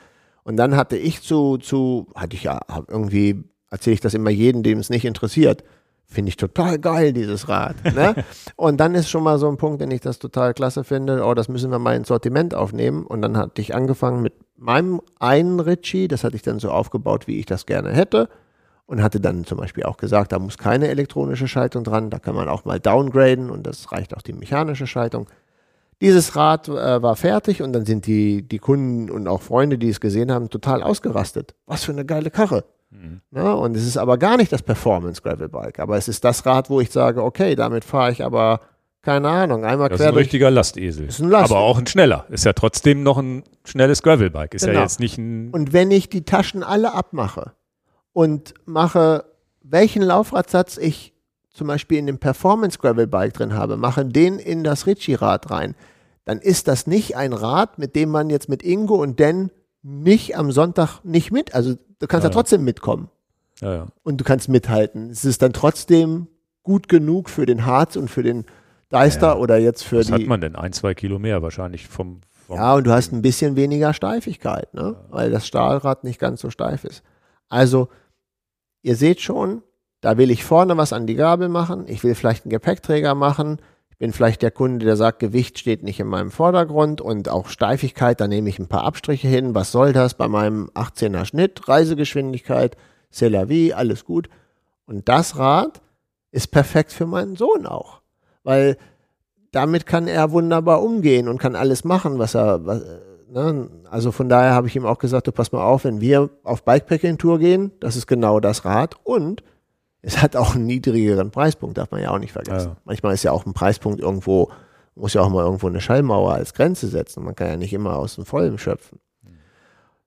Und 0.44 0.57
dann 0.57 0.77
hatte 0.77 0.97
ich 0.97 1.23
zu, 1.23 1.57
zu 1.57 2.07
hatte 2.15 2.36
ich 2.36 2.44
ja 2.44 2.61
irgendwie, 2.89 3.44
erzähle 3.70 3.94
ich 3.94 4.01
das 4.01 4.15
immer 4.15 4.31
jedem, 4.31 4.62
dem 4.62 4.78
es 4.78 4.90
nicht 4.90 5.07
interessiert, 5.07 5.65
finde 6.07 6.31
ich 6.31 6.36
total 6.36 6.78
geil, 6.78 7.12
dieses 7.15 7.48
Rad. 7.48 7.77
Ne? 7.94 8.15
und 8.57 8.78
dann 8.78 8.94
ist 8.94 9.09
schon 9.09 9.23
mal 9.23 9.39
so 9.39 9.48
ein 9.48 9.57
Punkt, 9.57 9.81
den 9.81 9.90
ich 9.90 10.01
das 10.01 10.19
total 10.19 10.52
klasse 10.52 10.85
finde, 10.85 11.24
oh, 11.24 11.35
das 11.35 11.48
müssen 11.48 11.70
wir 11.70 11.78
mal 11.78 11.97
ins 11.97 12.09
Sortiment 12.09 12.55
aufnehmen. 12.55 13.07
Und 13.07 13.23
dann 13.23 13.36
hatte 13.36 13.62
ich 13.62 13.74
angefangen 13.74 14.20
mit 14.20 14.35
meinem 14.61 15.01
einen 15.19 15.59
Ritchie, 15.59 16.09
das 16.09 16.23
hatte 16.23 16.37
ich 16.37 16.43
dann 16.43 16.61
so 16.61 16.70
aufgebaut, 16.70 17.27
wie 17.27 17.39
ich 17.39 17.47
das 17.47 17.66
gerne 17.66 17.91
hätte. 17.93 18.28
Und 18.87 19.03
hatte 19.03 19.20
dann 19.20 19.45
zum 19.45 19.59
Beispiel 19.59 19.85
auch 19.85 19.97
gesagt, 19.97 20.32
da 20.32 20.41
muss 20.41 20.59
keine 20.59 20.89
elektronische 20.89 21.47
Schaltung 21.47 21.85
dran, 21.85 22.11
da 22.11 22.19
kann 22.19 22.35
man 22.35 22.49
auch 22.49 22.65
mal 22.65 22.81
downgraden 22.81 23.49
und 23.49 23.65
das 23.65 23.93
reicht 23.93 24.16
auch 24.16 24.23
die 24.23 24.32
mechanische 24.32 24.89
Schaltung. 24.89 25.28
Dieses 26.01 26.35
Rad 26.35 26.69
äh, 26.69 27.01
war 27.01 27.15
fertig 27.15 27.62
und 27.62 27.73
dann 27.73 27.85
sind 27.85 28.07
die, 28.07 28.43
die 28.43 28.59
Kunden 28.59 29.09
und 29.09 29.28
auch 29.28 29.43
Freunde, 29.43 29.78
die 29.78 29.91
es 29.91 30.01
gesehen 30.01 30.32
haben, 30.32 30.51
total 30.51 30.82
ausgerastet. 30.82 31.55
Was 31.66 31.85
für 31.85 31.93
eine 31.93 32.05
geile 32.05 32.31
Karre. 32.31 32.65
Ja, 33.31 33.53
und 33.53 33.77
es 33.77 33.87
ist 33.87 33.97
aber 33.97 34.19
gar 34.19 34.37
nicht 34.37 34.51
das 34.51 34.62
Performance 34.62 35.23
Gravel 35.23 35.49
Bike, 35.49 35.78
aber 35.78 35.97
es 35.97 36.09
ist 36.09 36.24
das 36.24 36.45
Rad, 36.45 36.70
wo 36.70 36.81
ich 36.81 36.91
sage, 36.91 37.23
okay, 37.23 37.55
damit 37.55 37.85
fahre 37.85 38.11
ich 38.11 38.24
aber, 38.24 38.61
keine 39.02 39.28
Ahnung, 39.28 39.64
einmal 39.64 39.89
Das 39.89 39.97
ist 39.97 40.02
quer 40.02 40.09
ein 40.10 40.14
durch. 40.14 40.24
richtiger 40.24 40.51
Lastesel. 40.51 41.06
Ist 41.09 41.20
ein 41.20 41.28
Last- 41.31 41.51
Aber 41.51 41.60
auch 41.60 41.78
ein 41.78 41.86
schneller. 41.86 42.27
Ist 42.28 42.44
ja 42.44 42.52
trotzdem 42.52 43.02
noch 43.02 43.18
ein 43.18 43.44
schnelles 43.64 44.02
Gravelbike. 44.02 44.55
Ist 44.55 44.62
ja 44.66 44.72
Genau. 44.72 44.82
jetzt 44.82 45.01
nicht 45.01 45.16
ein. 45.18 45.51
Und 45.51 45.72
wenn 45.72 45.90
ich 45.90 46.09
die 46.09 46.24
Taschen 46.24 46.62
alle 46.62 46.93
abmache 46.93 47.52
und 48.12 48.55
mache, 48.66 49.24
welchen 49.62 50.02
Laufradsatz 50.02 50.77
ich 50.77 51.14
zum 51.52 51.66
Beispiel 51.66 51.98
in 51.98 52.06
dem 52.06 52.18
Performance 52.18 52.78
Gravel 52.78 53.06
Bike 53.06 53.35
drin 53.35 53.55
habe, 53.55 53.77
mache 53.77 54.05
den 54.05 54.39
in 54.39 54.64
das 54.64 54.86
Ritchie-Rad 54.86 55.51
rein, 55.51 55.74
dann 56.24 56.39
ist 56.39 56.68
das 56.68 56.86
nicht 56.86 57.16
ein 57.16 57.32
Rad, 57.32 57.78
mit 57.78 57.97
dem 57.97 58.10
man 58.10 58.31
jetzt 58.31 58.48
mit 58.48 58.62
Ingo 58.62 58.94
und 58.97 59.18
Dan 59.18 59.51
nicht 59.82 60.36
am 60.36 60.52
Sonntag 60.52 61.01
nicht 61.05 61.32
mit, 61.32 61.55
also 61.55 61.74
du 61.98 62.06
kannst 62.06 62.24
ja, 62.24 62.31
Ja. 62.31 62.35
trotzdem 62.35 62.62
mitkommen 62.64 63.09
Ja, 63.60 63.74
ja. 63.74 63.86
und 64.02 64.20
du 64.20 64.24
kannst 64.24 64.48
mithalten. 64.51 65.10
Es 65.10 65.24
ist 65.24 65.40
dann 65.43 65.52
trotzdem 65.55 66.28
gut 66.62 66.89
genug 66.89 67.31
für 67.31 67.47
den 67.47 67.64
Harz 67.66 67.97
und 67.97 68.09
für 68.10 68.22
den 68.22 68.44
Deister 68.91 69.29
Ja. 69.29 69.37
oder 69.37 69.57
jetzt 69.59 69.83
für 69.85 69.99
Was 69.99 70.07
die. 70.09 70.12
hat 70.12 70.27
man 70.27 70.41
denn? 70.41 70.57
Ein, 70.57 70.73
zwei 70.73 70.95
Kilo 70.95 71.19
mehr 71.19 71.43
wahrscheinlich 71.43 71.87
vom. 71.89 72.21
vom 72.47 72.57
Ja, 72.57 72.75
und 72.75 72.85
du 72.85 72.93
hast 72.93 73.12
ein 73.12 73.23
bisschen 73.23 73.57
weniger 73.57 73.95
Steifigkeit, 73.95 74.75
ne? 74.75 74.97
weil 75.11 75.31
das 75.31 75.47
Stahlrad 75.47 76.05
nicht 76.05 76.19
ganz 76.21 76.41
so 76.41 76.51
steif 76.51 76.85
ist. 76.85 77.03
Also, 77.49 77.89
ihr 78.83 78.97
seht 78.97 79.21
schon, 79.21 79.62
da 80.01 80.17
will 80.19 80.31
ich 80.31 80.45
vorne 80.45 80.77
was 80.77 80.93
an 80.93 81.07
die 81.07 81.15
Gabel 81.15 81.49
machen, 81.49 81.85
ich 81.89 82.03
will 82.05 82.15
vielleicht 82.15 82.45
einen 82.45 82.51
Gepäckträger 82.51 83.15
machen, 83.15 83.59
ich 83.91 83.99
bin 83.99 84.12
vielleicht 84.12 84.41
der 84.43 84.51
Kunde, 84.51 84.87
der 84.87 84.97
sagt, 84.97 85.19
Gewicht 85.19 85.59
steht 85.59 85.83
nicht 85.83 86.01
in 86.01 86.07
meinem 86.07 86.31
Vordergrund 86.31 87.01
und 87.01 87.29
auch 87.29 87.49
Steifigkeit, 87.49 88.21
da 88.21 88.27
nehme 88.29 88.49
ich 88.49 88.59
ein 88.59 88.67
paar 88.69 88.85
Abstriche 88.85 89.29
hin, 89.29 89.55
was 89.55 89.73
soll 89.73 89.93
das 89.93 90.15
bei 90.15 90.27
meinem 90.27 90.71
18er 90.75 91.27
Schnitt, 91.27 91.69
Reisegeschwindigkeit, 91.69 92.77
c'est 93.12 93.29
la 93.29 93.49
vie, 93.49 93.75
alles 93.75 94.05
gut. 94.05 94.29
Und 94.87 95.09
das 95.09 95.37
Rad 95.37 95.83
ist 96.33 96.49
perfekt 96.51 96.93
für 96.93 97.07
meinen 97.07 97.37
Sohn 97.37 97.67
auch, 97.67 97.99
weil 98.51 98.77
damit 99.52 99.86
kann 99.86 100.09
er 100.09 100.32
wunderbar 100.32 100.82
umgehen 100.82 101.28
und 101.28 101.39
kann 101.39 101.55
alles 101.55 101.85
machen, 101.85 102.18
was 102.18 102.35
er, 102.35 102.66
was, 102.66 102.82
ne, 103.31 103.70
also 103.89 104.10
von 104.10 104.28
daher 104.28 104.55
habe 104.55 104.66
ich 104.66 104.74
ihm 104.74 104.85
auch 104.85 104.98
gesagt, 104.98 105.28
du 105.28 105.32
pass 105.32 105.52
mal 105.52 105.62
auf, 105.62 105.85
wenn 105.85 106.01
wir 106.01 106.31
auf 106.43 106.64
Bikepacking-Tour 106.64 107.39
gehen, 107.39 107.70
das 107.78 107.94
ist 107.94 108.09
genau 108.09 108.40
das 108.40 108.64
Rad 108.64 108.97
und 109.05 109.44
es 110.02 110.20
hat 110.20 110.35
auch 110.35 110.56
einen 110.56 110.66
niedrigeren 110.66 111.31
Preispunkt, 111.31 111.78
darf 111.78 111.93
man 111.93 112.02
ja 112.02 112.10
auch 112.10 112.18
nicht 112.18 112.32
vergessen. 112.32 112.70
Ja. 112.70 112.77
Manchmal 112.85 113.14
ist 113.14 113.22
ja 113.22 113.31
auch 113.31 113.47
ein 113.47 113.52
Preispunkt 113.52 114.01
irgendwo, 114.01 114.51
muss 114.97 115.14
ja 115.14 115.20
auch 115.20 115.28
mal 115.28 115.44
irgendwo 115.44 115.68
eine 115.68 115.81
Schallmauer 115.81 116.32
als 116.32 116.52
Grenze 116.52 116.89
setzen. 116.89 117.22
Man 117.22 117.36
kann 117.36 117.47
ja 117.47 117.56
nicht 117.56 117.72
immer 117.72 117.97
aus 117.97 118.16
dem 118.16 118.24
Vollen 118.24 118.59
schöpfen. 118.59 118.98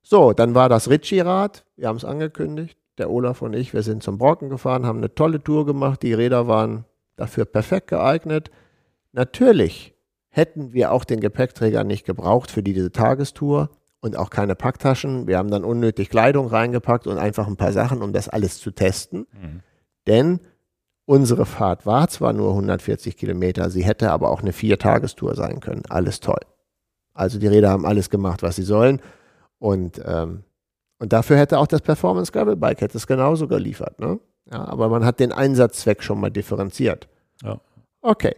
So, 0.02 0.34
dann 0.34 0.54
war 0.54 0.68
das 0.68 0.90
Ritchie-Rad, 0.90 1.64
wir 1.78 1.88
haben 1.88 1.96
es 1.96 2.04
angekündigt, 2.04 2.78
der 2.98 3.10
Olaf 3.10 3.42
und 3.42 3.54
ich, 3.54 3.74
wir 3.74 3.84
sind 3.84 4.04
zum 4.04 4.18
Brocken 4.18 4.50
gefahren, 4.50 4.86
haben 4.86 4.98
eine 4.98 5.16
tolle 5.16 5.42
Tour 5.42 5.66
gemacht, 5.66 6.04
die 6.04 6.14
Räder 6.14 6.50
waren 6.50 6.84
dafür 7.16 7.46
perfekt 7.46 7.88
geeignet. 7.88 8.52
Natürlich 9.12 9.94
hätten 10.30 10.74
wir 10.74 10.92
auch 10.92 11.04
den 11.04 11.20
Gepäckträger 11.20 11.84
nicht 11.84 12.06
gebraucht 12.06 12.50
für 12.50 12.64
diese 12.64 12.92
Tagestour 12.92 13.70
und 14.02 14.18
auch 14.18 14.30
keine 14.30 14.56
Packtaschen. 14.56 15.28
Wir 15.28 15.38
haben 15.38 15.52
dann 15.52 15.64
unnötig 15.64 16.10
Kleidung 16.10 16.48
reingepackt 16.48 17.08
und 17.08 17.18
einfach 17.18 17.48
ein 17.48 17.56
paar 17.56 17.72
Sachen, 17.72 18.02
um 18.02 18.14
das 18.14 18.30
alles 18.30 18.60
zu 18.60 18.72
testen. 18.72 19.28
Denn 20.08 20.40
unsere 21.06 21.46
Fahrt 21.46 21.86
war 21.86 22.08
zwar 22.08 22.34
nur 22.34 22.50
140 22.50 23.16
Kilometer, 23.16 23.70
sie 23.70 23.84
hätte 23.84 24.12
aber 24.12 24.30
auch 24.30 24.42
eine 24.42 24.54
Vier-Tagestour 24.54 25.36
sein 25.36 25.60
können. 25.60 25.84
Alles 25.90 26.20
toll. 26.20 26.42
Also 27.14 27.40
die 27.40 27.48
Räder 27.48 27.70
haben 27.70 27.86
alles 27.86 28.10
gemacht, 28.10 28.42
was 28.42 28.56
sie 28.56 28.64
sollen. 28.64 29.02
Und, 29.60 30.02
ähm, 30.04 30.44
und 31.00 31.14
dafür 31.14 31.38
hätte 31.38 31.60
auch 31.60 31.68
das 31.68 31.82
Performance 31.82 32.32
Gravel 32.32 32.56
Bike 32.56 32.82
hätte 32.82 32.98
es 32.98 33.08
genauso 33.08 33.48
geliefert. 33.48 34.00
Ne? 34.00 34.20
Ja, 34.52 34.66
aber 34.66 34.90
man 34.90 35.06
hat 35.06 35.20
den 35.20 35.32
Einsatzzweck 35.32 36.04
schon 36.04 36.20
mal 36.20 36.30
differenziert. 36.30 37.08
Ja. 37.42 37.60
Okay, 38.02 38.36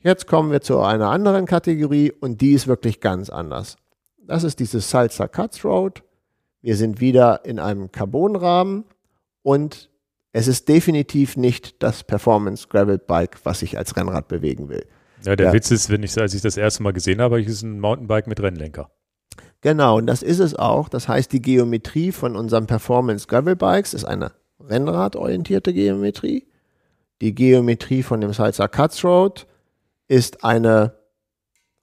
jetzt 0.00 0.26
kommen 0.26 0.50
wir 0.52 0.60
zu 0.60 0.80
einer 0.80 1.08
anderen 1.08 1.46
Kategorie 1.46 2.12
und 2.12 2.40
die 2.40 2.52
ist 2.52 2.66
wirklich 2.66 3.00
ganz 3.00 3.30
anders. 3.30 3.76
Das 4.18 4.44
ist 4.44 4.58
dieses 4.60 4.90
Salsa 4.90 5.26
Cuts 5.26 5.64
Road. 5.64 6.02
Wir 6.60 6.76
sind 6.76 7.00
wieder 7.00 7.44
in 7.44 7.58
einem 7.58 7.90
Carbonrahmen 7.92 8.84
und 9.42 9.88
es 10.32 10.46
ist 10.48 10.68
definitiv 10.68 11.36
nicht 11.36 11.82
das 11.82 12.04
Performance 12.04 12.68
Gravel 12.68 12.98
Bike, 12.98 13.38
was 13.44 13.62
ich 13.62 13.78
als 13.78 13.96
Rennrad 13.96 14.28
bewegen 14.28 14.68
will. 14.68 14.84
Ja, 15.24 15.34
der 15.34 15.46
Ja. 15.46 15.52
Witz 15.54 15.70
ist, 15.70 15.88
wenn 15.88 16.02
ich, 16.02 16.16
als 16.20 16.34
ich 16.34 16.42
das 16.42 16.56
erste 16.58 16.82
Mal 16.82 16.92
gesehen 16.92 17.20
habe, 17.22 17.40
ist 17.40 17.62
ein 17.62 17.80
Mountainbike 17.80 18.26
mit 18.26 18.40
Rennlenker. 18.40 18.90
Genau, 19.62 19.96
und 19.96 20.06
das 20.06 20.22
ist 20.22 20.38
es 20.38 20.54
auch. 20.54 20.88
Das 20.88 21.08
heißt, 21.08 21.32
die 21.32 21.42
Geometrie 21.42 22.12
von 22.12 22.36
unseren 22.36 22.66
Performance 22.66 23.26
Gravel 23.26 23.56
Bikes 23.56 23.94
ist 23.94 24.04
eine 24.04 24.30
rennradorientierte 24.68 25.72
Geometrie. 25.72 26.46
Die 27.20 27.34
Geometrie 27.34 28.02
von 28.02 28.20
dem 28.20 28.32
Salsa 28.32 28.68
Cuts 28.68 29.04
Road 29.04 29.46
ist 30.06 30.44
eine, 30.44 30.94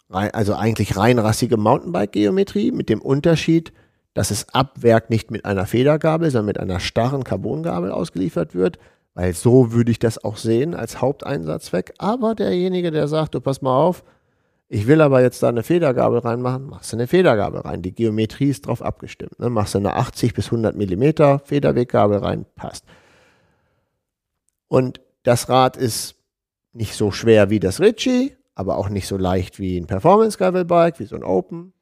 also 0.09 0.55
eigentlich 0.55 0.95
reinrassige 0.95 1.57
Mountainbike-Geometrie 1.57 2.71
mit 2.71 2.89
dem 2.89 3.01
Unterschied, 3.01 3.73
dass 4.13 4.31
es 4.31 4.47
ab 4.53 4.81
Werk 4.81 5.09
nicht 5.09 5.29
mit 5.29 5.43
einer 5.45 5.65
Federgabel, 5.65 6.31
sondern 6.31 6.45
mit 6.45 6.59
einer 6.59 6.79
starren 6.79 7.23
Carbongabel 7.23 7.91
ausgeliefert 7.91 8.55
wird, 8.55 8.79
weil 9.13 9.33
so 9.33 9.73
würde 9.73 9.91
ich 9.91 9.99
das 9.99 10.23
auch 10.23 10.37
sehen 10.37 10.73
als 10.73 11.01
Haupteinsatzzweck. 11.01 11.93
Aber 11.97 12.33
derjenige, 12.33 12.91
der 12.91 13.07
sagt, 13.07 13.35
du 13.35 13.41
pass 13.41 13.61
mal 13.61 13.77
auf, 13.77 14.03
ich 14.67 14.87
will 14.87 15.01
aber 15.01 15.21
jetzt 15.21 15.43
da 15.43 15.49
eine 15.49 15.63
Federgabel 15.63 16.19
reinmachen, 16.19 16.65
machst 16.65 16.91
du 16.91 16.97
eine 16.97 17.07
Federgabel 17.07 17.61
rein. 17.61 17.81
Die 17.81 17.93
Geometrie 17.93 18.49
ist 18.49 18.65
drauf 18.65 18.81
abgestimmt. 18.81 19.39
Ne? 19.39 19.49
Machst 19.49 19.75
du 19.75 19.77
eine 19.77 19.93
80 19.93 20.33
bis 20.33 20.47
100 20.47 20.75
Millimeter 20.75 21.39
Federweggabel 21.39 22.17
rein, 22.17 22.45
passt. 22.55 22.85
Und 24.67 25.01
das 25.23 25.49
Rad 25.49 25.77
ist 25.77 26.15
nicht 26.73 26.95
so 26.95 27.11
schwer 27.11 27.49
wie 27.49 27.59
das 27.59 27.79
Ritchie, 27.79 28.35
aber 28.55 28.77
auch 28.77 28.89
nicht 28.89 29.07
so 29.07 29.17
leicht 29.17 29.59
wie 29.59 29.77
ein 29.77 29.87
Performance 29.87 30.37
Gravel 30.37 30.65
Bike, 30.65 30.99
wie 30.99 31.05
so 31.05 31.15
ein 31.15 31.23
Open. 31.23 31.73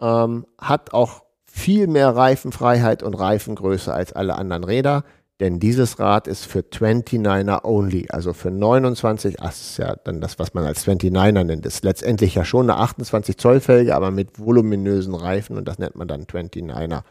Ähm, 0.00 0.46
hat 0.58 0.94
auch 0.94 1.24
viel 1.44 1.86
mehr 1.86 2.16
Reifenfreiheit 2.16 3.02
und 3.02 3.14
Reifengröße 3.14 3.92
als 3.92 4.14
alle 4.14 4.36
anderen 4.36 4.64
Räder, 4.64 5.04
denn 5.42 5.58
dieses 5.58 5.98
Rad 5.98 6.28
ist 6.28 6.46
für 6.46 6.60
29er 6.60 7.64
only, 7.64 8.06
also 8.10 8.32
für 8.32 8.52
29, 8.52 9.40
ach, 9.40 9.46
das 9.46 9.60
ist 9.60 9.76
ja 9.76 9.96
dann 9.96 10.20
das, 10.20 10.38
was 10.38 10.54
man 10.54 10.64
als 10.64 10.86
29er 10.86 11.42
nennt, 11.42 11.66
ist 11.66 11.82
letztendlich 11.82 12.36
ja 12.36 12.44
schon 12.44 12.70
eine 12.70 12.78
28 12.78 13.36
Zoll 13.38 13.58
Felge, 13.58 13.96
aber 13.96 14.12
mit 14.12 14.38
voluminösen 14.38 15.16
Reifen 15.16 15.56
und 15.56 15.66
das 15.66 15.80
nennt 15.80 15.96
man 15.96 16.06
dann 16.06 16.26
29er. 16.26 17.02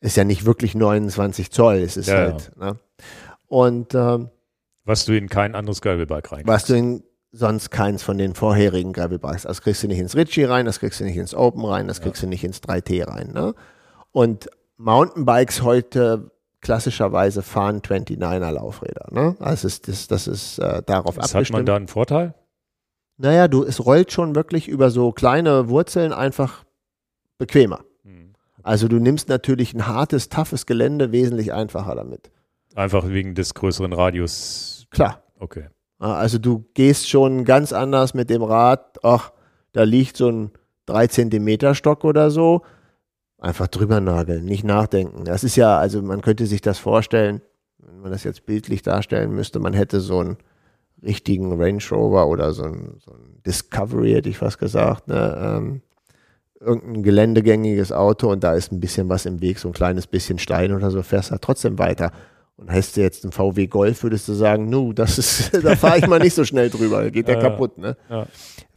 Ist 0.00 0.16
ja 0.16 0.22
nicht 0.22 0.46
wirklich 0.46 0.76
29 0.76 1.50
Zoll, 1.50 1.78
es 1.78 1.96
ist 1.96 2.06
Ja, 2.06 2.18
halt, 2.18 2.56
ne? 2.56 2.76
Und 3.48 3.92
ähm, 3.92 4.28
Was 4.84 5.04
du 5.04 5.16
in 5.18 5.28
kein 5.28 5.56
anderes 5.56 5.80
Gravelbike 5.80 6.30
rein 6.30 6.46
was 6.46 6.64
du 6.64 6.74
in 6.74 7.02
sonst 7.32 7.70
keins 7.70 8.04
von 8.04 8.18
den 8.18 8.36
vorherigen 8.36 8.92
Gravelbikes. 8.92 9.42
Das 9.42 9.62
kriegst 9.62 9.82
du 9.82 9.88
nicht 9.88 9.98
ins 9.98 10.14
Ritchie 10.14 10.44
rein, 10.44 10.64
das 10.64 10.78
kriegst 10.78 11.00
du 11.00 11.04
nicht 11.04 11.16
ins 11.16 11.34
Open 11.34 11.64
rein, 11.64 11.88
das 11.88 12.00
kriegst 12.00 12.22
du 12.22 12.28
nicht 12.28 12.44
ins 12.44 12.62
3T 12.62 13.04
rein. 13.08 13.32
Ne? 13.32 13.54
Und 14.12 14.48
Mountainbikes 14.76 15.62
heute 15.62 16.30
klassischerweise 16.60 17.42
fahren 17.42 17.80
29er 17.80 18.50
Laufräder. 18.50 19.08
Ne? 19.10 19.36
Das 19.38 19.64
ist, 19.64 19.88
das, 19.88 20.08
das 20.08 20.26
ist 20.26 20.58
äh, 20.58 20.82
darauf 20.84 21.16
hat 21.16 21.24
abgestimmt. 21.24 21.58
man 21.58 21.66
da 21.66 21.76
einen 21.76 21.88
Vorteil? 21.88 22.34
naja, 23.18 23.48
du, 23.48 23.64
es 23.64 23.84
rollt 23.84 24.12
schon 24.12 24.34
wirklich 24.34 24.68
über 24.68 24.90
so 24.90 25.12
kleine 25.12 25.68
Wurzeln 25.68 26.12
einfach 26.12 26.64
bequemer. 27.36 27.80
Hm. 28.04 28.32
Also 28.62 28.88
du 28.88 28.98
nimmst 28.98 29.28
natürlich 29.28 29.74
ein 29.74 29.86
hartes, 29.86 30.28
toughes 30.28 30.66
Gelände 30.66 31.12
wesentlich 31.12 31.52
einfacher 31.52 31.96
damit. 31.96 32.30
Einfach 32.74 33.08
wegen 33.08 33.34
des 33.34 33.54
größeren 33.54 33.92
Radius. 33.92 34.86
Klar. 34.90 35.22
Okay. 35.38 35.66
Also 35.98 36.38
du 36.38 36.64
gehst 36.74 37.08
schon 37.08 37.44
ganz 37.44 37.72
anders 37.72 38.14
mit 38.14 38.30
dem 38.30 38.42
Rad. 38.42 38.98
Ach, 39.02 39.32
da 39.72 39.82
liegt 39.82 40.16
so 40.16 40.28
ein 40.30 40.52
3 40.86 41.08
Zentimeter 41.08 41.74
Stock 41.74 42.04
oder 42.04 42.30
so. 42.30 42.62
Einfach 43.38 43.68
drüber 43.68 44.00
nageln, 44.00 44.44
nicht 44.44 44.64
nachdenken. 44.64 45.24
Das 45.24 45.44
ist 45.44 45.56
ja, 45.56 45.78
also 45.78 46.02
man 46.02 46.22
könnte 46.22 46.46
sich 46.46 46.60
das 46.60 46.78
vorstellen, 46.78 47.40
wenn 47.78 48.00
man 48.00 48.10
das 48.10 48.24
jetzt 48.24 48.46
bildlich 48.46 48.82
darstellen 48.82 49.32
müsste, 49.32 49.60
man 49.60 49.74
hätte 49.74 50.00
so 50.00 50.18
einen 50.18 50.36
richtigen 51.02 51.52
Range 51.60 51.82
Rover 51.90 52.26
oder 52.26 52.52
so 52.52 52.64
ein, 52.64 52.96
so 53.04 53.12
ein 53.12 53.40
Discovery, 53.46 54.12
hätte 54.12 54.28
ich 54.28 54.38
fast 54.38 54.58
gesagt, 54.58 55.06
ne? 55.06 55.38
ähm, 55.40 55.82
irgendein 56.60 57.02
geländegängiges 57.04 57.92
Auto 57.92 58.30
und 58.30 58.42
da 58.42 58.54
ist 58.54 58.72
ein 58.72 58.80
bisschen 58.80 59.08
was 59.08 59.26
im 59.26 59.40
Weg, 59.40 59.60
so 59.60 59.68
ein 59.68 59.74
kleines 59.74 60.08
bisschen 60.08 60.38
Stein 60.40 60.72
oder 60.72 60.90
so, 60.90 61.02
fährst 61.02 61.30
halt 61.30 61.42
trotzdem 61.42 61.78
weiter. 61.78 62.10
Und 62.56 62.72
heißt 62.72 62.96
du 62.96 63.02
jetzt 63.02 63.24
ein 63.24 63.30
VW 63.30 63.68
Golf, 63.68 64.02
würdest 64.02 64.26
du 64.26 64.32
sagen, 64.32 64.68
nu, 64.68 64.92
das 64.92 65.16
ist, 65.18 65.54
da 65.64 65.76
fahre 65.76 65.98
ich 65.98 66.08
mal 66.08 66.18
nicht 66.18 66.34
so 66.34 66.44
schnell 66.44 66.70
drüber, 66.70 67.08
geht 67.12 67.28
der 67.28 67.36
Ja, 67.36 67.42
ja. 67.42 67.50
kaputt, 67.50 67.78
ne? 67.78 67.96
Ja. 68.10 68.26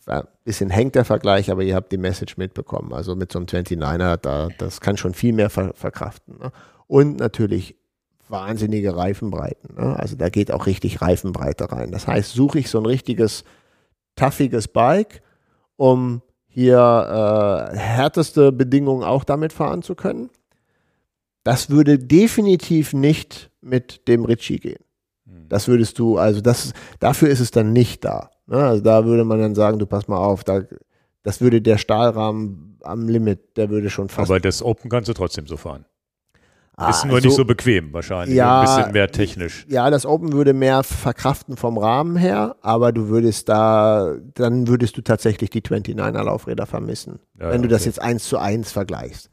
Ein 0.07 0.23
bisschen 0.43 0.69
hängt 0.69 0.95
der 0.95 1.05
Vergleich, 1.05 1.51
aber 1.51 1.63
ihr 1.63 1.75
habt 1.75 1.91
die 1.91 1.97
Message 1.97 2.37
mitbekommen. 2.37 2.93
Also 2.93 3.15
mit 3.15 3.31
so 3.31 3.39
einem 3.39 3.45
29er, 3.45 4.17
da, 4.17 4.49
das 4.57 4.81
kann 4.81 4.97
schon 4.97 5.13
viel 5.13 5.33
mehr 5.33 5.49
ver 5.49 5.73
verkraften. 5.75 6.39
Ne? 6.39 6.51
Und 6.87 7.19
natürlich 7.19 7.75
wahnsinnige 8.27 8.95
Reifenbreiten. 8.95 9.75
Ne? 9.75 9.97
Also 9.97 10.15
da 10.15 10.29
geht 10.29 10.51
auch 10.51 10.65
richtig 10.65 11.01
Reifenbreite 11.01 11.71
rein. 11.71 11.91
Das 11.91 12.07
heißt, 12.07 12.31
suche 12.31 12.59
ich 12.59 12.69
so 12.69 12.79
ein 12.79 12.85
richtiges, 12.85 13.43
tuffiges 14.15 14.67
Bike, 14.67 15.21
um 15.75 16.21
hier 16.47 17.71
äh, 17.71 17.77
härteste 17.77 18.51
Bedingungen 18.51 19.03
auch 19.03 19.23
damit 19.23 19.53
fahren 19.53 19.83
zu 19.83 19.95
können. 19.95 20.29
Das 21.43 21.69
würde 21.69 21.97
definitiv 21.97 22.93
nicht 22.93 23.51
mit 23.61 24.07
dem 24.07 24.25
Ritchie 24.25 24.59
gehen. 24.59 24.83
Hm. 25.25 25.47
Das 25.47 25.67
würdest 25.67 25.97
du, 25.99 26.17
also 26.17 26.41
das, 26.41 26.73
dafür 26.99 27.29
ist 27.29 27.39
es 27.39 27.51
dann 27.51 27.73
nicht 27.73 28.03
da. 28.03 28.31
Ne? 28.51 28.57
Also 28.57 28.83
da 28.83 29.05
würde 29.05 29.23
man 29.23 29.39
dann 29.39 29.55
sagen, 29.55 29.79
du 29.79 29.85
pass 29.85 30.07
mal 30.07 30.17
auf, 30.17 30.43
da, 30.43 30.61
das 31.23 31.39
würde 31.39 31.61
der 31.61 31.77
Stahlrahmen 31.77 32.77
am 32.83 33.07
Limit, 33.07 33.57
der 33.57 33.69
würde 33.69 33.89
schon 33.89 34.09
fast. 34.09 34.29
Aber 34.29 34.39
das 34.39 34.61
Open 34.61 34.89
kannst 34.89 35.07
du 35.07 35.13
trotzdem 35.13 35.47
so 35.47 35.55
fahren. 35.55 35.85
Ah, 36.75 36.89
ist 36.89 37.05
nur 37.05 37.19
nicht 37.21 37.35
so 37.35 37.45
bequem 37.45 37.93
wahrscheinlich. 37.93 38.35
Ja, 38.35 38.61
ein 38.61 38.65
bisschen 38.65 38.91
mehr 38.93 39.09
technisch. 39.11 39.65
Ja, 39.69 39.89
das 39.89 40.05
Open 40.05 40.33
würde 40.33 40.53
mehr 40.53 40.83
verkraften 40.83 41.55
vom 41.55 41.77
Rahmen 41.77 42.15
her, 42.15 42.55
aber 42.61 42.91
du 42.91 43.07
würdest 43.07 43.49
da, 43.49 44.15
dann 44.33 44.67
würdest 44.67 44.97
du 44.97 45.01
tatsächlich 45.01 45.49
die 45.49 45.61
29er 45.61 46.23
Laufräder 46.23 46.65
vermissen, 46.65 47.19
Ja, 47.39 47.51
wenn 47.51 47.61
du 47.61 47.67
das 47.67 47.81
okay. 47.81 47.89
jetzt 47.89 48.01
eins 48.01 48.27
zu 48.27 48.37
eins 48.37 48.71
vergleichst. 48.71 49.29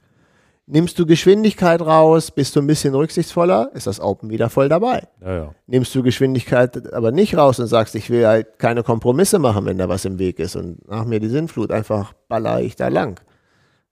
Nimmst 0.70 0.98
du 0.98 1.06
Geschwindigkeit 1.06 1.80
raus, 1.80 2.30
bist 2.30 2.54
du 2.54 2.60
ein 2.60 2.66
bisschen 2.66 2.94
rücksichtsvoller, 2.94 3.70
ist 3.72 3.86
das 3.86 4.00
Open 4.00 4.28
wieder 4.28 4.50
voll 4.50 4.68
dabei. 4.68 5.08
Ja, 5.22 5.34
ja. 5.34 5.54
nimmst 5.66 5.94
du 5.94 6.02
Geschwindigkeit 6.02 6.92
aber 6.92 7.10
nicht 7.10 7.38
raus 7.38 7.58
und 7.58 7.68
sagst, 7.68 7.94
ich 7.94 8.10
will 8.10 8.26
halt 8.26 8.58
keine 8.58 8.82
Kompromisse 8.82 9.38
machen, 9.38 9.64
wenn 9.64 9.78
da 9.78 9.88
was 9.88 10.04
im 10.04 10.18
Weg 10.18 10.38
ist 10.38 10.56
und 10.56 10.86
nach 10.86 11.06
mir 11.06 11.20
die 11.20 11.30
Sinnflut, 11.30 11.72
einfach 11.72 12.12
baller 12.28 12.60
ich 12.60 12.76
da 12.76 12.88
lang. 12.88 13.18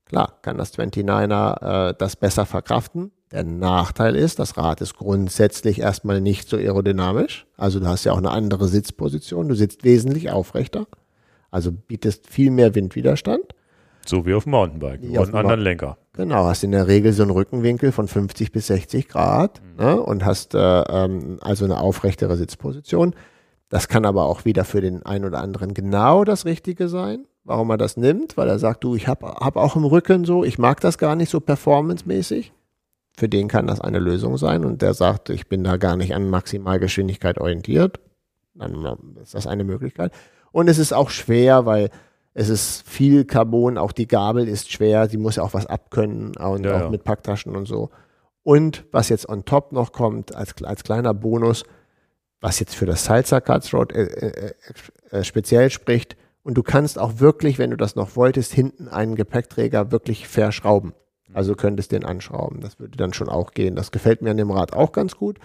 Klar, 0.05 0.35
kann 0.43 0.59
das 0.59 0.79
29er 0.79 1.91
äh, 1.91 1.95
das 1.99 2.17
besser 2.17 2.45
verkraften. 2.45 3.11
Der 3.33 3.45
Nachteil 3.45 4.15
ist, 4.15 4.39
das 4.39 4.59
Rad 4.59 4.83
ist 4.83 4.97
grundsätzlich 4.97 5.81
erstmal 5.81 6.21
nicht 6.21 6.47
so 6.47 6.59
aerodynamisch. 6.59 7.47
Also 7.57 7.81
du 7.81 7.87
hast 7.87 8.05
ja 8.05 8.13
auch 8.13 8.19
eine 8.19 8.31
andere 8.31 8.69
Sitzposition. 8.69 9.49
Du 9.49 9.55
sitzt 9.55 9.83
wesentlich 9.83 10.31
aufrechter. 10.31 10.87
Also 11.51 11.73
bietest 11.73 12.29
viel 12.29 12.51
mehr 12.51 12.75
Windwiderstand. 12.75 13.55
So 14.05 14.27
wie 14.27 14.35
auf 14.35 14.45
dem 14.45 14.53
Mountainbike. 14.53 15.03
Wie 15.03 15.19
auf 15.19 15.25
einen 15.25 15.33
dem 15.33 15.37
anderen 15.39 15.61
Lenker. 15.61 15.99
Genau, 16.17 16.47
hast 16.47 16.65
in 16.65 16.73
der 16.73 16.89
Regel 16.89 17.13
so 17.13 17.23
einen 17.23 17.31
Rückenwinkel 17.31 17.93
von 17.93 18.09
50 18.09 18.51
bis 18.51 18.69
60 18.69 19.09
Grad 19.09 19.61
ne, 19.79 20.01
und 20.01 20.25
hast 20.25 20.55
äh, 20.55 20.59
ähm, 20.59 21.39
also 21.43 21.67
eine 21.67 21.79
aufrechtere 21.79 22.37
Sitzposition. 22.37 23.15
Das 23.69 23.89
kann 23.89 24.07
aber 24.07 24.25
auch 24.25 24.47
wieder 24.47 24.65
für 24.65 24.81
den 24.81 25.05
einen 25.05 25.27
oder 25.27 25.41
anderen 25.41 25.75
genau 25.75 26.25
das 26.25 26.47
Richtige 26.47 26.89
sein, 26.89 27.27
warum 27.45 27.71
er 27.71 27.77
das 27.77 27.99
nimmt, 27.99 28.39
weil 28.39 28.49
er 28.49 28.59
sagt, 28.59 28.83
du, 28.83 28.97
ich 28.97 29.09
habe 29.09 29.27
hab 29.27 29.57
auch 29.57 29.77
im 29.77 29.85
Rücken 29.85 30.25
so, 30.25 30.43
ich 30.43 30.59
mag 30.59 30.81
das 30.81 30.97
gar 30.97 31.17
nicht 31.17 31.31
so 31.31 31.41
performancemäßig. 31.41 32.53
Für 33.19 33.29
den 33.29 33.49
kann 33.49 33.67
das 33.67 33.81
eine 33.81 33.99
Lösung 33.99 34.39
sein 34.39 34.65
und 34.65 34.81
der 34.81 34.95
sagt, 34.95 35.29
ich 35.29 35.49
bin 35.49 35.65
da 35.65 35.77
gar 35.77 35.97
nicht 35.97 36.15
an 36.15 36.31
Maximalgeschwindigkeit 36.31 37.39
orientiert. 37.39 38.01
Dann 38.55 38.87
ist 39.23 39.35
das 39.35 39.47
eine 39.47 39.65
Möglichkeit. 39.65 40.13
Und 40.51 40.69
es 40.69 40.79
ist 40.79 40.95
auch 40.95 41.11
schwer, 41.11 41.67
weil 41.67 41.91
es 42.39 42.51
ist 42.51 42.87
viel 42.87 43.25
Carbon, 43.25 43.79
auch 43.79 43.93
die 43.93 44.07
Gabel 44.07 44.47
ist 44.47 44.71
schwer, 44.71 45.09
die 45.09 45.17
muss 45.17 45.37
ja 45.37 45.43
auch 45.43 45.55
was 45.55 45.65
abkönnen 45.65 46.37
und 46.37 46.67
ja, 46.67 46.77
auch 46.77 46.81
ja. 46.83 46.91
mit 46.91 47.03
Packtaschen 47.03 47.57
und 47.57 47.65
so. 47.65 47.89
Und 48.43 48.85
was 48.93 49.09
jetzt 49.09 49.27
on 49.27 49.47
top 49.47 49.73
noch 49.73 49.93
kommt, 49.93 50.35
als, 50.35 50.63
als 50.63 50.85
kleiner 50.85 51.15
Bonus, 51.15 51.65
was 52.43 52.61
jetzt 52.61 52.75
für 52.75 52.85
das 52.85 53.07
Salsa 53.07 53.41
Cuts 53.41 53.73
Road 53.73 53.91
äh, 53.93 54.03
äh, 54.03 54.53
äh, 55.13 55.25
speziell 55.25 55.71
spricht. 55.71 56.19
Und 56.43 56.59
du 56.59 56.63
kannst 56.63 56.99
auch 56.99 57.21
wirklich, 57.21 57.59
wenn 57.59 57.71
du 57.71 57.79
das 57.79 57.97
noch 57.97 58.17
wolltest, 58.17 58.53
hinten 58.53 58.89
einen 58.89 59.15
Gepäckträger 59.15 59.91
wirklich 59.91 60.29
verschrauben. 60.29 60.93
Also 61.33 61.55
könntest 61.55 61.91
den 61.91 62.05
anschrauben. 62.05 62.61
Das 62.61 62.79
würde 62.79 62.99
dann 62.99 63.15
schon 63.15 63.31
auch 63.31 63.53
gehen. 63.53 63.77
Das 63.77 63.93
gefällt 63.93 64.21
mir 64.21 64.33
an 64.33 64.37
dem 64.37 64.51
Rad 64.51 64.75
auch 64.75 64.93
ganz 64.93 65.17
gut. 65.17 65.39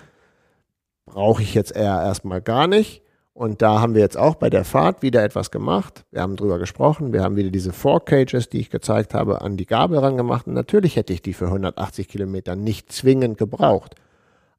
Brauche 1.06 1.42
ich 1.42 1.54
jetzt 1.54 1.74
eher 1.74 2.02
erstmal 2.02 2.42
gar 2.42 2.68
nicht. 2.68 3.02
Und 3.34 3.62
da 3.62 3.80
haben 3.80 3.95
wir 3.95 4.02
jetzt 4.02 4.18
auch 4.18 4.36
bei 4.36 4.49
der 4.49 4.66
Fahrt 4.66 5.02
wieder 5.02 5.24
etwas 5.24 5.52
gemacht. 5.52 6.03
Wir 6.12 6.22
haben 6.22 6.36
drüber 6.36 6.60
gesprochen. 6.60 7.14
Wir 7.14 7.24
haben 7.24 7.38
wieder 7.38 7.49
diese 7.49 7.72
Four 7.72 8.03
Cages, 8.03 8.49
die 8.49 8.60
ich 8.60 8.70
gezeigt 8.70 9.14
habe, 9.14 9.41
an 9.41 9.56
die 9.56 9.66
Gabel 9.66 9.99
rangemacht. 9.99 10.48
Und 10.48 10.53
natürlich 10.53 10.98
hätte 10.98 11.14
ich 11.14 11.22
die 11.22 11.34
für 11.34 11.45
180 11.45 12.10
Kilometer 12.10 12.56
nicht 12.56 12.91
zwingend 12.91 13.38
gebraucht. 13.38 13.95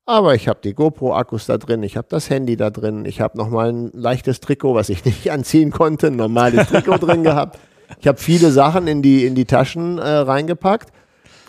Aber 0.04 0.34
ich 0.34 0.48
habe 0.48 0.60
die 0.64 0.74
GoPro-Akkus 0.74 1.46
da 1.46 1.58
drin, 1.58 1.82
ich 1.82 1.96
habe 1.96 2.08
das 2.10 2.28
Handy 2.28 2.56
da 2.56 2.70
drin, 2.70 3.04
ich 3.04 3.20
habe 3.20 3.38
nochmal 3.38 3.68
ein 3.68 3.90
leichtes 3.92 4.40
Trikot, 4.40 4.74
was 4.74 4.88
ich 4.88 5.04
nicht 5.04 5.30
anziehen 5.30 5.70
konnte, 5.70 6.08
ein 6.08 6.16
normales 6.16 6.66
Trikot 6.68 6.98
drin 6.98 7.22
gehabt. 7.22 7.58
Ich 8.00 8.08
habe 8.08 8.18
viele 8.18 8.50
Sachen 8.50 8.88
in 8.88 9.02
die, 9.02 9.26
in 9.26 9.34
die 9.34 9.44
Taschen 9.44 9.98
äh, 9.98 10.08
reingepackt, 10.08 10.92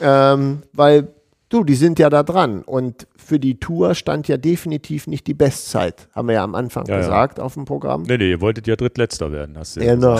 ähm, 0.01 0.61
weil 0.73 1.07
du, 1.53 1.63
die 1.63 1.75
sind 1.75 1.99
ja 1.99 2.09
da 2.09 2.23
dran. 2.23 2.63
Und 2.63 3.07
für 3.15 3.39
die 3.39 3.59
Tour 3.59 3.95
stand 3.95 4.27
ja 4.27 4.37
definitiv 4.37 5.07
nicht 5.07 5.27
die 5.27 5.33
Bestzeit, 5.33 6.07
haben 6.13 6.27
wir 6.27 6.35
ja 6.35 6.43
am 6.43 6.55
Anfang 6.55 6.85
ja, 6.87 6.97
gesagt 6.97 7.37
ja. 7.37 7.43
auf 7.43 7.53
dem 7.53 7.65
Programm. 7.65 8.03
Nee, 8.03 8.17
nee, 8.17 8.31
ihr 8.31 8.41
wolltet 8.41 8.67
ja 8.67 8.75
drittletzter 8.75 9.31
werden, 9.31 9.57
hast 9.57 9.75
du 9.75 9.81
ja 9.81 9.95
Genau. 9.95 10.17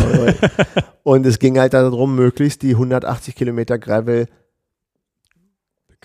und 1.03 1.25
es 1.25 1.39
ging 1.39 1.59
halt 1.59 1.73
darum, 1.73 2.15
möglichst 2.15 2.61
die 2.61 2.71
180 2.71 3.35
Kilometer 3.35 3.77
Gravel 3.77 4.27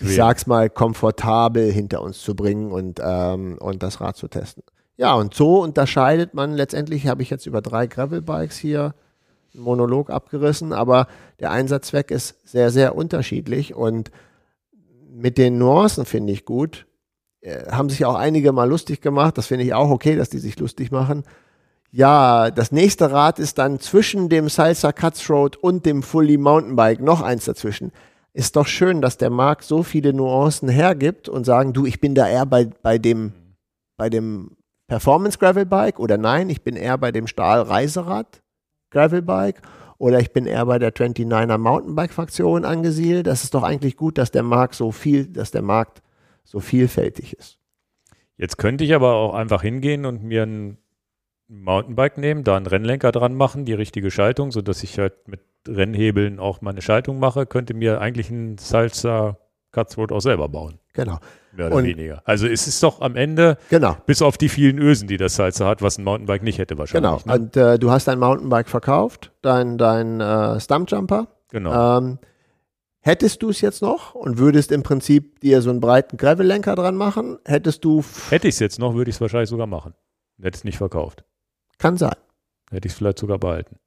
ich 0.01 0.15
sag's 0.15 0.47
mal, 0.47 0.69
komfortabel 0.69 1.71
hinter 1.71 2.01
uns 2.01 2.21
zu 2.21 2.35
bringen 2.35 2.71
und, 2.71 3.01
ähm, 3.03 3.57
und 3.59 3.83
das 3.83 3.99
Rad 4.01 4.17
zu 4.17 4.27
testen. 4.27 4.63
Ja, 4.97 5.13
und 5.13 5.33
so 5.33 5.61
unterscheidet 5.61 6.33
man 6.33 6.53
letztendlich, 6.53 7.07
habe 7.07 7.21
ich 7.21 7.29
jetzt 7.29 7.45
über 7.45 7.61
drei 7.61 7.87
Gravelbikes 7.87 8.57
hier 8.57 8.93
einen 9.53 9.63
Monolog 9.63 10.09
abgerissen, 10.09 10.73
aber 10.73 11.07
der 11.39 11.51
Einsatzzweck 11.51 12.11
ist 12.11 12.35
sehr, 12.47 12.69
sehr 12.69 12.95
unterschiedlich 12.95 13.73
und 13.73 14.11
mit 15.09 15.37
den 15.37 15.57
Nuancen 15.57 16.05
finde 16.05 16.33
ich 16.33 16.45
gut. 16.45 16.85
Äh, 17.41 17.71
haben 17.71 17.89
sich 17.89 18.05
auch 18.05 18.15
einige 18.15 18.51
mal 18.51 18.69
lustig 18.69 19.01
gemacht, 19.01 19.37
das 19.37 19.47
finde 19.47 19.65
ich 19.65 19.73
auch 19.73 19.89
okay, 19.89 20.15
dass 20.15 20.29
die 20.29 20.39
sich 20.39 20.59
lustig 20.59 20.91
machen. 20.91 21.23
Ja, 21.91 22.51
das 22.51 22.71
nächste 22.71 23.11
Rad 23.11 23.39
ist 23.39 23.57
dann 23.57 23.79
zwischen 23.79 24.29
dem 24.29 24.47
Salsa 24.49 24.91
Cuts 24.91 25.29
Road 25.29 25.57
und 25.57 25.85
dem 25.85 26.03
Fully 26.03 26.37
Mountainbike 26.37 27.01
noch 27.01 27.21
eins 27.21 27.45
dazwischen 27.45 27.91
ist 28.33 28.55
doch 28.55 28.67
schön, 28.67 29.01
dass 29.01 29.17
der 29.17 29.29
Markt 29.29 29.63
so 29.63 29.83
viele 29.83 30.13
Nuancen 30.13 30.69
hergibt 30.69 31.29
und 31.29 31.45
sagen, 31.45 31.73
du, 31.73 31.85
ich 31.85 31.99
bin 31.99 32.15
da 32.15 32.27
eher 32.27 32.45
bei, 32.45 32.69
bei 32.81 32.97
dem, 32.97 33.33
bei 33.97 34.09
dem 34.09 34.55
Performance 34.87 35.37
Gravelbike 35.37 35.99
oder 35.99 36.17
nein, 36.17 36.49
ich 36.49 36.63
bin 36.63 36.75
eher 36.75 36.97
bei 36.97 37.11
dem 37.11 37.27
Stahl 37.27 37.61
Reiserad 37.61 38.41
Gravelbike 38.91 39.61
oder 39.99 40.19
ich 40.19 40.31
bin 40.31 40.45
eher 40.45 40.65
bei 40.65 40.79
der 40.79 40.95
29er 40.95 41.57
Mountainbike 41.57 42.13
Fraktion 42.13 42.65
angesiedelt. 42.65 43.27
Das 43.27 43.43
ist 43.43 43.53
doch 43.53 43.63
eigentlich 43.63 43.97
gut, 43.97 44.17
dass 44.17 44.31
der 44.31 44.43
Markt 44.43 44.73
so 44.73 44.91
viel, 44.91 45.27
dass 45.27 45.51
der 45.51 45.61
Markt 45.61 46.01
so 46.45 46.61
vielfältig 46.61 47.33
ist. 47.33 47.59
Jetzt 48.37 48.57
könnte 48.57 48.85
ich 48.85 48.95
aber 48.95 49.15
auch 49.15 49.33
einfach 49.33 49.61
hingehen 49.61 50.05
und 50.05 50.23
mir 50.23 50.43
ein 50.43 50.77
Mountainbike 51.49 52.17
nehmen, 52.17 52.45
da 52.45 52.55
einen 52.55 52.65
Rennlenker 52.65 53.11
dran 53.11 53.35
machen, 53.35 53.65
die 53.65 53.73
richtige 53.73 54.09
Schaltung, 54.09 54.51
sodass 54.51 54.83
ich 54.83 54.97
halt 54.97 55.27
mit 55.27 55.41
Rennhebeln 55.67 56.39
auch 56.39 56.61
meine 56.61 56.81
Schaltung 56.81 57.19
mache, 57.19 57.45
könnte 57.45 57.73
mir 57.73 57.99
eigentlich 57.99 58.29
ein 58.29 58.57
Salsa 58.57 59.37
Cutthroat 59.71 60.13
auch 60.13 60.21
selber 60.21 60.47
bauen. 60.47 60.79
Genau. 60.93 61.19
Mehr 61.51 61.67
oder 61.67 61.75
und 61.75 61.83
weniger. 61.85 62.21
Also 62.25 62.47
es 62.47 62.67
ist 62.67 62.81
doch 62.83 63.01
am 63.01 63.15
Ende, 63.15 63.57
genau. 63.69 63.97
bis 64.05 64.21
auf 64.21 64.37
die 64.37 64.49
vielen 64.49 64.77
Ösen, 64.79 65.07
die 65.07 65.17
das 65.17 65.35
Salsa 65.35 65.67
hat, 65.67 65.81
was 65.81 65.97
ein 65.97 66.03
Mountainbike 66.03 66.43
nicht 66.43 66.59
hätte 66.59 66.77
wahrscheinlich. 66.77 67.23
Genau. 67.23 67.33
Ne? 67.35 67.41
Und 67.41 67.57
äh, 67.57 67.79
du 67.79 67.91
hast 67.91 68.07
dein 68.07 68.19
Mountainbike 68.19 68.69
verkauft, 68.69 69.31
dein, 69.41 69.77
dein 69.77 70.21
äh, 70.21 70.59
Stumpjumper. 70.59 71.27
Genau. 71.51 71.97
Ähm, 71.97 72.19
hättest 72.99 73.41
du 73.41 73.49
es 73.49 73.61
jetzt 73.61 73.81
noch 73.81 74.13
und 74.13 74.37
würdest 74.37 74.71
im 74.71 74.83
Prinzip 74.83 75.39
dir 75.39 75.61
so 75.61 75.69
einen 75.69 75.79
breiten 75.79 76.17
Gravel-Lenker 76.17 76.75
dran 76.75 76.95
machen, 76.95 77.39
hättest 77.45 77.83
du. 77.83 78.03
Hätte 78.29 78.47
ich 78.47 78.55
es 78.55 78.59
jetzt 78.59 78.79
noch, 78.79 78.93
würde 78.95 79.09
ich 79.09 79.15
es 79.15 79.21
wahrscheinlich 79.21 79.49
sogar 79.49 79.67
machen. 79.67 79.93
Hätte 80.41 80.57
es 80.57 80.63
nicht 80.63 80.77
verkauft. 80.77 81.23
Kann 81.77 81.97
sein. 81.97 82.15
Hätte 82.69 82.87
ich 82.87 82.93
es 82.93 82.97
vielleicht 82.97 83.19
sogar 83.19 83.39
behalten. 83.39 83.77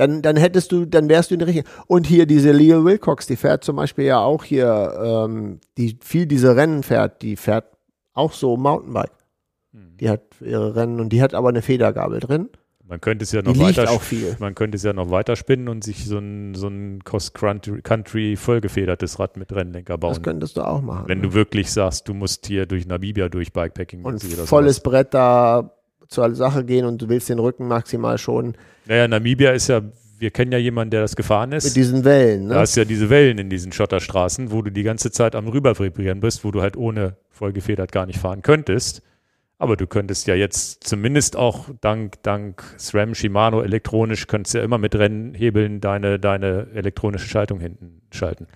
Dann, 0.00 0.22
dann 0.22 0.38
hättest 0.38 0.72
du, 0.72 0.86
dann 0.86 1.10
wärst 1.10 1.30
du 1.30 1.34
in 1.34 1.40
der 1.40 1.48
Richtung. 1.48 1.64
Und 1.86 2.06
hier 2.06 2.24
diese 2.24 2.52
Leo 2.52 2.86
Wilcox, 2.86 3.26
die 3.26 3.36
fährt 3.36 3.64
zum 3.64 3.76
Beispiel 3.76 4.06
ja 4.06 4.20
auch 4.20 4.44
hier, 4.44 4.98
ähm, 5.28 5.60
die 5.76 5.98
viel 6.00 6.24
diese 6.24 6.56
Rennen 6.56 6.82
fährt, 6.82 7.20
die 7.20 7.36
fährt 7.36 7.66
auch 8.14 8.32
so 8.32 8.56
Mountainbike. 8.56 9.12
Hm. 9.74 9.98
Die 9.98 10.08
hat 10.08 10.22
ihre 10.40 10.74
Rennen 10.74 11.00
und 11.00 11.10
die 11.10 11.20
hat 11.20 11.34
aber 11.34 11.50
eine 11.50 11.60
Federgabel 11.60 12.18
drin. 12.20 12.48
Man 12.88 13.02
könnte 13.02 13.24
es 13.24 13.32
ja 13.32 13.42
noch 13.42 13.58
weiter, 13.58 14.00
man 14.38 14.54
könnte 14.54 14.76
es 14.76 14.84
ja 14.84 14.94
noch 14.94 15.10
weiter 15.10 15.36
spinnen 15.36 15.68
und 15.68 15.84
sich 15.84 16.06
so 16.06 16.16
ein, 16.16 16.54
so 16.54 16.68
ein 16.68 17.04
Cross-Country 17.04 18.36
vollgefedertes 18.36 19.18
Rad 19.18 19.36
mit 19.36 19.54
Rennlenker 19.54 19.98
bauen. 19.98 20.14
Das 20.14 20.22
könntest 20.22 20.56
du 20.56 20.62
auch 20.62 20.80
machen. 20.80 21.08
Wenn 21.08 21.18
ne? 21.18 21.28
du 21.28 21.34
wirklich 21.34 21.70
sagst, 21.70 22.08
du 22.08 22.14
musst 22.14 22.46
hier 22.46 22.64
durch 22.64 22.86
Namibia 22.86 23.28
durch 23.28 23.52
Bikepacking. 23.52 24.02
Und 24.02 24.22
volles. 24.22 24.80
Brett 24.80 25.12
da 25.12 25.76
zur 26.10 26.34
Sache 26.34 26.64
gehen 26.64 26.84
und 26.84 27.00
du 27.00 27.08
willst 27.08 27.28
den 27.28 27.38
Rücken 27.38 27.68
maximal 27.68 28.18
schon. 28.18 28.54
Naja, 28.86 29.06
Namibia 29.08 29.52
ist 29.52 29.68
ja, 29.68 29.80
wir 30.18 30.30
kennen 30.30 30.52
ja 30.52 30.58
jemanden, 30.58 30.90
der 30.90 31.00
das 31.00 31.16
gefahren 31.16 31.52
ist. 31.52 31.64
Mit 31.64 31.76
diesen 31.76 32.04
Wellen, 32.04 32.48
ne? 32.48 32.54
Da 32.54 32.60
hast 32.60 32.76
ja 32.76 32.84
diese 32.84 33.08
Wellen 33.08 33.38
in 33.38 33.48
diesen 33.48 33.72
Schotterstraßen, 33.72 34.50
wo 34.50 34.60
du 34.60 34.70
die 34.70 34.82
ganze 34.82 35.12
Zeit 35.12 35.34
am 35.34 35.48
Rübervibrieren 35.48 36.20
bist, 36.20 36.44
wo 36.44 36.50
du 36.50 36.60
halt 36.60 36.76
ohne 36.76 37.16
vollgefedert 37.30 37.92
gar 37.92 38.06
nicht 38.06 38.18
fahren 38.18 38.42
könntest. 38.42 39.02
Aber 39.58 39.76
du 39.76 39.86
könntest 39.86 40.26
ja 40.26 40.34
jetzt 40.34 40.84
zumindest 40.84 41.36
auch 41.36 41.68
dank, 41.80 42.22
dank 42.22 42.64
SRAM, 42.78 43.14
Shimano 43.14 43.62
elektronisch, 43.62 44.26
könntest 44.26 44.54
ja 44.54 44.62
immer 44.62 44.78
mit 44.78 44.94
Rennhebeln 44.94 45.80
deine, 45.80 46.18
deine 46.18 46.68
elektronische 46.74 47.28
Schaltung 47.28 47.60
hinten 47.60 48.00
schalten. 48.10 48.46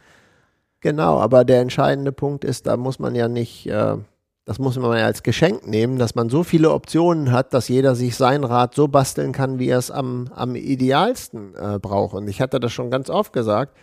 Genau, 0.81 1.18
aber 1.18 1.44
der 1.44 1.60
entscheidende 1.60 2.10
Punkt 2.10 2.43
ist, 2.43 2.66
da 2.66 2.76
muss 2.76 2.98
man 2.98 3.14
ja 3.14 3.28
nicht, 3.28 3.66
äh, 3.66 3.97
das 4.46 4.58
muss 4.58 4.76
man 4.78 4.98
ja 4.98 5.06
als 5.06 5.22
Geschenk 5.22 5.66
nehmen, 5.66 5.98
dass 5.98 6.14
man 6.14 6.28
so 6.28 6.44
viele 6.44 6.70
Optionen 6.70 7.32
hat, 7.32 7.54
dass 7.54 7.68
jeder 7.68 7.94
sich 7.94 8.14
sein 8.16 8.44
Rad 8.44 8.74
so 8.74 8.88
basteln 8.88 9.32
kann, 9.32 9.58
wie 9.58 9.68
er 9.68 9.78
es 9.78 9.90
am, 9.90 10.28
am 10.34 10.54
idealsten 10.54 11.54
äh, 11.54 11.78
braucht. 11.78 12.14
Und 12.14 12.28
ich 12.28 12.42
hatte 12.42 12.60
das 12.60 12.72
schon 12.72 12.90
ganz 12.90 13.08
oft 13.08 13.32
gesagt. 13.32 13.74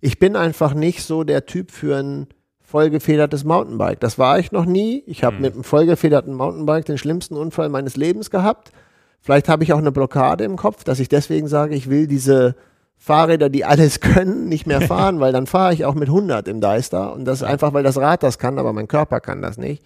Ich 0.00 0.18
bin 0.18 0.34
einfach 0.34 0.74
nicht 0.74 1.04
so 1.04 1.22
der 1.22 1.46
Typ 1.46 1.70
für 1.70 1.96
ein 1.96 2.26
vollgefedertes 2.60 3.44
Mountainbike. 3.44 4.00
Das 4.00 4.18
war 4.18 4.38
ich 4.38 4.50
noch 4.50 4.64
nie. 4.64 5.04
Ich 5.06 5.22
habe 5.22 5.36
mhm. 5.36 5.42
mit 5.42 5.54
einem 5.54 5.64
vollgefederten 5.64 6.34
Mountainbike 6.34 6.86
den 6.86 6.98
schlimmsten 6.98 7.36
Unfall 7.36 7.68
meines 7.68 7.96
Lebens 7.96 8.30
gehabt. 8.30 8.72
Vielleicht 9.20 9.48
habe 9.48 9.62
ich 9.62 9.72
auch 9.72 9.78
eine 9.78 9.92
Blockade 9.92 10.44
im 10.44 10.56
Kopf, 10.56 10.82
dass 10.82 10.98
ich 10.98 11.08
deswegen 11.08 11.46
sage, 11.46 11.74
ich 11.76 11.88
will 11.88 12.08
diese 12.08 12.56
Fahrräder, 12.96 13.48
die 13.48 13.64
alles 13.64 14.00
können, 14.00 14.48
nicht 14.48 14.66
mehr 14.66 14.80
fahren, 14.80 15.20
weil 15.20 15.32
dann 15.32 15.46
fahre 15.46 15.72
ich 15.72 15.84
auch 15.84 15.94
mit 15.94 16.08
100 16.08 16.48
im 16.48 16.60
Deister. 16.60 17.12
Und 17.12 17.26
das 17.26 17.42
ist 17.42 17.46
einfach, 17.46 17.72
weil 17.72 17.84
das 17.84 17.96
Rad 17.96 18.24
das 18.24 18.40
kann, 18.40 18.58
aber 18.58 18.72
mein 18.72 18.88
Körper 18.88 19.20
kann 19.20 19.40
das 19.40 19.56
nicht. 19.56 19.84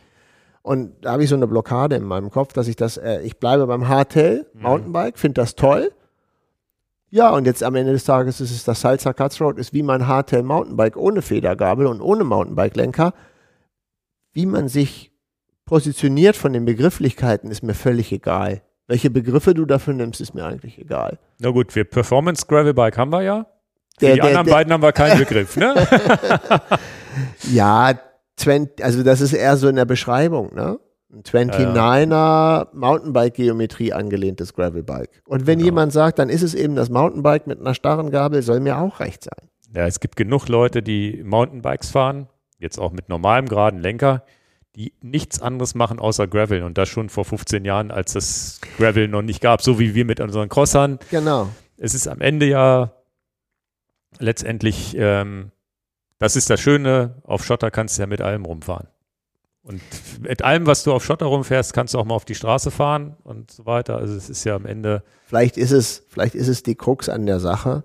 Und 0.65 1.05
da 1.05 1.13
habe 1.13 1.23
ich 1.23 1.29
so 1.29 1.35
eine 1.37 1.47
Blockade 1.47 1.95
in 1.95 2.05
meinem 2.05 2.31
Kopf, 2.31 2.55
dass 2.55 2.69
ich 2.69 2.77
das, 2.77 2.97
äh, 2.97 3.21
ich 3.21 3.37
bleibe 3.39 3.67
beim 3.67 3.87
Hardtail 3.87 4.47
mhm. 4.55 4.63
Mountainbike, 4.63 5.19
finde 5.19 5.43
das 5.43 5.57
toll. 5.57 5.93
Ja, 7.11 7.29
und 7.31 7.45
jetzt 7.45 7.63
am 7.63 7.75
Ende 7.75 7.93
des 7.93 8.05
Tages 8.05 8.41
ist 8.41 8.51
es 8.51 8.65
das 8.65 8.81
Salsa 8.81 9.13
Cuts 9.13 9.43
Road, 9.43 9.59
ist 9.59 9.75
wie 9.75 9.83
mein 9.83 10.09
Hardtail 10.09 10.43
Mountainbike 10.43 10.97
ohne 10.97 11.21
Federgabel 11.21 11.87
und 11.87 12.01
ohne 12.01 12.25
Mountainbike-Lenker. 12.25 13.13
Wie 14.33 14.47
man 14.47 14.69
sich 14.69 15.13
positioniert 15.67 16.35
von 16.35 16.55
den 16.55 16.65
Begrifflichkeiten 16.65 17.51
ist 17.51 17.63
mir 17.63 17.75
völlig 17.75 18.11
egal. 18.11 18.63
Welche 18.87 19.11
Begriffe 19.11 19.53
du 19.53 19.67
dafür 19.67 19.93
nimmst, 19.93 20.23
ist 20.23 20.35
mir 20.35 20.47
eigentlich 20.47 20.79
egal. 20.79 21.19
Na 21.41 21.51
gut, 21.51 21.77
wir 21.77 21.85
Performance 21.85 22.47
Gravelbike 22.47 22.97
haben 22.97 23.13
wir 23.13 23.21
ja. 23.21 23.47
Für 23.99 24.07
der, 24.07 24.15
die 24.15 24.21
der, 24.21 24.29
anderen 24.29 24.47
der, 24.47 24.53
beiden 24.55 24.73
haben 24.73 24.83
wir 24.83 24.93
keinen 24.93 25.19
Begriff, 25.19 25.59
ne? 25.59 25.75
ja, 27.53 27.93
20, 28.37 28.85
also 28.85 29.03
das 29.03 29.21
ist 29.21 29.33
eher 29.33 29.57
so 29.57 29.69
in 29.69 29.77
der 29.77 29.85
Beschreibung, 29.85 30.55
ne? 30.55 30.79
Ein 31.13 31.23
29er 31.23 32.11
ja. 32.11 32.69
Mountainbike-Geometrie 32.73 33.93
angelehntes 33.93 34.53
Gravelbike. 34.53 35.23
Und 35.27 35.47
wenn 35.47 35.59
genau. 35.59 35.67
jemand 35.67 35.93
sagt, 35.93 36.19
dann 36.19 36.29
ist 36.29 36.43
es 36.43 36.55
eben 36.55 36.75
das 36.75 36.91
Mountainbike 36.91 37.47
mit 37.47 37.61
einer 37.61 37.75
starren 37.75 38.11
Gabel, 38.11 38.43
soll 38.43 38.59
mir 38.59 38.79
auch 38.79 38.99
recht 38.99 39.23
sein. 39.23 39.49
Ja, 39.75 39.87
es 39.87 40.01
gibt 40.01 40.17
genug 40.17 40.49
Leute, 40.49 40.83
die 40.83 41.23
Mountainbikes 41.25 41.91
fahren, 41.91 42.29
jetzt 42.59 42.79
auch 42.79 42.91
mit 42.91 43.09
normalem 43.09 43.47
geraden 43.47 43.81
Lenker, 43.81 44.25
die 44.77 44.93
nichts 45.01 45.41
anderes 45.41 45.75
machen 45.75 45.99
außer 46.01 46.27
Gravel 46.27 46.65
und 46.65 46.79
das 46.79 46.89
schon 46.89 47.09
vor 47.09 47.25
15 47.25 47.65
Jahren, 47.65 47.91
als 47.91 48.17
es 48.17 48.61
Gravel 48.77 49.09
noch 49.09 49.23
nicht 49.23 49.41
gab, 49.41 49.63
so 49.63 49.79
wie 49.79 49.95
wir 49.95 50.05
mit 50.05 50.21
unseren 50.21 50.49
Crossern. 50.49 50.99
Genau. 51.11 51.49
Es 51.77 51.95
ist 51.95 52.09
am 52.09 52.21
Ende 52.21 52.47
ja 52.47 52.93
letztendlich, 54.19 54.97
ähm, 54.99 55.51
das 56.19 56.37
ist 56.37 56.51
das 56.51 56.61
Schöne, 56.61 57.21
auf 57.25 57.45
Schotter 57.45 57.71
kannst 57.71 57.99
du 57.99 58.03
ja 58.03 58.07
mit 58.07 58.21
allem 58.21 58.45
rumfahren. 58.45 58.89
Und 59.63 59.81
mit 60.21 60.43
allem, 60.43 60.67
was 60.67 60.83
du 60.85 60.93
auf 60.93 61.03
Schotter 61.05 61.25
rumfährst, 61.27 61.73
kannst 61.73 61.95
du 61.95 61.99
auch 61.99 62.05
mal 62.05 62.15
auf 62.15 62.27
die 62.27 62.35
Straße 62.35 62.71
fahren 62.71 63.17
und 63.25 63.51
so 63.51 63.65
weiter. 63.65 63.97
Also 63.97 64.15
es 64.15 64.29
ist 64.29 64.45
ja 64.45 64.57
am 64.57 64.67
Ende. 64.67 65.03
Vielleicht 65.27 65.57
ist 65.57 65.71
es, 65.71 66.05
vielleicht 66.09 66.35
ist 66.35 66.49
es 66.49 66.63
die 66.63 66.75
Krux 66.75 67.09
an 67.09 67.25
der 67.25 67.41
Sache, 67.41 67.85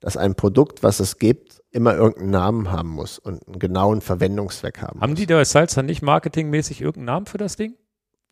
dass 0.00 0.16
ein 0.16 0.34
Produkt, 0.34 0.82
was 0.82 0.98
es 0.98 1.18
gibt, 1.18 1.62
immer 1.70 1.94
irgendeinen 1.94 2.30
Namen 2.30 2.72
haben 2.72 2.88
muss 2.88 3.18
und 3.20 3.46
einen 3.46 3.60
genauen 3.60 4.00
Verwendungszweck 4.00 4.82
haben, 4.82 5.00
Haben 5.00 5.10
muss. 5.10 5.20
die 5.20 5.26
da 5.26 5.44
Salsa 5.44 5.82
nicht 5.82 6.02
marketingmäßig 6.02 6.80
irgendeinen 6.80 7.04
Namen 7.06 7.26
für 7.26 7.38
das 7.38 7.54
Ding? 7.54 7.74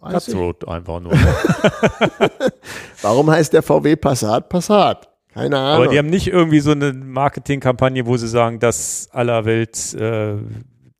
Weiß 0.00 0.26
ich. 0.26 0.34
Cutthroat 0.34 0.66
einfach 0.66 0.98
nur. 1.00 1.12
Warum 3.02 3.30
heißt 3.30 3.52
der 3.52 3.62
VW 3.62 3.94
Passat 3.94 4.48
Passat? 4.48 5.08
Keine 5.36 5.58
Ahnung. 5.58 5.84
Aber 5.84 5.92
die 5.92 5.98
haben 5.98 6.08
nicht 6.10 6.28
irgendwie 6.28 6.60
so 6.60 6.72
eine 6.72 6.92
Marketingkampagne, 6.92 8.06
wo 8.06 8.16
sie 8.16 8.26
sagen, 8.28 8.58
das 8.58 9.08
aller 9.12 9.44
Welt 9.44 9.94
äh, 9.94 10.36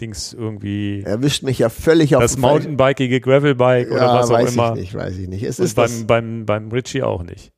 Dings 0.01 0.35
irgendwie 0.35 1.03
Erwischt 1.05 1.43
mich 1.43 1.59
ja 1.59 1.71
völlig 1.71 2.15
auf 2.17 2.23
das 2.23 2.35
dem 2.35 2.43
falschen- 2.43 2.71
mountainbikige 2.77 3.21
Gravelbike 3.21 3.91
oder 3.91 4.01
ja, 4.03 4.15
was 4.15 4.31
auch 4.31 4.35
weiß 4.35 4.53
immer. 4.55 4.69
ich 4.75 4.81
nicht, 4.81 4.95
weiß 4.95 5.17
ich 5.17 5.29
nicht. 5.29 5.43
Es 5.43 5.59
Und 5.59 5.65
ist 5.65 5.75
beim, 5.75 6.07
beim, 6.07 6.45
beim 6.47 6.69
Richie 6.71 7.03
auch 7.03 7.23
nicht. 7.23 7.51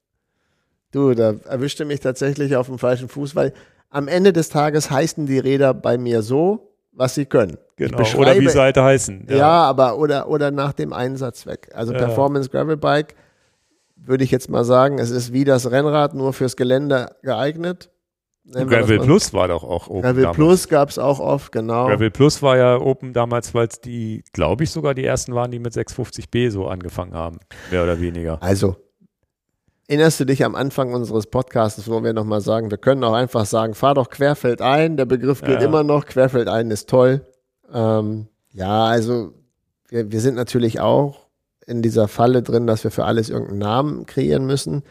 du, 0.92 1.14
da 1.14 1.34
erwischte 1.48 1.84
mich 1.84 2.00
tatsächlich 2.00 2.54
auf 2.56 2.66
dem 2.68 2.78
falschen 2.78 3.08
Fuß, 3.08 3.34
weil 3.34 3.52
am 3.90 4.06
Ende 4.06 4.32
des 4.32 4.48
Tages 4.50 4.90
heißen 4.90 5.26
die 5.26 5.38
Räder 5.38 5.74
bei 5.74 5.98
mir 5.98 6.22
so, 6.22 6.72
was 6.92 7.14
sie 7.16 7.26
können. 7.26 7.56
Genau. 7.76 7.98
Oder 8.16 8.38
wie 8.38 8.48
sie 8.48 8.58
halt 8.60 8.76
heißen. 8.76 9.26
Ja, 9.30 9.48
aber 9.64 9.98
oder, 9.98 10.28
oder 10.28 10.50
nach 10.50 10.72
dem 10.72 10.92
Einsatzzweck. 10.92 11.70
Also 11.74 11.92
Ja. 11.92 11.98
Performance 11.98 12.48
Gravel 12.50 12.76
Bike 12.76 13.14
würde 14.04 14.24
ich 14.24 14.30
jetzt 14.30 14.48
mal 14.50 14.64
sagen, 14.64 14.98
es 14.98 15.10
ist 15.10 15.32
wie 15.32 15.44
das 15.44 15.70
Rennrad 15.70 16.14
nur 16.14 16.32
fürs 16.32 16.56
Gelände 16.56 17.14
geeignet. 17.22 17.90
Gravel. 18.50 19.00
Plus 19.00 19.34
war 19.34 19.48
doch 19.48 19.62
auch 19.62 19.88
oben 19.88 20.02
Gravel 20.02 20.22
damals. 20.22 20.36
Plus 20.36 20.68
gab 20.68 20.88
es 20.88 20.98
auch 20.98 21.20
oft, 21.20 21.52
genau. 21.52 21.86
Gravel 21.86 22.10
Plus 22.10 22.40
war 22.40 22.56
ja 22.56 22.78
Open 22.80 23.12
damals, 23.12 23.52
weil 23.52 23.66
es 23.68 23.80
die, 23.80 24.24
glaube 24.32 24.64
ich, 24.64 24.70
sogar 24.70 24.94
die 24.94 25.04
ersten 25.04 25.34
waren, 25.34 25.50
die 25.50 25.58
mit 25.58 25.74
650b 25.74 26.50
so 26.50 26.66
angefangen 26.66 27.12
haben. 27.14 27.40
Mehr 27.70 27.82
oder 27.82 28.00
weniger. 28.00 28.42
Also, 28.42 28.76
erinnerst 29.86 30.20
du 30.20 30.24
dich 30.24 30.44
am 30.46 30.54
Anfang 30.54 30.94
unseres 30.94 31.26
Podcasts, 31.26 31.86
wo 31.90 32.02
wir 32.02 32.14
nochmal 32.14 32.40
sagen, 32.40 32.70
wir 32.70 32.78
können 32.78 33.04
auch 33.04 33.12
einfach 33.12 33.44
sagen, 33.44 33.74
fahr 33.74 33.94
doch 33.94 34.08
querfeldein. 34.08 34.96
Der 34.96 35.04
Begriff 35.04 35.42
gilt 35.42 35.60
Ja. 35.60 35.66
immer 35.66 35.82
noch, 35.82 36.06
querfeldein 36.06 36.70
ist 36.70 36.88
toll. 36.88 37.20
Ähm, 37.70 38.28
ja, 38.52 38.86
also 38.86 39.34
wir, 39.90 40.10
wir 40.10 40.20
sind 40.20 40.36
natürlich 40.36 40.80
auch 40.80 41.27
in 41.68 41.82
dieser 41.82 42.08
Falle 42.08 42.42
drin, 42.42 42.66
dass 42.66 42.82
wir 42.84 42.90
für 42.90 43.04
alles 43.04 43.28
irgendeinen 43.30 43.58
Namen 43.58 44.06
kreieren 44.06 44.46
müssen. 44.46 44.82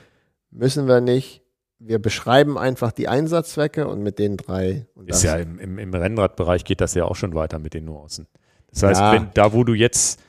Müssen 0.51 0.87
wir 0.87 1.01
nicht. 1.01 1.41
Wir 1.79 1.99
beschreiben 1.99 2.57
einfach 2.57 2.91
die 2.91 3.07
Einsatzzwecke 3.07 3.87
und 3.87 4.01
mit 4.01 4.19
den 4.19 4.37
drei. 4.37 4.87
Und 4.95 5.09
Ist 5.09 5.23
das- 5.23 5.23
ja 5.23 5.35
im, 5.37 5.59
im, 5.59 5.77
im 5.79 5.93
Rennradbereich 5.93 6.63
geht 6.63 6.81
das 6.81 6.93
ja 6.95 7.05
auch 7.05 7.15
schon 7.15 7.33
weiter 7.35 7.59
mit 7.59 7.73
den 7.73 7.85
Nuancen. 7.85 8.27
Das 8.71 8.83
heißt, 8.83 9.01
Ja. 9.01 9.11
wenn, 9.13 9.29
da 9.33 9.53
wo 9.53 9.63
du 9.63 9.73
jetzt 9.73 10.19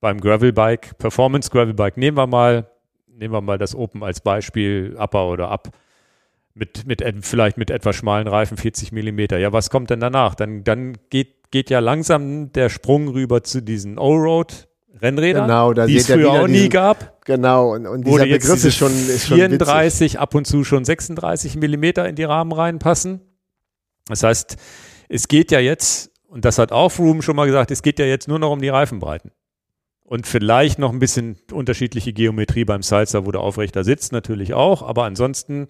beim 0.00 0.20
Gravelbike, 0.20 0.98
Performance 0.98 1.50
Gravelbike, 1.50 1.96
nehmen 1.96 2.16
wir 2.16 2.26
mal, 2.26 2.66
nehmen 3.08 3.32
wir 3.34 3.40
mal 3.40 3.58
das 3.58 3.74
Open 3.74 4.02
als 4.02 4.20
Beispiel, 4.20 4.96
Upper 4.98 5.28
oder 5.28 5.48
Up, 5.50 5.70
mit, 6.54 6.86
mit 6.86 7.02
vielleicht 7.24 7.56
mit 7.56 7.70
etwas 7.70 7.96
schmalen 7.96 8.28
Reifen, 8.28 8.56
40 8.56 8.92
Millimeter. 8.92 9.38
Ja, 9.38 9.52
was 9.52 9.70
kommt 9.70 9.90
denn 9.90 10.00
danach? 10.00 10.34
Dann, 10.34 10.64
dann 10.64 10.98
geht, 11.10 11.50
geht 11.50 11.70
ja 11.70 11.78
langsam 11.78 12.52
der 12.52 12.68
Sprung 12.68 13.08
rüber 13.08 13.42
zu 13.42 13.62
diesen 13.62 13.98
O-Road 13.98 14.68
Rennrädern, 15.00 15.46
Genau, 15.46 15.72
die 15.72 15.96
es 15.96 16.06
früher 16.06 16.30
auch 16.30 16.46
nie 16.46 16.68
gab. 16.68 17.24
Genau, 17.24 17.72
und, 17.74 17.86
und 17.86 18.06
dieser 18.06 18.26
Begriff 18.26 18.64
ist 18.64 18.76
schon, 18.76 18.92
ist 18.92 19.26
schon 19.26 19.38
witzig. 19.38 19.58
34, 19.58 20.18
ab 20.18 20.34
und 20.34 20.46
zu 20.46 20.64
schon 20.64 20.84
36 20.84 21.56
Millimeter 21.56 22.08
in 22.08 22.16
die 22.16 22.24
Rahmen 22.24 22.52
reinpassen. 22.52 23.20
Das 24.06 24.22
heißt, 24.22 24.56
es 25.08 25.28
geht 25.28 25.50
ja 25.52 25.60
jetzt, 25.60 26.10
und 26.26 26.44
das 26.44 26.58
hat 26.58 26.72
auch 26.72 26.90
Froome 26.90 27.22
schon 27.22 27.36
mal 27.36 27.46
gesagt, 27.46 27.70
es 27.70 27.82
geht 27.82 27.98
ja 27.98 28.06
jetzt 28.06 28.28
nur 28.28 28.38
noch 28.38 28.50
um 28.50 28.60
die 28.60 28.68
Reifenbreiten. 28.68 29.30
Und 30.04 30.26
vielleicht 30.26 30.78
noch 30.78 30.92
ein 30.92 30.98
bisschen 30.98 31.36
unterschiedliche 31.50 32.12
Geometrie 32.12 32.64
beim 32.64 32.82
Salzer, 32.82 33.24
wo 33.24 33.32
der 33.32 33.40
aufrechter 33.40 33.84
sitzt, 33.84 34.12
natürlich 34.12 34.52
auch. 34.52 34.82
Aber 34.82 35.04
ansonsten 35.04 35.68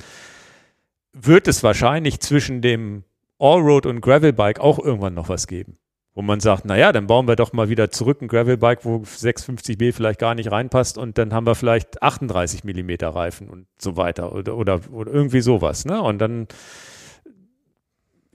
wird 1.12 1.46
es 1.46 1.62
wahrscheinlich 1.62 2.20
zwischen 2.20 2.60
dem 2.60 3.04
Allroad 3.38 3.86
und 3.86 4.00
Gravelbike 4.00 4.60
auch 4.60 4.78
irgendwann 4.78 5.14
noch 5.14 5.28
was 5.28 5.46
geben. 5.46 5.78
Wo 6.14 6.20
man 6.20 6.40
sagt, 6.40 6.66
naja, 6.66 6.92
dann 6.92 7.06
bauen 7.06 7.26
wir 7.26 7.36
doch 7.36 7.54
mal 7.54 7.70
wieder 7.70 7.90
zurück 7.90 8.20
ein 8.20 8.28
Gravelbike, 8.28 8.84
wo 8.84 8.96
650b 8.96 9.94
vielleicht 9.94 10.18
gar 10.18 10.34
nicht 10.34 10.52
reinpasst 10.52 10.98
und 10.98 11.16
dann 11.16 11.32
haben 11.32 11.46
wir 11.46 11.54
vielleicht 11.54 12.02
38 12.02 12.64
Millimeter 12.64 13.08
Reifen 13.08 13.48
und 13.48 13.66
so 13.78 13.96
weiter 13.96 14.34
oder, 14.34 14.56
oder, 14.56 14.80
oder 14.90 15.10
irgendwie 15.10 15.40
sowas. 15.40 15.86
Ne? 15.86 16.02
Und 16.02 16.18
dann 16.18 16.48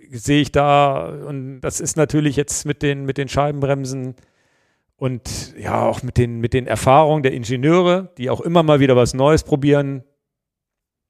sehe 0.09 0.41
ich 0.41 0.51
da, 0.51 1.07
und 1.07 1.61
das 1.61 1.79
ist 1.79 1.97
natürlich 1.97 2.35
jetzt 2.35 2.65
mit 2.65 2.81
den, 2.81 3.05
mit 3.05 3.17
den 3.17 3.27
Scheibenbremsen 3.27 4.15
und 4.95 5.55
ja 5.57 5.83
auch 5.83 6.01
mit 6.01 6.17
den, 6.17 6.39
mit 6.39 6.53
den 6.53 6.67
Erfahrungen 6.67 7.23
der 7.23 7.33
Ingenieure, 7.33 8.11
die 8.17 8.29
auch 8.29 8.41
immer 8.41 8.63
mal 8.63 8.79
wieder 8.79 8.95
was 8.95 9.13
Neues 9.13 9.43
probieren. 9.43 10.03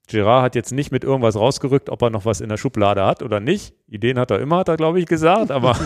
Gerard 0.07 0.43
hat 0.43 0.55
jetzt 0.55 0.71
nicht 0.71 0.91
mit 0.91 1.03
irgendwas 1.03 1.35
rausgerückt, 1.35 1.89
ob 1.89 2.01
er 2.01 2.09
noch 2.09 2.25
was 2.25 2.41
in 2.41 2.49
der 2.49 2.57
Schublade 2.57 3.05
hat 3.05 3.21
oder 3.21 3.39
nicht. 3.39 3.75
Ideen 3.87 4.17
hat 4.17 4.31
er 4.31 4.39
immer, 4.39 4.59
hat 4.59 4.69
er, 4.69 4.77
glaube 4.77 4.99
ich, 4.99 5.05
gesagt, 5.05 5.51
aber 5.51 5.77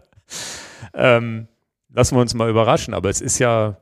ähm, 0.94 1.48
lassen 1.88 2.16
wir 2.16 2.20
uns 2.20 2.34
mal 2.34 2.50
überraschen. 2.50 2.92
Aber 2.92 3.08
es 3.08 3.22
ist 3.22 3.38
ja, 3.38 3.78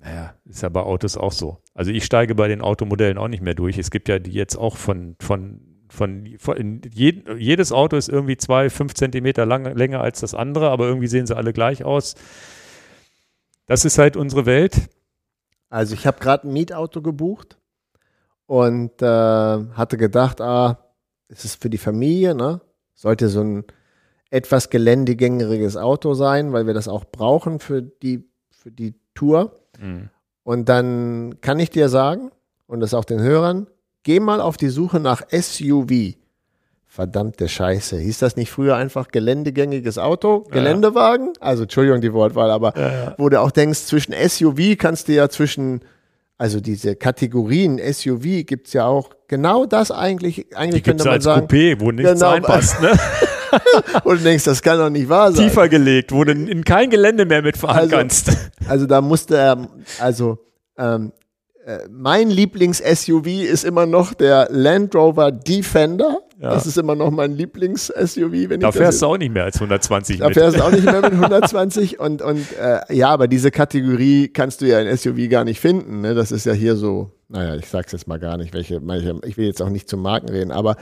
naja, 0.00 0.34
ist 0.44 0.62
ja 0.62 0.68
bei 0.68 0.80
Autos 0.80 1.16
auch 1.16 1.32
so. 1.32 1.58
Also 1.74 1.90
ich 1.90 2.04
steige 2.04 2.34
bei 2.34 2.48
den 2.48 2.60
Automodellen 2.60 3.16
auch 3.16 3.28
nicht 3.28 3.42
mehr 3.42 3.54
durch. 3.54 3.78
Es 3.78 3.90
gibt 3.90 4.08
ja 4.08 4.18
die 4.18 4.32
jetzt 4.32 4.56
auch 4.56 4.76
von, 4.76 5.16
von, 5.20 5.60
von, 5.88 6.34
von 6.38 6.82
jed, 6.92 7.26
jedes 7.38 7.72
Auto 7.72 7.96
ist 7.96 8.10
irgendwie 8.10 8.36
zwei, 8.36 8.68
fünf 8.68 8.92
Zentimeter 8.92 9.46
lang, 9.46 9.74
länger 9.74 10.02
als 10.02 10.20
das 10.20 10.34
andere, 10.34 10.68
aber 10.68 10.86
irgendwie 10.86 11.08
sehen 11.08 11.26
sie 11.26 11.36
alle 11.36 11.54
gleich 11.54 11.82
aus. 11.82 12.14
Das 13.64 13.86
ist 13.86 13.96
halt 13.96 14.16
unsere 14.16 14.44
Welt. 14.44 14.90
Also 15.70 15.94
ich 15.94 16.06
habe 16.06 16.20
gerade 16.20 16.46
ein 16.46 16.52
Mietauto 16.52 17.00
gebucht 17.02 17.57
und 18.48 19.02
äh, 19.02 19.06
hatte 19.06 19.98
gedacht, 19.98 20.40
ah, 20.40 20.78
es 21.28 21.44
ist 21.44 21.60
für 21.62 21.68
die 21.68 21.78
Familie, 21.78 22.34
ne? 22.34 22.62
Sollte 22.94 23.28
so 23.28 23.42
ein 23.42 23.64
etwas 24.30 24.70
geländegängeriges 24.70 25.76
Auto 25.76 26.14
sein, 26.14 26.52
weil 26.52 26.66
wir 26.66 26.74
das 26.74 26.88
auch 26.88 27.04
brauchen 27.04 27.60
für 27.60 27.82
die, 27.82 28.24
für 28.50 28.70
die 28.72 28.94
Tour. 29.14 29.54
Und 30.42 30.68
dann 30.70 31.40
kann 31.42 31.60
ich 31.60 31.68
dir 31.70 31.90
sagen, 31.90 32.30
und 32.66 32.80
das 32.80 32.94
auch 32.94 33.04
den 33.04 33.20
Hörern, 33.20 33.66
geh 34.02 34.18
mal 34.18 34.40
auf 34.40 34.56
die 34.56 34.68
Suche 34.70 34.98
nach 34.98 35.22
SUV. 35.30 36.14
Verdammte 36.86 37.48
Scheiße. 37.48 37.98
Hieß 37.98 38.18
das 38.18 38.36
nicht 38.36 38.50
früher 38.50 38.76
einfach 38.76 39.08
geländegängiges 39.08 39.98
Auto? 39.98 40.44
Geländewagen? 40.50 41.34
Also, 41.38 41.64
Entschuldigung, 41.64 42.00
die 42.00 42.14
Wortwahl, 42.14 42.50
aber 42.50 42.72
wo 43.18 43.28
du 43.28 43.38
auch 43.40 43.50
denkst, 43.50 43.80
zwischen 43.80 44.14
SUV 44.14 44.78
kannst 44.78 45.08
du 45.08 45.12
ja 45.12 45.28
zwischen, 45.28 45.82
also 46.38 46.60
diese 46.60 46.94
Kategorien 46.96 47.78
SUV 47.92 48.46
gibt 48.46 48.68
es 48.68 48.72
ja 48.72 48.86
auch 48.86 49.10
genau 49.26 49.66
das 49.66 49.90
eigentlich, 49.90 50.56
eigentlich 50.56 50.82
Die 50.84 50.90
könnte 50.90 51.04
man 51.04 51.14
als 51.14 51.24
sagen. 51.24 51.46
Coupé, 51.46 51.80
wo 51.80 51.90
nichts 51.90 52.12
Genau. 52.12 52.30
reinpasst. 52.30 52.80
Ne? 52.80 52.92
Und 54.04 54.20
du 54.20 54.24
denkst, 54.24 54.44
das 54.44 54.62
kann 54.62 54.78
doch 54.78 54.88
nicht 54.90 55.08
wahr 55.08 55.32
sein. 55.32 55.48
Tiefer 55.48 55.68
gelegt, 55.68 56.12
wo 56.12 56.22
du 56.24 56.32
in 56.32 56.64
kein 56.64 56.90
Gelände 56.90 57.24
mehr 57.26 57.42
mitfahren 57.42 57.76
Also, 57.78 57.96
kannst. 57.96 58.30
Also 58.68 58.86
da 58.86 59.00
musste 59.00 59.36
er, 59.36 59.68
also 59.98 60.38
ähm, 60.78 61.12
äh, 61.12 61.12
mein 61.90 62.30
Lieblings-SUV 62.30 63.26
ist 63.44 63.64
immer 63.64 63.86
noch 63.86 64.14
der 64.14 64.48
Land 64.50 64.94
Rover 64.94 65.30
Defender. 65.32 66.18
Ja. 66.40 66.50
Das 66.54 66.66
ist 66.66 66.78
immer 66.78 66.94
noch 66.94 67.10
mein 67.10 67.32
Lieblings-SUV, 67.32 68.58
Da 68.60 68.68
ich 68.68 68.74
fährst 68.74 69.02
du 69.02 69.06
auch 69.06 69.18
nicht 69.18 69.32
mehr 69.34 69.44
als 69.44 69.56
120 69.56 70.18
da 70.18 70.26
mit. 70.26 70.34
fährst 70.34 70.58
du 70.58 70.62
auch 70.62 70.70
nicht 70.70 70.84
mehr 70.84 71.00
mit 71.02 71.12
120 71.12 71.98
und, 71.98 72.22
und 72.22 72.46
äh, 72.58 72.80
ja, 72.94 73.08
aber 73.10 73.26
diese 73.28 73.50
Kategorie 73.50 74.28
kannst 74.28 74.60
du 74.60 74.66
ja 74.66 74.80
in 74.80 74.96
SUV 74.96 75.28
gar 75.28 75.44
nicht 75.44 75.60
finden. 75.60 76.00
Ne? 76.00 76.14
Das 76.14 76.30
ist 76.32 76.46
ja 76.46 76.52
hier 76.52 76.76
so, 76.76 77.10
naja, 77.28 77.56
ich 77.56 77.66
sag's 77.68 77.92
jetzt 77.92 78.06
mal 78.06 78.18
gar 78.20 78.36
nicht, 78.36 78.54
welche, 78.54 78.80
welche, 78.86 79.20
ich 79.26 79.36
will 79.36 79.46
jetzt 79.46 79.60
auch 79.60 79.68
nicht 79.70 79.88
zum 79.88 80.00
Marken 80.00 80.28
reden, 80.28 80.52
aber 80.52 80.76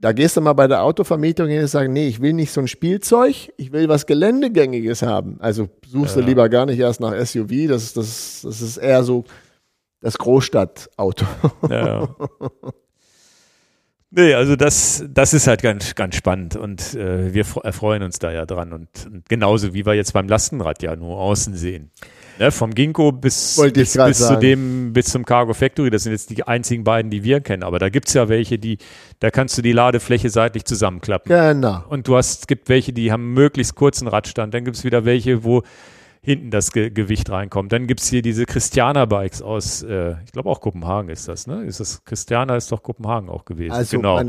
da 0.00 0.12
gehst 0.12 0.36
du 0.36 0.40
mal 0.40 0.54
bei 0.54 0.66
der 0.66 0.82
Autovermietung 0.82 1.48
hin 1.48 1.60
und 1.62 1.66
sagst, 1.66 1.90
nee, 1.90 2.06
ich 2.08 2.22
will 2.22 2.32
nicht 2.32 2.52
so 2.52 2.60
ein 2.62 2.68
Spielzeug, 2.68 3.34
ich 3.58 3.72
will 3.72 3.88
was 3.88 4.06
Geländegängiges 4.06 5.02
haben. 5.02 5.36
Also 5.40 5.68
suchst 5.86 6.16
du 6.16 6.20
Ja. 6.20 6.26
lieber 6.26 6.48
gar 6.48 6.64
nicht 6.64 6.78
erst 6.78 7.00
nach 7.00 7.12
SUV, 7.22 7.66
das, 7.68 7.92
das, 7.92 8.40
das 8.44 8.62
ist 8.62 8.76
eher 8.78 9.02
so 9.04 9.24
das 10.00 10.18
Großstadtauto. 10.18 11.26
Ja. 11.68 12.08
Nee, 14.12 14.34
also 14.34 14.56
das, 14.56 15.04
das 15.08 15.32
ist 15.34 15.46
halt 15.46 15.62
ganz, 15.62 15.94
ganz 15.94 16.16
spannend 16.16 16.56
und 16.56 16.94
äh, 16.94 17.32
wir 17.32 17.46
fre- 17.46 17.62
erfreuen 17.62 18.02
uns 18.02 18.18
da 18.18 18.32
ja 18.32 18.44
dran 18.44 18.72
und, 18.72 18.88
und 19.06 19.28
genauso 19.28 19.72
wie 19.72 19.86
wir 19.86 19.94
jetzt 19.94 20.12
beim 20.14 20.26
Lastenrad 20.26 20.82
ja 20.82 20.96
nur 20.96 21.16
außen 21.18 21.54
sehen. 21.54 21.92
Ne, 22.40 22.50
vom 22.50 22.74
Ginkgo 22.74 23.12
bis, 23.12 23.60
bis, 23.72 23.96
bis 23.96 24.18
zu 24.18 24.36
dem, 24.36 24.92
bis 24.94 25.06
zum 25.06 25.24
Cargo 25.24 25.52
Factory, 25.52 25.90
das 25.90 26.04
sind 26.04 26.12
jetzt 26.12 26.30
die 26.30 26.42
einzigen 26.42 26.82
beiden, 26.82 27.10
die 27.10 27.22
wir 27.22 27.40
kennen. 27.40 27.62
Aber 27.62 27.78
da 27.78 27.88
gibt's 27.88 28.14
ja 28.14 28.28
welche, 28.28 28.58
die, 28.58 28.78
da 29.20 29.30
kannst 29.30 29.58
du 29.58 29.62
die 29.62 29.72
Ladefläche 29.72 30.30
seitlich 30.30 30.64
zusammenklappen. 30.64 31.28
Genau. 31.28 31.84
Und 31.88 32.08
du 32.08 32.16
hast, 32.16 32.40
es 32.40 32.46
gibt 32.46 32.68
welche, 32.68 32.94
die 32.94 33.12
haben 33.12 33.34
möglichst 33.34 33.74
kurzen 33.74 34.08
Radstand. 34.08 34.54
Dann 34.54 34.64
gibt's 34.64 34.84
wieder 34.84 35.04
welche, 35.04 35.44
wo 35.44 35.62
hinten 36.22 36.50
das 36.50 36.72
Ge 36.72 36.90
Gewicht 36.90 37.30
reinkommt. 37.30 37.72
Dann 37.72 37.86
gibt's 37.86 38.08
hier 38.08 38.22
diese 38.22 38.44
Christiana-Bikes 38.44 39.42
aus, 39.42 39.82
äh, 39.82 40.16
ich 40.24 40.32
glaube 40.32 40.50
auch 40.50 40.60
Kopenhagen 40.60 41.10
ist 41.10 41.28
das, 41.28 41.46
ne? 41.46 41.64
Ist 41.64 41.80
das, 41.80 42.04
Christiana 42.04 42.56
ist 42.56 42.70
doch 42.72 42.82
Kopenhagen 42.82 43.28
auch 43.28 43.44
gewesen. 43.44 43.72
Also 43.72 43.96
genau. 43.96 44.22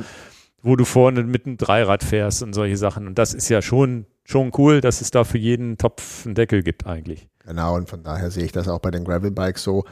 wo 0.62 0.76
du 0.76 0.86
vorne 0.86 1.24
mit 1.24 1.46
einem 1.46 1.58
Dreirad 1.58 2.04
fährst 2.04 2.44
und 2.44 2.54
solche 2.54 2.78
Sachen. 2.78 3.08
Und 3.08 3.18
das 3.18 3.34
ist 3.34 3.50
ja 3.50 3.62
schon, 3.62 4.06
schon 4.24 4.52
cool, 4.58 4.80
dass 4.82 5.02
es 5.02 5.12
da 5.12 5.24
für 5.24 5.38
jeden 5.38 5.78
Topf 5.78 6.26
einen 6.26 6.36
Deckel 6.36 6.64
gibt 6.64 6.86
eigentlich. 6.88 7.28
genau, 7.46 7.76
und 7.76 7.90
von 7.90 8.04
daher 8.04 8.32
sehe 8.32 8.46
ich 8.46 8.52
das 8.52 8.68
auch 8.68 8.80
bei 8.80 8.92
den 8.92 9.04
Gravelbikes 9.04 9.64
so. 9.64 9.84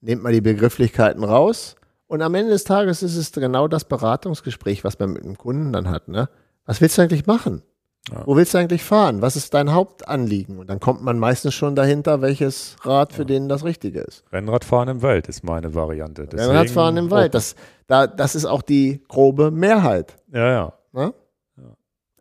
Nehmt 0.00 0.22
mal 0.22 0.32
die 0.32 0.40
Begrifflichkeiten 0.40 1.22
raus 1.22 1.76
und 2.12 2.20
am 2.20 2.34
Ende 2.34 2.50
des 2.50 2.64
Tages 2.64 3.02
ist 3.02 3.16
es 3.16 3.32
genau 3.32 3.68
das 3.68 3.86
Beratungsgespräch, 3.86 4.84
was 4.84 4.98
man 4.98 5.14
mit 5.14 5.24
dem 5.24 5.38
Kunden 5.38 5.72
dann 5.72 5.88
hat. 5.88 6.08
Ne? 6.08 6.28
Was 6.66 6.82
willst 6.82 6.98
du 6.98 7.02
eigentlich 7.02 7.26
machen? 7.26 7.62
Ja. 8.10 8.22
Wo 8.26 8.34
willst 8.36 8.52
du 8.52 8.58
eigentlich 8.58 8.82
fahren? 8.82 9.22
Was 9.22 9.36
ist 9.36 9.54
dein 9.54 9.72
Hauptanliegen? 9.72 10.58
Und 10.58 10.68
dann 10.68 10.80
kommt 10.80 11.02
man 11.02 11.18
meistens 11.20 11.54
schon 11.54 11.76
dahinter, 11.76 12.20
welches 12.20 12.76
Rad 12.82 13.12
für 13.12 13.24
den 13.24 13.48
das 13.48 13.64
Richtige 13.64 14.00
ist. 14.00 14.24
Rennradfahren 14.32 14.88
im 14.88 15.02
Wald 15.02 15.28
ist 15.28 15.44
meine 15.44 15.72
Variante. 15.74 16.26
Deswegen- 16.26 16.50
Rennradfahren 16.50 16.96
im 16.96 17.10
Wald, 17.12 17.32
das, 17.34 17.54
da, 17.86 18.08
das 18.08 18.34
ist 18.34 18.44
auch 18.44 18.62
die 18.62 19.02
grobe 19.06 19.52
Mehrheit. 19.52 20.16
Ja, 20.32 20.50
ja. 20.50 20.72
Ne? 20.92 21.14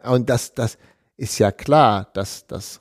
Und 0.03 0.29
das, 0.29 0.53
das 0.53 0.77
ist 1.17 1.39
ja 1.39 1.51
klar, 1.51 2.09
dass 2.13 2.45
das, 2.47 2.79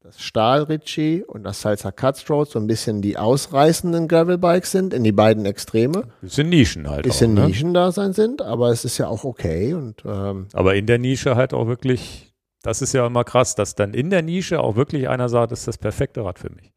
das 0.00 0.20
Stahl 0.20 0.62
Ritchie 0.64 1.22
und 1.22 1.44
das 1.44 1.60
Salsa 1.62 1.90
Cutthroat 1.90 2.50
so 2.50 2.58
ein 2.58 2.66
bisschen 2.66 3.00
die 3.02 3.16
ausreißenden 3.16 4.08
Gravelbikes 4.08 4.70
sind, 4.72 4.92
in 4.94 5.04
die 5.04 5.12
beiden 5.12 5.46
Extreme. 5.46 6.04
Bisschen 6.20 6.48
Nischen 6.50 6.88
halt 6.90 7.04
Bisschen 7.04 7.32
auch. 7.38 7.42
Ne? 7.42 7.48
Nischendasein 7.48 8.12
sind, 8.12 8.42
aber 8.42 8.70
es 8.70 8.84
ist 8.84 8.98
ja 8.98 9.08
auch 9.08 9.24
okay. 9.24 9.72
Und 9.74 10.02
ähm, 10.04 10.48
Aber 10.52 10.74
in 10.74 10.86
der 10.86 10.98
Nische 10.98 11.36
halt 11.36 11.52
auch 11.54 11.66
wirklich, 11.66 12.31
das 12.62 12.82
ist 12.82 12.92
ja 12.94 13.06
immer 13.06 13.24
krass, 13.24 13.54
dass 13.54 13.74
dann 13.74 13.94
in 13.94 14.10
der 14.10 14.22
Nische 14.22 14.60
auch 14.60 14.76
wirklich 14.76 15.08
einer 15.08 15.28
sagt, 15.28 15.52
das 15.52 15.60
ist 15.60 15.68
das 15.68 15.78
perfekte 15.78 16.24
Rad 16.24 16.38
für 16.38 16.50
mich. 16.50 16.72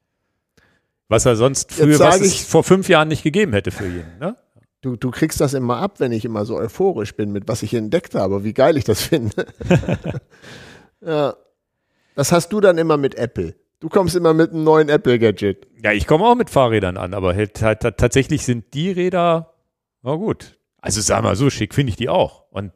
Was 1.08 1.26
er 1.26 1.36
sonst 1.36 1.72
früher, 1.72 2.00
was 2.00 2.20
es 2.22 2.28
ich- 2.28 2.44
vor 2.46 2.64
fünf 2.64 2.90
Jahren 2.90 3.08
nicht 3.08 3.24
gegeben 3.24 3.54
hätte 3.54 3.72
für 3.72 3.86
jeden. 3.88 4.18
Ne? 4.20 4.36
du, 4.86 4.96
du 4.96 5.10
kriegst 5.10 5.42
das 5.42 5.56
immer 5.56 5.78
ab, 5.78 6.00
wenn 6.00 6.12
ich 6.12 6.26
immer 6.26 6.46
so 6.46 6.56
euphorisch 6.58 7.16
bin 7.16 7.32
mit 7.32 7.48
was 7.48 7.64
ich 7.64 7.74
entdeckt 7.74 8.14
habe, 8.14 8.44
wie 8.44 8.54
geil 8.54 8.78
ich 8.78 8.84
das 8.84 9.02
finde. 9.02 9.48
ja. 11.02 11.36
Das 12.16 12.32
hast 12.32 12.50
du 12.50 12.62
dann 12.62 12.78
immer 12.78 12.96
mit 12.96 13.16
Apple. 13.16 13.56
Du 13.80 13.90
kommst 13.90 14.16
immer 14.16 14.34
mit 14.34 14.52
einem 14.52 14.64
neuen 14.64 14.88
Apple-Gadget. 14.88 15.68
Ja, 15.84 15.92
ich 15.92 16.08
komme 16.08 16.26
auch 16.26 16.36
mit 16.36 16.50
Fahrrädern 16.50 16.98
an, 16.98 17.14
aber 17.14 17.36
halt, 17.36 17.62
halt, 17.62 17.84
halt, 17.84 17.98
tatsächlich 17.98 18.46
sind 18.46 18.74
die 18.74 18.92
Räder, 18.92 19.54
na 20.02 20.16
gut. 20.16 20.58
Also 20.78 21.02
sag 21.02 21.24
mal 21.24 21.36
so, 21.36 21.50
schick 21.50 21.74
finde 21.74 21.90
ich 21.90 21.96
die 21.98 22.08
auch. 22.08 22.46
Und 22.52 22.72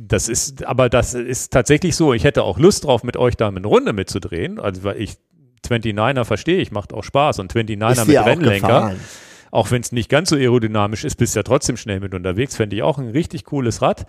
das 0.00 0.28
ist, 0.28 0.64
aber 0.64 0.88
das 0.88 1.14
ist 1.14 1.52
tatsächlich 1.52 1.96
so. 1.96 2.14
Ich 2.14 2.22
hätte 2.22 2.44
auch 2.44 2.58
Lust 2.58 2.84
drauf, 2.84 3.02
mit 3.02 3.16
euch 3.16 3.36
da 3.36 3.48
eine 3.48 3.66
Runde 3.66 3.92
mitzudrehen. 3.92 4.60
Also 4.60 4.84
weil 4.84 5.00
ich 5.00 5.16
29er 5.66 6.24
verstehe, 6.24 6.60
ich 6.60 6.70
macht 6.70 6.92
auch 6.92 7.02
Spaß. 7.02 7.40
Und 7.40 7.52
29er 7.52 7.90
Ist 7.90 8.06
mit 8.06 8.16
Rennlenker, 8.16 8.94
auch 9.50 9.70
wenn 9.72 9.82
es 9.82 9.90
nicht 9.90 10.08
ganz 10.08 10.30
so 10.30 10.36
aerodynamisch 10.36 11.04
ist, 11.04 11.16
bist 11.16 11.34
ja 11.34 11.42
trotzdem 11.42 11.76
schnell 11.76 11.98
mit 11.98 12.14
unterwegs. 12.14 12.54
Fände 12.54 12.76
ich 12.76 12.82
auch 12.82 12.98
ein 12.98 13.08
richtig 13.08 13.44
cooles 13.44 13.82
Rad. 13.82 14.06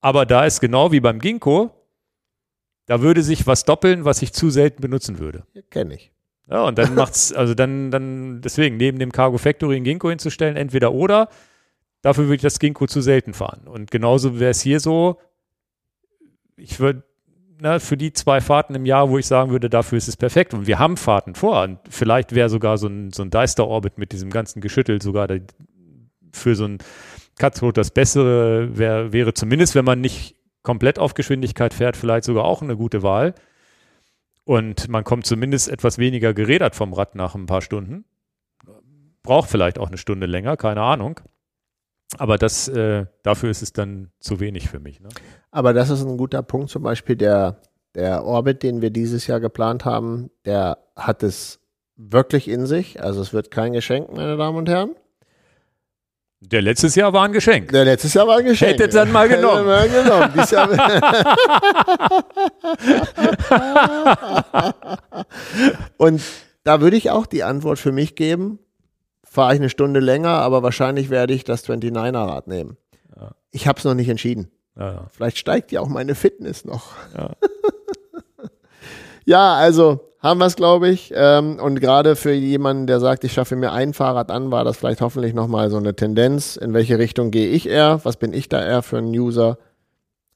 Aber 0.00 0.26
da 0.26 0.44
ist 0.44 0.60
genau 0.60 0.90
wie 0.90 0.98
beim 0.98 1.20
Ginkgo, 1.20 1.70
da 2.86 3.00
würde 3.00 3.22
sich 3.22 3.46
was 3.46 3.64
doppeln, 3.64 4.04
was 4.04 4.22
ich 4.22 4.32
zu 4.32 4.50
selten 4.50 4.82
benutzen 4.82 5.20
würde. 5.20 5.44
Kenne 5.70 5.94
ich. 5.94 6.10
Ja, 6.50 6.64
und 6.64 6.78
dann 6.78 6.94
macht's, 6.96 7.32
also 7.32 7.54
dann, 7.54 7.92
dann, 7.92 8.40
deswegen, 8.40 8.76
neben 8.76 8.98
dem 8.98 9.12
Cargo 9.12 9.38
Factory 9.38 9.76
ein 9.76 9.84
Ginkgo 9.84 10.10
hinzustellen, 10.10 10.56
entweder 10.56 10.92
oder, 10.92 11.28
dafür 12.02 12.24
würde 12.24 12.36
ich 12.36 12.42
das 12.42 12.58
Ginkgo 12.58 12.86
zu 12.86 13.00
selten 13.00 13.32
fahren. 13.32 13.66
Und 13.66 13.90
genauso 13.90 14.38
wäre 14.38 14.50
es 14.50 14.60
hier 14.60 14.80
so, 14.80 15.18
ich 16.56 16.78
würde, 16.78 17.04
na, 17.60 17.78
für 17.78 17.96
die 17.96 18.12
zwei 18.12 18.40
Fahrten 18.40 18.74
im 18.74 18.84
Jahr, 18.84 19.08
wo 19.08 19.18
ich 19.18 19.26
sagen 19.26 19.50
würde, 19.50 19.70
dafür 19.70 19.98
ist 19.98 20.08
es 20.08 20.16
perfekt. 20.16 20.52
Und 20.52 20.66
wir 20.66 20.78
haben 20.78 20.96
Fahrten 20.96 21.34
vor. 21.34 21.62
Und 21.62 21.78
vielleicht 21.88 22.34
wäre 22.34 22.48
sogar 22.48 22.76
so 22.76 22.88
ein, 22.88 23.12
so 23.12 23.22
ein 23.22 23.30
Deister-Orbit 23.30 23.98
mit 23.98 24.12
diesem 24.12 24.30
ganzen 24.30 24.60
Geschüttel 24.60 25.00
sogar 25.00 25.28
der, 25.28 25.42
für 26.32 26.54
so 26.54 26.66
ein 26.66 26.78
Cutthroat 27.38 27.76
das 27.76 27.90
Bessere 27.90 28.76
wär, 28.76 29.12
wäre 29.12 29.32
zumindest, 29.32 29.74
wenn 29.74 29.84
man 29.84 30.00
nicht 30.00 30.36
komplett 30.62 30.98
auf 30.98 31.14
Geschwindigkeit 31.14 31.74
fährt, 31.74 31.96
vielleicht 31.96 32.24
sogar 32.24 32.44
auch 32.44 32.62
eine 32.62 32.76
gute 32.76 33.02
Wahl. 33.02 33.34
Und 34.44 34.88
man 34.88 35.04
kommt 35.04 35.26
zumindest 35.26 35.68
etwas 35.68 35.98
weniger 35.98 36.34
gerädert 36.34 36.74
vom 36.74 36.92
Rad 36.92 37.14
nach 37.14 37.34
ein 37.34 37.46
paar 37.46 37.62
Stunden. 37.62 38.04
Braucht 39.22 39.50
vielleicht 39.50 39.78
auch 39.78 39.86
eine 39.86 39.98
Stunde 39.98 40.26
länger, 40.26 40.56
keine 40.56 40.82
Ahnung. 40.82 41.20
Aber 42.18 42.38
das, 42.38 42.68
äh, 42.68 43.06
dafür 43.22 43.50
ist 43.50 43.62
es 43.62 43.72
dann 43.72 44.10
zu 44.20 44.40
wenig 44.40 44.68
für 44.68 44.80
mich. 44.80 45.00
Ne? 45.00 45.08
Aber 45.50 45.72
das 45.72 45.90
ist 45.90 46.04
ein 46.04 46.16
guter 46.16 46.42
Punkt, 46.42 46.70
zum 46.70 46.82
Beispiel 46.82 47.16
der, 47.16 47.60
der 47.94 48.24
Orbit, 48.24 48.62
den 48.62 48.82
wir 48.82 48.90
dieses 48.90 49.26
Jahr 49.26 49.40
geplant 49.40 49.84
haben, 49.84 50.30
der 50.44 50.78
hat 50.96 51.22
es 51.22 51.60
wirklich 51.96 52.48
in 52.48 52.66
sich. 52.66 53.02
Also 53.02 53.20
es 53.20 53.32
wird 53.32 53.50
kein 53.50 53.72
Geschenk, 53.72 54.14
meine 54.14 54.36
Damen 54.36 54.58
und 54.58 54.68
Herren. 54.68 54.94
Der 56.44 56.60
letztes 56.60 56.96
Jahr 56.96 57.12
war 57.12 57.24
ein 57.24 57.32
Geschenk. 57.32 57.70
Der 57.70 57.84
letztes 57.84 58.14
Jahr 58.14 58.26
war 58.26 58.38
ein 58.38 58.44
Geschenk. 58.44 58.72
Hättet 58.72 58.92
dann 58.94 59.12
mal 59.12 59.28
genommen. 59.28 59.68
Hätte 59.68 60.02
mal 60.02 60.02
genommen. 60.02 60.32
Dieses 60.34 60.50
Jahr 60.50 60.68
und 65.98 66.20
da 66.64 66.80
würde 66.80 66.96
ich 66.96 67.12
auch 67.12 67.26
die 67.26 67.44
Antwort 67.44 67.78
für 67.78 67.92
mich 67.92 68.16
geben, 68.16 68.58
fahre 69.32 69.54
ich 69.54 69.60
eine 69.60 69.70
Stunde 69.70 70.00
länger, 70.00 70.28
aber 70.30 70.62
wahrscheinlich 70.62 71.08
werde 71.08 71.32
ich 71.32 71.42
das 71.44 71.66
29er 71.66 72.28
Rad 72.28 72.48
nehmen. 72.48 72.76
Ja. 73.16 73.30
Ich 73.50 73.66
habe 73.66 73.78
es 73.78 73.84
noch 73.84 73.94
nicht 73.94 74.08
entschieden. 74.08 74.50
Ja, 74.78 74.92
ja. 74.92 75.06
Vielleicht 75.10 75.38
steigt 75.38 75.72
ja 75.72 75.80
auch 75.80 75.88
meine 75.88 76.14
Fitness 76.14 76.64
noch. 76.64 76.92
Ja. 77.16 77.30
Ja, 79.24 79.54
also 79.54 80.00
haben 80.18 80.40
wir 80.40 80.46
es, 80.46 80.56
glaube 80.56 80.88
ich. 80.88 81.12
Ähm, 81.14 81.60
und 81.60 81.80
gerade 81.80 82.16
für 82.16 82.32
jemanden, 82.32 82.88
der 82.88 82.98
sagt, 82.98 83.22
ich 83.22 83.32
schaffe 83.32 83.54
mir 83.54 83.70
ein 83.70 83.94
Fahrrad 83.94 84.32
an, 84.32 84.50
war 84.50 84.64
das 84.64 84.76
vielleicht 84.78 85.00
hoffentlich 85.00 85.32
nochmal 85.32 85.70
so 85.70 85.76
eine 85.76 85.94
Tendenz. 85.94 86.56
In 86.56 86.74
welche 86.74 86.98
Richtung 86.98 87.30
gehe 87.30 87.48
ich 87.48 87.68
eher? 87.68 88.00
Was 88.02 88.16
bin 88.16 88.32
ich 88.32 88.48
da 88.48 88.60
eher 88.64 88.82
für 88.82 88.98
ein 88.98 89.06
User? 89.16 89.58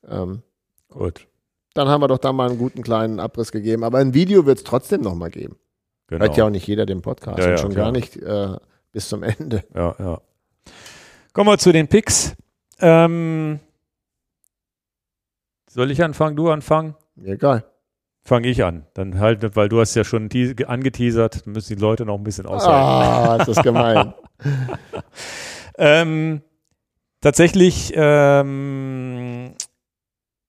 Ähm, 0.09 0.43
Gut. 0.89 1.27
dann 1.75 1.89
haben 1.89 2.01
wir 2.01 2.07
doch 2.07 2.19
da 2.19 2.33
mal 2.33 2.49
einen 2.49 2.59
guten 2.59 2.85
kleinen 2.85 3.19
Abriss 3.19 3.51
gegeben. 3.51 3.83
Aber 3.83 3.99
ein 3.99 4.15
Video 4.15 4.47
wird 4.47 4.59
es 4.59 4.65
trotzdem 4.65 5.01
nochmal 5.01 5.31
geben. 5.31 5.57
Genau. 6.07 6.25
Hört 6.25 6.37
ja 6.37 6.45
auch 6.47 6.51
nicht 6.51 6.69
jeder 6.69 6.87
den 6.87 7.03
Podcast 7.03 7.39
Ja, 7.41 7.45
und 7.47 7.51
ja, 7.51 7.59
schon 7.59 7.73
klar. 7.73 7.87
gar 7.87 7.93
nicht 7.93 8.17
äh, 8.19 8.57
bis 8.97 9.11
zum 9.11 9.23
Ende. 9.23 9.63
Ja, 9.75 9.95
ja. 9.99 10.21
Kommen 11.35 11.51
wir 11.51 11.59
zu 11.59 11.71
den 11.71 11.87
Picks. 11.87 12.35
Ähm, 12.81 13.61
soll 15.69 15.91
ich 15.91 16.03
anfangen? 16.03 16.35
Du 16.35 16.49
anfangen? 16.51 16.95
Egal. 17.23 17.65
Fange 18.23 18.49
ich 18.49 18.65
an. 18.65 18.87
Dann 18.95 19.21
halt, 19.21 19.55
weil 19.55 19.69
du 19.69 19.81
hast 19.81 19.95
ja 19.97 20.03
schon 20.03 20.31
te- 20.31 20.55
angeteasert, 20.67 21.47
müssen 21.47 21.77
die 21.77 21.81
Leute 21.81 22.07
noch 22.07 22.17
ein 22.17 22.25
bisschen 22.25 22.47
aushalten. 22.47 22.73
Ah, 22.75 23.37
ist 23.37 23.49
das 23.49 23.63
gemein. 23.63 24.15
Ähm, 25.79 26.41
tatsächlich 27.21 27.93
ähm, 27.95 29.53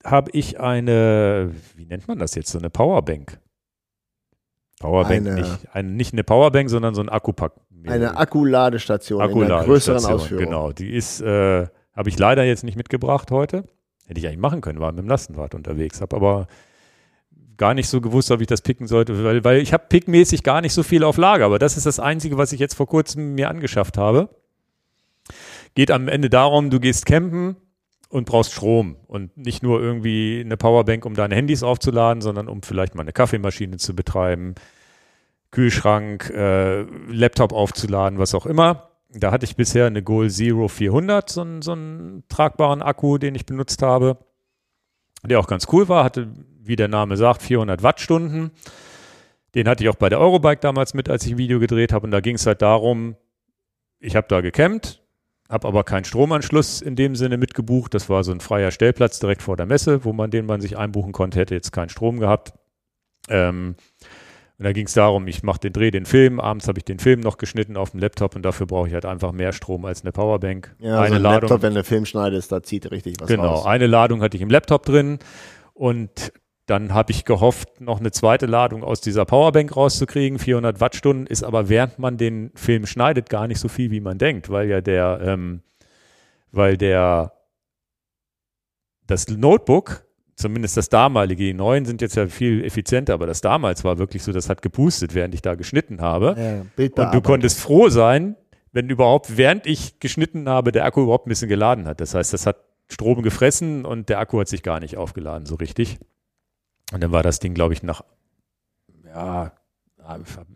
habe 0.06 0.32
ich 0.32 0.58
eine, 0.58 1.54
wie 1.76 1.86
nennt 1.86 2.08
man 2.08 2.18
das 2.18 2.34
jetzt, 2.36 2.50
so 2.50 2.58
eine 2.60 2.70
Powerbank. 2.70 3.38
Powerbank, 4.80 5.28
Eine- 5.28 5.36
nicht, 5.42 5.76
eine, 5.76 5.90
nicht 5.90 6.14
eine 6.14 6.24
Powerbank, 6.24 6.70
sondern 6.70 6.96
so 6.96 7.02
ein 7.02 7.10
Akkupack. 7.10 7.52
Eine 7.86 8.18
Akkuladestation 8.18 9.22
in 9.22 9.44
einer 9.44 9.64
größeren 9.64 10.04
Ausführung. 10.06 10.46
Genau, 10.46 10.72
die 10.72 10.94
ist, 10.94 11.22
äh, 11.22 11.68
habe 11.96 12.10
ich 12.10 12.18
leider 12.18 12.44
jetzt 12.44 12.64
nicht 12.64 12.76
mitgebracht 12.76 13.32
heute. 13.32 13.66
Hätte 14.08 14.20
ich 14.20 14.28
eigentlich 14.28 14.40
machen 14.40 14.62
können, 14.62 14.80
war 14.80 14.92
mit 14.92 15.04
dem 15.04 15.10
Lastenrad 15.10 15.54
unterwegs, 15.54 16.02
habe 16.02 16.16
aber 16.16 16.48
gar 17.58 17.74
nicht 17.74 17.90
so 17.90 18.00
gewusst, 18.02 18.32
ob 18.32 18.40
ich 18.40 18.48
das 18.48 18.62
picken 18.62 18.88
sollte, 18.88 19.24
weil, 19.24 19.44
weil 19.44 19.62
ich 19.62 19.74
habe 19.74 19.86
pickmäßig 19.90 20.44
gar 20.44 20.62
nicht 20.62 20.74
so 20.74 20.84
viel 20.84 21.04
auf 21.04 21.18
Lager, 21.18 21.46
aber 21.46 21.60
das 21.60 21.76
ist 21.76 21.86
das 21.86 22.00
Einzige, 22.00 22.38
was 22.38 22.54
ich 22.54 22.60
jetzt 22.60 22.76
vor 22.76 22.88
kurzem 22.88 23.34
mir 23.34 23.50
angeschafft 23.50 23.98
habe. 23.98 24.30
Geht 25.76 25.92
am 25.92 26.08
Ende 26.08 26.30
darum, 26.30 26.70
du 26.70 26.80
gehst 26.80 27.06
campen 27.06 27.58
und 28.10 28.26
brauchst 28.26 28.54
Strom 28.54 28.96
und 29.08 29.36
nicht 29.38 29.64
nur 29.64 29.82
irgendwie 29.82 30.42
eine 30.44 30.56
Powerbank, 30.56 31.06
um 31.06 31.16
deine 31.16 31.36
Handys 31.36 31.64
aufzuladen, 31.64 32.22
sondern 32.22 32.48
um 32.48 32.62
vielleicht 32.62 32.96
mal 32.96 33.02
eine 33.02 33.12
Kaffeemaschine 33.12 33.78
zu 33.78 33.96
betreiben, 33.96 34.56
Kühlschrank, 35.52 36.30
äh, 36.30 36.82
Laptop 37.10 37.54
aufzuladen, 37.54 38.20
was 38.20 38.36
auch 38.36 38.46
immer. 38.46 38.92
Da 39.10 39.32
hatte 39.32 39.46
ich 39.46 39.56
bisher 39.56 39.86
eine 39.86 40.04
Goal 40.04 40.30
Zero 40.30 40.68
400, 40.68 41.30
so 41.30 41.42
einen, 41.42 41.62
so 41.62 41.72
einen 41.72 42.24
tragbaren 42.28 42.82
Akku, 42.82 43.18
den 43.18 43.36
ich 43.36 43.46
benutzt 43.46 43.82
habe, 43.82 44.18
der 45.26 45.40
auch 45.40 45.48
ganz 45.48 45.68
cool 45.72 45.88
war, 45.88 46.04
hatte, 46.04 46.28
wie 46.62 46.76
der 46.76 46.90
Name 46.90 47.16
sagt, 47.16 47.42
400 47.42 47.84
Wattstunden. 47.84 48.52
Den 49.56 49.68
hatte 49.68 49.84
ich 49.84 49.90
auch 49.90 49.96
bei 49.96 50.10
der 50.10 50.20
Eurobike 50.20 50.60
damals 50.60 50.94
mit, 50.94 51.10
als 51.10 51.26
ich 51.26 51.34
ein 51.34 51.38
Video 51.38 51.60
gedreht 51.60 51.94
habe. 51.94 52.06
Und 52.06 52.12
da 52.12 52.20
ging 52.20 52.36
es 52.36 52.46
halt 52.46 52.62
darum, 52.62 53.16
ich 54.00 54.16
habe 54.16 54.28
da 54.28 54.42
gecampt, 54.42 55.02
habe 55.50 55.68
aber 55.68 55.84
keinen 55.84 56.04
Stromanschluss 56.04 56.82
in 56.82 56.96
dem 56.96 57.16
Sinne 57.16 57.38
mitgebucht. 57.38 57.94
Das 57.94 58.10
war 58.10 58.24
so 58.24 58.32
ein 58.32 58.42
freier 58.42 58.72
Stellplatz 58.72 59.20
direkt 59.20 59.42
vor 59.42 59.56
der 59.56 59.66
Messe, 59.66 60.04
wo 60.04 60.14
man 60.14 60.30
den 60.30 60.46
man 60.46 60.62
sich 60.62 60.78
einbuchen 60.78 61.14
konnte, 61.14 61.40
hätte 61.40 61.56
jetzt 61.56 61.72
keinen 61.72 61.90
Strom 61.90 62.20
gehabt. 62.20 62.54
Ähm, 63.30 63.76
Und 64.60 64.66
da 64.66 64.72
ging 64.72 64.88
es 64.88 64.94
darum, 64.94 65.28
ich 65.28 65.44
mache 65.44 65.60
den 65.60 65.74
Dreh, 65.74 65.92
den 65.92 66.06
Film, 66.06 66.40
abends 66.40 66.68
habe 66.68 66.80
ich 66.80 66.86
den 66.86 66.98
Film 66.98 67.20
noch 67.20 67.38
geschnitten 67.38 67.78
auf 67.78 67.92
dem 67.92 68.00
Laptop 68.00 68.36
und 68.36 68.42
dafür 68.42 68.66
brauche 68.66 68.88
ich 68.88 68.94
halt 68.94 69.06
einfach 69.06 69.32
mehr 69.32 69.54
Strom 69.54 69.86
als 69.86 70.02
eine 70.02 70.12
Powerbank. 70.12 70.76
Ja, 70.80 71.00
eine 71.00 71.10
so 71.10 71.16
ein 71.16 71.22
Ladung, 71.22 71.42
Laptop, 71.42 71.62
wenn 71.62 71.76
du 71.76 71.84
Film 71.84 72.06
schneidest, 72.06 72.52
da 72.52 72.64
zieht 72.64 72.90
richtig 72.90 73.18
was 73.20 73.28
genau, 73.28 73.54
raus. 73.54 73.66
eine 73.68 73.86
Ladung 73.86 74.22
hatte 74.22 74.36
ich 74.36 74.42
im 74.42 74.50
Laptop 74.50 74.84
drin 74.84 75.20
und 75.74 76.32
dann 76.66 76.94
habe 76.94 77.12
ich 77.12 77.24
gehofft, 77.24 77.80
noch 77.82 78.00
eine 78.00 78.12
zweite 78.12 78.46
Ladung 78.46 78.84
aus 78.84 79.00
dieser 79.00 79.26
Powerbank 79.26 79.76
rauszukriegen. 79.76 80.38
400 80.38 80.82
Wattstunden 80.82 81.26
ist 81.26 81.44
aber, 81.44 81.70
während 81.70 81.98
man 81.98 82.18
den 82.18 82.52
Film 82.56 82.86
schneidet, 82.86 83.30
gar 83.30 83.48
nicht 83.48 83.60
so 83.60 83.70
viel, 83.70 83.90
wie 83.90 84.02
man 84.02 84.18
denkt, 84.18 84.50
weil 84.50 84.68
ja 84.68 84.82
der, 84.82 85.22
ähm, 85.24 85.62
weil 86.52 86.78
der, 86.78 87.32
das 89.06 89.30
Notebook, 89.30 90.07
zumindest 90.38 90.78
das 90.78 90.88
damalige, 90.88 91.44
die 91.44 91.54
neuen 91.54 91.86
sind 91.86 92.02
jetzt 92.02 92.16
ja 92.16 92.28
viel 92.28 92.64
effizienter, 92.64 93.14
aber 93.14 93.26
das 93.26 93.42
damals 93.42 93.84
war 93.84 93.98
wirklich 93.98 94.24
so, 94.24 94.32
das 94.32 94.50
hat 94.50 94.62
gepustet, 94.62 95.14
während 95.14 95.34
ich 95.34 95.42
da 95.42 95.56
geschnitten 95.56 96.00
habe. 96.00 96.36
Ja, 96.38 96.86
Und 97.06 97.14
du 97.14 97.22
konntest 97.22 97.60
froh 97.60 97.90
sein, 97.90 98.36
wenn 98.72 98.90
überhaupt, 98.90 99.36
während 99.36 99.66
ich 99.66 100.00
geschnitten 100.00 100.48
habe, 100.48 100.72
der 100.72 100.86
Akku 100.86 101.02
überhaupt 101.02 101.26
ein 101.26 101.30
bisschen 101.30 101.50
geladen 101.50 101.88
hat. 101.88 102.00
Das 102.00 102.14
heißt, 102.14 102.32
das 102.34 102.46
hat 102.46 102.58
Strom 102.88 103.24
gefressen 103.24 103.84
und 103.84 104.10
der 104.10 104.20
Akku 104.20 104.40
hat 104.40 104.48
sich 104.48 104.64
gar 104.64 104.80
nicht 104.80 104.96
aufgeladen, 104.96 105.46
so 105.46 105.56
richtig. 105.56 105.98
Und 106.94 107.04
dann 107.04 107.12
war 107.12 107.24
das 107.24 107.40
Ding, 107.40 107.54
glaube 107.54 107.74
ich, 107.74 107.82
nach, 107.84 108.04
ja, 109.06 109.52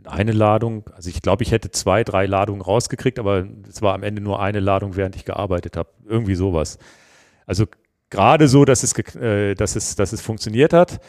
eine 0.05 0.31
Ladung. 0.31 0.89
Also 0.93 1.09
ich 1.09 1.21
glaube, 1.21 1.43
ich 1.43 1.51
hätte 1.51 1.71
zwei, 1.71 2.03
drei 2.05 2.25
Ladungen 2.25 2.61
rausgekriegt, 2.61 3.19
aber 3.19 3.45
es 3.67 3.81
war 3.81 3.93
am 3.93 4.03
Ende 4.03 4.21
nur 4.21 4.39
eine 4.39 4.61
Ladung, 4.61 4.95
während 4.95 5.15
ich 5.17 5.25
gearbeitet 5.25 5.75
habe. 5.75 5.89
Irgendwie 6.05 6.35
sowas. 6.35 6.77
Also 7.45 7.65
gerade 8.11 8.47
so, 8.47 8.63
dass 8.65 8.83
es, 8.83 8.93
äh, 9.15 9.55
dass 9.55 9.75
es, 9.75 9.95
dass 9.95 10.13
es 10.13 10.21
funktioniert 10.21 10.73
hat. 10.73 10.99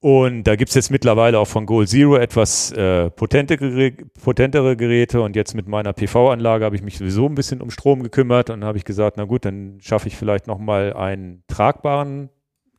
Und 0.00 0.44
da 0.44 0.54
gibt 0.54 0.68
es 0.68 0.76
jetzt 0.76 0.90
mittlerweile 0.92 1.40
auch 1.40 1.48
von 1.48 1.66
Goal 1.66 1.86
Zero 1.88 2.16
etwas 2.16 2.70
äh, 2.70 3.10
potente 3.10 3.56
Gerä 3.56 3.92
potentere 4.22 4.76
Geräte. 4.76 5.20
Und 5.22 5.34
jetzt 5.34 5.54
mit 5.54 5.66
meiner 5.66 5.92
PV-Anlage 5.92 6.64
habe 6.64 6.76
ich 6.76 6.82
mich 6.82 6.98
sowieso 6.98 7.26
ein 7.26 7.34
bisschen 7.34 7.60
um 7.60 7.70
Strom 7.70 8.02
gekümmert. 8.04 8.50
Und 8.50 8.64
habe 8.64 8.78
ich 8.78 8.84
gesagt, 8.84 9.16
na 9.16 9.24
gut, 9.24 9.44
dann 9.44 9.78
schaffe 9.80 10.06
ich 10.06 10.16
vielleicht 10.16 10.46
nochmal 10.46 10.92
einen 10.92 11.42
tragbaren 11.48 12.28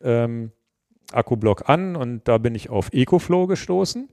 ähm, 0.01 0.51
Akkublock 1.11 1.67
an. 1.69 1.97
Und 1.97 2.25
da 2.29 2.37
bin 2.37 2.55
ich 2.55 2.69
auf 2.69 2.87
EcoFlow 2.93 3.47
gestoßen. 3.47 4.07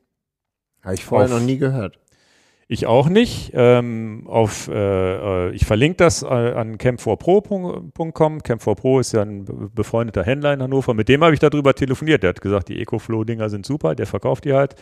Habe 0.83 0.95
ich 0.95 1.05
vorher 1.05 1.27
auf- 1.33 1.41
noch 1.41 1.47
nie 1.47 1.59
gehört. 1.59 2.01
Ich 2.69 2.86
auch 2.86 3.09
nicht. 3.09 3.53
Ähm, 3.55 4.25
auf, 4.27 4.67
äh, 4.69 4.73
äh, 5.49 5.51
ich 5.53 5.65
verlinke 5.65 5.99
das 5.99 6.23
äh, 6.23 6.27
an 6.27 6.78
camp4pro.com. 6.78 8.39
Camp4pro 8.41 9.01
ist 9.01 9.12
ja 9.12 9.23
ein 9.23 9.45
be- 9.45 9.70
befreundeter 9.73 10.25
Händler 10.25 10.53
in 10.53 10.61
Hannover. 10.62 10.93
Mit 10.93 11.09
dem 11.09 11.23
habe 11.23 11.33
ich 11.35 11.39
darüber 11.41 11.75
telefoniert. 11.75 12.25
Der 12.25 12.31
hat 12.31 12.41
gesagt, 12.41 12.69
die 12.69 12.81
EcoFlow-Dinger 12.81 13.49
sind 13.51 13.67
super. 13.67 13.95
Der 13.95 14.07
verkauft 14.07 14.45
die 14.47 14.53
halt. 14.53 14.75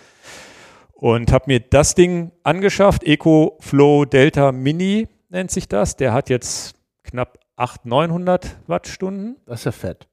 Und 0.94 1.30
habe 1.30 1.44
mir 1.48 1.60
das 1.60 1.94
Ding 1.94 2.32
angeschafft. 2.42 3.04
EcoFlow 3.04 4.06
Delta 4.06 4.50
Mini 4.52 5.08
nennt 5.28 5.50
sich 5.50 5.68
das. 5.68 5.96
Der 5.96 6.14
hat 6.14 6.30
jetzt 6.30 6.76
knapp 7.02 7.38
800, 7.56 7.84
900 7.84 8.56
Wattstunden. 8.66 9.36
Das 9.44 9.60
ist 9.60 9.64
ja 9.66 9.72
fett. 9.72 10.08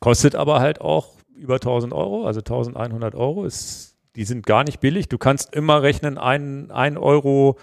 Kostet 0.00 0.34
aber 0.34 0.60
halt 0.60 0.80
auch 0.80 1.10
über 1.34 1.54
1000 1.56 1.92
Euro, 1.92 2.24
also 2.24 2.40
1100 2.40 3.14
Euro. 3.14 3.44
Ist, 3.44 3.94
die 4.18 4.24
sind 4.24 4.44
gar 4.44 4.64
nicht 4.64 4.80
billig. 4.80 5.08
Du 5.08 5.16
kannst 5.16 5.54
immer 5.54 5.82
rechnen, 5.82 6.18
ein, 6.18 6.70
ein 6.70 6.98
Euro 6.98 7.56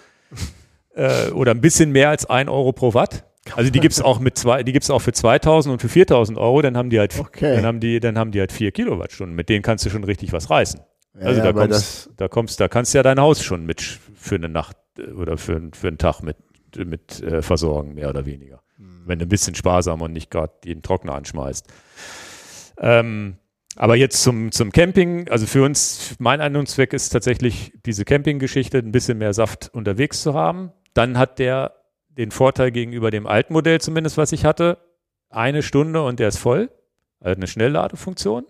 äh, 0.94 1.30
oder 1.30 1.50
ein 1.52 1.60
bisschen 1.60 1.92
mehr 1.92 2.08
als 2.08 2.24
ein 2.26 2.48
Euro 2.48 2.72
pro 2.72 2.94
Watt. 2.94 3.24
Also 3.54 3.70
die 3.70 3.78
gibt's 3.78 4.00
auch 4.00 4.18
mit 4.18 4.36
zwei, 4.36 4.64
die 4.64 4.72
gibt's 4.72 4.90
auch 4.90 4.98
für 5.00 5.12
2000 5.12 5.74
und 5.74 5.80
für 5.80 5.88
4000 5.88 6.36
Euro. 6.38 6.62
Dann 6.62 6.76
haben 6.76 6.90
die 6.90 6.98
halt, 6.98 7.16
Okay. 7.20 7.54
dann 7.56 7.64
haben 7.66 7.78
die, 7.78 8.00
dann 8.00 8.18
haben 8.18 8.32
die 8.32 8.40
halt 8.40 8.50
vier 8.52 8.72
Kilowattstunden. 8.72 9.36
Mit 9.36 9.48
denen 9.48 9.62
kannst 9.62 9.84
du 9.86 9.90
schon 9.90 10.02
richtig 10.02 10.32
was 10.32 10.50
reißen. 10.50 10.80
Ja, 11.14 11.26
Also 11.26 11.40
ja, 11.42 11.52
da 11.52 11.52
kommst, 11.52 12.10
da 12.16 12.28
kommst, 12.28 12.60
da 12.60 12.68
kannst 12.68 12.92
du 12.94 12.98
ja 12.98 13.02
dein 13.02 13.20
Haus 13.20 13.44
schon 13.44 13.64
mit 13.64 13.80
für 13.80 14.34
eine 14.34 14.48
Nacht 14.48 14.76
äh, 14.98 15.10
oder 15.12 15.36
für, 15.38 15.60
für 15.74 15.88
einen 15.88 15.98
Tag 15.98 16.22
mit, 16.22 16.36
mit 16.76 17.22
äh, 17.22 17.42
versorgen, 17.42 17.94
mehr 17.94 18.08
oder 18.08 18.26
weniger. 18.26 18.62
Wenn 19.06 19.18
du 19.20 19.26
ein 19.26 19.28
bisschen 19.28 19.54
sparsam 19.54 20.02
und 20.02 20.12
nicht 20.12 20.30
gerade 20.30 20.52
den 20.64 20.82
Trockner 20.82 21.14
anschmeißt. 21.14 21.66
Ähm, 22.78 23.36
aber 23.76 23.94
jetzt 23.96 24.22
zum, 24.22 24.52
zum 24.52 24.72
Camping, 24.72 25.28
also 25.28 25.46
für 25.46 25.62
uns, 25.62 26.16
mein 26.18 26.40
Einnahmenzweck 26.40 26.92
ist 26.94 27.10
tatsächlich 27.10 27.72
diese 27.84 28.04
Campinggeschichte, 28.04 28.78
ein 28.78 28.90
bisschen 28.90 29.18
mehr 29.18 29.34
Saft 29.34 29.70
unterwegs 29.72 30.22
zu 30.22 30.34
haben. 30.34 30.72
Dann 30.94 31.18
hat 31.18 31.38
der 31.38 31.74
den 32.08 32.30
Vorteil 32.30 32.70
gegenüber 32.70 33.10
dem 33.10 33.26
alten 33.26 33.52
Modell 33.52 33.80
zumindest, 33.80 34.16
was 34.16 34.32
ich 34.32 34.46
hatte, 34.46 34.78
eine 35.28 35.62
Stunde 35.62 36.02
und 36.02 36.18
der 36.18 36.28
ist 36.28 36.38
voll. 36.38 36.70
Also 37.20 37.36
eine 37.36 37.46
Schnellladefunktion. 37.46 38.46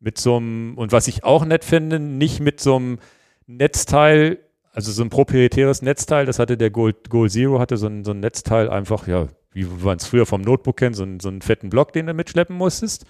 Mit 0.00 0.18
so 0.18 0.36
einem, 0.36 0.76
und 0.78 0.90
was 0.90 1.06
ich 1.06 1.22
auch 1.22 1.44
nett 1.44 1.64
finde, 1.64 2.00
nicht 2.00 2.40
mit 2.40 2.58
so 2.58 2.76
einem 2.76 2.98
Netzteil, 3.46 4.38
also 4.72 4.90
so 4.90 5.02
ein 5.02 5.10
proprietäres 5.10 5.82
Netzteil, 5.82 6.24
das 6.24 6.38
hatte 6.38 6.56
der 6.56 6.70
Gold, 6.70 7.10
Goal 7.10 7.28
Zero, 7.28 7.60
hatte 7.60 7.76
so 7.76 7.86
ein, 7.86 8.04
so 8.04 8.12
ein 8.12 8.20
Netzteil 8.20 8.70
einfach, 8.70 9.06
ja, 9.06 9.28
wie 9.52 9.64
man 9.64 9.98
es 9.98 10.06
früher 10.06 10.24
vom 10.24 10.40
Notebook 10.40 10.78
kennt, 10.78 10.96
so, 10.96 11.06
so 11.20 11.28
einen 11.28 11.42
fetten 11.42 11.68
Block, 11.68 11.92
den 11.92 12.06
du 12.06 12.14
mitschleppen 12.14 12.56
musstest. 12.56 13.04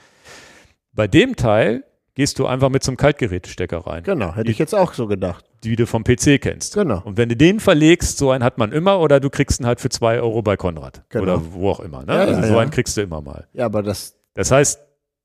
Bei 0.92 1.08
dem 1.08 1.36
Teil 1.36 1.84
gehst 2.14 2.38
du 2.38 2.46
einfach 2.46 2.68
mit 2.68 2.82
so 2.84 2.90
einem 2.90 2.98
Kaltgerätestecker 2.98 3.78
rein, 3.86 4.02
genau, 4.02 4.34
hätte 4.34 4.50
ich 4.50 4.58
jetzt 4.58 4.74
auch 4.74 4.92
so 4.92 5.06
gedacht. 5.06 5.44
die 5.64 5.76
du 5.76 5.86
vom 5.86 6.04
PC 6.04 6.40
kennst. 6.40 6.74
Genau. 6.74 7.00
Und 7.04 7.16
wenn 7.16 7.28
du 7.30 7.36
den 7.36 7.58
verlegst, 7.60 8.18
so 8.18 8.30
einen 8.30 8.44
hat 8.44 8.58
man 8.58 8.72
immer 8.72 9.00
oder 9.00 9.18
du 9.18 9.30
kriegst 9.30 9.60
ihn 9.60 9.66
halt 9.66 9.80
für 9.80 9.88
zwei 9.88 10.20
Euro 10.20 10.42
bei 10.42 10.56
Konrad. 10.58 11.04
Genau. 11.08 11.22
Oder 11.22 11.52
wo 11.54 11.70
auch 11.70 11.80
immer. 11.80 12.04
Ne? 12.04 12.12
Ja, 12.12 12.24
ja, 12.24 12.28
also 12.36 12.42
so 12.42 12.54
ja. 12.54 12.58
einen 12.60 12.70
kriegst 12.70 12.96
du 12.96 13.00
immer 13.00 13.22
mal. 13.22 13.46
Ja, 13.54 13.64
aber 13.64 13.82
das, 13.82 14.14
Das 14.34 14.50
heißt, 14.50 14.80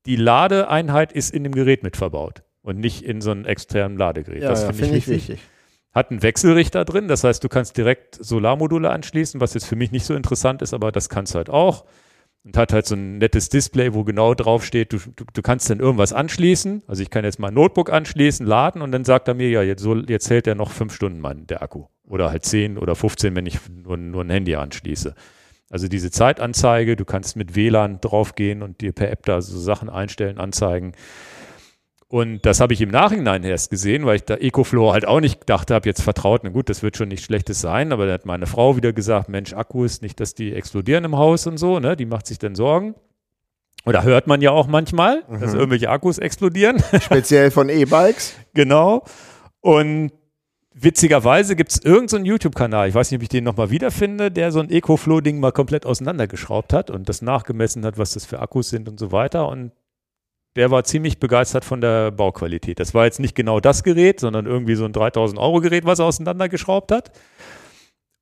die 0.06 0.16
Ladeeinheit 0.16 1.12
ist 1.12 1.34
in 1.34 1.44
dem 1.44 1.52
Gerät 1.54 1.82
mit 1.82 1.96
verbaut 1.98 2.42
und 2.62 2.78
nicht 2.78 3.02
in 3.02 3.20
so 3.20 3.30
einem 3.32 3.44
externen 3.44 3.98
Ladegerät. 3.98 4.42
ja, 4.42 4.48
das 4.48 4.62
ja, 4.62 4.66
finde 4.68 4.82
finde 4.84 4.96
ich 4.98 5.04
ich 5.04 5.10
wichtig. 5.10 5.28
wichtig. 5.36 5.48
Hat 5.94 6.10
einen 6.10 6.22
Wechselrichter 6.22 6.84
drin, 6.86 7.08
das 7.08 7.24
heißt, 7.24 7.42
du 7.44 7.48
kannst 7.48 7.76
direkt 7.76 8.14
Solarmodule 8.24 8.88
anschließen, 8.90 9.40
was 9.40 9.52
jetzt 9.54 9.66
für 9.66 9.76
mich 9.76 9.90
nicht 9.90 10.04
so 10.06 10.14
interessant 10.14 10.62
ist, 10.62 10.72
aber 10.72 10.92
das 10.92 11.08
kannst 11.10 11.34
du 11.34 11.38
halt 11.38 11.50
auch. 11.50 11.84
Und 12.44 12.56
hat 12.56 12.72
halt 12.72 12.86
so 12.86 12.94
ein 12.94 13.18
nettes 13.18 13.48
Display, 13.48 13.92
wo 13.94 14.04
genau 14.04 14.32
drauf 14.32 14.64
steht, 14.64 14.92
du, 14.92 14.98
du, 15.16 15.24
du 15.32 15.42
kannst 15.42 15.68
dann 15.68 15.80
irgendwas 15.80 16.12
anschließen. 16.12 16.82
Also 16.86 17.02
ich 17.02 17.10
kann 17.10 17.24
jetzt 17.24 17.38
mein 17.38 17.52
Notebook 17.52 17.90
anschließen, 17.90 18.46
laden 18.46 18.80
und 18.80 18.92
dann 18.92 19.04
sagt 19.04 19.28
er 19.28 19.34
mir, 19.34 19.50
ja, 19.50 19.62
jetzt, 19.62 19.82
so, 19.82 19.96
jetzt 19.96 20.30
hält 20.30 20.46
er 20.46 20.54
noch 20.54 20.70
fünf 20.70 20.94
Stunden 20.94 21.20
mein, 21.20 21.46
der 21.46 21.62
Akku. 21.62 21.86
Oder 22.04 22.30
halt 22.30 22.44
zehn 22.44 22.78
oder 22.78 22.94
15, 22.94 23.36
wenn 23.36 23.44
ich 23.44 23.58
nur, 23.68 23.96
nur 23.96 24.24
ein 24.24 24.30
Handy 24.30 24.54
anschließe. 24.54 25.14
Also 25.70 25.88
diese 25.88 26.10
Zeitanzeige, 26.10 26.96
du 26.96 27.04
kannst 27.04 27.36
mit 27.36 27.54
WLAN 27.54 28.00
draufgehen 28.00 28.62
und 28.62 28.80
dir 28.80 28.92
per 28.92 29.10
App 29.10 29.26
da 29.26 29.42
so 29.42 29.58
Sachen 29.58 29.90
einstellen, 29.90 30.38
anzeigen. 30.38 30.92
Und 32.10 32.46
das 32.46 32.60
habe 32.60 32.72
ich 32.72 32.80
im 32.80 32.88
Nachhinein 32.88 33.44
erst 33.44 33.68
gesehen, 33.70 34.06
weil 34.06 34.16
ich 34.16 34.24
da 34.24 34.34
EcoFlow 34.36 34.92
halt 34.92 35.06
auch 35.06 35.20
nicht 35.20 35.40
gedacht 35.40 35.70
habe, 35.70 35.86
jetzt 35.86 36.00
vertraut, 36.00 36.40
na 36.42 36.48
gut, 36.50 36.70
das 36.70 36.82
wird 36.82 36.96
schon 36.96 37.08
nichts 37.08 37.26
Schlechtes 37.26 37.60
sein, 37.60 37.92
aber 37.92 38.06
da 38.06 38.14
hat 38.14 38.24
meine 38.24 38.46
Frau 38.46 38.76
wieder 38.76 38.94
gesagt, 38.94 39.28
Mensch, 39.28 39.52
Akkus, 39.52 40.00
nicht, 40.00 40.18
dass 40.18 40.32
die 40.34 40.54
explodieren 40.54 41.04
im 41.04 41.16
Haus 41.18 41.46
und 41.46 41.58
so, 41.58 41.80
ne? 41.80 41.96
Die 41.96 42.06
macht 42.06 42.26
sich 42.26 42.38
dann 42.38 42.54
Sorgen. 42.54 42.94
Oder 43.84 44.04
hört 44.04 44.26
man 44.26 44.40
ja 44.40 44.50
auch 44.52 44.66
manchmal, 44.66 45.22
dass 45.28 45.52
Mhm. 45.52 45.58
irgendwelche 45.58 45.90
Akkus 45.90 46.16
explodieren. 46.18 46.78
Speziell 47.00 47.50
von 47.50 47.68
E-Bikes. 47.68 48.34
Genau. 48.54 49.04
Und 49.60 50.10
witzigerweise 50.74 51.56
gibt 51.56 51.72
es 51.72 51.78
irgendeinen 51.78 52.08
so 52.08 52.16
einen 52.16 52.24
YouTube-Kanal, 52.24 52.88
ich 52.88 52.94
weiß 52.94 53.10
nicht, 53.10 53.18
ob 53.18 53.22
ich 53.22 53.28
den 53.28 53.44
nochmal 53.44 53.70
wiederfinde, 53.70 54.30
der 54.30 54.50
so 54.52 54.60
ein 54.60 54.70
EcoFlow-Ding 54.70 55.40
mal 55.40 55.52
komplett 55.52 55.84
auseinandergeschraubt 55.84 56.72
hat 56.72 56.90
und 56.90 57.08
das 57.08 57.20
nachgemessen 57.20 57.84
hat, 57.84 57.98
was 57.98 58.14
das 58.14 58.24
für 58.24 58.40
Akkus 58.40 58.70
sind 58.70 58.88
und 58.88 58.98
so 58.98 59.12
weiter. 59.12 59.48
Und 59.48 59.72
der 60.56 60.70
war 60.70 60.84
ziemlich 60.84 61.18
begeistert 61.18 61.64
von 61.64 61.80
der 61.80 62.10
Bauqualität. 62.10 62.80
Das 62.80 62.94
war 62.94 63.04
jetzt 63.04 63.20
nicht 63.20 63.34
genau 63.34 63.60
das 63.60 63.82
Gerät, 63.82 64.20
sondern 64.20 64.46
irgendwie 64.46 64.74
so 64.74 64.84
ein 64.84 64.92
3000 64.92 65.38
Euro 65.38 65.60
Gerät, 65.60 65.84
was 65.84 65.98
er 65.98 66.06
auseinandergeschraubt 66.06 66.90
hat. 66.90 67.12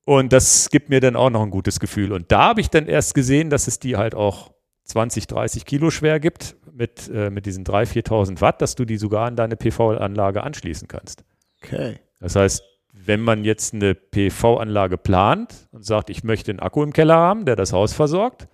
Und 0.05 0.31
das 0.31 0.69
gibt 0.69 0.89
mir 0.89 1.01
dann 1.01 1.15
auch 1.15 1.29
noch 1.29 1.43
ein 1.43 1.49
gutes 1.49 1.79
Gefühl. 1.79 2.13
Und 2.13 2.31
da 2.31 2.49
habe 2.49 2.61
ich 2.61 2.69
dann 2.69 2.87
erst 2.87 3.13
gesehen, 3.13 3.49
dass 3.49 3.67
es 3.67 3.79
die 3.79 3.97
halt 3.97 4.15
auch 4.15 4.51
20, 4.85 5.27
30 5.27 5.65
Kilo 5.65 5.89
schwer 5.89 6.19
gibt 6.19 6.55
mit, 6.71 7.09
äh, 7.13 7.29
mit 7.29 7.45
diesen 7.45 7.65
3.000, 7.65 8.07
4.000 8.07 8.41
Watt, 8.41 8.61
dass 8.61 8.75
du 8.75 8.85
die 8.85 8.97
sogar 8.97 9.27
an 9.27 9.35
deine 9.35 9.57
PV-Anlage 9.57 10.43
anschließen 10.43 10.87
kannst. 10.87 11.23
Okay. 11.61 11.99
Das 12.19 12.35
heißt, 12.35 12.63
wenn 12.93 13.21
man 13.21 13.43
jetzt 13.43 13.73
eine 13.73 13.95
PV-Anlage 13.95 14.97
plant 14.97 15.67
und 15.71 15.85
sagt, 15.85 16.09
ich 16.09 16.23
möchte 16.23 16.51
einen 16.51 16.59
Akku 16.59 16.83
im 16.83 16.93
Keller 16.93 17.17
haben, 17.17 17.45
der 17.45 17.55
das 17.55 17.73
Haus 17.73 17.93
versorgt, 17.93 18.47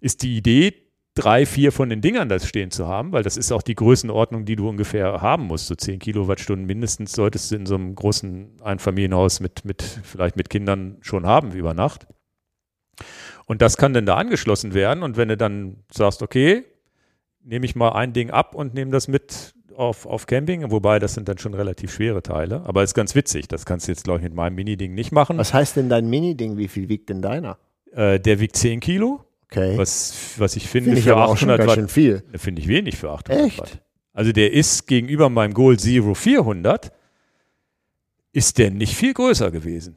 ist 0.00 0.22
die 0.22 0.36
Idee, 0.36 0.79
drei, 1.14 1.44
vier 1.44 1.72
von 1.72 1.88
den 1.88 2.00
Dingern 2.00 2.28
das 2.28 2.46
stehen 2.46 2.70
zu 2.70 2.86
haben, 2.86 3.12
weil 3.12 3.22
das 3.22 3.36
ist 3.36 3.52
auch 3.52 3.62
die 3.62 3.74
Größenordnung, 3.74 4.44
die 4.44 4.56
du 4.56 4.68
ungefähr 4.68 5.20
haben 5.20 5.46
musst. 5.46 5.66
So 5.66 5.74
10 5.74 5.98
Kilowattstunden 5.98 6.66
mindestens 6.66 7.12
solltest 7.12 7.50
du 7.50 7.56
in 7.56 7.66
so 7.66 7.74
einem 7.74 7.94
großen 7.94 8.60
Einfamilienhaus 8.62 9.40
mit, 9.40 9.64
mit 9.64 9.82
vielleicht 9.82 10.36
mit 10.36 10.50
Kindern 10.50 10.98
schon 11.00 11.26
haben 11.26 11.52
über 11.52 11.74
Nacht. 11.74 12.06
Und 13.46 13.62
das 13.62 13.76
kann 13.76 13.92
dann 13.92 14.06
da 14.06 14.16
angeschlossen 14.16 14.74
werden. 14.74 15.02
Und 15.02 15.16
wenn 15.16 15.28
du 15.28 15.36
dann 15.36 15.78
sagst, 15.92 16.22
okay, 16.22 16.64
nehme 17.42 17.64
ich 17.64 17.74
mal 17.74 17.90
ein 17.90 18.12
Ding 18.12 18.30
ab 18.30 18.54
und 18.54 18.74
nehme 18.74 18.92
das 18.92 19.08
mit 19.08 19.54
auf, 19.74 20.06
auf 20.06 20.26
Camping, 20.26 20.70
wobei 20.70 20.98
das 20.98 21.14
sind 21.14 21.28
dann 21.28 21.38
schon 21.38 21.54
relativ 21.54 21.92
schwere 21.92 22.22
Teile. 22.22 22.62
Aber 22.66 22.82
ist 22.82 22.94
ganz 22.94 23.14
witzig. 23.14 23.48
Das 23.48 23.64
kannst 23.64 23.88
du 23.88 23.92
jetzt, 23.92 24.04
glaube 24.04 24.20
ich, 24.20 24.24
mit 24.24 24.34
meinem 24.34 24.54
Mini-Ding 24.54 24.94
nicht 24.94 25.10
machen. 25.10 25.38
Was 25.38 25.54
heißt 25.54 25.76
denn 25.76 25.88
dein 25.88 26.08
Mini-Ding? 26.08 26.58
Wie 26.58 26.68
viel 26.68 26.88
wiegt 26.88 27.08
denn 27.08 27.22
deiner? 27.22 27.58
Äh, 27.92 28.20
der 28.20 28.38
wiegt 28.40 28.56
10 28.56 28.80
Kilo, 28.80 29.24
Okay. 29.50 29.76
was, 29.76 30.14
was 30.36 30.54
ich 30.54 30.68
finde 30.68 30.90
Finde 30.90 31.00
ich 31.00 31.04
für 31.06 31.12
aber 31.12 31.28
auch 31.28 31.36
schon 31.36 31.50
800 31.50 31.58
ganz 31.58 31.68
Watt. 31.70 31.76
schön 31.76 31.88
viel. 31.88 32.24
Finde 32.36 32.62
ich 32.62 32.68
wenig 32.68 32.96
für 32.96 33.10
800 33.10 33.46
Echt? 33.46 33.58
Watt. 33.58 33.82
Also 34.12 34.32
der 34.32 34.52
ist 34.52 34.86
gegenüber 34.86 35.28
meinem 35.28 35.54
Goal 35.54 35.78
Zero 35.78 36.14
400, 36.14 36.92
ist 38.32 38.58
der 38.58 38.70
nicht 38.70 38.94
viel 38.94 39.12
größer 39.12 39.50
gewesen. 39.50 39.96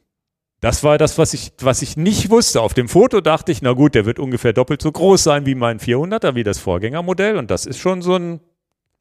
Das 0.60 0.82
war 0.82 0.98
das, 0.98 1.18
was 1.18 1.34
ich, 1.34 1.52
was 1.60 1.82
ich 1.82 1.96
nicht 1.96 2.30
wusste. 2.30 2.62
Auf 2.62 2.74
dem 2.74 2.88
Foto 2.88 3.20
dachte 3.20 3.52
ich, 3.52 3.60
na 3.60 3.72
gut, 3.72 3.94
der 3.94 4.06
wird 4.06 4.18
ungefähr 4.18 4.52
doppelt 4.52 4.80
so 4.80 4.90
groß 4.90 5.22
sein 5.22 5.46
wie 5.46 5.54
mein 5.54 5.78
400er, 5.78 6.34
wie 6.34 6.42
das 6.42 6.58
Vorgängermodell. 6.58 7.36
Und 7.36 7.50
das 7.50 7.66
ist 7.66 7.78
schon 7.78 8.02
so 8.02 8.16
ein, 8.16 8.40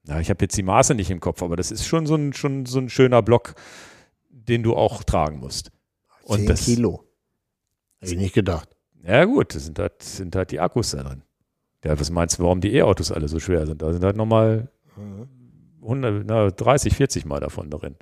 na, 0.04 0.20
ich 0.20 0.30
habe 0.30 0.44
jetzt 0.44 0.58
die 0.58 0.64
Maße 0.64 0.94
nicht 0.94 1.10
im 1.10 1.20
Kopf, 1.22 1.42
aber 1.42 1.56
das 1.56 1.72
ist 1.72 1.88
schon 1.88 2.06
so 2.06 2.16
ein, 2.16 2.34
schon 2.34 2.66
so 2.66 2.80
ein 2.80 2.90
schöner 2.90 3.22
Block, 3.22 3.56
den 4.30 4.62
du 4.62 4.76
auch 4.76 5.04
tragen 5.04 5.40
musst. 5.40 5.72
Und 6.24 6.40
10 6.40 6.48
das, 6.48 6.66
Kilo. 6.66 7.06
Hätte 8.00 8.14
ich 8.14 8.20
nicht 8.20 8.36
gedacht. 8.36 8.73
Ja 9.06 9.26
gut, 9.26 9.54
das 9.54 9.66
sind 9.66 9.80
halt, 9.80 10.02
sind 10.02 10.36
halt 10.36 10.52
die 10.52 10.60
Akkus 10.60 10.92
da 10.92 11.04
drin. 11.04 11.24
Ja, 11.84 12.00
was 12.00 12.10
meinst 12.10 12.40
du, 12.40 12.44
warum 12.44 12.62
die 12.62 12.74
E-Autos 12.76 13.12
alle 13.12 13.28
so 13.28 13.40
schwer 13.40 13.66
sind? 13.66 13.82
Da 13.82 13.92
sind 13.92 14.04
halt 14.04 14.16
nochmal 14.16 14.70
100, 15.82 16.26
na, 16.26 16.50
30, 16.50 16.96
40 16.96 17.26
Mal 17.26 17.42
davon 17.42 17.70
drin. 17.70 17.96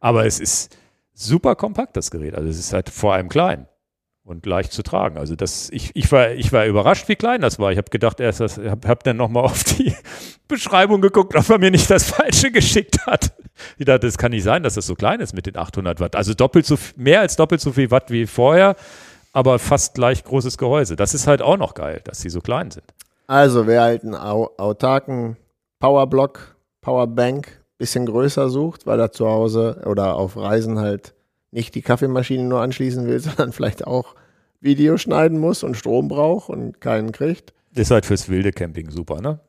Aber 0.00 0.26
es 0.26 0.40
ist 0.40 0.76
super 1.14 1.54
kompakt, 1.54 1.96
das 1.96 2.10
Gerät. 2.10 2.34
Also 2.34 2.48
es 2.48 2.58
ist 2.58 2.72
halt 2.72 2.90
vor 2.90 3.14
allem 3.14 3.28
klein 3.28 3.66
und 4.24 4.46
leicht 4.46 4.72
zu 4.72 4.82
tragen. 4.82 5.18
Also 5.18 5.36
das, 5.36 5.70
ich, 5.70 5.90
ich, 5.94 6.10
war, 6.10 6.30
ich 6.30 6.52
war 6.52 6.66
überrascht, 6.66 7.08
wie 7.08 7.16
klein 7.16 7.40
das 7.40 7.58
war. 7.58 7.70
Ich 7.72 7.78
habe 7.78 7.90
gedacht, 7.90 8.20
erst, 8.20 8.40
ich 8.40 8.58
habe 8.68 8.88
hab 8.88 9.04
dann 9.04 9.16
nochmal 9.16 9.44
auf 9.44 9.64
die 9.64 9.94
Beschreibung 10.48 11.00
geguckt, 11.00 11.36
ob 11.36 11.48
er 11.48 11.58
mir 11.58 11.70
nicht 11.70 11.90
das 11.90 12.04
Falsche 12.04 12.50
geschickt 12.50 13.06
hat. 13.06 13.32
Ich 13.76 13.84
dachte, 13.84 14.06
das 14.06 14.18
kann 14.18 14.30
nicht 14.30 14.44
sein, 14.44 14.62
dass 14.62 14.74
das 14.74 14.86
so 14.86 14.94
klein 14.94 15.20
ist 15.20 15.34
mit 15.34 15.46
den 15.46 15.56
800 15.56 16.00
Watt. 16.00 16.16
Also 16.16 16.34
doppelt 16.34 16.66
so, 16.66 16.76
mehr 16.96 17.20
als 17.20 17.36
doppelt 17.36 17.60
so 17.60 17.72
viel 17.72 17.90
Watt 17.90 18.10
wie 18.10 18.26
vorher, 18.26 18.76
aber 19.32 19.58
fast 19.58 19.94
gleich 19.94 20.24
großes 20.24 20.58
Gehäuse. 20.58 20.96
Das 20.96 21.14
ist 21.14 21.26
halt 21.26 21.42
auch 21.42 21.56
noch 21.56 21.74
geil, 21.74 22.00
dass 22.04 22.20
sie 22.20 22.30
so 22.30 22.40
klein 22.40 22.70
sind. 22.70 22.86
Also, 23.26 23.66
wer 23.66 23.82
halt 23.82 24.02
einen 24.02 24.14
au 24.14 24.50
autarken 24.56 25.36
Powerblock, 25.78 26.56
Powerbank 26.80 27.60
bisschen 27.78 28.06
größer 28.06 28.50
sucht, 28.50 28.86
weil 28.86 29.00
er 29.00 29.12
zu 29.12 29.26
Hause 29.26 29.82
oder 29.86 30.16
auf 30.16 30.36
Reisen 30.36 30.78
halt 30.78 31.14
nicht 31.50 31.74
die 31.74 31.82
Kaffeemaschine 31.82 32.44
nur 32.44 32.60
anschließen 32.60 33.06
will, 33.06 33.20
sondern 33.20 33.52
vielleicht 33.52 33.86
auch 33.86 34.14
Video 34.60 34.98
schneiden 34.98 35.38
muss 35.38 35.62
und 35.62 35.76
Strom 35.76 36.08
braucht 36.08 36.50
und 36.50 36.80
keinen 36.80 37.12
kriegt. 37.12 37.54
Ist 37.74 37.90
halt 37.90 38.04
fürs 38.04 38.28
wilde 38.28 38.52
Camping 38.52 38.90
super, 38.90 39.20
ne? 39.20 39.40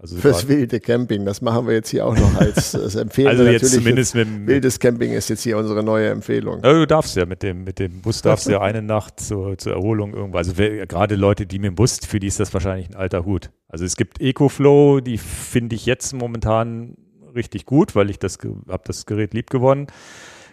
Also 0.00 0.16
Fürs 0.16 0.46
wilde 0.46 0.78
Camping, 0.78 1.24
das 1.24 1.42
machen 1.42 1.66
wir 1.66 1.74
jetzt 1.74 1.88
hier 1.90 2.06
auch 2.06 2.14
noch 2.16 2.36
als, 2.36 2.72
als 2.76 2.94
Empfehlung. 2.94 3.30
Also 3.32 3.42
jetzt 3.42 3.62
Natürlich 3.62 3.78
zumindest 3.84 4.14
mit, 4.14 4.28
dem- 4.28 4.46
Wildes 4.46 4.78
Camping 4.78 5.12
ist 5.12 5.28
jetzt 5.28 5.42
hier 5.42 5.58
unsere 5.58 5.82
neue 5.82 6.08
Empfehlung. 6.10 6.62
Ja, 6.62 6.72
du 6.72 6.86
darfst 6.86 7.16
ja 7.16 7.26
mit 7.26 7.42
dem, 7.42 7.64
mit 7.64 7.80
dem 7.80 8.00
Bus 8.00 8.22
darfst 8.22 8.46
du 8.46 8.52
ja 8.52 8.60
eine 8.60 8.80
Nacht 8.80 9.18
zur, 9.18 9.58
zur 9.58 9.72
Erholung 9.72 10.14
irgendwo. 10.14 10.38
Also 10.38 10.52
wer, 10.56 10.86
gerade 10.86 11.16
Leute, 11.16 11.46
die 11.46 11.58
mit 11.58 11.72
dem 11.72 11.74
Bus, 11.74 11.98
für 12.06 12.20
die 12.20 12.28
ist 12.28 12.38
das 12.38 12.54
wahrscheinlich 12.54 12.88
ein 12.88 12.94
alter 12.94 13.24
Hut. 13.24 13.50
Also 13.68 13.84
es 13.84 13.96
gibt 13.96 14.20
EcoFlow, 14.20 15.00
die 15.00 15.18
finde 15.18 15.74
ich 15.74 15.84
jetzt 15.84 16.12
momentan 16.14 16.94
richtig 17.34 17.66
gut, 17.66 17.96
weil 17.96 18.08
ich 18.08 18.20
das 18.20 18.38
habe 18.68 18.82
das 18.86 19.04
Gerät 19.04 19.34
lieb 19.34 19.50
gewonnen. 19.50 19.88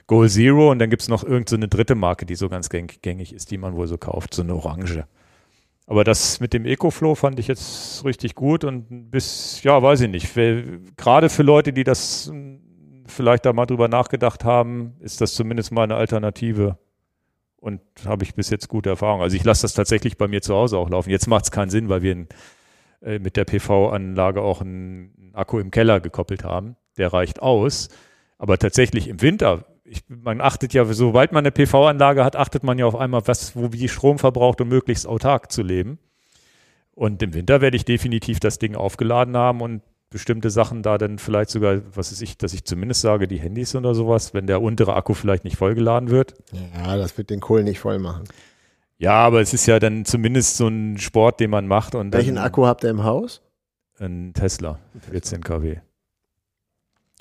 Goal 0.08 0.28
Zero 0.28 0.72
und 0.72 0.80
dann 0.80 0.90
gibt 0.90 1.04
es 1.04 1.08
noch 1.08 1.24
irgendeine 1.24 1.46
so 1.50 1.56
eine 1.56 1.68
dritte 1.68 1.94
Marke, 1.94 2.26
die 2.26 2.36
so 2.36 2.50
ganz 2.50 2.68
gäng- 2.70 2.98
gängig 3.04 3.32
ist, 3.34 3.52
die 3.52 3.60
man 3.60 3.76
wohl 3.76 3.86
so 3.88 3.98
kauft, 4.00 4.34
so 4.34 4.42
eine 4.42 4.56
Orange. 4.56 5.06
Aber 5.88 6.04
das 6.04 6.40
mit 6.40 6.54
dem 6.54 6.66
EcoFlow 6.66 7.16
fand 7.16 7.40
ich 7.40 7.48
jetzt 7.48 8.04
richtig 8.06 8.34
gut 8.36 8.64
und 8.64 9.12
bis, 9.12 9.62
ja, 9.64 9.82
weiß 9.82 10.02
ich 10.02 10.10
nicht. 10.10 10.34
Gerade 10.98 11.30
für 11.30 11.44
Leute, 11.44 11.74
die 11.74 11.84
das 11.84 12.32
mh, 12.34 12.58
vielleicht 13.06 13.46
da 13.46 13.54
mal 13.54 13.66
drüber 13.66 13.88
nachgedacht 13.88 14.44
haben, 14.44 14.96
ist 15.00 15.22
das 15.22 15.36
zumindest 15.36 15.72
mal 15.72 15.84
eine 15.84 15.96
Alternative. 15.96 16.78
Und 17.58 17.82
habe 18.06 18.24
ich 18.24 18.36
bis 18.36 18.50
jetzt 18.50 18.68
gute 18.68 18.90
Erfahrungen. 18.90 19.24
Also 19.24 19.36
ich 19.36 19.44
lasse 19.44 19.64
das 19.64 19.74
tatsächlich 19.74 20.18
bei 20.18 20.28
mir 20.28 20.42
zu 20.42 20.54
Hause 20.54 20.78
auch 20.78 20.90
laufen. 20.90 21.10
Jetzt 21.10 21.28
macht 21.28 21.46
es 21.46 21.52
keinen 21.52 21.70
Sinn, 21.70 21.90
weil 21.90 22.04
wir 22.04 22.12
in, 22.12 22.28
äh, 23.02 23.18
mit 23.18 23.38
der 23.38 23.46
PV-Anlage 23.46 24.42
auch 24.42 24.62
einen 24.62 25.32
Akku 25.34 25.60
im 25.60 25.72
Keller 25.72 26.00
gekoppelt 26.00 26.44
haben. 26.44 26.76
Der 26.98 27.12
reicht 27.12 27.42
aus. 27.42 27.90
Aber 28.38 28.58
tatsächlich 28.60 29.08
im 29.08 29.22
Winter, 29.22 29.66
ich, 29.86 30.04
man 30.08 30.42
achtet 30.42 30.74
ja, 30.74 30.86
sobald 30.86 31.32
man 31.32 31.44
eine 31.44 31.52
PV-Anlage 31.52 32.26
hat, 32.26 32.36
achtet 32.36 32.64
man 32.64 32.78
ja 32.78 32.86
auf 32.86 32.96
einmal, 32.96 33.22
was, 33.26 33.56
wo 33.56 33.72
wie 33.72 33.88
Strom 33.88 34.20
verbraucht, 34.20 34.60
um 34.62 34.68
möglichst 34.68 35.08
autark 35.08 35.52
zu 35.52 35.62
leben. 35.62 36.00
Und 36.94 37.22
im 37.22 37.34
Winter 37.34 37.62
werde 37.62 37.78
ich 37.78 37.86
definitiv 37.86 38.40
das 38.40 38.58
Ding 38.58 38.76
aufgeladen 38.76 39.38
haben 39.38 39.62
und 39.62 39.82
bestimmte 40.10 40.50
Sachen 40.50 40.82
da 40.82 40.98
dann 40.98 41.20
vielleicht 41.20 41.50
sogar, 41.50 41.82
was 41.94 42.12
ist 42.12 42.22
ich, 42.22 42.38
dass 42.38 42.54
ich 42.54 42.64
zumindest 42.64 43.02
sage, 43.02 43.28
die 43.28 43.38
Handys 43.38 43.76
oder 43.76 43.94
sowas, 43.94 44.34
wenn 44.34 44.48
der 44.48 44.62
untere 44.62 44.96
Akku 44.96 45.14
vielleicht 45.14 45.44
nicht 45.44 45.58
vollgeladen 45.58 46.10
wird. 46.10 46.36
Ja, 46.52 46.96
das 46.98 47.18
wird 47.18 47.30
den 47.30 47.42
Kohl 47.42 47.64
nicht 47.64 47.80
voll 47.80 48.00
machen. 48.00 48.24
Ja, 48.98 49.16
aber 49.16 49.42
es 49.42 49.54
ist 49.54 49.66
ja 49.66 49.78
dann 49.80 50.06
zumindest 50.06 50.58
so 50.58 50.68
ein 50.68 50.98
Sport, 51.00 51.42
den 51.42 51.50
man 51.50 51.68
macht. 51.68 51.96
Und 51.96 52.14
Welchen 52.14 52.36
dann 52.36 52.46
Akku 52.46 52.66
habt 52.66 52.84
ihr 52.86 52.92
im 52.92 53.04
Haus? 53.04 53.42
Ein 54.00 54.34
Tesla, 54.34 54.80
14 55.12 55.44
kW. 55.44 55.78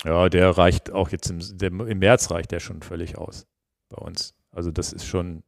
Ja, 0.05 0.29
der 0.29 0.51
reicht 0.51 0.91
auch 0.91 1.09
jetzt 1.09 1.29
im, 1.29 1.39
der, 1.57 1.69
im 1.69 1.99
März 1.99 2.29
reicht 2.29 2.51
der 2.51 2.59
schon 2.59 2.81
völlig 2.81 3.17
aus 3.17 3.47
bei 3.89 3.97
uns. 3.97 4.35
Also 4.51 4.71
das 4.71 4.93
ist 4.93 5.05
schon, 5.05 5.43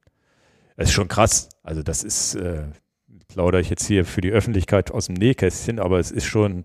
das 0.75 0.89
ist 0.89 0.93
schon 0.93 1.07
krass. 1.07 1.49
Also 1.63 1.83
das 1.83 2.03
ist, 2.03 2.35
äh, 2.35 2.63
plaudere 3.27 3.61
ich 3.61 3.69
jetzt 3.69 3.85
hier 3.85 4.03
für 4.03 4.21
die 4.21 4.31
Öffentlichkeit 4.31 4.91
aus 4.91 5.07
dem 5.07 5.15
Nähkästchen, 5.15 5.79
aber 5.79 5.99
es 5.99 6.11
ist 6.11 6.25
schon, 6.25 6.63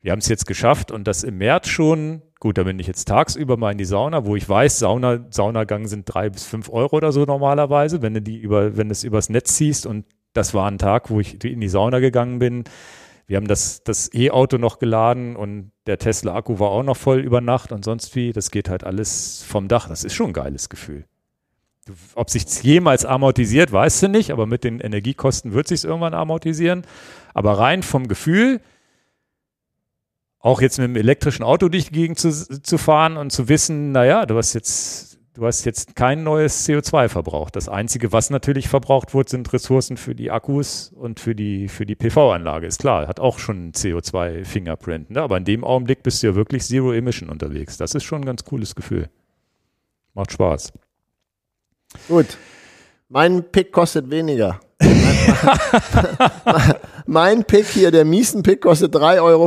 wir 0.00 0.12
haben 0.12 0.20
es 0.20 0.28
jetzt 0.28 0.46
geschafft 0.46 0.90
und 0.90 1.06
das 1.06 1.24
im 1.24 1.38
März 1.38 1.68
schon, 1.68 2.22
gut, 2.40 2.56
da 2.56 2.62
bin 2.62 2.78
ich 2.78 2.86
jetzt 2.86 3.06
tagsüber 3.06 3.56
mal 3.56 3.72
in 3.72 3.78
die 3.78 3.84
Sauna, 3.84 4.24
wo 4.24 4.34
ich 4.34 4.48
weiß, 4.48 4.78
Sauna, 4.78 5.26
Saunagang 5.30 5.86
sind 5.86 6.04
drei 6.06 6.30
bis 6.30 6.44
fünf 6.44 6.70
Euro 6.70 6.96
oder 6.96 7.12
so 7.12 7.24
normalerweise, 7.24 8.00
wenn 8.02 8.14
du 8.14 8.22
die 8.22 8.38
über, 8.38 8.76
wenn 8.76 8.88
du 8.88 8.92
es 8.92 9.04
übers 9.04 9.28
Netz 9.28 9.54
ziehst 9.56 9.84
und 9.84 10.06
das 10.32 10.54
war 10.54 10.70
ein 10.70 10.78
Tag, 10.78 11.10
wo 11.10 11.20
ich 11.20 11.44
in 11.44 11.60
die 11.60 11.68
Sauna 11.68 12.00
gegangen 12.00 12.38
bin. 12.38 12.64
Wir 13.26 13.38
haben 13.38 13.48
das, 13.48 13.82
das 13.84 14.12
E-Auto 14.12 14.58
noch 14.58 14.78
geladen 14.78 15.34
und 15.36 15.72
der 15.86 15.98
Tesla-Akku 15.98 16.58
war 16.58 16.70
auch 16.70 16.82
noch 16.82 16.96
voll 16.96 17.20
über 17.20 17.40
Nacht 17.40 17.72
und 17.72 17.84
sonst 17.84 18.14
wie. 18.14 18.32
Das 18.32 18.50
geht 18.50 18.68
halt 18.68 18.84
alles 18.84 19.42
vom 19.42 19.68
Dach. 19.68 19.88
Das 19.88 20.04
ist 20.04 20.14
schon 20.14 20.28
ein 20.28 20.32
geiles 20.34 20.68
Gefühl. 20.68 21.04
Ob 22.14 22.30
sich 22.30 22.44
jemals 22.62 23.04
amortisiert, 23.04 23.72
weißt 23.72 24.04
du 24.04 24.08
nicht, 24.08 24.30
aber 24.30 24.46
mit 24.46 24.64
den 24.64 24.80
Energiekosten 24.80 25.52
wird 25.52 25.68
sich 25.68 25.84
irgendwann 25.84 26.14
amortisieren. 26.14 26.82
Aber 27.34 27.58
rein 27.58 27.82
vom 27.82 28.08
Gefühl, 28.08 28.60
auch 30.38 30.60
jetzt 30.60 30.78
mit 30.78 30.88
dem 30.88 30.96
elektrischen 30.96 31.42
Auto 31.42 31.68
durch 31.68 31.86
die 31.86 31.92
Gegend 31.92 32.18
zu, 32.18 32.30
zu 32.30 32.76
fahren 32.76 33.16
und 33.16 33.32
zu 33.32 33.48
wissen, 33.48 33.92
naja, 33.92 34.26
du 34.26 34.36
hast 34.36 34.52
jetzt, 34.52 35.13
du 35.34 35.46
hast 35.46 35.64
jetzt 35.64 35.94
kein 35.94 36.22
neues 36.22 36.66
CO2 36.66 37.08
verbraucht. 37.08 37.56
Das 37.56 37.68
Einzige, 37.68 38.12
was 38.12 38.30
natürlich 38.30 38.68
verbraucht 38.68 39.14
wird, 39.14 39.28
sind 39.28 39.52
Ressourcen 39.52 39.96
für 39.96 40.14
die 40.14 40.30
Akkus 40.30 40.92
und 40.94 41.20
für 41.20 41.34
die, 41.34 41.68
für 41.68 41.84
die 41.84 41.96
PV-Anlage. 41.96 42.66
Ist 42.66 42.80
klar, 42.80 43.06
hat 43.06 43.20
auch 43.20 43.38
schon 43.38 43.56
einen 43.56 43.72
CO2-Fingerprint. 43.72 45.10
Ne? 45.10 45.20
Aber 45.20 45.36
in 45.36 45.44
dem 45.44 45.64
Augenblick 45.64 46.02
bist 46.02 46.22
du 46.22 46.28
ja 46.28 46.34
wirklich 46.34 46.64
Zero 46.64 46.92
Emission 46.92 47.28
unterwegs. 47.28 47.76
Das 47.76 47.94
ist 47.94 48.04
schon 48.04 48.22
ein 48.22 48.26
ganz 48.26 48.44
cooles 48.44 48.74
Gefühl. 48.74 49.10
Macht 50.14 50.32
Spaß. 50.32 50.72
Gut. 52.08 52.38
Mein 53.08 53.44
Pick 53.50 53.72
kostet 53.72 54.10
weniger. 54.10 54.60
mein 57.06 57.44
Pick 57.44 57.66
hier, 57.66 57.90
der 57.90 58.04
Miesen-Pick, 58.04 58.62
kostet 58.62 58.94
3,50 58.94 59.22
Euro 59.22 59.44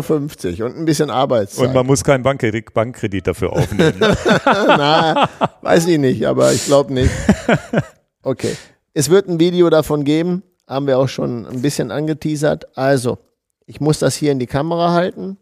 und 0.68 0.78
ein 0.78 0.86
bisschen 0.86 1.10
Arbeitszeit. 1.10 1.68
Und 1.68 1.74
man 1.74 1.86
muss 1.86 2.04
keinen 2.04 2.24
Bankkredit, 2.24 2.74
Bankkredit 2.74 3.28
dafür 3.28 3.54
aufnehmen. 3.54 4.00
Ne? 4.00 4.18
Na, 4.46 5.30
weiß 5.62 5.88
ich 5.88 5.98
nicht, 5.98 6.26
aber 6.28 6.54
ich 6.54 6.66
glaube 6.66 6.94
nicht. 6.94 7.12
Okay. 8.22 8.56
Es 8.94 9.10
wird 9.10 9.28
ein 9.28 9.40
Video 9.40 9.70
davon 9.70 10.04
geben, 10.04 10.44
haben 10.68 10.88
wir 10.88 10.98
auch 10.98 11.10
schon 11.10 11.46
ein 11.46 11.62
bisschen 11.62 11.92
angeteasert. 11.92 12.78
Also, 12.78 13.20
ich 13.66 13.80
muss 13.80 14.00
das 14.00 14.16
hier 14.16 14.32
in 14.32 14.40
die 14.40 14.48
Kamera 14.48 14.92
halten. 14.94 15.38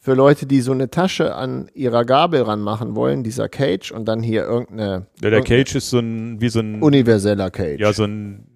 Für 0.00 0.14
Leute, 0.14 0.46
die 0.46 0.60
so 0.60 0.72
eine 0.72 0.90
Tasche 0.90 1.34
an 1.34 1.68
ihrer 1.74 2.04
Gabel 2.04 2.42
ranmachen 2.42 2.94
wollen, 2.94 3.24
dieser 3.24 3.48
Cage 3.48 3.90
und 3.90 4.06
dann 4.06 4.22
hier 4.22 4.44
irgendeine 4.44 5.06
Ja, 5.20 5.30
der 5.30 5.42
Cage 5.42 5.74
ist 5.74 5.90
so 5.90 5.98
ein, 5.98 6.40
wie 6.40 6.48
so 6.48 6.60
ein, 6.60 6.80
universeller 6.82 7.50
Cage. 7.50 7.80
ja, 7.80 7.92
so 7.92 8.04
ein, 8.04 8.46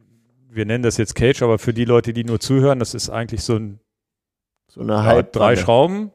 wir 0.54 0.66
nennen 0.66 0.82
das 0.82 0.96
jetzt 0.96 1.14
Cage, 1.14 1.42
aber 1.42 1.58
für 1.58 1.72
die 1.72 1.84
Leute, 1.84 2.12
die 2.12 2.24
nur 2.24 2.40
zuhören, 2.40 2.78
das 2.78 2.94
ist 2.94 3.10
eigentlich 3.10 3.42
so 3.42 3.56
ein 3.56 3.80
so 4.68 4.80
eine 4.80 4.92
Ja, 4.94 5.02
halb 5.04 5.32
drei 5.32 5.56
Schrauben. 5.56 6.10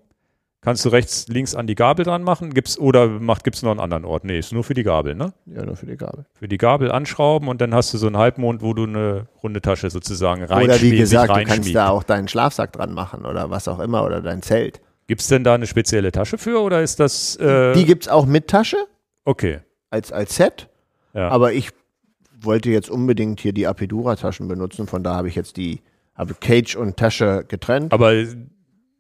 Kannst 0.62 0.84
du 0.84 0.90
rechts, 0.90 1.28
links 1.28 1.54
an 1.54 1.68
die 1.68 1.76
Gabel 1.76 2.04
dran 2.04 2.24
machen? 2.24 2.54
Gibt's, 2.54 2.80
oder 2.80 3.08
macht, 3.08 3.44
gibt's 3.44 3.62
noch 3.62 3.70
einen 3.72 3.80
anderen 3.80 4.04
Ort? 4.04 4.26
Nee, 4.26 4.40
ist 4.40 4.52
nur 4.52 4.64
für 4.64 4.74
die 4.74 4.82
Gabel, 4.84 5.14
ne? 5.14 5.32
Ja, 5.46 5.64
nur 5.64 5.76
für 5.76 5.86
die 5.86 5.96
Gabel. 5.96 6.26
Für 6.34 6.48
die 6.48 6.58
Gabel 6.58 6.92
anschrauben 6.92 7.48
und 7.48 7.62
dann 7.62 7.74
hast 7.76 7.94
du 7.94 7.98
so 8.00 8.08
einen 8.08 8.18
Halbmond, 8.18 8.62
wo 8.64 8.74
du 8.74 8.84
eine 8.84 9.28
runde 9.44 9.62
Tasche 9.62 9.90
sozusagen 9.92 10.44
Oder 10.44 10.56
reinschmiegst. 10.56 10.82
wie 10.82 10.98
gesagt, 10.98 11.36
du 11.36 11.44
kannst 11.44 11.74
da 11.76 11.90
auch 11.90 12.04
deinen 12.04 12.28
Schlafsack 12.28 12.74
dran 12.74 12.94
machen 12.94 13.26
oder 13.26 13.50
was 13.52 13.68
auch 13.68 13.80
immer 13.80 14.04
oder 14.04 14.22
dein 14.22 14.42
Zelt. 14.42 14.82
Gibt's 15.06 15.28
denn 15.28 15.44
da 15.44 15.54
eine 15.54 15.68
spezielle 15.68 16.12
Tasche 16.12 16.38
für 16.40 16.60
oder 16.60 16.82
ist 16.82 17.00
das, 17.00 17.36
äh, 17.38 17.74
Die 17.74 17.86
gibt's 17.86 18.08
auch 18.08 18.26
mit 18.26 18.48
Tasche 18.48 18.78
okay. 19.24 19.60
als, 19.92 20.12
als 20.12 20.36
Set. 20.36 20.68
Ja. 21.14 21.30
Aber 21.30 21.54
ich 21.54 21.70
wollte 22.42 22.70
jetzt 22.70 22.90
unbedingt 22.90 23.40
hier 23.40 23.54
die 23.54 23.68
Apidura-Taschen 23.68 24.48
benutzen, 24.48 24.88
von 24.88 25.04
da 25.04 25.16
habe 25.16 25.28
ich 25.28 25.36
jetzt 25.36 25.58
die, 25.58 25.82
habe 26.16 26.34
Cage 26.34 26.76
und 26.76 26.98
Tasche 26.98 27.46
getrennt. 27.48 27.94
Aber 27.94 28.14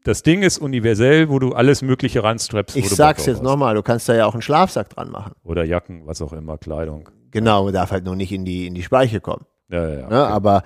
das 0.04 0.24
Ding 0.24 0.42
ist 0.44 0.58
universell, 0.58 1.30
wo 1.30 1.40
du 1.40 1.54
alles 1.54 1.82
Mögliche 1.82 2.24
ranstrappst. 2.24 2.76
ich 2.76 2.90
sag's 2.90 3.26
jetzt 3.26 3.44
nochmal, 3.44 3.76
du 3.76 3.84
kannst 3.84 4.08
da 4.08 4.16
ja 4.16 4.26
auch 4.26 4.34
einen 4.34 4.42
Schlafsack 4.42 4.90
dran 4.90 5.12
machen. 5.12 5.34
Oder 5.44 5.64
Jacken, 5.66 6.08
was 6.08 6.22
auch 6.22 6.34
immer, 6.34 6.58
Kleidung. 6.58 7.10
Genau, 7.32 7.70
darf 7.72 7.92
halt 7.92 8.06
nur 8.06 8.16
nicht 8.16 8.32
in 8.32 8.46
die, 8.46 8.68
in 8.68 8.74
die 8.74 8.84
Speiche 8.84 9.20
kommen. 9.20 9.46
Ja, 9.70 9.88
ja, 9.88 10.00
ja. 10.00 10.10
Ne? 10.10 10.28
Aber 10.28 10.64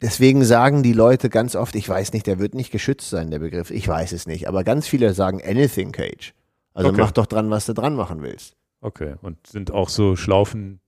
deswegen 0.00 0.44
sagen 0.44 0.82
die 0.82 0.92
Leute 0.92 1.28
ganz 1.30 1.56
oft, 1.56 1.74
ich 1.74 1.88
weiß 1.88 2.12
nicht, 2.12 2.26
der 2.26 2.38
wird 2.38 2.54
nicht 2.54 2.70
geschützt 2.70 3.10
sein, 3.10 3.30
der 3.30 3.40
Begriff. 3.40 3.70
Ich 3.70 3.86
weiß 3.88 4.12
es 4.12 4.26
nicht. 4.26 4.48
Aber 4.48 4.64
ganz 4.64 4.86
viele 4.86 5.12
sagen 5.14 5.42
Anything 5.44 5.92
Cage. 5.92 6.32
Also 6.72 6.90
Okay. 6.90 7.00
mach 7.00 7.10
doch 7.10 7.26
dran, 7.26 7.50
was 7.50 7.66
du 7.66 7.72
dran 7.72 7.96
machen 7.96 8.22
willst. 8.22 8.56
Okay. 8.80 9.14
Und 9.20 9.46
sind 9.46 9.72
auch 9.72 9.88
so 9.88 10.14
Schlaufen, 10.16 10.80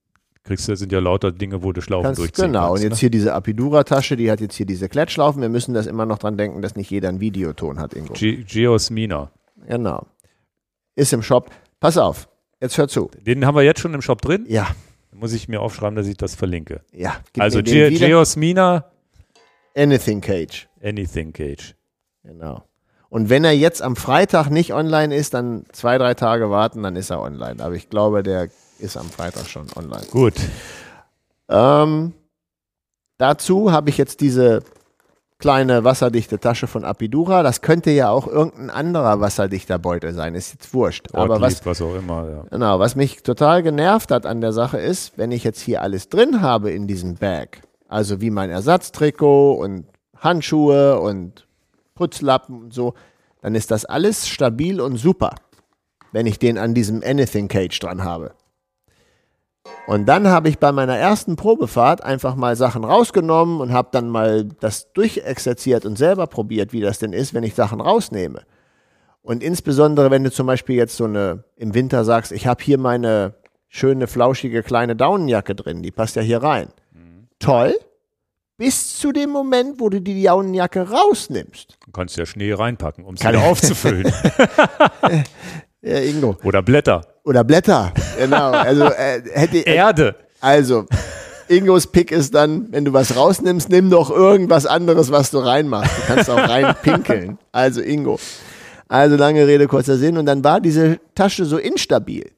kriegst 0.45 0.69
du, 0.69 0.77
sind 0.77 0.93
ja 0.93 0.99
lauter 0.99 1.33
Dinge, 1.33 1.63
wo 1.63 1.73
du 1.73 1.81
Schlaufen 1.81 2.07
Kannst, 2.07 2.21
durchziehen 2.21 2.47
genau. 2.47 2.69
kannst. 2.69 2.83
Und 2.83 2.91
jetzt 2.91 2.99
ne? 2.99 3.01
hier 3.01 3.11
diese 3.11 3.35
Apidura-Tasche, 3.35 4.17
die 4.17 4.31
hat 4.31 4.41
jetzt 4.41 4.57
hier 4.57 4.67
diese 4.67 4.89
Klettschlaufen. 4.89 5.41
Wir 5.41 5.49
müssen 5.49 5.75
das 5.75 5.87
immer 5.87 6.07
noch 6.07 6.19
dran 6.19 6.37
denken, 6.37 6.63
dass 6.63 6.77
nicht 6.77 6.91
jeder 6.91 7.09
einen 7.09 7.21
Videoton 7.21 7.79
hat, 7.79 7.95
Ingo. 7.95 8.15
Ge 8.15 8.43
Geosmina. 8.45 9.31
Genau. 9.67 10.07
Ist 10.97 11.13
im 11.13 11.23
Shop. 11.23 11.51
Pass 11.81 11.97
auf. 11.97 12.29
Jetzt 12.61 12.79
hör 12.79 12.89
zu. 12.89 13.11
Den 13.21 13.47
haben 13.47 13.55
wir 13.55 13.63
jetzt 13.63 13.81
schon 13.81 13.95
im 13.95 14.03
Shop 14.03 14.21
drin. 14.23 14.45
Ja, 14.49 14.69
Muss 15.13 15.33
ich 15.33 15.49
mir 15.49 15.61
aufschreiben, 15.61 15.97
dass 15.97 16.07
ich 16.07 16.17
das 16.17 16.35
verlinke. 16.35 16.83
ja. 16.93 17.17
Also 17.39 17.63
Ge 17.63 17.91
wieder. 17.91 18.07
Geosmina, 18.09 18.85
Anything 19.77 20.21
Cage. 20.21 20.69
Anything 20.83 21.33
Cage. 21.33 21.75
Genau. 22.25 22.65
Und 23.09 23.29
wenn 23.29 23.45
er 23.45 23.53
jetzt 23.53 23.83
am 23.83 23.97
Freitag 23.97 24.49
nicht 24.49 24.73
online 24.73 25.15
ist, 25.15 25.35
dann 25.35 25.65
zwei, 25.73 25.99
drei 25.99 26.15
Tage 26.15 26.51
warten, 26.51 26.83
dann 26.83 26.97
ist 26.97 27.11
er 27.11 27.21
online. 27.21 27.63
Aber 27.63 27.75
ich 27.75 27.91
glaube, 27.91 28.23
der 28.23 28.49
ist 28.83 28.97
am 28.97 29.09
Freitag 29.09 29.47
schon 29.47 29.67
online. 29.77 30.07
Gut. 30.11 30.35
Ähm, 31.49 32.13
dazu 33.19 33.73
habe 33.73 33.91
ich 33.91 33.99
jetzt 33.99 34.21
diese 34.21 34.63
kleine 35.43 35.83
wasserdichte 35.83 36.39
Tasche 36.39 36.69
von 36.69 36.85
Apidura. 36.85 37.43
Das 37.43 37.63
könnte 37.63 37.91
ja 37.91 38.11
auch 38.11 38.29
irgendein 38.29 38.71
anderer 38.71 39.21
wasserdichter 39.21 39.79
Beutel 39.79 40.15
sein. 40.15 40.35
Ist 40.35 40.53
jetzt 40.53 40.73
wurscht. 40.73 41.09
Aber 41.13 41.35
Ortlieb, 41.35 41.43
was, 41.43 41.67
was 41.67 41.83
auch 41.83 41.97
immer, 41.97 42.31
ja. 42.31 42.45
Genau, 42.51 42.79
was 42.79 42.95
mich 42.95 43.25
total 43.25 43.63
genervt 43.65 44.13
hat 44.13 44.25
an 44.25 44.41
der 44.41 44.53
Sache 44.53 44.79
ist, 44.79 45.19
wenn 45.19 45.33
ich 45.33 45.43
jetzt 45.43 45.61
hier 45.61 45.83
alles 45.83 46.09
drin 46.09 46.43
habe 46.43 46.71
in 46.71 46.87
diesem 46.87 47.17
Bag, 47.17 47.63
also 47.89 48.21
wie 48.21 48.31
mein 48.31 48.51
Ersatztrikot 48.51 49.55
und 49.55 49.87
Handschuhe 50.17 51.01
und 51.01 51.47
Putzlappen 51.97 52.63
und 52.63 52.73
so, 52.73 52.95
dann 53.43 53.57
ist 53.57 53.73
das 53.73 53.85
alles 53.85 54.29
stabil 54.29 54.81
und 54.81 54.97
super, 54.97 55.35
wenn 56.13 56.27
ich 56.27 56.39
den 56.39 56.57
an 56.57 56.73
diesem 56.73 57.03
Anything 57.05 57.49
Cage 57.49 57.79
dran 57.81 58.05
habe. 58.05 58.33
Und 59.87 60.07
dann 60.07 60.29
habe 60.29 60.49
ich 60.49 60.59
bei 60.59 60.73
meiner 60.73 60.97
ersten 60.97 61.37
Probefahrt 61.37 62.03
einfach 62.03 62.35
mal 62.35 62.57
Sachen 62.57 62.85
rausgenommen 62.85 63.61
und 63.61 63.73
habe 63.73 63.89
dann 63.93 64.09
mal 64.09 64.45
das 64.45 64.93
durchexerziert 64.93 65.85
und 65.85 65.97
selber 65.97 66.27
probiert, 66.27 66.73
wie 66.73 66.81
das 66.81 66.99
denn 66.99 67.13
ist, 67.13 67.35
wenn 67.35 67.45
ich 67.45 67.55
Sachen 67.55 67.81
rausnehme. 67.81 68.43
Und 69.23 69.43
insbesondere, 69.43 70.11
wenn 70.11 70.25
du 70.25 70.31
zum 70.31 70.47
Beispiel 70.47 70.77
jetzt 70.77 70.97
so 70.97 71.05
eine 71.05 71.45
im 71.57 71.75
Winter 71.75 72.05
sagst, 72.05 72.33
ich 72.33 72.47
habe 72.47 72.63
hier 72.63 72.79
meine 72.79 73.35
schöne, 73.69 74.07
flauschige 74.07 74.63
kleine 74.63 74.97
Daunenjacke 74.97 75.55
drin, 75.55 75.83
die 75.83 75.91
passt 75.91 76.17
ja 76.17 76.23
hier 76.23 76.43
rein. 76.43 76.69
Toll. 77.39 77.75
Bis 78.57 78.99
zu 78.99 79.13
dem 79.13 79.31
Moment, 79.31 79.81
wo 79.81 79.89
du 79.89 80.01
die 80.01 80.23
Daunenjacke 80.23 80.89
rausnimmst. 80.89 81.79
Du 81.85 81.91
kannst 81.91 82.17
ja 82.17 82.27
Schnee 82.27 82.53
reinpacken, 82.53 83.05
um 83.05 83.17
Kann 83.17 83.35
wieder 83.35 83.45
aufzufüllen. 83.45 84.13
Ja, 85.83 85.99
Ingo. 85.99 86.37
Oder 86.45 86.63
Blätter. 86.63 87.01
Oder 87.25 87.45
Blätter. 87.45 87.93
Genau. 88.19 88.51
Also, 88.53 88.85
äh, 88.85 89.23
hätte, 89.33 89.59
Erde. 89.59 90.15
also, 90.41 90.87
Ingos 91.49 91.87
Pick 91.89 92.13
ist 92.13 92.35
dann, 92.35 92.69
wenn 92.71 92.85
du 92.85 92.93
was 92.93 93.17
rausnimmst, 93.17 93.69
nimm 93.69 93.91
doch 93.91 94.11
irgendwas 94.11 94.65
anderes, 94.65 95.11
was 95.11 95.31
du 95.31 95.39
reinmachst. 95.39 95.91
Du 95.99 96.15
kannst 96.15 96.31
auch 96.31 96.37
reinpinkeln. 96.49 97.39
Also, 97.51 97.81
Ingo. 97.81 98.19
Also, 98.89 99.17
lange 99.17 99.47
Rede, 99.47 99.67
kurzer 99.67 99.97
Sinn. 99.97 100.19
Und 100.19 100.27
dann 100.27 100.45
war 100.45 100.61
diese 100.61 100.99
Tasche 101.15 101.45
so 101.45 101.59
instabil. 101.59 102.31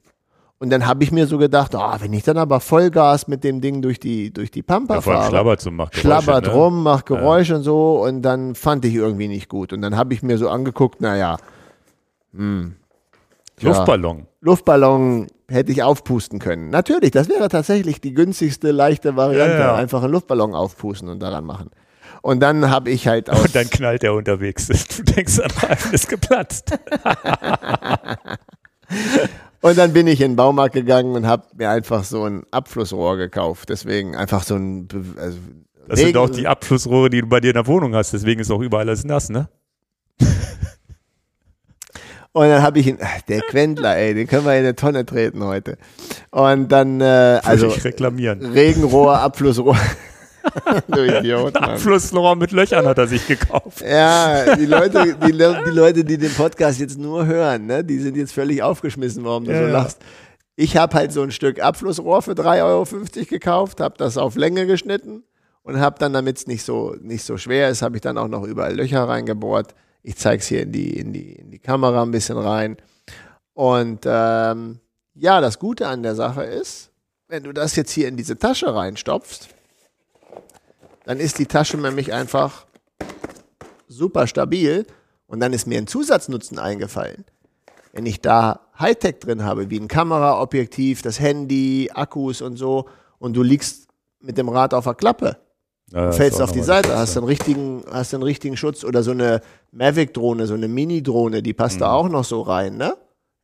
Und 0.57 0.69
dann 0.71 0.87
habe 0.87 1.03
ich 1.03 1.11
mir 1.11 1.27
so 1.27 1.37
gedacht, 1.37 1.73
oh, 1.75 1.95
wenn 1.99 2.13
ich 2.13 2.23
dann 2.23 2.37
aber 2.37 2.59
Vollgas 2.61 3.27
mit 3.27 3.43
dem 3.43 3.59
Ding 3.61 3.81
durch 3.81 3.99
die, 3.99 4.31
durch 4.31 4.49
die 4.51 4.63
Pampa 4.63 4.95
Ja, 4.95 5.01
fahre. 5.01 5.29
schlabbert 5.29 5.59
so 5.61 5.69
macht 5.69 5.91
Geräusche, 5.91 6.07
schlabbert 6.07 6.45
ne? 6.47 6.51
rum, 6.53 6.81
macht 6.81 7.05
Geräusche 7.05 7.55
und 7.57 7.63
so. 7.63 8.01
Und 8.03 8.21
dann 8.21 8.55
fand 8.55 8.85
ich 8.85 8.95
irgendwie 8.95 9.27
nicht 9.27 9.49
gut. 9.49 9.73
Und 9.73 9.81
dann 9.81 9.97
habe 9.97 10.13
ich 10.13 10.23
mir 10.23 10.37
so 10.37 10.49
angeguckt, 10.49 11.01
naja, 11.01 11.37
Ja. 12.33 12.71
Luftballon. 13.61 14.27
Luftballon 14.41 15.27
hätte 15.47 15.71
ich 15.71 15.81
aufpusten 15.83 16.39
können. 16.39 16.69
Natürlich, 16.69 17.11
das 17.11 17.29
wäre 17.29 17.47
tatsächlich 17.49 18.01
die 18.01 18.13
günstigste, 18.13 18.71
leichte 18.71 19.15
Variante. 19.15 19.57
Ja. 19.59 19.75
Einfach 19.75 20.03
einen 20.03 20.11
Luftballon 20.13 20.53
aufpusten 20.55 21.07
und 21.09 21.19
daran 21.19 21.45
machen. 21.45 21.69
Und 22.21 22.39
dann 22.41 22.69
habe 22.69 22.89
ich 22.89 23.07
halt 23.07 23.29
aus. 23.29 23.45
Und 23.45 23.55
dann 23.55 23.69
knallt 23.69 24.03
er 24.03 24.13
unterwegs. 24.13 24.67
Du 24.97 25.03
denkst, 25.03 25.39
ein 25.39 25.51
Reifen 25.51 25.93
ist 25.93 26.09
geplatzt. 26.09 26.77
Und 29.61 29.77
dann 29.79 29.93
bin 29.93 30.05
ich 30.07 30.21
in 30.21 30.31
den 30.33 30.35
Baumarkt 30.35 30.75
gegangen 30.75 31.15
und 31.15 31.25
habe 31.25 31.43
mir 31.57 31.71
einfach 31.71 32.03
so 32.03 32.23
ein 32.25 32.43
Abflussrohr 32.51 33.17
gekauft. 33.17 33.69
Deswegen 33.69 34.15
einfach 34.15 34.43
so 34.43 34.55
ein. 34.55 34.87
Also 35.17 35.39
Das 35.87 35.97
sind 35.99 36.09
Regen- 36.09 36.17
auch 36.19 36.29
die 36.29 36.47
Abflussrohre, 36.47 37.09
die 37.09 37.21
du 37.21 37.27
bei 37.27 37.39
dir 37.39 37.47
in 37.49 37.55
der 37.55 37.65
Wohnung 37.65 37.95
hast. 37.95 38.13
Deswegen 38.13 38.41
ist 38.41 38.51
auch 38.51 38.61
überall 38.61 38.87
alles 38.87 39.03
nass, 39.05 39.29
ne? 39.29 39.49
Und 42.35 42.49
dann 42.49 42.61
habe 42.61 42.79
ich 42.79 42.87
ihn, 42.87 42.97
ach, 43.01 43.21
der 43.29 43.39
Quendler, 43.39 43.95
ey, 43.95 44.13
den 44.13 44.27
können 44.27 44.43
wir 44.43 44.51
in 44.51 44.59
eine 44.59 44.75
Tonne 44.75 45.05
treten 45.05 45.41
heute. 45.41 45.77
Und 46.31 46.67
dann, 46.67 46.99
äh, 46.99 47.39
also 47.41 47.69
reklamieren. 47.69 48.45
Regenrohr, 48.47 49.19
Abflussrohr. 49.19 49.77
du 50.87 51.05
Idiot. 51.05 51.55
Abflussrohr 51.55 52.35
mit 52.35 52.51
Löchern 52.51 52.85
hat 52.87 52.97
er 52.97 53.07
sich 53.07 53.25
gekauft. 53.25 53.85
Ja, 53.89 54.53
die 54.57 54.65
Leute, 54.65 55.15
die, 55.25 55.31
die 55.31 55.71
Leute, 55.71 56.03
die 56.03 56.17
den 56.17 56.33
Podcast 56.33 56.81
jetzt 56.81 56.99
nur 56.99 57.25
hören, 57.25 57.67
ne, 57.67 57.85
die 57.85 57.99
sind 57.99 58.17
jetzt 58.17 58.33
völlig 58.33 58.61
aufgeschmissen, 58.61 59.23
warum 59.23 59.45
du 59.45 59.53
Ja, 59.53 59.67
so 59.67 59.71
lachst. 59.71 60.01
Ich 60.57 60.75
habe 60.75 60.93
halt 60.93 61.13
so 61.13 61.21
ein 61.21 61.31
Stück 61.31 61.61
Abflussrohr 61.61 62.21
für 62.21 62.33
3,50 62.33 62.63
Euro 62.63 62.85
gekauft, 63.29 63.79
habe 63.79 63.95
das 63.97 64.17
auf 64.17 64.35
Länge 64.35 64.67
geschnitten 64.67 65.23
und 65.63 65.79
habe 65.79 65.99
dann, 65.99 66.11
damit 66.11 66.35
es 66.39 66.47
nicht 66.47 66.65
so, 66.65 66.97
nicht 67.01 67.23
so 67.23 67.37
schwer 67.37 67.69
ist, 67.69 67.81
habe 67.81 67.95
ich 67.95 68.01
dann 68.01 68.17
auch 68.17 68.27
noch 68.27 68.43
überall 68.43 68.75
Löcher 68.75 69.07
reingebohrt. 69.07 69.73
Ich 70.07 70.17
zeige 70.17 70.39
es 70.39 70.47
hier 70.47 70.61
in 70.61 70.71
die, 70.71 70.99
in, 70.99 71.13
die, 71.13 71.31
in 71.33 71.49
die 71.49 71.57
Kamera 71.57 72.03
ein 72.03 72.11
bisschen 72.11 72.37
rein. 72.37 72.77
Und 73.55 74.01
ähm, 74.05 74.79
ja, 75.15 75.41
das 75.41 75.57
Gute 75.57 75.87
an 75.87 76.03
der 76.03 76.13
Sache 76.13 76.43
ist, 76.43 76.91
wenn 77.27 77.43
du 77.43 77.53
das 77.53 77.75
jetzt 77.75 77.89
hier 77.89 78.07
in 78.07 78.15
diese 78.15 78.37
Tasche 78.37 78.75
reinstopfst, 78.75 79.49
dann 81.05 81.19
ist 81.19 81.39
die 81.39 81.47
Tasche 81.47 81.77
nämlich 81.77 82.13
einfach 82.13 82.67
super 83.87 84.27
stabil. 84.27 84.85
Und 85.25 85.39
dann 85.39 85.53
ist 85.53 85.65
mir 85.65 85.79
ein 85.79 85.87
Zusatznutzen 85.87 86.59
eingefallen. 86.59 87.25
Wenn 87.91 88.05
ich 88.05 88.21
da 88.21 88.59
Hightech 88.77 89.17
drin 89.21 89.43
habe, 89.43 89.71
wie 89.71 89.79
ein 89.79 89.87
Kameraobjektiv, 89.87 91.01
das 91.01 91.19
Handy, 91.19 91.89
Akkus 91.91 92.43
und 92.43 92.57
so, 92.57 92.87
und 93.17 93.33
du 93.33 93.41
liegst 93.41 93.87
mit 94.19 94.37
dem 94.37 94.49
Rad 94.49 94.75
auf 94.75 94.83
der 94.83 94.93
Klappe, 94.93 95.37
Ja, 95.91 96.11
fällst 96.11 96.41
auf 96.41 96.51
die 96.51 96.63
Seite, 96.63 96.97
hast 96.97 97.15
einen 97.15 97.27
richtigen, 97.27 97.83
hast 97.91 98.13
einen 98.13 98.23
richtigen 98.23 98.57
Schutz 98.57 98.83
oder 98.83 99.03
so 99.03 99.11
eine 99.11 99.41
Mavic-Drohne, 99.71 100.47
so 100.47 100.55
eine 100.55 100.67
Mini-Drohne, 100.67 101.43
die 101.43 101.53
passt 101.53 101.75
Mhm. 101.75 101.81
da 101.81 101.91
auch 101.93 102.09
noch 102.09 102.23
so 102.25 102.41
rein, 102.41 102.75
ne? 102.77 102.95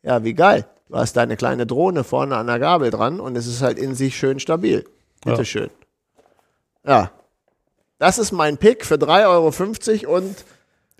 Ja, 0.01 0.23
wie 0.23 0.33
geil. 0.33 0.65
Du 0.89 0.95
hast 0.97 1.15
deine 1.15 1.37
kleine 1.37 1.65
Drohne 1.67 2.03
vorne 2.03 2.35
an 2.35 2.47
der 2.47 2.59
Gabel 2.59 2.89
dran 2.89 3.19
und 3.19 3.37
es 3.37 3.47
ist 3.47 3.61
halt 3.61 3.77
in 3.77 3.95
sich 3.95 4.17
schön 4.17 4.39
stabil. 4.39 4.83
Bitteschön. 5.23 5.69
Ja. 6.85 7.11
Das 7.99 8.17
ist 8.17 8.31
mein 8.31 8.57
Pick 8.57 8.85
für 8.85 8.95
3,50 8.95 10.07
Euro 10.07 10.17
und 10.17 10.43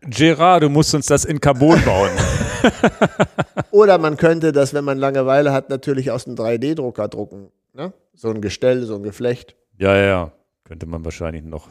Gerard, 0.04 0.64
du 0.64 0.70
musst 0.70 0.94
uns 0.96 1.08
das 1.08 1.26
in 1.26 1.40
Carbon 1.42 1.84
bauen. 1.84 2.10
Oder 3.72 3.98
man 3.98 4.18
könnte 4.18 4.52
das, 4.52 4.74
wenn 4.74 4.84
man 4.84 4.98
Langeweile 4.98 5.52
hat, 5.52 5.70
natürlich 5.70 6.12
aus 6.12 6.26
einem 6.28 6.36
3D-Drucker 6.36 7.08
drucken. 7.08 7.52
Ne? 7.74 7.94
So 8.16 8.30
ein 8.30 8.42
Gestell, 8.42 8.84
so 8.86 8.96
ein 8.96 9.04
Geflecht. 9.04 9.56
ja, 9.78 9.96
ja, 9.96 10.04
ja. 10.06 10.32
Könnte 10.72 10.86
man 10.86 11.04
wahrscheinlich 11.04 11.44
noch. 11.44 11.68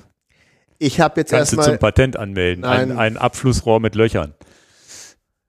Ich 0.77 1.01
habe 1.01 1.23
jetzt 1.23 1.31
Kannst 1.31 1.53
du 1.53 1.57
zum 1.57 1.61
erstmal. 1.73 1.79
Patent 1.79 2.19
anmelden. 2.19 2.65
Ein, 2.67 2.99
ein 2.99 3.17
Abflussrohr 3.17 3.81
mit 3.81 3.95
Löchern. 3.95 4.35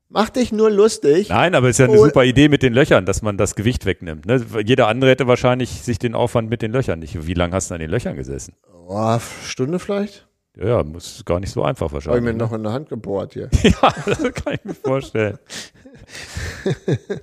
Mach 0.08 0.30
dich 0.30 0.54
nur 0.54 0.72
lustig. 0.72 1.28
Nein, 1.28 1.54
aber 1.54 1.68
es 1.68 1.72
ist 1.78 1.80
ja 1.80 1.88
eine 1.92 2.00
Oh. 2.00 2.06
super 2.06 2.24
Idee 2.24 2.48
mit 2.48 2.64
den 2.64 2.72
Löchern, 2.72 3.06
dass 3.06 3.22
man 3.22 3.36
das 3.36 3.56
Gewicht 3.56 3.86
wegnimmt. 3.86 4.26
Ne? 4.26 4.42
Jeder 4.66 4.88
andere 4.88 5.10
hätte 5.12 5.28
wahrscheinlich 5.28 5.82
sich 5.84 6.00
den 6.00 6.16
Aufwand 6.16 6.50
mit 6.50 6.62
den 6.62 6.72
Löchern 6.72 7.00
nicht. 7.00 7.28
Wie 7.28 7.34
lange 7.34 7.54
hast 7.54 7.70
du 7.72 7.74
an 7.74 7.82
den 7.82 7.90
Löchern 7.90 8.16
gesessen? 8.16 8.56
Oh, 8.88 9.20
Stunde 9.44 9.80
vielleicht? 9.80 10.30
Ja, 10.56 10.68
ja, 10.68 10.84
muss 10.86 11.26
gar 11.26 11.42
nicht 11.42 11.52
so 11.52 11.62
einfach 11.62 11.88
Habe 11.90 12.00
ich 12.00 12.06
wahrscheinlich. 12.06 12.24
mir 12.24 12.32
ne? 12.32 12.38
noch 12.38 12.54
in 12.54 12.64
der 12.64 12.72
Hand 12.72 12.88
gebohrt 12.88 13.34
hier. 13.34 13.50
ja, 13.64 13.94
das 14.06 14.24
kann 14.34 14.54
ich 14.54 14.64
mir 14.64 14.76
vorstellen. 14.76 15.40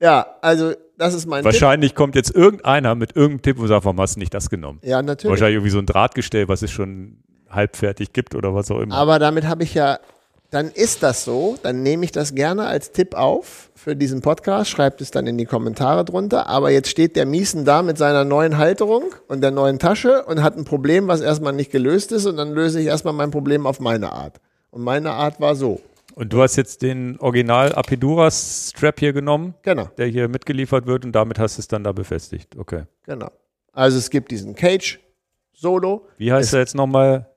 Ja, 0.00 0.36
also 0.42 0.74
das 1.04 1.14
ist 1.14 1.26
mein 1.26 1.42
Tipp. 1.42 1.52
Wahrscheinlich 1.52 1.94
kommt 1.94 2.14
jetzt 2.14 2.34
irgendeiner 2.34 2.94
mit 2.94 3.14
irgendeinem 3.14 3.42
Tipp 3.42 3.58
und 3.58 3.68
sagt, 3.68 3.84
warum 3.84 4.00
hast 4.00 4.16
du 4.16 4.20
nicht 4.20 4.32
das 4.32 4.48
genommen? 4.48 4.80
Ja, 4.82 5.02
natürlich. 5.02 5.30
Wahrscheinlich 5.30 5.56
irgendwie 5.56 5.70
so 5.70 5.78
ein 5.78 5.86
Drahtgestell, 5.86 6.48
was 6.48 6.62
es 6.62 6.70
schon 6.70 7.18
halbfertig 7.50 8.12
gibt 8.12 8.34
oder 8.34 8.54
was 8.54 8.70
auch 8.70 8.80
immer. 8.80 8.94
Aber 8.94 9.18
damit 9.18 9.46
habe 9.46 9.62
ich 9.62 9.74
ja, 9.74 9.98
dann 10.50 10.70
ist 10.70 11.02
das 11.02 11.24
so, 11.24 11.56
dann 11.62 11.82
nehme 11.82 12.04
ich 12.04 12.12
das 12.12 12.34
gerne 12.34 12.64
als 12.64 12.92
Tipp 12.92 13.14
auf 13.14 13.70
für 13.74 13.94
diesen 13.94 14.22
Podcast, 14.22 14.70
schreibt 14.70 15.00
es 15.00 15.10
dann 15.10 15.26
in 15.26 15.36
die 15.36 15.44
Kommentare 15.44 16.04
drunter. 16.04 16.46
Aber 16.46 16.70
jetzt 16.70 16.88
steht 16.88 17.16
der 17.16 17.26
Miesen 17.26 17.64
da 17.64 17.82
mit 17.82 17.98
seiner 17.98 18.24
neuen 18.24 18.56
Halterung 18.56 19.14
und 19.28 19.42
der 19.42 19.50
neuen 19.50 19.78
Tasche 19.78 20.24
und 20.24 20.42
hat 20.42 20.56
ein 20.56 20.64
Problem, 20.64 21.06
was 21.06 21.20
erstmal 21.20 21.52
nicht 21.52 21.70
gelöst 21.70 22.12
ist 22.12 22.24
und 22.24 22.36
dann 22.36 22.52
löse 22.52 22.80
ich 22.80 22.86
erstmal 22.86 23.14
mein 23.14 23.30
Problem 23.30 23.66
auf 23.66 23.78
meine 23.78 24.12
Art. 24.12 24.40
Und 24.70 24.82
meine 24.82 25.12
Art 25.12 25.40
war 25.40 25.54
so. 25.54 25.80
Und 26.14 26.32
du 26.32 26.42
hast 26.42 26.54
jetzt 26.54 26.82
den 26.82 27.18
Original 27.18 27.74
Apiduras 27.74 28.70
Strap 28.70 29.00
hier 29.00 29.12
genommen, 29.12 29.54
Genau, 29.62 29.86
der 29.98 30.06
hier 30.06 30.28
mitgeliefert 30.28 30.86
wird 30.86 31.04
und 31.04 31.12
damit 31.12 31.40
hast 31.40 31.58
du 31.58 31.60
es 31.60 31.68
dann 31.68 31.82
da 31.82 31.92
befestigt. 31.92 32.56
Okay. 32.56 32.84
genau. 33.02 33.30
Also 33.72 33.98
es 33.98 34.10
gibt 34.10 34.30
diesen 34.30 34.54
Cage 34.54 35.00
Solo. 35.52 36.06
Wie 36.16 36.32
heißt 36.32 36.52
er 36.54 36.60
jetzt 36.60 36.76
nochmal? 36.76 37.28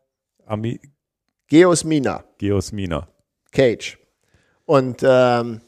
Ami 0.46 0.80
Geosmina. 1.48 2.24
Geosmina. 2.38 3.08
Cage. 3.52 3.98
Und 4.66 5.02
ähm, 5.02 5.62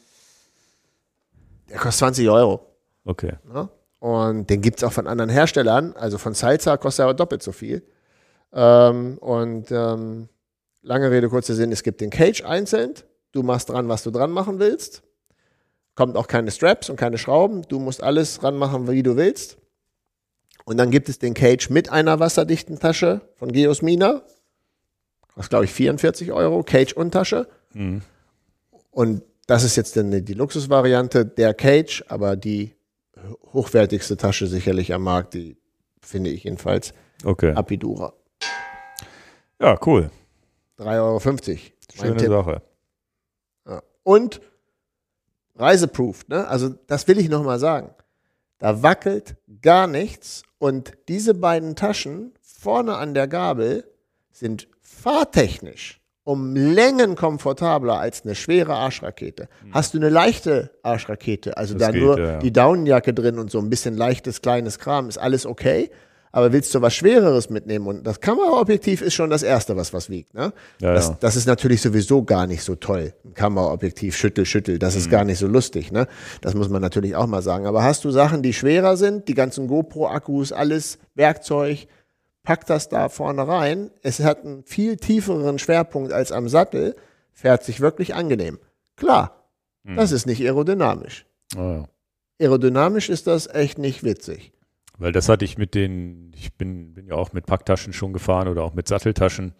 der 1.68 1.78
kostet 1.78 1.98
20 2.00 2.28
Euro. 2.28 2.66
Okay. 3.04 3.32
Ne? 3.52 3.68
Und 3.98 4.48
den 4.50 4.60
gibt 4.60 4.78
es 4.78 4.84
auch 4.84 4.92
von 4.92 5.06
anderen 5.06 5.30
Herstellern. 5.30 5.94
Also 5.96 6.18
von 6.18 6.34
Salza 6.34 6.76
kostet 6.76 7.02
er 7.02 7.04
aber 7.06 7.14
doppelt 7.14 7.42
so 7.42 7.52
viel. 7.52 7.82
Ähm, 8.52 9.18
und 9.18 9.70
ähm, 9.72 10.28
lange 10.82 11.10
Rede, 11.10 11.28
kurzer 11.28 11.54
Sinn, 11.54 11.72
es 11.72 11.82
gibt 11.82 12.00
den 12.00 12.10
Cage 12.10 12.42
einzeln. 12.44 12.94
Du 13.32 13.42
machst 13.42 13.68
dran, 13.68 13.88
was 13.88 14.02
du 14.02 14.10
dran 14.10 14.30
machen 14.30 14.58
willst. 14.58 15.02
Kommt 15.94 16.16
auch 16.16 16.26
keine 16.26 16.50
Straps 16.50 16.88
und 16.90 16.96
keine 16.96 17.18
Schrauben. 17.18 17.62
Du 17.68 17.78
musst 17.78 18.02
alles 18.02 18.42
ranmachen, 18.42 18.88
wie 18.90 19.02
du 19.02 19.16
willst. 19.16 19.58
Und 20.64 20.76
dann 20.76 20.90
gibt 20.90 21.08
es 21.08 21.18
den 21.18 21.34
Cage 21.34 21.70
mit 21.70 21.90
einer 21.90 22.20
wasserdichten 22.20 22.78
Tasche 22.78 23.20
von 23.36 23.52
Geosmina. 23.52 24.22
Kostet, 25.34 25.50
glaube 25.50 25.64
ich, 25.64 25.72
44 25.72 26.32
Euro. 26.32 26.62
Cage 26.62 26.92
und 26.92 27.12
Tasche. 27.12 27.48
Mhm. 27.72 28.02
Und 28.90 29.22
das 29.46 29.64
ist 29.64 29.76
jetzt 29.76 29.96
dann 29.96 30.24
die 30.24 30.34
Luxusvariante 30.34 31.24
der 31.26 31.54
Cage, 31.54 32.04
aber 32.08 32.36
die 32.36 32.74
hochwertigste 33.52 34.16
Tasche 34.16 34.46
sicherlich 34.46 34.92
am 34.92 35.02
Markt, 35.02 35.34
die 35.34 35.56
finde 36.00 36.30
ich 36.30 36.44
jedenfalls 36.44 36.92
Okay. 37.24 37.52
Apidura. 37.52 38.14
Ja, 39.60 39.78
cool. 39.84 40.10
3,50 40.80 40.98
Euro. 40.98 41.20
Schöne 41.94 42.16
Tipp. 42.16 42.28
Sache. 42.28 42.62
Ja. 43.68 43.82
Und 44.02 44.40
reiseproof, 45.56 46.26
ne? 46.28 46.48
Also 46.48 46.70
das 46.86 47.06
will 47.06 47.18
ich 47.18 47.28
nochmal 47.28 47.58
sagen. 47.58 47.94
Da 48.58 48.82
wackelt 48.82 49.36
gar 49.62 49.86
nichts 49.86 50.42
und 50.58 50.92
diese 51.08 51.34
beiden 51.34 51.76
Taschen 51.76 52.34
vorne 52.42 52.96
an 52.96 53.14
der 53.14 53.26
Gabel 53.28 53.84
sind 54.32 54.68
fahrtechnisch 54.82 56.00
um 56.24 56.54
Längen 56.54 57.16
komfortabler 57.16 57.98
als 57.98 58.24
eine 58.24 58.34
schwere 58.34 58.74
Arschrakete. 58.74 59.48
Hast 59.72 59.94
du 59.94 59.98
eine 59.98 60.10
leichte 60.10 60.70
Arschrakete, 60.82 61.56
also 61.56 61.74
Hm. 61.74 61.78
Das 61.78 61.88
da 61.88 61.92
geht, 61.92 62.02
nur 62.02 62.20
ja. 62.20 62.38
die 62.38 62.52
Daunenjacke 62.52 63.14
drin 63.14 63.38
und 63.38 63.50
so 63.50 63.58
ein 63.58 63.70
bisschen 63.70 63.96
leichtes, 63.96 64.42
kleines 64.42 64.78
Kram, 64.78 65.08
ist 65.08 65.18
alles 65.18 65.46
okay. 65.46 65.90
Aber 66.32 66.52
willst 66.52 66.72
du 66.74 66.80
was 66.80 66.94
Schwereres 66.94 67.50
mitnehmen? 67.50 67.86
Und 67.88 68.04
das 68.06 68.20
Kameraobjektiv 68.20 69.02
ist 69.02 69.14
schon 69.14 69.30
das 69.30 69.42
Erste, 69.42 69.76
was 69.76 69.92
was 69.92 70.10
wiegt. 70.10 70.32
Ne? 70.34 70.52
Ja, 70.80 70.94
das, 70.94 71.08
ja. 71.08 71.16
das 71.20 71.34
ist 71.36 71.46
natürlich 71.46 71.82
sowieso 71.82 72.22
gar 72.22 72.46
nicht 72.46 72.62
so 72.62 72.76
toll. 72.76 73.14
Ein 73.24 73.34
Kameraobjektiv, 73.34 74.16
schüttel, 74.16 74.46
schüttel, 74.46 74.78
das 74.78 74.94
Mhm. 74.94 75.00
ist 75.00 75.10
gar 75.10 75.24
nicht 75.24 75.38
so 75.38 75.48
lustig. 75.48 75.90
Ne? 75.90 76.06
Das 76.40 76.54
muss 76.54 76.68
man 76.68 76.80
natürlich 76.82 77.16
auch 77.16 77.26
mal 77.26 77.42
sagen. 77.42 77.66
Aber 77.66 77.82
hast 77.82 78.04
du 78.04 78.10
Sachen, 78.12 78.42
die 78.42 78.52
schwerer 78.52 78.96
sind, 78.96 79.26
die 79.26 79.34
ganzen 79.34 79.66
GoPro-Akkus, 79.66 80.52
alles 80.52 80.98
Werkzeug, 81.16 81.88
pack 82.44 82.64
das 82.66 82.88
da 82.88 83.08
vorne 83.08 83.46
rein. 83.48 83.90
Es 84.02 84.20
hat 84.20 84.44
einen 84.44 84.62
viel 84.64 84.96
tieferen 84.96 85.58
Schwerpunkt 85.58 86.12
als 86.12 86.30
am 86.30 86.48
Sattel, 86.48 86.94
fährt 87.32 87.64
sich 87.64 87.80
wirklich 87.80 88.14
angenehm. 88.14 88.58
Klar, 88.96 89.46
Mhm. 89.82 89.96
das 89.96 90.12
ist 90.12 90.26
nicht 90.26 90.40
aerodynamisch. 90.42 91.26
Ah, 91.56 91.58
ja. 91.72 91.84
Aerodynamisch 92.40 93.08
ist 93.10 93.26
das 93.26 93.46
echt 93.52 93.78
nicht 93.78 94.04
witzig. 94.04 94.52
Weil 95.00 95.12
das 95.12 95.28
hatte 95.30 95.44
ich 95.46 95.56
mit 95.58 95.74
den, 95.74 96.30
ich 96.36 96.52
bin, 96.54 96.92
bin 96.94 97.06
ja 97.06 97.14
auch 97.14 97.32
mit 97.32 97.46
Packtaschen 97.46 97.92
schon 97.92 98.12
gefahren 98.12 98.48
oder 98.48 98.62
auch 98.62 98.74
mit 98.74 98.86
Satteltaschen. 98.86 99.54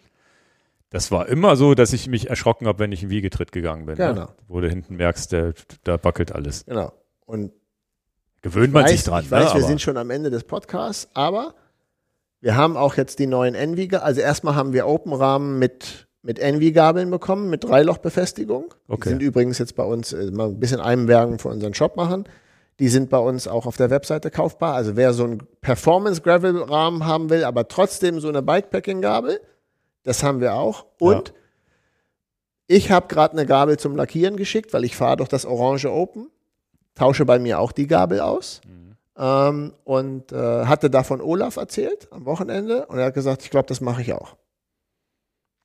Das 0.91 1.09
war 1.11 1.27
immer 1.27 1.55
so, 1.55 1.73
dass 1.73 1.93
ich 1.93 2.07
mich 2.07 2.29
erschrocken 2.29 2.67
habe, 2.67 2.79
wenn 2.79 2.91
ich 2.91 3.01
in 3.01 3.09
Wiegetritt 3.09 3.51
gegangen 3.51 3.85
bin. 3.87 3.95
Genau. 3.95 4.13
Ne? 4.13 4.27
Wo 4.47 4.59
du 4.61 4.69
hinten 4.69 4.97
merkst, 4.97 5.31
der, 5.31 5.53
da 5.83 6.01
wackelt 6.03 6.31
alles. 6.31 6.65
Genau. 6.65 6.93
Und 7.25 7.51
Gewöhnt 8.43 8.73
man 8.73 8.83
weiß, 8.83 8.91
sich 8.91 9.03
dran. 9.03 9.23
Ich 9.23 9.31
weiß, 9.31 9.39
ne? 9.45 9.49
wir 9.49 9.55
Aber- 9.55 9.67
sind 9.67 9.81
schon 9.81 9.97
am 9.97 10.09
Ende 10.11 10.29
des 10.29 10.43
Podcasts, 10.43 11.09
aber 11.15 11.55
wir 12.39 12.55
haben 12.55 12.77
auch 12.77 12.95
jetzt 12.97 13.19
die 13.19 13.27
neuen 13.27 13.55
Envy, 13.55 13.89
also 13.95 14.21
erstmal 14.21 14.55
haben 14.55 14.73
wir 14.73 14.85
Open-Rahmen 14.87 15.57
mit, 15.59 16.07
mit 16.23 16.39
Envy-Gabeln 16.39 17.09
bekommen, 17.09 17.49
mit 17.49 17.63
Dreilochbefestigung. 17.63 18.73
Die 18.87 18.91
Okay. 18.93 19.09
sind 19.09 19.21
übrigens 19.21 19.57
jetzt 19.59 19.75
bei 19.75 19.83
uns, 19.83 20.11
äh, 20.13 20.29
mal 20.31 20.47
ein 20.49 20.59
bisschen 20.59 20.81
Einwerbung 20.81 21.39
für 21.39 21.49
unseren 21.49 21.73
Shop 21.73 21.95
machen. 21.97 22.25
Die 22.81 22.89
sind 22.89 23.11
bei 23.11 23.19
uns 23.19 23.47
auch 23.47 23.67
auf 23.67 23.77
der 23.77 23.91
Webseite 23.91 24.31
kaufbar. 24.31 24.73
Also 24.73 24.95
wer 24.95 25.13
so 25.13 25.23
einen 25.23 25.43
Performance-Gravel-Rahmen 25.61 27.05
haben 27.05 27.29
will, 27.29 27.43
aber 27.43 27.67
trotzdem 27.67 28.19
so 28.19 28.27
eine 28.27 28.41
Bikepacking-Gabel, 28.41 29.39
das 30.01 30.23
haben 30.23 30.41
wir 30.41 30.55
auch. 30.55 30.87
Und 30.99 31.31
ich 32.65 32.89
habe 32.89 33.07
gerade 33.07 33.33
eine 33.33 33.45
Gabel 33.45 33.77
zum 33.77 33.95
Lackieren 33.95 34.35
geschickt, 34.35 34.73
weil 34.73 34.83
ich 34.83 34.95
fahre 34.95 35.17
doch 35.17 35.27
das 35.27 35.45
Orange 35.45 35.91
Open, 35.91 36.31
tausche 36.95 37.23
bei 37.23 37.37
mir 37.37 37.59
auch 37.59 37.71
die 37.71 37.85
Gabel 37.85 38.19
aus 38.19 38.61
ähm, 39.15 39.75
und 39.83 40.31
äh, 40.31 40.65
hatte 40.65 40.89
davon 40.89 41.21
Olaf 41.21 41.57
erzählt 41.57 42.07
am 42.11 42.25
Wochenende 42.25 42.87
und 42.87 42.97
er 42.97 43.05
hat 43.05 43.13
gesagt, 43.13 43.43
ich 43.43 43.51
glaube, 43.51 43.67
das 43.67 43.79
mache 43.79 44.01
ich 44.01 44.13
auch. 44.13 44.35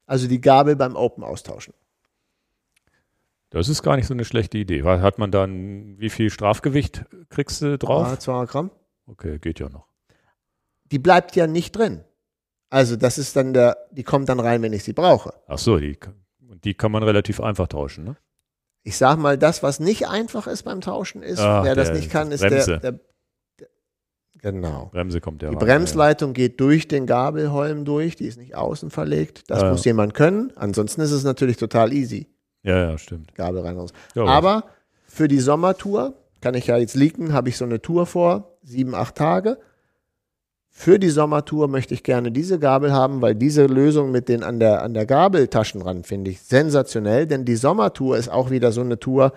Also 0.05 0.29
die 0.29 0.43
Gabel 0.43 0.77
beim 0.77 0.97
Open 0.97 1.25
austauschen. 1.25 1.73
Das 3.51 3.69
ist 3.69 3.83
gar 3.83 3.97
nicht 3.97 4.07
so 4.07 4.15
eine 4.15 4.25
schlechte 4.25 4.59
Idee. 4.59 4.85
Weil 4.85 5.01
Hat 5.03 5.19
man 5.19 5.31
dann, 5.31 5.99
wie 5.99 6.11
viel 6.11 6.31
Strafgewicht 6.31 7.05
kriegst 7.29 7.63
du 7.63 7.79
drauf? 7.79 8.07
Ah, 8.07 8.19
200 8.19 8.51
Gramm. 8.51 8.71
Okay, 9.07 9.39
geht 9.39 9.61
ja 9.61 9.69
noch. 9.69 9.87
Die 10.91 10.99
bleibt 10.99 11.37
ja 11.37 11.47
nicht 11.47 11.73
drin. 11.73 12.05
Also 12.71 12.97
das 12.97 13.19
ist 13.19 13.37
dann 13.37 13.55
der, 13.55 13.77
die 13.93 14.03
kommt 14.03 14.29
dann 14.29 14.41
rein, 14.41 14.63
wenn 14.63 14.73
ich 14.73 14.83
sie 14.85 14.93
brauche. 14.93 15.33
Ach 15.47 15.59
so, 15.59 15.79
die, 15.79 15.97
und 16.49 16.65
die 16.65 16.75
kann 16.75 16.91
man 16.91 17.03
relativ 17.05 17.41
einfach 17.41 17.69
tauschen, 17.69 18.05
ne? 18.05 18.17
Ich 18.83 18.97
sag 18.97 19.19
mal, 19.19 19.37
das, 19.39 19.63
was 19.65 19.81
nicht 19.81 20.07
einfach 20.09 20.47
ist 20.47 20.63
beim 20.63 20.81
Tauschen, 20.81 21.23
ist, 21.23 21.41
Ah, 21.41 21.65
wer 21.65 21.75
das 21.75 21.91
nicht 21.93 22.09
kann, 22.11 22.31
ist 22.31 22.41
Bremse. 22.41 22.79
der, 22.79 22.93
der, 22.93 23.01
der. 23.59 23.69
Genau. 24.53 24.91
Bremse 24.93 25.21
kommt 25.21 25.43
ja 25.43 25.51
Die 25.51 25.57
rein, 25.57 25.65
Bremsleitung 25.65 26.33
geht 26.35 26.61
durch 26.61 26.87
den 26.87 27.07
Gabelholm 27.07 27.85
durch, 27.85 28.15
die 28.17 28.27
ist 28.27 28.37
nicht 28.39 28.55
außen 28.55 28.91
verlegt. 28.91 29.51
Das 29.51 29.61
Ah, 29.63 29.67
ja. 29.67 29.71
muss 29.73 29.85
jemand 29.85 30.15
können. 30.15 30.53
Ansonsten 30.57 31.01
ist 31.01 31.11
es 31.11 31.25
natürlich 31.25 31.57
total 31.57 31.93
easy. 31.93 32.29
Ja, 32.67 32.91
ja, 32.91 32.99
stimmt. 32.99 33.35
Gabel 33.35 33.61
rein 33.63 33.77
raus. 33.77 33.91
Ja, 34.15 34.25
Aber 34.25 34.65
für 35.07 35.29
die 35.29 35.41
Sommertour, 35.41 36.15
kann 36.41 36.55
ich 36.55 36.67
ja 36.67 36.77
jetzt 36.77 36.95
leaken, 36.95 37.33
habe 37.33 37.49
ich 37.49 37.57
so 37.57 37.65
eine 37.65 37.81
Tour 37.81 38.07
vor, 38.07 38.59
sieben, 38.63 38.95
acht 38.95 39.15
Tage. 39.15 39.57
Für 40.71 40.99
die 40.99 41.09
Sommertour 41.09 41.69
möchte 41.69 41.95
ich 41.95 42.03
gerne 42.03 42.31
diese 42.31 42.59
Gabel 42.59 42.93
haben, 42.93 43.23
weil 43.23 43.35
diese 43.35 43.65
Lösung 43.67 44.11
mit 44.11 44.29
den 44.29 44.43
an 44.43 44.61
der, 44.61 44.83
an 44.83 44.93
der 44.93 45.07
Gabeltaschen 45.07 45.81
ran 45.81 46.05
finde 46.05 46.31
ich 46.33 46.43
sensationell, 46.43 47.27
denn 47.27 47.45
die 47.47 47.57
Sommertour 47.57 48.19
ist 48.19 48.29
auch 48.29 48.51
wieder 48.51 48.73
so 48.73 48.83
eine 48.83 48.99
Tour, 48.99 49.33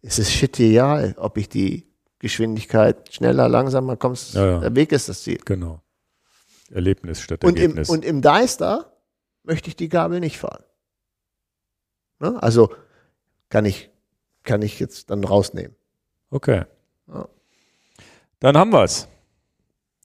es 0.00 0.18
ist 0.18 0.30
shit 0.32 0.58
egal, 0.58 1.14
ob 1.18 1.36
ich 1.36 1.48
die 1.50 1.86
Geschwindigkeit 2.18 3.12
schneller, 3.12 3.48
langsamer 3.48 3.96
kommst, 3.96 4.34
Ja, 4.34 4.46
ja. 4.46 4.60
der 4.60 4.74
Weg 4.74 4.92
ist 4.92 5.08
das 5.10 5.22
Ziel. 5.22 5.38
Genau. 5.44 5.80
Erlebnis 6.70 7.20
statt 7.20 7.44
Und 7.44 7.56
im, 7.58 7.62
Ergebnis. 7.62 7.90
und 7.90 8.04
im 8.04 8.22
Deister 8.22 8.92
möchte 9.42 9.68
ich 9.68 9.76
die 9.76 9.88
Gabel 9.88 10.20
nicht 10.20 10.38
fahren. 10.38 10.62
Ne? 12.20 12.40
Also 12.42 12.70
kann 13.48 13.64
ich, 13.64 13.90
kann 14.44 14.62
ich 14.62 14.78
jetzt 14.78 15.10
dann 15.10 15.24
rausnehmen. 15.24 15.74
okay. 16.30 16.62
Ja. 17.08 17.26
Dann 18.38 18.56
haben 18.56 18.72
wir's. 18.72 19.08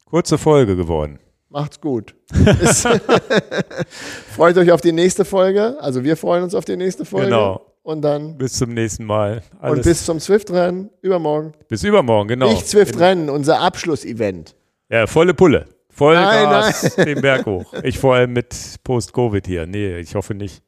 Kurze 0.05 0.37
Folge 0.37 0.75
geworden. 0.75 1.19
Macht's 1.49 1.79
gut. 1.79 2.15
Freut 4.35 4.57
euch 4.57 4.71
auf 4.71 4.81
die 4.81 4.91
nächste 4.91 5.25
Folge. 5.25 5.77
Also 5.79 6.03
wir 6.03 6.17
freuen 6.17 6.43
uns 6.43 6.53
auf 6.55 6.65
die 6.65 6.75
nächste 6.75 7.05
Folge. 7.05 7.27
Genau. 7.27 7.65
Und 7.83 8.01
dann 8.01 8.37
Bis 8.37 8.53
zum 8.53 8.73
nächsten 8.73 9.05
Mal. 9.05 9.43
und 9.53 9.63
Alles 9.63 9.85
bis 9.85 10.05
zum 10.05 10.19
Swift-Rennen 10.19 10.89
übermorgen. 11.01 11.53
bis 11.67 11.83
übermorgen, 11.83 12.27
genau. 12.29 12.49
Nicht 12.49 12.67
Swift-Rennen, 12.67 13.29
unser 13.29 13.59
Abschlussevent. 13.61 14.55
Ja, 14.89 15.05
volle 15.05 15.33
Pulle. 15.35 15.67
Voll 15.91 16.15
Nein, 16.15 16.49
Gas 16.49 16.95
den 16.95 17.21
Berg 17.21 17.45
hoch. 17.45 17.71
Ich 17.83 17.99
vor 17.99 18.15
allem 18.15 18.33
mit 18.33 18.53
Post-Covid 18.83 19.45
hier. 19.45 19.65
Nee, 19.67 19.99
ich 19.99 20.15
hoffe 20.15 20.33
nicht. 20.33 20.61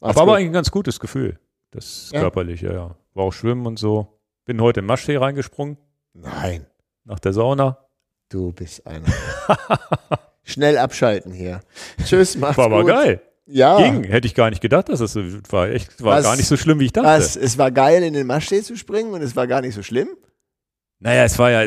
Macht's 0.00 0.16
aber, 0.16 0.32
aber 0.32 0.36
ein 0.36 0.52
ganz 0.52 0.70
gutes 0.70 0.98
Gefühl. 1.00 1.38
Das 1.70 2.10
Ja? 2.12 2.20
körperlich, 2.20 2.60
ja, 2.62 2.72
ja. 2.72 2.96
War 3.14 3.24
auch 3.24 3.32
schwimmen 3.32 3.66
und 3.66 3.78
so. 3.78 4.18
Bin 4.44 4.60
heute 4.60 4.80
in 4.80 4.86
Maschsee 4.86 5.16
reingesprungen, 5.16 5.76
Nein, 6.14 6.66
nach 7.04 7.18
der 7.20 7.32
Sauna. 7.32 7.78
du 8.30 8.52
bist 8.52 8.86
einer. 8.86 9.06
Schnell 10.42 10.78
abschalten 10.78 11.32
hier. 11.32 11.60
Tschüss, 12.04 12.36
macht's 12.36 12.56
War 12.58 12.66
aber 12.66 12.80
gut. 12.82 12.90
geil. 12.90 13.22
Ja. 13.46 13.78
Ging. 13.78 14.04
Hätte 14.04 14.26
ich 14.26 14.34
gar 14.34 14.50
nicht 14.50 14.60
gedacht, 14.62 14.88
dass 14.88 15.00
das 15.00 15.12
so 15.12 15.20
war. 15.50 15.68
Echt, 15.68 16.02
war 16.02 16.16
Was- 16.18 16.24
gar 16.24 16.36
nicht 16.36 16.46
so 16.46 16.56
schlimm, 16.56 16.78
wie 16.80 16.86
ich 16.86 16.92
dachte. 16.92 17.08
Was? 17.08 17.36
Es 17.36 17.58
war 17.58 17.70
geil, 17.70 18.02
in 18.02 18.14
den 18.14 18.26
Maschsee 18.26 18.62
zu 18.62 18.76
springen 18.76 19.12
und 19.12 19.22
es 19.22 19.34
war 19.36 19.46
gar 19.46 19.60
nicht 19.60 19.74
so 19.74 19.82
schlimm. 19.82 20.08
Naja, 21.00 21.24
es 21.24 21.38
war 21.38 21.50
ja, 21.50 21.60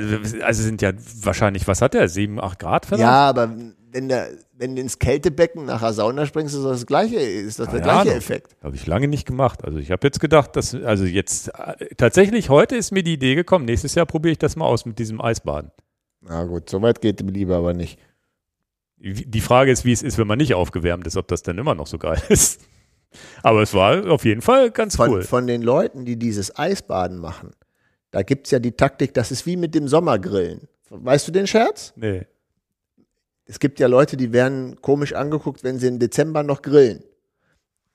also 0.44 0.64
sind 0.64 0.82
ja 0.84 0.94
wahrscheinlich, 1.22 1.68
was 1.68 1.82
hat 1.82 1.96
der? 1.96 2.08
Sieben, 2.08 2.40
acht 2.40 2.60
Grad 2.60 2.86
vielleicht? 2.86 3.02
Ja, 3.02 3.30
aber 3.30 3.52
wenn, 3.92 4.08
der, 4.08 4.30
wenn 4.54 4.76
du 4.76 4.82
ins 4.82 5.00
Kältebecken 5.00 5.66
nach 5.66 5.82
der 5.82 5.94
Sauna 5.94 6.26
springst, 6.28 6.54
ist 6.54 6.64
das, 6.64 6.80
das 6.80 6.86
gleiche, 6.86 7.16
ist 7.16 7.60
das 7.60 7.70
der 7.70 7.82
Keine 7.82 8.04
gleiche. 8.04 8.18
Effekt. 8.18 8.56
Habe 8.64 8.76
ich 8.76 8.86
lange 8.86 9.08
nicht 9.08 9.26
gemacht. 9.26 9.64
Also 9.64 9.80
ich 9.80 9.92
habe 9.92 10.06
jetzt 10.06 10.20
gedacht, 10.20 10.56
dass, 10.56 10.76
also 10.76 11.06
jetzt, 11.06 11.52
tatsächlich 11.98 12.50
heute 12.50 12.76
ist 12.76 12.92
mir 12.92 13.02
die 13.02 13.14
Idee 13.14 13.34
gekommen, 13.34 13.66
nächstes 13.66 13.96
Jahr 13.96 14.06
probiere 14.06 14.34
ich 14.34 14.40
das 14.40 14.56
mal 14.56 14.66
aus 14.66 14.86
mit 14.86 15.00
diesem 15.00 15.20
Eisbaden. 15.20 15.72
Na 16.22 16.44
gut, 16.44 16.70
so 16.70 16.82
weit 16.82 17.02
geht 17.02 17.20
lieber 17.22 17.58
aber 17.58 17.74
nicht. 17.74 18.00
Die 18.98 19.42
Frage 19.42 19.72
ist, 19.72 19.84
wie 19.84 19.92
es 19.92 20.02
ist, 20.02 20.18
wenn 20.18 20.28
man 20.28 20.38
nicht 20.38 20.54
aufgewärmt 20.54 21.08
ist, 21.08 21.18
ob 21.18 21.28
das 21.28 21.44
dann 21.44 21.58
immer 21.58 21.76
noch 21.76 21.88
so 21.88 21.98
geil 21.98 22.22
ist. 22.30 22.62
Aber 23.42 23.62
es 23.62 23.74
war 23.74 24.10
auf 24.10 24.26
jeden 24.26 24.42
Fall 24.42 24.72
ganz 24.72 24.96
Von, 24.96 25.10
cool. 25.10 25.24
von 25.24 25.46
den 25.48 25.62
Leuten, 25.62 26.06
die 26.06 26.18
dieses 26.18 26.58
Eisbaden 26.58 27.18
machen, 27.18 27.52
da 28.14 28.22
gibt 28.22 28.48
es 28.48 28.52
ja 28.52 28.60
die 28.60 28.72
Taktik, 28.72 29.14
das 29.14 29.32
ist 29.32 29.46
wie 29.46 29.58
mit 29.58 29.76
dem 29.76 29.88
Sommergrillen. 29.90 30.62
Weißt 30.90 31.28
du 31.28 31.32
den 31.34 31.48
Scherz? 31.48 31.92
Nee. 31.98 32.26
es 33.46 33.60
gibt 33.60 33.80
ja 33.80 33.88
Leute, 33.88 34.16
die 34.16 34.32
werden 34.32 34.80
komisch 34.82 35.14
angeguckt, 35.14 35.64
wenn 35.64 35.80
sie 35.80 35.88
im 35.88 36.00
Dezember 36.00 36.44
noch 36.44 36.62
grillen. 36.62 37.04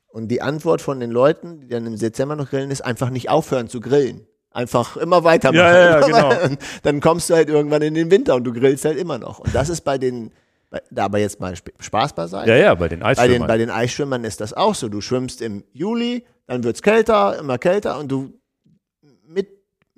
Und 0.09 0.29
die 0.29 0.43
Antwort 0.43 0.83
von 0.83 1.01
den 1.01 1.11
Leuten, 1.11 1.61
die 1.61 1.69
dann 1.69 1.87
im 1.87 1.97
Dezember 1.99 2.35
noch 2.37 2.51
grillen, 2.51 2.71
ist 2.71 2.81
einfach 2.85 3.11
nicht 3.11 3.31
aufhören 3.31 3.69
zu 3.69 3.81
grillen. 3.81 4.27
Einfach 4.51 4.97
immer 4.97 5.23
weitermachen. 5.23 5.61
Ja, 5.65 6.01
ja, 6.01 6.01
ja, 6.01 6.07
genau. 6.41 6.57
Dann 6.83 7.01
kommst 7.01 7.31
du 7.31 7.35
halt 7.35 7.49
irgendwann 7.49 7.83
in 7.83 7.95
den 7.95 8.11
Winter 8.11 8.35
und 8.35 8.45
du 8.45 8.53
grillst 8.53 8.85
halt 8.85 8.99
immer 8.99 9.19
noch. 9.19 9.39
Und 9.39 9.55
das 9.55 9.69
ist 9.69 9.83
bei 9.83 9.99
den, 9.99 10.33
bei, 10.71 10.81
da 10.91 11.05
aber 11.05 11.19
jetzt 11.19 11.39
mal 11.39 11.53
Sp- 11.55 11.77
Spaß 11.79 12.15
beiseite. 12.15 12.51
Ja, 12.51 12.57
ja, 12.57 12.75
bei 12.75 12.89
den 12.89 13.01
Bei 13.01 13.13
den, 13.15 13.19
Eisschwimmern. 13.21 13.49
bei 13.49 13.59
den 13.59 13.71
Eisschwimmern 13.71 14.25
ist 14.25 14.41
das 14.41 14.55
auch 14.55 14.75
so. 14.75 14.89
Du 14.89 15.01
schwimmst 15.01 15.41
im 15.43 15.63
Juli, 15.73 16.25
dann 16.47 16.65
wird's 16.65 16.83
kälter, 16.83 17.39
immer 17.39 17.59
kälter 17.59 17.99
und 17.99 18.09
du 18.11 18.33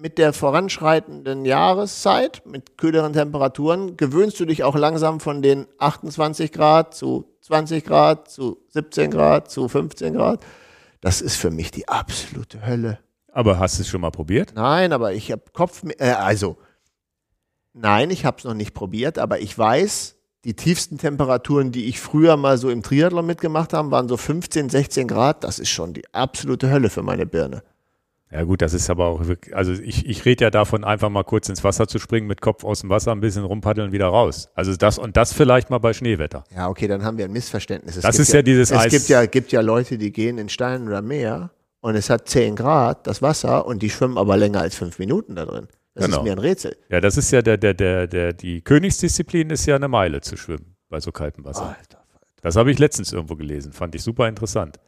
mit, 0.01 0.19
der 0.19 0.33
voranschreitenden 0.33 1.45
Jahreszeit, 1.45 2.43
mit 2.47 2.79
kühleren 2.79 3.13
Temperaturen, 3.13 3.97
gewöhnst 3.97 4.41
du 4.41 4.47
dich 4.47 4.65
auch 4.65 4.77
langsam 4.77 5.21
von 5.21 5.43
den 5.43 5.67
28 5.79 6.53
Grad 6.53 6.95
zu 6.95 7.27
20 7.43 7.85
Grad, 7.85 8.31
zu 8.31 8.59
17 8.69 9.11
Grad, 9.11 9.51
zu 9.51 9.69
15 9.69 10.15
Grad. 10.15 10.45
Das 11.01 11.21
ist 11.21 11.37
für 11.37 11.51
mich 11.51 11.71
die 11.71 11.89
absolute 11.89 12.67
Hölle. 12.67 12.99
Aber 13.33 13.59
hast 13.59 13.79
du 13.79 13.83
es 13.83 13.89
schon 13.89 14.01
mal 14.01 14.11
probiert? 14.11 14.53
Nein, 14.55 14.93
aber 14.93 15.13
ich 15.13 15.31
habe 15.31 15.43
Kopf, 15.53 15.83
äh, 15.99 16.11
also 16.11 16.59
nein, 17.73 18.11
ich 18.11 18.25
habe 18.25 18.39
es 18.39 18.45
noch 18.45 18.55
nicht 18.55 18.75
probiert, 18.75 19.19
aber 19.19 19.41
ich 19.41 19.57
weiß, 19.57 20.17
die 20.45 20.55
tiefsten 20.55 20.99
Temperaturen, 20.99 21.71
die 21.71 21.85
ich 21.85 22.01
früher 22.01 22.37
mal 22.37 22.57
so 22.57 22.71
im 22.71 22.83
Triathlon 22.83 23.27
mitgemacht 23.27 23.73
habe, 23.73 23.91
waren 23.91 24.09
so 24.09 24.17
15, 24.17 24.71
16 24.71 25.07
Grad. 25.07 25.45
Das 25.45 25.59
ist 25.59 25.69
schon 25.69 25.93
die 25.93 26.13
absolute 26.15 26.71
Hölle 26.71 26.89
für 26.89 27.03
meine 27.03 27.27
Birne. 27.27 27.63
Ja 28.33 28.45
gut, 28.45 28.63
das 28.63 28.75
ist 28.75 28.89
aber 28.91 29.07
auch 29.07 29.27
wirklich, 29.27 29.57
also 29.57 29.73
ich, 29.73 30.07
ich 30.07 30.25
rede 30.25 30.45
ja 30.45 30.51
davon, 30.51 30.85
einfach 30.85 31.09
mal 31.09 31.25
kurz 31.25 31.49
ins 31.49 31.65
Wasser 31.65 31.89
zu 31.89 31.99
springen, 31.99 32.29
mit 32.29 32.41
Kopf 32.41 32.63
aus 32.63 32.81
dem 32.81 32.89
Wasser, 32.91 33.11
ein 33.11 33.21
bisschen 33.21 33.43
rumpaddeln, 33.45 33.91
wieder 33.91 34.07
raus. 34.07 34.49
Also 34.55 34.75
das 34.77 34.99
und 34.99 35.17
das 35.17 35.33
vielleicht 35.33 35.69
mal 35.71 35.79
bei 35.79 35.93
Schneewetter. 35.93 36.45
Ja, 36.55 36.69
okay, 36.69 36.87
dann 36.87 37.03
haben 37.03 37.19
wir 37.19 37.25
ein 37.25 37.33
Missverständnis. 37.33 37.97
Es 37.97 38.03
Das 38.03 38.17
gibt 38.17 38.29
ist 38.29 38.33
ja 38.35 38.43
dieses 38.43 38.71
Es 38.71 38.79
Eis- 38.79 38.91
gibt 38.93 39.09
ja, 39.09 39.27
gibt 39.27 39.51
ja 39.51 39.61
Leute, 39.63 39.99
die 39.99 40.13
gehen 40.13 40.39
in 40.39 40.49
Stein 40.49 40.87
oder 40.87 41.03
Meer 41.03 41.51
und 41.81 41.97
es 41.97 42.09
hat 42.09 42.29
10 42.29 42.55
Grad, 42.55 43.07
das 43.09 43.21
Wasser, 43.21 43.67
und 43.67 43.83
die 43.83 43.91
schwimmen 43.91 44.17
aber 44.17 44.37
länger 44.37 44.61
als 44.61 44.77
fünf 44.77 44.99
Minuten 45.01 45.35
da 45.35 45.45
drin. 45.47 45.67
Das 45.95 46.05
Genau. 46.05 46.19
ist 46.19 46.23
mir 46.23 46.33
ein 46.33 46.39
Rätsel. 46.39 46.77
Ja, 46.89 47.01
das 47.01 47.17
ist 47.17 47.33
ja 47.33 47.43
der, 47.43 47.57
der, 47.57 47.75
der, 47.75 48.07
der, 48.07 48.33
die 48.33 48.61
Königsdisziplin 48.63 49.51
ist 49.51 49.67
ja 49.67 49.75
eine 49.75 49.89
Meile 49.89 50.21
zu 50.21 50.37
schwimmen 50.37 50.77
bei 50.89 51.01
so 51.01 51.11
kaltem 51.11 51.45
Wasser. 51.45 51.77
Das 52.43 52.55
habe 52.55 52.71
ich 52.71 52.79
letztens 52.79 53.13
irgendwo 53.13 53.35
gelesen, 53.35 53.73
fand 53.73 53.95
ich 53.97 54.03
super 54.03 54.29
interessant. 54.29 54.79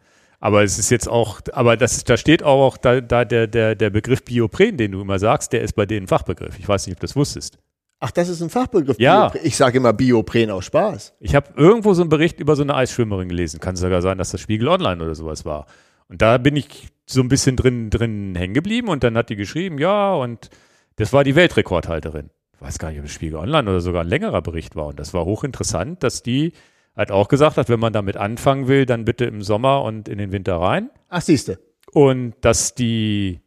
Aber 0.43 0.65
es 0.65 0.77
ist 0.77 0.91
jetzt 0.91 1.09
auch, 1.09 1.41
aber 1.53 1.77
das, 1.77 2.03
da 2.03 2.17
steht 2.17 2.43
auch 2.43 2.77
da, 2.77 3.01
da 3.01 3.25
der, 3.25 3.47
der, 3.47 3.77
der 3.77 3.91
Begriff 3.91 4.25
Biopren, 4.25 4.77
den 4.77 4.91
du 4.91 5.01
immer 5.01 5.21
sagst, 5.21 5.53
der 5.53 5.63
ist 5.63 5.75
bei 5.75 5.87
denen 5.87 6.09
Fachbegriff. 6.09 6.59
Ich 6.59 6.67
weiß 6.69 6.87
nicht, 6.87 6.97
ob 6.97 7.01
du 7.01 7.07
das 7.07 7.15
wusstest. 7.15 7.59
Ach, 8.01 8.11
das 8.11 8.29
ist 8.29 8.43
ein 8.43 8.51
Fachbegriff. 8.51 8.99
Ja. 8.99 9.29
Biopre- 9.29 9.41
Ich 9.45 9.57
sage 9.57 9.77
immer 9.79 9.93
Biopren 9.93 10.51
aus 10.51 10.65
Spaß. 10.65 11.15
Ich 11.21 11.37
habe 11.37 11.51
irgendwo 11.57 11.95
so 11.95 12.03
einen 12.03 12.09
Bericht 12.11 12.41
über 12.41 12.57
so 12.57 12.63
eine 12.65 12.75
Eisschwimmerin 12.75 13.29
gelesen. 13.29 13.61
Kann 13.61 13.77
sogar 13.77 14.03
sein, 14.03 14.19
dass 14.19 14.33
das 14.33 14.41
Spiegel 14.41 14.67
Online 14.67 15.01
oder 15.03 15.15
sowas 15.15 15.45
war. 15.45 15.67
Und 16.09 16.21
da 16.23 16.39
bin 16.39 16.57
ich 16.57 16.89
so 17.07 17.21
ein 17.21 17.29
bisschen 17.29 17.55
drin, 17.55 17.89
drin 17.91 18.35
hängen 18.35 18.53
geblieben 18.55 18.89
und 18.89 19.05
dann 19.05 19.17
hat 19.17 19.29
die 19.31 19.37
geschrieben, 19.37 19.79
ja, 19.79 20.13
und 20.15 20.51
das 20.97 21.13
war 21.13 21.23
die 21.23 21.37
Weltrekordhalterin. 21.37 22.31
Ich 22.57 22.61
weiß 22.61 22.81
gar 22.81 22.89
nicht, 22.91 22.99
ob 22.99 23.05
das 23.05 23.13
Spiegel 23.15 23.37
Online 23.39 23.71
oder 23.71 23.81
sogar 23.81 24.03
ein 24.03 24.09
längerer 24.09 24.43
Bericht 24.43 24.75
war. 24.75 24.87
Und 24.89 24.99
das 24.99 25.15
war 25.15 25.25
hochinteressant, 25.25 26.03
dass 26.03 26.25
die 26.25 26.53
halt 26.97 27.11
auch 27.11 27.29
gesagt 27.29 27.57
hat, 27.57 27.69
wenn 27.69 27.81
man 27.81 27.93
damit 27.93 28.17
anfangen 28.17 28.69
will, 28.69 28.87
dann 28.87 29.05
bitte 29.05 29.25
im 29.25 29.43
Sommer 29.43 29.83
und 29.83 30.09
in 30.09 30.19
den 30.19 30.33
Winter 30.33 30.57
rein. 30.57 30.91
Ach, 31.09 31.21
siehste. 31.23 31.59
Und 31.93 32.35
dass 32.43 32.75
die 32.75 33.41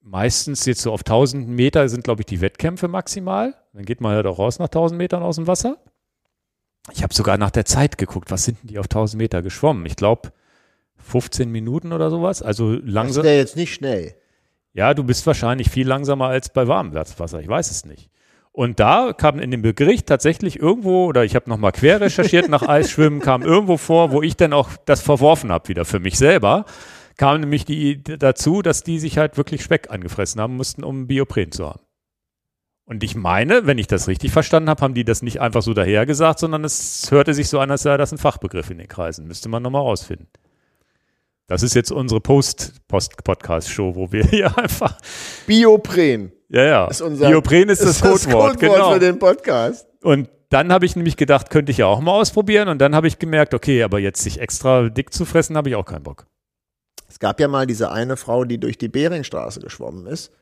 meistens 0.00 0.66
jetzt 0.66 0.82
so 0.82 0.92
auf 0.92 1.00
1000 1.00 1.48
Meter 1.48 1.88
sind, 1.88 2.04
glaube 2.04 2.22
ich, 2.22 2.26
die 2.26 2.40
Wettkämpfe 2.40 2.88
maximal. 2.88 3.54
Dann 3.72 3.84
geht 3.84 4.00
man 4.00 4.14
halt 4.14 4.26
auch 4.26 4.38
raus 4.38 4.58
nach 4.58 4.66
1000 4.66 4.98
Metern 4.98 5.22
aus 5.22 5.36
dem 5.36 5.46
Wasser. 5.46 5.78
Ich 6.92 7.02
habe 7.02 7.14
sogar 7.14 7.38
nach 7.38 7.50
der 7.50 7.64
Zeit 7.64 7.96
geguckt, 7.96 8.30
was 8.30 8.44
sind 8.44 8.60
denn 8.62 8.68
die 8.68 8.78
auf 8.78 8.86
1000 8.86 9.18
Meter 9.18 9.40
geschwommen? 9.40 9.86
Ich 9.86 9.96
glaube 9.96 10.32
15 10.98 11.50
Minuten 11.50 11.92
oder 11.92 12.10
sowas. 12.10 12.42
Also 12.42 12.76
Das 12.76 12.82
langsam. 12.84 13.24
wäre 13.24 13.36
jetzt 13.36 13.56
nicht 13.56 13.72
schnell. 13.74 14.14
Ja, 14.74 14.92
du 14.92 15.04
bist 15.04 15.26
wahrscheinlich 15.26 15.70
viel 15.70 15.86
langsamer 15.86 16.26
als 16.26 16.50
bei 16.50 16.68
warmem 16.68 16.94
Wasser. 16.94 17.40
Ich 17.40 17.48
weiß 17.48 17.70
es 17.70 17.86
nicht. 17.86 18.10
Und 18.56 18.78
da 18.78 19.12
kam 19.12 19.40
in 19.40 19.50
dem 19.50 19.62
Bericht 19.62 20.06
tatsächlich 20.06 20.60
irgendwo, 20.60 21.06
oder 21.06 21.24
ich 21.24 21.34
habe 21.34 21.50
nochmal 21.50 21.72
quer 21.72 22.00
recherchiert 22.00 22.48
nach 22.48 22.62
Eisschwimmen, 22.62 23.18
kam 23.18 23.42
irgendwo 23.42 23.76
vor, 23.78 24.12
wo 24.12 24.22
ich 24.22 24.36
dann 24.36 24.52
auch 24.52 24.70
das 24.84 25.02
verworfen 25.02 25.50
habe 25.50 25.68
wieder 25.68 25.84
für 25.84 25.98
mich 25.98 26.16
selber, 26.16 26.64
kam 27.16 27.40
nämlich 27.40 27.64
die 27.64 28.00
dazu, 28.00 28.62
dass 28.62 28.84
die 28.84 29.00
sich 29.00 29.18
halt 29.18 29.36
wirklich 29.36 29.64
Speck 29.64 29.90
angefressen 29.90 30.40
haben 30.40 30.54
mussten, 30.54 30.84
um 30.84 31.08
Biopren 31.08 31.50
zu 31.50 31.66
haben. 31.66 31.80
Und 32.84 33.02
ich 33.02 33.16
meine, 33.16 33.66
wenn 33.66 33.78
ich 33.78 33.88
das 33.88 34.06
richtig 34.06 34.30
verstanden 34.30 34.70
habe, 34.70 34.82
haben 34.82 34.94
die 34.94 35.04
das 35.04 35.22
nicht 35.22 35.40
einfach 35.40 35.62
so 35.62 35.74
dahergesagt, 35.74 36.38
sondern 36.38 36.62
es 36.62 37.10
hörte 37.10 37.34
sich 37.34 37.48
so 37.48 37.58
an, 37.58 37.72
als 37.72 37.82
sei 37.82 37.96
das 37.96 38.12
ein 38.12 38.18
Fachbegriff 38.18 38.70
in 38.70 38.78
den 38.78 38.86
Kreisen. 38.86 39.26
Müsste 39.26 39.48
man 39.48 39.64
nochmal 39.64 39.82
rausfinden. 39.82 40.28
Das 41.46 41.62
ist 41.62 41.74
jetzt 41.74 41.92
unsere 41.92 42.20
Post-Podcast-Show, 42.20 43.94
wo 43.94 44.10
wir 44.12 44.24
hier 44.30 44.56
einfach 44.56 44.98
Biopren 45.46 46.32
ja, 46.54 46.64
ja. 46.64 46.86
ist 46.86 47.00
unser 47.00 47.28
Biopren 47.28 47.68
ist 47.68 47.82
das 47.84 48.00
Codewort, 48.00 48.60
genau. 48.60 48.92
für 48.92 49.00
den 49.00 49.18
Podcast. 49.18 49.88
Und 50.02 50.28
dann 50.50 50.72
habe 50.72 50.86
ich 50.86 50.94
nämlich 50.94 51.16
gedacht, 51.16 51.50
könnte 51.50 51.72
ich 51.72 51.78
ja 51.78 51.86
auch 51.86 52.00
mal 52.00 52.12
ausprobieren. 52.12 52.68
Und 52.68 52.78
dann 52.78 52.94
habe 52.94 53.08
ich 53.08 53.18
gemerkt, 53.18 53.54
okay, 53.54 53.82
aber 53.82 53.98
jetzt 53.98 54.22
sich 54.22 54.38
extra 54.38 54.88
dick 54.88 55.12
zu 55.12 55.24
fressen, 55.24 55.56
habe 55.56 55.68
ich 55.68 55.74
auch 55.74 55.84
keinen 55.84 56.04
Bock. 56.04 56.26
Es 57.08 57.18
gab 57.18 57.40
ja 57.40 57.48
mal 57.48 57.66
diese 57.66 57.90
eine 57.90 58.16
Frau, 58.16 58.44
die 58.44 58.58
durch 58.58 58.78
die 58.78 58.88
Beringstraße 58.88 59.58
geschwommen 59.58 60.06
ist. 60.06 60.32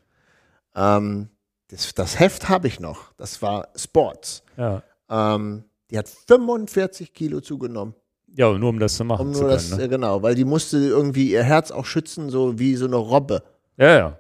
Ähm, 0.75 1.31
das, 1.69 1.95
das 1.95 2.21
Heft 2.21 2.51
habe 2.51 2.69
ich 2.69 2.79
noch. 2.79 3.15
Das 3.15 3.41
war 3.41 3.69
Sports. 3.75 4.43
Ja. 4.59 4.83
Ähm, 5.09 5.65
die 5.91 5.97
hat 5.97 6.09
45 6.09 7.15
Kilo 7.15 7.41
zugenommen. 7.41 7.95
Ja, 8.35 8.53
nur 8.57 8.71
um 8.71 8.79
das 8.79 8.97
zu 8.97 9.05
machen 9.05 9.29
Um 9.29 9.35
zu 9.35 9.41
können. 9.41 9.53
das, 9.53 9.77
ne? 9.77 9.85
äh, 9.85 9.89
genau, 9.89 10.23
weil 10.23 10.35
die 10.35 10.45
musste 10.45 10.79
irgendwie 10.79 11.31
ihr 11.31 11.43
Herz 11.43 11.71
auch 11.71 11.85
schützen, 11.85 12.31
so 12.31 12.59
wie 12.59 12.77
so 12.77 12.87
eine 12.87 12.97
Robbe. 12.97 13.43
Ja, 13.77 13.97
ja. 13.97 14.19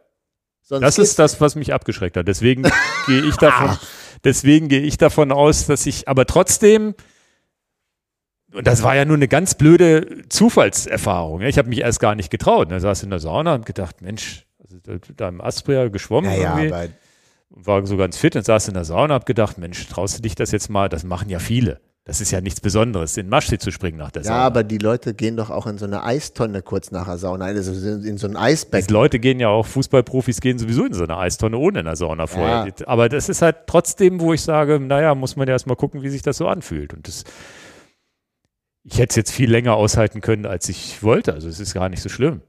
Sonst 0.61 0.83
Das 0.83 0.99
ist 0.99 1.19
das, 1.19 1.41
was 1.41 1.55
mich 1.55 1.73
abgeschreckt 1.73 2.17
hat. 2.17 2.29
Deswegen 2.29 2.63
gehe 3.07 3.23
ich 3.23 3.37
davon, 3.37 3.77
deswegen 4.25 4.69
gehe 4.69 4.83
ich 4.83 4.99
davon 4.99 5.33
aus, 5.33 5.67
dass 5.67 5.87
ich, 5.87 6.09
aber 6.09 6.27
trotzdem, 6.27 6.95
und 8.53 8.67
das 8.67 8.83
war 8.83 8.95
ja 8.95 9.05
nur 9.05 9.17
eine 9.17 9.29
ganz 9.29 9.55
blöde 9.55 10.29
Zufallserfahrung. 10.29 11.41
Ja. 11.41 11.49
Ich 11.49 11.59
habe 11.59 11.69
mich 11.69 11.81
erst 11.81 12.01
gar 12.01 12.15
nicht 12.15 12.31
getraut. 12.31 12.71
Da 12.71 12.81
saß 12.81 13.03
in 13.03 13.11
der 13.11 13.19
Sauna 13.19 13.55
und 13.55 13.65
gedacht, 13.65 14.03
Mensch, 14.03 14.47
also 14.59 14.77
da, 15.17 15.29
im 15.29 15.41
Aspria 15.41 15.89
geschwommen 15.89 16.31
ja, 16.31 16.61
ja, 16.61 16.87
war 17.49 17.87
so 17.87 17.97
ganz 17.97 18.17
fit 18.17 18.37
und 18.37 18.45
saß 18.45 18.69
in 18.69 18.75
der 18.75 18.85
Sauna 18.85 19.05
und 19.05 19.13
hab 19.13 19.27
gedacht, 19.27 19.59
Mensch, 19.59 19.87
traust 19.89 20.19
du 20.19 20.23
dich 20.23 20.35
das 20.35 20.53
jetzt 20.53 20.69
mal? 20.69 20.89
Das 20.89 21.03
machen 21.03 21.31
ja 21.31 21.39
viele. 21.39 21.81
Das 22.05 22.21
ist 22.21 22.33
ja 22.33 22.41
nichts 22.41 22.61
Besonderes, 22.61 23.17
in 23.17 23.29
Maschsee 23.29 23.59
zu 23.59 23.71
springen 23.71 23.97
nach 23.97 24.11
der 24.11 24.23
ja, 24.23 24.29
Sauna. 24.29 24.41
aber 24.41 24.65
die 24.65 24.79
Leute 24.79 25.15
gehen 25.15 25.37
doch 25.37 25.51
auch 25.51 25.69
in 25.69 25.79
so 25.79 25.85
eine 25.85 26.03
Eistonne 26.03 26.61
kurz 26.61 26.91
nach 26.91 27.05
der 27.07 27.17
Sauna, 27.17 27.45
also 27.45 27.71
in 27.71 28.19
so 28.19 28.27
ein 28.27 28.33
Die 28.33 28.39
Eisbecken. 28.39 28.93
Leute 28.93 29.21
gehen 29.21 29.39
ja 29.39 29.49
auch, 29.49 29.67
Fußballprofis 29.67 30.41
gehen 30.41 30.59
sowieso 30.59 30.85
in 30.85 30.95
so 30.95 31.05
eine 31.05 31.17
Eistonne 31.17 31.57
ohne 31.59 31.79
in 31.79 31.85
der 31.85 31.95
Sauna 31.95 32.27
vorher. 32.27 32.67
Ja. 32.67 32.89
Aber 32.89 33.09
das 33.09 33.29
ist 33.29 33.41
halt 33.41 33.69
trotzdem, 33.69 34.21
wo 34.21 34.33
ich 34.33 34.43
sage, 34.43 34.81
naja, 34.81 35.15
muss 35.15 35.37
man 35.37 35.47
ja 35.47 35.53
erstmal 35.55 35.77
gucken, 35.77 36.03
wie 36.03 36.09
sich 36.09 36.23
das 36.23 36.39
so 36.39 36.49
anfühlt. 36.49 36.93
Und 36.93 37.07
das, 37.07 37.23
ich 38.83 38.99
hätte 38.99 39.11
es 39.11 39.17
jetzt 39.17 39.31
viel 39.31 39.51
länger 39.51 39.75
aushalten 39.75 40.21
können, 40.21 40.45
als 40.45 40.69
ich 40.69 41.05
wollte. 41.05 41.33
Also 41.33 41.49
es 41.49 41.61
ist 41.61 41.73
gar 41.73 41.89
nicht 41.89 42.03
so 42.03 42.09
schlimm. 42.09 42.41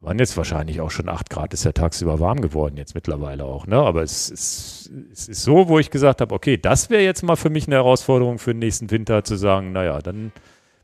Waren 0.00 0.18
jetzt 0.18 0.36
wahrscheinlich 0.36 0.80
auch 0.80 0.90
schon 0.90 1.08
8 1.08 1.30
Grad, 1.30 1.54
ist 1.54 1.64
ja 1.64 1.72
tagsüber 1.72 2.20
warm 2.20 2.42
geworden 2.42 2.76
jetzt 2.76 2.94
mittlerweile 2.94 3.44
auch. 3.44 3.66
Ne? 3.66 3.76
Aber 3.76 4.02
es 4.02 4.28
ist, 4.28 4.90
es 5.10 5.28
ist 5.28 5.42
so, 5.42 5.68
wo 5.68 5.78
ich 5.78 5.90
gesagt 5.90 6.20
habe, 6.20 6.34
okay, 6.34 6.58
das 6.58 6.90
wäre 6.90 7.02
jetzt 7.02 7.22
mal 7.22 7.36
für 7.36 7.48
mich 7.48 7.66
eine 7.66 7.76
Herausforderung 7.76 8.38
für 8.38 8.52
den 8.52 8.58
nächsten 8.58 8.90
Winter 8.90 9.24
zu 9.24 9.36
sagen, 9.36 9.72
naja, 9.72 10.00
dann 10.00 10.32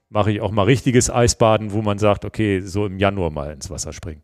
mache 0.08 0.32
ich 0.32 0.40
auch 0.40 0.50
mal 0.50 0.64
richtiges 0.64 1.10
Eisbaden, 1.10 1.72
wo 1.72 1.82
man 1.82 1.98
sagt, 1.98 2.24
okay, 2.24 2.60
so 2.60 2.86
im 2.86 2.98
Januar 2.98 3.30
mal 3.30 3.52
ins 3.52 3.70
Wasser 3.70 3.92
springen, 3.92 4.22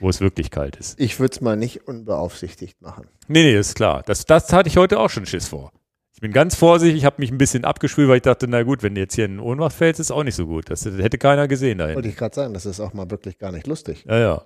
wo 0.00 0.08
es 0.08 0.20
wirklich 0.20 0.50
kalt 0.50 0.76
ist. 0.76 1.00
Ich 1.00 1.18
würde 1.18 1.34
es 1.34 1.40
mal 1.40 1.56
nicht 1.56 1.88
unbeaufsichtigt 1.88 2.80
machen. 2.80 3.06
Nee, 3.26 3.42
nee, 3.42 3.58
ist 3.58 3.74
klar. 3.74 4.02
Das, 4.06 4.24
das 4.24 4.52
hatte 4.52 4.68
ich 4.68 4.76
heute 4.76 5.00
auch 5.00 5.10
schon 5.10 5.26
Schiss 5.26 5.48
vor. 5.48 5.72
Ich 6.18 6.20
bin 6.20 6.32
ganz 6.32 6.56
vorsichtig, 6.56 6.98
ich 6.98 7.04
habe 7.04 7.20
mich 7.20 7.30
ein 7.30 7.38
bisschen 7.38 7.64
abgeschwült, 7.64 8.08
weil 8.08 8.16
ich 8.16 8.22
dachte, 8.22 8.48
na 8.48 8.64
gut, 8.64 8.82
wenn 8.82 8.96
du 8.96 9.00
jetzt 9.00 9.14
hier 9.14 9.26
in 9.26 9.38
Ohnmacht 9.38 9.72
fällst, 9.72 10.00
ist 10.00 10.10
auch 10.10 10.24
nicht 10.24 10.34
so 10.34 10.46
gut. 10.48 10.68
Das 10.68 10.84
hätte 10.84 11.16
keiner 11.16 11.46
gesehen 11.46 11.78
dahin. 11.78 11.94
Wollte 11.94 12.08
ich 12.08 12.16
gerade 12.16 12.34
sagen, 12.34 12.54
das 12.54 12.66
ist 12.66 12.80
auch 12.80 12.92
mal 12.92 13.08
wirklich 13.08 13.38
gar 13.38 13.52
nicht 13.52 13.68
lustig. 13.68 14.04
Ja, 14.04 14.18
ja. 14.18 14.42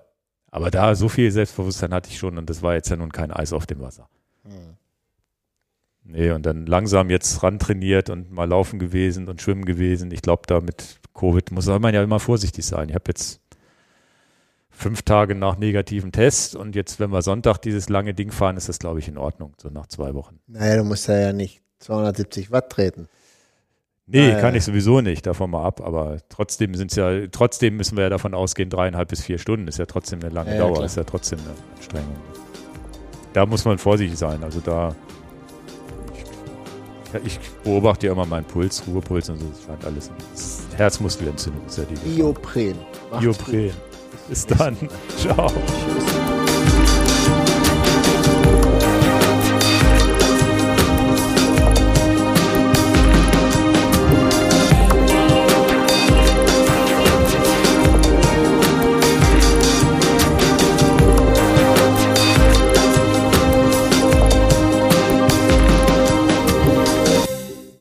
Aber 0.51 0.69
da 0.69 0.93
so 0.93 1.09
viel 1.09 1.31
Selbstbewusstsein 1.31 1.91
hatte 1.91 2.11
ich 2.11 2.19
schon 2.19 2.37
und 2.37 2.47
das 2.47 2.61
war 2.61 2.75
jetzt 2.75 2.89
ja 2.89 2.95
nun 2.95 3.11
kein 3.11 3.31
Eis 3.31 3.53
auf 3.53 3.65
dem 3.65 3.79
Wasser. 3.79 4.07
Nee, 6.03 6.29
und 6.29 6.45
dann 6.45 6.67
langsam 6.67 7.09
jetzt 7.09 7.41
ran 7.41 7.57
trainiert 7.57 8.11
und 8.11 8.31
mal 8.31 8.47
laufen 8.47 8.77
gewesen 8.77 9.27
und 9.27 9.41
schwimmen 9.41 9.65
gewesen. 9.65 10.11
Ich 10.11 10.21
glaube, 10.21 10.43
da 10.45 10.61
mit 10.61 10.99
Covid 11.15 11.51
muss 11.51 11.65
man 11.65 11.91
ja 11.91 12.03
immer 12.03 12.19
vorsichtig 12.19 12.67
sein. 12.67 12.89
Ich 12.89 12.95
habe 12.95 13.05
jetzt 13.07 13.41
fünf 14.69 15.01
Tage 15.01 15.33
nach 15.33 15.57
negativen 15.57 16.11
Test 16.11 16.55
und 16.55 16.75
jetzt, 16.75 16.99
wenn 16.99 17.09
wir 17.09 17.23
Sonntag 17.23 17.57
dieses 17.57 17.89
lange 17.89 18.13
Ding 18.13 18.31
fahren, 18.31 18.57
ist 18.57 18.69
das, 18.69 18.77
glaube 18.77 18.99
ich, 18.99 19.07
in 19.07 19.17
Ordnung, 19.17 19.55
so 19.59 19.69
nach 19.69 19.87
zwei 19.87 20.13
Wochen. 20.13 20.39
Naja, 20.45 20.77
du 20.77 20.83
musst 20.83 21.07
ja 21.07 21.33
nicht 21.33 21.62
270 21.83 22.51
Watt 22.51 22.69
treten. 22.71 23.07
Nee, 24.05 24.33
Ah, 24.33 24.39
kann 24.41 24.53
ja. 24.53 24.57
ich 24.57 24.65
sowieso 24.65 24.99
nicht, 24.99 25.25
davon 25.25 25.49
mal 25.51 25.63
ab, 25.65 25.79
aber 25.81 26.17
trotzdem 26.27 26.75
sind 26.75 26.93
ja, 26.95 27.27
trotzdem 27.31 27.77
müssen 27.77 27.95
wir 27.95 28.03
ja 28.03 28.09
davon 28.09 28.33
ausgehen, 28.33 28.69
dreieinhalb 28.69 29.07
bis 29.07 29.21
vier 29.23 29.37
Stunden 29.37 29.67
ist 29.69 29.79
ja 29.79 29.85
trotzdem 29.85 30.19
eine 30.19 30.29
lange 30.29 30.51
Ja, 30.51 30.57
Dauer, 30.59 30.73
klar. 30.73 30.85
ist 30.85 30.97
ja 30.97 31.03
trotzdem 31.05 31.39
eine 31.39 31.51
Anstrengung. 31.77 32.15
Da 33.31 33.45
muss 33.45 33.63
man 33.63 33.77
vorsichtig 33.77 34.17
sein, 34.19 34.43
also 34.43 34.59
da 34.59 34.93
ich 37.23 37.39
beobachte 37.63 38.07
ja 38.07 38.13
immer 38.13 38.25
meinen 38.25 38.45
Puls, 38.45 38.83
Ruhepuls 38.87 39.29
und 39.29 39.39
so. 39.39 39.45
Das 39.47 39.63
scheint 39.65 39.85
alles. 39.85 40.11
Das 40.31 40.61
Herzmuskelentzündung 40.77 41.63
ist 41.67 41.77
ja 41.77 41.83
die. 41.85 42.19
Iopren. 42.19 42.75
Macht's 43.11 43.25
gut. 43.25 43.47
Iopren. 43.53 43.71
Bis 44.29 44.45
dann. 44.47 44.75
Ciao. 45.17 45.47
Tschüss. 45.47 46.32